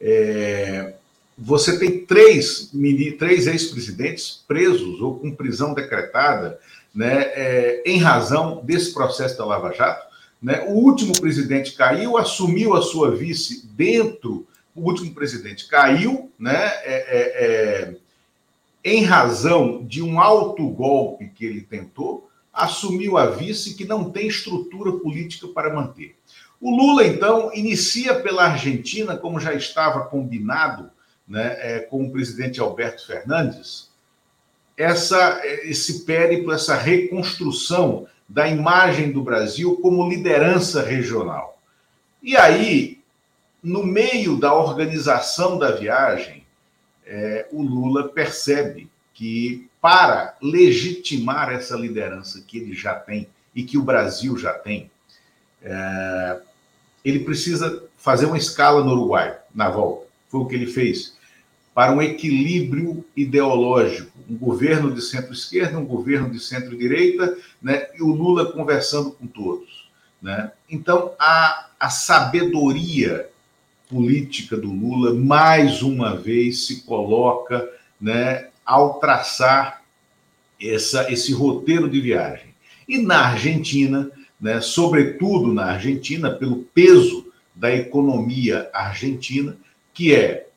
é, 0.00 0.94
você 1.36 1.78
tem 1.78 2.04
três, 2.04 2.72
três 3.18 3.46
ex-presidentes 3.46 4.42
presos 4.48 5.00
ou 5.00 5.18
com 5.18 5.34
prisão 5.34 5.74
decretada 5.74 6.58
né, 6.92 7.22
é, 7.34 7.82
em 7.86 7.98
razão 7.98 8.60
desse 8.64 8.92
processo 8.92 9.38
da 9.38 9.44
Lava 9.44 9.72
Jato. 9.72 10.07
Né? 10.40 10.64
O 10.68 10.72
último 10.72 11.18
presidente 11.18 11.72
caiu, 11.72 12.16
assumiu 12.16 12.74
a 12.74 12.82
sua 12.82 13.14
vice 13.14 13.66
dentro. 13.68 14.46
O 14.74 14.82
último 14.82 15.12
presidente 15.12 15.66
caiu, 15.66 16.30
né, 16.38 16.54
é, 16.54 16.94
é, 17.08 17.94
é 17.94 17.96
em 18.84 19.02
razão 19.02 19.84
de 19.84 20.02
um 20.02 20.20
alto 20.20 20.68
golpe 20.68 21.28
que 21.28 21.44
ele 21.44 21.62
tentou, 21.62 22.30
assumiu 22.52 23.16
a 23.16 23.26
vice 23.26 23.74
que 23.74 23.84
não 23.84 24.10
tem 24.10 24.28
estrutura 24.28 24.92
política 24.92 25.48
para 25.48 25.74
manter. 25.74 26.16
O 26.60 26.74
Lula, 26.74 27.06
então, 27.06 27.52
inicia 27.54 28.14
pela 28.20 28.44
Argentina, 28.44 29.16
como 29.16 29.38
já 29.38 29.54
estava 29.54 30.06
combinado 30.06 30.90
né, 31.26 31.56
é, 31.60 31.80
com 31.80 32.04
o 32.04 32.10
presidente 32.10 32.60
Alberto 32.60 33.06
Fernandes, 33.06 33.90
essa, 34.76 35.40
esse 35.44 36.04
périplo, 36.04 36.52
essa 36.52 36.76
reconstrução 36.76 38.06
da 38.28 38.46
imagem 38.46 39.10
do 39.10 39.22
Brasil 39.22 39.76
como 39.80 40.08
liderança 40.08 40.82
regional. 40.82 41.58
E 42.22 42.36
aí, 42.36 43.00
no 43.62 43.82
meio 43.82 44.38
da 44.38 44.52
organização 44.54 45.58
da 45.58 45.70
viagem, 45.70 46.44
é, 47.06 47.46
o 47.50 47.62
Lula 47.62 48.08
percebe 48.08 48.90
que, 49.14 49.68
para 49.80 50.36
legitimar 50.42 51.50
essa 51.50 51.76
liderança 51.76 52.42
que 52.46 52.58
ele 52.58 52.74
já 52.74 52.94
tem 52.94 53.28
e 53.54 53.62
que 53.62 53.78
o 53.78 53.82
Brasil 53.82 54.36
já 54.36 54.52
tem, 54.52 54.90
é, 55.62 56.40
ele 57.04 57.20
precisa 57.20 57.82
fazer 57.96 58.26
uma 58.26 58.36
escala 58.36 58.84
no 58.84 58.92
Uruguai, 58.92 59.38
na 59.54 59.70
volta. 59.70 60.06
Foi 60.28 60.40
o 60.40 60.46
que 60.46 60.54
ele 60.54 60.66
fez 60.66 61.17
para 61.78 61.92
um 61.92 62.02
equilíbrio 62.02 63.04
ideológico, 63.16 64.10
um 64.28 64.36
governo 64.36 64.92
de 64.92 65.00
centro-esquerda, 65.00 65.78
um 65.78 65.84
governo 65.84 66.28
de 66.28 66.40
centro-direita, 66.40 67.38
né, 67.62 67.86
e 67.94 68.02
o 68.02 68.08
Lula 68.08 68.50
conversando 68.50 69.12
com 69.12 69.28
todos. 69.28 69.88
Né? 70.20 70.50
Então, 70.68 71.12
a, 71.20 71.68
a 71.78 71.88
sabedoria 71.88 73.28
política 73.88 74.56
do 74.56 74.72
Lula, 74.72 75.14
mais 75.14 75.80
uma 75.80 76.16
vez, 76.16 76.66
se 76.66 76.82
coloca 76.82 77.70
né, 78.00 78.48
ao 78.66 78.98
traçar 78.98 79.84
essa, 80.60 81.12
esse 81.12 81.32
roteiro 81.32 81.88
de 81.88 82.00
viagem. 82.00 82.56
E 82.88 82.98
na 82.98 83.20
Argentina, 83.20 84.10
né, 84.40 84.60
sobretudo 84.60 85.54
na 85.54 85.66
Argentina, 85.66 86.28
pelo 86.28 86.56
peso 86.74 87.32
da 87.54 87.72
economia 87.72 88.68
argentina, 88.74 89.56
que 89.94 90.12
é 90.12 90.47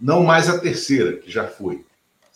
não 0.00 0.22
mais 0.22 0.48
a 0.48 0.58
terceira, 0.58 1.16
que 1.16 1.30
já 1.30 1.46
foi, 1.46 1.84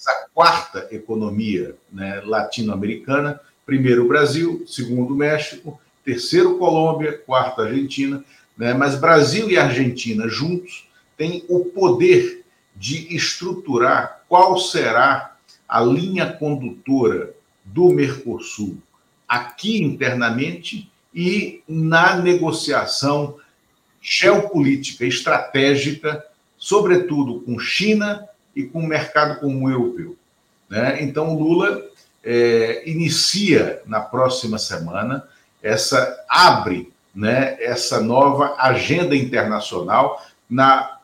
a 0.07 0.27
quarta 0.35 0.89
economia 0.91 1.77
né, 1.93 2.21
latino-americana, 2.25 3.41
primeiro 3.65 4.09
Brasil, 4.09 4.65
segundo 4.67 5.15
México, 5.15 5.81
terceiro 6.05 6.59
Colômbia, 6.59 7.17
quarta 7.19 7.63
Argentina, 7.63 8.25
né, 8.57 8.75
mas 8.75 8.99
Brasil 8.99 9.49
e 9.49 9.57
Argentina 9.57 10.29
juntos 10.29 10.89
têm 11.17 11.45
o 11.49 11.67
poder 11.67 12.45
de 12.75 13.15
estruturar 13.15 14.23
qual 14.29 14.59
será 14.59 15.37
a 15.69 15.81
linha 15.81 16.33
condutora 16.33 17.35
do 17.65 17.91
Mercosul 17.91 18.79
aqui 19.29 19.83
internamente 19.83 20.91
e 21.15 21.63
na 21.69 22.17
negociação 22.17 23.39
geopolítica 24.01 25.07
estratégica 25.07 26.25
sobretudo 26.63 27.41
com 27.41 27.59
China 27.59 28.25
e 28.55 28.63
com 28.63 28.79
o 28.79 28.87
mercado 28.87 29.41
comum 29.41 29.69
europeu. 29.69 30.17
Né? 30.71 31.03
Então, 31.03 31.37
Lula 31.37 31.83
é, 32.23 32.89
inicia 32.89 33.83
na 33.85 34.01
próxima 34.01 34.59
semana 34.59 35.27
essa 35.61 36.25
abre 36.29 36.93
né, 37.13 37.57
essa 37.61 38.01
nova 38.01 38.55
agenda 38.59 39.17
internacional 39.17 40.25
na 40.49 40.99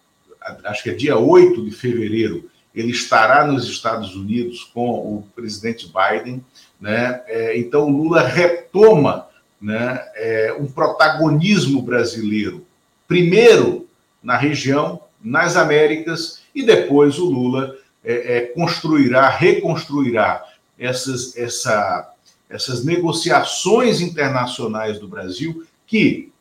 acho 0.64 0.84
que 0.84 0.90
é 0.90 0.94
dia 0.94 1.18
8 1.18 1.64
de 1.64 1.72
fevereiro 1.72 2.48
ele 2.72 2.92
estará 2.92 3.44
nos 3.44 3.68
Estados 3.68 4.14
Unidos 4.14 4.62
com 4.72 4.90
o 4.90 5.28
presidente 5.34 5.92
Biden 5.92 6.42
né? 6.80 7.20
É, 7.26 7.58
então 7.58 7.90
Lula 7.90 8.22
retoma 8.22 9.26
né, 9.60 10.02
é, 10.14 10.56
um 10.58 10.66
protagonismo 10.66 11.82
brasileiro 11.82 12.64
primeiro 13.06 13.86
na 14.22 14.36
região 14.36 15.02
nas 15.22 15.56
Américas 15.56 16.42
e 16.54 16.64
depois 16.64 17.18
o 17.18 17.26
Lula 17.26 17.76
é, 18.04 18.36
é, 18.36 18.40
construirá, 18.46 19.28
reconstruirá 19.28 20.44
essas, 20.78 21.36
essa, 21.36 22.12
essas 22.48 22.84
negociações 22.84 24.00
internacionais 24.00 24.98
do 24.98 25.08
Brasil 25.08 25.66
que 25.86 26.32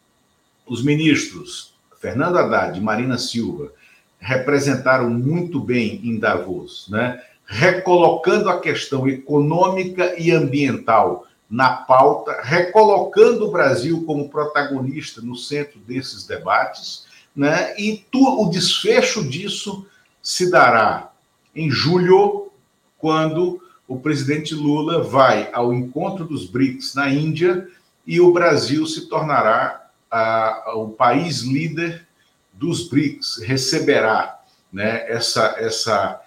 os 0.66 0.84
ministros 0.84 1.74
Fernando 2.00 2.38
Haddad 2.38 2.78
e 2.78 2.82
Marina 2.82 3.18
Silva 3.18 3.72
representaram 4.20 5.10
muito 5.10 5.60
bem 5.60 6.00
em 6.04 6.20
Davos, 6.20 6.88
né? 6.90 7.22
recolocando 7.46 8.50
a 8.50 8.60
questão 8.60 9.08
econômica 9.08 10.16
e 10.20 10.32
ambiental 10.32 11.26
na 11.50 11.70
pauta, 11.70 12.42
recolocando 12.44 13.46
o 13.46 13.52
Brasil 13.52 14.04
como 14.06 14.30
protagonista 14.30 15.22
no 15.22 15.36
centro 15.36 15.80
desses 15.80 16.28
debates 16.28 17.07
né? 17.38 17.80
E 17.80 18.04
tu, 18.12 18.42
o 18.42 18.50
desfecho 18.50 19.24
disso 19.24 19.86
se 20.24 20.50
dará 20.50 21.12
em 21.56 21.70
julho, 21.70 22.52
quando 22.98 23.62
o 23.88 24.00
presidente 24.00 24.56
Lula 24.56 25.04
vai 25.04 25.50
ao 25.54 25.72
encontro 25.72 26.26
dos 26.26 26.48
BRICS 26.48 26.96
na 26.96 27.10
Índia 27.10 27.68
e 28.06 28.20
o 28.20 28.34
Brasil 28.34 28.88
se 28.88 29.08
tornará 29.08 29.88
a, 30.10 30.74
o 30.76 30.90
país 30.90 31.42
líder 31.42 32.08
dos 32.52 32.90
BRICS, 32.90 33.44
receberá 33.44 34.40
né, 34.74 35.06
essa, 35.08 35.56
essa, 35.60 36.22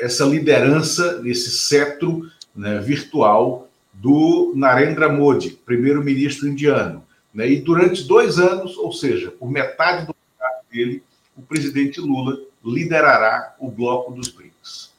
essa 0.00 0.24
liderança, 0.24 1.20
esse 1.24 1.50
cetro 1.50 2.30
né, 2.56 2.78
virtual 2.80 3.68
do 3.92 4.52
Narendra 4.56 5.12
Modi, 5.12 5.50
primeiro-ministro 5.50 6.48
indiano 6.48 7.06
Né? 7.38 7.48
E 7.50 7.60
durante 7.60 8.02
dois 8.02 8.40
anos, 8.40 8.76
ou 8.76 8.92
seja, 8.92 9.30
por 9.30 9.48
metade 9.48 10.04
do 10.04 10.14
mandato 10.36 10.64
dele, 10.68 11.04
o 11.36 11.42
presidente 11.42 12.00
Lula 12.00 12.36
liderará 12.64 13.54
o 13.60 13.70
bloco 13.70 14.10
dos 14.10 14.28
BRICS. 14.28 14.92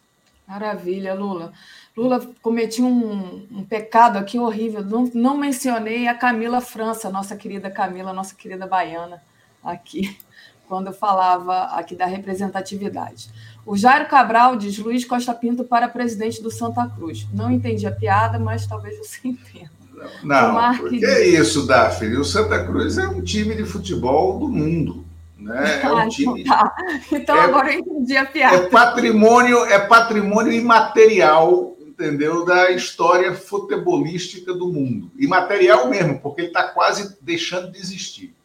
Maravilha, 0.48 1.14
Lula. 1.14 1.52
Lula 1.98 2.26
cometi 2.42 2.82
um, 2.82 3.46
um 3.52 3.66
pecado 3.66 4.18
aqui 4.18 4.40
horrível. 4.40 4.86
Não, 4.86 5.12
não, 5.14 5.38
mencionei 5.38 6.08
a 6.08 6.16
Camila 6.16 6.62
França, 6.62 7.10
nossa 7.10 7.36
querida 7.36 7.70
Camila, 7.70 8.14
nossa 8.14 8.34
querida 8.34 8.66
baiana, 8.66 9.22
aqui, 9.62 10.18
quando 10.66 10.88
eu 10.88 10.94
falava 10.94 11.64
aqui 11.78 11.94
da 11.94 12.06
representatividade. 12.06 13.30
O 13.66 13.76
Jairo 13.76 14.08
Cabral 14.08 14.56
diz 14.56 14.78
Luiz 14.78 15.04
Costa 15.04 15.34
Pinto 15.34 15.66
para 15.66 15.90
presidente 15.90 16.42
do 16.42 16.50
Santa 16.50 16.88
Cruz. 16.88 17.28
Não 17.34 17.52
entendi 17.52 17.86
a 17.86 17.92
piada, 17.92 18.40
mas 18.40 18.66
talvez 18.66 18.98
você 18.98 19.28
entenda. 19.28 19.79
Não, 20.24 20.54
não 20.54 20.78
porque 20.78 21.06
é 21.06 21.28
isso, 21.28 21.66
Daphne. 21.66 22.18
O 22.18 22.24
Santa 22.24 22.64
Cruz 22.64 22.98
é 22.98 23.08
um 23.08 23.22
time 23.22 23.56
de 23.56 23.66
futebol 23.66 24.40
do 24.40 24.48
mundo. 24.48 25.06
Né? 25.38 25.82
É 25.82 25.92
um 25.92 26.10
time. 26.10 26.42
Então, 26.42 26.58
tá. 26.58 26.76
então 27.12 27.38
é, 27.38 27.42
agora 27.42 27.74
eu 27.74 27.80
entendi 27.80 28.18
a 28.18 28.26
piada. 28.26 28.56
É 28.58 28.68
patrimônio, 28.68 29.66
é 29.66 29.80
patrimônio 29.80 30.52
imaterial, 30.52 31.76
entendeu? 31.80 32.46
Da 32.46 32.72
história 32.72 33.34
futebolística 33.34 34.54
do 34.54 34.68
mundo. 34.68 35.10
Imaterial 35.18 35.90
mesmo, 35.90 36.20
porque 36.20 36.42
ele 36.42 36.48
está 36.50 36.64
quase 36.64 37.18
deixando 37.22 37.72
de 37.72 37.80
existir. 37.80 38.36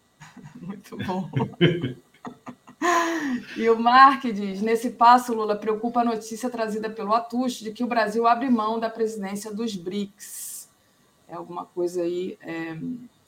Muito 0.60 0.96
bom. 0.98 1.30
E 3.56 3.68
o 3.68 3.78
Mark 3.78 4.22
diz: 4.24 4.62
nesse 4.62 4.90
passo, 4.90 5.34
Lula 5.34 5.54
preocupa 5.54 6.00
a 6.00 6.04
notícia 6.04 6.48
trazida 6.48 6.88
pelo 6.88 7.14
Atush 7.14 7.60
de 7.60 7.72
que 7.72 7.84
o 7.84 7.86
Brasil 7.86 8.26
abre 8.26 8.48
mão 8.48 8.80
da 8.80 8.88
presidência 8.88 9.52
dos 9.52 9.76
BRICS. 9.76 10.39
É 11.30 11.36
alguma 11.36 11.64
coisa 11.64 12.02
aí. 12.02 12.36
É 12.42 12.76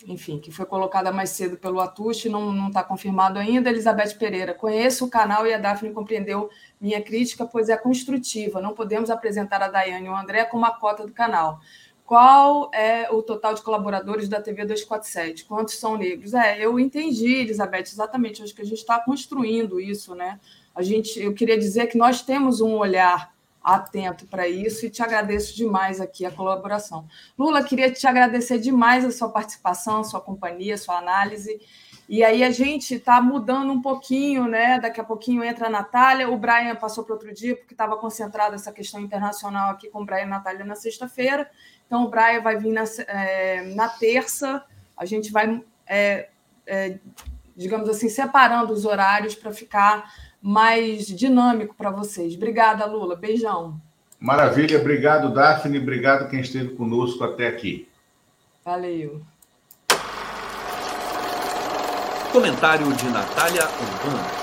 enfim, 0.07 0.39
que 0.39 0.51
foi 0.51 0.67
colocada 0.67 1.13
mais 1.13 1.31
cedo 1.31 1.57
pelo 1.57 1.81
Atush, 1.81 2.27
não 2.27 2.69
está 2.69 2.83
confirmado 2.83 3.39
ainda. 3.39 3.71
Elizabeth 3.71 4.17
Pereira, 4.19 4.55
conheço 4.55 5.05
o 5.05 5.11
canal 5.11 5.47
e 5.47 5.55
a 5.55 5.59
Daphne 5.59 5.93
compreendeu 5.93 6.51
minha 6.81 7.01
crítica, 7.01 7.47
pois 7.47 7.69
é 7.69 7.77
construtiva. 7.77 8.61
Não 8.61 8.75
podemos 8.75 9.11
apresentar 9.11 9.63
a 9.63 9.69
Daiane 9.69 10.07
e 10.07 10.11
o 10.11 10.17
André 10.17 10.45
como 10.45 10.65
a 10.65 10.71
cota 10.71 11.07
do 11.07 11.13
canal. 11.13 11.61
Qual 12.05 12.71
é 12.75 13.11
o 13.11 13.23
total 13.23 13.55
de 13.55 13.63
colaboradores 13.63 14.29
da 14.29 14.41
TV 14.41 14.63
247? 14.65 15.45
Quantos 15.45 15.79
são 15.79 15.97
negros? 15.97 16.35
É, 16.35 16.59
eu 16.61 16.79
entendi, 16.79 17.37
Elizabeth, 17.37 17.83
exatamente. 17.83 18.43
Acho 18.43 18.55
que 18.55 18.63
a 18.63 18.67
gente 18.67 18.79
está 18.79 18.99
construindo 19.01 19.81
isso, 19.81 20.15
né? 20.15 20.39
A 20.75 20.83
gente, 20.83 21.21
eu 21.21 21.33
queria 21.33 21.57
dizer 21.57 21.87
que 21.87 21.97
nós 21.97 22.23
temos 22.23 22.61
um 22.61 22.75
olhar 22.75 23.33
atento 23.63 24.27
para 24.27 24.49
isso 24.49 24.85
e 24.85 24.91
te 24.91 25.03
agradeço 25.03 25.55
demais 25.55 26.01
aqui 26.01 26.27
a 26.27 26.31
colaboração. 26.31 27.07
Lula, 27.39 27.63
queria 27.63 27.91
te 27.93 28.07
agradecer 28.07 28.59
demais 28.59 29.05
a 29.05 29.11
sua 29.11 29.29
participação, 29.29 30.01
a 30.01 30.05
sua 30.05 30.21
companhia, 30.21 30.75
a 30.75 30.79
sua 30.79 30.99
análise. 30.99 31.61
E 32.09 32.23
aí 32.25 32.43
a 32.43 32.51
gente 32.51 32.97
está 32.97 33.23
mudando 33.23 33.73
um 33.73 33.81
pouquinho, 33.81 34.47
né? 34.47 34.79
Daqui 34.79 35.01
a 35.01 35.05
pouquinho 35.05 35.43
entra 35.43 35.69
a 35.69 35.71
Natália. 35.71 36.29
O 36.29 36.37
Brian 36.37 36.75
passou 36.77 37.05
para 37.05 37.15
outro 37.15 37.33
dia 37.33 37.57
porque 37.57 37.75
estava 37.75 37.97
concentrado 37.97 38.55
essa 38.55 38.73
questão 38.73 39.01
internacional 39.01 39.71
aqui 39.71 39.89
com 39.89 40.03
o 40.03 40.05
Brian 40.05 40.19
e 40.19 40.23
a 40.25 40.27
Natália 40.27 40.65
na 40.65 40.75
sexta-feira. 40.75 41.49
Então 41.87 42.05
o 42.05 42.09
Brian 42.09 42.41
vai 42.41 42.59
vir 42.59 42.73
na, 42.73 42.85
é, 43.07 43.63
na 43.75 43.89
terça. 43.89 44.65
A 44.97 45.05
gente 45.05 45.31
vai, 45.33 45.65
é, 45.87 46.29
é, 46.67 46.99
digamos 47.57 47.89
assim, 47.89 48.09
separando 48.09 48.73
os 48.73 48.85
horários 48.85 49.35
para 49.35 49.53
ficar 49.53 50.13
mais 50.43 51.07
dinâmico 51.07 51.75
para 51.75 51.91
vocês. 51.91 52.35
Obrigada, 52.35 52.85
Lula. 52.85 53.15
Beijão. 53.15 53.81
Maravilha, 54.19 54.81
obrigado, 54.81 55.33
Daphne. 55.33 55.79
Obrigado 55.79 56.29
quem 56.29 56.41
esteve 56.41 56.75
conosco 56.75 57.23
até 57.23 57.47
aqui. 57.47 57.89
Valeu. 58.65 59.23
Comentário 62.33 62.93
de 62.95 63.09
Natália 63.11 63.63
Urbano. 63.65 64.43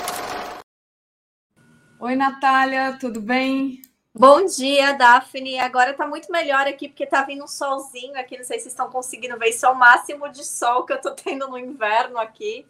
Oi, 1.99 2.15
Natália, 2.15 2.97
tudo 2.99 3.19
bem? 3.19 3.81
Bom 4.13 4.45
dia, 4.45 4.93
Daphne. 4.93 5.59
Agora 5.59 5.91
está 5.91 6.07
muito 6.07 6.31
melhor 6.31 6.67
aqui, 6.67 6.87
porque 6.87 7.03
está 7.03 7.23
vindo 7.23 7.43
um 7.43 7.47
solzinho 7.47 8.17
aqui. 8.19 8.37
Não 8.37 8.43
sei 8.43 8.57
se 8.57 8.63
vocês 8.63 8.73
estão 8.73 8.89
conseguindo 8.89 9.37
ver. 9.37 9.49
Isso 9.49 9.65
é 9.65 9.69
o 9.69 9.75
máximo 9.75 10.29
de 10.29 10.43
sol 10.45 10.83
que 10.83 10.93
eu 10.93 10.97
estou 10.97 11.11
tendo 11.11 11.47
no 11.47 11.57
inverno 11.57 12.17
aqui. 12.17 12.65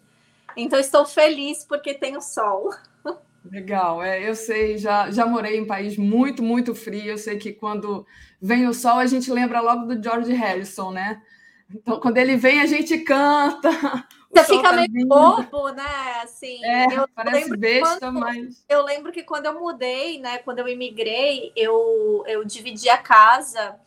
Então, 0.55 0.79
estou 0.79 1.05
feliz 1.05 1.63
porque 1.63 1.93
tem 1.93 2.17
o 2.17 2.21
sol. 2.21 2.69
Legal, 3.49 4.03
é, 4.03 4.27
eu 4.29 4.35
sei, 4.35 4.77
já, 4.77 5.09
já 5.09 5.25
morei 5.25 5.57
em 5.57 5.61
um 5.61 5.67
país 5.67 5.97
muito, 5.97 6.43
muito 6.43 6.75
frio. 6.75 7.11
Eu 7.11 7.17
sei 7.17 7.37
que 7.37 7.53
quando 7.53 8.05
vem 8.41 8.67
o 8.67 8.73
sol, 8.73 8.97
a 8.97 9.07
gente 9.07 9.31
lembra 9.31 9.61
logo 9.61 9.85
do 9.85 10.03
George 10.03 10.33
Harrison, 10.33 10.91
né? 10.91 11.21
Então, 11.73 11.99
quando 11.99 12.17
ele 12.17 12.35
vem, 12.35 12.61
a 12.61 12.65
gente 12.65 12.97
canta. 12.99 13.69
Você 14.31 14.43
fica 14.43 14.69
tá 14.69 14.73
meio 14.73 14.91
vindo. 14.91 15.07
bobo, 15.07 15.69
né? 15.69 16.21
Assim, 16.23 16.63
é, 16.63 16.85
eu 16.85 17.07
parece 17.15 17.55
besta, 17.57 17.99
quando, 17.99 18.19
mas. 18.19 18.63
Eu 18.69 18.83
lembro 18.83 19.11
que 19.11 19.23
quando 19.23 19.47
eu 19.47 19.59
mudei, 19.59 20.19
né? 20.19 20.39
Quando 20.39 20.59
eu 20.59 20.67
imigrei, 20.67 21.51
eu, 21.55 22.23
eu 22.27 22.43
dividi 22.43 22.89
a 22.89 22.97
casa 22.97 23.79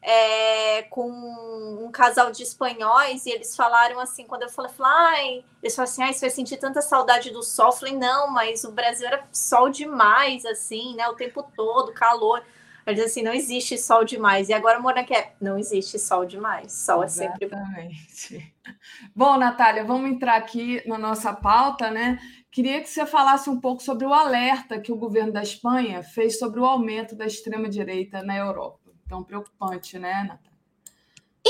é, 0.00 0.82
com 0.84 1.10
um 1.10 1.90
casal 1.90 2.30
de 2.30 2.42
espanhóis 2.42 3.26
e 3.26 3.30
eles 3.30 3.56
falaram 3.56 3.98
assim, 3.98 4.24
quando 4.24 4.42
eu 4.42 4.48
falei, 4.48 4.72
falei 4.72 5.44
eles 5.62 5.74
falaram 5.74 5.92
assim, 5.92 6.02
ah, 6.02 6.12
você 6.12 6.20
vai 6.20 6.30
sentir 6.30 6.56
tanta 6.56 6.80
saudade 6.80 7.30
do 7.30 7.42
sol. 7.42 7.66
Eu 7.66 7.72
falei, 7.72 7.96
não, 7.96 8.30
mas 8.30 8.64
o 8.64 8.72
Brasil 8.72 9.06
era 9.06 9.24
sol 9.32 9.68
demais, 9.68 10.44
assim, 10.44 10.94
né? 10.94 11.08
O 11.08 11.14
tempo 11.14 11.42
todo, 11.56 11.92
calor. 11.92 12.42
Eles 12.86 13.04
assim, 13.04 13.22
não 13.22 13.34
existe 13.34 13.76
sol 13.76 14.04
demais. 14.04 14.48
E 14.48 14.54
agora 14.54 14.80
morando 14.80 15.00
aqui 15.00 15.14
é, 15.14 15.34
não 15.40 15.58
existe 15.58 15.98
sol 15.98 16.24
demais. 16.24 16.72
Sol 16.72 17.04
Exatamente. 17.04 17.44
é 17.44 17.48
sempre 17.48 18.54
bom. 18.64 18.74
Bom, 19.14 19.36
Natália, 19.36 19.84
vamos 19.84 20.10
entrar 20.10 20.36
aqui 20.36 20.82
na 20.86 20.96
nossa 20.96 21.34
pauta, 21.34 21.90
né? 21.90 22.18
Queria 22.50 22.80
que 22.80 22.88
você 22.88 23.04
falasse 23.04 23.50
um 23.50 23.60
pouco 23.60 23.82
sobre 23.82 24.06
o 24.06 24.14
alerta 24.14 24.80
que 24.80 24.90
o 24.90 24.96
governo 24.96 25.32
da 25.32 25.42
Espanha 25.42 26.02
fez 26.02 26.38
sobre 26.38 26.60
o 26.60 26.64
aumento 26.64 27.14
da 27.14 27.26
extrema-direita 27.26 28.22
na 28.22 28.36
Europa 28.36 28.87
tão 29.08 29.22
preocupante, 29.22 29.98
né, 29.98 30.24
Natália? 30.28 30.48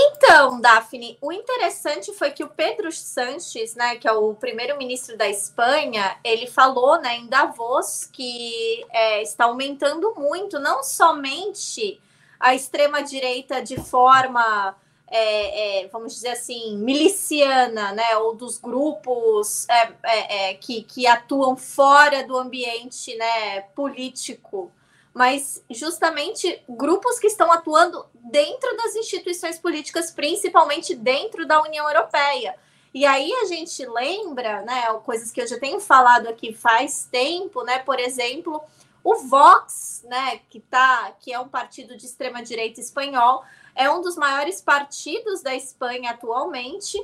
Então, 0.00 0.60
Daphne, 0.60 1.18
o 1.20 1.32
interessante 1.32 2.12
foi 2.12 2.30
que 2.30 2.44
o 2.44 2.48
Pedro 2.48 2.92
Sanches, 2.92 3.74
né, 3.74 3.96
que 3.96 4.06
é 4.06 4.12
o 4.12 4.32
primeiro-ministro 4.32 5.16
da 5.16 5.28
Espanha, 5.28 6.16
ele 6.22 6.46
falou, 6.46 7.00
né, 7.00 7.16
em 7.16 7.26
Davos 7.26 8.04
que 8.04 8.86
é, 8.90 9.22
está 9.22 9.46
aumentando 9.46 10.14
muito, 10.16 10.60
não 10.60 10.84
somente 10.84 12.00
a 12.38 12.54
extrema 12.54 13.02
direita 13.02 13.60
de 13.60 13.76
forma, 13.76 14.76
é, 15.08 15.82
é, 15.82 15.88
vamos 15.88 16.14
dizer 16.14 16.28
assim, 16.28 16.76
miliciana, 16.78 17.90
né, 17.92 18.16
ou 18.18 18.36
dos 18.36 18.56
grupos 18.56 19.68
é, 19.68 19.92
é, 20.04 20.50
é, 20.50 20.54
que, 20.54 20.82
que 20.82 21.08
atuam 21.08 21.56
fora 21.56 22.24
do 22.24 22.36
ambiente, 22.36 23.16
né, 23.16 23.62
político 23.74 24.70
mas 25.14 25.62
justamente 25.70 26.62
grupos 26.68 27.18
que 27.18 27.26
estão 27.26 27.50
atuando 27.50 28.04
dentro 28.14 28.76
das 28.76 28.94
instituições 28.96 29.58
políticas, 29.58 30.10
principalmente 30.10 30.94
dentro 30.94 31.46
da 31.46 31.62
União 31.62 31.88
Europeia. 31.88 32.54
E 32.92 33.04
aí 33.04 33.30
a 33.42 33.44
gente 33.46 33.84
lembra, 33.86 34.62
né, 34.62 34.86
coisas 35.04 35.30
que 35.30 35.40
eu 35.40 35.46
já 35.46 35.58
tenho 35.58 35.80
falado 35.80 36.28
aqui 36.28 36.52
faz 36.52 37.08
tempo, 37.10 37.62
né, 37.62 37.78
por 37.80 38.00
exemplo, 38.00 38.62
o 39.04 39.16
Vox, 39.16 40.04
né, 40.08 40.40
que 40.50 40.60
tá, 40.60 41.12
que 41.20 41.32
é 41.32 41.38
um 41.38 41.48
partido 41.48 41.96
de 41.96 42.06
extrema 42.06 42.42
direita 42.42 42.80
espanhol, 42.80 43.44
é 43.74 43.90
um 43.90 44.00
dos 44.00 44.16
maiores 44.16 44.60
partidos 44.60 45.42
da 45.42 45.54
Espanha 45.54 46.10
atualmente 46.10 46.98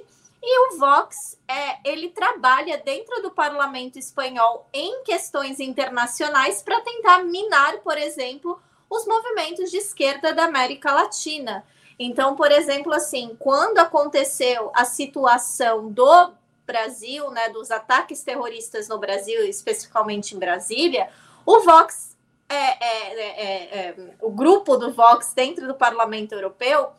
e 0.47 0.69
o 0.69 0.79
Vox, 0.79 1.39
é, 1.49 1.79
ele 1.89 2.11
trabalha 2.11 2.77
dentro 2.77 3.23
do 3.23 3.31
parlamento 3.31 3.99
espanhol 3.99 4.69
em 4.75 5.03
questões 5.03 5.59
internacionais 5.59 6.63
para 6.63 6.83
tentar 6.83 7.25
minar, 7.25 7.79
por 7.79 7.97
exemplo, 7.97 8.61
os 8.91 9.07
movimentos 9.07 9.71
de 9.71 9.79
esquerda 9.79 10.35
da 10.35 10.45
América 10.45 10.93
Latina. 10.93 11.65
Então, 11.99 12.37
por 12.37 12.53
exemplo, 12.53 12.93
assim, 12.93 13.35
quando 13.39 13.79
aconteceu 13.79 14.71
a 14.75 14.85
situação 14.85 15.91
do 15.91 16.33
Brasil, 16.67 17.31
né, 17.31 17.49
dos 17.49 17.71
ataques 17.71 18.23
terroristas 18.23 18.87
no 18.87 18.99
Brasil, 18.99 19.45
especificamente 19.45 20.37
em 20.37 20.39
Brasília, 20.39 21.09
o 21.47 21.61
Vox, 21.61 22.17
é, 22.49 22.55
é, 22.55 23.23
é, 23.23 23.79
é 23.79 23.95
o 24.21 24.31
grupo 24.31 24.77
do 24.77 24.93
Vox 24.93 25.33
dentro 25.35 25.67
do 25.67 25.75
Parlamento 25.75 26.33
Europeu 26.33 26.93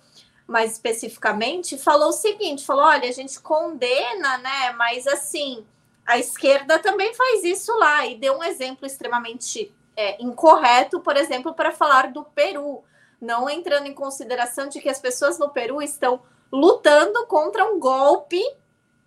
mais 0.48 0.74
especificamente, 0.74 1.78
falou 1.78 2.10
o 2.10 2.14
seguinte: 2.14 2.66
falou, 2.66 2.86
olha, 2.86 3.10
a 3.10 3.12
gente 3.12 3.40
condena, 3.40 4.38
né? 4.38 4.72
Mas 4.74 5.08
assim, 5.08 5.66
a 6.06 6.18
esquerda 6.18 6.80
também 6.80 7.14
faz 7.14 7.44
isso 7.44 7.76
lá, 7.78 8.06
e 8.06 8.16
deu 8.16 8.38
um 8.38 8.44
exemplo 8.44 8.86
extremamente 8.86 9.74
é, 9.96 10.22
incorreto, 10.22 11.00
por 11.00 11.18
exemplo, 11.18 11.54
para 11.54 11.72
falar 11.72 12.12
do 12.12 12.24
Peru, 12.24 12.84
não 13.20 13.50
entrando 13.50 13.88
em 13.88 13.94
consideração 13.94 14.68
de 14.68 14.80
que 14.80 14.90
as 14.90 15.00
pessoas 15.00 15.40
no 15.40 15.50
Peru 15.50 15.82
estão 15.82 16.22
lutando 16.52 17.26
contra 17.26 17.66
um 17.66 17.80
golpe 17.80 18.42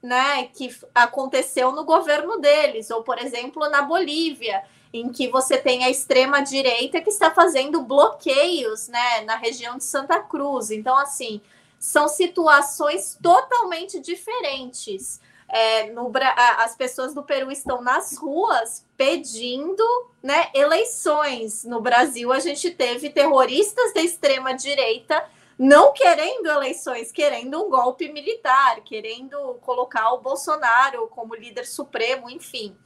né, 0.02 0.44
que 0.55 0.74
aconteceu 0.94 1.73
no 1.73 1.85
governo 1.85 2.39
deles, 2.39 2.90
ou, 2.90 3.02
por 3.02 3.19
exemplo, 3.19 3.69
na 3.69 3.82
Bolívia 3.82 4.65
em 4.93 5.10
que 5.10 5.28
você 5.28 5.59
tem 5.59 5.85
a 5.85 5.90
extrema 5.90 6.40
direita 6.40 7.01
que 7.01 7.10
está 7.10 7.31
fazendo 7.31 7.82
bloqueios, 7.82 8.89
né, 8.89 9.23
na 9.23 9.36
região 9.36 9.77
de 9.77 9.85
Santa 9.85 10.20
Cruz. 10.20 10.70
Então, 10.70 10.97
assim, 10.97 11.40
são 11.78 12.09
situações 12.09 13.19
totalmente 13.23 14.01
diferentes. 14.01 15.20
É, 15.51 15.90
no, 15.93 16.12
as 16.59 16.77
pessoas 16.77 17.15
do 17.15 17.23
Peru 17.23 17.51
estão 17.51 17.81
nas 17.81 18.19
ruas 18.19 18.85
pedindo 18.97 19.82
né, 20.23 20.48
eleições. 20.55 21.65
No 21.65 21.81
Brasil, 21.81 22.32
a 22.32 22.39
gente 22.39 22.70
teve 22.70 23.10
terroristas 23.10 23.94
da 23.94 24.02
extrema 24.02 24.52
direita 24.52 25.24
não 25.59 25.93
querendo 25.93 26.47
eleições, 26.47 27.10
querendo 27.10 27.60
um 27.60 27.69
golpe 27.69 28.12
militar, 28.12 28.81
querendo 28.85 29.55
colocar 29.55 30.12
o 30.12 30.20
Bolsonaro 30.20 31.09
como 31.09 31.35
líder 31.35 31.66
supremo, 31.66 32.31
enfim. 32.31 32.77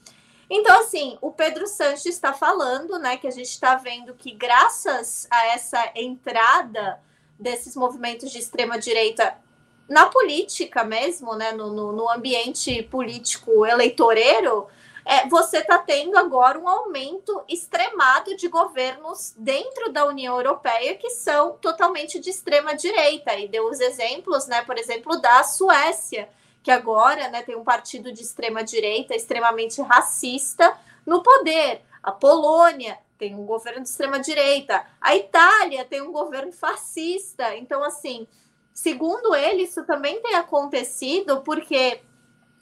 Então, 0.55 0.81
assim, 0.81 1.17
o 1.23 1.31
Pedro 1.31 1.67
Sanches 1.67 2.15
está 2.15 2.35
falando, 2.35 2.99
né, 2.99 3.17
que 3.17 3.27
a 3.27 3.31
gente 3.31 3.49
está 3.49 3.75
vendo 3.77 4.13
que 4.13 4.33
graças 4.33 5.27
a 5.31 5.47
essa 5.47 5.91
entrada 5.95 7.01
desses 7.39 7.75
movimentos 7.75 8.31
de 8.31 8.39
extrema 8.39 8.79
direita 8.79 9.35
na 9.89 10.11
política 10.11 10.85
mesmo, 10.85 11.35
né, 11.35 11.53
no, 11.53 11.73
no, 11.73 11.93
no 11.93 12.11
ambiente 12.11 12.83
político 12.83 13.65
eleitoreiro, 13.65 14.67
é, 15.07 15.27
você 15.27 15.61
está 15.61 15.79
tendo 15.79 16.19
agora 16.19 16.59
um 16.59 16.69
aumento 16.69 17.43
extremado 17.49 18.37
de 18.37 18.47
governos 18.47 19.33
dentro 19.39 19.91
da 19.91 20.05
União 20.05 20.37
Europeia 20.37 20.99
que 20.99 21.09
são 21.09 21.57
totalmente 21.63 22.21
de 22.21 22.29
extrema 22.29 22.77
direita. 22.77 23.35
E 23.37 23.49
deu 23.49 23.71
os 23.71 23.81
exemplos, 23.81 24.47
né, 24.47 24.61
por 24.61 24.77
exemplo, 24.77 25.19
da 25.19 25.43
Suécia, 25.45 26.29
que 26.63 26.71
agora 26.71 27.29
né, 27.29 27.43
tem 27.43 27.57
um 27.57 27.65
partido 27.65 28.13
de 28.13 28.23
extrema 28.23 28.63
direita 28.63 29.15
extremamente 29.15 29.81
racista 29.83 30.77
no 31.05 31.23
poder. 31.23 31.83
A 32.03 32.13
Polônia 32.13 32.99
tem 33.19 33.35
um 33.35 33.45
governo 33.45 33.83
de 33.83 33.89
extrema 33.89 34.19
direita. 34.21 34.85
A 35.01 35.15
Itália 35.17 35.85
tem 35.85 36.01
um 36.01 36.13
governo 36.13 36.53
fascista. 36.53 37.55
Então, 37.57 37.83
assim, 37.83 38.27
segundo 38.73 39.35
ele, 39.35 39.63
isso 39.63 39.85
também 39.85 40.21
tem 40.21 40.35
acontecido 40.35 41.41
porque 41.43 42.01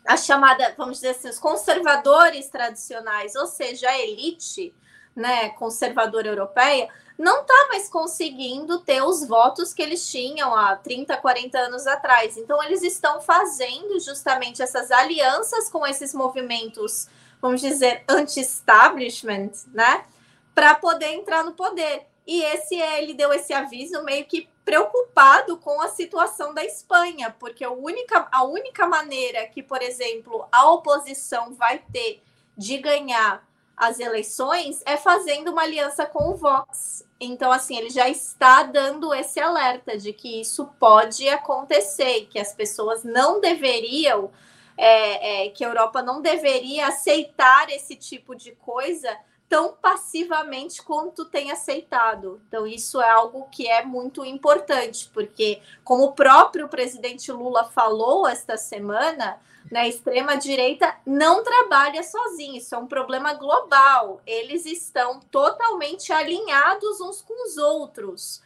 a 0.06 0.16
chamada, 0.16 0.74
vamos 0.76 0.96
dizer 0.96 1.10
assim, 1.10 1.28
os 1.28 1.38
conservadores 1.38 2.48
tradicionais, 2.48 3.34
ou 3.34 3.46
seja, 3.46 3.88
a 3.88 3.98
elite 3.98 4.74
né, 5.14 5.50
conservadora 5.50 6.28
europeia, 6.28 6.88
não 7.20 7.42
está 7.42 7.68
mais 7.68 7.86
conseguindo 7.90 8.80
ter 8.80 9.02
os 9.02 9.26
votos 9.26 9.74
que 9.74 9.82
eles 9.82 10.10
tinham 10.10 10.54
há 10.56 10.74
30, 10.74 11.18
40 11.18 11.58
anos 11.58 11.86
atrás. 11.86 12.38
Então, 12.38 12.62
eles 12.64 12.82
estão 12.82 13.20
fazendo 13.20 14.00
justamente 14.00 14.62
essas 14.62 14.90
alianças 14.90 15.68
com 15.68 15.86
esses 15.86 16.14
movimentos, 16.14 17.08
vamos 17.38 17.60
dizer, 17.60 18.04
anti-establishment, 18.08 19.50
né? 19.66 20.06
Para 20.54 20.74
poder 20.76 21.12
entrar 21.12 21.44
no 21.44 21.52
poder. 21.52 22.06
E 22.26 22.42
esse 22.42 22.76
ele 22.76 23.12
deu 23.12 23.34
esse 23.34 23.52
aviso 23.52 24.02
meio 24.02 24.24
que 24.24 24.48
preocupado 24.64 25.58
com 25.58 25.78
a 25.82 25.88
situação 25.88 26.54
da 26.54 26.64
Espanha, 26.64 27.36
porque 27.38 27.62
a 27.62 27.70
única, 27.70 28.28
a 28.32 28.44
única 28.44 28.86
maneira 28.86 29.46
que, 29.48 29.62
por 29.62 29.82
exemplo, 29.82 30.46
a 30.50 30.70
oposição 30.70 31.52
vai 31.52 31.82
ter 31.92 32.22
de 32.56 32.78
ganhar 32.78 33.46
as 33.80 33.98
eleições 33.98 34.82
é 34.84 34.98
fazendo 34.98 35.52
uma 35.52 35.62
aliança 35.62 36.04
com 36.04 36.32
o 36.32 36.36
Vox. 36.36 37.02
Então, 37.18 37.50
assim, 37.50 37.78
ele 37.78 37.88
já 37.88 38.10
está 38.10 38.62
dando 38.62 39.14
esse 39.14 39.40
alerta 39.40 39.96
de 39.96 40.12
que 40.12 40.42
isso 40.42 40.66
pode 40.78 41.26
acontecer, 41.30 42.26
que 42.30 42.38
as 42.38 42.52
pessoas 42.52 43.02
não 43.02 43.40
deveriam, 43.40 44.30
é, 44.76 45.46
é, 45.46 45.48
que 45.48 45.64
a 45.64 45.68
Europa 45.68 46.02
não 46.02 46.20
deveria 46.20 46.88
aceitar 46.88 47.70
esse 47.70 47.96
tipo 47.96 48.36
de 48.36 48.52
coisa 48.52 49.16
tão 49.48 49.72
passivamente 49.72 50.82
quanto 50.82 51.24
tem 51.24 51.50
aceitado. 51.50 52.38
Então, 52.48 52.66
isso 52.66 53.00
é 53.00 53.08
algo 53.08 53.48
que 53.50 53.66
é 53.66 53.82
muito 53.82 54.26
importante, 54.26 55.10
porque, 55.12 55.62
como 55.82 56.04
o 56.04 56.12
próprio 56.12 56.68
presidente 56.68 57.32
Lula 57.32 57.64
falou 57.64 58.28
esta 58.28 58.58
semana, 58.58 59.40
né, 59.70 59.80
a 59.80 59.88
extrema-direita 59.88 60.94
não 61.06 61.44
trabalha 61.44 62.02
sozinha, 62.02 62.58
isso 62.58 62.74
é 62.74 62.78
um 62.78 62.86
problema 62.86 63.34
global. 63.34 64.20
Eles 64.26 64.66
estão 64.66 65.20
totalmente 65.30 66.12
alinhados 66.12 67.00
uns 67.00 67.22
com 67.22 67.46
os 67.46 67.56
outros. 67.56 68.42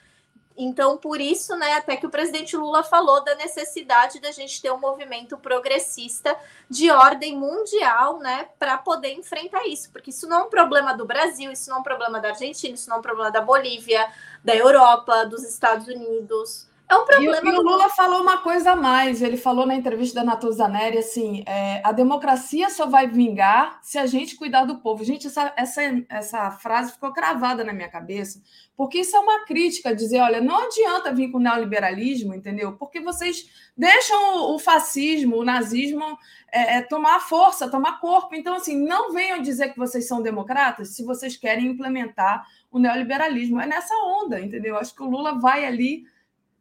Então, 0.56 0.96
por 0.96 1.20
isso, 1.20 1.56
né, 1.56 1.72
até 1.72 1.96
que 1.96 2.06
o 2.06 2.10
presidente 2.10 2.56
Lula 2.56 2.84
falou 2.84 3.24
da 3.24 3.34
necessidade 3.34 4.20
da 4.20 4.30
gente 4.30 4.62
ter 4.62 4.70
um 4.70 4.78
movimento 4.78 5.36
progressista 5.36 6.36
de 6.70 6.90
ordem 6.90 7.36
mundial, 7.36 8.20
né, 8.20 8.48
para 8.56 8.78
poder 8.78 9.14
enfrentar 9.14 9.66
isso, 9.66 9.90
porque 9.90 10.10
isso 10.10 10.28
não 10.28 10.40
é 10.40 10.42
um 10.44 10.50
problema 10.50 10.94
do 10.94 11.04
Brasil, 11.04 11.50
isso 11.50 11.68
não 11.70 11.78
é 11.78 11.80
um 11.80 11.82
problema 11.84 12.20
da 12.20 12.28
Argentina, 12.28 12.74
isso 12.74 12.88
não 12.88 12.96
é 12.96 12.98
um 13.00 13.02
problema 13.02 13.32
da 13.32 13.40
Bolívia, 13.40 14.08
da 14.44 14.54
Europa, 14.54 15.24
dos 15.24 15.42
Estados 15.42 15.88
Unidos. 15.88 16.68
É 16.86 16.96
um 16.96 17.04
problema. 17.06 17.50
E, 17.50 17.54
e 17.54 17.58
o 17.58 17.62
Lula 17.62 17.88
falou 17.88 18.20
uma 18.20 18.38
coisa 18.38 18.72
a 18.72 18.76
mais. 18.76 19.22
Ele 19.22 19.38
falou 19.38 19.64
na 19.64 19.74
entrevista 19.74 20.20
da 20.20 20.24
Natuza 20.24 20.68
Neri 20.68 20.98
assim: 20.98 21.42
é, 21.46 21.80
a 21.82 21.92
democracia 21.92 22.68
só 22.68 22.86
vai 22.86 23.06
vingar 23.06 23.78
se 23.82 23.98
a 23.98 24.04
gente 24.04 24.36
cuidar 24.36 24.64
do 24.64 24.78
povo. 24.78 25.02
Gente, 25.02 25.26
essa, 25.26 25.52
essa, 25.56 25.80
essa 26.10 26.50
frase 26.50 26.92
ficou 26.92 27.12
cravada 27.12 27.64
na 27.64 27.72
minha 27.72 27.88
cabeça, 27.88 28.42
porque 28.76 28.98
isso 28.98 29.16
é 29.16 29.18
uma 29.18 29.46
crítica, 29.46 29.94
dizer, 29.94 30.20
olha, 30.20 30.42
não 30.42 30.66
adianta 30.66 31.12
vir 31.12 31.30
com 31.30 31.38
o 31.38 31.40
neoliberalismo, 31.40 32.34
entendeu? 32.34 32.74
Porque 32.74 33.00
vocês 33.00 33.48
deixam 33.74 34.36
o, 34.36 34.54
o 34.54 34.58
fascismo, 34.58 35.38
o 35.38 35.44
nazismo 35.44 36.18
é, 36.52 36.76
é, 36.76 36.82
tomar 36.82 37.18
força, 37.20 37.70
tomar 37.70 37.98
corpo. 37.98 38.34
Então, 38.34 38.56
assim, 38.56 38.76
não 38.76 39.10
venham 39.10 39.40
dizer 39.40 39.72
que 39.72 39.78
vocês 39.78 40.06
são 40.06 40.20
democratas 40.20 40.90
se 40.90 41.02
vocês 41.02 41.34
querem 41.34 41.66
implementar 41.66 42.46
o 42.70 42.78
neoliberalismo. 42.78 43.58
É 43.58 43.66
nessa 43.66 43.94
onda, 43.94 44.38
entendeu? 44.38 44.76
Acho 44.76 44.94
que 44.94 45.02
o 45.02 45.08
Lula 45.08 45.38
vai 45.38 45.64
ali 45.64 46.04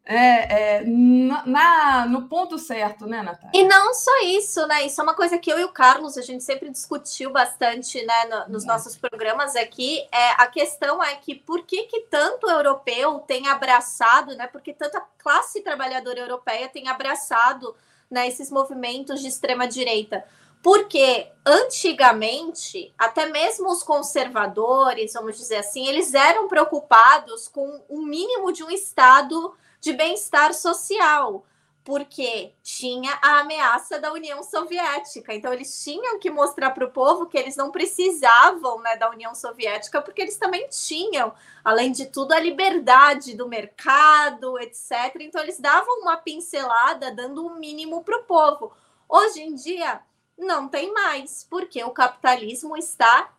é, 0.06 0.80
é, 0.80 0.84
na, 0.84 2.06
no 2.08 2.28
ponto 2.28 2.60
certo, 2.60 3.08
né, 3.08 3.22
Natália? 3.22 3.52
E 3.54 3.64
não 3.64 3.94
só 3.94 4.12
isso, 4.26 4.66
né? 4.68 4.86
Isso 4.86 5.00
é 5.00 5.04
uma 5.04 5.14
coisa 5.14 5.38
que 5.38 5.52
eu 5.52 5.58
e 5.58 5.64
o 5.64 5.72
Carlos 5.72 6.18
a 6.18 6.22
gente 6.22 6.44
sempre 6.44 6.70
discutiu 6.70 7.32
bastante 7.32 8.06
né, 8.06 8.26
no, 8.26 8.54
nos 8.54 8.64
é. 8.66 8.68
nossos 8.68 8.98
programas 8.98 9.56
aqui. 9.56 10.06
É, 10.12 10.32
a 10.42 10.48
questão 10.48 11.02
é 11.02 11.16
que 11.16 11.34
por 11.34 11.66
que, 11.66 11.84
que 11.84 12.02
tanto 12.02 12.50
europeu 12.50 13.20
tem 13.20 13.48
abraçado, 13.48 14.36
né? 14.36 14.46
Porque 14.48 14.74
tanta 14.74 15.02
classe 15.18 15.62
trabalhadora 15.62 16.20
europeia 16.20 16.68
tem 16.68 16.90
abraçado 16.90 17.74
né, 18.12 18.28
esses 18.28 18.52
movimentos 18.52 19.22
de 19.22 19.30
extrema 19.30 19.66
direita. 19.68 20.26
Porque 20.62 21.28
antigamente, 21.46 22.94
até 22.98 23.26
mesmo 23.26 23.70
os 23.70 23.84
conservadores, 23.84 25.14
vamos 25.14 25.38
dizer 25.38 25.58
assim, 25.58 25.88
eles 25.88 26.14
eram 26.14 26.50
preocupados 26.50 27.48
com 27.48 27.84
o 27.88 28.02
mínimo 28.02 28.52
de 28.52 28.64
um 28.64 28.70
Estado 28.70 29.54
de 29.84 29.92
bem-estar 29.92 30.54
social, 30.54 31.46
porque 31.84 32.54
tinha 32.64 33.20
a 33.22 33.42
ameaça 33.42 34.00
da 34.00 34.14
União 34.14 34.42
Soviética. 34.42 35.34
Então, 35.34 35.52
eles 35.52 35.84
tinham 35.84 36.18
que 36.18 36.32
mostrar 36.32 36.72
para 36.72 36.86
o 36.86 36.92
povo 36.92 37.26
que 37.26 37.38
eles 37.38 37.58
não 37.58 37.70
precisavam 37.70 38.80
né, 38.80 38.96
da 38.96 39.10
União 39.10 39.36
Soviética, 39.36 40.02
porque 40.02 40.22
eles 40.22 40.38
também 40.38 40.70
tinham, 40.70 41.34
além 41.66 41.92
de 41.92 42.06
tudo, 42.06 42.32
a 42.32 42.40
liberdade 42.40 43.36
do 43.36 43.50
mercado, 43.50 44.58
etc. 44.58 45.18
Então, 45.20 45.44
eles 45.44 45.60
davam 45.60 46.00
uma 46.00 46.16
pincelada, 46.16 47.12
dando 47.12 47.44
o 47.44 47.50
um 47.50 47.60
mínimo 47.60 48.06
para 48.06 48.20
o 48.20 48.24
povo. 48.24 48.72
Hoje 49.10 49.42
em 49.42 49.54
dia, 49.54 50.00
não 50.38 50.70
tem 50.70 50.94
mais, 50.94 51.46
porque 51.50 51.84
o 51.84 51.92
capitalismo 51.92 52.78
está 52.78 53.30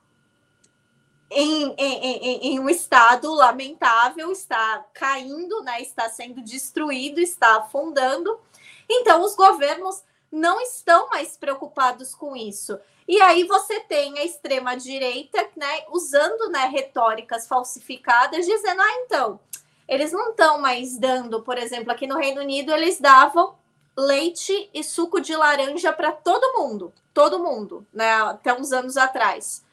em, 1.34 1.74
em, 1.76 2.54
em, 2.54 2.60
um 2.60 2.68
estado 2.68 3.32
lamentável, 3.32 4.30
está 4.30 4.84
caindo, 4.92 5.62
né, 5.62 5.80
está 5.82 6.08
sendo 6.08 6.40
destruído, 6.42 7.20
está 7.20 7.56
afundando. 7.56 8.38
Então, 8.88 9.22
os 9.22 9.34
governos 9.34 10.02
não 10.30 10.60
estão 10.60 11.08
mais 11.08 11.36
preocupados 11.36 12.14
com 12.14 12.36
isso. 12.36 12.78
E 13.06 13.20
aí 13.20 13.44
você 13.44 13.80
tem 13.80 14.18
a 14.18 14.24
extrema-direita 14.24 15.48
né, 15.56 15.84
usando 15.90 16.48
né, 16.50 16.66
retóricas 16.66 17.46
falsificadas, 17.46 18.46
dizendo: 18.46 18.80
ah, 18.80 19.02
então, 19.04 19.40
eles 19.86 20.12
não 20.12 20.30
estão 20.30 20.58
mais 20.58 20.98
dando, 20.98 21.42
por 21.42 21.58
exemplo, 21.58 21.92
aqui 21.92 22.06
no 22.06 22.16
Reino 22.16 22.40
Unido, 22.40 22.72
eles 22.72 22.98
davam 22.98 23.54
leite 23.96 24.70
e 24.72 24.82
suco 24.82 25.20
de 25.20 25.36
laranja 25.36 25.92
para 25.92 26.10
todo 26.10 26.58
mundo, 26.58 26.92
todo 27.12 27.38
mundo, 27.38 27.86
né, 27.92 28.12
até 28.12 28.52
uns 28.52 28.72
anos 28.72 28.96
atrás. 28.96 29.63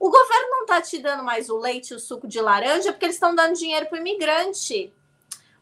O 0.00 0.08
governo 0.08 0.48
não 0.48 0.62
está 0.62 0.80
te 0.80 0.98
dando 0.98 1.22
mais 1.22 1.50
o 1.50 1.58
leite 1.58 1.90
e 1.90 1.94
o 1.94 2.00
suco 2.00 2.26
de 2.26 2.40
laranja 2.40 2.90
porque 2.90 3.04
eles 3.04 3.16
estão 3.16 3.34
dando 3.34 3.54
dinheiro 3.54 3.84
para 3.84 3.96
o 3.96 4.00
imigrante. 4.00 4.90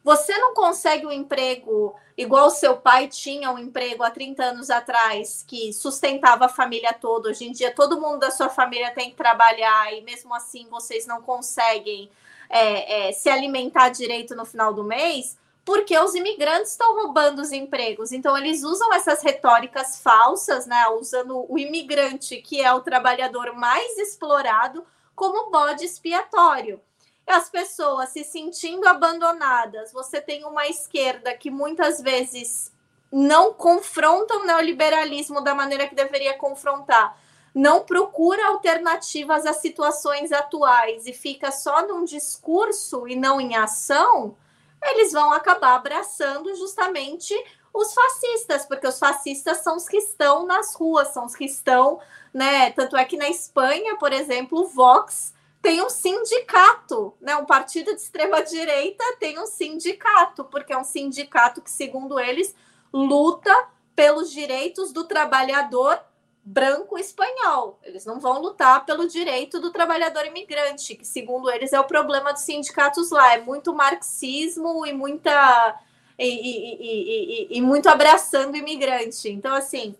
Você 0.01 0.37
não 0.37 0.53
consegue 0.53 1.05
um 1.05 1.11
emprego 1.11 1.93
igual 2.17 2.49
seu 2.49 2.77
pai 2.77 3.09
tinha 3.09 3.51
um 3.51 3.59
emprego 3.59 4.01
há 4.01 4.09
30 4.09 4.43
anos 4.43 4.69
atrás, 4.69 5.43
que 5.45 5.73
sustentava 5.73 6.45
a 6.45 6.49
família 6.49 6.93
toda. 6.93 7.29
Hoje 7.29 7.45
em 7.45 7.51
dia, 7.51 7.69
todo 7.69 7.99
mundo 7.99 8.19
da 8.19 8.31
sua 8.31 8.47
família 8.47 8.91
tem 8.91 9.09
que 9.09 9.17
trabalhar 9.17 9.93
e 9.93 10.01
mesmo 10.01 10.33
assim 10.33 10.67
vocês 10.69 11.05
não 11.05 11.21
conseguem 11.21 12.09
é, 12.49 13.09
é, 13.09 13.11
se 13.11 13.29
alimentar 13.29 13.89
direito 13.89 14.33
no 14.35 14.45
final 14.45 14.73
do 14.73 14.85
mês 14.85 15.37
porque 15.69 15.95
os 15.99 16.15
imigrantes 16.15 16.71
estão 16.71 16.95
roubando 16.95 17.43
os 17.43 17.51
empregos. 17.51 18.11
Então, 18.11 18.35
eles 18.35 18.63
usam 18.63 18.91
essas 18.91 19.21
retóricas 19.21 20.01
falsas, 20.01 20.65
né? 20.65 20.87
Usando 20.87 21.45
o 21.47 21.59
imigrante, 21.59 22.37
que 22.37 22.59
é 22.59 22.73
o 22.73 22.81
trabalhador 22.81 23.53
mais 23.53 23.95
explorado, 23.99 24.83
como 25.15 25.51
bode 25.51 25.85
expiatório. 25.85 26.81
as 27.27 27.51
pessoas 27.51 28.09
se 28.09 28.23
sentindo 28.23 28.87
abandonadas, 28.87 29.93
você 29.93 30.19
tem 30.19 30.43
uma 30.43 30.65
esquerda 30.65 31.35
que 31.35 31.51
muitas 31.51 32.01
vezes 32.01 32.71
não 33.11 33.53
confronta 33.53 34.37
o 34.37 34.45
neoliberalismo 34.47 35.39
da 35.39 35.53
maneira 35.53 35.87
que 35.87 35.93
deveria 35.93 36.35
confrontar, 36.35 37.15
não 37.53 37.81
procura 37.81 38.47
alternativas 38.47 39.45
às 39.45 39.57
situações 39.57 40.31
atuais 40.31 41.05
e 41.05 41.13
fica 41.13 41.51
só 41.51 41.85
num 41.87 42.03
discurso 42.03 43.07
e 43.07 43.15
não 43.15 43.39
em 43.39 43.55
ação, 43.55 44.35
eles 44.81 45.11
vão 45.11 45.31
acabar 45.31 45.75
abraçando 45.75 46.55
justamente 46.55 47.33
os 47.73 47.93
fascistas, 47.93 48.65
porque 48.65 48.87
os 48.87 48.97
fascistas 48.97 49.57
são 49.57 49.77
os 49.77 49.87
que 49.87 49.97
estão 49.97 50.45
nas 50.45 50.75
ruas, 50.75 51.09
são 51.09 51.25
os 51.25 51.35
que 51.35 51.45
estão, 51.45 51.99
né? 52.33 52.71
Tanto 52.71 52.97
é 52.97 53.05
que 53.05 53.17
na 53.17 53.29
Espanha, 53.29 53.95
por 53.97 54.11
exemplo, 54.11 54.61
o 54.61 54.67
Vox 54.67 55.33
tem 55.61 55.81
um 55.81 55.89
sindicato, 55.89 57.13
né? 57.19 57.35
Um 57.35 57.45
partido 57.45 57.93
de 57.93 58.01
extrema 58.01 58.41
direita 58.41 59.03
tem 59.19 59.39
um 59.39 59.45
sindicato, 59.45 60.45
porque 60.45 60.73
é 60.73 60.77
um 60.77 60.83
sindicato 60.83 61.61
que, 61.61 61.71
segundo 61.71 62.19
eles, 62.19 62.55
luta 62.93 63.67
pelos 63.95 64.31
direitos 64.31 64.91
do 64.91 65.03
trabalhador 65.03 65.99
branco 66.43 66.97
espanhol. 66.97 67.79
Eles 67.83 68.05
não 68.05 68.19
vão 68.19 68.41
lutar 68.41 68.85
pelo 68.85 69.07
direito 69.07 69.59
do 69.59 69.71
trabalhador 69.71 70.25
imigrante, 70.25 70.95
que 70.95 71.05
segundo 71.05 71.49
eles 71.49 71.73
é 71.73 71.79
o 71.79 71.85
problema 71.85 72.33
dos 72.33 72.41
sindicatos 72.41 73.11
lá, 73.11 73.33
é 73.33 73.41
muito 73.41 73.73
marxismo 73.73 74.85
e 74.85 74.93
muita 74.93 75.79
e, 76.17 76.25
e, 76.25 77.53
e, 77.53 77.57
e 77.57 77.61
muito 77.61 77.87
abraçando 77.87 78.53
o 78.53 78.57
imigrante. 78.57 79.29
Então, 79.29 79.53
assim, 79.53 79.95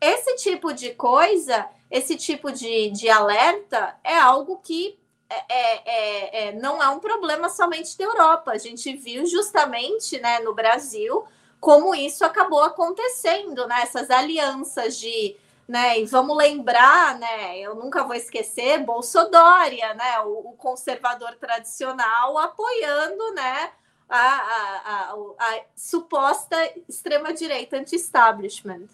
esse 0.00 0.36
tipo 0.36 0.72
de 0.72 0.94
coisa, 0.94 1.68
esse 1.90 2.16
tipo 2.16 2.50
de, 2.50 2.90
de 2.90 3.10
alerta 3.10 3.96
é 4.02 4.18
algo 4.18 4.58
que 4.62 4.98
é, 5.28 5.44
é, 5.48 5.82
é, 5.84 6.48
é 6.48 6.52
não 6.52 6.82
é 6.82 6.88
um 6.88 6.98
problema 6.98 7.48
somente 7.48 7.96
da 7.98 8.04
Europa. 8.04 8.52
A 8.52 8.58
gente 8.58 8.96
viu 8.96 9.26
justamente 9.26 10.18
né, 10.18 10.40
no 10.40 10.54
Brasil 10.54 11.24
como 11.60 11.94
isso 11.94 12.24
acabou 12.24 12.62
acontecendo, 12.62 13.66
né? 13.66 13.82
Essas 13.82 14.08
alianças 14.10 14.96
de 14.96 15.36
né? 15.70 16.00
E 16.00 16.04
vamos 16.04 16.36
lembrar, 16.36 17.16
né? 17.16 17.56
Eu 17.60 17.76
nunca 17.76 18.02
vou 18.02 18.16
esquecer 18.16 18.84
Bolsonaro, 18.84 19.70
né? 19.96 20.20
O, 20.24 20.50
o 20.50 20.52
conservador 20.56 21.36
tradicional 21.36 22.36
apoiando, 22.36 23.32
né? 23.34 23.70
A, 24.08 24.18
a, 24.18 24.80
a, 24.84 25.14
a 25.38 25.60
suposta 25.76 26.56
extrema-direita 26.88 27.76
anti-establishment. 27.76 28.88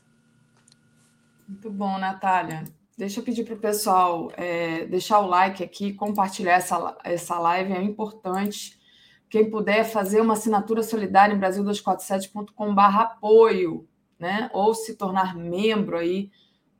Muito 1.48 1.70
bom, 1.70 1.96
Natália. 1.98 2.64
Deixa 2.98 3.20
eu 3.20 3.24
pedir 3.24 3.44
para 3.44 3.54
o 3.54 3.58
pessoal 3.58 4.30
é, 4.36 4.84
deixar 4.84 5.20
o 5.20 5.26
like 5.26 5.64
aqui, 5.64 5.94
compartilhar 5.94 6.56
essa, 6.56 6.94
essa 7.02 7.38
live, 7.38 7.72
é 7.72 7.82
importante. 7.82 8.78
Quem 9.30 9.50
puder 9.50 9.84
fazer 9.84 10.20
uma 10.20 10.34
assinatura 10.34 10.82
solidária 10.82 11.34
em 11.34 11.40
Brasil247.com.br 11.40 12.80
apoio, 12.80 13.88
né? 14.18 14.50
Ou 14.52 14.74
se 14.74 14.94
tornar 14.94 15.34
membro 15.34 15.96
aí 15.96 16.30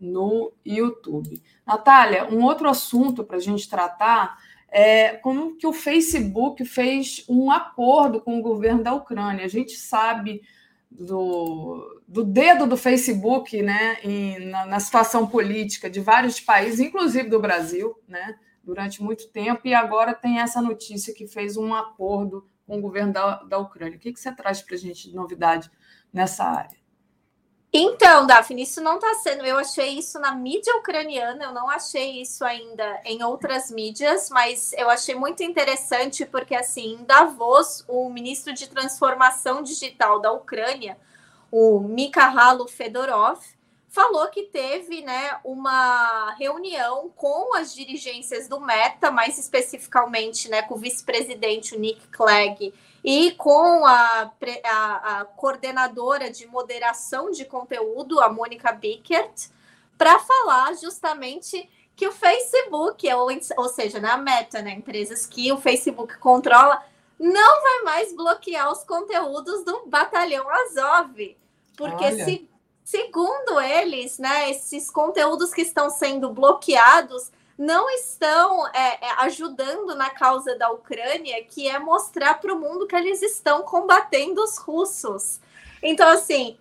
no 0.01 0.53
YouTube. 0.65 1.43
Natália, 1.67 2.29
um 2.33 2.43
outro 2.43 2.69
assunto 2.69 3.25
para 3.25 3.37
a 3.37 3.41
gente 3.41 3.69
tratar 3.69 4.39
é 4.69 5.17
como 5.17 5.57
que 5.57 5.67
o 5.67 5.73
Facebook 5.73 6.65
fez 6.65 7.25
um 7.29 7.51
acordo 7.51 8.21
com 8.21 8.39
o 8.39 8.43
governo 8.43 8.83
da 8.83 8.93
Ucrânia. 8.93 9.45
A 9.45 9.49
gente 9.49 9.73
sabe 9.73 10.43
do, 10.91 12.03
do 12.07 12.25
dedo 12.25 12.67
do 12.67 12.77
Facebook 12.77 13.61
né, 13.63 13.99
em, 14.03 14.47
na, 14.47 14.67
na, 14.67 14.81
situação 14.81 15.27
política 15.27 15.91
de 15.91 16.01
vários 16.01 16.41
países, 16.41 16.81
inclusive 16.81 17.29
do 17.29 17.41
Brasil, 17.41 17.99
né, 18.09 18.39
durante 18.63 19.03
muito 19.03 19.29
tempo, 19.29 19.63
e 19.65 19.75
agora 19.75 20.15
tem 20.15 20.41
essa 20.41 20.61
notícia 20.61 21.15
que 21.15 21.27
fez 21.27 21.57
um 21.57 21.75
acordo 21.75 22.49
com 22.67 22.79
o 22.79 22.81
governo 22.81 23.13
da, 23.13 23.43
da 23.45 23.59
Ucrânia. 23.59 23.97
O 23.97 24.01
que, 24.01 24.13
que 24.13 24.21
você 24.21 24.35
traz 24.35 24.61
para 24.61 24.75
a 24.75 24.79
gente 24.79 25.09
de 25.09 25.15
novidade 25.15 25.71
nessa 26.13 26.45
área? 26.45 26.86
Então, 27.79 28.27
Daphne, 28.27 28.63
isso 28.63 28.81
não 28.81 28.95
está 28.95 29.13
sendo. 29.17 29.45
Eu 29.45 29.59
achei 29.59 29.99
isso 29.99 30.19
na 30.19 30.35
mídia 30.35 30.75
ucraniana, 30.77 31.45
eu 31.45 31.53
não 31.53 31.69
achei 31.69 32.23
isso 32.23 32.43
ainda 32.43 33.03
em 33.05 33.23
outras 33.23 33.71
mídias, 33.71 34.31
mas 34.31 34.73
eu 34.73 34.89
achei 34.89 35.15
muito 35.15 35.43
interessante 35.43 36.25
porque, 36.25 36.55
assim, 36.55 36.95
em 36.95 37.05
Davos, 37.05 37.85
o 37.87 38.09
ministro 38.09 38.55
de 38.55 38.67
Transformação 38.67 39.63
Digital 39.63 40.21
da 40.21 40.33
Ucrânia, 40.33 40.97
o 41.53 41.81
Mikhailo 41.81 42.67
Fedorov, 42.67 43.41
falou 43.91 44.27
que 44.29 44.45
teve 44.45 45.03
né, 45.03 45.39
uma 45.45 46.35
reunião 46.39 47.11
com 47.15 47.55
as 47.55 47.75
dirigências 47.75 48.49
do 48.49 48.59
Meta, 48.59 49.11
mais 49.11 49.37
especificamente 49.37 50.49
né, 50.49 50.63
com 50.63 50.77
o 50.77 50.79
vice-presidente 50.79 51.79
Nick 51.79 52.09
Clegg 52.09 52.73
e 53.07 53.31
com 53.31 53.87
a, 53.87 54.33
a, 54.65 55.21
a, 55.21 55.25
coordenadora 55.25 56.29
de 56.29 56.45
moderação 56.49 57.31
de 57.31 57.45
conteúdo, 57.45 58.21
a 58.21 58.29
Mônica 58.29 58.73
Bickert, 58.73 59.49
para 59.97 60.19
falar 60.19 60.75
justamente 60.75 61.71
que 61.95 62.09
o 62.09 62.11
Facebook, 62.11 63.09
ou, 63.15 63.29
ou 63.59 63.69
seja, 63.69 64.01
na 64.01 64.17
né, 64.17 64.25
Meta, 64.25 64.61
né, 64.61 64.73
empresas 64.73 65.25
que 65.25 65.53
o 65.53 65.57
Facebook 65.57 66.19
controla, 66.19 66.83
não 67.17 67.63
vai 67.63 67.83
mais 67.85 68.13
bloquear 68.13 68.73
os 68.73 68.83
conteúdos 68.83 69.65
do 69.65 69.87
Batalhão 69.87 70.51
Azov. 70.51 71.37
Porque 71.77 72.25
se, 72.25 72.51
segundo 72.85 73.61
eles, 73.61 74.19
né, 74.19 74.51
esses 74.51 74.91
conteúdos 74.91 75.55
que 75.55 75.63
estão 75.63 75.91
sendo 75.91 76.29
bloqueados 76.31 77.31
não 77.59 77.89
estão 77.91 78.67
é, 78.69 79.07
é, 79.07 79.11
ajudando 79.19 79.95
na 79.95 80.11
causa 80.11 80.57
da 80.57 80.71
Ucrânia, 80.71 81.43
que 81.45 81.69
é 81.69 81.79
mostrar 81.79 82.35
para 82.41 82.55
o 82.55 82.61
mundo 82.61 82.87
que 82.87 82.95
eles 82.95 83.23
estão 83.23 83.63
combatendo 83.63 84.43
os 84.43 84.59
russos. 84.59 85.41
Então, 85.83 86.09
assim, 86.09 86.59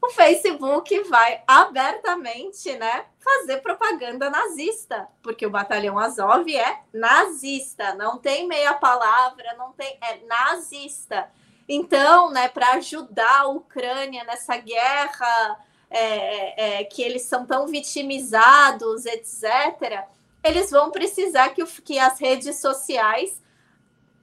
o 0.00 0.10
Facebook 0.10 1.00
vai 1.04 1.42
abertamente, 1.46 2.72
né, 2.76 3.06
fazer 3.18 3.58
propaganda 3.58 4.30
nazista, 4.30 5.08
porque 5.22 5.46
o 5.46 5.50
Batalhão 5.50 5.98
Azov 5.98 6.48
é 6.54 6.80
nazista, 6.92 7.94
não 7.94 8.18
tem 8.18 8.46
meia 8.46 8.74
palavra, 8.74 9.54
não 9.56 9.72
tem 9.72 9.98
é 10.02 10.18
nazista. 10.26 11.30
Então, 11.68 12.30
né, 12.30 12.48
para 12.48 12.74
ajudar 12.74 13.42
a 13.42 13.46
Ucrânia 13.46 14.24
nessa 14.24 14.56
guerra 14.56 15.58
é, 15.92 16.78
é, 16.78 16.80
é, 16.80 16.84
que 16.84 17.02
eles 17.02 17.22
são 17.22 17.44
tão 17.46 17.66
vitimizados, 17.66 19.06
etc., 19.06 20.04
eles 20.42 20.70
vão 20.70 20.90
precisar 20.90 21.50
que, 21.50 21.64
que 21.82 21.98
as 21.98 22.18
redes 22.18 22.56
sociais 22.56 23.40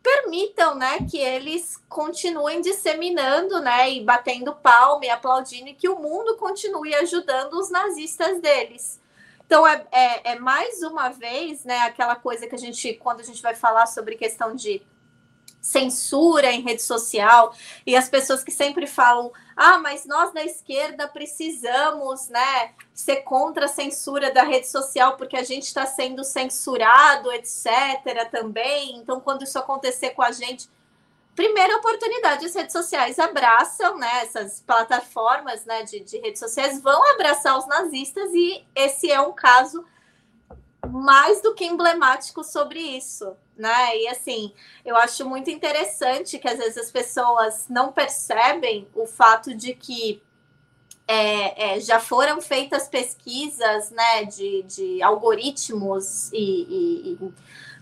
permitam 0.04 0.76
né, 0.76 1.00
que 1.10 1.18
eles 1.18 1.78
continuem 1.88 2.62
disseminando 2.62 3.62
né, 3.62 3.92
e 3.92 4.04
batendo 4.04 4.54
palma 4.56 5.06
e 5.06 5.10
aplaudindo 5.10 5.70
e 5.70 5.74
que 5.74 5.88
o 5.88 6.00
mundo 6.00 6.36
continue 6.38 6.94
ajudando 6.96 7.54
os 7.54 7.70
nazistas 7.70 8.42
deles. 8.42 9.00
Então, 9.46 9.66
é, 9.68 9.86
é, 9.92 10.32
é 10.32 10.40
mais 10.40 10.82
uma 10.84 11.10
vez 11.10 11.64
né, 11.64 11.80
aquela 11.80 12.16
coisa 12.16 12.48
que 12.48 12.56
a 12.56 12.58
gente, 12.58 12.94
quando 12.94 13.22
a 13.22 13.24
gente 13.24 13.42
vai 13.42 13.56
falar 13.56 13.86
sobre 13.88 14.16
questão 14.16 14.56
de 14.56 14.82
censura 15.62 16.52
em 16.52 16.62
rede 16.62 16.82
social 16.82 17.54
e 17.86 17.96
as 17.96 18.08
pessoas 18.08 18.44
que 18.44 18.52
sempre 18.52 18.88
falam 18.88 19.32
ah 19.56 19.78
mas 19.78 20.06
nós 20.06 20.34
da 20.34 20.44
esquerda 20.44 21.08
precisamos 21.08 22.30
né 22.30 22.72
ser 22.94 23.18
contra 23.18 23.66
a 23.66 23.70
censura 23.70 24.32
da 24.32 24.44
rede 24.44 24.68
social 24.68 25.18
porque 25.18 25.36
a 25.36 25.44
gente 25.44 25.64
está 25.64 25.86
sendo 25.86 26.24
censurado 26.24 27.32
etc 27.34 28.30
também. 28.32 28.96
Então 28.98 29.20
quando 29.20 29.44
isso 29.44 29.60
acontecer 29.60 30.12
com 30.12 30.22
a 30.22 30.32
gente 30.32 30.70
primeira 31.36 31.78
oportunidade 31.78 32.46
as 32.46 32.56
redes 32.56 32.74
sociais 32.74 33.20
abraçam 33.20 33.98
né 33.98 34.22
essas 34.22 34.62
plataformas 34.62 35.64
né 35.66 35.84
de, 35.84 36.00
de 36.02 36.18
redes 36.20 36.40
sociais 36.40 36.82
vão 36.82 37.02
abraçar 37.14 37.58
os 37.58 37.68
nazistas 37.68 38.34
e 38.34 38.66
esse 38.76 39.12
é 39.12 39.22
um 39.22 39.32
caso 39.34 39.86
mais 40.90 41.42
do 41.42 41.54
que 41.54 41.66
emblemático 41.66 42.44
sobre 42.44 42.80
isso, 42.80 43.36
né? 43.56 43.98
E 43.98 44.08
assim, 44.08 44.54
eu 44.84 44.96
acho 44.96 45.28
muito 45.28 45.50
interessante 45.50 46.40
que 46.40 46.48
às 46.48 46.58
vezes 46.58 46.78
as 46.78 46.92
pessoas 46.92 47.66
não 47.70 47.92
percebem 47.92 48.88
o 48.96 49.06
fato 49.06 49.54
de 49.56 49.74
que 49.74 50.22
é, 51.08 51.76
é, 51.76 51.80
já 51.80 52.00
foram 52.00 52.40
feitas 52.40 52.88
pesquisas, 52.88 53.90
né, 53.90 54.26
de, 54.26 54.62
de 54.64 55.02
algoritmos 55.02 56.32
e, 56.32 56.38
e, 56.38 57.14
e, 57.14 57.34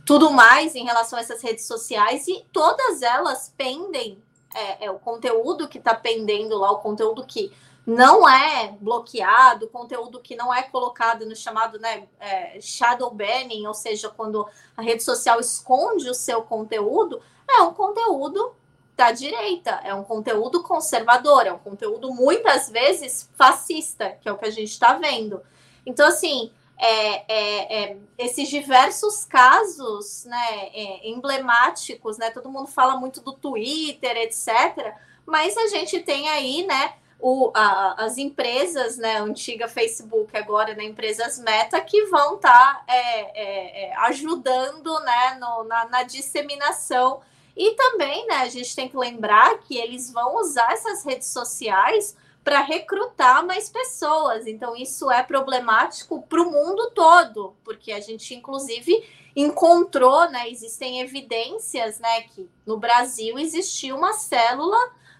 tudo 0.06 0.32
mais 0.32 0.76
em 0.76 0.86
relação 0.86 1.20
a 1.20 1.22
essas 1.22 1.42
redes 1.44 1.66
sociais 1.66 2.26
e 2.30 2.46
todas 2.54 3.02
elas 3.02 3.54
pendem 3.58 4.24
é, 4.56 4.86
é 4.86 4.92
o 4.92 4.98
conteúdo 4.98 5.68
que 5.68 5.78
está 5.78 5.94
pendendo 5.94 6.58
lá, 6.58 6.72
o 6.72 6.80
conteúdo 6.80 7.26
que 7.26 7.52
não 7.88 8.28
é 8.28 8.76
bloqueado, 8.82 9.70
conteúdo 9.70 10.20
que 10.20 10.36
não 10.36 10.54
é 10.54 10.62
colocado 10.62 11.26
no 11.26 11.34
chamado 11.34 11.80
né, 11.80 12.06
é, 12.20 12.60
shadow 12.60 13.10
banning, 13.10 13.66
ou 13.66 13.74
seja, 13.74 14.10
quando 14.10 14.46
a 14.76 14.82
rede 14.82 15.02
social 15.02 15.40
esconde 15.40 16.10
o 16.10 16.14
seu 16.14 16.42
conteúdo, 16.42 17.22
é 17.50 17.62
um 17.62 17.74
conteúdo 17.74 18.54
da 18.98 19.14
direita, 19.14 19.80
é 19.86 19.94
um 19.94 20.04
conteúdo 20.04 20.62
conservador, 20.64 21.48
é 21.48 21.54
um 21.54 21.60
conteúdo 21.60 22.14
muitas 22.14 22.70
vezes 22.70 23.30
fascista, 23.38 24.18
que 24.20 24.28
é 24.28 24.34
o 24.34 24.38
que 24.38 24.48
a 24.48 24.52
gente 24.52 24.70
está 24.70 24.96
vendo. 24.96 25.42
Então, 25.86 26.06
assim, 26.06 26.52
é, 26.78 27.24
é, 27.34 27.84
é, 27.84 27.98
esses 28.18 28.50
diversos 28.50 29.24
casos 29.24 30.26
né, 30.26 30.70
é, 30.74 31.10
emblemáticos, 31.10 32.18
né? 32.18 32.32
Todo 32.32 32.50
mundo 32.50 32.68
fala 32.68 32.98
muito 32.98 33.22
do 33.22 33.32
Twitter, 33.32 34.18
etc. 34.18 34.94
Mas 35.26 35.56
a 35.56 35.68
gente 35.68 36.02
tem 36.02 36.28
aí, 36.28 36.66
né? 36.66 36.96
O, 37.20 37.52
a, 37.54 38.06
as 38.06 38.18
empresas, 38.18 38.98
né, 38.98 39.18
antiga 39.18 39.68
Facebook, 39.68 40.36
agora 40.38 40.76
né, 40.76 40.84
empresas 40.84 41.40
Meta, 41.40 41.82
que 41.82 42.06
vão 42.06 42.36
estar 42.36 42.76
tá, 42.76 42.84
é, 42.88 43.90
é, 43.90 43.96
ajudando 43.98 45.00
né, 45.00 45.38
no, 45.40 45.64
na, 45.64 45.86
na 45.86 46.04
disseminação. 46.04 47.22
E 47.56 47.74
também, 47.74 48.28
né, 48.28 48.36
a 48.36 48.50
gente 48.50 48.76
tem 48.76 48.88
que 48.88 48.96
lembrar 48.96 49.58
que 49.60 49.78
eles 49.78 50.12
vão 50.12 50.36
usar 50.36 50.72
essas 50.74 51.04
redes 51.04 51.28
sociais 51.28 52.16
para 52.44 52.62
recrutar 52.62 53.46
mais 53.46 53.70
pessoas. 53.70 54.48
Então, 54.48 54.74
isso 54.74 55.12
é 55.12 55.22
problemático 55.22 56.22
para 56.22 56.42
o 56.42 56.50
mundo 56.50 56.92
todo, 56.92 57.56
porque 57.64 57.92
a 57.92 58.00
gente, 58.00 58.34
inclusive, 58.34 59.04
encontrou, 59.36 60.30
né? 60.30 60.50
Existem 60.50 61.02
evidências, 61.02 62.00
né, 62.00 62.22
que 62.22 62.50
no 62.66 62.78
Brasil 62.78 63.38
existiu 63.38 63.98
uma 63.98 64.14
célula 64.14 64.78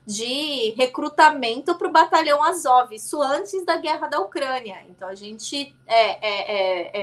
de 0.08 0.74
recrutamento 0.78 1.76
para 1.78 1.88
o 1.88 1.92
batalhão 1.92 2.42
Azov, 2.42 2.96
isso 2.96 3.22
antes 3.22 3.66
da 3.66 3.76
guerra 3.76 4.08
da 4.08 4.20
Ucrânia. 4.20 4.82
Então, 4.90 5.10
a 5.10 5.16
gente 5.16 5.76
é, 5.86 6.26
é, 6.26 6.52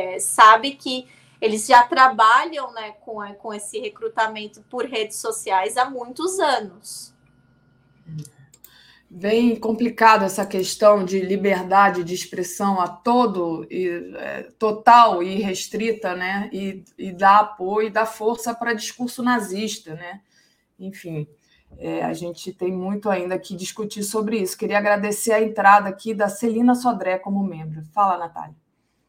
é, 0.08 0.14
é 0.14 0.18
sabe 0.18 0.72
que 0.72 1.06
eles 1.38 1.66
já 1.66 1.82
trabalham 1.82 2.72
né, 2.72 2.92
com, 3.04 3.22
com 3.34 3.52
esse 3.52 3.78
recrutamento 3.78 4.62
por 4.70 4.86
redes 4.86 5.18
sociais 5.18 5.76
há 5.76 5.84
muitos 5.84 6.40
anos 6.40 7.14
bem 9.14 9.54
complicado 9.54 10.24
essa 10.24 10.44
questão 10.44 11.04
de 11.04 11.20
liberdade 11.20 12.02
de 12.02 12.14
expressão 12.14 12.80
a 12.80 12.88
todo 12.88 13.64
e 13.70 13.88
é, 14.16 14.42
total 14.58 15.22
e 15.22 15.36
restrita, 15.36 16.16
né? 16.16 16.50
E, 16.52 16.82
e 16.98 17.12
dar 17.12 17.38
apoio 17.38 17.86
e 17.86 17.90
dar 17.90 18.06
força 18.06 18.52
para 18.52 18.74
discurso 18.74 19.22
nazista, 19.22 19.94
né? 19.94 20.20
Enfim, 20.80 21.28
é, 21.78 22.02
a 22.02 22.12
gente 22.12 22.52
tem 22.52 22.72
muito 22.72 23.10
ainda 23.10 23.38
que 23.38 23.54
discutir 23.54 24.02
sobre 24.02 24.38
isso. 24.38 24.56
Queria 24.56 24.78
agradecer 24.78 25.32
a 25.32 25.42
entrada 25.42 25.88
aqui 25.88 26.14
da 26.14 26.28
Celina 26.28 26.74
Sodré 26.74 27.18
como 27.18 27.42
membro. 27.42 27.82
Fala, 27.92 28.18
Natália. 28.18 28.54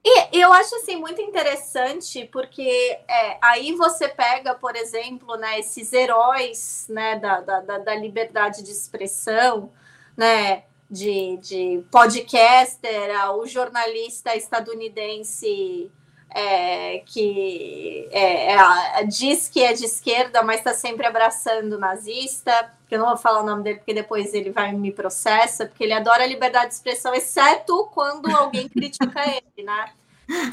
E 0.07 0.39
eu 0.39 0.53
acho 0.53 0.75
assim 0.75 0.97
muito 0.97 1.19
interessante 1.19 2.29
porque 2.31 2.99
é, 3.07 3.37
aí 3.41 3.73
você 3.73 4.07
pega, 4.07 4.53
por 4.53 4.75
exemplo, 4.75 5.35
né, 5.35 5.59
esses 5.59 5.91
heróis 5.93 6.85
né, 6.89 7.17
da, 7.17 7.39
da, 7.41 7.77
da 7.79 7.95
liberdade 7.95 8.61
de 8.61 8.69
expressão, 8.69 9.71
né, 10.15 10.65
de, 10.89 11.37
de 11.37 11.83
podcaster, 11.89 13.09
o 13.35 13.47
jornalista 13.47 14.35
estadunidense 14.35 15.91
é, 16.37 16.99
que 17.05 18.09
é, 18.11 18.55
é, 18.55 19.03
diz 19.05 19.47
que 19.47 19.63
é 19.63 19.71
de 19.71 19.85
esquerda, 19.85 20.43
mas 20.43 20.57
está 20.57 20.73
sempre 20.73 21.07
abraçando 21.07 21.79
nazista. 21.79 22.73
Que 22.89 22.95
eu 22.95 22.99
não 22.99 23.07
vou 23.07 23.17
falar 23.17 23.39
o 23.39 23.45
nome 23.45 23.63
dele 23.63 23.77
porque 23.77 23.93
depois 23.93 24.33
ele 24.33 24.51
vai 24.51 24.73
me 24.73 24.91
processa, 24.91 25.65
porque 25.65 25.85
ele 25.85 25.93
adora 25.93 26.23
a 26.23 26.27
liberdade 26.27 26.67
de 26.67 26.73
expressão, 26.73 27.15
exceto 27.15 27.89
quando 27.93 28.29
alguém 28.35 28.67
critica 28.67 29.21
ele, 29.31 29.65
né? 29.65 29.93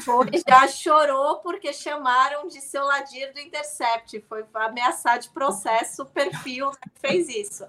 Foi, 0.05 0.27
já 0.47 0.67
chorou 0.69 1.39
porque 1.39 1.73
chamaram 1.73 2.47
de 2.47 2.61
seu 2.61 2.85
Ladir 2.85 3.33
do 3.33 3.39
Intercept. 3.41 4.23
Foi 4.29 4.45
ameaçar 4.53 5.19
de 5.19 5.29
processo 5.31 6.03
o 6.03 6.05
perfil 6.05 6.71
que 6.71 6.89
fez 7.01 7.27
isso. 7.27 7.65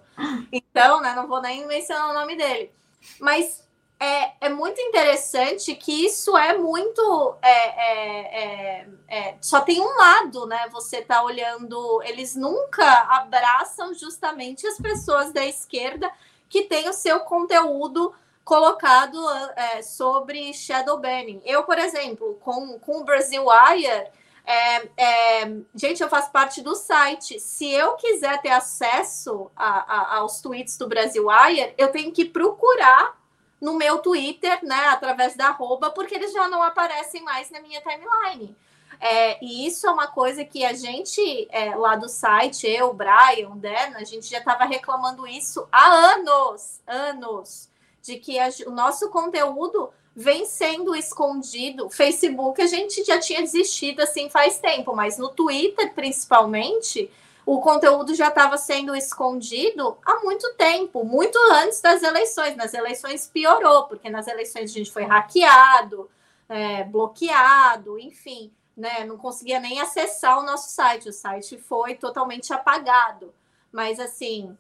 Então, 0.53 1.01
né, 1.01 1.15
não 1.17 1.27
vou 1.27 1.43
nem 1.43 1.67
mencionar 1.67 2.11
o 2.11 2.15
nome 2.15 2.37
dele. 2.37 2.71
Mas 3.19 3.67
é, 3.99 4.47
é 4.47 4.49
muito 4.49 4.81
interessante 4.81 5.75
que 5.75 6.05
isso 6.05 6.37
é 6.37 6.57
muito. 6.57 7.37
É, 7.41 7.49
é, 7.51 8.43
é, 8.43 8.89
é 9.09 9.37
só 9.41 9.61
tem 9.61 9.81
um 9.81 9.97
lado, 9.97 10.47
né? 10.47 10.69
Você 10.73 11.01
tá 11.01 11.23
olhando. 11.23 12.03
Eles 12.03 12.35
nunca 12.35 12.85
abraçam 13.17 13.95
justamente 13.95 14.67
as 14.67 14.79
pessoas 14.79 15.33
da 15.33 15.45
esquerda 15.45 16.11
que 16.49 16.63
têm 16.63 16.89
o 16.89 16.93
seu 16.93 17.21
conteúdo 17.21 18.15
colocado 18.45 19.19
é, 19.57 19.83
sobre 19.83 20.53
shadow 20.53 20.99
banning. 20.99 21.41
Eu, 21.45 21.63
por 21.63 21.79
exemplo, 21.79 22.39
com, 22.43 22.79
com 22.79 23.01
o 23.01 23.05
Brasil 23.05 23.47
Wire, 23.47 24.07
é, 24.47 24.89
é, 24.97 25.57
gente, 25.75 26.03
eu 26.03 26.09
faço 26.11 26.31
parte 26.31 26.61
do 26.61 26.75
site. 26.75 27.41
Se 27.41 27.71
eu 27.71 27.95
quiser 27.95 28.43
ter 28.43 28.51
acesso 28.51 29.51
a, 29.57 29.95
a, 29.95 30.17
aos 30.19 30.41
tweets 30.41 30.77
do 30.77 30.87
Brasil 30.87 31.27
Wire, 31.29 31.73
eu 31.79 31.91
tenho 31.91 32.13
que 32.13 32.27
procurar 32.27 33.24
no 33.65 33.73
meu 33.75 33.97
Twitter, 33.99 34.59
né, 34.63 34.89
através 34.89 35.35
da 35.35 35.47
arroba, 35.47 35.91
porque 35.91 36.15
eles 36.15 36.35
já 36.35 36.47
não 36.49 36.63
aparecem 36.63 37.23
mais 37.23 37.51
na 37.51 37.61
minha 37.61 37.81
timeline. 37.81 38.55
É, 39.01 39.43
e 39.43 39.67
isso 39.67 39.87
é 39.87 39.91
uma 39.91 40.07
coisa 40.07 40.45
que 40.45 40.67
a 40.67 40.75
gente 40.75 41.49
é, 41.51 41.75
lá 41.75 41.97
do 41.97 42.07
site, 42.07 42.67
eu, 42.67 42.93
Brian, 42.93 43.57
Dan, 43.57 43.97
a 43.97 44.05
gente 44.05 44.29
já 44.29 44.39
estava 44.39 44.67
reclamando 44.67 45.27
isso 45.27 45.67
há 45.73 45.87
anos, 45.87 46.81
anos 46.87 47.71
de 48.03 48.17
que 48.17 48.39
a, 48.39 48.51
o 48.67 48.71
nosso 48.71 49.09
conteúdo 49.09 49.91
vem 50.15 50.45
sendo 50.45 50.95
escondido. 50.95 51.89
Facebook 51.89 52.61
a 52.61 52.67
gente 52.67 53.03
já 53.03 53.19
tinha 53.19 53.41
desistido 53.41 54.01
assim 54.01 54.29
faz 54.29 54.59
tempo, 54.59 54.95
mas 54.95 55.17
no 55.17 55.31
Twitter 55.31 55.93
principalmente 55.95 57.11
o 57.47 57.61
conteúdo 57.61 58.15
já 58.15 58.29
estava 58.29 58.57
sendo 58.57 58.97
escondido 58.97 59.99
há 60.05 60.21
muito 60.21 60.55
tempo, 60.55 61.05
muito 61.05 61.39
antes 61.53 61.81
das 61.81 62.03
eleições. 62.03 62.57
Nas 62.57 62.73
eleições 62.73 63.27
piorou, 63.27 63.85
porque 63.85 64.09
nas 64.09 64.27
eleições 64.27 64.71
a 64.71 64.75
gente 64.75 64.91
foi 64.91 65.05
hackeado, 65.05 66.11
é, 66.49 66.85
bloqueado, 66.85 67.99
enfim, 67.99 68.51
né? 68.77 69.05
Não 69.05 69.19
conseguia 69.19 69.61
nem 69.61 69.81
acessar 69.81 70.39
o 70.39 70.43
nosso 70.47 70.71
site. 70.71 71.09
O 71.09 71.13
site 71.13 71.59
foi 71.59 71.95
totalmente 71.95 72.53
apagado. 72.53 73.33
Mas 73.71 74.01
assim, 74.01 74.57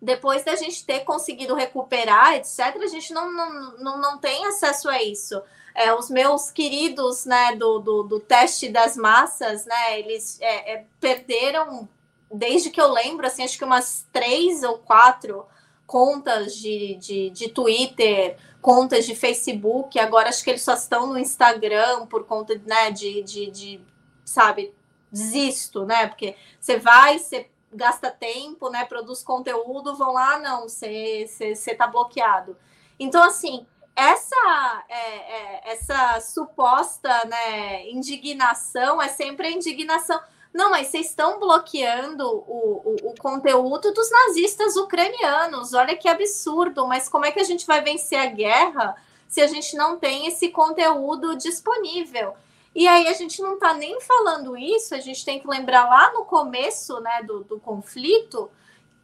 depois 0.00 0.44
da 0.44 0.54
gente 0.54 0.84
ter 0.84 1.00
conseguido 1.00 1.54
recuperar, 1.54 2.34
etc., 2.34 2.76
a 2.82 2.86
gente 2.86 3.12
não, 3.12 3.32
não, 3.32 3.76
não, 3.78 3.98
não 3.98 4.18
tem 4.18 4.46
acesso 4.46 4.88
a 4.88 5.02
isso. 5.02 5.42
É, 5.74 5.92
os 5.92 6.08
meus 6.08 6.50
queridos 6.50 7.26
né, 7.26 7.54
do, 7.56 7.78
do, 7.78 8.02
do, 8.02 8.20
teste 8.20 8.68
das 8.68 8.96
massas, 8.96 9.66
né, 9.66 9.98
eles 9.98 10.40
é, 10.40 10.74
é, 10.74 10.84
perderam, 11.00 11.86
desde 12.32 12.70
que 12.70 12.80
eu 12.80 12.92
lembro, 12.92 13.26
assim, 13.26 13.44
acho 13.44 13.58
que 13.58 13.64
umas 13.64 14.06
três 14.12 14.62
ou 14.62 14.78
quatro 14.78 15.46
contas 15.86 16.54
de, 16.56 16.96
de, 16.96 17.30
de 17.30 17.48
Twitter, 17.48 18.36
contas 18.60 19.06
de 19.06 19.14
Facebook, 19.14 19.98
agora 19.98 20.28
acho 20.28 20.42
que 20.42 20.50
eles 20.50 20.62
só 20.62 20.74
estão 20.74 21.06
no 21.06 21.18
Instagram 21.18 22.06
por 22.06 22.24
conta 22.24 22.60
né, 22.66 22.90
de, 22.90 23.22
de, 23.22 23.50
de 23.50 23.80
sabe, 24.24 24.74
desisto, 25.10 25.86
né? 25.86 26.08
Porque 26.08 26.36
você 26.60 26.76
vai, 26.78 27.18
você 27.18 27.48
gasta 27.72 28.10
tempo, 28.10 28.68
né? 28.68 28.84
Produz 28.84 29.22
conteúdo, 29.22 29.96
vão 29.96 30.12
lá, 30.12 30.38
não, 30.38 30.68
você 30.68 31.28
está 31.48 31.86
bloqueado. 31.86 32.56
Então, 32.98 33.22
assim, 33.22 33.66
essa 33.94 34.84
é, 34.88 34.98
é, 34.98 35.72
essa 35.72 36.20
suposta 36.20 37.24
né, 37.24 37.88
indignação 37.88 39.00
é 39.00 39.08
sempre 39.08 39.46
a 39.48 39.50
indignação. 39.50 40.20
Não, 40.56 40.70
mas 40.70 40.86
vocês 40.86 41.10
estão 41.10 41.38
bloqueando 41.38 42.26
o, 42.26 42.80
o, 42.82 43.10
o, 43.10 43.14
conteúdo 43.20 43.92
dos 43.92 44.10
nazistas 44.10 44.74
ucranianos. 44.74 45.74
Olha 45.74 45.94
que 45.94 46.08
absurdo, 46.08 46.86
mas 46.86 47.10
como 47.10 47.26
é 47.26 47.30
que 47.30 47.38
a 47.38 47.44
gente 47.44 47.66
vai 47.66 47.82
vencer 47.82 48.18
a 48.18 48.24
guerra 48.24 48.96
se 49.28 49.42
a 49.42 49.46
gente 49.46 49.76
não 49.76 49.98
tem 49.98 50.26
esse 50.26 50.48
conteúdo 50.48 51.36
disponível? 51.36 52.32
E 52.74 52.88
aí 52.88 53.06
a 53.06 53.12
gente 53.12 53.42
não 53.42 53.56
está 53.56 53.74
nem 53.74 54.00
falando 54.00 54.56
isso, 54.56 54.94
a 54.94 54.98
gente 54.98 55.26
tem 55.26 55.38
que 55.38 55.46
lembrar 55.46 55.90
lá 55.90 56.14
no 56.14 56.24
começo 56.24 57.00
né, 57.00 57.22
do, 57.22 57.44
do 57.44 57.60
conflito 57.60 58.50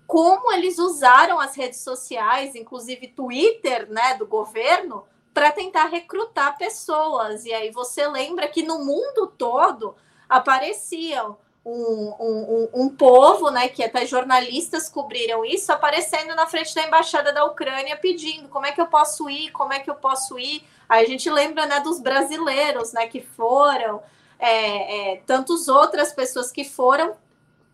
como 0.06 0.52
eles 0.52 0.78
usaram 0.78 1.38
as 1.38 1.54
redes 1.54 1.80
sociais, 1.80 2.54
inclusive 2.54 3.08
Twitter, 3.08 3.90
né, 3.90 4.14
do 4.14 4.26
governo, 4.26 5.04
para 5.34 5.52
tentar 5.52 5.84
recrutar 5.84 6.56
pessoas. 6.56 7.44
E 7.44 7.52
aí 7.52 7.70
você 7.70 8.08
lembra 8.08 8.48
que 8.48 8.62
no 8.62 8.78
mundo 8.78 9.26
todo 9.36 9.94
apareciam 10.32 11.36
um, 11.64 12.14
um, 12.18 12.68
um, 12.74 12.88
povo, 12.88 13.50
né, 13.50 13.68
que 13.68 13.84
até 13.84 14.04
jornalistas 14.04 14.88
cobriram 14.88 15.44
isso, 15.44 15.72
aparecendo 15.72 16.34
na 16.34 16.46
frente 16.46 16.74
da 16.74 16.82
embaixada 16.82 17.32
da 17.32 17.44
Ucrânia 17.44 17.96
pedindo 17.96 18.48
como 18.48 18.66
é 18.66 18.72
que 18.72 18.80
eu 18.80 18.86
posso 18.86 19.30
ir, 19.30 19.50
como 19.52 19.72
é 19.72 19.78
que 19.78 19.88
eu 19.88 19.94
posso 19.94 20.38
ir. 20.38 20.66
Aí 20.88 21.04
a 21.04 21.08
gente 21.08 21.30
lembra, 21.30 21.66
né, 21.66 21.80
dos 21.80 22.00
brasileiros, 22.00 22.92
né, 22.92 23.06
que 23.06 23.20
foram, 23.20 24.02
é, 24.38 25.12
é, 25.12 25.16
tantas 25.24 25.68
outras 25.68 26.12
pessoas 26.12 26.50
que 26.50 26.64
foram. 26.64 27.14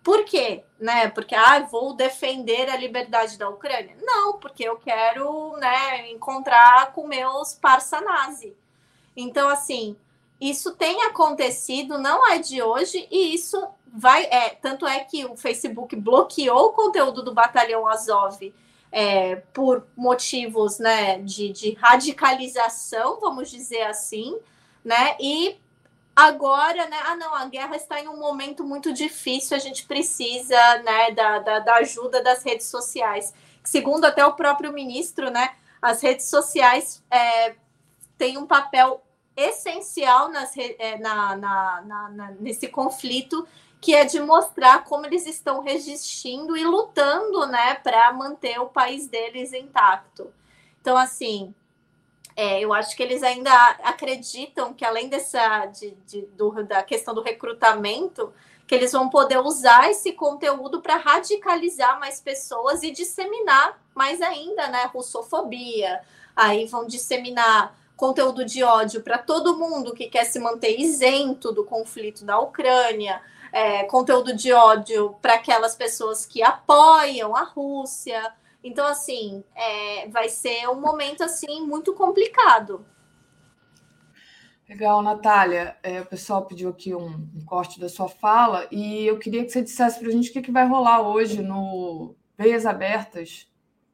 Por 0.02 0.24
quê? 0.24 0.62
Né? 0.78 1.08
Porque 1.08 1.34
ah, 1.34 1.60
vou 1.60 1.94
defender 1.94 2.68
a 2.68 2.76
liberdade 2.76 3.36
da 3.38 3.48
Ucrânia? 3.48 3.96
Não, 4.00 4.38
porque 4.38 4.64
eu 4.64 4.76
quero, 4.76 5.56
né, 5.56 6.10
encontrar 6.10 6.92
com 6.92 7.06
meus 7.06 7.54
parça 7.54 8.00
nazi. 8.00 8.54
Então, 9.16 9.48
assim, 9.48 9.96
isso 10.40 10.72
tem 10.76 11.02
acontecido, 11.04 11.98
não 11.98 12.26
é 12.30 12.38
de 12.38 12.62
hoje, 12.62 13.06
e 13.10 13.34
isso 13.34 13.66
vai. 13.92 14.24
É, 14.24 14.50
tanto 14.50 14.86
é 14.86 15.00
que 15.00 15.24
o 15.24 15.36
Facebook 15.36 15.94
bloqueou 15.96 16.66
o 16.66 16.72
conteúdo 16.72 17.22
do 17.22 17.34
Batalhão 17.34 17.86
Azov 17.88 18.40
é, 18.92 19.36
por 19.52 19.86
motivos 19.96 20.78
né, 20.78 21.18
de, 21.18 21.50
de 21.52 21.72
radicalização, 21.74 23.18
vamos 23.20 23.50
dizer 23.50 23.82
assim. 23.82 24.38
né? 24.84 25.16
E 25.20 25.58
agora, 26.14 26.86
né? 26.88 26.98
Ah, 27.04 27.16
não, 27.16 27.34
a 27.34 27.44
guerra 27.46 27.76
está 27.76 28.00
em 28.00 28.08
um 28.08 28.18
momento 28.18 28.64
muito 28.64 28.92
difícil, 28.92 29.56
a 29.56 29.60
gente 29.60 29.86
precisa, 29.86 30.56
né, 30.82 31.10
da, 31.12 31.38
da, 31.38 31.58
da 31.60 31.74
ajuda 31.76 32.22
das 32.22 32.42
redes 32.42 32.66
sociais. 32.66 33.32
Segundo 33.62 34.04
até 34.04 34.24
o 34.24 34.32
próprio 34.32 34.72
ministro, 34.72 35.30
né, 35.30 35.54
as 35.80 36.00
redes 36.00 36.26
sociais 36.26 37.04
é, 37.10 37.54
têm 38.16 38.38
um 38.38 38.46
papel 38.46 39.02
essencial 39.38 40.28
nas, 40.30 40.56
é, 40.56 40.98
na, 40.98 41.36
na, 41.36 42.10
na, 42.10 42.30
nesse 42.40 42.68
conflito, 42.68 43.46
que 43.80 43.94
é 43.94 44.04
de 44.04 44.20
mostrar 44.20 44.84
como 44.84 45.06
eles 45.06 45.26
estão 45.26 45.62
resistindo 45.62 46.56
e 46.56 46.64
lutando, 46.64 47.46
né, 47.46 47.74
para 47.74 48.12
manter 48.12 48.58
o 48.60 48.66
país 48.66 49.06
deles 49.06 49.52
intacto. 49.52 50.32
Então, 50.80 50.96
assim, 50.96 51.54
é, 52.34 52.60
eu 52.60 52.72
acho 52.72 52.96
que 52.96 53.02
eles 53.02 53.22
ainda 53.22 53.52
acreditam 53.82 54.72
que 54.74 54.84
além 54.84 55.08
dessa 55.08 55.66
de, 55.66 55.92
de, 56.06 56.22
do, 56.36 56.64
da 56.64 56.82
questão 56.82 57.14
do 57.14 57.22
recrutamento, 57.22 58.32
que 58.66 58.74
eles 58.74 58.92
vão 58.92 59.08
poder 59.08 59.38
usar 59.38 59.90
esse 59.90 60.12
conteúdo 60.12 60.82
para 60.82 60.96
radicalizar 60.96 61.98
mais 61.98 62.20
pessoas 62.20 62.82
e 62.82 62.90
disseminar 62.90 63.80
mais 63.94 64.20
ainda, 64.20 64.68
né, 64.68 64.84
russofobia. 64.92 66.00
Aí 66.36 66.66
vão 66.66 66.86
disseminar 66.86 67.76
conteúdo 67.98 68.44
de 68.44 68.62
ódio 68.62 69.02
para 69.02 69.18
todo 69.18 69.58
mundo 69.58 69.92
que 69.92 70.08
quer 70.08 70.24
se 70.24 70.38
manter 70.38 70.78
isento 70.78 71.52
do 71.52 71.64
conflito 71.64 72.24
da 72.24 72.38
Ucrânia, 72.38 73.20
é, 73.52 73.82
conteúdo 73.84 74.34
de 74.34 74.52
ódio 74.52 75.16
para 75.20 75.34
aquelas 75.34 75.74
pessoas 75.74 76.24
que 76.24 76.40
apoiam 76.40 77.34
a 77.34 77.42
Rússia. 77.42 78.32
Então, 78.62 78.86
assim, 78.86 79.42
é, 79.52 80.08
vai 80.08 80.28
ser 80.28 80.68
um 80.68 80.80
momento 80.80 81.24
assim 81.24 81.66
muito 81.66 81.92
complicado. 81.92 82.86
Legal, 84.68 85.02
Natália. 85.02 85.76
É, 85.82 86.00
o 86.00 86.06
pessoal 86.06 86.46
pediu 86.46 86.68
aqui 86.68 86.94
um, 86.94 87.28
um, 87.34 87.44
corte 87.44 87.80
da 87.80 87.88
sua 87.88 88.08
fala 88.08 88.68
e 88.70 89.06
eu 89.06 89.18
queria 89.18 89.44
que 89.44 89.50
você 89.50 89.62
dissesse 89.62 89.98
para 89.98 90.08
a 90.08 90.12
gente 90.12 90.30
o 90.30 90.32
que, 90.32 90.42
que 90.42 90.52
vai 90.52 90.68
rolar 90.68 91.00
hoje 91.00 91.42
no 91.42 92.14
Veias 92.36 92.64
Abertas 92.64 93.48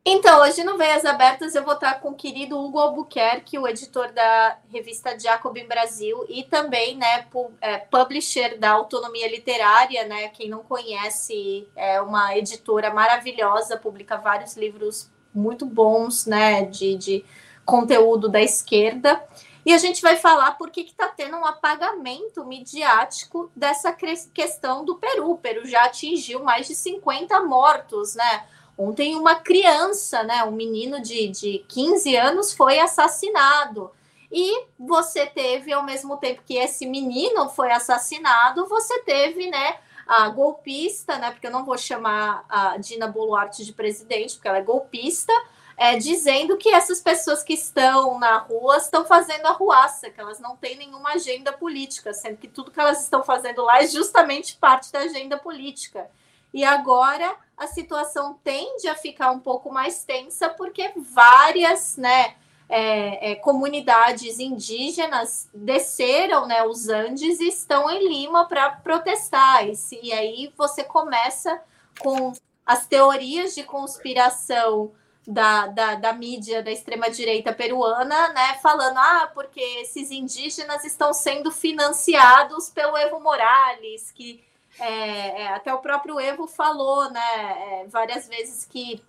então, 0.06 0.43
hoje 0.43 0.62
no 0.62 0.76
Veias 0.76 1.05
Abertas 1.06 1.55
eu 1.55 1.64
vou 1.64 1.72
estar 1.74 2.01
com 2.01 2.10
o 2.10 2.14
querido 2.14 2.59
Hugo 2.59 2.78
Albuquerque, 2.78 3.59
o 3.59 3.66
editor 3.66 4.12
da 4.12 4.59
revista 4.70 5.18
Jacobin 5.18 5.66
Brasil 5.66 6.26
e 6.28 6.44
também, 6.44 6.94
né, 6.94 7.26
é, 7.60 7.78
publisher 7.78 8.59
da 8.59 8.72
Autonomia 8.72 9.31
Literária, 9.31 10.05
né, 10.05 10.28
quem 10.28 10.51
não 10.51 10.62
conhece, 10.62 11.66
é 11.74 12.01
uma 12.02 12.36
editora 12.36 12.93
maravilhosa, 12.93 13.78
publica 13.78 14.18
vários 14.18 14.56
livros 14.59 15.10
muito 15.35 15.64
bons, 15.64 16.26
né, 16.26 16.66
de, 16.66 16.97
de 16.97 17.24
conteúdo 17.64 18.28
da 18.28 18.43
esquerda. 18.43 19.22
E 19.64 19.72
a 19.72 19.78
gente 19.78 20.02
vai 20.02 20.16
falar 20.16 20.52
por 20.59 20.70
que 20.70 20.82
está 20.82 21.09
tendo 21.09 21.39
um 21.39 21.47
apagamento 21.47 22.44
midiático 22.44 23.51
dessa 23.56 23.90
questão 24.35 24.85
do 24.85 24.97
Peru. 24.97 25.31
O 25.31 25.39
Peru 25.39 25.66
já 25.66 25.85
atingiu 25.85 26.44
mais 26.44 26.66
de 26.66 26.74
50 26.74 27.43
mortos, 27.44 28.14
né? 28.14 28.44
Ontem, 28.77 29.15
uma 29.17 29.37
criança, 29.37 30.23
né, 30.25 30.43
um 30.45 30.51
menino 30.51 31.01
de, 31.01 31.29
de 31.29 31.65
15 31.69 32.17
anos, 32.17 32.53
foi 32.53 32.79
assassinado. 32.79 33.91
E 34.31 34.65
você 34.79 35.27
teve, 35.27 35.73
ao 35.73 35.85
mesmo 35.85 36.17
tempo 36.17 36.43
que 36.45 36.57
esse 36.57 36.87
menino 36.87 37.49
foi 37.51 37.71
assassinado, 37.71 38.67
você 38.67 39.01
teve, 39.03 39.49
né, 39.49 39.77
a 40.07 40.29
golpista, 40.29 41.17
né, 41.19 41.31
porque 41.31 41.47
eu 41.47 41.53
não 41.53 41.65
vou 41.65 41.79
chamar 41.79 42.45
a 42.49 42.77
Dina 42.77 43.07
Boluarte 43.07 43.65
de 43.65 43.73
presidente, 43.73 44.35
porque 44.35 44.49
ela 44.49 44.59
é 44.59 44.63
golpista, 44.63 45.33
é, 45.77 45.97
dizendo 45.97 46.57
que 46.57 46.69
essas 46.69 47.01
pessoas 47.01 47.43
que 47.43 47.53
estão 47.53 48.19
na 48.19 48.39
rua 48.39 48.77
estão 48.77 49.05
fazendo 49.05 49.47
arruaça, 49.47 50.11
que 50.11 50.21
elas 50.21 50.39
não 50.39 50.57
têm 50.57 50.77
nenhuma 50.77 51.13
agenda 51.13 51.53
política, 51.53 52.13
sendo 52.13 52.37
que 52.37 52.49
tudo 52.49 52.71
que 52.71 52.81
elas 52.81 53.03
estão 53.03 53.23
fazendo 53.23 53.63
lá 53.63 53.83
é 53.83 53.87
justamente 53.87 54.57
parte 54.57 54.93
da 54.93 55.01
agenda 55.01 55.37
política. 55.37 56.09
E 56.55 56.64
agora 56.64 57.35
a 57.56 57.66
situação 57.66 58.39
tende 58.44 58.86
a 58.86 58.94
ficar 58.94 59.32
um 59.32 59.40
pouco 59.40 59.72
mais 59.72 60.05
tensa, 60.05 60.48
porque 60.48 60.93
várias 60.97 61.97
né, 61.97 62.36
é, 62.68 63.32
é, 63.32 63.35
comunidades 63.35 64.39
indígenas 64.39 65.48
desceram 65.52 66.47
né, 66.47 66.64
os 66.64 66.89
Andes 66.89 67.40
e 67.40 67.48
estão 67.48 67.90
em 67.90 68.09
Lima 68.09 68.44
para 68.47 68.70
protestar. 68.70 69.66
E, 69.66 69.74
e 70.01 70.12
aí 70.12 70.52
você 70.56 70.85
começa 70.85 71.60
com 71.98 72.32
as 72.64 72.86
teorias 72.86 73.52
de 73.56 73.64
conspiração 73.64 74.93
da, 75.26 75.66
da, 75.66 75.94
da, 75.97 76.12
mídia 76.12 76.62
da 76.62 76.70
extrema-direita 76.70 77.52
peruana, 77.52 78.28
né, 78.28 78.59
falando, 78.62 78.98
ah, 78.98 79.31
porque 79.35 79.60
esses 79.60 80.12
indígenas 80.12 80.85
estão 80.85 81.12
sendo 81.12 81.51
financiados 81.51 82.70
pelo 82.70 82.97
Evo 82.97 83.18
Morales, 83.18 84.12
que 84.12 84.44
é, 84.79 85.43
é, 85.43 85.49
até 85.49 85.73
o 85.73 85.79
próprio 85.79 86.19
Evo 86.19 86.47
falou, 86.47 87.11
né, 87.11 87.21
é, 87.21 87.87
várias 87.89 88.29
vezes 88.29 88.65
que 88.65 89.03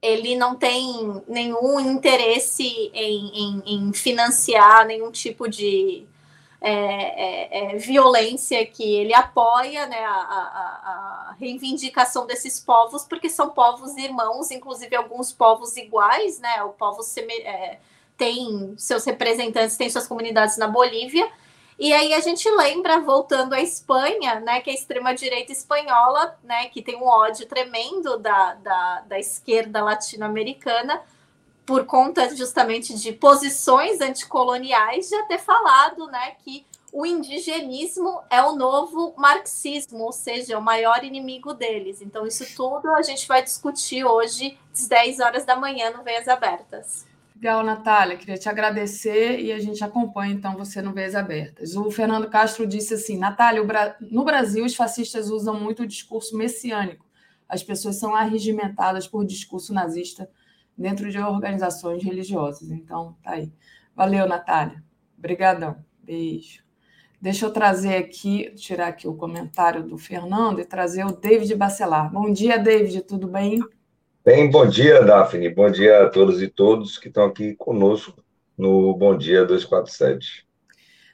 ele 0.00 0.36
não 0.36 0.54
tem 0.54 1.22
nenhum 1.26 1.80
interesse 1.80 2.90
em, 2.92 3.30
em, 3.34 3.62
em 3.66 3.92
financiar 3.92 4.86
nenhum 4.86 5.10
tipo 5.10 5.48
de 5.48 6.06
é, 6.66 6.72
é, 6.72 7.74
é, 7.74 7.76
violência 7.76 8.64
que 8.64 8.82
ele 8.82 9.12
apoia 9.12 9.86
né, 9.86 10.02
a, 10.02 10.12
a, 10.12 11.30
a, 11.30 11.36
reivindicação 11.38 12.26
desses 12.26 12.58
povos, 12.58 13.04
porque 13.04 13.28
são 13.28 13.50
povos 13.50 13.94
irmãos, 13.98 14.50
inclusive 14.50 14.96
alguns 14.96 15.30
povos 15.30 15.76
iguais, 15.76 16.38
né? 16.38 16.62
O 16.62 16.70
povo 16.70 17.02
tem 18.16 18.74
seus 18.78 19.04
representantes, 19.04 19.76
tem 19.76 19.90
suas 19.90 20.06
comunidades 20.06 20.56
na 20.56 20.66
Bolívia, 20.66 21.30
e 21.78 21.92
aí 21.92 22.14
a 22.14 22.20
gente 22.20 22.48
lembra, 22.50 23.00
voltando 23.00 23.52
à 23.52 23.60
Espanha, 23.60 24.40
né, 24.40 24.60
que 24.60 24.70
a 24.70 24.74
extrema-direita 24.74 25.52
espanhola, 25.52 26.38
né, 26.42 26.66
que 26.66 26.82
tem 26.82 26.96
um 26.96 27.06
ódio 27.06 27.46
tremendo 27.46 28.18
da, 28.18 28.54
da, 28.54 29.00
da 29.00 29.18
esquerda 29.18 29.82
latino-americana, 29.82 31.02
por 31.66 31.86
conta 31.86 32.34
justamente 32.36 32.94
de 32.94 33.12
posições 33.12 34.00
anticoloniais, 34.00 35.08
já 35.08 35.22
ter 35.24 35.38
falado 35.38 36.06
né, 36.06 36.36
que 36.44 36.64
o 36.92 37.04
indigenismo 37.04 38.22
é 38.30 38.40
o 38.40 38.54
novo 38.54 39.14
marxismo, 39.16 40.04
ou 40.04 40.12
seja, 40.12 40.56
o 40.56 40.62
maior 40.62 41.02
inimigo 41.02 41.52
deles. 41.52 42.00
Então, 42.00 42.24
isso 42.24 42.46
tudo 42.54 42.94
a 42.94 43.02
gente 43.02 43.26
vai 43.26 43.42
discutir 43.42 44.04
hoje, 44.04 44.56
às 44.72 44.86
10 44.86 45.18
horas 45.18 45.44
da 45.44 45.56
manhã, 45.56 45.90
no 45.90 46.04
Veias 46.04 46.28
Abertas. 46.28 47.04
Legal, 47.44 47.62
Natália, 47.62 48.16
queria 48.16 48.38
te 48.38 48.48
agradecer 48.48 49.38
e 49.38 49.52
a 49.52 49.58
gente 49.58 49.84
acompanha 49.84 50.32
então 50.32 50.56
você 50.56 50.80
no 50.80 50.94
Veias 50.94 51.14
Abertas. 51.14 51.76
O 51.76 51.90
Fernando 51.90 52.26
Castro 52.30 52.66
disse 52.66 52.94
assim: 52.94 53.18
Natália, 53.18 53.62
no 54.10 54.24
Brasil 54.24 54.64
os 54.64 54.74
fascistas 54.74 55.28
usam 55.28 55.60
muito 55.60 55.82
o 55.82 55.86
discurso 55.86 56.38
messiânico. 56.38 57.04
As 57.46 57.62
pessoas 57.62 57.96
são 57.96 58.14
arregimentadas 58.14 59.06
por 59.06 59.26
discurso 59.26 59.74
nazista 59.74 60.26
dentro 60.74 61.10
de 61.10 61.18
organizações 61.18 62.02
religiosas. 62.02 62.70
Então, 62.70 63.14
tá 63.22 63.32
aí. 63.32 63.52
Valeu, 63.94 64.26
Natália. 64.26 64.82
Obrigadão. 65.18 65.76
Beijo. 66.02 66.64
Deixa 67.20 67.44
eu 67.44 67.52
trazer 67.52 67.96
aqui, 67.96 68.54
tirar 68.54 68.88
aqui 68.88 69.06
o 69.06 69.14
comentário 69.14 69.82
do 69.82 69.98
Fernando 69.98 70.62
e 70.62 70.64
trazer 70.64 71.04
o 71.04 71.12
David 71.12 71.54
Bacelar. 71.56 72.10
Bom 72.10 72.32
dia, 72.32 72.58
David, 72.58 73.02
tudo 73.02 73.28
bem? 73.28 73.60
Bem, 74.24 74.50
bom 74.50 74.66
dia, 74.66 75.04
Daphne. 75.04 75.50
Bom 75.50 75.70
dia 75.70 76.04
a 76.04 76.08
todos 76.08 76.40
e 76.40 76.48
todos 76.48 76.96
que 76.96 77.08
estão 77.08 77.26
aqui 77.26 77.54
conosco 77.56 78.24
no 78.56 78.96
Bom 78.96 79.14
Dia 79.18 79.44
247. 79.44 80.48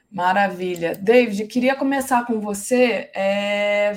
Maravilha. 0.09 0.95
David, 0.95 1.45
queria 1.47 1.75
começar 1.75 2.25
com 2.25 2.39
você. 2.39 3.11
É, 3.13 3.91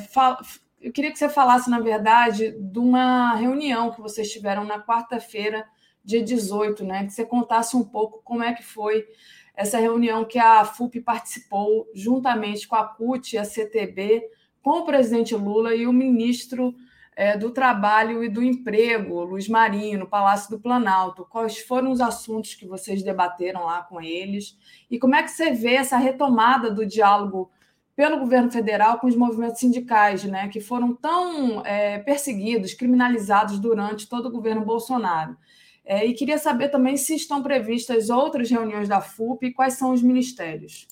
eu 0.80 0.90
queria 0.90 1.12
que 1.12 1.18
você 1.20 1.28
falasse, 1.28 1.70
na 1.70 1.78
verdade, 1.78 2.56
de 2.58 2.78
uma 2.80 3.36
reunião 3.36 3.92
que 3.92 4.00
vocês 4.00 4.32
tiveram 4.32 4.64
na 4.64 4.84
quarta-feira, 4.84 5.64
dia 6.04 6.20
18, 6.20 6.84
né? 6.84 7.04
Que 7.04 7.12
você 7.12 7.24
contasse 7.24 7.76
um 7.76 7.84
pouco 7.84 8.20
como 8.24 8.42
é 8.42 8.52
que 8.52 8.64
foi 8.64 9.06
essa 9.54 9.78
reunião 9.78 10.24
que 10.24 10.40
a 10.40 10.64
FUP 10.64 11.00
participou 11.00 11.88
juntamente 11.94 12.66
com 12.66 12.74
a 12.74 12.82
CUT 12.82 13.38
a 13.38 13.44
CTB, 13.44 14.24
com 14.60 14.80
o 14.80 14.84
presidente 14.84 15.36
Lula 15.36 15.72
e 15.72 15.86
o 15.86 15.92
ministro 15.92 16.74
é, 17.16 17.36
do 17.36 17.50
Trabalho 17.50 18.24
e 18.24 18.28
do 18.28 18.42
Emprego, 18.42 19.22
Luiz 19.22 19.48
Marinho, 19.48 20.00
no 20.00 20.08
Palácio 20.08 20.50
do 20.50 20.60
Planalto. 20.60 21.26
Quais 21.28 21.58
foram 21.58 21.90
os 21.90 22.00
assuntos 22.00 22.54
que 22.54 22.66
vocês 22.66 23.02
debateram 23.02 23.64
lá 23.64 23.82
com 23.82 24.00
eles? 24.00 24.58
E 24.90 24.98
como 24.98 25.14
é 25.14 25.22
que 25.22 25.30
você 25.30 25.52
vê 25.52 25.74
essa 25.74 25.96
retomada 25.96 26.70
do 26.70 26.84
diálogo 26.84 27.50
pelo 27.94 28.18
governo 28.18 28.50
federal 28.50 28.98
com 28.98 29.06
os 29.06 29.14
movimentos 29.14 29.60
sindicais, 29.60 30.24
né, 30.24 30.48
que 30.48 30.60
foram 30.60 30.94
tão 30.94 31.64
é, 31.64 31.98
perseguidos, 32.00 32.74
criminalizados 32.74 33.60
durante 33.60 34.08
todo 34.08 34.26
o 34.26 34.32
governo 34.32 34.64
Bolsonaro? 34.64 35.36
É, 35.84 36.04
e 36.04 36.14
queria 36.14 36.38
saber 36.38 36.70
também 36.70 36.96
se 36.96 37.14
estão 37.14 37.42
previstas 37.42 38.08
outras 38.08 38.50
reuniões 38.50 38.88
da 38.88 39.00
FUP 39.00 39.46
e 39.46 39.52
quais 39.52 39.74
são 39.74 39.92
os 39.92 40.02
ministérios. 40.02 40.88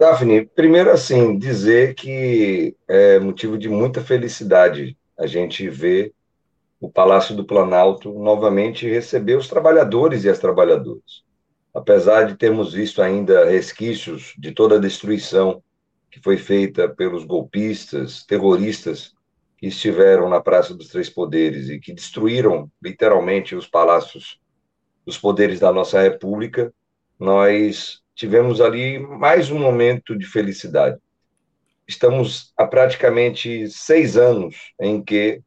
Daphne, 0.00 0.46
primeiro 0.46 0.90
assim, 0.90 1.36
dizer 1.36 1.94
que 1.94 2.74
é 2.88 3.18
motivo 3.18 3.58
de 3.58 3.68
muita 3.68 4.00
felicidade 4.00 4.96
a 5.18 5.26
gente 5.26 5.68
ver 5.68 6.14
o 6.80 6.90
Palácio 6.90 7.36
do 7.36 7.44
Planalto 7.44 8.10
novamente 8.10 8.88
receber 8.88 9.36
os 9.36 9.46
trabalhadores 9.46 10.24
e 10.24 10.30
as 10.30 10.38
trabalhadoras. 10.38 11.22
apesar 11.74 12.24
de 12.24 12.34
termos 12.34 12.72
visto 12.72 13.02
ainda 13.02 13.44
resquícios 13.44 14.32
de 14.38 14.52
toda 14.52 14.76
a 14.76 14.80
destruição 14.80 15.62
que 16.10 16.18
foi 16.18 16.38
feita 16.38 16.88
pelos 16.88 17.24
golpistas, 17.24 18.24
terroristas 18.24 19.12
que 19.58 19.66
estiveram 19.66 20.30
na 20.30 20.40
Praça 20.40 20.74
dos 20.74 20.88
Três 20.88 21.10
Poderes 21.10 21.68
e 21.68 21.78
que 21.78 21.92
destruíram 21.92 22.70
literalmente 22.82 23.54
os 23.54 23.68
palácios 23.68 24.40
dos 25.04 25.18
poderes 25.18 25.60
da 25.60 25.70
nossa 25.70 26.00
República, 26.00 26.72
nós 27.18 28.00
tivemos 28.20 28.60
ali 28.60 28.98
mais 28.98 29.50
um 29.50 29.58
momento 29.58 30.14
de 30.14 30.26
felicidade. 30.26 30.98
Estamos 31.88 32.52
há 32.54 32.66
praticamente 32.66 33.66
seis 33.70 34.14
anos 34.14 34.74
em 34.78 35.02
que 35.02 35.40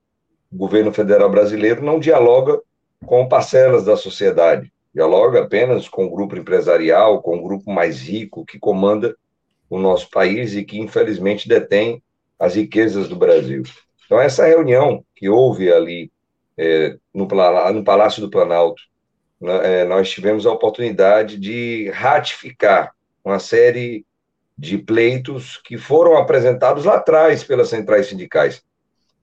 o 0.51 0.57
governo 0.57 0.91
federal 0.91 1.29
brasileiro 1.29 1.83
não 1.83 1.99
dialoga 1.99 2.59
com 3.05 3.27
parcelas 3.27 3.85
da 3.85 3.95
sociedade, 3.95 4.73
dialoga 4.91 5.43
apenas 5.43 5.87
com 5.87 6.05
o 6.05 6.09
grupo 6.09 6.35
empresarial, 6.35 7.21
com 7.21 7.37
o 7.37 7.43
grupo 7.43 7.71
mais 7.71 8.01
rico 8.01 8.43
que 8.43 8.57
comanda 8.57 9.15
o 9.69 9.77
nosso 9.77 10.09
país 10.09 10.55
e 10.55 10.63
que, 10.63 10.79
infelizmente, 10.79 11.47
detém 11.47 12.01
as 12.39 12.55
riquezas 12.55 13.07
do 13.07 13.15
Brasil. 13.15 13.61
Então, 14.07 14.19
essa 14.19 14.47
reunião 14.47 15.05
que 15.15 15.29
houve 15.29 15.71
ali 15.71 16.11
é, 16.57 16.97
no, 17.13 17.27
no, 17.27 17.83
Palácio 17.83 18.19
do 18.19 18.31
Planalto, 18.31 18.81
nós 19.87 20.09
tivemos 20.09 20.45
a 20.45 20.51
oportunidade 20.51 21.37
de 21.37 21.89
ratificar 21.93 22.93
uma 23.23 23.39
série 23.39 24.05
de 24.57 24.77
pleitos 24.77 25.57
que 25.63 25.77
foram 25.77 26.17
apresentados 26.17 26.85
lá 26.85 26.95
atrás 26.95 27.43
pelas 27.43 27.69
centrais 27.69 28.07
sindicais. 28.07 28.63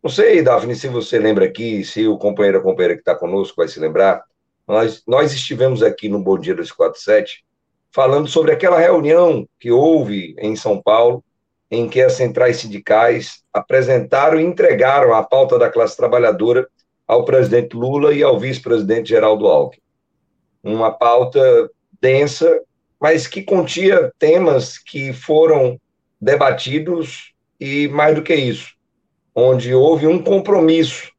Não 0.02 0.10
sei, 0.10 0.42
Daphne, 0.42 0.74
se 0.74 0.88
você 0.88 1.18
lembra 1.18 1.44
aqui, 1.44 1.84
se 1.84 2.06
o 2.06 2.18
companheiro 2.18 2.58
ou 2.58 2.64
companheira 2.64 2.94
que 2.94 3.00
está 3.00 3.14
conosco 3.14 3.56
vai 3.56 3.68
se 3.68 3.78
lembrar, 3.78 4.22
nós, 4.66 5.02
nós 5.06 5.32
estivemos 5.32 5.82
aqui 5.82 6.08
no 6.08 6.22
Bom 6.22 6.38
Dia 6.38 6.54
247 6.54 7.44
falando 7.92 8.28
sobre 8.28 8.52
aquela 8.52 8.78
reunião 8.78 9.46
que 9.58 9.70
houve 9.70 10.34
em 10.38 10.54
São 10.54 10.80
Paulo, 10.80 11.24
em 11.70 11.88
que 11.88 12.00
as 12.00 12.14
centrais 12.14 12.58
sindicais 12.58 13.42
apresentaram 13.52 14.40
e 14.40 14.44
entregaram 14.44 15.14
a 15.14 15.22
pauta 15.22 15.58
da 15.58 15.68
classe 15.68 15.96
trabalhadora 15.96 16.68
ao 17.06 17.24
presidente 17.24 17.76
Lula 17.76 18.12
e 18.14 18.22
ao 18.22 18.38
vice-presidente 18.38 19.08
Geraldo 19.08 19.46
Alckmin. 19.46 19.82
Uma 20.62 20.90
pauta 20.90 21.70
densa, 22.00 22.62
mas 23.00 23.26
que 23.26 23.42
continha 23.42 24.12
temas 24.18 24.78
que 24.78 25.12
foram 25.12 25.80
debatidos 26.20 27.32
e, 27.58 27.88
mais 27.88 28.14
do 28.14 28.22
que 28.22 28.34
isso, 28.34 28.74
onde 29.34 29.74
houve 29.74 30.06
um 30.06 30.22
compromisso, 30.22 31.10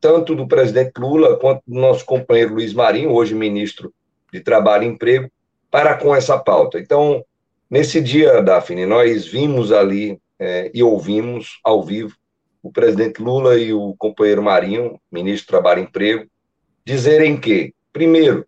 tanto 0.00 0.34
do 0.34 0.46
presidente 0.46 0.98
Lula 0.98 1.36
quanto 1.36 1.62
do 1.66 1.78
nosso 1.78 2.04
companheiro 2.04 2.54
Luiz 2.54 2.72
Marinho, 2.72 3.10
hoje 3.10 3.34
ministro 3.34 3.92
de 4.32 4.40
Trabalho 4.40 4.84
e 4.84 4.88
Emprego, 4.88 5.30
para 5.70 5.94
com 5.94 6.14
essa 6.14 6.38
pauta. 6.38 6.78
Então, 6.78 7.24
nesse 7.68 8.00
dia, 8.00 8.42
Daphne, 8.42 8.86
nós 8.86 9.26
vimos 9.26 9.72
ali 9.72 10.18
é, 10.38 10.70
e 10.74 10.82
ouvimos 10.82 11.60
ao 11.64 11.82
vivo 11.82 12.14
o 12.62 12.70
presidente 12.70 13.22
Lula 13.22 13.56
e 13.56 13.72
o 13.72 13.94
companheiro 13.98 14.42
Marinho, 14.42 15.00
ministro 15.10 15.46
do 15.46 15.50
Trabalho 15.50 15.80
e 15.80 15.84
Emprego, 15.84 16.26
dizerem 16.84 17.38
que, 17.38 17.74
primeiro, 17.92 18.46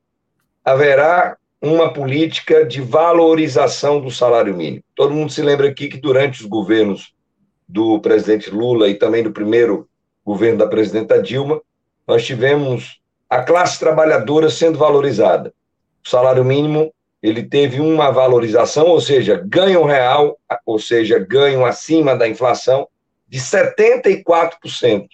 haverá 0.64 1.36
uma 1.60 1.92
política 1.92 2.64
de 2.64 2.80
valorização 2.80 4.00
do 4.00 4.10
salário 4.10 4.54
mínimo. 4.56 4.82
Todo 4.94 5.14
mundo 5.14 5.32
se 5.32 5.42
lembra 5.42 5.68
aqui 5.68 5.88
que 5.88 5.96
durante 5.96 6.40
os 6.40 6.46
governos 6.46 7.14
do 7.68 8.00
presidente 8.00 8.50
Lula 8.50 8.88
e 8.88 8.94
também 8.94 9.22
do 9.22 9.32
primeiro 9.32 9.88
governo 10.24 10.58
da 10.58 10.66
presidenta 10.66 11.22
Dilma, 11.22 11.60
nós 12.06 12.24
tivemos 12.24 13.00
a 13.30 13.42
classe 13.42 13.78
trabalhadora 13.78 14.50
sendo 14.50 14.78
valorizada. 14.78 15.54
O 16.04 16.08
salário 16.08 16.44
mínimo 16.44 16.92
ele 17.22 17.44
teve 17.44 17.80
uma 17.80 18.10
valorização, 18.10 18.88
ou 18.88 19.00
seja, 19.00 19.40
ganho 19.46 19.84
real, 19.84 20.36
ou 20.66 20.78
seja, 20.78 21.18
ganho 21.18 21.64
acima 21.64 22.16
da 22.16 22.28
inflação, 22.28 22.88
de 23.28 23.38
74%, 23.38 25.06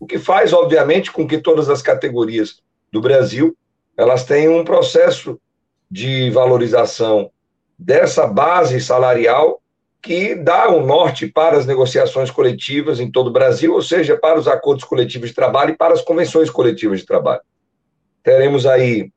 o 0.00 0.06
que 0.06 0.18
faz, 0.18 0.52
obviamente, 0.52 1.12
com 1.12 1.26
que 1.26 1.38
todas 1.38 1.70
as 1.70 1.80
categorias 1.80 2.60
do 2.90 3.00
Brasil 3.00 3.56
elas 3.96 4.24
tenham 4.24 4.58
um 4.58 4.64
processo 4.64 5.40
de 5.90 6.30
valorização 6.30 7.30
dessa 7.78 8.26
base 8.26 8.80
salarial 8.80 9.60
que 10.00 10.34
dá 10.34 10.68
um 10.68 10.84
norte 10.84 11.28
para 11.28 11.56
as 11.56 11.64
negociações 11.64 12.30
coletivas 12.30 12.98
em 12.98 13.10
todo 13.10 13.28
o 13.28 13.32
Brasil, 13.32 13.72
ou 13.72 13.80
seja, 13.80 14.16
para 14.16 14.38
os 14.38 14.48
acordos 14.48 14.84
coletivos 14.84 15.28
de 15.28 15.34
trabalho 15.34 15.70
e 15.70 15.76
para 15.76 15.94
as 15.94 16.02
convenções 16.02 16.50
coletivas 16.50 17.00
de 17.00 17.06
trabalho. 17.06 17.42
Teremos 18.22 18.66
aí 18.66 19.12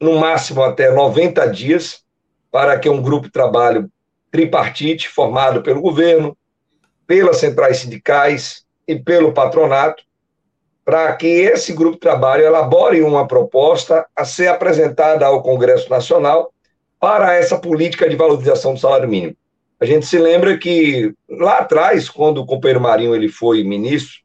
no 0.00 0.18
máximo 0.18 0.62
até 0.62 0.90
90 0.90 1.46
dias, 1.46 2.02
para 2.50 2.78
que 2.78 2.88
um 2.88 3.00
grupo 3.00 3.26
de 3.26 3.32
trabalho 3.32 3.90
tripartite, 4.30 5.08
formado 5.08 5.62
pelo 5.62 5.80
governo, 5.80 6.36
pelas 7.06 7.38
centrais 7.38 7.78
sindicais 7.78 8.64
e 8.86 8.96
pelo 8.96 9.32
patronato, 9.32 10.02
para 10.88 11.14
que 11.16 11.26
esse 11.26 11.74
grupo 11.74 11.96
de 11.96 12.00
trabalho 12.00 12.46
elabore 12.46 13.02
uma 13.02 13.28
proposta 13.28 14.06
a 14.16 14.24
ser 14.24 14.46
apresentada 14.46 15.26
ao 15.26 15.42
Congresso 15.42 15.90
Nacional 15.90 16.50
para 16.98 17.34
essa 17.34 17.58
política 17.58 18.08
de 18.08 18.16
valorização 18.16 18.72
do 18.72 18.80
salário 18.80 19.06
mínimo. 19.06 19.36
A 19.78 19.84
gente 19.84 20.06
se 20.06 20.16
lembra 20.16 20.56
que 20.56 21.12
lá 21.28 21.58
atrás, 21.58 22.08
quando 22.08 22.38
o 22.38 22.46
companheiro 22.46 22.80
Marinho 22.80 23.14
ele 23.14 23.28
foi 23.28 23.62
ministro, 23.62 24.20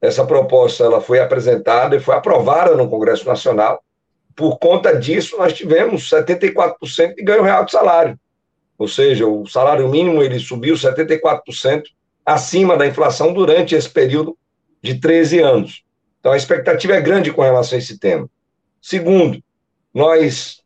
essa 0.00 0.24
proposta 0.24 0.84
ela 0.84 1.00
foi 1.00 1.18
apresentada 1.18 1.96
e 1.96 2.00
foi 2.00 2.14
aprovada 2.14 2.76
no 2.76 2.88
Congresso 2.88 3.26
Nacional 3.26 3.82
por 4.36 4.56
conta 4.60 4.96
disso, 4.96 5.36
nós 5.36 5.52
tivemos 5.52 6.08
74% 6.08 7.16
de 7.16 7.24
ganho 7.24 7.42
real 7.42 7.64
de 7.64 7.72
salário. 7.72 8.16
Ou 8.78 8.86
seja, 8.86 9.26
o 9.26 9.48
salário 9.48 9.88
mínimo 9.88 10.22
ele 10.22 10.38
subiu 10.38 10.76
74% 10.76 11.82
acima 12.24 12.76
da 12.76 12.86
inflação 12.86 13.32
durante 13.32 13.74
esse 13.74 13.90
período 13.90 14.38
de 14.80 14.94
13 15.00 15.40
anos. 15.40 15.87
Então, 16.28 16.34
a 16.34 16.36
expectativa 16.36 16.92
é 16.92 17.00
grande 17.00 17.32
com 17.32 17.40
relação 17.40 17.74
a 17.74 17.78
esse 17.78 17.98
tema. 17.98 18.28
Segundo, 18.82 19.42
nós 19.94 20.60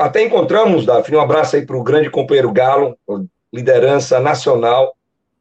até 0.00 0.24
encontramos, 0.24 0.84
Daphne, 0.84 1.16
um 1.16 1.20
abraço 1.20 1.54
aí 1.54 1.64
para 1.64 1.76
o 1.76 1.84
grande 1.84 2.10
companheiro 2.10 2.52
Galo, 2.52 2.98
liderança 3.52 4.18
nacional 4.18 4.96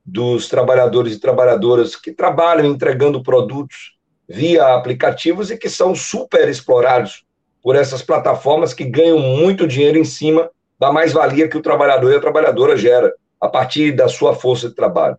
dos 0.06 0.48
trabalhadores 0.48 1.16
e 1.16 1.20
trabalhadoras 1.20 1.96
que 1.96 2.12
trabalham 2.12 2.68
entregando 2.68 3.24
produtos 3.24 3.96
via 4.30 4.76
aplicativos 4.76 5.50
e 5.50 5.58
que 5.58 5.68
são 5.68 5.96
super 5.96 6.48
explorados 6.48 7.26
por 7.64 7.76
essas 7.76 8.04
plataformas 8.04 8.72
que 8.72 8.84
ganham 8.84 9.18
muito 9.18 9.66
dinheiro 9.66 9.98
em 9.98 10.06
cima 10.06 10.48
da 10.80 10.94
mais-valia 10.94 11.48
que 11.48 11.58
o 11.58 11.62
trabalhador 11.64 12.14
e 12.14 12.18
a 12.18 12.22
trabalhadora 12.22 12.78
gera 12.78 13.12
a 13.42 13.48
partir 13.48 13.94
da 13.94 14.08
sua 14.08 14.36
força 14.36 14.70
de 14.70 14.76
trabalho. 14.76 15.18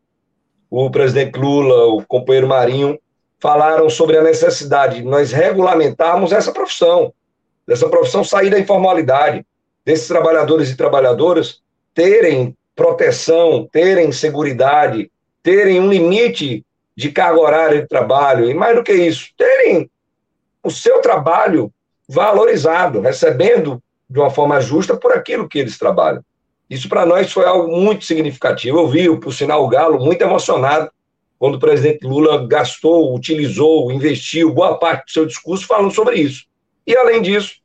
O 0.70 0.88
presidente 0.88 1.36
Lula, 1.36 1.86
o 1.86 2.06
companheiro 2.06 2.46
Marinho, 2.46 2.96
falaram 3.40 3.88
sobre 3.90 4.16
a 4.16 4.22
necessidade 4.22 4.96
de 4.96 5.02
nós 5.02 5.32
regulamentarmos 5.32 6.32
essa 6.32 6.52
profissão, 6.52 7.12
dessa 7.66 7.88
profissão 7.88 8.24
sair 8.24 8.50
da 8.50 8.58
informalidade, 8.58 9.44
desses 9.84 10.08
trabalhadores 10.08 10.70
e 10.70 10.76
trabalhadoras 10.76 11.60
terem 11.94 12.56
proteção, 12.74 13.68
terem 13.70 14.12
segurança, 14.12 15.08
terem 15.42 15.80
um 15.80 15.88
limite 15.88 16.64
de 16.96 17.10
carga 17.10 17.40
horária 17.40 17.82
de 17.82 17.88
trabalho, 17.88 18.50
e 18.50 18.54
mais 18.54 18.74
do 18.74 18.82
que 18.82 18.92
isso, 18.92 19.30
terem 19.36 19.90
o 20.62 20.70
seu 20.70 21.00
trabalho 21.00 21.72
valorizado, 22.08 23.00
recebendo 23.00 23.82
de 24.08 24.18
uma 24.18 24.30
forma 24.30 24.60
justa 24.60 24.96
por 24.96 25.12
aquilo 25.12 25.48
que 25.48 25.58
eles 25.58 25.78
trabalham. 25.78 26.22
Isso 26.68 26.88
para 26.88 27.06
nós 27.06 27.32
foi 27.32 27.44
algo 27.44 27.68
muito 27.76 28.04
significativo. 28.04 28.78
Eu 28.78 28.88
vi, 28.88 29.20
por 29.20 29.32
sinal, 29.32 29.64
o 29.64 29.68
Galo 29.68 30.04
muito 30.04 30.22
emocionado 30.22 30.90
quando 31.38 31.56
o 31.56 31.60
presidente 31.60 32.06
Lula 32.06 32.46
gastou, 32.46 33.14
utilizou, 33.14 33.92
investiu 33.92 34.52
boa 34.52 34.78
parte 34.78 35.06
do 35.06 35.10
seu 35.10 35.26
discurso 35.26 35.66
falando 35.66 35.92
sobre 35.92 36.16
isso. 36.16 36.44
E, 36.86 36.96
além 36.96 37.20
disso, 37.20 37.56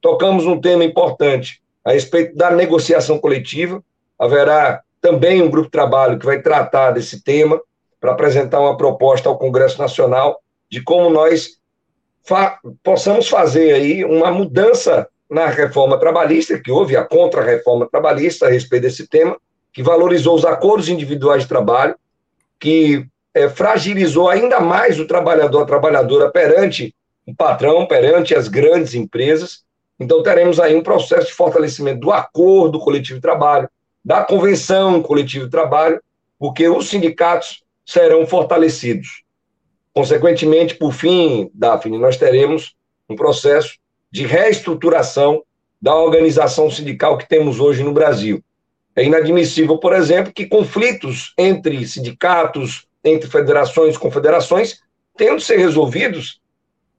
tocamos 0.00 0.46
um 0.46 0.60
tema 0.60 0.84
importante 0.84 1.60
a 1.84 1.92
respeito 1.92 2.36
da 2.36 2.50
negociação 2.50 3.18
coletiva. 3.18 3.82
Haverá 4.18 4.82
também 5.00 5.42
um 5.42 5.50
grupo 5.50 5.66
de 5.66 5.72
trabalho 5.72 6.18
que 6.18 6.26
vai 6.26 6.40
tratar 6.40 6.92
desse 6.92 7.22
tema 7.22 7.60
para 8.00 8.12
apresentar 8.12 8.60
uma 8.60 8.76
proposta 8.76 9.28
ao 9.28 9.38
Congresso 9.38 9.78
Nacional 9.78 10.40
de 10.70 10.82
como 10.82 11.10
nós 11.10 11.58
fa 12.24 12.58
possamos 12.82 13.28
fazer 13.28 13.72
aí 13.72 14.04
uma 14.04 14.30
mudança 14.32 15.08
na 15.30 15.46
reforma 15.46 15.98
trabalhista, 15.98 16.58
que 16.58 16.70
houve 16.70 16.96
a 16.96 17.04
contra-reforma 17.04 17.88
trabalhista 17.88 18.46
a 18.46 18.50
respeito 18.50 18.82
desse 18.82 19.08
tema, 19.08 19.36
que 19.72 19.82
valorizou 19.82 20.34
os 20.34 20.44
acordos 20.44 20.88
individuais 20.88 21.42
de 21.42 21.48
trabalho, 21.48 21.96
que 22.58 23.06
é, 23.36 23.50
fragilizou 23.50 24.30
ainda 24.30 24.60
mais 24.60 24.98
o 24.98 25.04
trabalhador, 25.04 25.60
a 25.60 25.66
trabalhadora 25.66 26.30
perante 26.30 26.94
o 27.26 27.34
patrão, 27.34 27.84
perante 27.84 28.34
as 28.34 28.48
grandes 28.48 28.94
empresas. 28.94 29.62
Então, 30.00 30.22
teremos 30.22 30.58
aí 30.58 30.74
um 30.74 30.82
processo 30.82 31.26
de 31.26 31.34
fortalecimento 31.34 32.00
do 32.00 32.10
acordo 32.10 32.78
coletivo 32.78 33.18
de 33.18 33.22
trabalho, 33.22 33.68
da 34.02 34.24
convenção 34.24 35.02
coletiva 35.02 35.44
de 35.44 35.50
trabalho, 35.50 36.00
porque 36.38 36.66
os 36.66 36.88
sindicatos 36.88 37.62
serão 37.84 38.26
fortalecidos. 38.26 39.22
Consequentemente, 39.92 40.74
por 40.74 40.94
fim, 40.94 41.50
Daphne, 41.52 41.98
nós 41.98 42.16
teremos 42.16 42.74
um 43.06 43.16
processo 43.16 43.74
de 44.10 44.24
reestruturação 44.24 45.42
da 45.80 45.94
organização 45.94 46.70
sindical 46.70 47.18
que 47.18 47.28
temos 47.28 47.60
hoje 47.60 47.82
no 47.82 47.92
Brasil. 47.92 48.42
É 48.94 49.04
inadmissível, 49.04 49.76
por 49.76 49.92
exemplo, 49.92 50.32
que 50.32 50.46
conflitos 50.46 51.34
entre 51.36 51.86
sindicatos, 51.86 52.86
entre 53.06 53.28
federações 53.28 53.94
e 53.94 53.98
confederações, 53.98 54.80
tenham 55.16 55.36
de 55.36 55.44
ser 55.44 55.58
resolvidos 55.58 56.40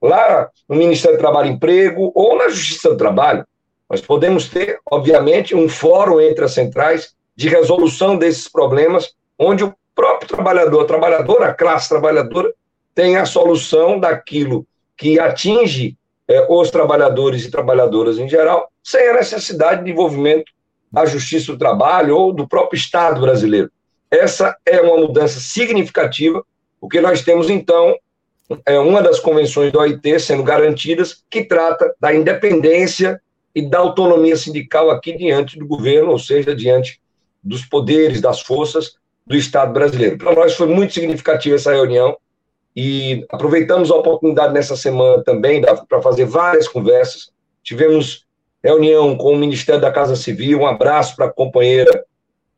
lá 0.00 0.48
no 0.68 0.76
Ministério 0.76 1.16
do 1.16 1.20
Trabalho 1.20 1.48
e 1.48 1.52
Emprego 1.52 2.12
ou 2.14 2.36
na 2.36 2.48
Justiça 2.48 2.90
do 2.90 2.96
Trabalho. 2.96 3.44
Nós 3.88 4.00
podemos 4.00 4.48
ter, 4.48 4.78
obviamente, 4.90 5.54
um 5.54 5.68
fórum 5.68 6.20
entre 6.20 6.44
as 6.44 6.52
centrais 6.52 7.14
de 7.34 7.48
resolução 7.48 8.16
desses 8.16 8.48
problemas, 8.48 9.14
onde 9.38 9.64
o 9.64 9.74
próprio 9.94 10.28
trabalhador, 10.28 10.82
a 10.82 10.86
trabalhadora, 10.86 11.46
a 11.46 11.54
classe 11.54 11.88
trabalhadora, 11.88 12.52
tem 12.94 13.16
a 13.16 13.24
solução 13.24 13.98
daquilo 13.98 14.66
que 14.96 15.20
atinge 15.20 15.96
é, 16.26 16.46
os 16.48 16.70
trabalhadores 16.70 17.44
e 17.44 17.50
trabalhadoras 17.50 18.18
em 18.18 18.28
geral, 18.28 18.68
sem 18.82 19.08
a 19.08 19.14
necessidade 19.14 19.84
de 19.84 19.90
envolvimento 19.90 20.52
da 20.90 21.06
Justiça 21.06 21.52
do 21.52 21.58
Trabalho 21.58 22.16
ou 22.16 22.32
do 22.32 22.46
próprio 22.46 22.76
Estado 22.76 23.20
brasileiro. 23.20 23.70
Essa 24.10 24.56
é 24.64 24.80
uma 24.80 24.96
mudança 24.96 25.38
significativa, 25.40 26.44
porque 26.80 27.00
nós 27.00 27.22
temos, 27.22 27.50
então, 27.50 27.96
é 28.64 28.78
uma 28.78 29.02
das 29.02 29.20
convenções 29.20 29.72
da 29.72 29.80
OIT 29.80 30.20
sendo 30.20 30.42
garantidas, 30.42 31.22
que 31.28 31.44
trata 31.44 31.94
da 32.00 32.14
independência 32.14 33.20
e 33.54 33.62
da 33.62 33.78
autonomia 33.78 34.36
sindical 34.36 34.90
aqui 34.90 35.16
diante 35.16 35.58
do 35.58 35.66
governo, 35.66 36.12
ou 36.12 36.18
seja, 36.18 36.54
diante 36.54 37.00
dos 37.42 37.64
poderes, 37.64 38.20
das 38.20 38.40
forças 38.40 38.94
do 39.26 39.36
Estado 39.36 39.72
brasileiro. 39.72 40.16
Para 40.16 40.34
nós 40.34 40.54
foi 40.54 40.66
muito 40.66 40.94
significativa 40.94 41.56
essa 41.56 41.72
reunião 41.72 42.16
e 42.74 43.26
aproveitamos 43.30 43.90
a 43.90 43.96
oportunidade 43.96 44.54
nessa 44.54 44.76
semana 44.76 45.22
também 45.22 45.60
para 45.60 46.00
fazer 46.00 46.24
várias 46.24 46.66
conversas. 46.66 47.30
Tivemos 47.62 48.26
reunião 48.62 49.16
com 49.16 49.32
o 49.32 49.36
Ministério 49.36 49.80
da 49.80 49.90
Casa 49.90 50.16
Civil, 50.16 50.60
um 50.60 50.66
abraço 50.66 51.14
para 51.14 51.26
a 51.26 51.32
companheira 51.32 52.04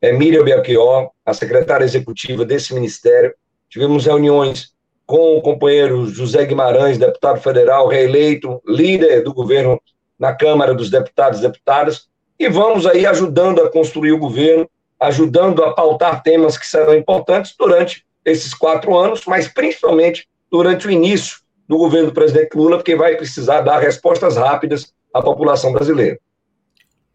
é, 0.00 0.12
Miriam 0.12 0.44
Belchior, 0.44 1.10
a 1.24 1.34
secretária 1.34 1.84
executiva 1.84 2.44
desse 2.44 2.74
ministério. 2.74 3.34
Tivemos 3.68 4.06
reuniões 4.06 4.72
com 5.06 5.36
o 5.36 5.42
companheiro 5.42 6.06
José 6.06 6.46
Guimarães, 6.46 6.96
deputado 6.96 7.40
federal, 7.40 7.88
reeleito, 7.88 8.62
líder 8.66 9.22
do 9.22 9.34
governo 9.34 9.80
na 10.18 10.32
Câmara 10.34 10.74
dos 10.74 10.90
Deputados 10.90 11.40
e 11.40 11.42
Deputadas, 11.42 12.08
e 12.38 12.48
vamos 12.48 12.86
aí 12.86 13.04
ajudando 13.06 13.60
a 13.60 13.70
construir 13.70 14.12
o 14.12 14.18
governo, 14.18 14.68
ajudando 14.98 15.64
a 15.64 15.72
pautar 15.74 16.22
temas 16.22 16.56
que 16.56 16.66
serão 16.66 16.94
importantes 16.94 17.54
durante 17.58 18.04
esses 18.24 18.54
quatro 18.54 18.96
anos, 18.96 19.24
mas 19.26 19.48
principalmente 19.48 20.28
durante 20.50 20.86
o 20.86 20.90
início 20.90 21.38
do 21.68 21.76
governo 21.76 22.08
do 22.08 22.14
presidente 22.14 22.54
Lula, 22.56 22.76
porque 22.76 22.96
vai 22.96 23.16
precisar 23.16 23.62
dar 23.62 23.78
respostas 23.78 24.36
rápidas 24.36 24.92
à 25.12 25.22
população 25.22 25.72
brasileira. 25.72 26.18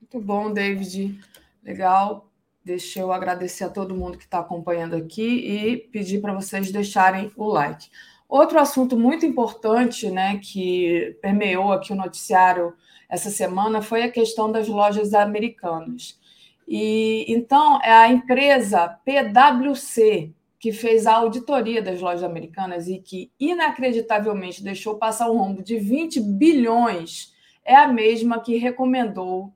Muito 0.02 0.20
bom, 0.20 0.52
David. 0.52 1.20
Legal. 1.64 2.30
Deixa 2.66 3.00
eu 3.00 3.14
agradecer 3.14 3.64
a 3.64 3.70
todo 3.70 3.94
mundo 3.94 4.18
que 4.18 4.24
está 4.24 4.40
acompanhando 4.40 4.96
aqui 4.96 5.22
e 5.22 5.78
pedir 5.78 6.20
para 6.20 6.34
vocês 6.34 6.72
deixarem 6.72 7.32
o 7.38 7.46
like. 7.46 7.92
Outro 8.28 8.60
assunto 8.60 8.98
muito 8.98 9.24
importante, 9.24 10.10
né, 10.10 10.40
que 10.40 11.16
permeou 11.22 11.72
aqui 11.72 11.94
o 11.94 11.96
noticiário 11.96 12.74
essa 13.08 13.30
semana 13.30 13.84
foi 13.84 14.02
a 14.02 14.12
questão 14.12 14.52
das 14.52 14.68
lojas 14.68 15.14
americanas. 15.14 16.20
E 16.68 17.24
então 17.28 17.80
é 17.84 17.92
a 17.92 18.10
empresa 18.10 18.88
PwC 19.06 20.34
que 20.60 20.72
fez 20.72 21.06
a 21.06 21.14
auditoria 21.14 21.84
das 21.84 22.02
lojas 22.02 22.24
americanas 22.24 22.88
e 22.88 22.98
que 22.98 23.32
inacreditavelmente 23.40 24.64
deixou 24.64 24.98
passar 24.98 25.30
um 25.30 25.38
rombo 25.38 25.62
de 25.62 25.78
20 25.78 26.20
bilhões 26.20 27.32
é 27.64 27.76
a 27.76 27.88
mesma 27.88 28.40
que 28.40 28.58
recomendou 28.58 29.54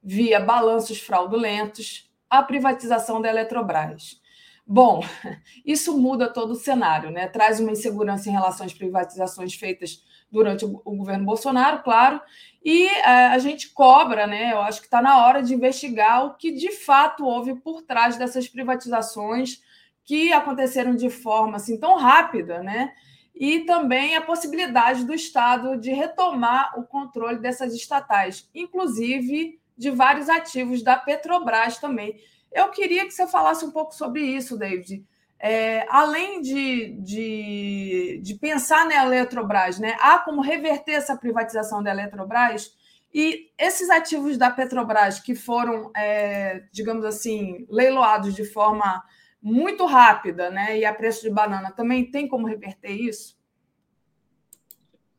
via 0.00 0.38
balanços 0.38 1.00
fraudulentos 1.00 2.11
a 2.32 2.42
privatização 2.42 3.20
da 3.20 3.28
Eletrobras. 3.28 4.18
Bom, 4.66 5.04
isso 5.66 5.98
muda 5.98 6.32
todo 6.32 6.52
o 6.52 6.56
cenário, 6.56 7.10
né? 7.10 7.28
Traz 7.28 7.60
uma 7.60 7.72
insegurança 7.72 8.30
em 8.30 8.32
relação 8.32 8.64
às 8.64 8.72
privatizações 8.72 9.52
feitas 9.52 10.02
durante 10.30 10.64
o, 10.64 10.70
governo 10.96 11.26
Bolsonaro, 11.26 11.82
claro, 11.82 12.18
e 12.64 12.86
é, 12.86 13.26
a 13.26 13.38
gente 13.38 13.68
cobra, 13.68 14.26
né? 14.26 14.50
Eu 14.50 14.60
acho 14.60 14.80
que 14.80 14.86
está 14.86 15.02
na 15.02 15.26
hora 15.26 15.42
de 15.42 15.52
investigar 15.52 16.24
o 16.24 16.34
que 16.34 16.52
de 16.52 16.72
fato 16.72 17.26
houve 17.26 17.54
por 17.56 17.82
trás 17.82 18.16
dessas 18.16 18.48
privatizações 18.48 19.60
que 20.02 20.32
aconteceram 20.32 20.96
de 20.96 21.10
forma 21.10 21.56
assim 21.56 21.78
tão 21.78 21.98
rápida, 21.98 22.62
né? 22.62 22.94
E 23.34 23.60
também 23.66 24.16
a 24.16 24.22
possibilidade 24.22 25.04
do 25.04 25.12
Estado 25.12 25.76
de 25.76 25.90
retomar 25.90 26.78
o 26.78 26.84
controle 26.84 27.40
dessas 27.40 27.74
estatais, 27.74 28.48
inclusive 28.54 29.60
de 29.76 29.90
vários 29.90 30.28
ativos 30.28 30.82
da 30.82 30.96
Petrobras 30.96 31.78
também. 31.78 32.16
Eu 32.52 32.68
queria 32.70 33.04
que 33.04 33.12
você 33.12 33.26
falasse 33.26 33.64
um 33.64 33.70
pouco 33.70 33.94
sobre 33.94 34.22
isso, 34.22 34.58
David. 34.58 35.04
É, 35.38 35.84
além 35.88 36.40
de, 36.40 36.92
de, 37.00 38.20
de, 38.22 38.34
pensar 38.34 38.86
na 38.86 39.04
Eletrobras, 39.04 39.78
né, 39.80 39.96
há 39.98 40.18
como 40.18 40.40
reverter 40.40 40.92
essa 40.92 41.16
privatização 41.16 41.82
da 41.82 41.90
Eletrobras 41.90 42.72
e 43.12 43.50
esses 43.58 43.90
ativos 43.90 44.38
da 44.38 44.50
Petrobras 44.50 45.18
que 45.18 45.34
foram, 45.34 45.90
é, 45.96 46.62
digamos 46.70 47.04
assim, 47.04 47.66
leiloados 47.68 48.36
de 48.36 48.44
forma 48.44 49.02
muito 49.42 49.84
rápida 49.84 50.48
né, 50.48 50.78
e 50.78 50.84
a 50.84 50.94
preço 50.94 51.22
de 51.22 51.30
banana, 51.30 51.72
também 51.72 52.08
tem 52.08 52.28
como 52.28 52.46
reverter 52.46 52.92
isso? 52.92 53.36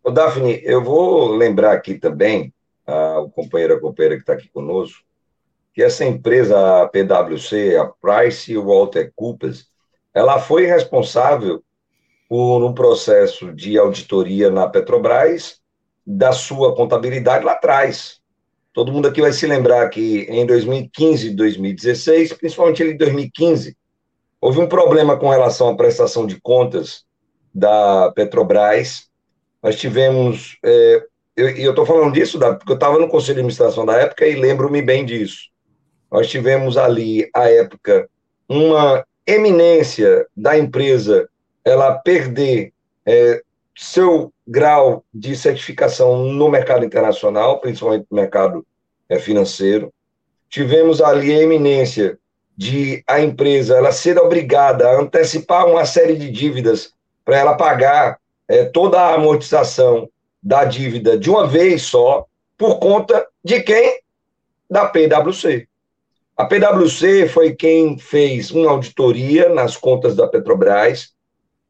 Ô, 0.02 0.10
Daphne, 0.10 0.62
eu 0.64 0.82
vou 0.82 1.36
lembrar 1.36 1.74
aqui 1.74 1.96
também 1.96 2.53
o 2.86 3.30
companheiro, 3.30 3.76
a 3.76 3.80
companheira 3.80 4.16
que 4.16 4.22
está 4.22 4.34
aqui 4.34 4.50
conosco, 4.50 5.04
que 5.74 5.82
essa 5.82 6.06
empresa, 6.06 6.84
a 6.84 6.88
PwC, 6.88 7.78
a 7.78 7.86
Price 7.86 8.56
Walter 8.56 9.12
Coopers, 9.16 9.68
ela 10.14 10.40
foi 10.40 10.66
responsável 10.66 11.64
por 12.30 12.64
um 12.64 12.74
processo 12.74 13.54
de 13.54 13.78
auditoria 13.78 14.50
na 14.50 14.68
Petrobras 14.68 15.62
da 16.06 16.32
sua 16.32 16.76
contabilidade 16.76 17.46
lá 17.46 17.54
atrás. 17.54 18.22
Todo 18.74 18.92
mundo 18.92 19.08
aqui 19.08 19.22
vai 19.22 19.32
se 19.32 19.48
lembrar 19.48 19.88
que 19.90 20.22
em 20.30 20.46
2015 20.46 21.28
e 21.28 21.36
2016, 21.36 22.34
principalmente 22.34 22.84
em 22.84 22.98
2015, 22.98 23.78
houve 24.42 24.60
um 24.60 24.68
problema 24.68 25.18
com 25.18 25.30
relação 25.30 25.70
à 25.70 25.76
prestação 25.76 26.28
de 26.28 26.40
contas 26.42 27.06
da 27.54 28.12
Petrobras. 28.12 29.08
Nós 29.62 29.80
tivemos 29.80 30.58
é, 30.64 31.06
e 31.36 31.42
eu, 31.42 31.50
eu 31.50 31.70
estou 31.72 31.86
falando 31.86 32.14
disso 32.14 32.38
da, 32.38 32.54
porque 32.54 32.72
eu 32.72 32.76
estava 32.76 33.00
no 33.00 33.08
conselho 33.08 33.36
de 33.36 33.40
administração 33.42 33.86
da 33.86 33.98
época 33.98 34.26
e 34.26 34.36
lembro-me 34.36 34.82
bem 34.82 35.06
disso. 35.06 35.50
Nós 36.12 36.30
tivemos 36.30 36.78
ali, 36.78 37.30
à 37.34 37.50
época, 37.50 38.08
uma 38.48 39.04
eminência 39.26 40.28
da 40.36 40.58
empresa 40.58 41.28
ela 41.66 41.94
perder 41.94 42.72
é, 43.06 43.42
seu 43.76 44.32
grau 44.48 45.04
de 45.14 45.36
certificação 45.36 46.24
no 46.26 46.50
mercado 46.50 46.86
internacional, 46.86 47.60
principalmente 47.60 48.06
no 48.12 48.18
mercado 48.18 48.66
é, 49.10 49.18
financeiro. 49.18 49.92
Tivemos 50.50 51.02
ali 51.02 51.34
a 51.34 51.42
eminência 51.42 52.20
de 52.56 53.04
a 53.08 53.20
empresa 53.20 53.76
ela 53.76 53.92
ser 53.92 54.20
obrigada 54.20 54.88
a 54.88 55.00
antecipar 55.00 55.66
uma 55.66 55.86
série 55.86 56.16
de 56.16 56.30
dívidas 56.30 56.94
para 57.26 57.38
ela 57.38 57.56
pagar 57.56 58.20
é, 58.48 58.66
toda 58.66 59.00
a 59.00 59.16
amortização 59.16 60.08
da 60.44 60.66
dívida 60.66 61.18
de 61.18 61.30
uma 61.30 61.48
vez 61.48 61.84
só, 61.84 62.26
por 62.58 62.80
conta 62.80 63.26
de 63.44 63.62
quem? 63.62 64.02
Da 64.70 64.88
PwC. 64.88 65.68
A 66.36 66.46
PwC 66.46 67.28
foi 67.30 67.54
quem 67.54 67.98
fez 67.98 68.52
uma 68.52 68.72
auditoria 68.72 69.50
nas 69.50 69.78
contas 69.78 70.16
da 70.16 70.28
Petrobras, 70.28 71.14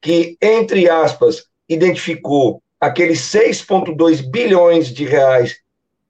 que, 0.01 0.37
entre 0.41 0.89
aspas, 0.89 1.45
identificou 1.67 2.61
aqueles 2.79 3.19
6,2 3.21 4.21
bilhões 4.29 4.87
de 4.87 5.05
reais 5.05 5.57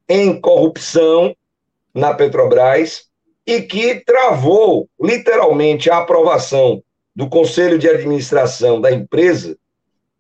em 0.07 0.39
corrupção 0.39 1.35
na 1.93 2.13
Petrobras 2.13 3.07
e 3.45 3.61
que 3.61 4.01
travou, 4.05 4.87
literalmente, 5.01 5.89
a 5.89 5.97
aprovação 5.97 6.83
do 7.15 7.27
Conselho 7.29 7.77
de 7.77 7.89
Administração 7.89 8.79
da 8.79 8.91
empresa 8.91 9.57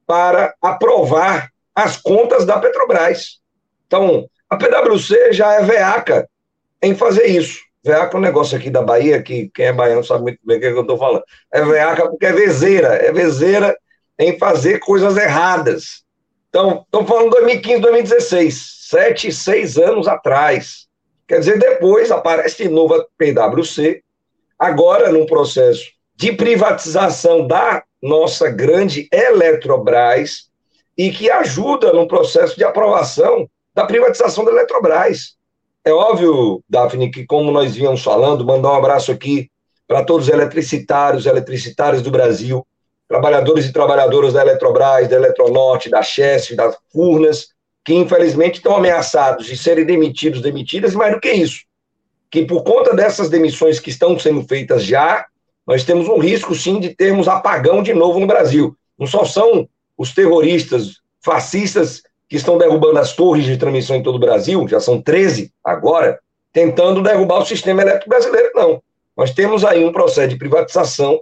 para 0.05 0.53
aprovar 0.61 1.52
as 1.75 1.97
contas 1.97 2.45
da 2.45 2.59
Petrobras. 2.59 3.39
Então, 3.87 4.27
a 4.49 4.55
PwC 4.55 5.33
já 5.33 5.53
é 5.53 5.63
veaca 5.63 6.27
em 6.81 6.95
fazer 6.95 7.25
isso. 7.25 7.59
Veaca 7.83 8.15
é 8.15 8.19
um 8.19 8.21
negócio 8.21 8.57
aqui 8.57 8.69
da 8.69 8.81
Bahia, 8.81 9.21
que 9.21 9.49
quem 9.53 9.65
é 9.65 9.73
baiano 9.73 10.03
sabe 10.03 10.23
muito 10.23 10.39
bem 10.43 10.57
o 10.57 10.59
que, 10.59 10.65
é 10.67 10.71
que 10.71 10.77
eu 10.77 10.81
estou 10.81 10.97
falando. 10.97 11.23
É 11.51 11.61
veaca 11.63 12.07
porque 12.09 12.25
é 12.25 12.31
vezeira, 12.31 12.95
é 12.95 13.11
vezeira 13.11 13.77
em 14.17 14.37
fazer 14.37 14.79
coisas 14.79 15.17
erradas. 15.17 16.03
Então, 16.49 16.83
estamos 16.85 17.09
falando 17.09 17.25
de 17.25 17.41
2015, 17.41 17.81
2016, 17.81 18.73
sete, 18.89 19.31
seis 19.31 19.77
anos 19.77 20.07
atrás. 20.07 20.87
Quer 21.27 21.39
dizer, 21.39 21.57
depois 21.57 22.11
aparece 22.11 22.63
de 22.63 22.69
novo 22.69 22.93
a 22.93 23.05
PwC, 23.17 24.03
agora 24.59 25.11
num 25.11 25.25
processo 25.25 25.83
de 26.15 26.31
privatização 26.31 27.47
da 27.47 27.83
nossa 28.01 28.49
grande 28.49 29.07
Eletrobras, 29.11 30.49
e 30.97 31.11
que 31.11 31.29
ajuda 31.29 31.91
no 31.91 32.07
processo 32.07 32.55
de 32.55 32.63
aprovação 32.63 33.49
da 33.73 33.85
privatização 33.85 34.45
da 34.45 34.51
Eletrobras. 34.51 35.35
É 35.83 35.91
óbvio, 35.91 36.63
Daphne, 36.69 37.11
que 37.11 37.25
como 37.25 37.51
nós 37.51 37.75
vínhamos 37.75 38.03
falando, 38.03 38.45
mandar 38.45 38.71
um 38.71 38.75
abraço 38.75 39.11
aqui 39.11 39.49
para 39.87 40.03
todos 40.03 40.27
os 40.27 40.33
eletricitários, 40.33 41.25
eletricitários 41.25 42.01
do 42.01 42.09
Brasil, 42.09 42.65
trabalhadores 43.07 43.65
e 43.65 43.73
trabalhadoras 43.73 44.33
da 44.33 44.41
Eletrobras, 44.41 45.09
da 45.09 45.15
Eletronorte, 45.15 45.89
da 45.89 46.01
Chess, 46.01 46.55
das 46.55 46.77
Furnas, 46.91 47.49
que 47.83 47.93
infelizmente 47.93 48.55
estão 48.55 48.75
ameaçados 48.75 49.45
de 49.45 49.57
serem 49.57 49.85
demitidos, 49.85 50.41
demitidas, 50.41 50.95
mais 50.95 51.13
do 51.13 51.19
que 51.19 51.31
isso, 51.31 51.63
que 52.31 52.45
por 52.45 52.63
conta 52.63 52.95
dessas 52.95 53.29
demissões 53.29 53.79
que 53.79 53.89
estão 53.89 54.17
sendo 54.17 54.43
feitas 54.43 54.83
já, 54.83 55.25
nós 55.67 55.83
temos 55.83 56.07
um 56.07 56.17
risco 56.17 56.55
sim 56.55 56.79
de 56.79 56.95
termos 56.95 57.27
apagão 57.27 57.83
de 57.83 57.93
novo 57.93 58.19
no 58.19 58.27
Brasil. 58.27 58.75
Não 58.97 59.05
só 59.05 59.25
são 59.25 59.67
os 60.03 60.13
terroristas 60.13 60.97
fascistas 61.21 62.03
que 62.27 62.35
estão 62.35 62.57
derrubando 62.57 62.99
as 62.99 63.13
torres 63.13 63.45
de 63.45 63.55
transmissão 63.55 63.95
em 63.95 64.03
todo 64.03 64.15
o 64.15 64.19
Brasil, 64.19 64.67
já 64.67 64.79
são 64.79 65.01
13 65.01 65.51
agora, 65.63 66.19
tentando 66.51 67.01
derrubar 67.01 67.39
o 67.39 67.45
sistema 67.45 67.81
elétrico 67.81 68.09
brasileiro, 68.09 68.51
não. 68.53 68.83
Nós 69.15 69.31
temos 69.31 69.63
aí 69.63 69.85
um 69.85 69.93
processo 69.93 70.27
de 70.27 70.35
privatização 70.35 71.21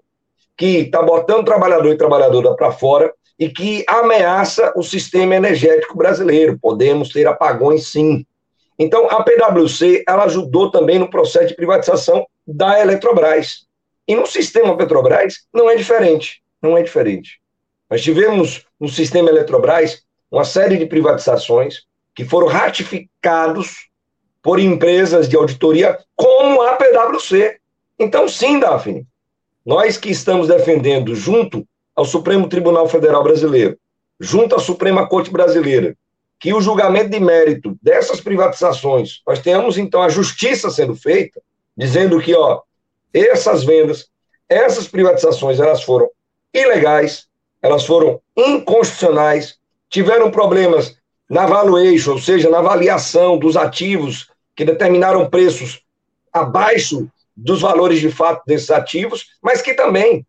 que 0.58 0.80
está 0.80 1.02
botando 1.04 1.46
trabalhador 1.46 1.94
e 1.94 1.98
trabalhadora 1.98 2.56
para 2.56 2.72
fora 2.72 3.14
e 3.38 3.50
que 3.50 3.86
ameaça 3.88 4.74
o 4.76 4.82
sistema 4.82 5.36
energético 5.36 5.96
brasileiro. 5.96 6.58
Podemos 6.60 7.10
ter 7.10 7.28
apagões, 7.28 7.88
sim. 7.88 8.26
Então, 8.80 9.08
a 9.12 9.24
PwC 9.24 10.04
ela 10.08 10.24
ajudou 10.24 10.72
também 10.72 10.98
no 10.98 11.10
processo 11.10 11.48
de 11.48 11.56
privatização 11.56 12.26
da 12.48 12.80
Eletrobras. 12.80 13.68
E 14.08 14.16
no 14.16 14.26
sistema 14.26 14.76
Petrobras 14.76 15.46
não 15.54 15.70
é 15.70 15.76
diferente. 15.76 16.42
Não 16.62 16.76
é 16.76 16.82
diferente. 16.82 17.41
Nós 17.92 18.02
tivemos 18.02 18.66
no 18.80 18.88
sistema 18.88 19.30
Eletrobras 19.30 20.04
uma 20.32 20.46
série 20.46 20.78
de 20.78 20.86
privatizações 20.86 21.84
que 22.16 22.24
foram 22.24 22.48
ratificados 22.48 23.90
por 24.42 24.62
empresas 24.62 25.28
de 25.28 25.36
auditoria 25.36 26.00
como 26.16 26.62
a 26.62 26.78
PwC. 26.78 27.60
Então, 28.00 28.30
sim, 28.30 28.60
Daphne, 28.62 29.06
nós 29.66 29.98
que 29.98 30.10
estamos 30.10 30.48
defendendo 30.48 31.14
junto 31.14 31.68
ao 31.94 32.06
Supremo 32.06 32.48
Tribunal 32.48 32.88
Federal 32.88 33.24
Brasileiro, 33.24 33.78
junto 34.18 34.56
à 34.56 34.60
Suprema 34.60 35.06
Corte 35.06 35.30
Brasileira, 35.30 35.94
que 36.40 36.54
o 36.54 36.62
julgamento 36.62 37.10
de 37.10 37.20
mérito 37.20 37.78
dessas 37.84 38.22
privatizações, 38.22 39.22
nós 39.28 39.40
tenhamos 39.40 39.78
então 39.78 40.02
a 40.02 40.08
justiça 40.08 40.70
sendo 40.70 40.96
feita, 40.96 41.42
dizendo 41.76 42.22
que, 42.22 42.34
ó, 42.34 42.62
essas 43.14 43.66
vendas, 43.66 44.08
essas 44.48 44.88
privatizações, 44.88 45.60
elas 45.60 45.84
foram 45.84 46.10
ilegais, 46.54 47.30
elas 47.62 47.86
foram 47.86 48.20
inconstitucionais, 48.36 49.58
tiveram 49.90 50.32
problemas 50.32 50.98
na 51.30 51.46
valuation, 51.46 52.14
ou 52.14 52.20
seja, 52.20 52.50
na 52.50 52.60
avaliação 52.60 53.38
dos 53.38 53.56
ativos 53.56 54.30
que 54.56 54.66
determinaram 54.66 55.30
preços 55.30 55.82
abaixo 56.34 57.08
dos 57.36 57.62
valores 57.62 58.00
de 58.00 58.12
fato 58.12 58.44
desses 58.46 58.70
ativos, 58.70 59.28
mas 59.42 59.62
que 59.62 59.74
também 59.74 60.26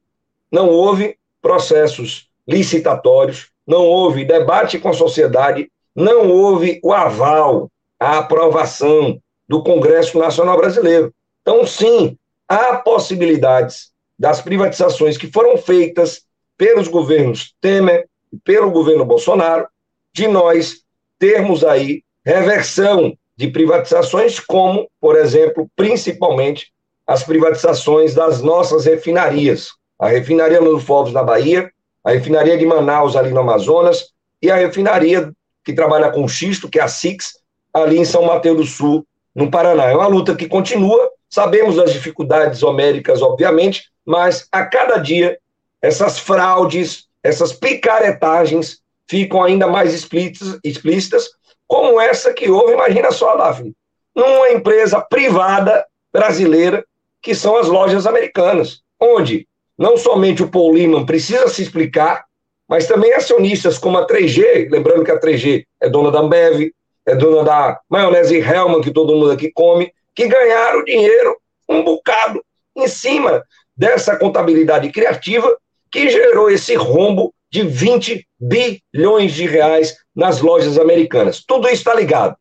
não 0.51 0.69
houve 0.69 1.17
processos 1.41 2.29
licitatórios, 2.47 3.51
não 3.67 3.85
houve 3.87 4.25
debate 4.25 4.79
com 4.79 4.91
a 4.91 4.95
sociedade, 4.95 5.71
não 5.95 6.31
houve 6.31 6.81
o 6.83 6.93
aval, 6.93 7.71
a 7.99 8.19
aprovação 8.19 9.21
do 9.49 9.63
Congresso 9.63 10.19
Nacional 10.19 10.57
Brasileiro. 10.57 11.13
Então, 11.43 11.67
sim, 11.67 12.17
há 12.49 12.77
possibilidades 12.77 13.91
das 14.19 14.41
privatizações 14.41 15.17
que 15.17 15.31
foram 15.31 15.57
feitas 15.57 16.23
pelos 16.57 16.89
governos 16.89 17.55
Temer 17.61 18.09
e 18.33 18.39
pelo 18.39 18.71
governo 18.71 19.05
Bolsonaro, 19.05 19.67
de 20.13 20.29
nós 20.29 20.83
termos 21.19 21.65
aí 21.65 22.03
reversão 22.25 23.17
de 23.37 23.49
privatizações, 23.49 24.39
como, 24.39 24.89
por 25.01 25.17
exemplo, 25.17 25.69
principalmente 25.75 26.73
as 27.07 27.25
privatizações 27.25 28.15
das 28.15 28.41
nossas 28.41 28.85
refinarias. 28.85 29.71
A 29.99 30.09
refinaria 30.09 30.61
Fogos 30.81 31.13
na 31.13 31.23
Bahia, 31.23 31.71
a 32.05 32.11
refinaria 32.11 32.57
de 32.57 32.67
Manaus 32.67 33.17
ali 33.17 33.31
no 33.31 33.41
Amazonas 33.41 34.09
e 34.41 34.51
a 34.51 34.57
refinaria 34.57 35.33
que 35.65 35.73
trabalha 35.73 36.11
com 36.11 36.27
xisto, 36.27 36.69
que 36.69 36.79
é 36.79 36.83
a 36.83 36.89
SIX, 36.89 37.35
ali 37.73 37.99
em 37.99 38.05
São 38.05 38.25
Mateus 38.25 38.57
do 38.57 38.65
Sul, 38.65 39.07
no 39.35 39.51
Paraná. 39.51 39.85
É 39.85 39.95
uma 39.95 40.09
luta 40.09 40.35
que 40.35 40.49
continua, 40.49 41.11
sabemos 41.31 41.77
das 41.77 41.93
dificuldades 41.93 42.63
homéricas, 42.63 43.23
obviamente, 43.23 43.91
mas 44.05 44.47
a 44.51 44.67
cada 44.67 44.99
dia 44.99 45.39
essas 45.83 46.19
fraudes, 46.19 47.09
essas 47.23 47.53
picaretagens 47.53 48.81
ficam 49.09 49.43
ainda 49.43 49.67
mais 49.67 49.93
explícitas, 49.93 51.31
como 51.67 52.01
essa 52.01 52.33
que 52.33 52.49
houve, 52.49 52.75
imagina 52.75 53.11
só, 53.11 53.37
Daphne, 53.37 53.75
numa 54.15 54.51
empresa 54.51 55.01
privada 55.01 55.85
brasileira, 56.13 56.85
que 57.21 57.35
são 57.35 57.57
as 57.57 57.69
lojas 57.69 58.07
americanas, 58.07 58.81
onde 59.01 59.47
não 59.77 59.97
somente 59.97 60.43
o 60.43 60.49
Paul 60.49 60.73
Lehman 60.73 61.05
precisa 61.05 61.49
se 61.49 61.63
explicar, 61.63 62.25
mas 62.69 62.87
também 62.87 63.13
acionistas 63.13 63.79
como 63.79 63.99
a 63.99 64.07
3G, 64.07 64.71
lembrando 64.71 65.05
que 65.05 65.11
a 65.11 65.19
3G 65.19 65.65
é 65.81 65.89
dona 65.89 66.11
da 66.11 66.21
Ambev, 66.21 66.73
é 67.07 67.15
dona 67.15 67.43
da 67.43 67.81
maionese 67.89 68.39
Hellman, 68.39 68.81
que 68.81 68.93
todo 68.93 69.15
mundo 69.15 69.33
aqui 69.33 69.51
come, 69.51 69.93
que 70.15 70.29
ganharam 70.29 70.85
dinheiro, 70.85 71.37
um 71.69 71.83
bocado, 71.83 72.45
em 72.77 72.87
cima 72.87 73.43
dessa 73.77 74.17
contabilidade 74.17 74.91
criativa 74.91 75.57
que 75.93 76.09
gerou 76.09 76.51
esse 76.51 76.75
rombo 76.75 77.35
de 77.51 77.63
20 77.63 78.27
bilhões 78.41 79.35
de 79.35 79.47
reais 79.47 79.95
nas 80.17 80.41
lojas 80.41 80.79
americanas. 80.79 81.45
Tudo 81.47 81.67
isso 81.67 81.77
está 81.77 81.95
ligado. 81.95 82.35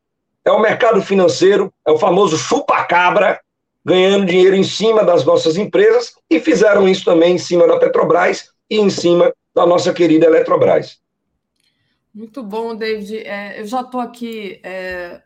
É 0.45 0.51
o 0.51 0.61
mercado 0.61 1.01
financeiro, 1.01 1.71
é 1.85 1.91
o 1.91 1.99
famoso 1.99 2.37
chupa-cabra, 2.37 3.39
ganhando 3.83 4.25
dinheiro 4.25 4.55
em 4.55 4.63
cima 4.63 5.03
das 5.03 5.25
nossas 5.25 5.57
empresas 5.57 6.13
e 6.29 6.39
fizeram 6.39 6.87
isso 6.87 7.03
também 7.03 7.35
em 7.35 7.37
cima 7.37 7.67
da 7.67 7.77
Petrobras 7.77 8.49
e 8.69 8.77
em 8.77 8.89
cima 8.89 9.33
da 9.53 9.65
nossa 9.65 9.93
querida 9.93 10.27
Eletrobras. 10.27 10.99
Muito 12.13 12.41
bom, 12.41 12.75
David. 12.75 13.17
É, 13.19 13.59
eu 13.59 13.65
já 13.65 13.81
estou 13.81 13.99
aqui 13.99 14.59
é, 14.63 15.21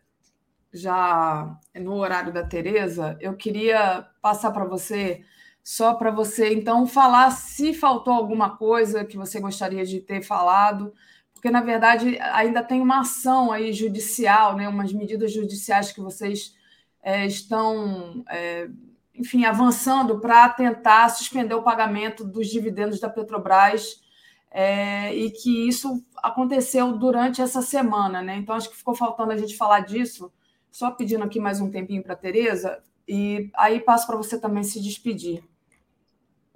já 0.74 1.58
no 1.76 1.96
horário 1.96 2.34
da 2.34 2.44
Tereza. 2.44 3.18
Eu 3.22 3.36
queria 3.36 4.08
passar 4.22 4.52
para 4.52 4.66
você 4.66 5.22
só 5.66 5.96
para 5.96 6.12
você 6.12 6.54
então 6.54 6.86
falar 6.86 7.32
se 7.32 7.74
faltou 7.74 8.14
alguma 8.14 8.56
coisa 8.56 9.04
que 9.04 9.18
você 9.18 9.40
gostaria 9.40 9.84
de 9.84 10.00
ter 10.00 10.22
falado, 10.22 10.94
porque 11.34 11.50
na 11.50 11.60
verdade 11.60 12.20
ainda 12.20 12.62
tem 12.64 12.80
uma 12.80 13.00
ação 13.00 13.52
aí 13.52 13.74
judicial, 13.74 14.56
né, 14.56 14.70
umas 14.70 14.94
medidas 14.94 15.34
judiciais 15.34 15.92
que 15.92 16.00
vocês 16.00 16.56
é, 17.02 17.26
estão, 17.26 18.24
é, 18.30 18.70
enfim, 19.16 19.46
avançando 19.46 20.20
para 20.20 20.48
tentar 20.50 21.10
suspender 21.10 21.56
o 21.56 21.64
pagamento 21.64 22.24
dos 22.24 22.48
dividendos 22.48 23.00
da 23.00 23.10
Petrobras 23.10 24.04
é, 24.52 25.16
e 25.16 25.32
que 25.32 25.68
isso 25.68 26.00
aconteceu 26.18 26.96
durante 26.96 27.42
essa 27.42 27.64
semana, 27.64 28.22
né? 28.22 28.38
Então 28.38 28.56
acho 28.56 28.70
que 28.70 28.78
ficou 28.78 28.94
faltando 28.94 29.32
a 29.32 29.38
gente 29.38 29.58
falar 29.58 29.80
disso. 29.80 30.32
Só 30.72 30.92
pedindo 30.92 31.24
aqui 31.24 31.40
mais 31.40 31.60
um 31.60 31.72
tempinho 31.72 32.04
para 32.04 32.14
a 32.14 32.18
Tereza, 32.18 32.84
e 33.08 33.50
aí 33.56 33.80
passo 33.80 34.06
para 34.06 34.18
você 34.18 34.40
também 34.40 34.64
se 34.64 34.80
despedir. 34.82 35.44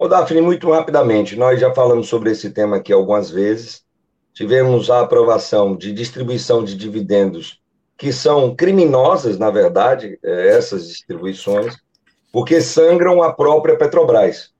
Ô, 0.02 0.08
Daphne, 0.08 0.40
muito 0.40 0.72
rapidamente, 0.72 1.36
nós 1.36 1.60
já 1.60 1.74
falamos 1.74 2.08
sobre 2.08 2.32
esse 2.32 2.52
tema 2.52 2.78
aqui 2.78 2.94
algumas 2.94 3.30
vezes. 3.30 3.84
Tivemos 4.34 4.90
a 4.90 5.02
aprovação 5.02 5.76
de 5.76 5.92
distribuição 5.92 6.64
de 6.64 6.74
dividendos, 6.74 7.60
que 7.98 8.14
são 8.14 8.56
criminosas, 8.56 9.38
na 9.38 9.52
verdade, 9.52 10.18
é, 10.24 10.56
essas 10.56 10.88
distribuições, 10.88 11.76
porque 12.32 12.62
sangram 12.62 13.22
a 13.22 13.34
própria 13.34 13.76
Petrobras. 13.78 14.52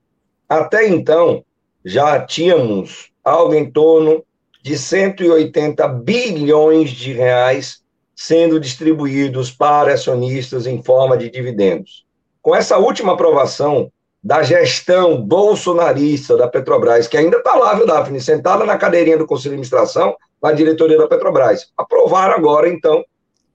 Até 0.46 0.86
então, 0.86 1.42
já 1.82 2.20
tínhamos 2.20 3.10
algo 3.24 3.54
em 3.54 3.70
torno 3.70 4.22
de 4.62 4.76
180 4.76 5.88
bilhões 5.88 6.90
de 6.90 7.14
reais 7.14 7.82
sendo 8.14 8.60
distribuídos 8.60 9.50
para 9.50 9.94
acionistas 9.94 10.66
em 10.66 10.82
forma 10.82 11.16
de 11.16 11.30
dividendos. 11.30 12.04
Com 12.42 12.54
essa 12.54 12.76
última 12.76 13.14
aprovação, 13.14 13.90
da 14.22 14.42
gestão 14.42 15.20
bolsonarista 15.20 16.36
da 16.36 16.46
Petrobras, 16.46 17.08
que 17.08 17.16
ainda 17.16 17.38
está 17.38 17.54
lá, 17.54 17.74
viu, 17.74 17.86
Daphne, 17.86 18.20
sentada 18.20 18.64
na 18.64 18.76
cadeirinha 18.76 19.16
do 19.16 19.26
Conselho 19.26 19.50
de 19.50 19.60
Administração, 19.60 20.14
na 20.42 20.52
diretoria 20.52 20.98
da 20.98 21.08
Petrobras. 21.08 21.68
Aprovaram 21.76 22.34
agora, 22.34 22.68
então, 22.68 23.04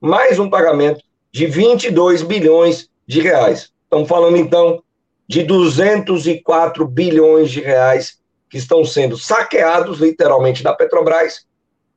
mais 0.00 0.38
um 0.38 0.50
pagamento 0.50 1.00
de 1.32 1.46
22 1.46 2.22
bilhões 2.22 2.88
de 3.06 3.20
reais. 3.20 3.70
Estamos 3.84 4.08
falando, 4.08 4.36
então, 4.36 4.82
de 5.28 5.42
204 5.42 6.86
bilhões 6.86 7.50
de 7.50 7.60
reais 7.60 8.18
que 8.48 8.58
estão 8.58 8.84
sendo 8.84 9.16
saqueados, 9.16 9.98
literalmente, 9.98 10.62
da 10.62 10.74
Petrobras, 10.74 11.46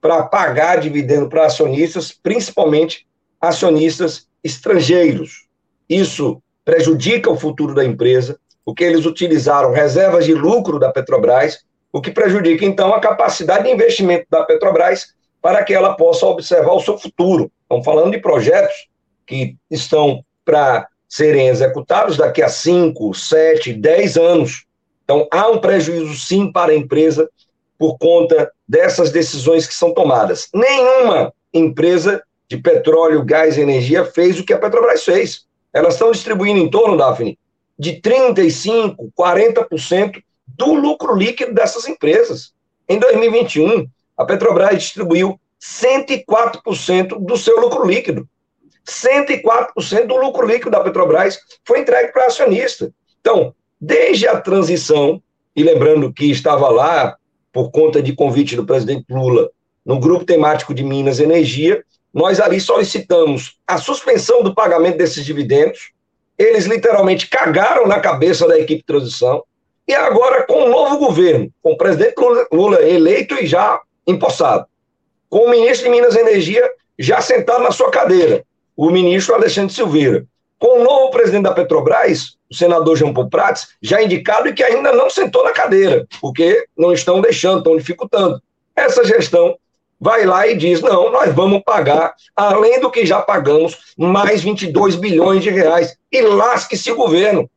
para 0.01 0.23
pagar 0.23 0.79
dividendo 0.79 1.27
para 1.27 1.45
acionistas, 1.45 2.11
principalmente 2.11 3.07
acionistas 3.41 4.27
estrangeiros. 4.43 5.47
Isso 5.87 6.41
prejudica 6.63 7.29
o 7.29 7.37
futuro 7.37 7.73
da 7.73 7.83
empresa, 7.83 8.39
porque 8.69 8.83
eles 8.83 9.07
utilizaram 9.07 9.71
reservas 9.71 10.25
de 10.25 10.33
lucro 10.35 10.77
da 10.77 10.91
Petrobras, 10.91 11.65
o 11.91 11.99
que 11.99 12.11
prejudica, 12.11 12.63
então, 12.63 12.93
a 12.93 12.99
capacidade 12.99 13.63
de 13.63 13.71
investimento 13.71 14.27
da 14.29 14.43
Petrobras 14.43 15.15
para 15.41 15.63
que 15.63 15.73
ela 15.73 15.95
possa 15.95 16.27
observar 16.27 16.73
o 16.73 16.79
seu 16.79 16.95
futuro. 16.95 17.51
Estamos 17.63 17.83
falando 17.83 18.11
de 18.11 18.19
projetos 18.19 18.87
que 19.25 19.55
estão 19.71 20.23
para 20.45 20.87
serem 21.07 21.47
executados 21.47 22.15
daqui 22.15 22.43
a 22.43 22.47
5, 22.47 23.11
7, 23.11 23.73
10 23.73 24.17
anos. 24.17 24.65
Então, 25.03 25.27
há 25.31 25.49
um 25.49 25.57
prejuízo, 25.57 26.13
sim, 26.13 26.51
para 26.51 26.71
a 26.71 26.75
empresa 26.75 27.27
por 27.75 27.97
conta 27.97 28.51
dessas 28.67 29.09
decisões 29.09 29.65
que 29.65 29.73
são 29.73 29.95
tomadas. 29.95 30.47
Nenhuma 30.53 31.33
empresa 31.51 32.21
de 32.47 32.57
petróleo, 32.57 33.25
gás 33.25 33.57
e 33.57 33.61
energia 33.61 34.05
fez 34.05 34.39
o 34.39 34.45
que 34.45 34.53
a 34.53 34.59
Petrobras 34.59 35.03
fez. 35.03 35.47
Elas 35.73 35.95
estão 35.95 36.11
distribuindo 36.11 36.59
em 36.59 36.69
torno, 36.69 36.95
Daphne, 36.95 37.35
de 37.79 38.01
35%, 38.01 38.97
40% 39.17 40.21
do 40.45 40.73
lucro 40.73 41.15
líquido 41.15 41.53
dessas 41.53 41.87
empresas. 41.87 42.53
Em 42.87 42.99
2021, 42.99 43.87
a 44.17 44.25
Petrobras 44.25 44.77
distribuiu 44.77 45.39
104% 45.61 47.17
do 47.19 47.37
seu 47.37 47.59
lucro 47.59 47.85
líquido. 47.85 48.27
104% 48.85 50.07
do 50.07 50.17
lucro 50.17 50.45
líquido 50.45 50.71
da 50.71 50.81
Petrobras 50.81 51.39
foi 51.65 51.79
entregue 51.79 52.11
para 52.11 52.25
acionista. 52.25 52.91
Então, 53.21 53.53
desde 53.79 54.27
a 54.27 54.41
transição, 54.41 55.21
e 55.55 55.63
lembrando 55.63 56.11
que 56.11 56.29
estava 56.29 56.69
lá 56.69 57.15
por 57.51 57.71
conta 57.71 58.01
de 58.01 58.13
convite 58.13 58.55
do 58.55 58.65
presidente 58.65 59.05
Lula 59.09 59.49
no 59.85 59.99
grupo 59.99 60.25
temático 60.25 60.73
de 60.73 60.83
Minas 60.83 61.19
Energia, 61.19 61.83
nós 62.13 62.39
ali 62.39 62.59
solicitamos 62.59 63.57
a 63.67 63.77
suspensão 63.77 64.43
do 64.43 64.53
pagamento 64.53 64.97
desses 64.97 65.25
dividendos. 65.25 65.91
Eles 66.39 66.65
literalmente 66.65 67.27
cagaram 67.27 67.85
na 67.85 67.99
cabeça 67.99 68.47
da 68.47 68.57
equipe 68.57 68.79
de 68.79 68.85
transição. 68.85 69.43
E 69.85 69.93
agora, 69.93 70.43
com 70.43 70.63
o 70.63 70.69
novo 70.69 70.97
governo, 70.97 71.51
com 71.61 71.73
o 71.73 71.77
presidente 71.77 72.15
Lula, 72.49 72.81
eleito 72.81 73.35
e 73.35 73.45
já 73.45 73.81
empossado, 74.07 74.65
com 75.29 75.39
o 75.39 75.49
ministro 75.49 75.85
de 75.85 75.91
Minas 75.91 76.15
e 76.15 76.19
Energia 76.19 76.71
já 76.97 77.19
sentado 77.19 77.63
na 77.63 77.71
sua 77.71 77.91
cadeira, 77.91 78.45
o 78.75 78.89
ministro 78.89 79.35
Alexandre 79.35 79.73
Silveira, 79.73 80.25
com 80.57 80.79
o 80.79 80.83
novo 80.83 81.11
presidente 81.11 81.43
da 81.43 81.53
Petrobras, 81.53 82.37
o 82.49 82.55
senador 82.55 82.95
João 82.95 83.13
Paulo 83.13 83.29
Prats, 83.29 83.69
já 83.81 84.01
indicado 84.01 84.47
e 84.47 84.53
que 84.53 84.63
ainda 84.63 84.93
não 84.93 85.09
sentou 85.09 85.43
na 85.43 85.51
cadeira, 85.51 86.07
porque 86.21 86.65
não 86.77 86.93
estão 86.93 87.21
deixando, 87.21 87.59
estão 87.59 87.77
dificultando. 87.77 88.41
Essa 88.75 89.03
gestão 89.03 89.57
vai 89.99 90.25
lá 90.25 90.47
e 90.47 90.55
diz: 90.55 90.81
não, 90.81 91.11
nós 91.11 91.33
vamos 91.33 91.61
pagar, 91.63 92.13
além 92.35 92.79
do 92.79 92.89
que 92.89 93.05
já 93.05 93.21
pagamos, 93.21 93.77
mais 93.97 94.41
22 94.41 94.95
bilhões 94.95 95.43
de 95.43 95.49
reais. 95.49 95.95
E 96.11 96.21
lasque-se 96.21 96.91
o 96.91 96.95
governo. 96.95 97.49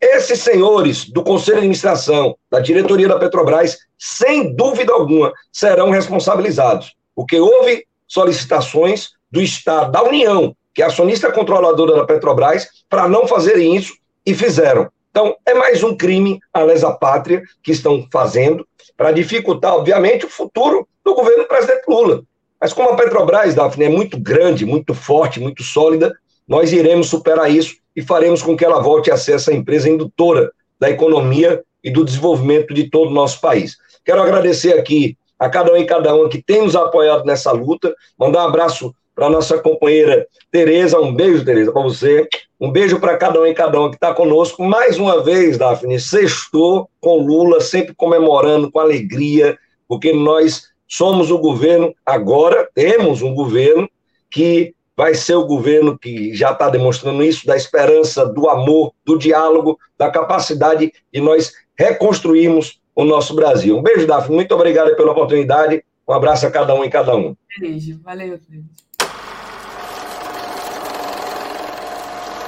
Esses 0.00 0.40
senhores 0.40 1.10
do 1.10 1.22
Conselho 1.22 1.56
de 1.56 1.58
Administração, 1.58 2.34
da 2.50 2.58
diretoria 2.58 3.06
da 3.06 3.18
Petrobras, 3.18 3.78
sem 3.98 4.54
dúvida 4.54 4.92
alguma, 4.92 5.32
serão 5.52 5.90
responsabilizados, 5.90 6.94
porque 7.14 7.38
houve 7.38 7.86
solicitações 8.08 9.10
do 9.30 9.42
Estado, 9.42 9.92
da 9.92 10.02
União, 10.02 10.56
que 10.74 10.82
é 10.82 10.86
acionista 10.86 11.30
controladora 11.30 11.96
da 11.96 12.06
Petrobras, 12.06 12.66
para 12.88 13.08
não 13.08 13.28
fazerem 13.28 13.76
isso 13.76 13.94
e 14.24 14.34
fizeram. 14.34 14.90
Então, 15.10 15.36
é 15.44 15.52
mais 15.52 15.82
um 15.82 15.94
crime 15.94 16.40
à 16.52 16.62
lesa 16.62 16.92
pátria 16.92 17.42
que 17.62 17.72
estão 17.72 18.06
fazendo 18.10 18.66
para 18.96 19.12
dificultar, 19.12 19.74
obviamente, 19.74 20.24
o 20.24 20.30
futuro 20.30 20.88
do 21.10 21.16
governo 21.16 21.42
do 21.42 21.48
presidente 21.48 21.82
Lula. 21.88 22.22
Mas 22.60 22.72
como 22.72 22.90
a 22.90 22.96
Petrobras, 22.96 23.54
Daphne, 23.54 23.86
é 23.86 23.88
muito 23.88 24.18
grande, 24.18 24.64
muito 24.64 24.94
forte, 24.94 25.40
muito 25.40 25.62
sólida, 25.62 26.14
nós 26.46 26.72
iremos 26.72 27.08
superar 27.08 27.50
isso 27.50 27.76
e 27.94 28.02
faremos 28.02 28.42
com 28.42 28.56
que 28.56 28.64
ela 28.64 28.80
volte 28.80 29.10
a 29.10 29.16
ser 29.16 29.32
essa 29.32 29.52
empresa 29.52 29.88
indutora 29.88 30.52
da 30.78 30.90
economia 30.90 31.62
e 31.82 31.90
do 31.90 32.04
desenvolvimento 32.04 32.72
de 32.74 32.88
todo 32.88 33.08
o 33.08 33.14
nosso 33.14 33.40
país. 33.40 33.76
Quero 34.04 34.22
agradecer 34.22 34.78
aqui 34.78 35.16
a 35.38 35.48
cada 35.48 35.72
um 35.72 35.76
e 35.76 35.84
cada 35.84 36.14
uma 36.14 36.28
que 36.28 36.42
tem 36.42 36.62
nos 36.62 36.76
apoiado 36.76 37.24
nessa 37.24 37.50
luta, 37.50 37.94
mandar 38.18 38.44
um 38.44 38.48
abraço 38.48 38.94
para 39.14 39.30
nossa 39.30 39.58
companheira 39.58 40.26
Tereza, 40.50 41.00
um 41.00 41.14
beijo, 41.14 41.44
Tereza, 41.44 41.72
para 41.72 41.82
você, 41.82 42.28
um 42.60 42.70
beijo 42.70 43.00
para 43.00 43.16
cada 43.16 43.40
um 43.40 43.46
e 43.46 43.54
cada 43.54 43.78
uma 43.78 43.88
que 43.88 43.96
está 43.96 44.12
conosco, 44.14 44.62
mais 44.62 44.98
uma 44.98 45.22
vez, 45.22 45.56
Daphne, 45.56 45.98
sextou 45.98 46.88
com 47.00 47.18
Lula, 47.18 47.60
sempre 47.60 47.94
comemorando 47.94 48.70
com 48.70 48.80
alegria, 48.80 49.58
porque 49.88 50.12
nós 50.12 50.70
somos 50.90 51.30
o 51.30 51.38
governo, 51.38 51.94
agora 52.04 52.68
temos 52.74 53.22
um 53.22 53.32
governo 53.32 53.88
que 54.28 54.74
vai 54.96 55.14
ser 55.14 55.36
o 55.36 55.46
governo 55.46 55.96
que 55.96 56.34
já 56.34 56.50
está 56.50 56.68
demonstrando 56.68 57.22
isso, 57.22 57.46
da 57.46 57.56
esperança, 57.56 58.26
do 58.26 58.50
amor, 58.50 58.92
do 59.04 59.16
diálogo, 59.16 59.78
da 59.96 60.10
capacidade 60.10 60.92
de 61.12 61.20
nós 61.20 61.52
reconstruirmos 61.78 62.80
o 62.94 63.04
nosso 63.04 63.34
Brasil. 63.34 63.78
Um 63.78 63.82
beijo, 63.82 64.06
Daphne. 64.06 64.34
Muito 64.34 64.52
obrigado 64.52 64.94
pela 64.96 65.12
oportunidade. 65.12 65.82
Um 66.06 66.12
abraço 66.12 66.46
a 66.46 66.50
cada 66.50 66.74
um 66.74 66.84
e 66.84 66.90
cada 66.90 67.16
um. 67.16 67.36
Beijo. 67.58 68.00
Valeu, 68.02 68.38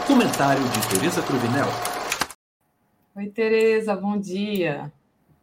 Comentário 0.06 0.62
de 0.62 0.88
Tereza 0.88 1.22
Cruvinel. 1.22 1.68
Oi, 3.14 3.28
Tereza, 3.28 3.94
bom 3.94 4.18
dia. 4.18 4.92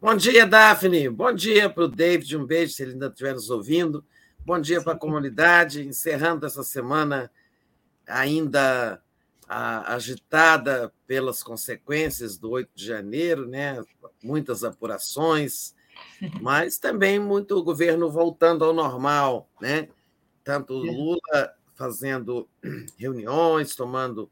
Bom 0.01 0.15
dia, 0.15 0.47
Daphne. 0.47 1.09
Bom 1.09 1.33
dia 1.33 1.69
para 1.69 1.83
o 1.83 1.87
David. 1.89 2.37
Um 2.37 2.45
beijo, 2.45 2.71
se 2.71 2.81
ele 2.81 2.93
ainda 2.93 3.07
estiver 3.07 3.33
nos 3.33 3.49
ouvindo. 3.49 4.01
Bom 4.45 4.57
dia 4.57 4.81
para 4.81 4.93
a 4.93 4.97
comunidade, 4.97 5.85
encerrando 5.85 6.45
essa 6.45 6.63
semana 6.63 7.29
ainda 8.07 9.03
agitada 9.45 10.93
pelas 11.05 11.43
consequências 11.43 12.37
do 12.37 12.51
8 12.51 12.69
de 12.73 12.85
janeiro, 12.85 13.45
né? 13.45 13.83
muitas 14.23 14.63
apurações, 14.63 15.75
mas 16.39 16.77
também 16.77 17.19
muito 17.19 17.61
governo 17.61 18.09
voltando 18.09 18.63
ao 18.63 18.73
normal, 18.73 19.49
né? 19.59 19.89
tanto 20.45 20.75
Lula 20.75 21.53
fazendo 21.75 22.47
reuniões, 22.97 23.75
tomando 23.75 24.31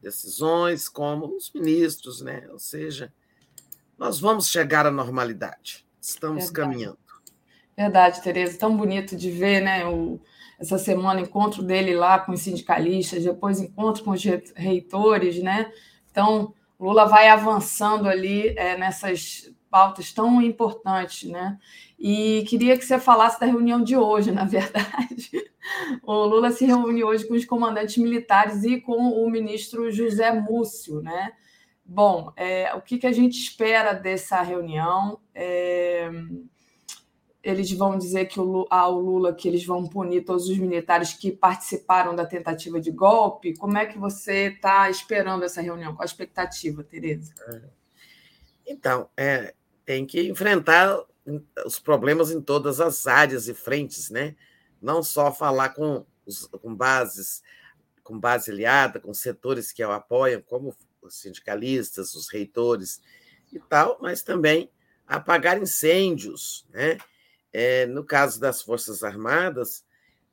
decisões, 0.00 0.88
como 0.88 1.36
os 1.36 1.50
ministros, 1.52 2.20
né? 2.20 2.46
ou 2.52 2.60
seja, 2.60 3.12
nós 4.00 4.18
vamos 4.18 4.48
chegar 4.48 4.86
à 4.86 4.90
normalidade, 4.90 5.84
estamos 6.00 6.46
Verdade. 6.46 6.52
caminhando. 6.54 6.98
Verdade, 7.76 8.22
Tereza, 8.22 8.58
tão 8.58 8.74
bonito 8.74 9.14
de 9.14 9.30
ver, 9.30 9.60
né? 9.60 9.86
O, 9.86 10.18
essa 10.58 10.78
semana, 10.78 11.20
encontro 11.20 11.62
dele 11.62 11.94
lá 11.94 12.18
com 12.18 12.32
os 12.32 12.40
sindicalistas, 12.40 13.24
depois 13.24 13.60
encontro 13.60 14.02
com 14.02 14.12
os 14.12 14.22
reitores, 14.56 15.42
né? 15.42 15.70
Então, 16.10 16.54
Lula 16.78 17.04
vai 17.04 17.28
avançando 17.28 18.08
ali 18.08 18.48
é, 18.56 18.74
nessas 18.78 19.52
pautas 19.70 20.12
tão 20.12 20.40
importantes, 20.40 21.28
né? 21.28 21.58
E 21.98 22.42
queria 22.48 22.78
que 22.78 22.84
você 22.86 22.98
falasse 22.98 23.38
da 23.38 23.44
reunião 23.44 23.82
de 23.82 23.98
hoje, 23.98 24.32
na 24.32 24.46
verdade. 24.46 25.30
O 26.02 26.24
Lula 26.24 26.50
se 26.50 26.64
reuniu 26.64 27.08
hoje 27.08 27.28
com 27.28 27.34
os 27.34 27.44
comandantes 27.44 27.98
militares 27.98 28.64
e 28.64 28.80
com 28.80 28.96
o 28.96 29.30
ministro 29.30 29.92
José 29.92 30.32
Múcio, 30.32 31.02
né? 31.02 31.32
Bom, 31.92 32.32
é, 32.36 32.72
o 32.72 32.80
que, 32.80 32.98
que 32.98 33.06
a 33.08 33.10
gente 33.10 33.36
espera 33.36 33.92
dessa 33.92 34.40
reunião? 34.42 35.18
É, 35.34 36.08
eles 37.42 37.72
vão 37.72 37.98
dizer 37.98 38.26
que 38.26 38.38
o, 38.38 38.64
ao 38.70 38.96
Lula 39.00 39.34
que 39.34 39.48
eles 39.48 39.66
vão 39.66 39.84
punir 39.88 40.24
todos 40.24 40.48
os 40.48 40.56
militares 40.56 41.14
que 41.14 41.32
participaram 41.32 42.14
da 42.14 42.24
tentativa 42.24 42.80
de 42.80 42.92
golpe. 42.92 43.56
Como 43.56 43.76
é 43.76 43.86
que 43.86 43.98
você 43.98 44.52
está 44.54 44.88
esperando 44.88 45.42
essa 45.42 45.60
reunião? 45.60 45.92
Qual 45.92 46.02
a 46.02 46.06
expectativa, 46.06 46.84
Tereza? 46.84 47.34
É. 47.48 47.60
Então, 48.68 49.10
é, 49.16 49.52
tem 49.84 50.06
que 50.06 50.28
enfrentar 50.28 50.96
os 51.66 51.80
problemas 51.80 52.30
em 52.30 52.40
todas 52.40 52.80
as 52.80 53.08
áreas 53.08 53.48
e 53.48 53.52
frentes, 53.52 54.10
né? 54.10 54.36
Não 54.80 55.02
só 55.02 55.32
falar 55.32 55.70
com, 55.70 56.06
os, 56.24 56.46
com 56.46 56.72
bases, 56.72 57.42
com 58.04 58.16
base 58.16 58.52
aliada, 58.52 59.00
com 59.00 59.12
setores 59.12 59.72
que 59.72 59.84
o 59.84 59.90
apoiam, 59.90 60.40
como 60.40 60.72
os 61.02 61.20
sindicalistas, 61.20 62.14
os 62.14 62.28
reitores 62.28 63.00
e 63.52 63.58
tal, 63.58 63.98
mas 64.00 64.22
também 64.22 64.70
apagar 65.06 65.60
incêndios, 65.60 66.66
né? 66.70 66.98
É, 67.52 67.84
no 67.86 68.04
caso 68.04 68.40
das 68.40 68.62
Forças 68.62 69.02
Armadas, 69.02 69.84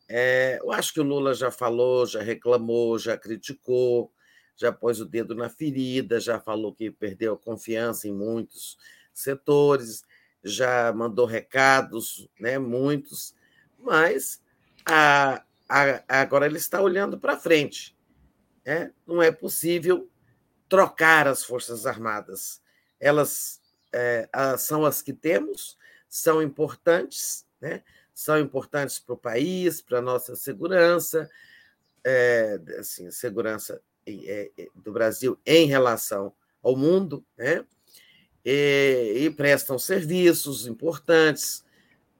é, 0.07 0.59
eu 0.61 0.71
acho 0.71 0.93
que 0.93 0.99
o 0.99 1.03
Lula 1.03 1.33
já 1.33 1.49
falou, 1.49 2.05
já 2.05 2.21
reclamou, 2.21 2.99
já 2.99 3.17
criticou, 3.17 4.11
já 4.55 4.71
pôs 4.71 5.01
o 5.01 5.05
dedo 5.05 5.35
na 5.35 5.49
ferida, 5.49 6.19
já 6.19 6.39
falou 6.39 6.73
que 6.73 6.91
perdeu 6.91 7.33
a 7.33 7.37
confiança 7.37 8.07
em 8.07 8.13
muitos 8.13 8.77
setores, 9.13 10.03
já 10.43 10.93
mandou 10.93 11.25
recados, 11.25 12.29
né, 12.39 12.57
muitos, 12.57 13.35
mas 13.79 14.41
a, 14.85 15.43
a, 15.67 16.21
agora 16.21 16.45
ele 16.45 16.57
está 16.57 16.81
olhando 16.81 17.19
para 17.19 17.37
frente. 17.37 17.97
Né? 18.65 18.91
Não 19.05 19.21
é 19.21 19.31
possível 19.31 20.09
trocar 20.69 21.27
as 21.27 21.43
Forças 21.43 21.85
Armadas. 21.85 22.61
Elas 22.99 23.61
é, 23.93 24.29
são 24.57 24.85
as 24.85 25.01
que 25.01 25.13
temos, 25.13 25.77
são 26.09 26.41
importantes, 26.41 27.45
né? 27.59 27.83
são 28.13 28.39
importantes 28.39 28.97
para 28.99 29.13
o 29.13 29.17
país, 29.17 29.81
para 29.81 29.99
a 29.99 30.01
nossa 30.01 30.35
segurança, 30.35 31.29
é, 32.03 32.59
assim, 32.79 33.11
segurança 33.11 33.81
é, 34.07 34.51
é, 34.57 34.67
do 34.73 34.91
Brasil 34.91 35.37
em 35.45 35.67
relação 35.67 36.33
ao 36.63 36.75
mundo, 36.75 37.23
né? 37.37 37.65
E, 38.43 39.25
e, 39.25 39.29
prestam 39.29 39.77
serviços 39.77 40.65
importantes, 40.65 41.65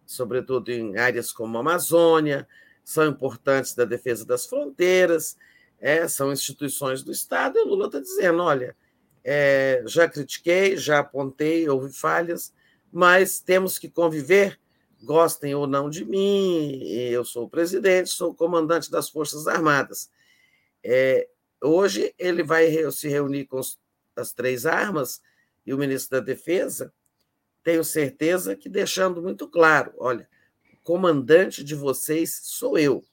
sobretudo 0.06 0.70
em 0.70 0.98
áreas 0.98 1.32
como 1.32 1.58
a 1.58 1.62
Amazônia, 1.62 2.48
são 2.84 3.08
importantes 3.08 3.74
da 3.74 3.86
defesa 3.86 4.26
das 4.26 4.46
fronteiras, 4.46 5.38
é, 5.80 6.08
são 6.08 6.32
instituições 6.32 7.04
do 7.04 7.12
Estado, 7.12 7.58
e 7.58 7.62
o 7.62 7.68
Lula 7.68 7.88
está 7.88 8.00
dizendo: 8.00 8.42
olha, 8.42 8.76
é, 9.24 9.84
já 9.86 10.08
critiquei, 10.08 10.78
já 10.78 11.00
apontei, 11.00 11.68
houve 11.70 11.92
falhas, 11.92 12.54
mas 12.92 13.40
temos 13.40 13.78
que 13.78 13.90
conviver, 13.90 14.60
gostem 15.04 15.54
ou 15.54 15.68
não 15.68 15.90
de 15.90 16.06
mim, 16.06 16.82
eu 16.84 17.24
sou 17.24 17.46
o 17.46 17.50
presidente, 17.50 18.10
sou 18.10 18.32
o 18.32 18.36
comandante 18.36 18.90
das 18.90 19.10
Forças 19.10 19.48
Armadas. 19.48 20.10
É, 20.84 21.28
hoje 21.62 22.14
ele 22.18 22.44
vai 22.44 22.70
se 22.92 23.08
reunir 23.08 23.46
com 23.46 23.60
as 24.16 24.34
três 24.34 24.66
armas 24.66 25.22
e 25.66 25.74
o 25.74 25.78
ministro 25.78 26.20
da 26.20 26.26
Defesa, 26.26 26.94
tenho 27.62 27.84
certeza 27.84 28.56
que 28.56 28.70
deixando 28.70 29.22
muito 29.22 29.46
claro: 29.46 29.94
olha, 29.98 30.28
comandante 30.84 31.66
de 31.66 31.76
vocês 31.76 32.40
sou 32.44 32.80
eu. 32.80 33.04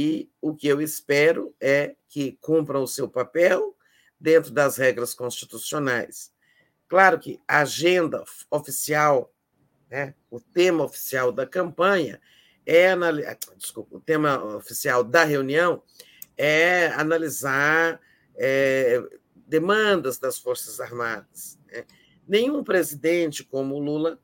E 0.00 0.30
o 0.40 0.54
que 0.54 0.68
eu 0.68 0.80
espero 0.80 1.52
é 1.60 1.96
que 2.08 2.38
cumpram 2.40 2.84
o 2.84 2.86
seu 2.86 3.08
papel 3.08 3.76
dentro 4.20 4.52
das 4.52 4.76
regras 4.76 5.12
constitucionais. 5.12 6.32
Claro 6.86 7.18
que 7.18 7.40
a 7.48 7.62
agenda 7.62 8.22
oficial, 8.48 9.34
né, 9.90 10.14
o 10.30 10.38
tema 10.38 10.84
oficial 10.84 11.32
da 11.32 11.44
campanha 11.44 12.20
é 12.64 12.94
desculpa, 13.56 13.96
o 13.96 14.00
tema 14.00 14.54
oficial 14.54 15.02
da 15.02 15.24
reunião 15.24 15.82
é 16.36 16.86
analisar 16.92 18.00
é, 18.36 19.02
demandas 19.34 20.16
das 20.16 20.38
Forças 20.38 20.78
Armadas. 20.78 21.58
Né? 21.66 21.84
Nenhum 22.24 22.62
presidente 22.62 23.42
como 23.42 23.74
o 23.74 23.80
Lula 23.80 24.16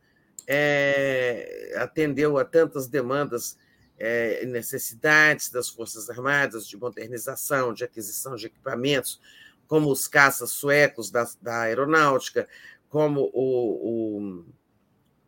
é, 0.47 1.75
atendeu 1.79 2.39
a 2.39 2.45
tantas 2.45 2.87
demandas 2.87 3.59
é, 3.99 4.45
necessidades 4.47 5.51
das 5.51 5.69
Forças 5.69 6.11
Armadas 6.11 6.67
de 6.67 6.77
modernização, 6.77 7.73
de 7.73 7.85
aquisição 7.85 8.35
de 8.35 8.47
equipamentos, 8.47 9.21
como 9.67 9.91
os 9.91 10.07
caças 10.07 10.51
suecos 10.51 11.11
da, 11.11 11.29
da 11.41 11.63
aeronáutica, 11.63 12.49
como 12.89 13.31
o, 13.33 14.21
o, 14.23 14.45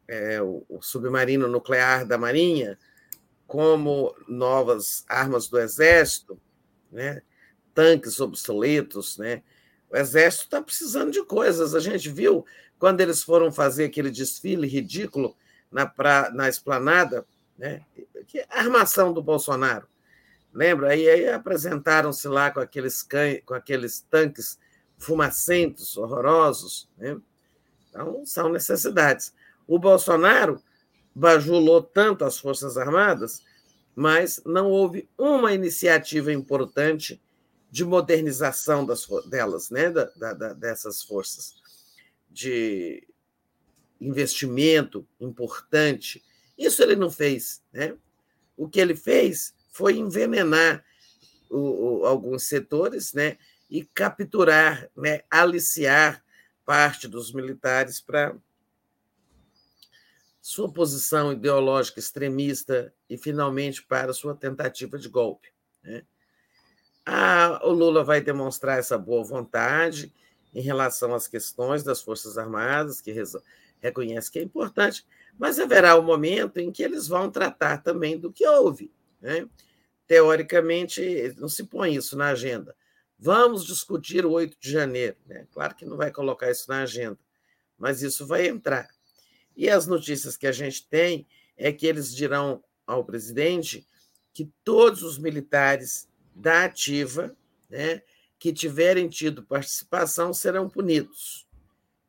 é, 0.06 0.40
o, 0.43 0.80
submarino 0.80 1.48
nuclear 1.48 2.06
da 2.06 2.18
Marinha, 2.18 2.78
como 3.47 4.14
novas 4.28 5.05
armas 5.09 5.48
do 5.48 5.59
Exército, 5.59 6.40
né? 6.90 7.22
tanques 7.74 8.20
obsoletos. 8.20 9.18
Né? 9.18 9.43
O 9.90 9.97
Exército 9.97 10.44
está 10.44 10.62
precisando 10.62 11.10
de 11.10 11.24
coisas. 11.24 11.74
A 11.74 11.80
gente 11.80 12.09
viu 12.09 12.44
quando 12.78 13.01
eles 13.01 13.22
foram 13.22 13.51
fazer 13.51 13.84
aquele 13.84 14.10
desfile 14.10 14.66
ridículo 14.66 15.36
na, 15.70 15.86
pra, 15.86 16.30
na 16.30 16.48
esplanada, 16.48 17.26
né? 17.58 17.84
que 18.26 18.44
armação 18.50 19.12
do 19.12 19.22
Bolsonaro. 19.22 19.86
Lembra? 20.52 20.90
Aí, 20.90 21.08
aí 21.08 21.28
apresentaram-se 21.28 22.26
lá 22.28 22.50
com 22.50 22.60
aqueles, 22.60 23.02
can... 23.02 23.38
com 23.44 23.54
aqueles 23.54 24.00
tanques 24.00 24.58
fumacentos, 24.98 25.96
horrorosos. 25.96 26.88
Né? 26.96 27.18
Então, 27.90 28.24
são 28.24 28.48
necessidades. 28.48 29.34
O 29.66 29.78
Bolsonaro 29.78 30.62
bajulou 31.14 31.82
tanto 31.82 32.24
as 32.24 32.38
Forças 32.38 32.76
Armadas, 32.76 33.42
mas 33.94 34.42
não 34.44 34.70
houve 34.70 35.08
uma 35.16 35.52
iniciativa 35.52 36.32
importante 36.32 37.20
de 37.70 37.84
modernização 37.84 38.84
das, 38.84 39.06
delas, 39.28 39.70
né? 39.70 39.90
Da, 39.90 40.32
da, 40.32 40.52
dessas 40.52 41.02
forças, 41.02 41.54
de 42.30 43.06
investimento 44.00 45.06
importante. 45.20 46.22
Isso 46.56 46.82
ele 46.82 46.96
não 46.96 47.10
fez. 47.10 47.62
Né? 47.72 47.96
O 48.56 48.68
que 48.68 48.80
ele 48.80 48.96
fez 48.96 49.54
foi 49.70 49.96
envenenar 49.96 50.84
o, 51.50 51.58
o, 52.00 52.06
alguns 52.06 52.44
setores 52.44 53.12
né, 53.12 53.36
e 53.70 53.84
capturar, 53.84 54.88
né, 54.96 55.22
aliciar 55.30 56.24
parte 56.64 57.06
dos 57.06 57.32
militares 57.32 58.01
para 58.01 58.35
sua 60.40 60.72
posição 60.72 61.32
ideológica 61.32 61.98
extremista 61.98 62.93
e, 63.10 63.18
finalmente, 63.18 63.82
para 63.82 64.12
sua 64.12 64.35
tentativa 64.35 64.98
de 64.98 65.09
golpe. 65.09 65.48
Né? 65.82 66.04
Ah, 67.04 67.60
o 67.64 67.72
Lula 67.72 68.04
vai 68.04 68.20
demonstrar 68.20 68.78
essa 68.78 68.96
boa 68.96 69.24
vontade 69.24 70.12
em 70.54 70.60
relação 70.60 71.14
às 71.14 71.28
questões 71.28 71.82
das 71.82 72.01
Forças 72.01 72.38
Armadas, 72.38 73.01
que 73.01 73.12
reconhece 73.80 74.30
que 74.30 74.38
é 74.38 74.43
importante, 74.43 75.04
mas 75.39 75.59
haverá 75.59 75.98
um 75.98 76.03
momento 76.03 76.59
em 76.59 76.73
que 76.73 76.82
eles 76.82 77.06
vão 77.06 77.31
tratar 77.31 77.79
também 77.79 78.19
do 78.19 78.32
que 78.32 78.47
houve. 78.47 78.93
Né? 79.21 79.48
Teoricamente, 80.06 81.35
não 81.37 81.48
se 81.48 81.65
põe 81.65 81.95
isso 81.95 82.16
na 82.16 82.29
agenda. 82.29 82.74
Vamos 83.19 83.65
discutir 83.65 84.24
o 84.24 84.32
8 84.32 84.56
de 84.61 84.71
janeiro. 84.71 85.16
Né? 85.27 85.47
Claro 85.53 85.74
que 85.74 85.85
não 85.85 85.97
vai 85.97 86.11
colocar 86.11 86.51
isso 86.51 86.69
na 86.69 86.82
agenda, 86.82 87.19
mas 87.79 88.03
isso 88.03 88.27
vai 88.27 88.47
entrar. 88.47 88.89
E 89.56 89.71
as 89.71 89.87
notícias 89.87 90.37
que 90.37 90.47
a 90.47 90.53
gente 90.53 90.87
tem 90.87 91.27
é 91.56 91.73
que 91.73 91.87
eles 91.87 92.15
dirão 92.15 92.63
ao 92.87 93.05
presidente 93.05 93.87
que 94.32 94.51
todos 94.63 95.03
os 95.03 95.19
militares 95.19 96.09
da 96.35 96.65
ativa 96.65 97.35
né, 97.71 98.03
que 98.39 98.53
tiverem 98.53 99.09
tido 99.09 99.43
participação 99.43 100.32
serão 100.35 100.69
punidos. 100.69 101.47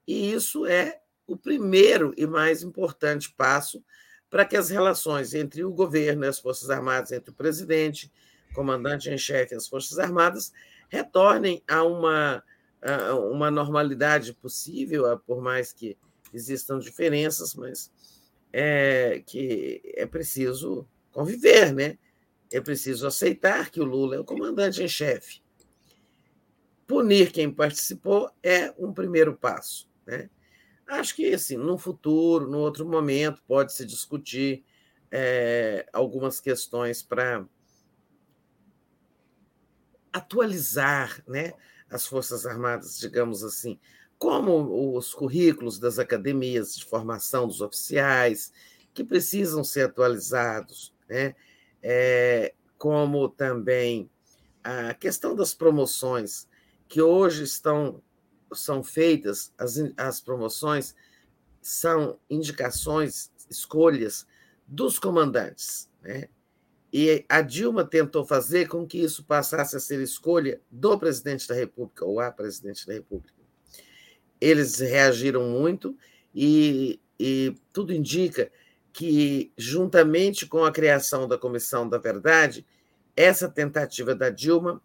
E 0.06 0.32
isso 0.34 0.66
é 0.66 1.02
o 1.28 1.36
primeiro 1.36 2.14
e 2.18 2.26
mais 2.26 2.64
importante 2.64 3.32
passo 3.36 3.84
para 4.30 4.46
que 4.46 4.58
as 4.58 4.70
relações 4.70 5.34
entre 5.34 5.64
o 5.64 5.72
governo 5.72 6.24
e 6.24 6.28
as 6.28 6.40
Forças 6.40 6.70
Armadas, 6.70 7.12
entre 7.12 7.32
o 7.32 7.34
presidente, 7.34 8.12
comandante 8.54 9.10
em 9.10 9.18
chefe 9.18 9.54
e 9.54 9.58
as 9.58 9.68
Forças 9.68 10.00
Armadas, 10.00 10.52
retornem 10.90 11.62
a 11.68 11.84
uma, 11.84 12.44
a 12.82 13.16
uma 13.16 13.52
normalidade 13.52 14.34
possível, 14.34 15.18
por 15.20 15.42
mais 15.42 15.72
que 15.72 15.98
existam 16.34 16.80
diferenças, 16.80 17.54
mas 17.54 17.92
é 18.52 19.22
que 19.26 19.82
é 19.96 20.06
preciso 20.06 20.88
conviver, 21.12 21.74
né? 21.74 21.98
É 22.52 22.62
preciso 22.62 23.06
aceitar 23.06 23.70
que 23.70 23.82
o 23.82 23.86
Lula 23.86 24.16
é 24.16 24.20
o 24.20 24.26
comandante 24.26 24.82
em 24.82 24.88
chefe. 24.88 25.42
Punir 26.86 27.32
quem 27.32 27.52
participou 27.52 28.32
é 28.42 28.74
um 28.78 28.94
primeiro 28.94 29.36
passo, 29.36 29.90
né? 30.06 30.30
Acho 30.88 31.16
que, 31.16 31.34
assim, 31.34 31.58
no 31.58 31.78
futuro, 31.78 32.50
no 32.50 32.60
outro 32.60 32.88
momento, 32.88 33.44
pode-se 33.46 33.86
discutir 33.86 34.64
é, 35.12 35.86
algumas 35.92 36.40
questões 36.40 37.04
para 37.04 37.46
atualizar 40.14 41.22
né, 41.28 41.54
as 41.90 42.08
Forças 42.08 42.46
Armadas, 42.46 42.98
digamos 43.00 43.44
assim, 43.44 43.80
como 44.18 44.96
os 44.96 45.14
currículos 45.14 45.78
das 45.78 46.00
academias 46.00 46.76
de 46.76 46.86
formação 46.86 47.48
dos 47.48 47.62
oficiais, 47.62 48.52
que 48.94 49.04
precisam 49.04 49.64
ser 49.64 49.86
atualizados, 49.86 50.94
né? 51.08 51.36
É, 51.84 52.54
como 52.78 53.30
também 53.30 54.10
a 54.64 54.94
questão 54.96 55.36
das 55.36 55.54
promoções, 55.54 56.48
que 56.88 57.02
hoje 57.02 57.44
estão 57.44 58.02
são 58.54 58.84
feitas, 58.84 59.54
as, 59.58 59.78
as 59.98 60.20
promoções 60.20 60.96
são 61.62 62.18
indicações, 62.30 63.32
escolhas 63.50 64.26
dos 64.68 65.00
comandantes. 65.00 65.90
Né? 66.02 66.30
E 66.92 67.26
a 67.28 67.42
Dilma 67.42 67.84
tentou 67.84 68.26
fazer 68.26 68.68
com 68.68 68.88
que 68.88 68.98
isso 68.98 69.24
passasse 69.24 69.76
a 69.76 69.80
ser 69.80 70.02
escolha 70.02 70.62
do 70.72 70.98
presidente 70.98 71.48
da 71.48 71.54
República, 71.54 72.06
ou 72.06 72.20
a 72.20 72.32
presidente 72.32 72.88
da 72.88 72.94
República. 72.94 73.34
Eles 74.40 74.80
reagiram 74.80 75.50
muito 75.50 75.98
e, 76.34 77.00
e 77.20 77.56
tudo 77.74 77.94
indica 77.94 78.52
que, 78.94 79.52
juntamente 79.58 80.46
com 80.46 80.64
a 80.64 80.72
criação 80.72 81.28
da 81.28 81.38
Comissão 81.38 81.88
da 81.88 81.98
Verdade, 81.98 82.66
essa 83.16 83.50
tentativa 83.50 84.16
da 84.16 84.30
Dilma 84.30 84.82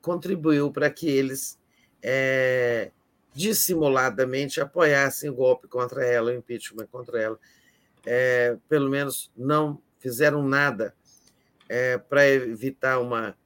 contribuiu 0.00 0.70
para 0.72 0.90
que 0.90 1.06
eles 1.08 1.58
é, 2.02 2.90
dissimuladamente 3.34 4.60
apoiassem 4.60 5.30
o 5.30 5.34
golpe 5.34 5.66
contra 5.68 6.04
ela, 6.04 6.30
o 6.30 6.34
impeachment 6.34 6.86
contra 6.86 7.20
ela. 7.20 7.38
É, 8.04 8.56
pelo 8.68 8.90
menos 8.90 9.30
não 9.36 9.80
fizeram 9.98 10.46
nada 10.46 10.94
é, 11.68 11.96
para 11.96 12.28
evitar 12.28 12.98
uma, 12.98 13.36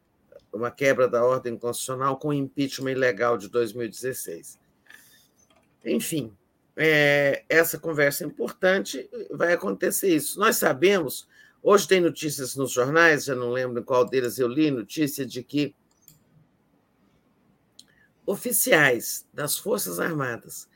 uma 0.53 0.71
quebra 0.71 1.07
da 1.07 1.25
ordem 1.25 1.57
constitucional 1.57 2.19
com 2.19 2.29
o 2.29 2.33
impeachment 2.33 2.93
ilegal 2.93 3.37
de 3.37 3.49
2016. 3.49 4.59
Enfim, 5.85 6.37
é, 6.77 7.45
essa 7.49 7.79
conversa 7.79 8.25
é 8.25 8.27
importante, 8.27 9.09
vai 9.31 9.53
acontecer 9.53 10.15
isso. 10.15 10.39
Nós 10.39 10.57
sabemos, 10.57 11.29
hoje 11.63 11.87
tem 11.87 12.01
notícias 12.01 12.57
nos 12.57 12.73
jornais, 12.73 13.25
já 13.25 13.35
não 13.35 13.51
lembro 13.51 13.85
qual 13.85 14.05
deles 14.05 14.39
eu 14.39 14.49
li, 14.49 14.71
notícia 14.71 15.25
de 15.25 15.43
que 15.43 15.75
oficiais 18.27 19.27
das 19.33 19.57
Forças 19.57 20.01
Armadas 20.01 20.69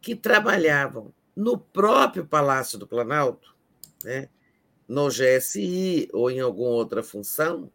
que 0.00 0.16
trabalhavam 0.16 1.14
no 1.34 1.56
próprio 1.56 2.26
Palácio 2.26 2.78
do 2.78 2.86
Planalto, 2.86 3.54
né, 4.04 4.28
no 4.88 5.08
GSI 5.08 6.08
ou 6.12 6.30
em 6.30 6.40
alguma 6.40 6.70
outra 6.70 7.02
função, 7.02 7.70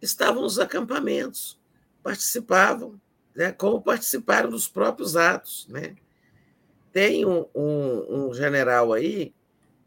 estavam 0.00 0.42
nos 0.42 0.58
acampamentos, 0.58 1.60
participavam, 2.02 3.00
né, 3.34 3.52
como 3.52 3.80
participaram 3.80 4.50
dos 4.50 4.66
próprios 4.66 5.14
atos. 5.14 5.68
Né? 5.68 5.94
Tem 6.90 7.24
um, 7.24 7.46
um, 7.54 8.28
um 8.28 8.34
general 8.34 8.92
aí, 8.92 9.32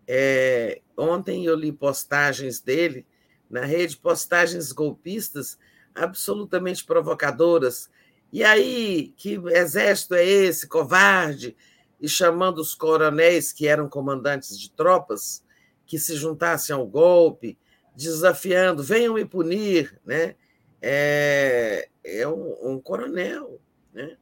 é, 0.07 0.81
ontem 0.95 1.45
eu 1.45 1.55
li 1.55 1.71
postagens 1.71 2.61
dele 2.61 3.05
na 3.49 3.65
rede, 3.65 3.97
postagens 3.97 4.71
golpistas 4.71 5.57
absolutamente 5.93 6.83
provocadoras. 6.83 7.89
E 8.35 8.43
aí, 8.43 9.13
que 9.15 9.35
exército 9.53 10.13
é 10.13 10.25
esse, 10.25 10.67
covarde? 10.67 11.55
E 12.01 12.09
chamando 12.09 12.57
os 12.57 12.75
coronéis 12.75 13.53
que 13.53 13.65
eram 13.65 13.87
comandantes 13.87 14.59
de 14.59 14.69
tropas 14.69 15.41
que 15.85 15.97
se 15.97 16.17
juntassem 16.17 16.75
ao 16.75 16.85
golpe, 16.85 17.57
desafiando, 17.95 18.83
venham 18.83 19.13
me 19.13 19.23
punir, 19.23 19.97
né? 20.05 20.35
É, 20.81 21.87
é 22.03 22.27
um, 22.27 22.73
um 22.73 22.81
coronel, 22.81 23.61
né? 23.93 24.17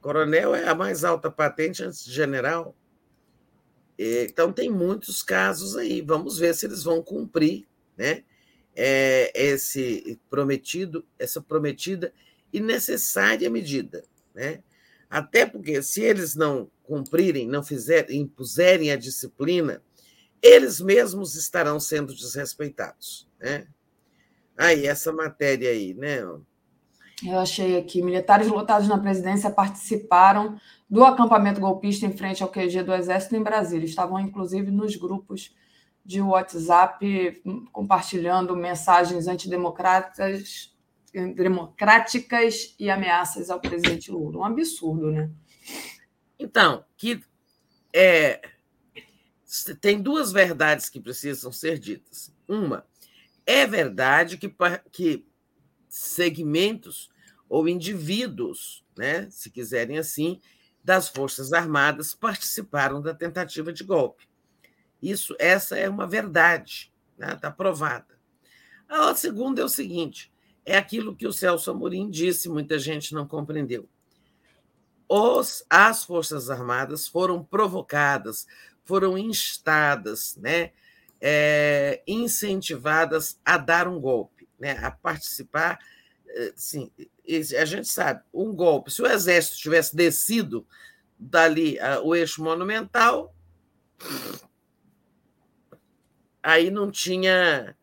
Coronel 0.00 0.54
é 0.54 0.68
a 0.68 0.74
mais 0.76 1.02
alta 1.02 1.28
patente 1.28 1.82
antes 1.82 2.04
de 2.04 2.12
general. 2.12 2.72
Então, 3.98 4.52
tem 4.52 4.70
muitos 4.70 5.24
casos 5.24 5.76
aí. 5.76 6.02
Vamos 6.02 6.38
ver 6.38 6.54
se 6.54 6.66
eles 6.66 6.84
vão 6.84 7.02
cumprir 7.02 7.66
né? 7.96 8.22
É, 8.76 9.32
esse 9.34 10.20
prometido, 10.30 11.04
essa 11.18 11.40
prometida 11.40 12.14
e 12.52 12.60
necessária 12.60 13.48
medida. 13.50 14.04
Né? 14.34 14.62
Até 15.08 15.46
porque, 15.46 15.82
se 15.82 16.02
eles 16.02 16.34
não 16.34 16.70
cumprirem, 16.82 17.46
não 17.46 17.62
fizerem, 17.62 18.20
impuserem 18.20 18.90
a 18.90 18.96
disciplina, 18.96 19.82
eles 20.40 20.80
mesmos 20.80 21.34
estarão 21.34 21.78
sendo 21.78 22.14
desrespeitados. 22.14 23.28
Né? 23.40 23.66
Aí, 24.56 24.86
essa 24.86 25.12
matéria 25.12 25.70
aí, 25.70 25.94
né? 25.94 26.20
Eu 27.24 27.38
achei 27.38 27.78
aqui, 27.78 28.02
militares 28.02 28.48
lotados 28.48 28.88
na 28.88 28.98
presidência 28.98 29.48
participaram 29.50 30.58
do 30.90 31.04
acampamento 31.04 31.60
golpista 31.60 32.04
em 32.04 32.16
frente 32.16 32.42
ao 32.42 32.48
QG 32.48 32.82
do 32.82 32.92
Exército 32.92 33.36
em 33.36 33.42
Brasília. 33.42 33.86
Estavam, 33.86 34.18
inclusive, 34.18 34.70
nos 34.70 34.96
grupos 34.96 35.54
de 36.04 36.20
WhatsApp 36.20 37.40
compartilhando 37.70 38.56
mensagens 38.56 39.28
antidemocráticas 39.28 40.71
democráticas 41.12 42.74
e 42.78 42.90
ameaças 42.90 43.50
ao 43.50 43.60
presidente 43.60 44.10
Lula. 44.10 44.38
Um 44.38 44.44
absurdo, 44.44 45.10
né? 45.10 45.30
Então, 46.38 46.84
que 46.96 47.22
é, 47.94 48.40
tem 49.80 50.00
duas 50.00 50.32
verdades 50.32 50.88
que 50.88 51.00
precisam 51.00 51.52
ser 51.52 51.78
ditas. 51.78 52.34
Uma, 52.48 52.86
é 53.46 53.66
verdade 53.66 54.38
que, 54.38 54.54
que 54.90 55.26
segmentos 55.88 57.10
ou 57.48 57.68
indivíduos, 57.68 58.84
né, 58.96 59.28
se 59.30 59.50
quiserem 59.50 59.98
assim, 59.98 60.40
das 60.82 61.08
Forças 61.08 61.52
Armadas 61.52 62.14
participaram 62.14 63.00
da 63.02 63.14
tentativa 63.14 63.72
de 63.72 63.84
golpe. 63.84 64.26
Isso, 65.02 65.36
essa 65.38 65.76
é 65.76 65.88
uma 65.88 66.06
verdade, 66.06 66.92
está 67.12 67.26
né, 67.26 67.36
tá 67.36 67.50
provada. 67.50 68.18
A 68.88 69.14
segunda 69.14 69.60
é 69.60 69.64
o 69.64 69.68
seguinte: 69.68 70.31
é 70.64 70.76
aquilo 70.76 71.16
que 71.16 71.26
o 71.26 71.32
Celso 71.32 71.70
Amorim 71.70 72.08
disse, 72.08 72.48
muita 72.48 72.78
gente 72.78 73.14
não 73.14 73.26
compreendeu. 73.26 73.88
Os, 75.08 75.64
as 75.68 76.04
Forças 76.04 76.48
Armadas 76.48 77.06
foram 77.06 77.44
provocadas, 77.44 78.46
foram 78.84 79.18
instadas, 79.18 80.36
né, 80.36 80.70
é, 81.20 82.02
incentivadas 82.06 83.38
a 83.44 83.58
dar 83.58 83.86
um 83.86 84.00
golpe, 84.00 84.48
né, 84.58 84.78
a 84.82 84.90
participar. 84.90 85.78
Eh, 86.28 86.52
sim, 86.56 86.90
a 87.60 87.64
gente 87.64 87.88
sabe, 87.88 88.22
um 88.32 88.54
golpe, 88.54 88.90
se 88.90 89.02
o 89.02 89.06
exército 89.06 89.58
tivesse 89.58 89.94
descido 89.94 90.66
dali 91.18 91.78
o 92.02 92.14
eixo 92.14 92.42
monumental, 92.42 93.34
aí 96.42 96.70
não 96.70 96.90
tinha 96.90 97.76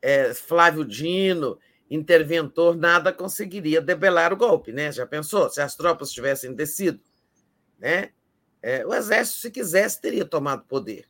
é, 0.00 0.32
Flávio 0.32 0.84
Dino, 0.84 1.58
interventor, 1.90 2.76
nada 2.76 3.12
conseguiria 3.12 3.80
debelar 3.80 4.32
o 4.32 4.36
golpe, 4.36 4.72
né? 4.72 4.90
Já 4.90 5.06
pensou? 5.06 5.48
Se 5.50 5.60
as 5.60 5.76
tropas 5.76 6.10
tivessem 6.10 6.54
descido, 6.54 7.00
né? 7.78 8.10
É, 8.62 8.84
o 8.84 8.92
exército, 8.92 9.40
se 9.40 9.50
quisesse, 9.50 10.00
teria 10.00 10.24
tomado 10.24 10.64
poder. 10.64 11.08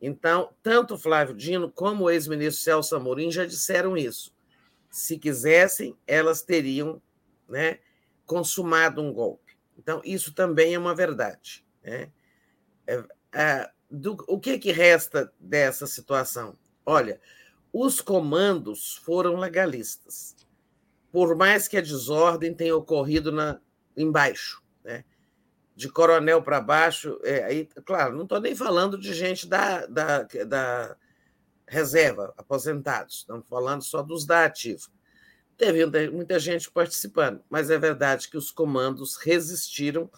Então, 0.00 0.50
tanto 0.62 0.98
Flávio 0.98 1.34
Dino 1.34 1.70
como 1.70 2.04
o 2.04 2.10
ex-ministro 2.10 2.62
Celso 2.62 2.96
Amorim 2.96 3.30
já 3.30 3.44
disseram 3.44 3.96
isso. 3.96 4.34
Se 4.90 5.18
quisessem, 5.18 5.96
elas 6.06 6.42
teriam 6.42 7.00
né, 7.48 7.78
consumado 8.26 9.02
um 9.02 9.12
golpe. 9.12 9.56
Então, 9.78 10.00
isso 10.04 10.32
também 10.34 10.74
é 10.74 10.78
uma 10.78 10.94
verdade. 10.94 11.64
Né? 11.82 12.10
É, 12.86 13.04
é, 13.32 13.70
do, 13.90 14.16
o 14.26 14.38
que, 14.38 14.58
que 14.58 14.72
resta 14.72 15.32
dessa 15.38 15.86
situação? 15.86 16.56
Olha, 16.84 17.20
os 17.72 18.00
comandos 18.00 18.96
foram 18.96 19.36
legalistas, 19.36 20.36
por 21.12 21.36
mais 21.36 21.68
que 21.68 21.76
a 21.76 21.80
desordem 21.80 22.54
tenha 22.54 22.76
ocorrido 22.76 23.30
na, 23.30 23.60
embaixo, 23.96 24.62
né? 24.84 25.04
de 25.74 25.88
coronel 25.88 26.42
para 26.42 26.60
baixo. 26.60 27.18
É, 27.22 27.44
aí, 27.44 27.68
claro, 27.84 28.14
não 28.14 28.24
estou 28.24 28.40
nem 28.40 28.54
falando 28.54 28.98
de 28.98 29.14
gente 29.14 29.48
da, 29.48 29.86
da, 29.86 30.22
da 30.46 30.96
reserva, 31.66 32.34
aposentados, 32.36 33.18
estamos 33.18 33.48
falando 33.48 33.82
só 33.82 34.02
dos 34.02 34.26
da 34.26 34.44
ativa. 34.44 34.88
Teve 35.56 35.86
muita 36.10 36.38
gente 36.38 36.70
participando, 36.70 37.42
mas 37.48 37.70
é 37.70 37.78
verdade 37.78 38.28
que 38.28 38.36
os 38.36 38.50
comandos 38.50 39.16
resistiram 39.16 40.10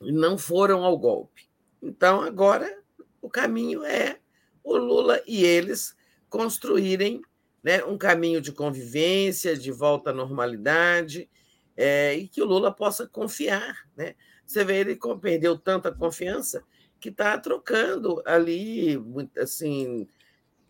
e 0.00 0.12
não 0.12 0.38
foram 0.38 0.84
ao 0.84 0.96
golpe. 0.96 1.50
Então, 1.82 2.22
agora, 2.22 2.82
o 3.20 3.28
caminho 3.28 3.84
é 3.84 4.21
o 4.62 4.76
Lula 4.76 5.22
e 5.26 5.44
eles 5.44 5.96
construírem 6.28 7.22
né, 7.62 7.84
um 7.84 7.96
caminho 7.96 8.40
de 8.40 8.52
convivência, 8.52 9.56
de 9.56 9.70
volta 9.70 10.10
à 10.10 10.12
normalidade, 10.12 11.28
é, 11.76 12.14
e 12.14 12.26
que 12.28 12.42
o 12.42 12.46
Lula 12.46 12.72
possa 12.72 13.06
confiar. 13.06 13.88
Né? 13.96 14.14
Você 14.44 14.64
vê, 14.64 14.80
ele 14.80 14.98
perdeu 15.20 15.56
tanta 15.56 15.92
confiança 15.92 16.64
que 17.00 17.08
está 17.08 17.38
trocando 17.38 18.22
ali, 18.24 18.98
assim, 19.38 20.06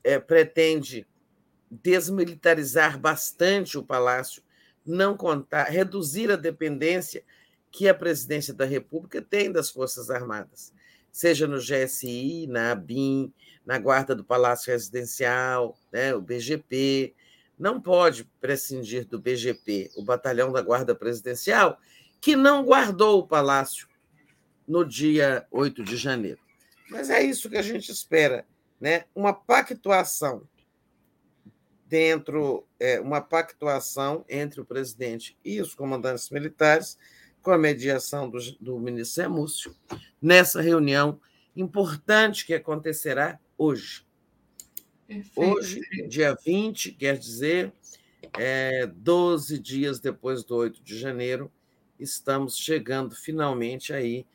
é, 0.03 0.19
pretende 0.19 1.07
desmilitarizar 1.71 2.99
bastante 2.99 3.79
o 3.79 3.83
Palácio, 3.83 4.43
não 4.85 5.17
contar, 5.17 5.65
reduzir 5.65 6.31
a 6.31 6.37
dependência 6.37 7.25
que 7.71 7.89
a 7.89 7.95
presidência 7.95 8.53
da 8.53 8.65
República 8.65 9.23
tem 9.23 9.51
das 9.51 9.71
Forças 9.71 10.11
Armadas 10.11 10.73
seja 11.13 11.47
no 11.47 11.59
GSI, 11.59 12.47
na 12.49 12.73
ABIN, 12.73 13.33
na 13.65 13.79
Guarda 13.79 14.15
do 14.15 14.25
Palácio 14.25 14.73
Residencial, 14.73 15.79
né, 15.93 16.15
o 16.15 16.21
BGP. 16.21 17.15
Não 17.59 17.81
pode 17.81 18.25
prescindir 18.41 19.07
do 19.07 19.21
BGP, 19.21 19.91
o 19.97 20.05
Batalhão 20.05 20.53
da 20.53 20.63
Guarda 20.63 20.95
Presidencial, 20.95 21.79
que 22.21 22.35
não 22.35 22.65
guardou 22.65 23.21
o 23.21 23.27
palácio 23.27 23.89
no 24.67 24.85
dia 24.85 25.47
8 25.51 25.83
de 25.85 25.97
janeiro. 25.97 26.41
Mas 26.91 27.11
é 27.11 27.23
isso 27.23 27.49
que 27.49 27.57
a 27.57 27.63
gente 27.63 27.91
espera, 27.91 28.47
né? 28.81 29.05
Uma 29.15 29.33
pactuação 29.33 30.47
dentro, 31.87 32.67
é, 32.81 33.01
uma 33.01 33.21
pactuação 33.21 34.25
entre 34.29 34.61
o 34.61 34.65
presidente 34.65 35.37
e 35.45 35.61
os 35.61 35.75
comandantes 35.75 36.31
militares 36.31 36.99
com 37.43 37.51
a 37.51 37.59
mediação 37.59 38.31
do, 38.31 38.39
do 38.61 38.79
ministro 38.79 39.31
Múcio, 39.31 39.77
nessa 40.21 40.63
reunião 40.63 41.21
importante 41.55 42.47
que 42.47 42.55
acontecerá 42.55 43.39
hoje. 43.63 44.05
Perfeito. 45.07 45.41
Hoje, 45.41 45.81
dia 46.09 46.35
20, 46.35 46.93
quer 46.93 47.17
dizer, 47.17 47.73
é, 48.39 48.87
12 48.87 49.59
dias 49.59 50.01
depois 50.01 50.43
do 50.43 50.57
8 50.57 50.83
de 50.83 50.99
janeiro, 50.99 51.53
estamos 51.99 52.57
chegando 52.57 53.15
finalmente 53.15 53.93
aí 53.93 54.27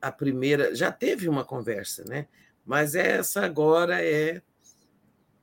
a 0.00 0.10
primeira. 0.10 0.74
Já 0.74 0.90
teve 0.90 1.28
uma 1.28 1.44
conversa, 1.44 2.04
né? 2.08 2.26
Mas 2.64 2.94
essa 2.94 3.44
agora 3.44 4.02
é 4.02 4.42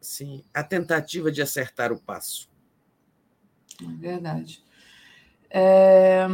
assim, 0.01 0.43
a 0.53 0.63
tentativa 0.63 1.31
de 1.31 1.41
acertar 1.41 1.91
o 1.91 1.99
passo. 1.99 2.49
É 3.81 3.97
verdade. 3.97 4.63
É, 5.49 6.27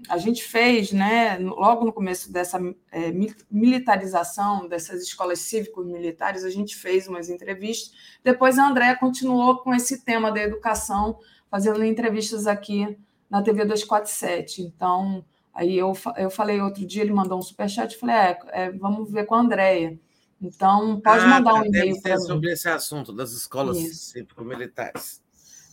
a 0.09 0.19
gente 0.19 0.45
fez, 0.45 0.93
né, 0.93 1.37
logo 1.39 1.85
no 1.85 1.93
começo 1.93 2.33
dessa 2.33 2.61
é, 2.93 3.13
militarização 3.51 4.69
dessas 4.69 5.03
escolas 5.03 5.41
cívicos 5.41 5.85
militares, 5.85 6.45
a 6.45 6.51
gente 6.51 6.77
fez 6.77 7.09
umas 7.09 7.29
entrevistas. 7.29 7.93
Depois 8.23 8.57
a 8.57 8.69
Andréa 8.69 8.95
continuou 8.95 9.59
com 9.59 9.75
esse 9.75 10.05
tema 10.05 10.31
da 10.31 10.41
educação, 10.41 11.19
fazendo 11.51 11.85
entrevistas 11.85 12.47
aqui 12.47 12.97
na 13.29 13.43
TV 13.43 13.65
247. 13.65 14.63
Então, 14.63 15.25
aí 15.59 15.77
eu, 15.77 15.93
eu 16.17 16.31
falei 16.31 16.61
outro 16.61 16.87
dia, 16.87 17.03
ele 17.03 17.12
mandou 17.12 17.37
um 17.37 17.43
superchat, 17.43 17.97
falei, 17.99 18.15
é, 18.15 18.39
é 18.53 18.70
vamos 18.70 19.11
ver 19.11 19.27
com 19.27 19.35
a 19.35 19.41
Andréia. 19.41 19.99
Então, 20.41 21.01
pode 21.01 21.25
ah, 21.25 21.28
mandar 21.28 21.55
um 21.55 21.65
e-mail 21.65 22.01
para 22.01 22.17
sobre 22.20 22.53
esse 22.53 22.69
assunto 22.69 23.12
das 23.12 23.33
escolas 23.33 23.77
cívico-militares. 23.77 25.20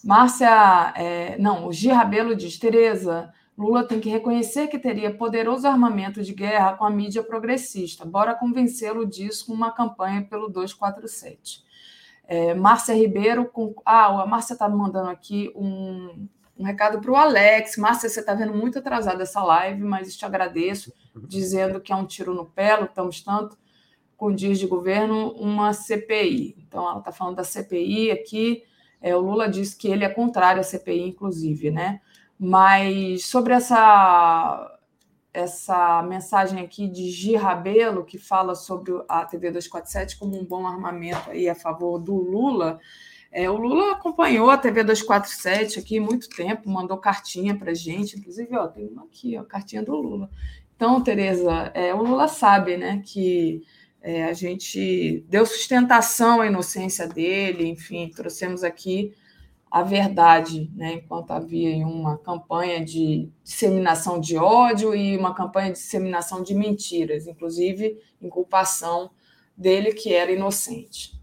Márcia, 0.03 0.93
é, 0.95 1.37
não, 1.37 1.67
o 1.67 1.71
Gi 1.71 1.89
Rabelo 1.89 2.35
diz, 2.35 2.57
Tereza, 2.57 3.31
Lula 3.55 3.87
tem 3.87 3.99
que 3.99 4.09
reconhecer 4.09 4.67
que 4.67 4.79
teria 4.79 5.15
poderoso 5.15 5.67
armamento 5.67 6.23
de 6.23 6.33
guerra 6.33 6.73
com 6.73 6.83
a 6.83 6.89
mídia 6.89 7.23
progressista. 7.23 8.05
Bora 8.05 8.33
convencê-lo 8.33 9.05
disso 9.05 9.45
com 9.45 9.53
uma 9.53 9.71
campanha 9.71 10.23
pelo 10.23 10.49
247. 10.49 11.63
É, 12.27 12.55
Márcia 12.55 12.95
Ribeiro, 12.95 13.45
com, 13.45 13.75
ah, 13.85 14.23
a 14.23 14.25
Márcia 14.25 14.53
está 14.53 14.67
mandando 14.67 15.09
aqui 15.09 15.51
um, 15.55 16.27
um 16.57 16.63
recado 16.63 16.99
para 16.99 17.11
o 17.11 17.15
Alex. 17.15 17.77
Márcia, 17.77 18.09
você 18.09 18.19
está 18.19 18.33
vendo 18.33 18.53
muito 18.53 18.79
atrasada 18.79 19.23
essa 19.23 19.43
live, 19.43 19.83
mas 19.83 20.15
te 20.15 20.25
agradeço, 20.25 20.93
dizendo 21.27 21.79
que 21.81 21.91
é 21.91 21.95
um 21.95 22.05
tiro 22.05 22.33
no 22.33 22.45
pé, 22.45 22.75
lutamos 22.77 23.21
tanto 23.21 23.57
com 24.17 24.33
dias 24.33 24.57
de 24.57 24.65
governo, 24.65 25.31
uma 25.33 25.73
CPI. 25.73 26.55
Então, 26.67 26.87
ela 26.87 26.99
está 26.99 27.11
falando 27.11 27.35
da 27.35 27.43
CPI 27.43 28.11
aqui. 28.11 28.63
É, 29.01 29.15
o 29.15 29.19
Lula 29.19 29.49
disse 29.49 29.75
que 29.77 29.87
ele 29.87 30.05
é 30.05 30.09
contrário 30.09 30.61
à 30.61 30.63
CPI, 30.63 31.09
inclusive, 31.09 31.69
né? 31.69 32.01
Mas 32.39 33.25
sobre 33.25 33.53
essa 33.53 34.71
essa 35.35 36.01
mensagem 36.03 36.61
aqui 36.61 36.87
de 36.87 37.11
Girabelo, 37.11 38.05
que 38.05 38.17
fala 38.17 38.55
sobre 38.55 38.93
a 39.05 39.25
TV 39.25 39.51
247 39.51 40.17
como 40.17 40.39
um 40.39 40.45
bom 40.45 40.65
armamento 40.65 41.29
aí 41.29 41.49
a 41.49 41.53
favor 41.53 41.99
do 41.99 42.15
Lula. 42.15 42.79
É, 43.37 43.49
o 43.49 43.57
Lula 43.57 43.91
acompanhou 43.91 44.49
a 44.49 44.57
TV 44.57 44.81
247 44.81 45.77
aqui 45.77 45.99
muito 45.99 46.29
tempo, 46.29 46.69
mandou 46.69 46.97
cartinha 46.97 47.53
para 47.53 47.73
gente, 47.73 48.17
inclusive, 48.17 48.55
ó, 48.55 48.65
tem 48.65 48.87
uma 48.87 49.03
aqui, 49.03 49.37
ó, 49.37 49.43
cartinha 49.43 49.83
do 49.83 49.93
Lula. 49.93 50.29
Então, 50.73 51.03
Tereza, 51.03 51.69
é, 51.73 51.93
o 51.93 52.01
Lula 52.01 52.29
sabe, 52.29 52.77
né, 52.77 53.03
que 53.05 53.61
é, 54.01 54.23
a 54.23 54.31
gente 54.31 55.25
deu 55.27 55.45
sustentação 55.45 56.39
à 56.39 56.47
inocência 56.47 57.09
dele, 57.09 57.67
enfim, 57.67 58.09
trouxemos 58.15 58.63
aqui 58.63 59.13
a 59.69 59.83
verdade, 59.83 60.71
né, 60.73 60.93
enquanto 60.93 61.31
havia 61.31 61.85
uma 61.85 62.17
campanha 62.17 62.85
de 62.85 63.29
disseminação 63.43 64.17
de 64.17 64.37
ódio 64.37 64.95
e 64.95 65.17
uma 65.17 65.35
campanha 65.35 65.73
de 65.73 65.77
disseminação 65.77 66.41
de 66.41 66.55
mentiras, 66.55 67.27
inclusive 67.27 67.99
inculpação 68.21 69.11
dele 69.57 69.91
que 69.91 70.13
era 70.13 70.31
inocente. 70.31 71.14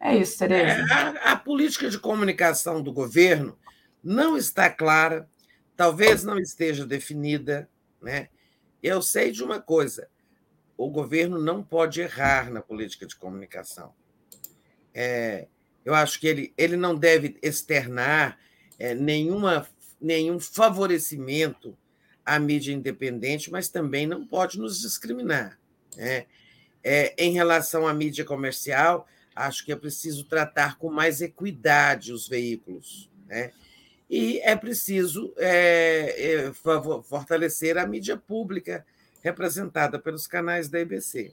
É 0.00 0.16
isso, 0.16 0.38
Tereza. 0.38 0.80
É, 0.80 0.92
a, 0.92 1.32
a 1.32 1.36
política 1.36 1.90
de 1.90 1.98
comunicação 1.98 2.82
do 2.82 2.92
governo 2.92 3.58
não 4.02 4.36
está 4.36 4.70
clara, 4.70 5.28
talvez 5.76 6.22
não 6.22 6.38
esteja 6.38 6.86
definida, 6.86 7.68
né? 8.00 8.28
Eu 8.82 9.02
sei 9.02 9.32
de 9.32 9.42
uma 9.42 9.60
coisa: 9.60 10.08
o 10.76 10.88
governo 10.88 11.40
não 11.40 11.62
pode 11.62 12.00
errar 12.00 12.50
na 12.50 12.62
política 12.62 13.06
de 13.06 13.16
comunicação. 13.16 13.92
É, 14.94 15.48
eu 15.84 15.94
acho 15.94 16.20
que 16.20 16.26
ele, 16.26 16.54
ele 16.56 16.76
não 16.76 16.94
deve 16.94 17.36
externar 17.42 18.38
é, 18.78 18.94
nenhuma, 18.94 19.66
nenhum 20.00 20.38
favorecimento 20.38 21.76
à 22.24 22.38
mídia 22.38 22.72
independente, 22.72 23.50
mas 23.50 23.68
também 23.68 24.06
não 24.06 24.26
pode 24.26 24.58
nos 24.58 24.80
discriminar. 24.80 25.58
Né? 25.96 26.26
É, 26.84 27.14
em 27.18 27.32
relação 27.32 27.86
à 27.86 27.92
mídia 27.92 28.24
comercial, 28.24 29.08
acho 29.38 29.64
que 29.64 29.72
é 29.72 29.76
preciso 29.76 30.24
tratar 30.24 30.78
com 30.78 30.90
mais 30.90 31.20
equidade 31.20 32.12
os 32.12 32.28
veículos. 32.28 33.10
Né? 33.26 33.52
E 34.10 34.40
é 34.40 34.56
preciso 34.56 35.32
é, 35.36 36.46
é 36.46 36.52
fortalecer 36.52 37.76
a 37.78 37.86
mídia 37.86 38.16
pública, 38.16 38.84
representada 39.22 39.98
pelos 39.98 40.26
canais 40.26 40.68
da 40.68 40.80
EBC. 40.80 41.32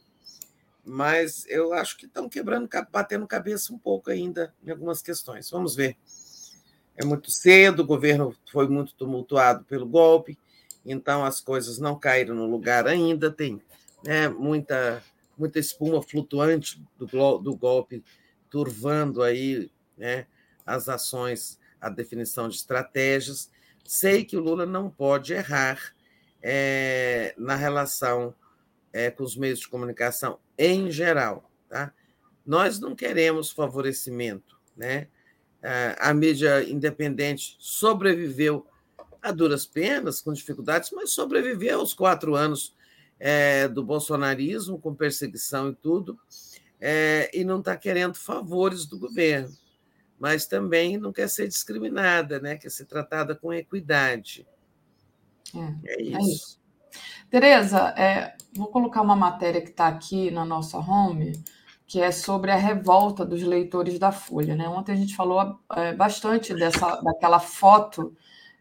Mas 0.84 1.46
eu 1.48 1.74
acho 1.74 1.98
que 1.98 2.06
estão 2.06 2.30
quebrando, 2.30 2.70
batendo 2.92 3.26
cabeça 3.26 3.74
um 3.74 3.78
pouco 3.78 4.12
ainda 4.12 4.54
em 4.64 4.70
algumas 4.70 5.02
questões. 5.02 5.50
Vamos 5.50 5.76
ver. 5.76 5.98
É 6.96 7.04
muito 7.04 7.32
cedo, 7.32 7.82
o 7.82 7.86
governo 7.86 8.36
foi 8.52 8.68
muito 8.68 8.94
tumultuado 8.94 9.66
pelo 9.66 9.86
golpe, 9.86 10.38
então 10.86 11.26
as 11.26 11.42
coisas 11.42 11.78
não 11.78 12.00
caíram 12.00 12.34
no 12.34 12.46
lugar 12.46 12.88
ainda, 12.88 13.30
tem 13.30 13.62
né, 14.02 14.30
muita, 14.30 15.04
muita 15.38 15.60
espuma 15.60 16.02
flutuante 16.02 16.82
do, 16.98 17.38
do 17.38 17.56
golpe 17.56 18.04
turvando 18.50 19.22
aí 19.22 19.72
né, 19.98 20.28
as 20.66 20.88
ações, 20.90 21.60
a 21.80 21.90
definição 21.90 22.48
de 22.48 22.56
estratégias. 22.56 23.52
Sei 23.84 24.24
que 24.24 24.38
o 24.38 24.42
Lula 24.42 24.66
não 24.66 24.90
pode 24.90 25.34
errar, 25.34 25.96
é, 26.48 27.34
na 27.40 27.56
relação 27.56 28.36
é, 28.94 29.10
com 29.10 29.24
os 29.24 29.36
meios 29.36 29.60
de 29.60 29.68
comunicação 29.68 30.40
em 30.56 30.92
geral. 30.92 31.52
Tá? 31.68 31.92
Nós 32.46 32.80
não 32.80 32.96
queremos 32.96 33.50
favorecimento. 33.50 34.56
Né? 34.78 35.08
A 35.98 36.14
mídia 36.14 36.64
independente 36.64 37.56
sobreviveu 37.58 38.68
a 39.20 39.32
duras 39.32 39.66
penas, 39.66 40.22
com 40.22 40.32
dificuldades, 40.32 40.92
mas 40.92 41.10
sobreviveu 41.10 41.80
aos 41.80 41.96
quatro 41.96 42.36
anos 42.36 42.75
é, 43.28 43.68
do 43.68 43.84
bolsonarismo, 43.84 44.78
com 44.78 44.94
perseguição 44.94 45.72
e 45.72 45.76
tudo, 45.76 46.16
é, 46.80 47.28
e 47.34 47.44
não 47.44 47.58
está 47.58 47.76
querendo 47.76 48.14
favores 48.14 48.86
do 48.86 49.00
governo, 49.00 49.50
mas 50.20 50.46
também 50.46 50.96
não 51.00 51.12
quer 51.12 51.28
ser 51.28 51.48
discriminada, 51.48 52.40
né? 52.40 52.56
quer 52.56 52.70
ser 52.70 52.86
tratada 52.86 53.34
com 53.34 53.52
equidade. 53.52 54.46
É, 55.56 55.94
é, 55.94 56.02
isso. 56.04 56.16
é 56.16 56.22
isso. 56.22 56.60
Tereza, 57.28 57.96
é, 57.98 58.36
vou 58.54 58.68
colocar 58.68 59.02
uma 59.02 59.16
matéria 59.16 59.60
que 59.60 59.72
está 59.72 59.88
aqui 59.88 60.30
na 60.30 60.46
nossa 60.46 60.78
home, 60.78 61.34
que 61.88 62.00
é 62.00 62.12
sobre 62.12 62.52
a 62.52 62.56
revolta 62.56 63.26
dos 63.26 63.42
leitores 63.42 63.98
da 63.98 64.12
Folha. 64.12 64.56
Né? 64.56 64.70
Ontem 64.70 64.92
a 64.92 64.96
gente 64.96 65.16
falou 65.16 65.60
é, 65.76 65.96
bastante 65.96 66.54
dessa, 66.54 67.02
daquela 67.02 67.40
foto, 67.40 68.16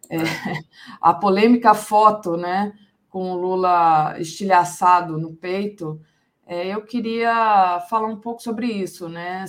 é, 0.09 0.17
a 1.03 1.13
polêmica 1.13 1.75
foto, 1.75 2.39
né, 2.39 2.73
com 3.15 3.31
o 3.31 3.37
Lula 3.37 4.17
estilhaçado 4.19 5.17
no 5.17 5.33
peito. 5.33 6.01
É, 6.45 6.67
eu 6.75 6.83
queria 6.83 7.79
falar 7.89 8.09
um 8.09 8.19
pouco 8.19 8.43
sobre 8.43 8.67
isso, 8.67 9.09
né? 9.09 9.45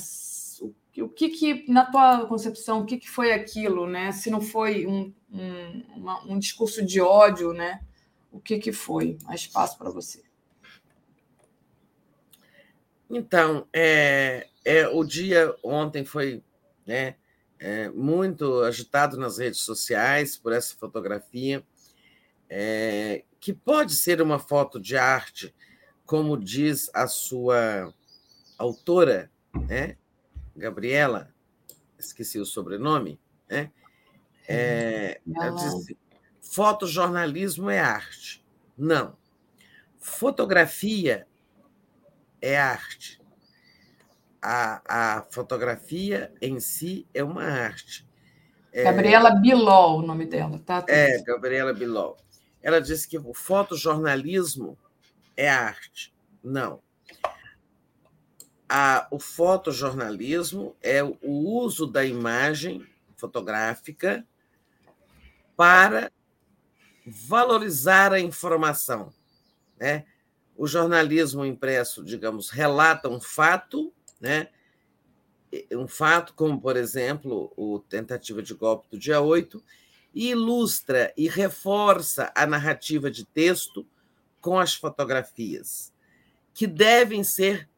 o 0.99 1.09
que, 1.09 1.29
que 1.29 1.69
na 1.69 1.83
tua 1.83 2.27
concepção, 2.27 2.81
o 2.81 2.85
que, 2.85 2.99
que 2.99 3.09
foi 3.09 3.33
aquilo, 3.33 3.87
né? 3.87 4.11
Se 4.11 4.29
não 4.29 4.39
foi 4.39 4.85
um, 4.85 5.11
um, 5.31 5.83
uma, 5.95 6.23
um 6.25 6.37
discurso 6.37 6.85
de 6.85 7.01
ódio, 7.01 7.53
né? 7.53 7.81
O 8.31 8.39
que, 8.39 8.59
que 8.59 8.71
foi? 8.71 9.17
Mais 9.23 9.41
espaço 9.41 9.79
para 9.79 9.89
você. 9.89 10.21
Então, 13.09 13.67
é, 13.73 14.47
é, 14.63 14.87
o 14.87 15.03
dia 15.03 15.55
ontem 15.63 16.05
foi 16.05 16.43
né, 16.85 17.15
é, 17.57 17.89
muito 17.89 18.61
agitado 18.61 19.17
nas 19.17 19.39
redes 19.39 19.61
sociais 19.61 20.37
por 20.37 20.53
essa 20.53 20.75
fotografia, 20.77 21.65
é, 22.47 23.23
que 23.45 23.53
pode 23.53 23.93
ser 23.93 24.23
uma 24.23 24.39
foto 24.39 24.79
de 24.79 24.97
arte, 24.97 25.53
como 26.03 26.35
diz 26.35 26.89
a 26.95 27.05
sua 27.05 27.93
autora, 28.57 29.29
né, 29.53 29.97
Gabriela, 30.55 31.31
esqueci 31.95 32.39
o 32.39 32.45
sobrenome, 32.45 33.19
né? 33.47 33.71
É, 34.47 35.21
disse, 35.27 35.95
fotojornalismo 36.41 37.69
é 37.69 37.79
arte. 37.79 38.43
Não. 38.75 39.15
Fotografia 39.99 41.27
é 42.41 42.57
arte. 42.57 43.21
a, 44.41 45.17
a 45.17 45.21
fotografia 45.29 46.33
em 46.41 46.59
si 46.59 47.07
é 47.13 47.23
uma 47.23 47.43
arte. 47.43 48.09
É, 48.73 48.85
Gabriela 48.85 49.35
Bilol, 49.35 49.99
o 49.99 50.01
nome 50.01 50.25
dela, 50.25 50.57
tá? 50.65 50.83
É, 50.89 51.21
Gabriela 51.21 51.75
Bilol. 51.75 52.17
Ela 52.65 52.81
disse 52.81 53.07
que 53.07 53.19
o 53.19 53.31
fotojornalismo 53.31 54.75
é 55.37 55.47
arte. 55.47 56.11
Não. 56.43 56.81
A, 58.67 59.07
o 59.11 59.19
fotojornalismo 59.19 60.75
é 60.81 61.03
o 61.03 61.15
uso 61.21 61.85
da 61.85 62.03
imagem 62.03 62.83
fotográfica 63.17 64.25
para 65.55 66.11
valorizar 67.05 68.11
a 68.11 68.19
informação. 68.19 69.13
Né? 69.79 70.03
O 70.57 70.65
jornalismo 70.65 71.45
impresso, 71.45 72.03
digamos, 72.03 72.49
relata 72.49 73.07
um 73.07 73.21
fato, 73.21 73.93
né? 74.19 74.49
um 75.71 75.87
fato 75.87 76.33
como, 76.33 76.59
por 76.59 76.75
exemplo, 76.75 77.53
o 77.55 77.77
tentativa 77.77 78.41
de 78.41 78.55
golpe 78.55 78.87
do 78.89 78.97
dia 78.97 79.21
8, 79.21 79.63
e 80.15 80.29
ilustra 80.29 81.13
e 81.17 81.27
reforça 81.27 82.31
a 82.33 82.47
narrativa 82.47 83.11
de 83.11 83.25
texto 83.25 83.85
com 84.39 84.57
as 84.57 84.73
fotografias, 84.73 85.93
que 86.53 86.65
devem 86.65 87.21
ser 87.23 87.69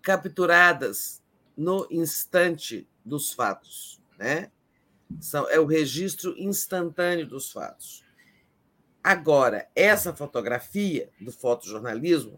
capturadas 0.00 1.22
no 1.54 1.86
instante 1.90 2.88
dos 3.04 3.32
fatos. 3.32 4.00
Né? 4.18 4.50
São, 5.20 5.48
é 5.50 5.60
o 5.60 5.66
registro 5.66 6.34
instantâneo 6.38 7.26
dos 7.26 7.52
fatos. 7.52 8.02
Agora, 9.02 9.68
essa 9.76 10.14
fotografia 10.14 11.10
do 11.20 11.30
fotojornalismo, 11.30 12.36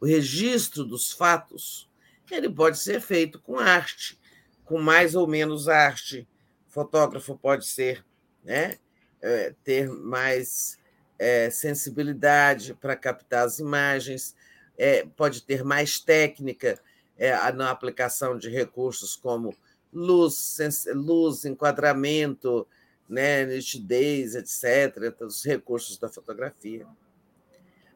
o 0.00 0.06
registro 0.06 0.84
dos 0.84 1.12
fatos, 1.12 1.90
ele 2.30 2.48
pode 2.48 2.78
ser 2.78 3.02
feito 3.02 3.38
com 3.38 3.58
arte, 3.58 4.18
com 4.64 4.80
mais 4.80 5.14
ou 5.14 5.26
menos 5.26 5.68
arte. 5.68 6.26
O 6.68 6.72
fotógrafo 6.72 7.36
pode 7.36 7.66
ser, 7.66 8.04
né, 8.42 8.78
é, 9.22 9.54
ter 9.64 9.88
mais 9.88 10.78
é, 11.18 11.50
sensibilidade 11.50 12.74
para 12.74 12.96
captar 12.96 13.46
as 13.46 13.58
imagens, 13.58 14.34
é, 14.76 15.06
pode 15.16 15.42
ter 15.42 15.64
mais 15.64 15.98
técnica 15.98 16.78
é, 17.16 17.32
na 17.52 17.70
aplicação 17.70 18.36
de 18.36 18.50
recursos 18.50 19.16
como 19.16 19.54
luz, 19.92 20.58
luz 20.94 21.44
enquadramento, 21.44 22.66
né, 23.08 23.44
nitidez, 23.46 24.34
etc., 24.34 25.14
os 25.20 25.44
recursos 25.44 25.96
da 25.96 26.08
fotografia. 26.08 26.86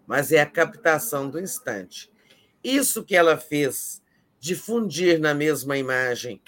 Mas 0.07 0.33
é 0.33 0.41
a 0.41 0.47
captação 0.47 1.29
do 1.29 1.39
instante. 1.39 2.11
Isso 2.63 3.05
que 3.05 3.15
ela 3.15 3.37
fez, 3.37 4.03
difundir 4.39 5.21
na 5.21 5.35
mesma 5.35 5.77
imagem 5.77 6.41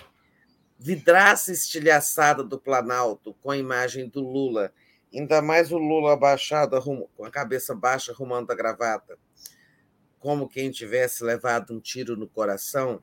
vidraça 0.82 1.52
estilhaçada 1.52 2.42
do 2.42 2.58
Planalto 2.58 3.34
com 3.34 3.52
a 3.52 3.56
imagem 3.56 4.08
do 4.08 4.20
Lula, 4.20 4.72
ainda 5.14 5.40
mais 5.40 5.70
o 5.70 5.78
Lula 5.78 6.14
abaixado, 6.14 6.80
com 6.82 7.24
a 7.24 7.30
cabeça 7.30 7.72
baixa, 7.72 8.10
arrumando 8.10 8.50
a 8.50 8.54
gravata, 8.54 9.16
como 10.18 10.48
quem 10.48 10.72
tivesse 10.72 11.22
levado 11.22 11.72
um 11.72 11.80
tiro 11.80 12.16
no 12.16 12.28
coração, 12.28 13.00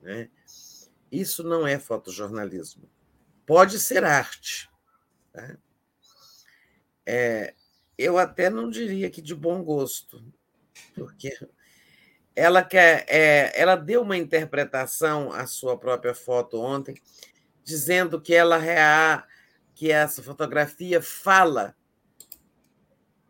né? 0.00 0.28
isso 1.12 1.44
não 1.44 1.64
é 1.64 1.78
fotojornalismo. 1.78 2.90
Pode 3.46 3.78
ser 3.78 4.04
arte, 4.04 4.68
Tá? 5.32 5.56
É, 7.06 7.54
eu 7.96 8.18
até 8.18 8.50
não 8.50 8.68
diria 8.68 9.08
que 9.10 9.22
de 9.22 9.34
bom 9.34 9.62
gosto, 9.62 10.22
porque 10.94 11.30
ela 12.34 12.62
quer, 12.62 13.04
é, 13.08 13.52
ela 13.60 13.76
deu 13.76 14.02
uma 14.02 14.16
interpretação 14.16 15.32
à 15.32 15.46
sua 15.46 15.78
própria 15.78 16.14
foto 16.14 16.60
ontem, 16.60 16.94
dizendo 17.62 18.20
que 18.20 18.34
ela 18.34 18.56
rea, 18.56 19.24
que 19.74 19.90
essa 19.90 20.22
fotografia 20.22 21.00
fala 21.00 21.76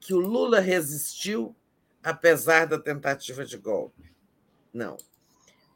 que 0.00 0.14
o 0.14 0.18
Lula 0.18 0.60
resistiu 0.60 1.56
apesar 2.02 2.66
da 2.66 2.78
tentativa 2.78 3.44
de 3.44 3.56
golpe. 3.56 4.12
Não, 4.72 4.96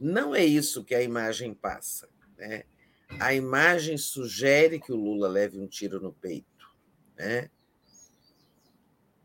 não 0.00 0.34
é 0.34 0.44
isso 0.44 0.84
que 0.84 0.94
a 0.94 1.02
imagem 1.02 1.54
passa. 1.54 2.08
Né? 2.36 2.64
a 3.20 3.32
imagem 3.32 3.96
sugere 3.96 4.80
que 4.80 4.92
o 4.92 4.96
Lula 4.96 5.28
leve 5.28 5.58
um 5.58 5.66
tiro 5.66 6.00
no 6.00 6.12
peito. 6.12 6.74
Né? 7.16 7.50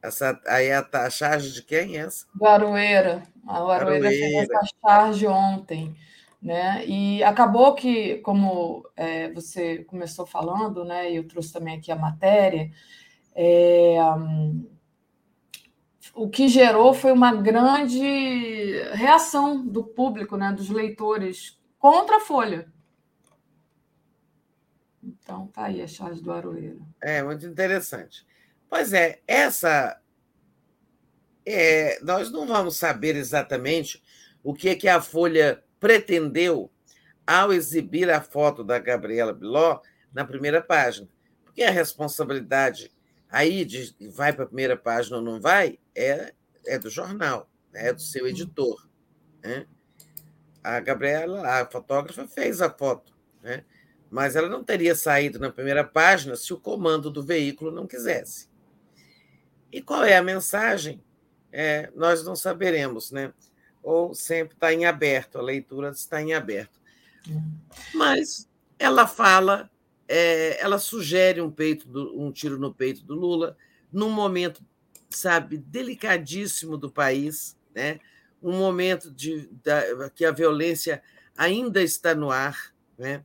Essa, 0.02 0.40
aí 0.48 0.72
a, 0.72 0.88
a 0.92 1.10
charge 1.10 1.52
de 1.52 1.62
quem 1.62 1.98
é 1.98 2.02
essa? 2.02 2.26
Do 2.34 2.46
Aroeira. 2.46 3.24
A 3.48 3.58
Aroeira, 3.58 4.10
fez 4.10 4.50
essa 4.50 4.62
charge 4.82 5.28
ontem. 5.28 5.96
Né? 6.42 6.84
E 6.88 7.24
acabou 7.24 7.76
que, 7.76 8.18
como 8.20 8.90
é, 8.96 9.32
você 9.32 9.84
começou 9.84 10.26
falando, 10.26 10.84
né, 10.84 11.12
e 11.12 11.18
eu 11.18 11.28
trouxe 11.28 11.54
também 11.54 11.78
aqui 11.78 11.92
a 11.92 11.96
matéria, 11.96 12.72
é, 13.36 13.98
um, 14.18 14.68
o 16.16 16.28
que 16.28 16.48
gerou 16.48 16.94
foi 16.94 17.12
uma 17.12 17.34
grande 17.34 18.02
reação 18.94 19.64
do 19.64 19.84
público, 19.84 20.36
né, 20.36 20.52
dos 20.52 20.70
leitores, 20.70 21.60
contra 21.78 22.18
a 22.18 22.22
Folha. 22.22 22.68
Então, 25.04 25.48
tá 25.48 25.66
aí 25.66 25.82
a 25.82 25.88
charge 25.88 26.22
do 26.22 26.32
Aroeiro. 26.32 26.82
É, 27.02 27.24
muito 27.24 27.46
interessante. 27.46 28.26
Pois 28.72 28.94
é, 28.94 29.20
essa. 29.28 30.02
É, 31.46 32.00
nós 32.02 32.32
não 32.32 32.48
vamos 32.48 32.78
saber 32.78 33.18
exatamente 33.18 34.02
o 34.42 34.54
que, 34.54 34.70
é 34.70 34.76
que 34.78 34.88
a 34.88 35.02
Folha 35.02 35.62
pretendeu 35.78 36.72
ao 37.28 37.52
exibir 37.52 38.10
a 38.10 38.22
foto 38.22 38.64
da 38.64 38.80
Gabriela 38.80 39.34
Biló 39.34 39.82
na 40.14 40.24
primeira 40.24 40.62
página. 40.62 41.10
Porque 41.44 41.64
a 41.64 41.70
responsabilidade 41.70 42.90
aí 43.30 43.66
de 43.66 43.94
vai 44.10 44.32
para 44.32 44.46
a 44.46 44.48
primeira 44.48 44.78
página 44.78 45.18
ou 45.18 45.22
não 45.22 45.42
vai 45.42 45.78
é, 45.94 46.34
é 46.66 46.80
do 46.80 46.90
jornal, 46.90 47.50
é 47.74 47.92
do 47.92 48.02
seu 48.02 48.24
uhum. 48.24 48.30
editor. 48.30 48.88
Né? 49.44 49.68
A 50.64 50.80
Gabriela, 50.80 51.46
a 51.46 51.70
fotógrafa, 51.70 52.26
fez 52.26 52.62
a 52.62 52.70
foto. 52.70 53.14
Né? 53.44 53.66
mas 54.12 54.36
ela 54.36 54.50
não 54.50 54.62
teria 54.62 54.94
saído 54.94 55.40
na 55.40 55.50
primeira 55.50 55.86
página 55.86 56.36
se 56.36 56.54
o 56.54 56.60
comando 56.60 57.10
do 57.10 57.24
veículo 57.24 57.72
não 57.72 57.88
quisesse. 57.88 58.51
E 59.72 59.82
qual 59.82 60.04
é 60.04 60.18
a 60.18 60.24
mensagem? 60.24 61.02
É, 61.52 61.92
nós 61.96 62.24
não 62.24 62.36
saberemos, 62.36 63.12
né? 63.12 63.34
Ou 63.82 64.14
sempre 64.14 64.56
está 64.56 64.74
em 64.74 64.86
aberto, 64.86 65.38
a 65.38 65.42
leitura 65.42 65.90
está 65.90 66.22
em 66.22 66.34
aberto. 66.34 66.80
Mas 67.94 68.48
ela 68.78 69.08
fala, 69.08 69.70
é, 70.08 70.62
ela 70.62 70.78
sugere 70.78 71.42
um, 71.42 71.52
peito 71.52 71.88
do, 71.88 72.20
um 72.20 72.32
tiro 72.32 72.60
no 72.60 72.74
peito 72.74 73.04
do 73.04 73.16
Lula, 73.16 73.58
num 73.92 74.10
momento, 74.10 74.64
sabe, 75.10 75.58
delicadíssimo 75.58 76.78
do 76.78 76.92
país, 76.92 77.58
né? 77.74 78.00
um 78.42 78.58
momento 78.58 79.12
de, 79.12 79.48
da, 79.64 80.10
que 80.10 80.26
a 80.26 80.32
violência 80.32 81.02
ainda 81.38 81.82
está 81.82 82.16
no 82.16 82.32
ar, 82.32 82.74
né? 82.98 83.24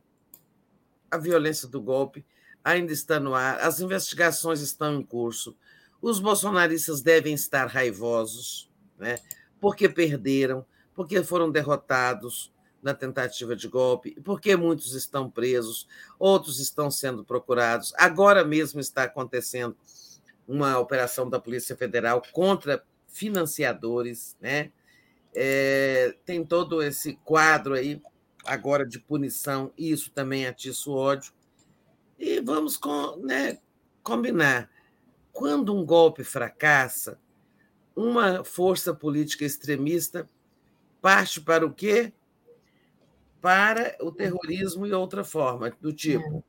a 1.09 1.17
violência 1.17 1.67
do 1.67 1.81
golpe 1.81 2.25
ainda 2.63 2.91
está 2.91 3.19
no 3.19 3.33
ar, 3.33 3.59
as 3.59 3.79
investigações 3.79 4.59
estão 4.61 4.99
em 4.99 5.03
curso, 5.03 5.57
os 6.01 6.19
bolsonaristas 6.19 7.01
devem 7.01 7.33
estar 7.33 7.65
raivosos, 7.67 8.69
né? 8.97 9.17
porque 9.59 9.89
perderam, 9.89 10.65
porque 10.93 11.23
foram 11.23 11.51
derrotados 11.51 12.53
na 12.81 12.93
tentativa 12.93 13.55
de 13.55 13.67
golpe, 13.67 14.19
porque 14.23 14.55
muitos 14.55 14.93
estão 14.93 15.29
presos, 15.29 15.87
outros 16.17 16.59
estão 16.59 16.89
sendo 16.89 17.23
procurados. 17.23 17.93
Agora 17.97 18.45
mesmo 18.45 18.79
está 18.79 19.03
acontecendo 19.03 19.75
uma 20.47 20.77
operação 20.79 21.29
da 21.29 21.39
Polícia 21.39 21.75
Federal 21.75 22.21
contra 22.31 22.83
financiadores, 23.07 24.37
né? 24.39 24.71
É, 25.35 26.15
tem 26.25 26.43
todo 26.45 26.81
esse 26.81 27.15
quadro 27.23 27.73
aí 27.73 28.01
agora 28.45 28.85
de 28.85 28.99
punição, 28.99 29.71
e 29.77 29.91
isso 29.91 30.11
também 30.11 30.47
atiça 30.47 30.89
o 30.89 30.95
ódio. 30.95 31.33
E 32.17 32.39
vamos 32.39 32.77
com, 32.77 33.17
né, 33.17 33.59
combinar. 34.01 34.69
Quando 35.37 35.71
um 35.71 35.85
golpe 35.85 36.23
fracassa, 36.23 37.19
uma 37.95 38.43
força 38.43 38.91
política 38.91 39.45
extremista 39.45 40.27
parte 40.99 41.39
para 41.39 41.63
o 41.63 41.71
quê? 41.71 42.11
Para 43.39 43.95
o 44.01 44.11
terrorismo 44.11 44.87
e 44.87 44.93
outra 44.93 45.23
forma, 45.23 45.71
do 45.79 45.93
tipo, 45.93 46.43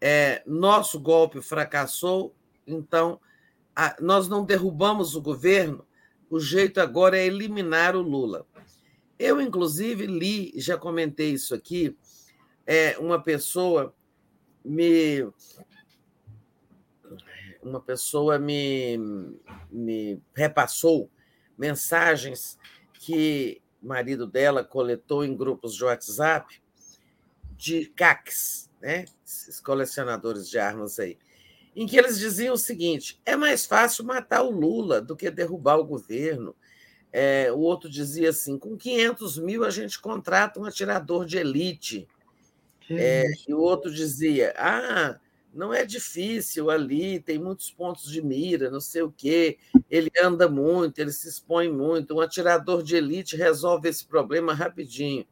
é, 0.00 0.42
nosso 0.44 0.98
golpe 0.98 1.40
fracassou, 1.40 2.34
então 2.66 3.20
a, 3.72 3.94
nós 4.00 4.26
não 4.28 4.44
derrubamos 4.44 5.14
o 5.14 5.22
governo, 5.22 5.86
o 6.28 6.40
jeito 6.40 6.80
agora 6.80 7.16
é 7.16 7.24
eliminar 7.24 7.94
o 7.94 8.02
Lula. 8.02 8.44
Eu, 9.16 9.40
inclusive, 9.40 10.06
li, 10.06 10.52
já 10.56 10.76
comentei 10.76 11.30
isso 11.30 11.54
aqui, 11.54 11.96
é, 12.66 12.98
uma 12.98 13.22
pessoa 13.22 13.94
me. 14.64 15.24
Uma 17.64 17.80
pessoa 17.80 18.38
me, 18.38 18.98
me 19.70 20.22
repassou 20.36 21.10
mensagens 21.56 22.58
que 22.92 23.62
marido 23.82 24.26
dela 24.26 24.62
coletou 24.62 25.24
em 25.24 25.34
grupos 25.34 25.74
de 25.74 25.84
WhatsApp 25.84 26.62
de 27.56 27.86
CACs, 27.86 28.70
né? 28.80 29.06
esses 29.26 29.60
colecionadores 29.60 30.48
de 30.48 30.58
armas 30.58 30.98
aí, 30.98 31.16
em 31.74 31.86
que 31.86 31.96
eles 31.96 32.18
diziam 32.18 32.54
o 32.54 32.58
seguinte: 32.58 33.20
é 33.24 33.34
mais 33.36 33.64
fácil 33.64 34.04
matar 34.04 34.42
o 34.42 34.50
Lula 34.50 35.00
do 35.00 35.16
que 35.16 35.30
derrubar 35.30 35.78
o 35.78 35.84
governo. 35.84 36.54
É, 37.12 37.50
o 37.52 37.58
outro 37.58 37.88
dizia 37.88 38.30
assim: 38.30 38.58
com 38.58 38.76
500 38.76 39.38
mil 39.38 39.64
a 39.64 39.70
gente 39.70 40.00
contrata 40.00 40.60
um 40.60 40.64
atirador 40.64 41.24
de 41.24 41.38
elite. 41.38 42.06
É, 42.90 43.24
e 43.48 43.54
o 43.54 43.60
outro 43.60 43.90
dizia: 43.90 44.52
ah, 44.58 45.18
não 45.54 45.72
é 45.72 45.84
difícil 45.84 46.68
ali, 46.68 47.20
tem 47.20 47.38
muitos 47.38 47.70
pontos 47.70 48.10
de 48.10 48.20
mira, 48.20 48.70
não 48.70 48.80
sei 48.80 49.02
o 49.02 49.12
quê. 49.12 49.58
Ele 49.88 50.10
anda 50.20 50.48
muito, 50.48 50.98
ele 50.98 51.12
se 51.12 51.28
expõe 51.28 51.70
muito. 51.70 52.14
Um 52.14 52.20
atirador 52.20 52.82
de 52.82 52.96
elite 52.96 53.36
resolve 53.36 53.88
esse 53.88 54.04
problema 54.04 54.52
rapidinho, 54.52 55.26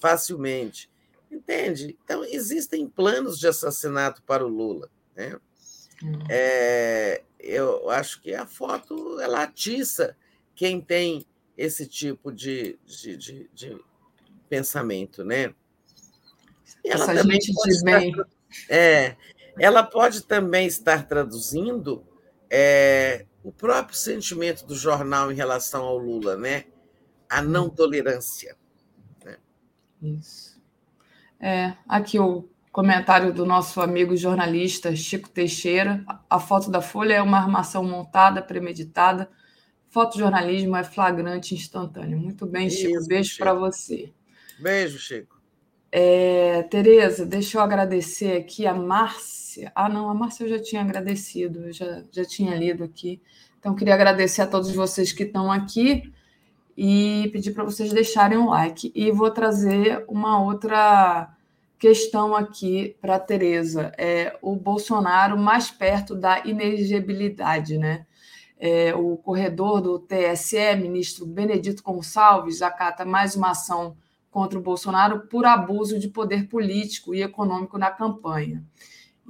facilmente. 0.00 0.90
Entende? 1.30 1.96
Então, 2.04 2.24
existem 2.24 2.86
planos 2.88 3.38
de 3.38 3.46
assassinato 3.46 4.22
para 4.22 4.44
o 4.44 4.48
Lula. 4.48 4.90
Né? 5.16 5.38
Hum. 6.02 6.18
É, 6.28 7.22
eu 7.38 7.88
acho 7.90 8.20
que 8.20 8.34
a 8.34 8.46
foto 8.46 9.20
ela 9.20 9.42
atiça 9.42 10.16
quem 10.54 10.80
tem 10.80 11.24
esse 11.56 11.86
tipo 11.86 12.32
de, 12.32 12.78
de, 12.84 13.16
de, 13.16 13.50
de 13.54 13.80
pensamento, 14.48 15.24
né? 15.24 15.54
E 16.84 16.90
ela 16.90 17.04
Essa 17.04 17.14
também 17.14 17.40
gente 17.40 17.52
diz 17.64 17.82
bem. 17.82 18.12
É, 18.68 19.16
ela 19.58 19.82
pode 19.82 20.22
também 20.22 20.66
estar 20.66 21.06
traduzindo 21.06 22.04
é, 22.50 23.26
o 23.42 23.52
próprio 23.52 23.96
sentimento 23.96 24.64
do 24.66 24.74
jornal 24.74 25.30
em 25.30 25.34
relação 25.34 25.84
ao 25.84 25.98
Lula, 25.98 26.36
né? 26.36 26.64
A 27.28 27.42
não 27.42 27.66
hum. 27.66 27.70
tolerância. 27.70 28.56
Né? 29.24 29.36
Isso. 30.02 30.60
É, 31.40 31.74
aqui 31.88 32.18
o 32.18 32.48
comentário 32.72 33.32
do 33.32 33.46
nosso 33.46 33.80
amigo 33.80 34.16
jornalista 34.16 34.94
Chico 34.96 35.28
Teixeira. 35.28 36.04
A 36.28 36.40
foto 36.40 36.70
da 36.70 36.80
Folha 36.80 37.14
é 37.14 37.22
uma 37.22 37.38
armação 37.38 37.84
montada, 37.84 38.42
premeditada. 38.42 39.30
Fotojornalismo 39.90 40.74
é 40.74 40.82
flagrante 40.82 41.54
instantâneo. 41.54 42.18
Muito 42.18 42.46
bem, 42.46 42.68
Chico. 42.68 42.98
Isso, 42.98 43.06
Beijo 43.06 43.38
para 43.38 43.54
você. 43.54 44.12
Beijo, 44.58 44.98
Chico. 44.98 45.33
É, 45.96 46.64
Tereza, 46.64 47.24
deixa 47.24 47.56
eu 47.56 47.62
agradecer 47.62 48.36
aqui 48.36 48.66
a 48.66 48.74
Márcia. 48.74 49.70
Ah, 49.76 49.88
não, 49.88 50.10
a 50.10 50.14
Márcia 50.14 50.42
eu 50.42 50.48
já 50.48 50.60
tinha 50.60 50.82
agradecido, 50.82 51.66
eu 51.66 51.72
já, 51.72 52.02
já 52.10 52.24
tinha 52.24 52.56
lido 52.56 52.82
aqui. 52.82 53.22
Então, 53.60 53.76
queria 53.76 53.94
agradecer 53.94 54.42
a 54.42 54.46
todos 54.48 54.72
vocês 54.72 55.12
que 55.12 55.22
estão 55.22 55.52
aqui 55.52 56.12
e 56.76 57.30
pedir 57.32 57.52
para 57.52 57.62
vocês 57.62 57.92
deixarem 57.92 58.36
um 58.36 58.48
like. 58.48 58.90
E 58.92 59.12
vou 59.12 59.30
trazer 59.30 60.04
uma 60.08 60.42
outra 60.42 61.32
questão 61.78 62.34
aqui 62.34 62.96
para 63.00 63.14
a 63.14 63.20
Tereza. 63.20 63.92
É 63.96 64.36
o 64.42 64.56
Bolsonaro 64.56 65.38
mais 65.38 65.70
perto 65.70 66.16
da 66.16 66.44
inelegibilidade, 66.44 67.78
né? 67.78 68.04
É, 68.58 68.92
o 68.96 69.16
corredor 69.16 69.80
do 69.80 70.00
TSE, 70.00 70.74
ministro 70.74 71.24
Benedito 71.24 71.84
Gonçalves, 71.84 72.62
acata 72.62 73.04
mais 73.04 73.36
uma 73.36 73.52
ação 73.52 73.96
contra 74.34 74.58
o 74.58 74.62
Bolsonaro 74.62 75.28
por 75.28 75.46
abuso 75.46 75.96
de 75.96 76.08
poder 76.08 76.48
político 76.48 77.14
e 77.14 77.22
econômico 77.22 77.78
na 77.78 77.88
campanha. 77.88 78.64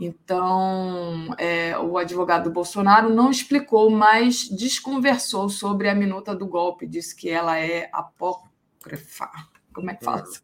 Então, 0.01 1.35
é, 1.37 1.77
o 1.79 1.99
advogado 1.99 2.45
do 2.45 2.51
Bolsonaro 2.51 3.11
não 3.11 3.31
explicou, 3.31 3.91
mas 3.91 4.49
desconversou 4.49 5.51
sobre 5.51 5.91
a 5.91 5.95
minuta 5.95 6.35
do 6.35 6.47
golpe, 6.47 6.87
disse 6.87 7.15
que 7.15 7.29
ela 7.29 7.59
é 7.59 7.91
apócrifa. 7.93 9.31
Como 9.75 9.91
é 9.91 9.95
que 9.95 10.03
fala 10.03 10.23
isso? 10.23 10.43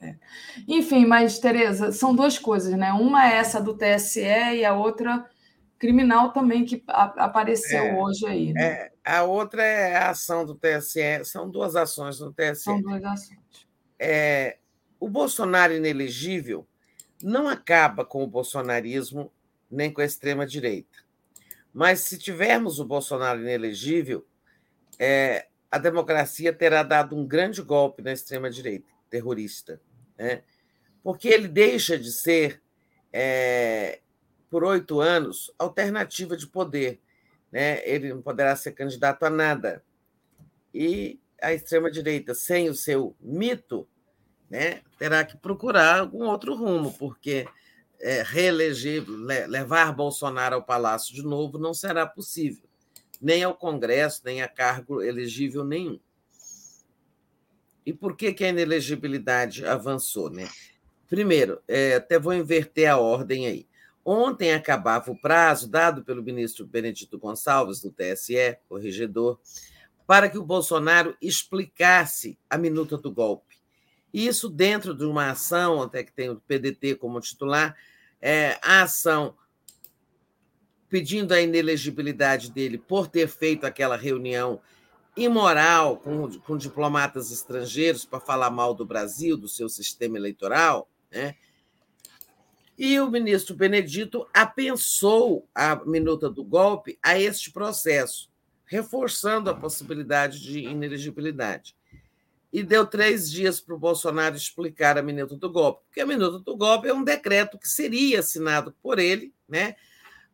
É. 0.00 0.14
Enfim, 0.68 1.04
mas, 1.04 1.40
Tereza, 1.40 1.90
são 1.90 2.14
duas 2.14 2.38
coisas, 2.38 2.78
né? 2.78 2.92
Uma 2.92 3.26
é 3.26 3.38
essa 3.38 3.60
do 3.60 3.76
TSE 3.76 4.20
e 4.20 4.64
a 4.64 4.72
outra 4.72 5.28
criminal 5.80 6.30
também 6.32 6.64
que 6.64 6.80
apareceu 6.86 7.82
é, 7.82 7.94
hoje 7.96 8.24
aí. 8.24 8.52
Né? 8.52 8.62
É, 8.62 8.92
a 9.04 9.24
outra 9.24 9.64
é 9.64 9.96
a 9.96 10.10
ação 10.10 10.46
do 10.46 10.54
TSE, 10.54 11.24
são 11.24 11.50
duas 11.50 11.74
ações 11.74 12.20
no 12.20 12.32
TSE. 12.32 12.62
São 12.62 12.80
duas 12.80 13.02
ações. 13.02 13.65
É, 13.98 14.58
o 14.98 15.08
Bolsonaro 15.08 15.72
inelegível 15.72 16.66
não 17.22 17.48
acaba 17.48 18.04
com 18.04 18.22
o 18.22 18.26
bolsonarismo 18.26 19.32
nem 19.70 19.92
com 19.92 20.00
a 20.00 20.04
extrema-direita. 20.04 20.98
Mas 21.72 22.00
se 22.00 22.18
tivermos 22.18 22.78
o 22.78 22.84
Bolsonaro 22.84 23.40
inelegível, 23.40 24.26
é, 24.98 25.48
a 25.70 25.78
democracia 25.78 26.52
terá 26.52 26.82
dado 26.82 27.16
um 27.16 27.26
grande 27.26 27.60
golpe 27.62 28.02
na 28.02 28.12
extrema-direita 28.12 28.90
terrorista, 29.10 29.80
né? 30.18 30.42
porque 31.02 31.28
ele 31.28 31.48
deixa 31.48 31.98
de 31.98 32.10
ser, 32.10 32.60
é, 33.12 34.00
por 34.50 34.64
oito 34.64 35.00
anos, 35.00 35.52
alternativa 35.58 36.36
de 36.36 36.46
poder. 36.46 37.00
Né? 37.52 37.86
Ele 37.88 38.12
não 38.12 38.20
poderá 38.20 38.56
ser 38.56 38.72
candidato 38.72 39.24
a 39.24 39.30
nada. 39.30 39.84
E 40.74 41.20
a 41.40 41.52
extrema-direita, 41.52 42.34
sem 42.34 42.68
o 42.68 42.74
seu 42.74 43.14
mito, 43.20 43.88
né, 44.48 44.82
terá 44.98 45.24
que 45.24 45.36
procurar 45.36 46.00
algum 46.00 46.26
outro 46.26 46.54
rumo, 46.54 46.92
porque 46.92 47.46
é, 48.00 48.22
reeleger, 48.22 49.04
levar 49.48 49.92
Bolsonaro 49.92 50.56
ao 50.56 50.62
palácio 50.62 51.14
de 51.14 51.22
novo 51.22 51.58
não 51.58 51.74
será 51.74 52.06
possível, 52.06 52.68
nem 53.20 53.42
ao 53.42 53.54
Congresso, 53.54 54.22
nem 54.24 54.42
a 54.42 54.48
cargo 54.48 55.02
elegível 55.02 55.64
nenhum. 55.64 55.98
E 57.84 57.92
por 57.92 58.16
que, 58.16 58.32
que 58.32 58.44
a 58.44 58.48
inelegibilidade 58.48 59.64
avançou? 59.64 60.28
Né? 60.28 60.48
Primeiro, 61.08 61.62
é, 61.68 61.94
até 61.94 62.18
vou 62.18 62.34
inverter 62.34 62.90
a 62.90 62.98
ordem 62.98 63.46
aí. 63.46 63.68
Ontem 64.04 64.52
acabava 64.52 65.10
o 65.10 65.20
prazo 65.20 65.68
dado 65.68 66.04
pelo 66.04 66.22
ministro 66.22 66.66
Benedito 66.66 67.18
Gonçalves, 67.18 67.80
do 67.80 67.90
TSE, 67.90 68.56
corregedor, 68.68 69.40
para 70.06 70.28
que 70.28 70.38
o 70.38 70.44
Bolsonaro 70.44 71.16
explicasse 71.20 72.38
a 72.48 72.56
minuta 72.56 72.96
do 72.96 73.10
golpe. 73.10 73.56
Isso 74.12 74.48
dentro 74.48 74.94
de 74.94 75.04
uma 75.04 75.30
ação, 75.30 75.82
até 75.82 76.02
que 76.04 76.12
tem 76.12 76.30
o 76.30 76.40
PDT 76.40 76.94
como 76.94 77.20
titular, 77.20 77.76
é, 78.20 78.58
a 78.62 78.82
ação 78.82 79.36
pedindo 80.88 81.34
a 81.34 81.40
inelegibilidade 81.40 82.50
dele 82.50 82.78
por 82.78 83.08
ter 83.08 83.28
feito 83.28 83.66
aquela 83.66 83.96
reunião 83.96 84.60
imoral 85.16 85.96
com, 85.96 86.30
com 86.40 86.56
diplomatas 86.56 87.30
estrangeiros 87.30 88.04
para 88.04 88.20
falar 88.20 88.50
mal 88.50 88.74
do 88.74 88.84
Brasil, 88.84 89.36
do 89.36 89.48
seu 89.48 89.68
sistema 89.68 90.16
eleitoral, 90.16 90.88
né? 91.10 91.34
E 92.78 93.00
o 93.00 93.10
ministro 93.10 93.56
Benedito 93.56 94.28
apensou 94.34 95.48
a 95.54 95.76
minuta 95.86 96.28
do 96.28 96.44
golpe 96.44 96.98
a 97.02 97.18
este 97.18 97.50
processo, 97.50 98.30
reforçando 98.66 99.48
a 99.48 99.54
possibilidade 99.54 100.40
de 100.40 100.60
inelegibilidade. 100.60 101.76
E 102.52 102.62
deu 102.62 102.86
três 102.86 103.30
dias 103.30 103.60
para 103.60 103.74
o 103.74 103.78
Bolsonaro 103.78 104.36
explicar 104.36 104.98
a 104.98 105.02
minuta 105.02 105.36
do 105.36 105.50
golpe, 105.50 105.82
porque 105.86 106.00
a 106.00 106.06
minuta 106.06 106.38
do 106.38 106.56
golpe 106.56 106.88
é 106.88 106.94
um 106.94 107.04
decreto 107.04 107.58
que 107.58 107.68
seria 107.68 108.20
assinado 108.20 108.74
por 108.82 108.98
ele, 108.98 109.32
né, 109.48 109.76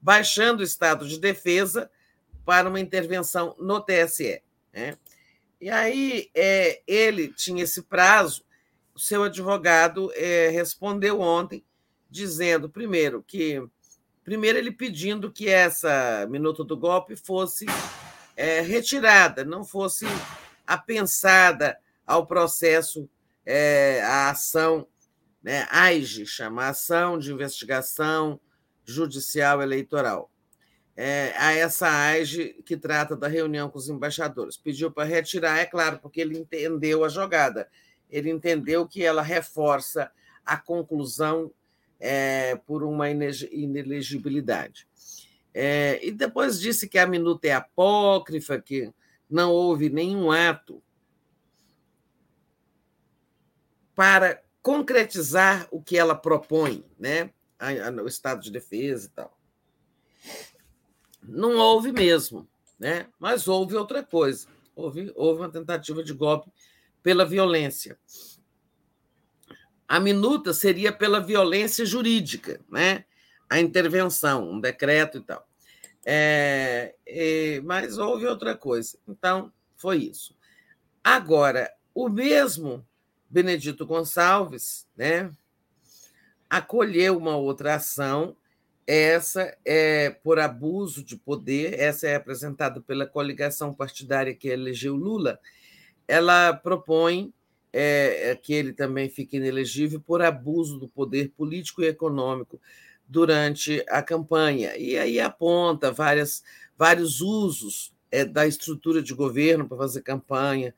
baixando 0.01 0.61
o 0.61 0.65
estado 0.65 1.07
de 1.07 1.19
defesa 1.19 1.91
para 2.44 2.69
uma 2.69 2.81
intervenção 2.81 3.55
no 3.59 3.81
TSE. 3.81 4.43
Né? 4.73 4.97
E 5.61 5.70
aí 5.70 6.31
é, 6.35 6.83
ele 6.86 7.28
tinha 7.28 7.65
esse 7.65 7.83
prazo, 7.83 8.44
o 8.94 8.99
seu 8.99 9.23
advogado 9.23 10.12
é, 10.15 10.49
respondeu 10.49 11.20
ontem, 11.20 11.65
dizendo, 12.11 12.69
primeiro, 12.69 13.23
que 13.27 13.62
primeiro 14.23 14.59
ele 14.59 14.70
pedindo 14.70 15.33
que 15.33 15.49
essa 15.49 16.27
minuta 16.28 16.62
do 16.62 16.77
golpe 16.77 17.17
fosse 17.17 17.67
é, 18.36 18.61
retirada, 18.61 19.44
não 19.44 19.65
fosse 19.65 20.07
apensada 20.67 21.78
ao 22.07 22.27
processo, 22.27 23.09
é, 23.44 24.02
a 24.02 24.31
ação, 24.31 24.86
né, 25.43 25.67
AIGE, 25.70 26.27
chama 26.27 26.69
Ação 26.69 27.19
de 27.19 27.33
Investigação 27.33 28.41
Judicial 28.85 29.62
Eleitoral 29.62 30.33
é, 30.97 31.33
a 31.36 31.52
essa 31.52 31.89
AIGE 31.89 32.62
que 32.65 32.77
trata 32.77 33.17
da 33.17 33.28
reunião 33.28 33.69
com 33.69 33.78
os 33.78 33.89
embaixadores. 33.89 34.57
Pediu 34.57 34.91
para 34.91 35.09
retirar, 35.09 35.59
é 35.59 35.67
claro, 35.67 35.99
porque 35.99 36.20
ele 36.20 36.39
entendeu 36.39 37.05
a 37.05 37.09
jogada. 37.09 37.69
Ele 38.11 38.31
entendeu 38.31 38.86
que 38.86 39.02
ela 39.02 39.23
reforça 39.23 40.11
a 40.44 40.57
conclusão 40.57 41.51
é, 41.99 42.57
por 42.67 42.83
uma 42.83 43.09
inelegibilidade. 43.09 44.86
É, 45.55 46.01
e 46.03 46.11
depois 46.11 46.59
disse 46.59 46.89
que 46.89 46.99
a 46.99 47.07
minuta 47.07 47.47
é 47.47 47.53
apócrifa, 47.53 48.61
que 48.61 48.93
não 49.29 49.51
houve 49.51 49.91
nenhum 49.91 50.31
ato 50.31 50.83
para 53.95 54.43
concretizar 54.63 55.69
o 55.71 55.83
que 55.83 55.99
ela 55.99 56.15
propõe, 56.15 56.85
né? 56.99 57.31
o 58.03 58.07
estado 58.07 58.43
de 58.43 58.51
defesa 58.51 59.07
e 59.07 59.11
tal. 59.11 59.39
Não 61.23 61.57
houve 61.57 61.93
mesmo, 61.93 62.49
né? 62.79 63.07
mas 63.19 63.47
houve 63.47 63.77
outra 63.77 64.03
coisa. 64.03 64.49
Houve, 64.75 65.13
houve 65.15 65.43
uma 65.43 65.51
tentativa 65.51 66.03
de 66.03 66.13
golpe 66.13 66.51
pela 67.03 67.25
violência. 67.25 67.99
A 69.87 70.01
minuta 70.01 70.55
seria 70.55 70.91
pela 70.91 71.21
violência 71.21 71.85
jurídica, 71.85 72.61
né? 72.71 73.05
A 73.53 73.61
intervenção, 73.61 74.51
um 74.51 74.59
decreto 74.59 75.19
e 75.19 75.21
tal. 75.21 75.47
É, 76.07 76.95
é, 77.07 77.61
mas 77.61 77.99
houve 77.99 78.27
outra 78.27 78.57
coisa. 78.57 78.97
Então, 79.07 79.53
foi 79.77 79.99
isso. 79.99 80.35
Agora, 81.05 81.71
o 81.95 82.09
mesmo 82.09 82.83
Benedito 83.29 83.85
Gonçalves 83.85 84.87
né, 84.97 85.31
acolheu 86.49 87.19
uma 87.19 87.37
outra 87.37 87.75
ação, 87.75 88.35
essa 88.87 89.55
é 89.67 90.09
por 90.09 90.39
abuso 90.39 91.05
de 91.05 91.19
poder, 91.19 91.79
essa 91.79 92.09
é 92.09 92.15
apresentada 92.15 92.81
pela 92.81 93.07
coligação 93.07 93.75
partidária 93.75 94.35
que 94.35 94.49
elegeu 94.49 94.97
Lula. 94.97 95.39
Ela 96.09 96.55
propõe 96.55 97.35
é, 97.71 98.35
que 98.43 98.55
ele 98.55 98.73
também 98.73 99.11
fique 99.11 99.37
inelegível 99.37 100.01
por 100.01 100.23
abuso 100.23 100.79
do 100.79 100.89
poder 100.89 101.33
político 101.37 101.83
e 101.83 101.89
econômico 101.89 102.59
durante 103.13 103.85
a 103.91 104.03
campanha. 104.03 104.75
E 104.79 104.97
aí 104.97 105.21
aponta 105.21 105.93
várias, 105.93 106.43
vários 106.79 107.21
usos 107.21 107.93
é, 108.11 108.25
da 108.25 108.47
estrutura 108.47 109.03
de 109.03 109.13
governo 109.13 109.69
para 109.69 109.77
fazer 109.77 110.01
campanha, 110.01 110.75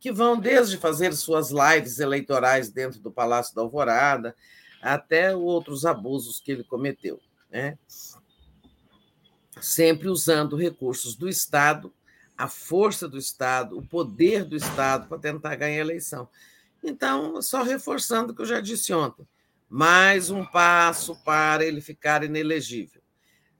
que 0.00 0.10
vão 0.10 0.38
desde 0.38 0.76
fazer 0.76 1.14
suas 1.14 1.50
lives 1.50 2.00
eleitorais 2.00 2.68
dentro 2.68 2.98
do 2.98 3.12
Palácio 3.12 3.54
da 3.54 3.62
Alvorada 3.62 4.34
até 4.82 5.34
outros 5.34 5.86
abusos 5.86 6.40
que 6.40 6.50
ele 6.50 6.64
cometeu. 6.64 7.20
Né? 7.48 7.78
Sempre 9.60 10.08
usando 10.08 10.56
recursos 10.56 11.14
do 11.14 11.28
Estado, 11.28 11.92
a 12.36 12.48
força 12.48 13.08
do 13.08 13.18
Estado, 13.18 13.78
o 13.78 13.86
poder 13.86 14.44
do 14.44 14.56
Estado 14.56 15.08
para 15.08 15.18
tentar 15.18 15.54
ganhar 15.54 15.78
a 15.78 15.84
eleição. 15.84 16.28
Então, 16.82 17.40
só 17.40 17.62
reforçando 17.62 18.32
o 18.32 18.36
que 18.36 18.42
eu 18.42 18.46
já 18.46 18.60
disse 18.60 18.92
ontem, 18.92 19.26
mais 19.68 20.30
um 20.30 20.44
passo 20.44 21.16
para 21.24 21.64
ele 21.64 21.80
ficar 21.80 22.24
inelegível. 22.24 23.02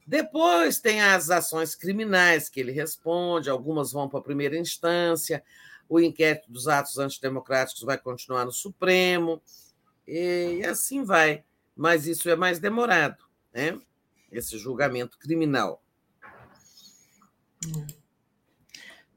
Depois 0.07 0.81
tem 0.81 1.03
as 1.03 1.31
ações 1.31 1.75
criminais 1.75 2.49
que 2.49 2.61
ele 2.61 2.73
responde, 2.73 3.51
algumas 3.51 3.93
vão 3.93 4.09
para 4.09 4.21
a 4.21 4.23
primeira 4.23 4.57
instância, 4.57 5.43
o 5.89 6.01
inquérito 6.01 6.51
dos 6.51 6.67
atos 6.67 6.99
antidemocráticos 6.99 7.83
vai 7.83 7.99
continuar 7.99 8.45
no 8.45 8.53
Supremo, 8.53 9.43
e 10.07 10.63
assim 10.65 11.05
vai. 11.05 11.45
Mas 11.77 12.07
isso 12.07 12.29
é 12.29 12.35
mais 12.35 12.59
demorado, 12.59 13.23
né? 13.53 13.79
esse 14.31 14.59
julgamento 14.59 15.19
criminal. 15.19 15.83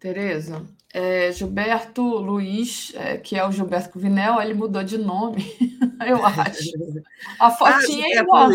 Tereza, 0.02 0.66
é, 0.92 1.32
Gilberto 1.32 2.02
Luiz, 2.02 2.92
é, 2.96 3.18
que 3.18 3.38
é 3.38 3.48
o 3.48 3.52
Gilberto 3.52 4.00
Vinel, 4.00 4.42
ele 4.42 4.56
mudou 4.56 4.84
de 4.84 4.98
nome, 4.98 5.46
eu 6.08 6.26
acho. 6.26 6.72
A 7.40 7.46
ah, 7.46 7.52
fotinha 7.52 8.08
ah, 8.08 8.10
é 8.10 8.22
igual. 8.24 8.50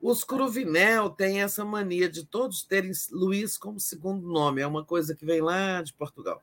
Os 0.00 0.22
Cruvinel 0.22 1.10
têm 1.10 1.42
essa 1.42 1.64
mania 1.64 2.08
de 2.08 2.24
todos 2.24 2.62
terem 2.62 2.92
Luiz 3.10 3.58
como 3.58 3.80
segundo 3.80 4.28
nome, 4.28 4.62
é 4.62 4.66
uma 4.66 4.84
coisa 4.84 5.16
que 5.16 5.26
vem 5.26 5.40
lá 5.40 5.82
de 5.82 5.92
Portugal. 5.92 6.40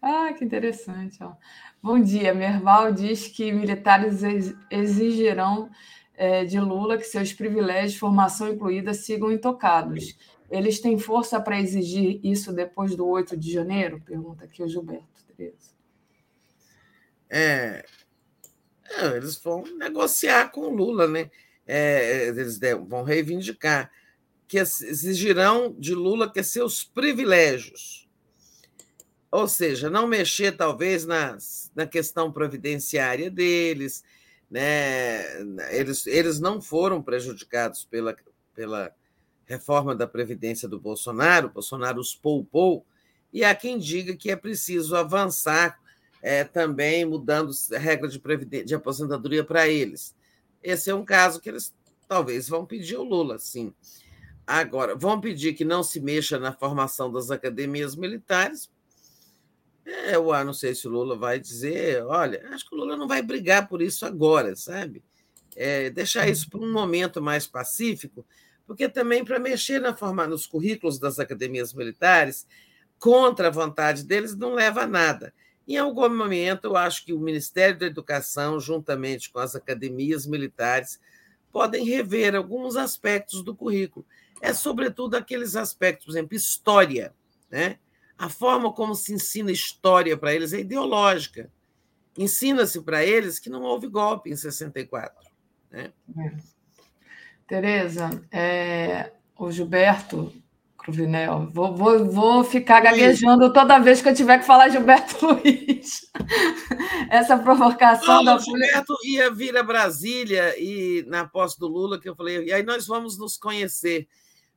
Ah, 0.00 0.32
que 0.32 0.44
interessante. 0.44 1.20
Ó. 1.20 1.32
Bom 1.82 1.98
dia. 1.98 2.32
Merval 2.32 2.92
diz 2.92 3.26
que 3.26 3.50
militares 3.50 4.22
exigirão 4.70 5.68
é, 6.14 6.44
de 6.44 6.60
Lula 6.60 6.96
que 6.96 7.04
seus 7.04 7.32
privilégios, 7.32 7.98
formação 7.98 8.48
incluída, 8.48 8.94
sigam 8.94 9.32
intocados. 9.32 10.14
Eles 10.56 10.80
têm 10.80 10.98
força 10.98 11.40
para 11.40 11.60
exigir 11.60 12.20
isso 12.22 12.52
depois 12.52 12.94
do 12.94 13.06
8 13.06 13.36
de 13.36 13.52
janeiro? 13.52 14.00
Pergunta 14.04 14.44
aqui 14.44 14.62
o 14.62 14.68
Gilberto 14.68 15.24
Tereza. 15.26 15.74
É, 17.28 17.84
é, 18.90 19.16
eles 19.16 19.36
vão 19.36 19.64
negociar 19.76 20.50
com 20.50 20.62
o 20.62 20.74
Lula, 20.74 21.08
né? 21.08 21.30
É, 21.66 22.28
eles 22.28 22.60
vão 22.86 23.02
reivindicar 23.02 23.90
que 24.46 24.58
exigirão 24.58 25.74
de 25.78 25.94
Lula 25.94 26.30
que 26.30 26.42
seus 26.42 26.84
privilégios 26.84 28.04
ou 29.34 29.48
seja, 29.48 29.90
não 29.90 30.06
mexer 30.06 30.52
talvez 30.52 31.04
na, 31.04 31.36
na 31.74 31.88
questão 31.88 32.30
providenciária 32.30 33.28
deles, 33.28 34.04
né? 34.48 35.24
eles, 35.72 36.06
eles 36.06 36.38
não 36.38 36.62
foram 36.62 37.02
prejudicados 37.02 37.84
pela, 37.84 38.14
pela 38.54 38.94
reforma 39.46 39.94
da 39.94 40.06
Previdência 40.06 40.68
do 40.68 40.78
Bolsonaro, 40.78 41.50
Bolsonaro 41.50 42.00
os 42.00 42.14
poupou, 42.14 42.84
e 43.32 43.44
há 43.44 43.54
quem 43.54 43.78
diga 43.78 44.16
que 44.16 44.30
é 44.30 44.36
preciso 44.36 44.96
avançar 44.96 45.78
é, 46.22 46.44
também 46.44 47.04
mudando 47.04 47.50
a 47.74 47.78
regra 47.78 48.08
de, 48.08 48.64
de 48.64 48.74
aposentadoria 48.74 49.44
para 49.44 49.68
eles. 49.68 50.14
Esse 50.62 50.90
é 50.90 50.94
um 50.94 51.04
caso 51.04 51.40
que 51.40 51.48
eles 51.48 51.74
talvez 52.08 52.48
vão 52.48 52.64
pedir 52.64 52.96
o 52.96 53.02
Lula, 53.02 53.38
sim. 53.38 53.74
Agora, 54.46 54.94
vão 54.94 55.20
pedir 55.20 55.54
que 55.54 55.64
não 55.64 55.82
se 55.82 56.00
mexa 56.00 56.38
na 56.38 56.52
formação 56.52 57.10
das 57.10 57.30
academias 57.30 57.96
militares, 57.96 58.70
é, 59.84 60.16
eu 60.16 60.24
não 60.44 60.54
sei 60.54 60.74
se 60.74 60.88
o 60.88 60.90
Lula 60.90 61.16
vai 61.16 61.38
dizer, 61.38 62.02
olha, 62.06 62.42
acho 62.50 62.66
que 62.66 62.74
o 62.74 62.78
Lula 62.78 62.96
não 62.96 63.06
vai 63.06 63.20
brigar 63.20 63.68
por 63.68 63.82
isso 63.82 64.06
agora, 64.06 64.56
sabe? 64.56 65.04
É, 65.54 65.90
deixar 65.90 66.28
isso 66.28 66.48
para 66.48 66.60
um 66.60 66.72
momento 66.72 67.20
mais 67.20 67.46
pacífico, 67.46 68.26
porque 68.66 68.88
também 68.88 69.24
para 69.24 69.38
mexer 69.38 69.80
na 69.80 69.94
forma, 69.94 70.26
nos 70.26 70.46
currículos 70.46 70.98
das 70.98 71.18
academias 71.18 71.72
militares, 71.72 72.46
contra 72.98 73.48
a 73.48 73.50
vontade 73.50 74.04
deles, 74.04 74.36
não 74.36 74.54
leva 74.54 74.82
a 74.82 74.86
nada. 74.86 75.34
Em 75.66 75.76
algum 75.76 76.08
momento, 76.08 76.64
eu 76.64 76.76
acho 76.76 77.04
que 77.04 77.12
o 77.12 77.18
Ministério 77.18 77.78
da 77.78 77.86
Educação, 77.86 78.60
juntamente 78.60 79.30
com 79.30 79.38
as 79.38 79.54
academias 79.54 80.26
militares, 80.26 81.00
podem 81.50 81.84
rever 81.84 82.34
alguns 82.34 82.76
aspectos 82.76 83.42
do 83.42 83.54
currículo. 83.54 84.04
É, 84.40 84.52
sobretudo, 84.52 85.14
aqueles 85.14 85.56
aspectos, 85.56 86.06
por 86.06 86.12
exemplo, 86.12 86.36
história. 86.36 87.14
Né? 87.50 87.78
A 88.18 88.28
forma 88.28 88.72
como 88.72 88.94
se 88.94 89.14
ensina 89.14 89.50
história 89.50 90.16
para 90.16 90.34
eles 90.34 90.52
é 90.52 90.60
ideológica. 90.60 91.50
Ensina-se 92.18 92.80
para 92.82 93.04
eles 93.04 93.38
que 93.38 93.48
não 93.48 93.62
houve 93.62 93.88
golpe 93.88 94.30
em 94.30 94.36
64. 94.36 95.30
Né? 95.70 95.92
É. 96.18 96.53
Tereza, 97.46 98.10
é, 98.32 99.12
o 99.38 99.50
Gilberto 99.50 100.32
Cruvinel, 100.78 101.50
vou, 101.52 101.74
vou, 101.74 102.04
vou 102.04 102.44
ficar 102.44 102.80
gaguejando 102.80 103.52
toda 103.52 103.78
vez 103.78 104.02
que 104.02 104.08
eu 104.08 104.14
tiver 104.14 104.38
que 104.38 104.46
falar 104.46 104.68
Gilberto 104.68 105.16
Luiz. 105.26 106.10
Essa 107.10 107.38
provocação 107.38 108.16
não, 108.16 108.24
da. 108.24 108.36
O 108.36 108.40
Gilberto 108.40 108.94
ia 109.04 109.30
vir 109.30 109.56
a 109.56 109.62
Brasília 109.62 110.54
e 110.58 111.02
na 111.06 111.26
posse 111.26 111.58
do 111.58 111.66
Lula, 111.66 111.98
que 111.98 112.08
eu 112.08 112.14
falei, 112.14 112.44
e 112.44 112.52
aí 112.52 112.62
nós 112.62 112.86
vamos 112.86 113.18
nos 113.18 113.38
conhecer. 113.38 114.06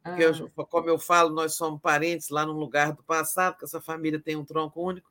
Porque, 0.03 0.23
eu, 0.23 0.51
ah. 0.57 0.65
como 0.65 0.89
eu 0.89 0.99
falo, 0.99 1.29
nós 1.29 1.55
somos 1.55 1.81
parentes 1.81 2.29
lá 2.29 2.45
num 2.45 2.53
lugar 2.53 2.93
do 2.93 3.03
passado, 3.03 3.57
que 3.57 3.65
essa 3.65 3.81
família 3.81 4.19
tem 4.19 4.35
um 4.35 4.45
tronco 4.45 4.81
único. 4.81 5.09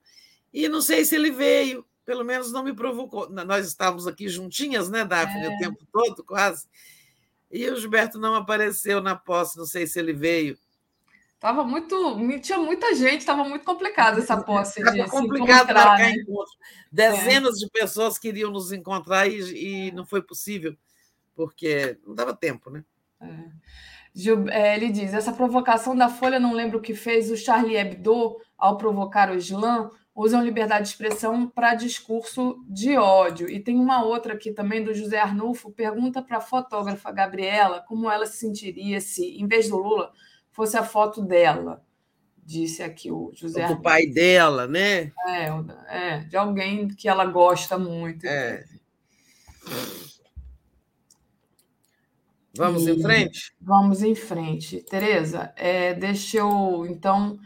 E 0.52 0.68
não 0.68 0.80
sei 0.80 1.05
se 1.05 1.14
ele 1.14 1.30
veio, 1.30 1.84
pelo 2.05 2.24
menos 2.24 2.52
não 2.52 2.62
me 2.62 2.74
provocou. 2.74 3.28
Nós 3.30 3.66
estávamos 3.66 4.06
aqui 4.06 4.28
juntinhas, 4.28 4.88
né, 4.88 5.05
Daphne, 5.05 5.46
é. 5.46 5.48
o 5.48 5.58
tempo 5.58 5.86
todo, 5.92 6.24
quase. 6.24 6.66
E 7.50 7.68
o 7.68 7.76
Gilberto 7.76 8.18
não 8.18 8.34
apareceu 8.34 9.00
na 9.00 9.15
posse, 9.15 9.57
não 9.57 9.66
sei 9.66 9.86
se 9.86 9.99
ele 9.99 10.12
veio. 10.12 10.58
Tava 11.39 11.62
muito, 11.62 12.16
tinha 12.41 12.58
muita 12.58 12.94
gente, 12.94 13.20
estava 13.20 13.44
muito 13.44 13.65
complicado 13.65 14.18
essa 14.18 14.42
posse. 14.42 14.81
Estava 14.81 15.08
complicado 15.08 15.66
marcar 15.66 15.99
né? 15.99 16.10
encontro. 16.12 16.52
Dezenas 16.91 17.57
é. 17.57 17.58
de 17.58 17.70
pessoas 17.70 18.18
queriam 18.18 18.50
nos 18.50 18.73
encontrar 18.73 19.28
e, 19.28 19.89
e, 19.89 19.92
não 19.92 20.07
foi 20.07 20.23
possível, 20.23 20.75
porque 21.34 21.99
não 22.07 22.15
dava 22.15 22.34
tempo, 22.34 22.70
né? 22.70 22.84
É. 23.20 23.28
É, 24.50 24.75
ele 24.75 24.91
diz: 24.91 25.12
essa 25.12 25.31
provocação 25.31 25.94
da 25.94 26.08
Folha, 26.08 26.41
não 26.41 26.55
lembro 26.55 26.78
o 26.78 26.83
que 26.83 26.94
fez 26.94 27.31
o 27.31 27.36
Charlie 27.36 27.76
Hebdo 27.76 28.39
ao 28.57 28.78
provocar 28.78 29.31
o 29.31 29.34
Islã, 29.34 29.91
usam 30.16 30.42
liberdade 30.42 30.84
de 30.84 30.88
expressão 30.88 31.46
para 31.46 31.74
discurso 31.74 32.64
de 32.66 32.96
ódio. 32.96 33.50
E 33.50 33.60
tem 33.60 33.78
uma 33.78 34.02
outra 34.02 34.32
aqui 34.32 34.50
também 34.50 34.82
do 34.82 34.94
José 34.94 35.18
Arnulfo, 35.18 35.70
pergunta 35.70 36.22
para 36.22 36.38
a 36.38 36.40
fotógrafa 36.40 37.12
Gabriela 37.12 37.84
como 37.86 38.10
ela 38.10 38.24
se 38.24 38.38
sentiria 38.38 38.98
se, 38.98 39.38
em 39.38 39.46
vez 39.46 39.68
do 39.68 39.76
Lula, 39.76 40.10
fosse 40.50 40.78
a 40.78 40.82
foto 40.82 41.20
dela. 41.20 41.84
Disse 42.42 42.82
aqui 42.82 43.12
o 43.12 43.30
José 43.34 43.60
Do 43.60 43.64
Arnulfo. 43.64 43.82
pai 43.82 44.06
dela, 44.06 44.66
né? 44.66 45.12
É, 45.26 45.48
é, 45.88 46.18
de 46.20 46.36
alguém 46.36 46.88
que 46.88 47.08
ela 47.08 47.26
gosta 47.26 47.76
muito. 47.76 48.24
É. 48.24 48.64
Vamos 52.56 52.86
e 52.86 52.92
em 52.92 53.02
frente? 53.02 53.52
Vamos 53.60 54.02
em 54.02 54.14
frente. 54.14 54.80
Tereza, 54.80 55.52
é, 55.56 55.92
deixa 55.92 56.38
eu, 56.38 56.86
então, 56.88 57.38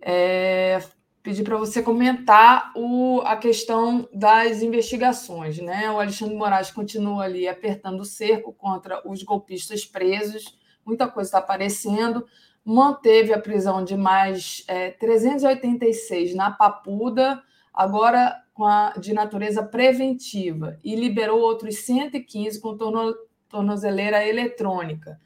é, 0.00 0.80
pedir 1.26 1.42
para 1.42 1.56
você 1.56 1.82
comentar 1.82 2.70
o, 2.76 3.20
a 3.22 3.36
questão 3.36 4.08
das 4.14 4.62
investigações. 4.62 5.58
Né? 5.58 5.90
O 5.90 5.98
Alexandre 5.98 6.36
Moraes 6.36 6.70
continua 6.70 7.24
ali 7.24 7.48
apertando 7.48 7.98
o 7.98 8.04
cerco 8.04 8.52
contra 8.52 9.02
os 9.04 9.24
golpistas 9.24 9.84
presos, 9.84 10.56
muita 10.84 11.08
coisa 11.08 11.26
está 11.26 11.38
aparecendo. 11.38 12.24
Manteve 12.64 13.32
a 13.32 13.40
prisão 13.40 13.82
de 13.82 13.96
mais 13.96 14.62
é, 14.68 14.92
386 14.92 16.32
na 16.36 16.52
Papuda, 16.52 17.42
agora 17.74 18.40
a, 18.60 18.94
de 18.96 19.12
natureza 19.12 19.64
preventiva, 19.64 20.78
e 20.84 20.94
liberou 20.94 21.40
outros 21.40 21.78
115 21.78 22.60
com 22.60 22.76
torno, 22.76 23.12
tornozeleira 23.48 24.24
eletrônica. 24.24 25.20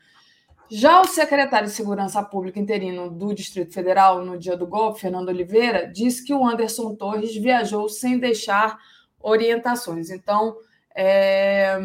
Já 0.71 1.01
o 1.01 1.05
secretário 1.05 1.67
de 1.67 1.75
Segurança 1.75 2.23
Pública 2.23 2.61
interino 2.61 3.11
do 3.11 3.35
Distrito 3.35 3.75
Federal, 3.75 4.25
no 4.25 4.39
dia 4.39 4.57
do 4.57 4.67
golpe, 4.67 5.01
Fernando 5.01 5.29
Oliveira, 5.29 5.91
disse 5.91 6.25
que 6.25 6.33
o 6.33 6.47
Anderson 6.47 6.95
Torres 6.95 7.35
viajou 7.35 7.89
sem 7.89 8.19
deixar 8.19 8.79
orientações. 9.21 10.11
Então, 10.11 10.57
é, 10.95 11.77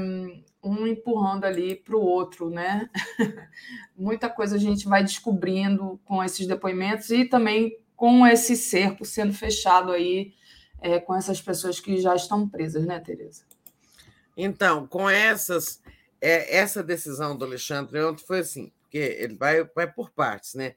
um 0.64 0.88
empurrando 0.88 1.46
ali 1.46 1.76
para 1.76 1.96
o 1.96 2.02
outro, 2.02 2.50
né? 2.50 2.90
Muita 3.98 4.30
coisa 4.30 4.56
a 4.56 4.60
gente 4.60 4.88
vai 4.88 5.04
descobrindo 5.04 6.00
com 6.06 6.24
esses 6.24 6.46
depoimentos 6.46 7.10
e 7.10 7.26
também 7.26 7.78
com 7.96 8.26
esse 8.26 8.56
cerco 8.56 9.06
sendo 9.06 9.34
fechado 9.34 9.92
aí 9.92 10.34
é, 10.82 11.00
com 11.00 11.16
essas 11.16 11.42
pessoas 11.42 11.80
que 11.80 11.98
já 11.98 12.16
estão 12.16 12.48
presas, 12.48 12.86
né, 12.86 13.00
Tereza? 13.00 13.44
Então, 14.38 14.86
com 14.86 15.10
essas, 15.10 15.82
é, 16.22 16.58
essa 16.58 16.84
decisão 16.84 17.38
do 17.38 17.46
Alexandre 17.46 18.04
ontem 18.04 18.24
foi 18.26 18.40
assim, 18.40 18.72
porque 18.96 19.18
ele 19.20 19.36
vai, 19.36 19.64
vai 19.76 19.92
por 19.92 20.10
partes, 20.12 20.54
né? 20.54 20.74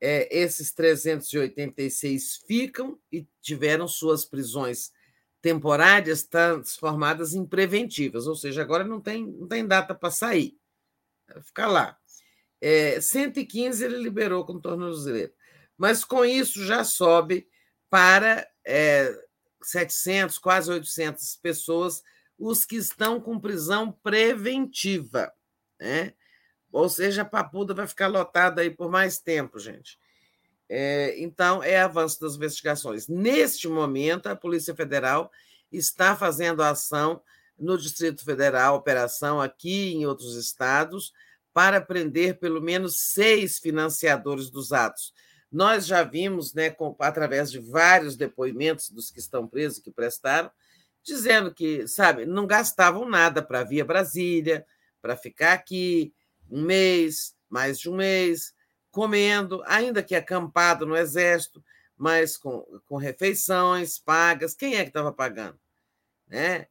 É, 0.00 0.36
esses 0.36 0.72
386 0.72 2.42
ficam 2.44 2.98
e 3.10 3.24
tiveram 3.40 3.86
suas 3.86 4.24
prisões 4.24 4.90
temporárias 5.40 6.24
transformadas 6.24 7.34
em 7.34 7.46
preventivas, 7.46 8.26
ou 8.26 8.34
seja, 8.34 8.62
agora 8.62 8.82
não 8.82 9.00
tem, 9.00 9.24
não 9.24 9.46
tem 9.46 9.64
data 9.64 9.94
para 9.94 10.10
sair, 10.10 10.56
vai 11.28 11.42
ficar 11.42 11.68
lá. 11.68 11.96
É, 12.60 13.00
115 13.00 13.84
ele 13.84 13.98
liberou 13.98 14.44
com 14.44 14.60
tornozeleira, 14.60 15.32
mas 15.78 16.04
com 16.04 16.24
isso 16.24 16.64
já 16.64 16.82
sobe 16.82 17.48
para 17.88 18.48
é, 18.64 19.12
700, 19.62 20.36
quase 20.38 20.70
800 20.70 21.36
pessoas 21.36 22.02
os 22.36 22.64
que 22.64 22.76
estão 22.76 23.20
com 23.20 23.38
prisão 23.38 23.92
preventiva, 23.92 25.32
né? 25.80 26.12
Ou 26.72 26.88
seja, 26.88 27.22
a 27.22 27.26
Papuda 27.26 27.74
vai 27.74 27.86
ficar 27.86 28.08
lotada 28.08 28.62
aí 28.62 28.70
por 28.70 28.90
mais 28.90 29.18
tempo, 29.18 29.58
gente. 29.58 29.98
É, 30.68 31.20
então, 31.22 31.62
é 31.62 31.78
avanço 31.78 32.18
das 32.18 32.34
investigações. 32.34 33.06
Neste 33.06 33.68
momento, 33.68 34.28
a 34.28 34.34
Polícia 34.34 34.74
Federal 34.74 35.30
está 35.70 36.16
fazendo 36.16 36.62
ação 36.62 37.22
no 37.58 37.76
Distrito 37.76 38.24
Federal, 38.24 38.76
operação 38.76 39.38
aqui 39.38 39.92
em 39.92 40.06
outros 40.06 40.34
estados, 40.34 41.12
para 41.52 41.80
prender 41.80 42.38
pelo 42.38 42.62
menos 42.62 42.98
seis 42.98 43.58
financiadores 43.58 44.48
dos 44.48 44.72
atos. 44.72 45.12
Nós 45.50 45.86
já 45.86 46.02
vimos, 46.02 46.54
né, 46.54 46.70
com, 46.70 46.96
através 46.98 47.50
de 47.50 47.58
vários 47.58 48.16
depoimentos 48.16 48.88
dos 48.88 49.10
que 49.10 49.18
estão 49.18 49.46
presos, 49.46 49.78
que 49.78 49.90
prestaram, 49.90 50.50
dizendo 51.02 51.52
que, 51.52 51.86
sabe, 51.86 52.24
não 52.24 52.46
gastavam 52.46 53.06
nada 53.06 53.42
para 53.42 53.62
vir 53.62 53.82
a 53.82 53.84
Brasília, 53.84 54.64
para 55.02 55.14
ficar 55.14 55.52
aqui 55.52 56.14
um 56.52 56.62
mês, 56.62 57.34
mais 57.48 57.78
de 57.78 57.88
um 57.88 57.96
mês, 57.96 58.52
comendo, 58.90 59.62
ainda 59.66 60.02
que 60.02 60.14
acampado 60.14 60.84
no 60.84 60.96
exército, 60.96 61.64
mas 61.96 62.36
com, 62.36 62.60
com 62.86 62.96
refeições 62.96 63.98
pagas. 63.98 64.54
Quem 64.54 64.76
é 64.76 64.82
que 64.82 64.90
estava 64.90 65.12
pagando? 65.12 65.58
Né? 66.28 66.66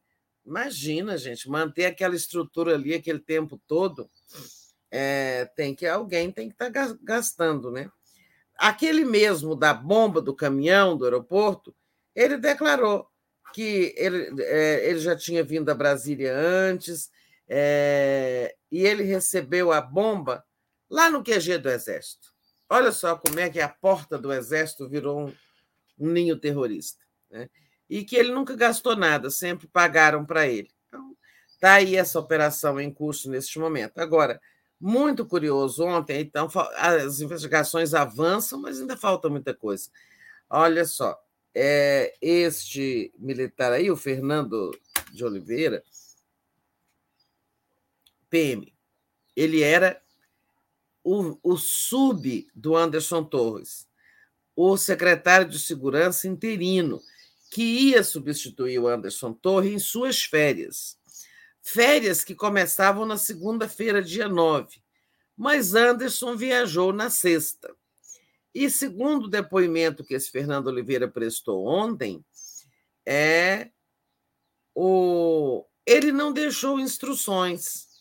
Imagina, 0.46 1.18
gente, 1.18 1.48
manter 1.48 1.86
aquela 1.86 2.14
estrutura 2.14 2.74
ali 2.74 2.94
aquele 2.94 3.18
tempo 3.18 3.60
todo, 3.66 4.08
é, 4.90 5.46
tem 5.56 5.74
que 5.74 5.86
alguém 5.86 6.30
tem 6.30 6.48
que 6.48 6.54
estar 6.54 6.70
tá 6.70 6.98
gastando, 7.02 7.70
né? 7.70 7.90
Aquele 8.56 9.04
mesmo 9.04 9.56
da 9.56 9.72
bomba 9.72 10.20
do 10.20 10.34
caminhão 10.34 10.96
do 10.96 11.04
aeroporto, 11.04 11.74
ele 12.14 12.36
declarou 12.36 13.08
que 13.54 13.94
ele, 13.96 14.42
é, 14.42 14.88
ele 14.88 14.98
já 14.98 15.16
tinha 15.16 15.42
vindo 15.42 15.70
a 15.70 15.74
Brasília 15.74 16.36
antes 16.36 17.10
é, 17.54 18.56
e 18.70 18.86
ele 18.86 19.02
recebeu 19.02 19.72
a 19.72 19.80
bomba 19.82 20.42
lá 20.88 21.10
no 21.10 21.22
QG 21.22 21.58
do 21.58 21.68
Exército. 21.68 22.32
Olha 22.66 22.90
só 22.90 23.14
como 23.14 23.38
é 23.38 23.50
que 23.50 23.60
a 23.60 23.68
porta 23.68 24.16
do 24.16 24.32
Exército 24.32 24.88
virou 24.88 25.26
um, 25.26 25.34
um 25.98 26.08
ninho 26.08 26.38
terrorista. 26.38 27.04
Né? 27.30 27.50
E 27.90 28.04
que 28.04 28.16
ele 28.16 28.32
nunca 28.32 28.56
gastou 28.56 28.96
nada, 28.96 29.28
sempre 29.28 29.66
pagaram 29.66 30.24
para 30.24 30.48
ele. 30.48 30.70
Então, 30.88 31.14
está 31.46 31.74
aí 31.74 31.94
essa 31.94 32.18
operação 32.18 32.80
em 32.80 32.90
curso 32.90 33.30
neste 33.30 33.58
momento. 33.58 33.98
Agora, 33.98 34.40
muito 34.80 35.26
curioso, 35.26 35.84
ontem, 35.84 36.22
então, 36.22 36.48
as 36.76 37.20
investigações 37.20 37.92
avançam, 37.92 38.62
mas 38.62 38.80
ainda 38.80 38.96
falta 38.96 39.28
muita 39.28 39.52
coisa. 39.52 39.90
Olha 40.48 40.86
só, 40.86 41.22
é, 41.54 42.14
este 42.22 43.12
militar 43.18 43.72
aí, 43.74 43.90
o 43.90 43.96
Fernando 43.96 44.70
de 45.12 45.22
Oliveira, 45.22 45.84
PM, 48.32 48.74
ele 49.36 49.60
era 49.60 50.02
o, 51.04 51.38
o 51.42 51.58
sub 51.58 52.48
do 52.54 52.74
Anderson 52.74 53.22
Torres, 53.22 53.86
o 54.56 54.74
secretário 54.78 55.46
de 55.46 55.58
segurança 55.58 56.26
interino, 56.26 57.02
que 57.50 57.62
ia 57.62 58.02
substituir 58.02 58.78
o 58.78 58.88
Anderson 58.88 59.34
Torres 59.34 59.74
em 59.74 59.78
suas 59.78 60.22
férias. 60.22 60.98
Férias 61.60 62.24
que 62.24 62.34
começavam 62.34 63.04
na 63.04 63.18
segunda-feira, 63.18 64.02
dia 64.02 64.28
9, 64.28 64.82
mas 65.36 65.74
Anderson 65.74 66.34
viajou 66.34 66.90
na 66.90 67.10
sexta. 67.10 67.76
E 68.54 68.70
segundo 68.70 69.26
o 69.26 69.30
depoimento 69.30 70.02
que 70.02 70.14
esse 70.14 70.30
Fernando 70.30 70.68
Oliveira 70.68 71.06
prestou 71.06 71.66
ontem, 71.66 72.24
é 73.04 73.68
o 74.74 75.66
ele 75.84 76.12
não 76.12 76.32
deixou 76.32 76.78
instruções, 76.78 77.91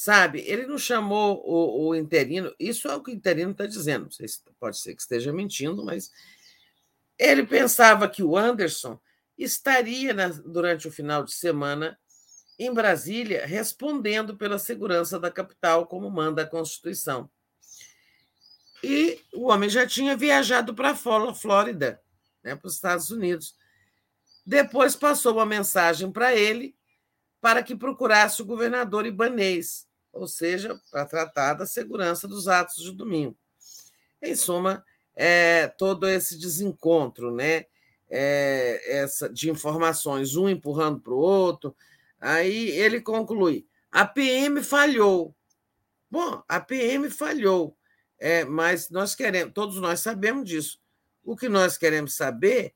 sabe? 0.00 0.40
Ele 0.46 0.66
não 0.66 0.78
chamou 0.78 1.42
o, 1.44 1.88
o 1.88 1.94
interino. 1.94 2.54
Isso 2.58 2.88
é 2.88 2.96
o 2.96 3.02
que 3.02 3.10
o 3.10 3.14
interino 3.14 3.50
está 3.50 3.66
dizendo. 3.66 4.04
Não 4.04 4.10
sei 4.10 4.26
se 4.26 4.40
pode 4.58 4.78
ser 4.78 4.94
que 4.94 5.02
esteja 5.02 5.30
mentindo, 5.30 5.84
mas 5.84 6.10
ele 7.18 7.44
pensava 7.44 8.08
que 8.08 8.22
o 8.22 8.34
Anderson 8.34 8.98
estaria 9.36 10.14
na, 10.14 10.28
durante 10.28 10.88
o 10.88 10.90
final 10.90 11.22
de 11.22 11.34
semana 11.34 12.00
em 12.58 12.72
Brasília 12.72 13.44
respondendo 13.44 14.38
pela 14.38 14.58
segurança 14.58 15.20
da 15.20 15.30
capital, 15.30 15.86
como 15.86 16.10
manda 16.10 16.44
a 16.44 16.48
Constituição. 16.48 17.30
E 18.82 19.20
o 19.34 19.48
homem 19.48 19.68
já 19.68 19.86
tinha 19.86 20.16
viajado 20.16 20.74
para 20.74 20.92
a 20.92 21.34
Flórida, 21.34 22.00
né, 22.42 22.56
para 22.56 22.66
os 22.66 22.74
Estados 22.74 23.10
Unidos. 23.10 23.54
Depois 24.46 24.96
passou 24.96 25.34
uma 25.34 25.44
mensagem 25.44 26.10
para 26.10 26.34
ele 26.34 26.74
para 27.38 27.62
que 27.62 27.76
procurasse 27.76 28.40
o 28.40 28.46
governador 28.46 29.04
Ibanês, 29.04 29.89
ou 30.12 30.26
seja, 30.26 30.80
para 30.90 31.06
tratar 31.06 31.54
da 31.54 31.66
segurança 31.66 32.26
dos 32.26 32.48
atos 32.48 32.82
de 32.82 32.92
domingo. 32.92 33.36
Em 34.22 34.34
suma, 34.34 34.84
é, 35.14 35.66
todo 35.66 36.08
esse 36.08 36.38
desencontro 36.38 37.34
né, 37.34 37.66
é, 38.08 38.98
essa, 39.00 39.28
de 39.28 39.50
informações, 39.50 40.36
um 40.36 40.48
empurrando 40.48 41.00
para 41.00 41.12
o 41.12 41.18
outro. 41.18 41.74
Aí 42.20 42.70
ele 42.70 43.00
conclui: 43.00 43.66
a 43.90 44.04
PM 44.04 44.62
falhou. 44.62 45.34
Bom, 46.10 46.42
a 46.48 46.60
PM 46.60 47.08
falhou. 47.08 47.76
É, 48.18 48.44
mas 48.44 48.90
nós 48.90 49.14
queremos, 49.14 49.54
todos 49.54 49.76
nós 49.76 50.00
sabemos 50.00 50.48
disso. 50.48 50.80
O 51.24 51.36
que 51.36 51.48
nós 51.48 51.78
queremos 51.78 52.14
saber 52.14 52.74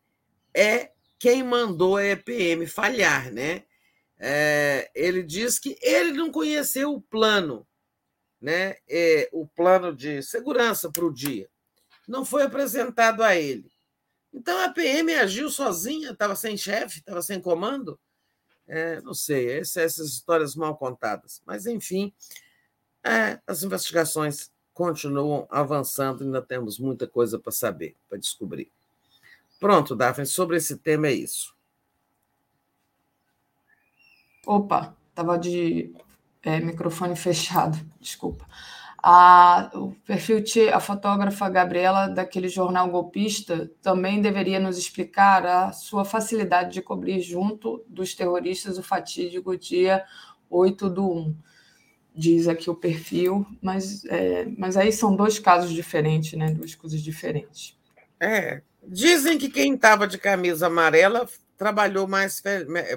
é 0.55 0.91
quem 1.19 1.43
mandou 1.43 1.97
a 1.97 2.05
EPM 2.05 2.67
falhar, 2.67 3.33
né? 3.33 3.65
É, 4.27 4.91
ele 4.94 5.23
diz 5.23 5.59
que 5.59 5.77
ele 5.83 6.12
não 6.12 6.33
conheceu 6.33 6.94
o 6.94 7.01
plano, 7.03 7.67
né? 8.41 8.77
É, 8.89 9.28
o 9.31 9.47
plano 9.47 9.94
de 9.94 10.23
segurança 10.23 10.91
para 10.91 11.05
o 11.05 11.12
dia. 11.12 11.47
Não 12.09 12.25
foi 12.25 12.44
apresentado 12.44 13.23
a 13.23 13.36
ele. 13.36 13.70
Então 14.33 14.59
a 14.65 14.70
PM 14.70 15.15
agiu 15.15 15.51
sozinha, 15.51 16.12
estava 16.12 16.35
sem 16.35 16.57
chefe, 16.57 17.01
estava 17.01 17.20
sem 17.20 17.39
comando. 17.39 18.01
É, 18.67 18.99
não 19.03 19.12
sei, 19.12 19.59
essas 19.59 19.99
histórias 19.99 20.55
mal 20.55 20.75
contadas. 20.75 21.43
Mas, 21.44 21.67
enfim, 21.67 22.11
é, 23.05 23.39
as 23.47 23.62
investigações 23.62 24.51
continuam 24.73 25.47
avançando, 25.51 26.25
ainda 26.25 26.41
temos 26.41 26.78
muita 26.78 27.07
coisa 27.07 27.39
para 27.39 27.53
saber, 27.53 27.94
para 28.09 28.17
descobrir. 28.17 28.73
Pronto, 29.61 29.94
Daphne, 29.94 30.25
sobre 30.25 30.57
esse 30.57 30.78
tema 30.78 31.09
é 31.09 31.12
isso. 31.12 31.55
Opa, 34.47 34.95
estava 35.11 35.39
de 35.39 35.95
é, 36.43 36.61
microfone 36.61 37.17
fechado, 37.17 37.79
desculpa. 38.01 38.47
A, 39.07 39.71
o 39.75 39.93
perfil, 40.07 40.43
a 40.73 40.81
fotógrafa 40.81 41.49
Gabriela, 41.51 42.07
daquele 42.07 42.49
jornal 42.49 42.89
golpista, 42.89 43.71
também 43.83 44.23
deveria 44.23 44.59
nos 44.59 44.79
explicar 44.79 45.45
a 45.45 45.73
sua 45.73 46.07
facilidade 46.07 46.73
de 46.73 46.81
cobrir 46.81 47.21
junto 47.21 47.85
dos 47.87 48.15
terroristas 48.15 48.79
o 48.79 48.83
fatídico 48.83 49.59
dia 49.59 50.03
8 50.49 50.89
do 50.89 51.13
1 51.13 51.37
diz 52.15 52.47
aqui 52.47 52.71
o 52.71 52.75
perfil, 52.75 53.45
mas, 53.61 54.05
é, 54.05 54.47
mas 54.57 54.77
aí 54.77 54.93
são 54.93 55.17
dois 55.17 55.39
casos 55.39 55.73
diferentes, 55.73 56.39
né? 56.39 56.53
duas 56.53 56.75
coisas 56.75 57.03
diferentes. 57.03 57.77
É. 58.21 58.63
Dizem 58.87 59.37
que 59.37 59.49
quem 59.49 59.75
estava 59.75 60.07
de 60.07 60.17
camisa 60.17 60.69
amarela 60.69 61.27
trabalhou 61.57 62.07
mais, 62.07 62.43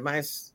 mais 0.02 0.54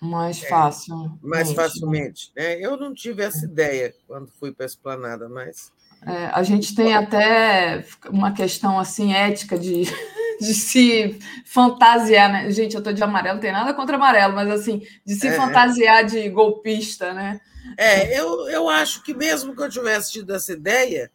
mais 0.00 0.40
fácil. 0.40 0.94
É, 1.22 1.26
mais 1.26 1.52
facilmente. 1.52 2.32
Né? 2.34 2.58
Eu 2.58 2.76
não 2.76 2.94
tive 2.94 3.22
essa 3.22 3.44
ideia 3.44 3.94
quando 4.06 4.30
fui 4.38 4.52
para 4.52 4.64
a 4.64 4.68
esplanada, 4.68 5.28
mas. 5.28 5.72
É, 6.06 6.26
a 6.32 6.42
gente 6.42 6.74
tem 6.74 6.94
até 6.94 7.84
uma 8.08 8.32
questão 8.32 8.78
assim 8.78 9.12
ética 9.12 9.58
de, 9.58 9.82
de 10.40 10.54
se 10.54 11.18
fantasiar, 11.44 12.32
né? 12.32 12.50
Gente, 12.50 12.74
eu 12.74 12.78
estou 12.78 12.92
de 12.92 13.02
amarelo, 13.02 13.34
não 13.34 13.42
tem 13.42 13.52
nada 13.52 13.74
contra 13.74 13.96
amarelo, 13.96 14.34
mas 14.34 14.50
assim, 14.50 14.82
de 15.04 15.14
se 15.14 15.28
é, 15.28 15.32
fantasiar 15.32 16.04
de 16.04 16.28
golpista, 16.30 17.12
né? 17.12 17.38
É, 17.76 18.18
eu, 18.18 18.48
eu 18.48 18.68
acho 18.68 19.02
que 19.02 19.12
mesmo 19.12 19.54
que 19.54 19.62
eu 19.62 19.68
tivesse 19.68 20.12
tido 20.12 20.34
essa 20.34 20.52
ideia, 20.52 21.10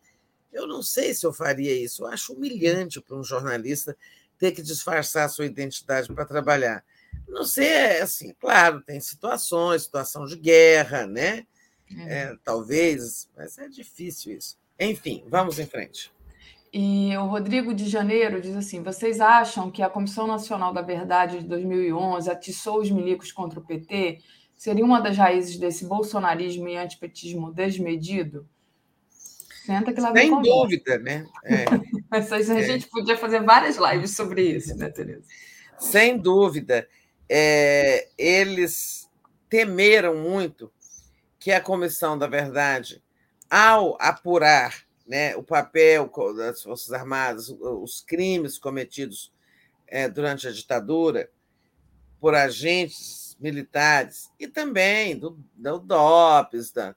eu 0.53 0.67
não 0.67 0.81
sei 0.81 1.13
se 1.13 1.25
eu 1.25 1.33
faria 1.33 1.73
isso. 1.73 2.03
Eu 2.03 2.07
acho 2.07 2.33
humilhante 2.33 3.01
para 3.01 3.17
um 3.17 3.23
jornalista 3.23 3.97
ter 4.37 4.51
que 4.51 4.61
disfarçar 4.61 5.25
a 5.25 5.29
sua 5.29 5.45
identidade 5.45 6.13
para 6.13 6.25
trabalhar. 6.25 6.83
Não 7.27 7.43
sei, 7.43 7.67
é 7.67 8.01
assim, 8.01 8.33
claro, 8.39 8.81
tem 8.81 8.99
situações, 8.99 9.83
situação 9.83 10.25
de 10.25 10.37
guerra, 10.37 11.05
né? 11.05 11.45
É, 12.07 12.31
uhum. 12.31 12.37
talvez, 12.43 13.29
mas 13.35 13.57
é 13.57 13.67
difícil 13.67 14.37
isso. 14.37 14.57
Enfim, 14.79 15.23
vamos 15.27 15.59
em 15.59 15.65
frente. 15.65 16.11
E 16.73 17.15
o 17.17 17.25
Rodrigo 17.27 17.73
de 17.73 17.87
Janeiro 17.87 18.41
diz 18.41 18.55
assim: 18.55 18.83
vocês 18.83 19.21
acham 19.21 19.71
que 19.71 19.81
a 19.81 19.89
Comissão 19.89 20.27
Nacional 20.27 20.73
da 20.73 20.81
Verdade 20.81 21.39
de 21.39 21.47
2011 21.47 22.29
atiçou 22.29 22.81
os 22.81 22.91
milicos 22.91 23.31
contra 23.31 23.59
o 23.59 23.63
PT? 23.63 24.19
Seria 24.57 24.83
uma 24.83 24.99
das 24.99 25.17
raízes 25.17 25.57
desse 25.57 25.85
bolsonarismo 25.85 26.67
e 26.67 26.75
antipetismo 26.75 27.51
desmedido? 27.51 28.47
Senta 29.09 29.93
que 29.93 30.01
lá 30.01 30.11
Sem 30.13 30.41
dúvida, 30.41 30.97
né? 30.99 31.25
É. 31.43 31.65
A 32.11 32.61
gente 32.61 32.85
é. 32.85 32.89
podia 32.89 33.17
fazer 33.17 33.41
várias 33.41 33.77
lives 33.77 34.15
sobre 34.15 34.41
isso, 34.41 34.75
né, 34.75 34.89
Tereza? 34.89 35.23
Sem 35.77 36.17
dúvida 36.17 36.87
é, 37.29 38.09
eles 38.17 39.09
temeram 39.49 40.15
muito 40.15 40.71
que 41.39 41.51
a 41.51 41.61
Comissão 41.61 42.17
da 42.17 42.27
Verdade, 42.27 43.03
ao 43.49 43.97
apurar 43.99 44.85
né, 45.07 45.35
o 45.35 45.43
papel 45.43 46.11
das 46.35 46.63
Forças 46.63 46.91
Armadas, 46.91 47.49
os 47.49 48.01
crimes 48.01 48.57
cometidos 48.57 49.31
é, 49.87 50.09
durante 50.09 50.47
a 50.47 50.51
ditadura 50.51 51.29
por 52.19 52.33
agentes 52.33 53.37
militares 53.39 54.31
e 54.39 54.47
também 54.47 55.17
do, 55.17 55.37
do 55.55 55.79
DOPS, 55.79 56.71
da 56.71 56.95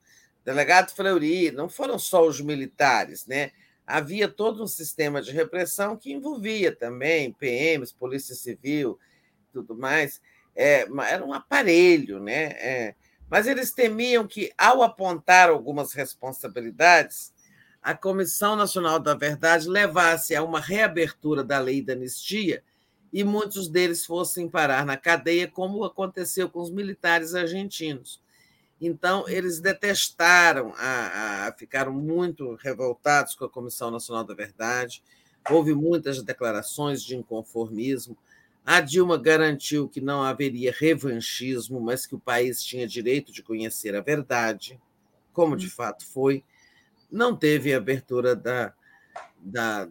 delegado 0.48 0.94
Fleury, 0.94 1.50
não 1.50 1.68
foram 1.68 1.98
só 1.98 2.26
os 2.26 2.40
militares, 2.40 3.26
né? 3.26 3.50
Havia 3.86 4.26
todo 4.26 4.62
um 4.62 4.66
sistema 4.66 5.20
de 5.20 5.30
repressão 5.30 5.94
que 5.94 6.10
envolvia 6.10 6.74
também 6.74 7.32
PMs, 7.32 7.92
Polícia 7.92 8.34
Civil, 8.34 8.98
tudo 9.62 9.80
mais, 9.80 10.20
é, 10.54 10.86
era 11.08 11.24
um 11.24 11.32
aparelho, 11.32 12.20
né? 12.20 12.44
É, 12.58 12.94
mas 13.30 13.46
eles 13.46 13.72
temiam 13.72 14.26
que, 14.26 14.52
ao 14.56 14.82
apontar 14.82 15.50
algumas 15.50 15.92
responsabilidades, 15.92 17.32
a 17.82 17.94
Comissão 17.94 18.56
Nacional 18.56 18.98
da 18.98 19.14
Verdade 19.14 19.68
levasse 19.68 20.34
a 20.34 20.42
uma 20.42 20.60
reabertura 20.60 21.44
da 21.44 21.58
lei 21.58 21.82
da 21.82 21.92
anistia 21.92 22.62
e 23.12 23.24
muitos 23.24 23.68
deles 23.68 24.04
fossem 24.04 24.48
parar 24.48 24.84
na 24.84 24.96
cadeia, 24.96 25.48
como 25.48 25.84
aconteceu 25.84 26.48
com 26.48 26.60
os 26.60 26.70
militares 26.70 27.34
argentinos. 27.34 28.20
Então, 28.80 29.28
eles 29.28 29.60
detestaram, 29.60 30.72
a, 30.76 31.46
a, 31.46 31.52
ficaram 31.52 31.92
muito 31.92 32.54
revoltados 32.56 33.34
com 33.34 33.44
a 33.44 33.50
Comissão 33.50 33.90
Nacional 33.90 34.24
da 34.24 34.34
Verdade. 34.34 35.02
Houve 35.50 35.74
muitas 35.74 36.22
declarações 36.22 37.02
de 37.02 37.16
inconformismo. 37.16 38.16
A 38.64 38.80
Dilma 38.80 39.16
garantiu 39.16 39.88
que 39.88 40.00
não 40.00 40.22
haveria 40.22 40.74
revanchismo, 40.78 41.80
mas 41.80 42.06
que 42.06 42.14
o 42.14 42.20
país 42.20 42.62
tinha 42.62 42.86
direito 42.86 43.32
de 43.32 43.42
conhecer 43.42 43.94
a 43.96 44.00
verdade, 44.00 44.78
como 45.32 45.56
de 45.56 45.66
hum. 45.66 45.70
fato 45.70 46.06
foi. 46.06 46.44
Não 47.10 47.34
teve 47.34 47.72
abertura 47.72 48.36
da, 48.36 48.74
da 49.40 49.88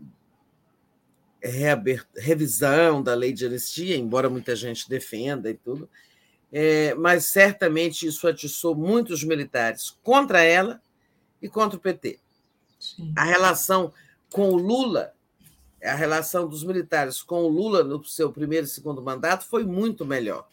revisão 2.16 3.02
da 3.02 3.14
lei 3.14 3.34
de 3.34 3.46
anistia, 3.46 3.96
embora 3.96 4.30
muita 4.30 4.56
gente 4.56 4.90
defenda 4.90 5.50
e 5.50 5.54
tudo, 5.54 5.90
é, 6.52 6.94
mas 6.96 7.26
certamente 7.26 8.06
isso 8.08 8.28
atiçou 8.28 8.76
muitos 8.76 9.24
militares 9.24 9.98
contra 10.04 10.42
ela 10.42 10.82
e 11.42 11.50
contra 11.50 11.78
o 11.78 11.82
PT. 11.82 12.20
Sim. 12.80 13.14
A 13.16 13.24
relação 13.24 13.94
com 14.32 14.50
o 14.50 14.56
Lula 14.56 15.14
a 15.88 15.96
relação 15.96 16.48
dos 16.48 16.64
militares 16.64 17.22
com 17.22 17.44
o 17.44 17.48
Lula 17.48 17.84
no 17.84 18.04
seu 18.04 18.32
primeiro 18.32 18.66
e 18.66 18.70
segundo 18.70 19.02
mandato 19.02 19.46
foi 19.46 19.64
muito 19.64 20.06
melhor. 20.06 20.48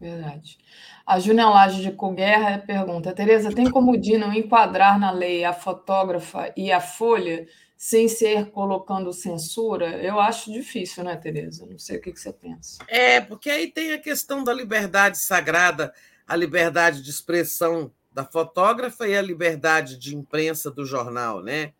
Verdade. 0.00 0.58
A 1.06 1.18
Júnia 1.18 1.48
Laje 1.48 1.82
de 1.82 1.92
Coguerra 1.92 2.58
pergunta: 2.58 3.12
Tereza, 3.12 3.52
tem 3.52 3.70
como 3.70 3.92
o 3.92 3.96
Dino 3.98 4.32
enquadrar 4.32 4.98
na 4.98 5.10
lei 5.10 5.44
a 5.44 5.52
fotógrafa 5.52 6.52
e 6.56 6.72
a 6.72 6.80
folha 6.80 7.46
sem 7.76 8.08
ser 8.08 8.50
colocando 8.50 9.12
censura? 9.12 10.02
Eu 10.02 10.18
acho 10.18 10.52
difícil, 10.52 11.04
né, 11.04 11.16
Tereza? 11.16 11.66
Não 11.66 11.78
sei 11.78 11.98
o 11.98 12.00
que 12.00 12.14
você 12.14 12.32
pensa. 12.32 12.78
É, 12.88 13.20
porque 13.20 13.50
aí 13.50 13.66
tem 13.70 13.92
a 13.92 13.98
questão 13.98 14.42
da 14.42 14.52
liberdade 14.52 15.18
sagrada, 15.18 15.92
a 16.26 16.34
liberdade 16.34 17.02
de 17.02 17.10
expressão 17.10 17.92
da 18.12 18.24
fotógrafa 18.24 19.06
e 19.06 19.16
a 19.16 19.22
liberdade 19.22 19.98
de 19.98 20.16
imprensa 20.16 20.70
do 20.70 20.84
jornal, 20.84 21.42
né? 21.42 21.72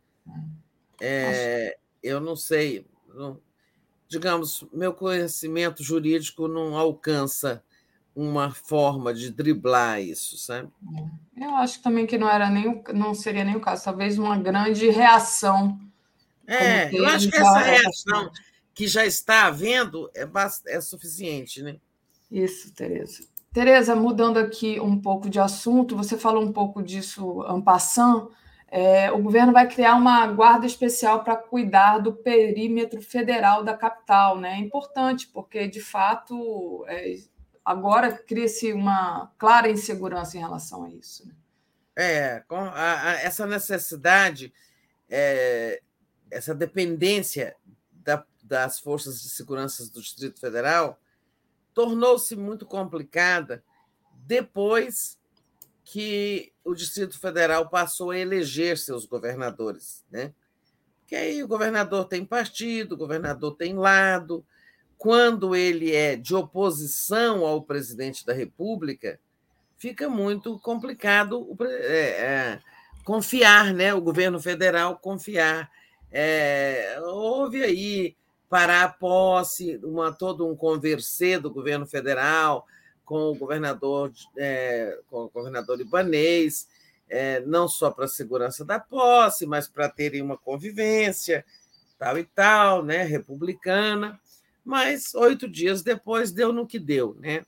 É, 1.01 1.77
eu 2.03 2.21
não 2.21 2.37
sei, 2.37 2.87
não, 3.15 3.41
digamos, 4.09 4.65
meu 4.73 4.93
conhecimento 4.93 5.83
jurídico 5.83 6.49
não 6.49 6.77
alcança 6.77 7.63
uma 8.15 8.51
forma 8.51 9.15
de 9.15 9.31
driblar 9.31 10.01
isso, 10.01 10.37
sabe? 10.37 10.69
É. 11.37 11.45
Eu 11.45 11.55
acho 11.57 11.81
também 11.83 12.07
que 12.07 12.19
não 12.19 12.29
era 12.29 12.51
nem 12.51 12.83
não 12.93 13.15
seria 13.15 13.45
nem 13.45 13.57
o 13.57 13.61
caso, 13.61 13.85
talvez 13.85 14.19
uma 14.19 14.37
grande 14.37 14.91
reação. 14.91 15.79
É, 16.47 16.93
eu 16.93 17.07
acho 17.07 17.31
que 17.31 17.37
essa 17.37 17.59
reação 17.59 18.31
que 18.75 18.89
já 18.89 19.07
está 19.07 19.47
havendo 19.47 20.11
é, 20.15 20.29
é 20.67 20.81
suficiente, 20.81 21.63
né? 21.63 21.77
Isso, 22.31 22.73
Tereza. 22.73 23.25
Tereza, 23.53 23.97
mudando 23.97 24.39
aqui 24.39 24.79
um 24.81 25.01
pouco 25.01 25.29
de 25.29 25.41
assunto, 25.41 25.97
você 25.97 26.17
falou 26.17 26.43
um 26.43 26.53
pouco 26.53 26.83
disso 26.83 27.45
en 27.49 27.61
passant, 27.61 28.29
é, 28.71 29.11
o 29.11 29.19
governo 29.19 29.53
vai 29.53 29.69
criar 29.69 29.97
uma 29.97 30.29
guarda 30.29 30.65
especial 30.65 31.25
para 31.25 31.35
cuidar 31.35 31.99
do 31.99 32.13
perímetro 32.13 33.03
federal 33.03 33.65
da 33.65 33.77
capital. 33.77 34.39
Né? 34.39 34.53
É 34.53 34.59
importante, 34.59 35.27
porque, 35.27 35.67
de 35.67 35.81
fato, 35.81 36.85
é, 36.87 37.17
agora 37.65 38.13
cria-se 38.13 38.73
uma 38.73 39.33
clara 39.37 39.69
insegurança 39.69 40.37
em 40.37 40.41
relação 40.41 40.85
a 40.85 40.91
isso. 40.91 41.27
Né? 41.27 41.35
É, 41.97 42.45
com 42.47 42.57
a, 42.57 43.11
a, 43.11 43.13
essa 43.21 43.45
necessidade, 43.45 44.53
é, 45.09 45.83
essa 46.31 46.55
dependência 46.55 47.57
da, 47.93 48.25
das 48.45 48.79
forças 48.79 49.21
de 49.21 49.31
segurança 49.31 49.85
do 49.91 50.01
Distrito 50.01 50.39
Federal 50.39 51.01
tornou-se 51.75 52.37
muito 52.37 52.65
complicada 52.65 53.65
depois 54.15 55.19
que 55.85 56.50
o 56.65 56.75
Distrito 56.75 57.19
Federal 57.19 57.69
passou 57.69 58.11
a 58.11 58.19
eleger 58.19 58.77
seus 58.79 59.05
governadores, 59.05 60.05
né? 60.11 60.33
Que 61.07 61.17
aí 61.17 61.43
o 61.43 61.49
governador 61.49 62.05
tem 62.05 62.25
partido, 62.25 62.93
o 62.93 62.99
governador 62.99 63.57
tem 63.57 63.75
lado. 63.75 64.45
Quando 64.97 65.57
ele 65.57 65.95
é 65.95 66.15
de 66.15 66.35
oposição 66.35 67.45
ao 67.45 67.63
presidente 67.63 68.25
da 68.25 68.33
República, 68.33 69.19
fica 69.77 70.09
muito 70.09 70.59
complicado 70.61 71.57
é, 71.63 72.09
é, 72.09 72.61
confiar, 73.05 73.73
né? 73.73 73.93
O 73.95 74.01
governo 74.01 74.39
federal 74.39 74.99
confiar. 74.99 75.71
É, 76.13 76.99
houve 77.03 77.63
aí 77.63 78.17
para 78.49 78.83
a 78.83 78.89
posse, 78.89 79.81
uma, 79.83 80.13
todo 80.13 80.47
um 80.47 80.57
converser 80.57 81.41
do 81.41 81.51
governo 81.51 81.87
federal, 81.87 82.67
com 83.11 83.33
o 83.33 83.35
governador, 83.35 84.13
é, 84.37 84.97
com 85.11 85.25
o 85.25 85.29
governador 85.29 85.77
libanês, 85.77 86.69
é, 87.09 87.41
não 87.41 87.67
só 87.67 87.91
para 87.91 88.05
a 88.05 88.09
segurança 88.09 88.65
da 88.65 88.79
posse, 88.79 89.47
mas 89.47 89.67
para 89.67 89.89
terem 89.89 90.23
uma 90.23 90.39
convivência, 90.39 91.45
tal 91.99 92.17
e 92.17 92.23
tal, 92.23 92.85
né, 92.85 93.03
republicana. 93.03 94.21
Mas 94.65 95.13
oito 95.17 95.49
dias 95.49 95.83
depois 95.83 96.31
deu 96.31 96.53
no 96.53 96.69
que 96.69 96.79
deu, 96.79 97.17
né? 97.19 97.45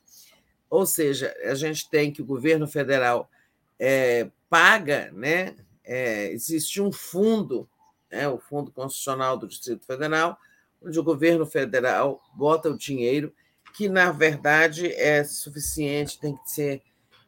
Ou 0.69 0.85
seja, 0.85 1.33
a 1.45 1.55
gente 1.55 1.89
tem 1.89 2.11
que 2.11 2.21
o 2.21 2.25
governo 2.25 2.67
federal 2.67 3.31
é, 3.79 4.29
paga, 4.49 5.11
né? 5.13 5.55
É, 5.85 6.29
existe 6.33 6.81
um 6.81 6.91
fundo, 6.91 7.69
né, 8.11 8.27
o 8.27 8.37
Fundo 8.37 8.69
Constitucional 8.69 9.37
do 9.37 9.47
Distrito 9.47 9.85
Federal, 9.85 10.37
onde 10.81 10.99
o 10.99 11.03
governo 11.03 11.45
federal 11.45 12.21
bota 12.35 12.69
o 12.69 12.77
dinheiro 12.77 13.33
que, 13.73 13.89
na 13.89 14.11
verdade, 14.11 14.87
é 14.93 15.23
suficiente, 15.23 16.19
tem 16.19 16.35
que 16.35 16.51
ser 16.51 16.83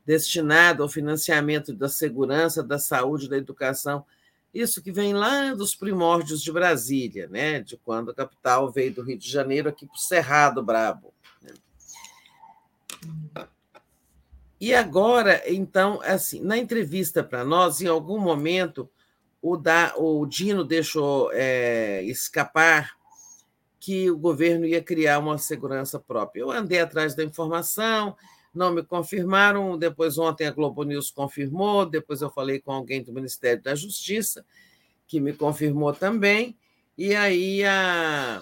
destinado 0.05 0.83
ao 0.83 0.89
financiamento 0.89 1.73
da 1.73 1.89
segurança, 1.89 2.63
da 2.63 2.77
saúde, 2.77 3.27
da 3.27 3.37
educação 3.37 4.05
Isso 4.53 4.81
que 4.81 4.91
vem 4.91 5.13
lá 5.13 5.53
dos 5.55 5.75
primórdios 5.75 6.41
de 6.41 6.51
Brasília, 6.51 7.27
né? 7.27 7.59
de 7.59 7.75
quando 7.75 8.11
a 8.11 8.15
capital 8.15 8.71
veio 8.71 8.93
do 8.93 9.01
Rio 9.01 9.17
de 9.17 9.29
Janeiro 9.29 9.67
aqui 9.67 9.87
para 9.87 9.95
o 9.95 9.99
Cerrado 9.99 10.63
Brabo. 10.63 11.11
Né? 11.41 11.51
E 14.61 14.73
agora, 14.73 15.41
então, 15.51 15.99
assim, 16.03 16.39
na 16.39 16.57
entrevista 16.57 17.23
para 17.23 17.43
nós, 17.43 17.81
em 17.81 17.87
algum 17.87 18.19
momento, 18.19 18.89
o, 19.41 19.57
da, 19.57 19.93
o 19.97 20.25
Dino 20.25 20.63
deixou 20.63 21.31
é, 21.33 22.03
escapar 22.03 22.95
que 23.85 24.09
o 24.09 24.17
governo 24.17 24.65
ia 24.65 24.81
criar 24.81 25.19
uma 25.19 25.37
segurança 25.37 25.99
própria. 25.99 26.41
Eu 26.41 26.49
andei 26.49 26.79
atrás 26.79 27.13
da 27.13 27.23
informação, 27.23 28.17
não 28.51 28.73
me 28.73 28.81
confirmaram. 28.81 29.77
Depois, 29.77 30.17
ontem, 30.17 30.47
a 30.47 30.51
Globo 30.51 30.81
News 30.81 31.11
confirmou. 31.11 31.85
Depois, 31.85 32.19
eu 32.19 32.31
falei 32.31 32.59
com 32.59 32.71
alguém 32.71 33.03
do 33.03 33.13
Ministério 33.13 33.61
da 33.61 33.75
Justiça, 33.75 34.43
que 35.05 35.19
me 35.19 35.33
confirmou 35.33 35.93
também. 35.93 36.57
E 36.97 37.13
aí, 37.13 37.63
a... 37.63 38.41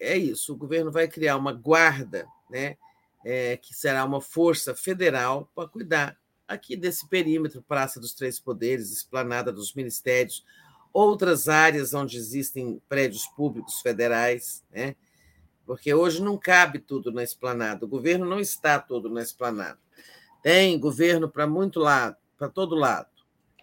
é 0.00 0.18
isso: 0.18 0.52
o 0.52 0.56
governo 0.56 0.90
vai 0.90 1.06
criar 1.06 1.36
uma 1.36 1.52
guarda, 1.52 2.26
né, 2.50 2.76
é, 3.24 3.56
que 3.56 3.72
será 3.72 4.04
uma 4.04 4.20
força 4.20 4.74
federal 4.74 5.48
para 5.54 5.68
cuidar 5.68 6.18
aqui 6.48 6.74
desse 6.74 7.08
perímetro 7.08 7.62
Praça 7.62 8.00
dos 8.00 8.14
Três 8.14 8.40
Poderes, 8.40 8.90
Esplanada 8.90 9.52
dos 9.52 9.72
Ministérios, 9.74 10.44
outras 10.92 11.48
áreas 11.48 11.94
onde 11.94 12.16
existem 12.16 12.80
prédios 12.88 13.26
públicos 13.26 13.80
federais, 13.80 14.64
né? 14.70 14.94
porque 15.64 15.94
hoje 15.94 16.22
não 16.22 16.36
cabe 16.36 16.78
tudo 16.78 17.10
na 17.12 17.22
esplanada, 17.22 17.84
o 17.84 17.88
governo 17.88 18.26
não 18.26 18.40
está 18.40 18.78
todo 18.78 19.08
na 19.08 19.22
esplanada. 19.22 19.78
Tem 20.42 20.78
governo 20.78 21.28
para 21.28 21.46
muito 21.46 21.78
lado, 21.78 22.16
para 22.36 22.48
todo 22.48 22.74
lado. 22.74 23.08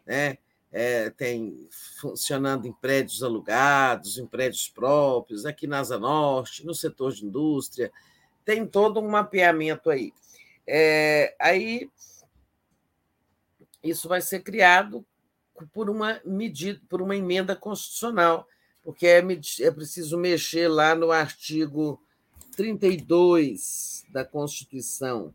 Né? 0.06 0.38
É, 0.72 1.10
tem 1.10 1.68
funcionando 2.00 2.68
em 2.68 2.72
prédios 2.72 3.22
alugados, 3.22 4.18
em 4.18 4.26
prédios 4.26 4.70
próprios, 4.70 5.46
aqui 5.46 5.68
na 5.68 5.80
Asa 5.80 6.00
Norte, 6.00 6.66
no 6.66 6.74
setor 6.74 7.12
de 7.12 7.26
indústria, 7.26 7.92
tem 8.46 8.66
todo 8.66 9.00
um 9.00 9.10
mapeamento 9.10 9.90
aí. 9.90 10.14
É, 10.66 11.36
aí 11.40 11.90
isso 13.84 14.08
vai 14.08 14.22
ser 14.22 14.42
criado 14.42 15.06
por 15.68 15.90
uma 15.90 16.20
medida, 16.26 16.80
por 16.90 17.02
uma 17.02 17.16
emenda 17.16 17.56
constitucional, 17.56 18.48
porque 18.84 19.08
é, 19.08 19.20
é 19.20 19.72
preciso 19.72 20.18
mexer 20.18 20.68
lá 20.68 20.96
no 20.96 21.12
artigo 21.12 22.02
32 22.56 24.06
da 24.12 24.26
Constituição, 24.26 25.34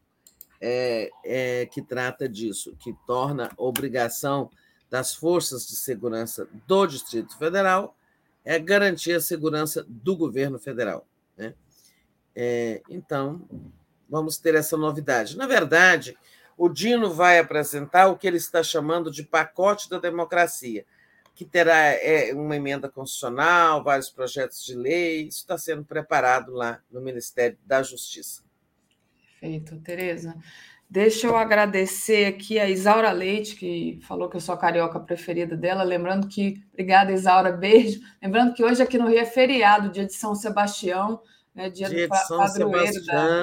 é, 0.61 1.11
é, 1.25 1.67
que 1.67 1.83
trata 1.83 2.29
disso, 2.29 2.75
que 2.79 2.95
torna 3.07 3.51
obrigação 3.57 4.51
das 4.91 5.15
forças 5.15 5.67
de 5.67 5.77
segurança 5.77 6.49
do 6.67 6.87
Distrito 6.87 7.37
Federal 7.37 7.97
é 8.45 8.59
garantir 8.59 9.13
a 9.13 9.21
segurança 9.21 9.85
do 9.89 10.17
governo 10.17 10.59
federal. 10.59 11.07
Né? 11.37 11.55
É, 12.37 12.83
então, 12.91 13.43
vamos 14.09 14.37
ter 14.37 14.55
essa 14.55 14.77
novidade. 14.77 15.37
Na 15.37 15.47
verdade, 15.47 16.17
o 16.57 16.69
Dino 16.69 17.13
vai 17.13 17.39
apresentar 17.39 18.09
o 18.09 18.17
que 18.17 18.27
ele 18.27 18.37
está 18.37 18.63
chamando 18.63 19.11
de 19.11 19.23
pacote 19.23 19.89
da 19.89 19.99
democracia, 19.99 20.85
que 21.35 21.45
terá 21.45 21.77
é, 21.77 22.33
uma 22.33 22.57
emenda 22.57 22.89
constitucional, 22.89 23.83
vários 23.83 24.09
projetos 24.09 24.65
de 24.65 24.75
lei, 24.75 25.23
isso 25.23 25.39
está 25.39 25.59
sendo 25.59 25.85
preparado 25.85 26.53
lá 26.53 26.81
no 26.91 27.01
Ministério 27.01 27.59
da 27.65 27.83
Justiça. 27.83 28.43
Perfeito, 29.41 29.77
Tereza. 29.81 30.35
Deixa 30.89 31.27
eu 31.27 31.37
agradecer 31.37 32.27
aqui 32.27 32.59
a 32.59 32.69
Isaura 32.69 33.11
Leite, 33.11 33.57
que 33.57 33.99
falou 34.03 34.29
que 34.29 34.37
eu 34.37 34.41
sou 34.41 34.55
a 34.55 34.59
carioca 34.59 35.01
preferida 35.01 35.57
dela. 35.57 35.83
Lembrando 35.83 36.29
que, 36.29 36.63
obrigada, 36.73 37.11
Isaura, 37.11 37.51
beijo. 37.51 38.01
Lembrando 38.23 38.55
que 38.55 38.63
hoje 38.63 38.83
aqui 38.83 38.97
no 38.97 39.09
Rio 39.09 39.19
é 39.19 39.25
feriado, 39.25 39.91
dia 39.91 40.07
de 40.07 40.15
São 40.15 40.35
Sebastião, 40.35 41.21
né, 41.55 41.69
dia, 41.69 41.89
dia 41.89 42.07
do 42.07 42.29
padroeiro 42.29 43.05
da, 43.05 43.43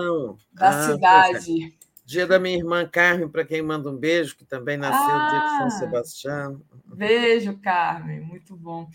da 0.54 1.22
ah, 1.22 1.32
é. 1.32 1.81
Dia 2.12 2.28
da 2.28 2.38
minha 2.38 2.58
irmã 2.58 2.86
Carmen, 2.86 3.30
para 3.30 3.46
quem 3.46 3.62
manda 3.62 3.90
um 3.90 3.96
beijo, 3.96 4.36
que 4.36 4.44
também 4.44 4.76
nasceu 4.76 5.16
ah, 5.16 5.30
dia 5.30 5.40
de 5.40 5.48
São 5.48 5.66
ah, 5.66 5.70
Sebastião. 5.70 6.62
Beijo, 6.88 7.58
Carmen, 7.60 8.20
muito 8.20 8.54
bom. 8.54 8.90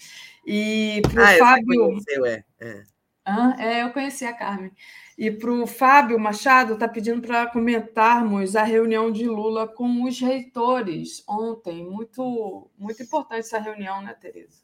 E 0.47 1.01
para 1.01 1.23
o 1.23 1.25
ah, 1.25 1.39
Fábio. 1.39 1.87
Conheceu, 1.87 2.27
é. 2.27 2.45
É. 2.61 2.83
Ah, 3.25 3.57
é, 3.59 3.83
eu 3.85 3.91
conheci 3.91 4.27
a 4.27 4.35
Carmen. 4.35 4.71
E 5.17 5.31
para 5.31 5.51
o 5.51 5.67
Fábio 5.67 6.19
Machado, 6.19 6.75
está 6.75 6.87
pedindo 6.87 7.27
para 7.27 7.47
comentarmos 7.47 8.55
a 8.55 8.65
reunião 8.65 9.11
de 9.11 9.27
Lula 9.27 9.67
com 9.67 10.05
os 10.05 10.21
reitores 10.21 11.25
ontem. 11.27 11.87
Muito, 11.87 12.71
muito 12.77 13.03
importante 13.03 13.41
essa 13.41 13.59
reunião, 13.59 14.03
né, 14.03 14.13
Tereza? 14.13 14.61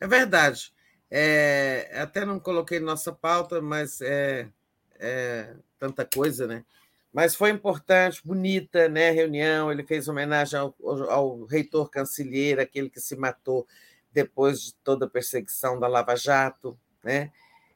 É 0.00 0.08
verdade. 0.08 0.72
É, 1.10 1.90
até 2.00 2.24
não 2.24 2.40
coloquei 2.40 2.80
nossa 2.80 3.12
pauta, 3.12 3.60
mas 3.60 4.00
é, 4.00 4.48
é 4.98 5.54
tanta 5.78 6.06
coisa, 6.06 6.46
né? 6.46 6.64
Mas 7.16 7.34
foi 7.34 7.48
importante, 7.48 8.20
bonita 8.22 8.90
né, 8.90 9.08
a 9.08 9.12
reunião. 9.12 9.72
Ele 9.72 9.82
fez 9.82 10.06
homenagem 10.06 10.60
ao, 10.60 10.76
ao, 11.08 11.44
reitor 11.46 11.88
cancelheiro, 11.88 12.60
aquele 12.60 12.90
que 12.90 13.00
se 13.00 13.16
matou 13.16 13.66
depois 14.12 14.60
de 14.60 14.74
toda 14.84 15.06
a 15.06 15.08
perseguição 15.08 15.80
da 15.80 15.88
Lava 15.88 16.14
Jato. 16.14 16.78
Né? 17.02 17.32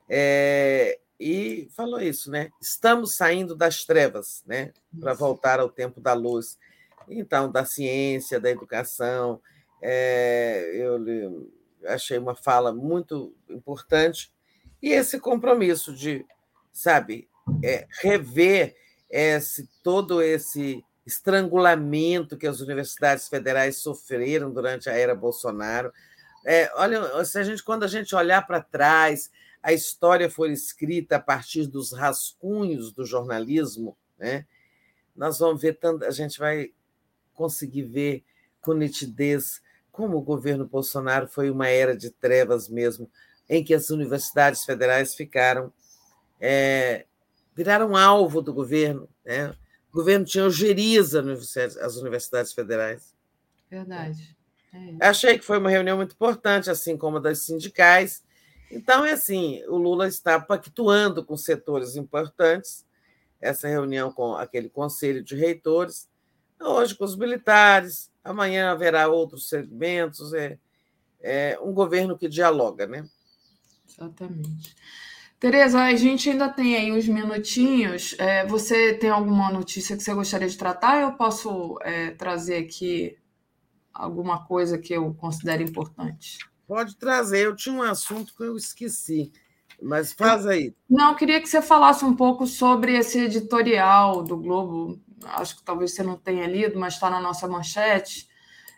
É, 0.07 1.01
e 1.19 1.70
falou 1.75 2.02
isso, 2.02 2.31
né? 2.31 2.51
Estamos 2.60 3.15
saindo 3.15 3.57
das 3.57 3.83
trevas, 3.83 4.43
né? 4.44 4.75
Para 5.01 5.15
voltar 5.15 5.59
ao 5.59 5.70
tempo 5.70 6.02
da 6.02 6.12
luz. 6.12 6.59
Então, 7.09 7.51
da 7.51 7.65
ciência, 7.65 8.39
da 8.39 8.51
educação. 8.51 9.41
É, 9.81 10.70
eu 10.75 11.51
achei 11.86 12.19
uma 12.19 12.35
fala 12.35 12.75
muito 12.75 13.35
importante. 13.49 14.31
E 14.83 14.91
esse 14.91 15.19
compromisso 15.19 15.94
de, 15.94 16.27
sabe, 16.75 17.27
é, 17.65 17.86
rever 18.02 18.77
esse, 19.10 19.68
todo 19.82 20.22
esse 20.22 20.84
estrangulamento 21.05 22.36
que 22.36 22.47
as 22.47 22.60
universidades 22.60 23.28
federais 23.28 23.78
sofreram 23.78 24.52
durante 24.52 24.89
a 24.89 24.92
era 24.92 25.14
Bolsonaro. 25.14 25.92
É, 26.44 26.70
olha, 26.76 27.24
se 27.24 27.39
a 27.39 27.42
gente, 27.42 27.62
quando 27.62 27.82
a 27.82 27.89
gente 27.89 28.14
olhar 28.14 28.47
para 28.47 28.62
trás, 28.62 29.30
a 29.62 29.72
história 29.72 30.30
for 30.30 30.48
escrita 30.50 31.16
a 31.16 31.20
partir 31.20 31.66
dos 31.66 31.92
rascunhos 31.92 32.92
do 32.92 33.05
jornalismo, 33.05 33.97
né? 34.18 34.47
Nós 35.14 35.39
vamos 35.39 35.60
ver 35.60 35.74
tanto, 35.74 36.05
a 36.05 36.10
gente 36.10 36.39
vai 36.39 36.72
conseguir 37.34 37.82
ver 37.82 38.24
com 38.62 38.72
nitidez 38.72 39.60
como 39.90 40.16
o 40.16 40.22
governo 40.22 40.66
Bolsonaro 40.66 41.26
foi 41.26 41.50
uma 41.50 41.68
era 41.68 41.97
de 41.97 42.10
trevas 42.10 42.68
mesmo, 42.68 43.10
em 43.48 43.62
que 43.62 43.74
as 43.74 43.90
universidades 43.90 44.64
federais 44.64 45.14
ficaram 45.14 45.72
é, 46.40 47.06
viraram 47.55 47.97
alvo 47.97 48.41
do 48.41 48.53
governo. 48.53 49.09
Né? 49.25 49.51
O 49.93 49.97
governo 49.97 50.25
tinha 50.25 50.45
ojeriza 50.45 51.23
as 51.81 51.97
universidades 51.97 52.53
federais. 52.53 53.15
Verdade. 53.70 54.37
É 54.73 55.07
Achei 55.07 55.39
que 55.39 55.45
foi 55.45 55.59
uma 55.59 55.70
reunião 55.70 55.97
muito 55.97 56.12
importante, 56.12 56.70
assim 56.70 56.97
como 56.97 57.17
a 57.17 57.20
das 57.20 57.41
sindicais. 57.41 58.23
Então, 58.70 59.05
é 59.05 59.12
assim, 59.12 59.62
o 59.67 59.77
Lula 59.77 60.07
está 60.07 60.39
pactuando 60.39 61.25
com 61.25 61.37
setores 61.37 61.97
importantes, 61.97 62.87
essa 63.41 63.67
reunião 63.67 64.12
com 64.12 64.35
aquele 64.35 64.69
conselho 64.69 65.25
de 65.25 65.35
reitores, 65.35 66.09
hoje 66.61 66.95
com 66.95 67.05
os 67.05 67.17
militares, 67.17 68.12
amanhã 68.23 68.70
haverá 68.70 69.09
outros 69.09 69.49
segmentos, 69.49 70.33
é, 70.35 70.59
é 71.20 71.59
um 71.61 71.73
governo 71.73 72.17
que 72.17 72.29
dialoga, 72.29 72.87
né? 72.87 73.09
Exatamente. 73.89 74.77
Tereza, 75.41 75.81
a 75.81 75.94
gente 75.94 76.28
ainda 76.28 76.51
tem 76.51 76.77
aí 76.77 76.93
uns 76.93 77.09
minutinhos. 77.09 78.15
É, 78.19 78.47
você 78.47 78.93
tem 78.93 79.09
alguma 79.09 79.51
notícia 79.51 79.97
que 79.97 80.02
você 80.02 80.12
gostaria 80.12 80.47
de 80.47 80.59
tratar? 80.59 81.01
Eu 81.01 81.12
posso 81.12 81.78
é, 81.81 82.10
trazer 82.10 82.59
aqui 82.59 83.17
alguma 83.94 84.44
coisa 84.44 84.77
que 84.77 84.93
eu 84.93 85.15
considero 85.15 85.62
importante? 85.62 86.36
Pode 86.69 86.94
trazer. 86.99 87.47
Eu 87.47 87.57
tinha 87.57 87.75
um 87.75 87.83
assunto 87.83 88.35
que 88.36 88.43
eu 88.43 88.55
esqueci, 88.55 89.33
mas 89.83 90.12
faz 90.12 90.47
aí. 90.47 90.75
Não, 90.89 91.12
eu 91.12 91.17
queria 91.17 91.41
que 91.41 91.49
você 91.49 91.62
falasse 91.62 92.05
um 92.05 92.15
pouco 92.15 92.47
sobre 92.47 92.94
esse 92.94 93.19
editorial 93.20 94.23
do 94.23 94.36
Globo. 94.36 95.01
Acho 95.25 95.57
que 95.57 95.65
talvez 95.65 95.94
você 95.94 96.02
não 96.02 96.19
tenha 96.19 96.47
lido, 96.47 96.78
mas 96.78 96.94
está 96.94 97.09
na 97.09 97.19
nossa 97.19 97.49
manchete. 97.49 98.28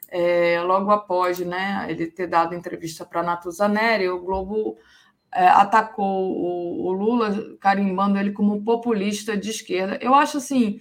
É, 0.08 0.62
logo 0.62 0.92
após 0.92 1.41
né, 1.41 1.86
ele 1.89 2.07
ter 2.07 2.28
dado 2.28 2.55
entrevista 2.55 3.05
para 3.05 3.18
a 3.18 3.24
Natuzaneri, 3.24 4.08
o 4.08 4.23
Globo 4.23 4.78
atacou 5.32 6.32
o, 6.32 6.86
o, 6.86 6.92
Lula, 6.92 7.56
carimbando 7.58 8.18
ele 8.18 8.32
como 8.32 8.62
populista 8.62 9.36
de 9.36 9.50
esquerda. 9.50 9.98
Eu 10.00 10.14
acho 10.14 10.38
assim 10.38 10.78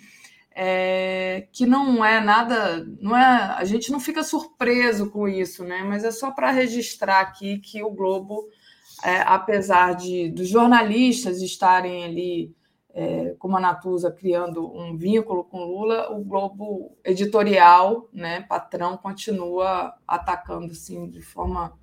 é, 0.53 1.47
que 1.51 1.65
não 1.65 2.03
é 2.03 2.19
nada, 2.19 2.85
não 2.99 3.15
é, 3.15 3.55
a 3.57 3.63
gente 3.63 3.91
não 3.91 3.99
fica 3.99 4.23
surpreso 4.23 5.09
com 5.09 5.27
isso, 5.27 5.63
né? 5.63 5.83
Mas 5.83 6.03
é 6.03 6.11
só 6.11 6.31
para 6.31 6.51
registrar 6.51 7.21
aqui 7.21 7.59
que 7.59 7.81
o 7.81 7.91
Globo, 7.91 8.49
é, 9.03 9.21
apesar 9.21 9.95
de 9.95 10.29
dos 10.29 10.49
jornalistas 10.49 11.41
estarem 11.41 12.03
ali 12.03 12.53
é, 12.93 13.35
como 13.39 13.57
a 13.57 13.59
Natuza 13.59 14.11
criando 14.11 14.69
um 14.75 14.97
vínculo 14.97 15.43
com 15.43 15.63
Lula, 15.63 16.11
o 16.11 16.23
Globo 16.23 16.97
editorial, 17.03 18.09
né, 18.11 18.41
patrão, 18.41 18.97
continua 18.97 19.93
atacando 20.05 20.71
assim, 20.71 21.09
de 21.09 21.21
forma 21.21 21.73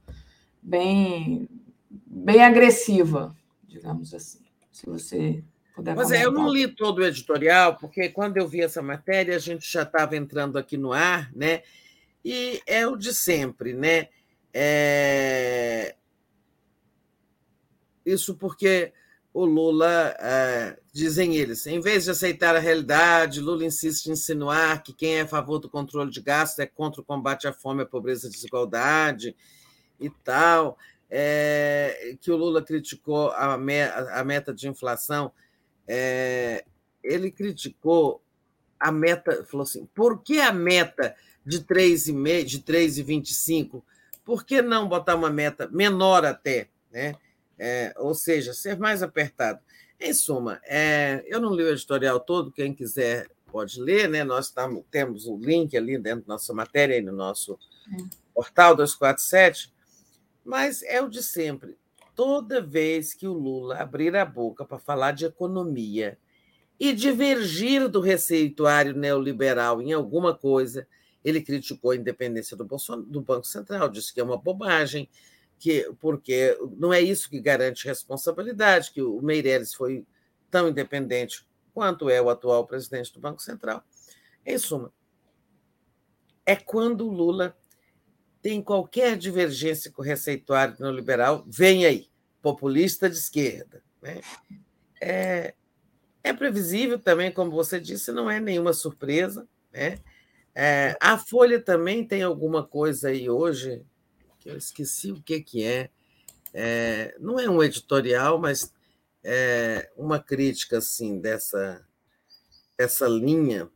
bem, 0.62 1.48
bem 1.90 2.42
agressiva, 2.42 3.36
digamos 3.66 4.12
assim. 4.14 4.40
Se 4.70 4.86
você 4.86 5.42
puder 5.74 5.94
Mas 5.94 6.10
é, 6.10 6.24
eu 6.24 6.30
não 6.30 6.48
li 6.48 6.68
todo 6.68 6.98
o 6.98 7.04
editorial, 7.04 7.76
porque 7.76 8.08
quando 8.08 8.36
eu 8.36 8.46
vi 8.46 8.60
essa 8.60 8.82
matéria, 8.82 9.36
a 9.36 9.40
gente 9.40 9.70
já 9.70 9.82
estava 9.82 10.16
entrando 10.16 10.58
aqui 10.58 10.76
no 10.76 10.92
ar, 10.92 11.32
né? 11.34 11.62
E 12.24 12.60
é 12.66 12.86
o 12.86 12.96
de 12.96 13.14
sempre, 13.14 13.72
né? 13.72 14.08
É... 14.52 15.94
Isso 18.04 18.34
porque 18.34 18.92
o 19.32 19.44
Lula, 19.44 20.16
é, 20.18 20.78
dizem 20.92 21.36
eles, 21.36 21.66
em 21.66 21.80
vez 21.80 22.04
de 22.04 22.10
aceitar 22.10 22.56
a 22.56 22.58
realidade, 22.58 23.40
Lula 23.40 23.64
insiste 23.64 24.06
em 24.06 24.12
insinuar 24.12 24.82
que 24.82 24.92
quem 24.92 25.16
é 25.16 25.20
a 25.20 25.28
favor 25.28 25.58
do 25.58 25.68
controle 25.68 26.10
de 26.10 26.20
gasto 26.20 26.58
é 26.60 26.66
contra 26.66 27.00
o 27.00 27.04
combate 27.04 27.46
à 27.46 27.52
fome, 27.52 27.82
à 27.82 27.86
pobreza 27.86 28.26
e 28.26 28.28
à 28.28 28.32
desigualdade 28.32 29.36
e 30.00 30.10
tal, 30.10 30.78
é, 31.10 32.16
que 32.20 32.30
o 32.30 32.36
Lula 32.36 32.62
criticou 32.62 33.30
a, 33.30 33.54
a 33.54 34.24
meta 34.24 34.52
de 34.52 34.68
inflação, 34.68 35.32
é, 35.86 36.64
ele 37.02 37.30
criticou 37.30 38.22
a 38.78 38.92
meta, 38.92 39.44
falou 39.44 39.64
assim, 39.64 39.86
por 39.94 40.22
que 40.22 40.40
a 40.40 40.52
meta 40.52 41.16
de 41.44 41.60
3,5, 41.64 42.44
de 42.44 42.60
3,25? 42.60 43.82
Por 44.24 44.44
que 44.44 44.60
não 44.60 44.88
botar 44.88 45.14
uma 45.14 45.30
meta 45.30 45.68
menor 45.68 46.24
até, 46.24 46.68
né? 46.92 47.14
É, 47.58 47.92
ou 47.96 48.14
seja, 48.14 48.52
ser 48.52 48.78
mais 48.78 49.02
apertado. 49.02 49.58
Em 49.98 50.14
suma, 50.14 50.60
é, 50.64 51.24
eu 51.26 51.40
não 51.40 51.52
li 51.52 51.64
o 51.64 51.70
editorial 51.70 52.20
todo, 52.20 52.52
quem 52.52 52.72
quiser 52.72 53.28
pode 53.50 53.80
ler, 53.80 54.08
né? 54.08 54.22
Nós 54.22 54.50
tamo, 54.50 54.86
temos 54.90 55.26
o 55.26 55.34
um 55.34 55.40
link 55.40 55.76
ali 55.76 55.98
dentro 55.98 56.26
da 56.26 56.34
nossa 56.34 56.54
matéria, 56.54 57.02
no 57.02 57.10
nosso 57.10 57.58
é. 57.92 57.96
portal 58.32 58.76
247, 58.76 59.72
mas 60.48 60.82
é 60.82 61.02
o 61.02 61.10
de 61.10 61.22
sempre. 61.22 61.76
Toda 62.14 62.62
vez 62.62 63.12
que 63.12 63.28
o 63.28 63.34
Lula 63.34 63.76
abrir 63.76 64.16
a 64.16 64.24
boca 64.24 64.64
para 64.64 64.78
falar 64.78 65.12
de 65.12 65.26
economia 65.26 66.18
e 66.80 66.94
divergir 66.94 67.86
do 67.86 68.00
receituário 68.00 68.94
neoliberal 68.94 69.82
em 69.82 69.92
alguma 69.92 70.34
coisa, 70.34 70.88
ele 71.22 71.42
criticou 71.42 71.90
a 71.90 71.96
independência 71.96 72.56
do, 72.56 72.66
do 73.06 73.20
Banco 73.20 73.46
Central, 73.46 73.90
disse 73.90 74.14
que 74.14 74.20
é 74.20 74.24
uma 74.24 74.38
bobagem, 74.38 75.06
que 75.58 75.92
porque 76.00 76.58
não 76.78 76.94
é 76.94 77.02
isso 77.02 77.28
que 77.28 77.40
garante 77.40 77.86
responsabilidade, 77.86 78.90
que 78.90 79.02
o 79.02 79.20
Meirelles 79.20 79.74
foi 79.74 80.06
tão 80.50 80.70
independente 80.70 81.46
quanto 81.74 82.08
é 82.08 82.22
o 82.22 82.30
atual 82.30 82.66
presidente 82.66 83.12
do 83.12 83.20
Banco 83.20 83.42
Central. 83.42 83.84
Em 84.46 84.56
suma, 84.56 84.90
é 86.46 86.56
quando 86.56 87.06
o 87.06 87.12
Lula 87.12 87.54
tem 88.40 88.62
qualquer 88.62 89.16
divergência 89.16 89.90
com 89.90 90.02
o 90.02 90.04
receituário 90.04 90.76
neoliberal, 90.78 91.44
vem 91.46 91.84
aí, 91.84 92.08
populista 92.40 93.08
de 93.08 93.16
esquerda. 93.16 93.82
Né? 94.00 94.20
É, 95.00 95.54
é 96.22 96.32
previsível 96.32 96.98
também, 96.98 97.32
como 97.32 97.50
você 97.50 97.80
disse, 97.80 98.12
não 98.12 98.30
é 98.30 98.38
nenhuma 98.40 98.72
surpresa. 98.72 99.48
Né? 99.72 99.98
É, 100.54 100.96
a 101.00 101.18
Folha 101.18 101.60
também 101.60 102.06
tem 102.06 102.22
alguma 102.22 102.64
coisa 102.66 103.08
aí 103.08 103.28
hoje, 103.28 103.84
que 104.40 104.50
eu 104.50 104.56
esqueci 104.56 105.12
o 105.12 105.22
que, 105.22 105.40
que 105.40 105.64
é. 105.64 105.90
é 106.54 107.16
não 107.18 107.38
é 107.38 107.48
um 107.48 107.62
editorial, 107.62 108.38
mas 108.38 108.72
é 109.22 109.90
uma 109.96 110.18
crítica 110.18 110.78
assim 110.78 111.20
dessa, 111.20 111.84
dessa 112.76 113.08
linha. 113.08 113.68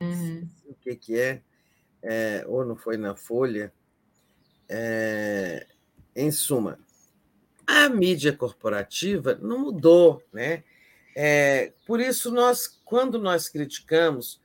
Uhum. 0.00 0.48
O 0.66 0.74
que, 0.74 0.96
que 0.96 1.18
é? 1.18 1.42
é? 2.02 2.44
Ou 2.46 2.64
não 2.64 2.76
foi 2.76 2.96
na 2.96 3.14
Folha? 3.14 3.72
É, 4.74 5.66
em 6.16 6.30
suma, 6.30 6.78
a 7.66 7.90
mídia 7.90 8.32
corporativa 8.32 9.38
não 9.40 9.58
mudou, 9.58 10.22
né? 10.32 10.64
É, 11.14 11.72
por 11.86 12.00
isso, 12.00 12.30
nós, 12.30 12.80
quando 12.84 13.18
nós 13.18 13.48
criticamos 13.48 14.40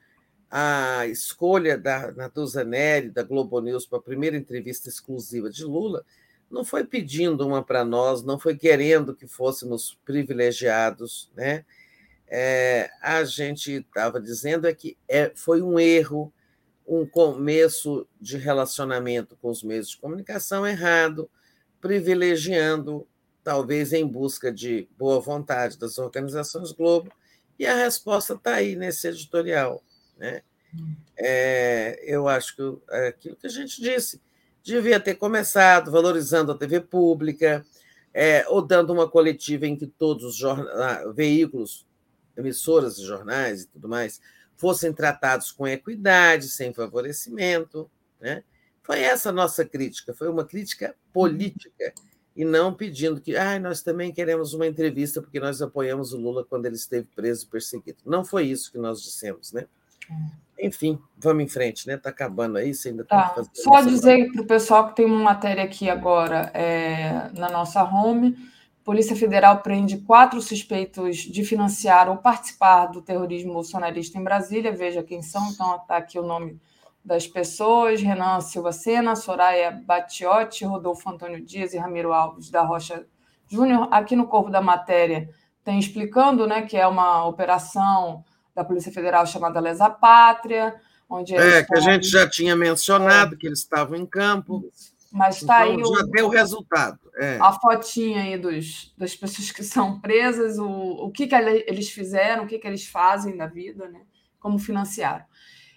a 0.52 1.06
escolha 1.08 1.78
da 1.78 2.12
Natuza 2.12 2.64
Neri, 2.64 3.10
da 3.10 3.24
Globo 3.24 3.60
News, 3.62 3.86
para 3.86 4.00
a 4.00 4.02
primeira 4.02 4.36
entrevista 4.36 4.90
exclusiva 4.90 5.50
de 5.50 5.64
Lula, 5.64 6.06
não 6.50 6.64
foi 6.64 6.86
pedindo 6.86 7.46
uma 7.46 7.64
para 7.64 7.84
nós, 7.84 8.24
não 8.24 8.40
foi 8.40 8.58
querendo 8.58 9.16
que 9.16 9.28
fôssemos 9.28 9.98
privilegiados. 10.06 11.30
Né? 11.36 11.66
É, 12.28 12.90
a 13.02 13.24
gente 13.24 13.72
estava 13.74 14.20
dizendo 14.20 14.68
é 14.68 14.74
que 14.74 14.98
é, 15.08 15.32
foi 15.36 15.62
um 15.62 15.80
erro, 15.80 16.32
um 16.88 17.06
começo 17.06 18.08
de 18.20 18.38
relacionamento 18.38 19.36
com 19.42 19.50
os 19.50 19.62
meios 19.62 19.90
de 19.90 19.98
comunicação 19.98 20.66
errado, 20.66 21.30
privilegiando, 21.82 23.06
talvez 23.44 23.92
em 23.92 24.08
busca 24.08 24.52
de 24.52 24.88
boa 24.98 25.20
vontade 25.20 25.78
das 25.78 25.98
organizações 25.98 26.72
Globo, 26.72 27.12
e 27.60 27.66
a 27.66 27.76
resposta 27.76 28.34
está 28.34 28.56
aí 28.56 28.76
nesse 28.76 29.08
editorial. 29.08 29.84
Né? 30.18 30.42
É, 31.18 32.00
eu 32.04 32.28
acho 32.28 32.56
que 32.56 32.78
é 32.92 33.08
aquilo 33.08 33.36
que 33.36 33.48
a 33.48 33.50
gente 33.50 33.82
disse, 33.82 34.22
devia 34.64 35.00
ter 35.00 35.16
começado 35.16 35.92
valorizando 35.92 36.52
a 36.52 36.58
TV 36.58 36.80
pública, 36.82 37.66
é, 38.14 38.46
ou 38.48 38.62
dando 38.62 38.94
uma 38.94 39.10
coletiva 39.10 39.68
em 39.68 39.76
que 39.76 39.88
todos 39.88 40.42
os 40.42 41.16
veículos, 41.16 41.86
emissoras 42.36 42.96
de 42.96 43.06
jornais 43.06 43.64
e 43.64 43.68
tudo 43.68 43.88
mais, 43.90 44.22
fossem 44.58 44.92
tratados 44.92 45.52
com 45.52 45.68
equidade, 45.68 46.50
sem 46.50 46.74
favorecimento. 46.74 47.90
Né? 48.20 48.44
Foi 48.84 49.00
essa 49.00 49.30
a 49.30 49.34
nossa 49.34 49.64
crítica, 49.64 50.14
foi 50.14 50.28
uma 50.28 50.44
crítica 50.44 50.96
política, 51.14 51.94
e 52.38 52.46
não 52.46 52.72
pedindo 52.72 53.20
que 53.20 53.36
ah, 53.36 53.60
nós 53.60 53.82
também 53.82 54.14
queremos 54.14 54.54
uma 54.54 54.68
entrevista 54.68 55.20
porque 55.20 55.40
nós 55.40 55.60
apoiamos 55.60 56.14
o 56.14 56.18
Lula 56.18 56.46
quando 56.46 56.68
ele 56.68 56.76
esteve 56.76 57.08
preso 57.16 57.46
e 57.46 57.50
perseguido. 57.50 57.98
Não 58.06 58.24
foi 58.24 58.46
isso 58.46 58.72
que 58.72 58.78
nós 58.78 59.02
dissemos, 59.02 59.52
né? 59.52 59.66
Enfim, 60.60 61.00
vamos 61.18 61.44
em 61.44 61.48
frente, 61.48 61.88
né? 61.88 61.96
Está 61.96 62.12
acabando 62.12 62.58
aí, 62.58 62.76
você 62.76 62.90
ainda 62.90 63.04
tá. 63.04 63.44
Só 63.54 63.82
dizer 63.82 64.32
para 64.32 64.42
o 64.44 64.46
pessoal 64.46 64.90
que 64.90 64.98
tem 64.98 65.06
uma 65.08 65.20
matéria 65.20 65.64
aqui 65.64 65.90
agora 65.90 66.52
é, 66.54 67.30
na 67.34 67.50
nossa 67.50 67.84
home. 67.84 68.38
Polícia 68.88 69.18
Federal 69.18 69.60
prende 69.60 69.98
quatro 69.98 70.42
suspeitos 70.42 71.18
de 71.18 71.44
financiar 71.44 72.08
ou 72.08 72.16
participar 72.16 72.86
do 72.86 73.02
terrorismo 73.02 73.52
bolsonarista 73.52 74.18
em 74.18 74.24
Brasília. 74.24 74.72
Veja 74.72 75.04
quem 75.04 75.22
são, 75.22 75.46
então 75.50 75.76
está 75.76 75.98
aqui 75.98 76.18
o 76.18 76.26
nome 76.26 76.58
das 77.04 77.28
pessoas: 77.28 78.02
Renan 78.02 78.40
Silva 78.40 78.72
Sena, 78.72 79.14
Soraya 79.18 79.72
Batiotti, 79.86 80.64
Rodolfo 80.64 81.10
Antônio 81.10 81.44
Dias 81.44 81.74
e 81.74 81.78
Ramiro 81.78 82.14
Alves 82.14 82.50
da 82.50 82.62
Rocha 82.62 83.06
Júnior. 83.46 83.90
Aqui 83.92 84.16
no 84.16 84.26
corpo 84.26 84.50
da 84.50 84.62
matéria 84.62 85.30
tem 85.66 85.78
explicando 85.78 86.48
né, 86.48 86.62
que 86.62 86.78
é 86.78 86.88
uma 86.88 87.26
operação 87.26 88.24
da 88.56 88.64
Polícia 88.64 88.90
Federal 88.90 89.28
chamada 89.28 89.60
Lesa 89.60 89.90
Pátria, 89.90 90.74
onde 91.10 91.36
É, 91.36 91.62
que 91.62 91.76
a 91.78 91.82
gente 91.82 92.08
já 92.08 92.26
tinha 92.26 92.56
mencionado 92.56 93.36
é. 93.36 93.38
que 93.38 93.48
eles 93.48 93.60
estavam 93.60 93.98
em 93.98 94.06
campo. 94.06 94.64
Mas 95.12 95.38
está 95.38 95.68
então, 95.68 95.90
aí. 95.90 95.96
Já 95.96 96.04
o, 96.04 96.12
deu 96.12 96.30
resultado. 96.30 97.00
É. 97.16 97.38
A 97.40 97.54
fotinha 97.54 98.22
aí 98.22 98.38
dos, 98.38 98.94
das 98.98 99.16
pessoas 99.16 99.52
que 99.52 99.64
são 99.64 100.00
presas, 100.00 100.60
o, 100.60 100.68
o 100.68 101.12
que, 101.12 101.28
que 101.28 101.36
eles 101.36 101.90
fizeram, 101.90 102.44
o 102.44 102.48
que, 102.48 102.60
que 102.60 102.68
eles 102.68 102.86
fazem 102.86 103.36
da 103.38 103.48
vida, 103.48 103.88
né? 103.88 104.02
como 104.40 104.58
financiaram. 104.60 105.26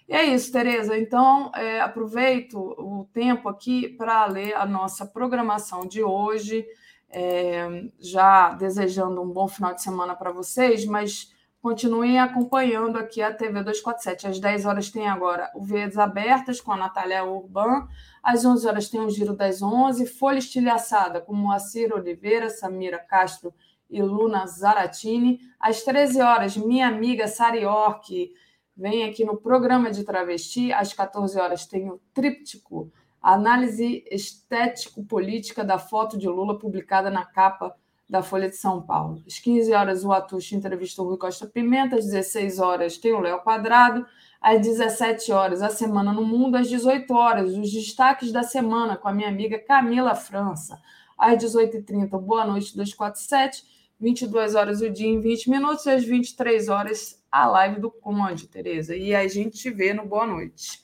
E 0.07 0.13
é 0.13 0.23
isso, 0.25 0.51
Tereza. 0.51 0.97
Então, 0.97 1.51
é, 1.55 1.79
aproveito 1.81 2.57
o 2.57 3.07
tempo 3.13 3.47
aqui 3.49 3.89
para 3.89 4.25
ler 4.25 4.53
a 4.55 4.65
nossa 4.65 5.05
programação 5.05 5.85
de 5.85 6.03
hoje, 6.03 6.65
é, 7.09 7.85
já 7.99 8.51
desejando 8.51 9.21
um 9.21 9.29
bom 9.29 9.47
final 9.47 9.73
de 9.73 9.81
semana 9.81 10.15
para 10.15 10.31
vocês, 10.31 10.85
mas 10.85 11.30
Continuem 11.61 12.17
acompanhando 12.17 12.97
aqui 12.97 13.21
a 13.21 13.31
TV 13.31 13.61
247. 13.61 14.25
Às 14.25 14.39
10 14.39 14.65
horas 14.65 14.89
tem 14.89 15.07
agora 15.07 15.51
o 15.53 15.63
Veias 15.63 15.95
Abertas 15.95 16.59
com 16.59 16.71
a 16.71 16.77
Natália 16.77 17.23
Urban. 17.23 17.87
Às 18.23 18.43
11 18.43 18.67
horas 18.67 18.89
tem 18.89 18.99
o 18.99 19.09
Giro 19.11 19.35
das 19.35 19.61
11. 19.61 20.07
Folha 20.07 20.39
Estilhaçada 20.39 21.21
com 21.21 21.35
Moacir 21.35 21.93
Oliveira, 21.93 22.49
Samira 22.49 22.97
Castro 22.97 23.53
e 23.87 24.01
Luna 24.01 24.47
Zaratini. 24.47 25.39
Às 25.59 25.83
13 25.83 26.19
horas, 26.19 26.57
minha 26.57 26.87
amiga 26.87 27.27
Sari 27.27 27.63
Ork 27.63 28.33
vem 28.75 29.03
aqui 29.03 29.23
no 29.23 29.37
programa 29.37 29.91
de 29.91 30.03
travesti. 30.03 30.73
Às 30.73 30.93
14 30.93 31.39
horas 31.39 31.67
tem 31.67 31.91
o 31.91 32.01
Tríptico, 32.11 32.91
análise 33.21 34.03
estético-política 34.09 35.63
da 35.63 35.77
foto 35.77 36.17
de 36.17 36.27
Lula 36.27 36.57
publicada 36.57 37.11
na 37.11 37.23
capa 37.23 37.75
da 38.11 38.21
Folha 38.21 38.49
de 38.49 38.57
São 38.57 38.81
Paulo. 38.81 39.23
Às 39.25 39.39
15 39.39 39.71
horas, 39.71 40.03
o 40.03 40.11
Atush 40.11 40.51
entrevista 40.51 41.01
o 41.01 41.05
Rui 41.05 41.17
Costa 41.17 41.47
Pimenta. 41.47 41.95
Às 41.95 42.07
16 42.07 42.59
horas, 42.59 42.97
tem 42.97 43.13
o 43.13 43.21
Léo 43.21 43.39
Quadrado. 43.39 44.05
Às 44.41 44.61
17 44.61 45.31
horas, 45.31 45.61
a 45.61 45.69
Semana 45.69 46.11
no 46.11 46.25
Mundo. 46.25 46.57
Às 46.57 46.67
18 46.67 47.09
horas, 47.13 47.55
os 47.55 47.71
destaques 47.71 48.29
da 48.33 48.43
semana 48.43 48.97
com 48.97 49.07
a 49.07 49.13
minha 49.13 49.29
amiga 49.29 49.57
Camila 49.57 50.13
França. 50.13 50.77
Às 51.17 51.41
18h30, 51.41 52.19
Boa 52.19 52.45
Noite 52.45 52.75
247. 52.75 53.63
22 53.97 54.55
horas 54.55 54.81
o 54.81 54.89
dia 54.89 55.07
em 55.07 55.21
20 55.21 55.49
minutos, 55.49 55.87
às 55.87 56.03
23 56.03 56.67
horas 56.67 57.23
a 57.31 57.47
live 57.47 57.79
do 57.79 57.89
Conde, 57.89 58.47
Tereza. 58.47 58.93
E 58.93 59.15
a 59.15 59.25
gente 59.25 59.57
te 59.57 59.69
vê 59.69 59.93
no 59.93 60.05
Boa 60.05 60.27
Noite. 60.27 60.81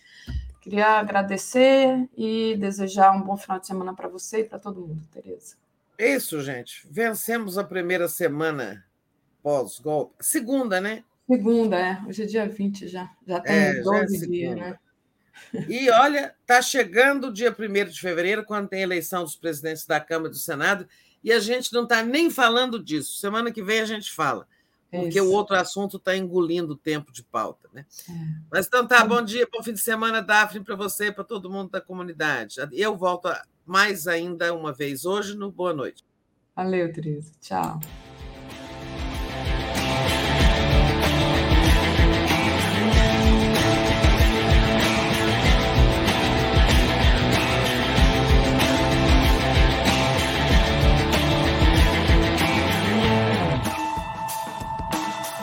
Queria 0.61 0.99
agradecer 0.99 2.07
e 2.15 2.55
desejar 2.57 3.11
um 3.11 3.21
bom 3.21 3.35
final 3.35 3.59
de 3.59 3.67
semana 3.67 3.93
para 3.93 4.07
você 4.07 4.41
e 4.41 4.43
para 4.45 4.59
todo 4.59 4.79
mundo, 4.79 5.05
Tereza. 5.11 5.66
Isso, 5.97 6.41
gente. 6.41 6.87
Vencemos 6.89 7.57
a 7.57 7.63
primeira 7.63 8.07
semana 8.07 8.85
pós-golpe. 9.41 10.15
Segunda, 10.19 10.79
né? 10.79 11.03
Segunda, 11.27 11.77
é. 11.77 12.01
Hoje 12.07 12.23
é 12.23 12.25
dia 12.25 12.47
20 12.47 12.87
já. 12.87 13.11
Já 13.25 13.39
tem 13.39 13.55
é, 13.55 13.81
12 13.81 14.17
já 14.17 14.25
é 14.25 14.27
dias, 14.29 14.55
né? 14.55 14.79
E 15.67 15.89
olha, 15.89 16.35
está 16.41 16.61
chegando 16.61 17.27
o 17.27 17.33
dia 17.33 17.55
1 17.57 17.89
de 17.89 17.99
fevereiro, 17.99 18.43
quando 18.43 18.67
tem 18.67 18.81
eleição 18.81 19.23
dos 19.23 19.35
presidentes 19.35 19.85
da 19.85 19.99
Câmara 19.99 20.29
e 20.29 20.31
do 20.31 20.37
Senado, 20.37 20.87
e 21.23 21.31
a 21.31 21.39
gente 21.39 21.73
não 21.73 21.83
está 21.83 22.03
nem 22.03 22.29
falando 22.29 22.83
disso. 22.83 23.17
Semana 23.17 23.51
que 23.51 23.63
vem 23.63 23.81
a 23.81 23.85
gente 23.85 24.11
fala, 24.11 24.47
porque 24.89 25.19
Isso. 25.19 25.27
o 25.27 25.31
outro 25.31 25.55
assunto 25.55 25.97
está 25.97 26.15
engolindo 26.15 26.73
o 26.73 26.77
tempo 26.77 27.11
de 27.11 27.23
pauta. 27.23 27.69
Né? 27.73 27.85
É. 28.09 28.13
Mas 28.51 28.67
então 28.67 28.87
tá, 28.87 29.03
bom 29.05 29.21
dia, 29.21 29.47
bom 29.51 29.61
fim 29.61 29.73
de 29.73 29.79
semana, 29.79 30.21
Daphne, 30.21 30.63
para 30.63 30.75
você 30.75 31.07
e 31.07 31.11
para 31.11 31.23
todo 31.23 31.51
mundo 31.51 31.69
da 31.69 31.81
comunidade. 31.81 32.55
Eu 32.71 32.95
volto 32.95 33.27
mais 33.67 34.07
ainda 34.07 34.53
uma 34.53 34.71
vez 34.71 35.05
hoje 35.05 35.35
no 35.35 35.51
Boa 35.51 35.73
Noite. 35.73 36.03
Valeu, 36.55 36.91
Teresa. 36.91 37.31
Tchau. 37.39 37.79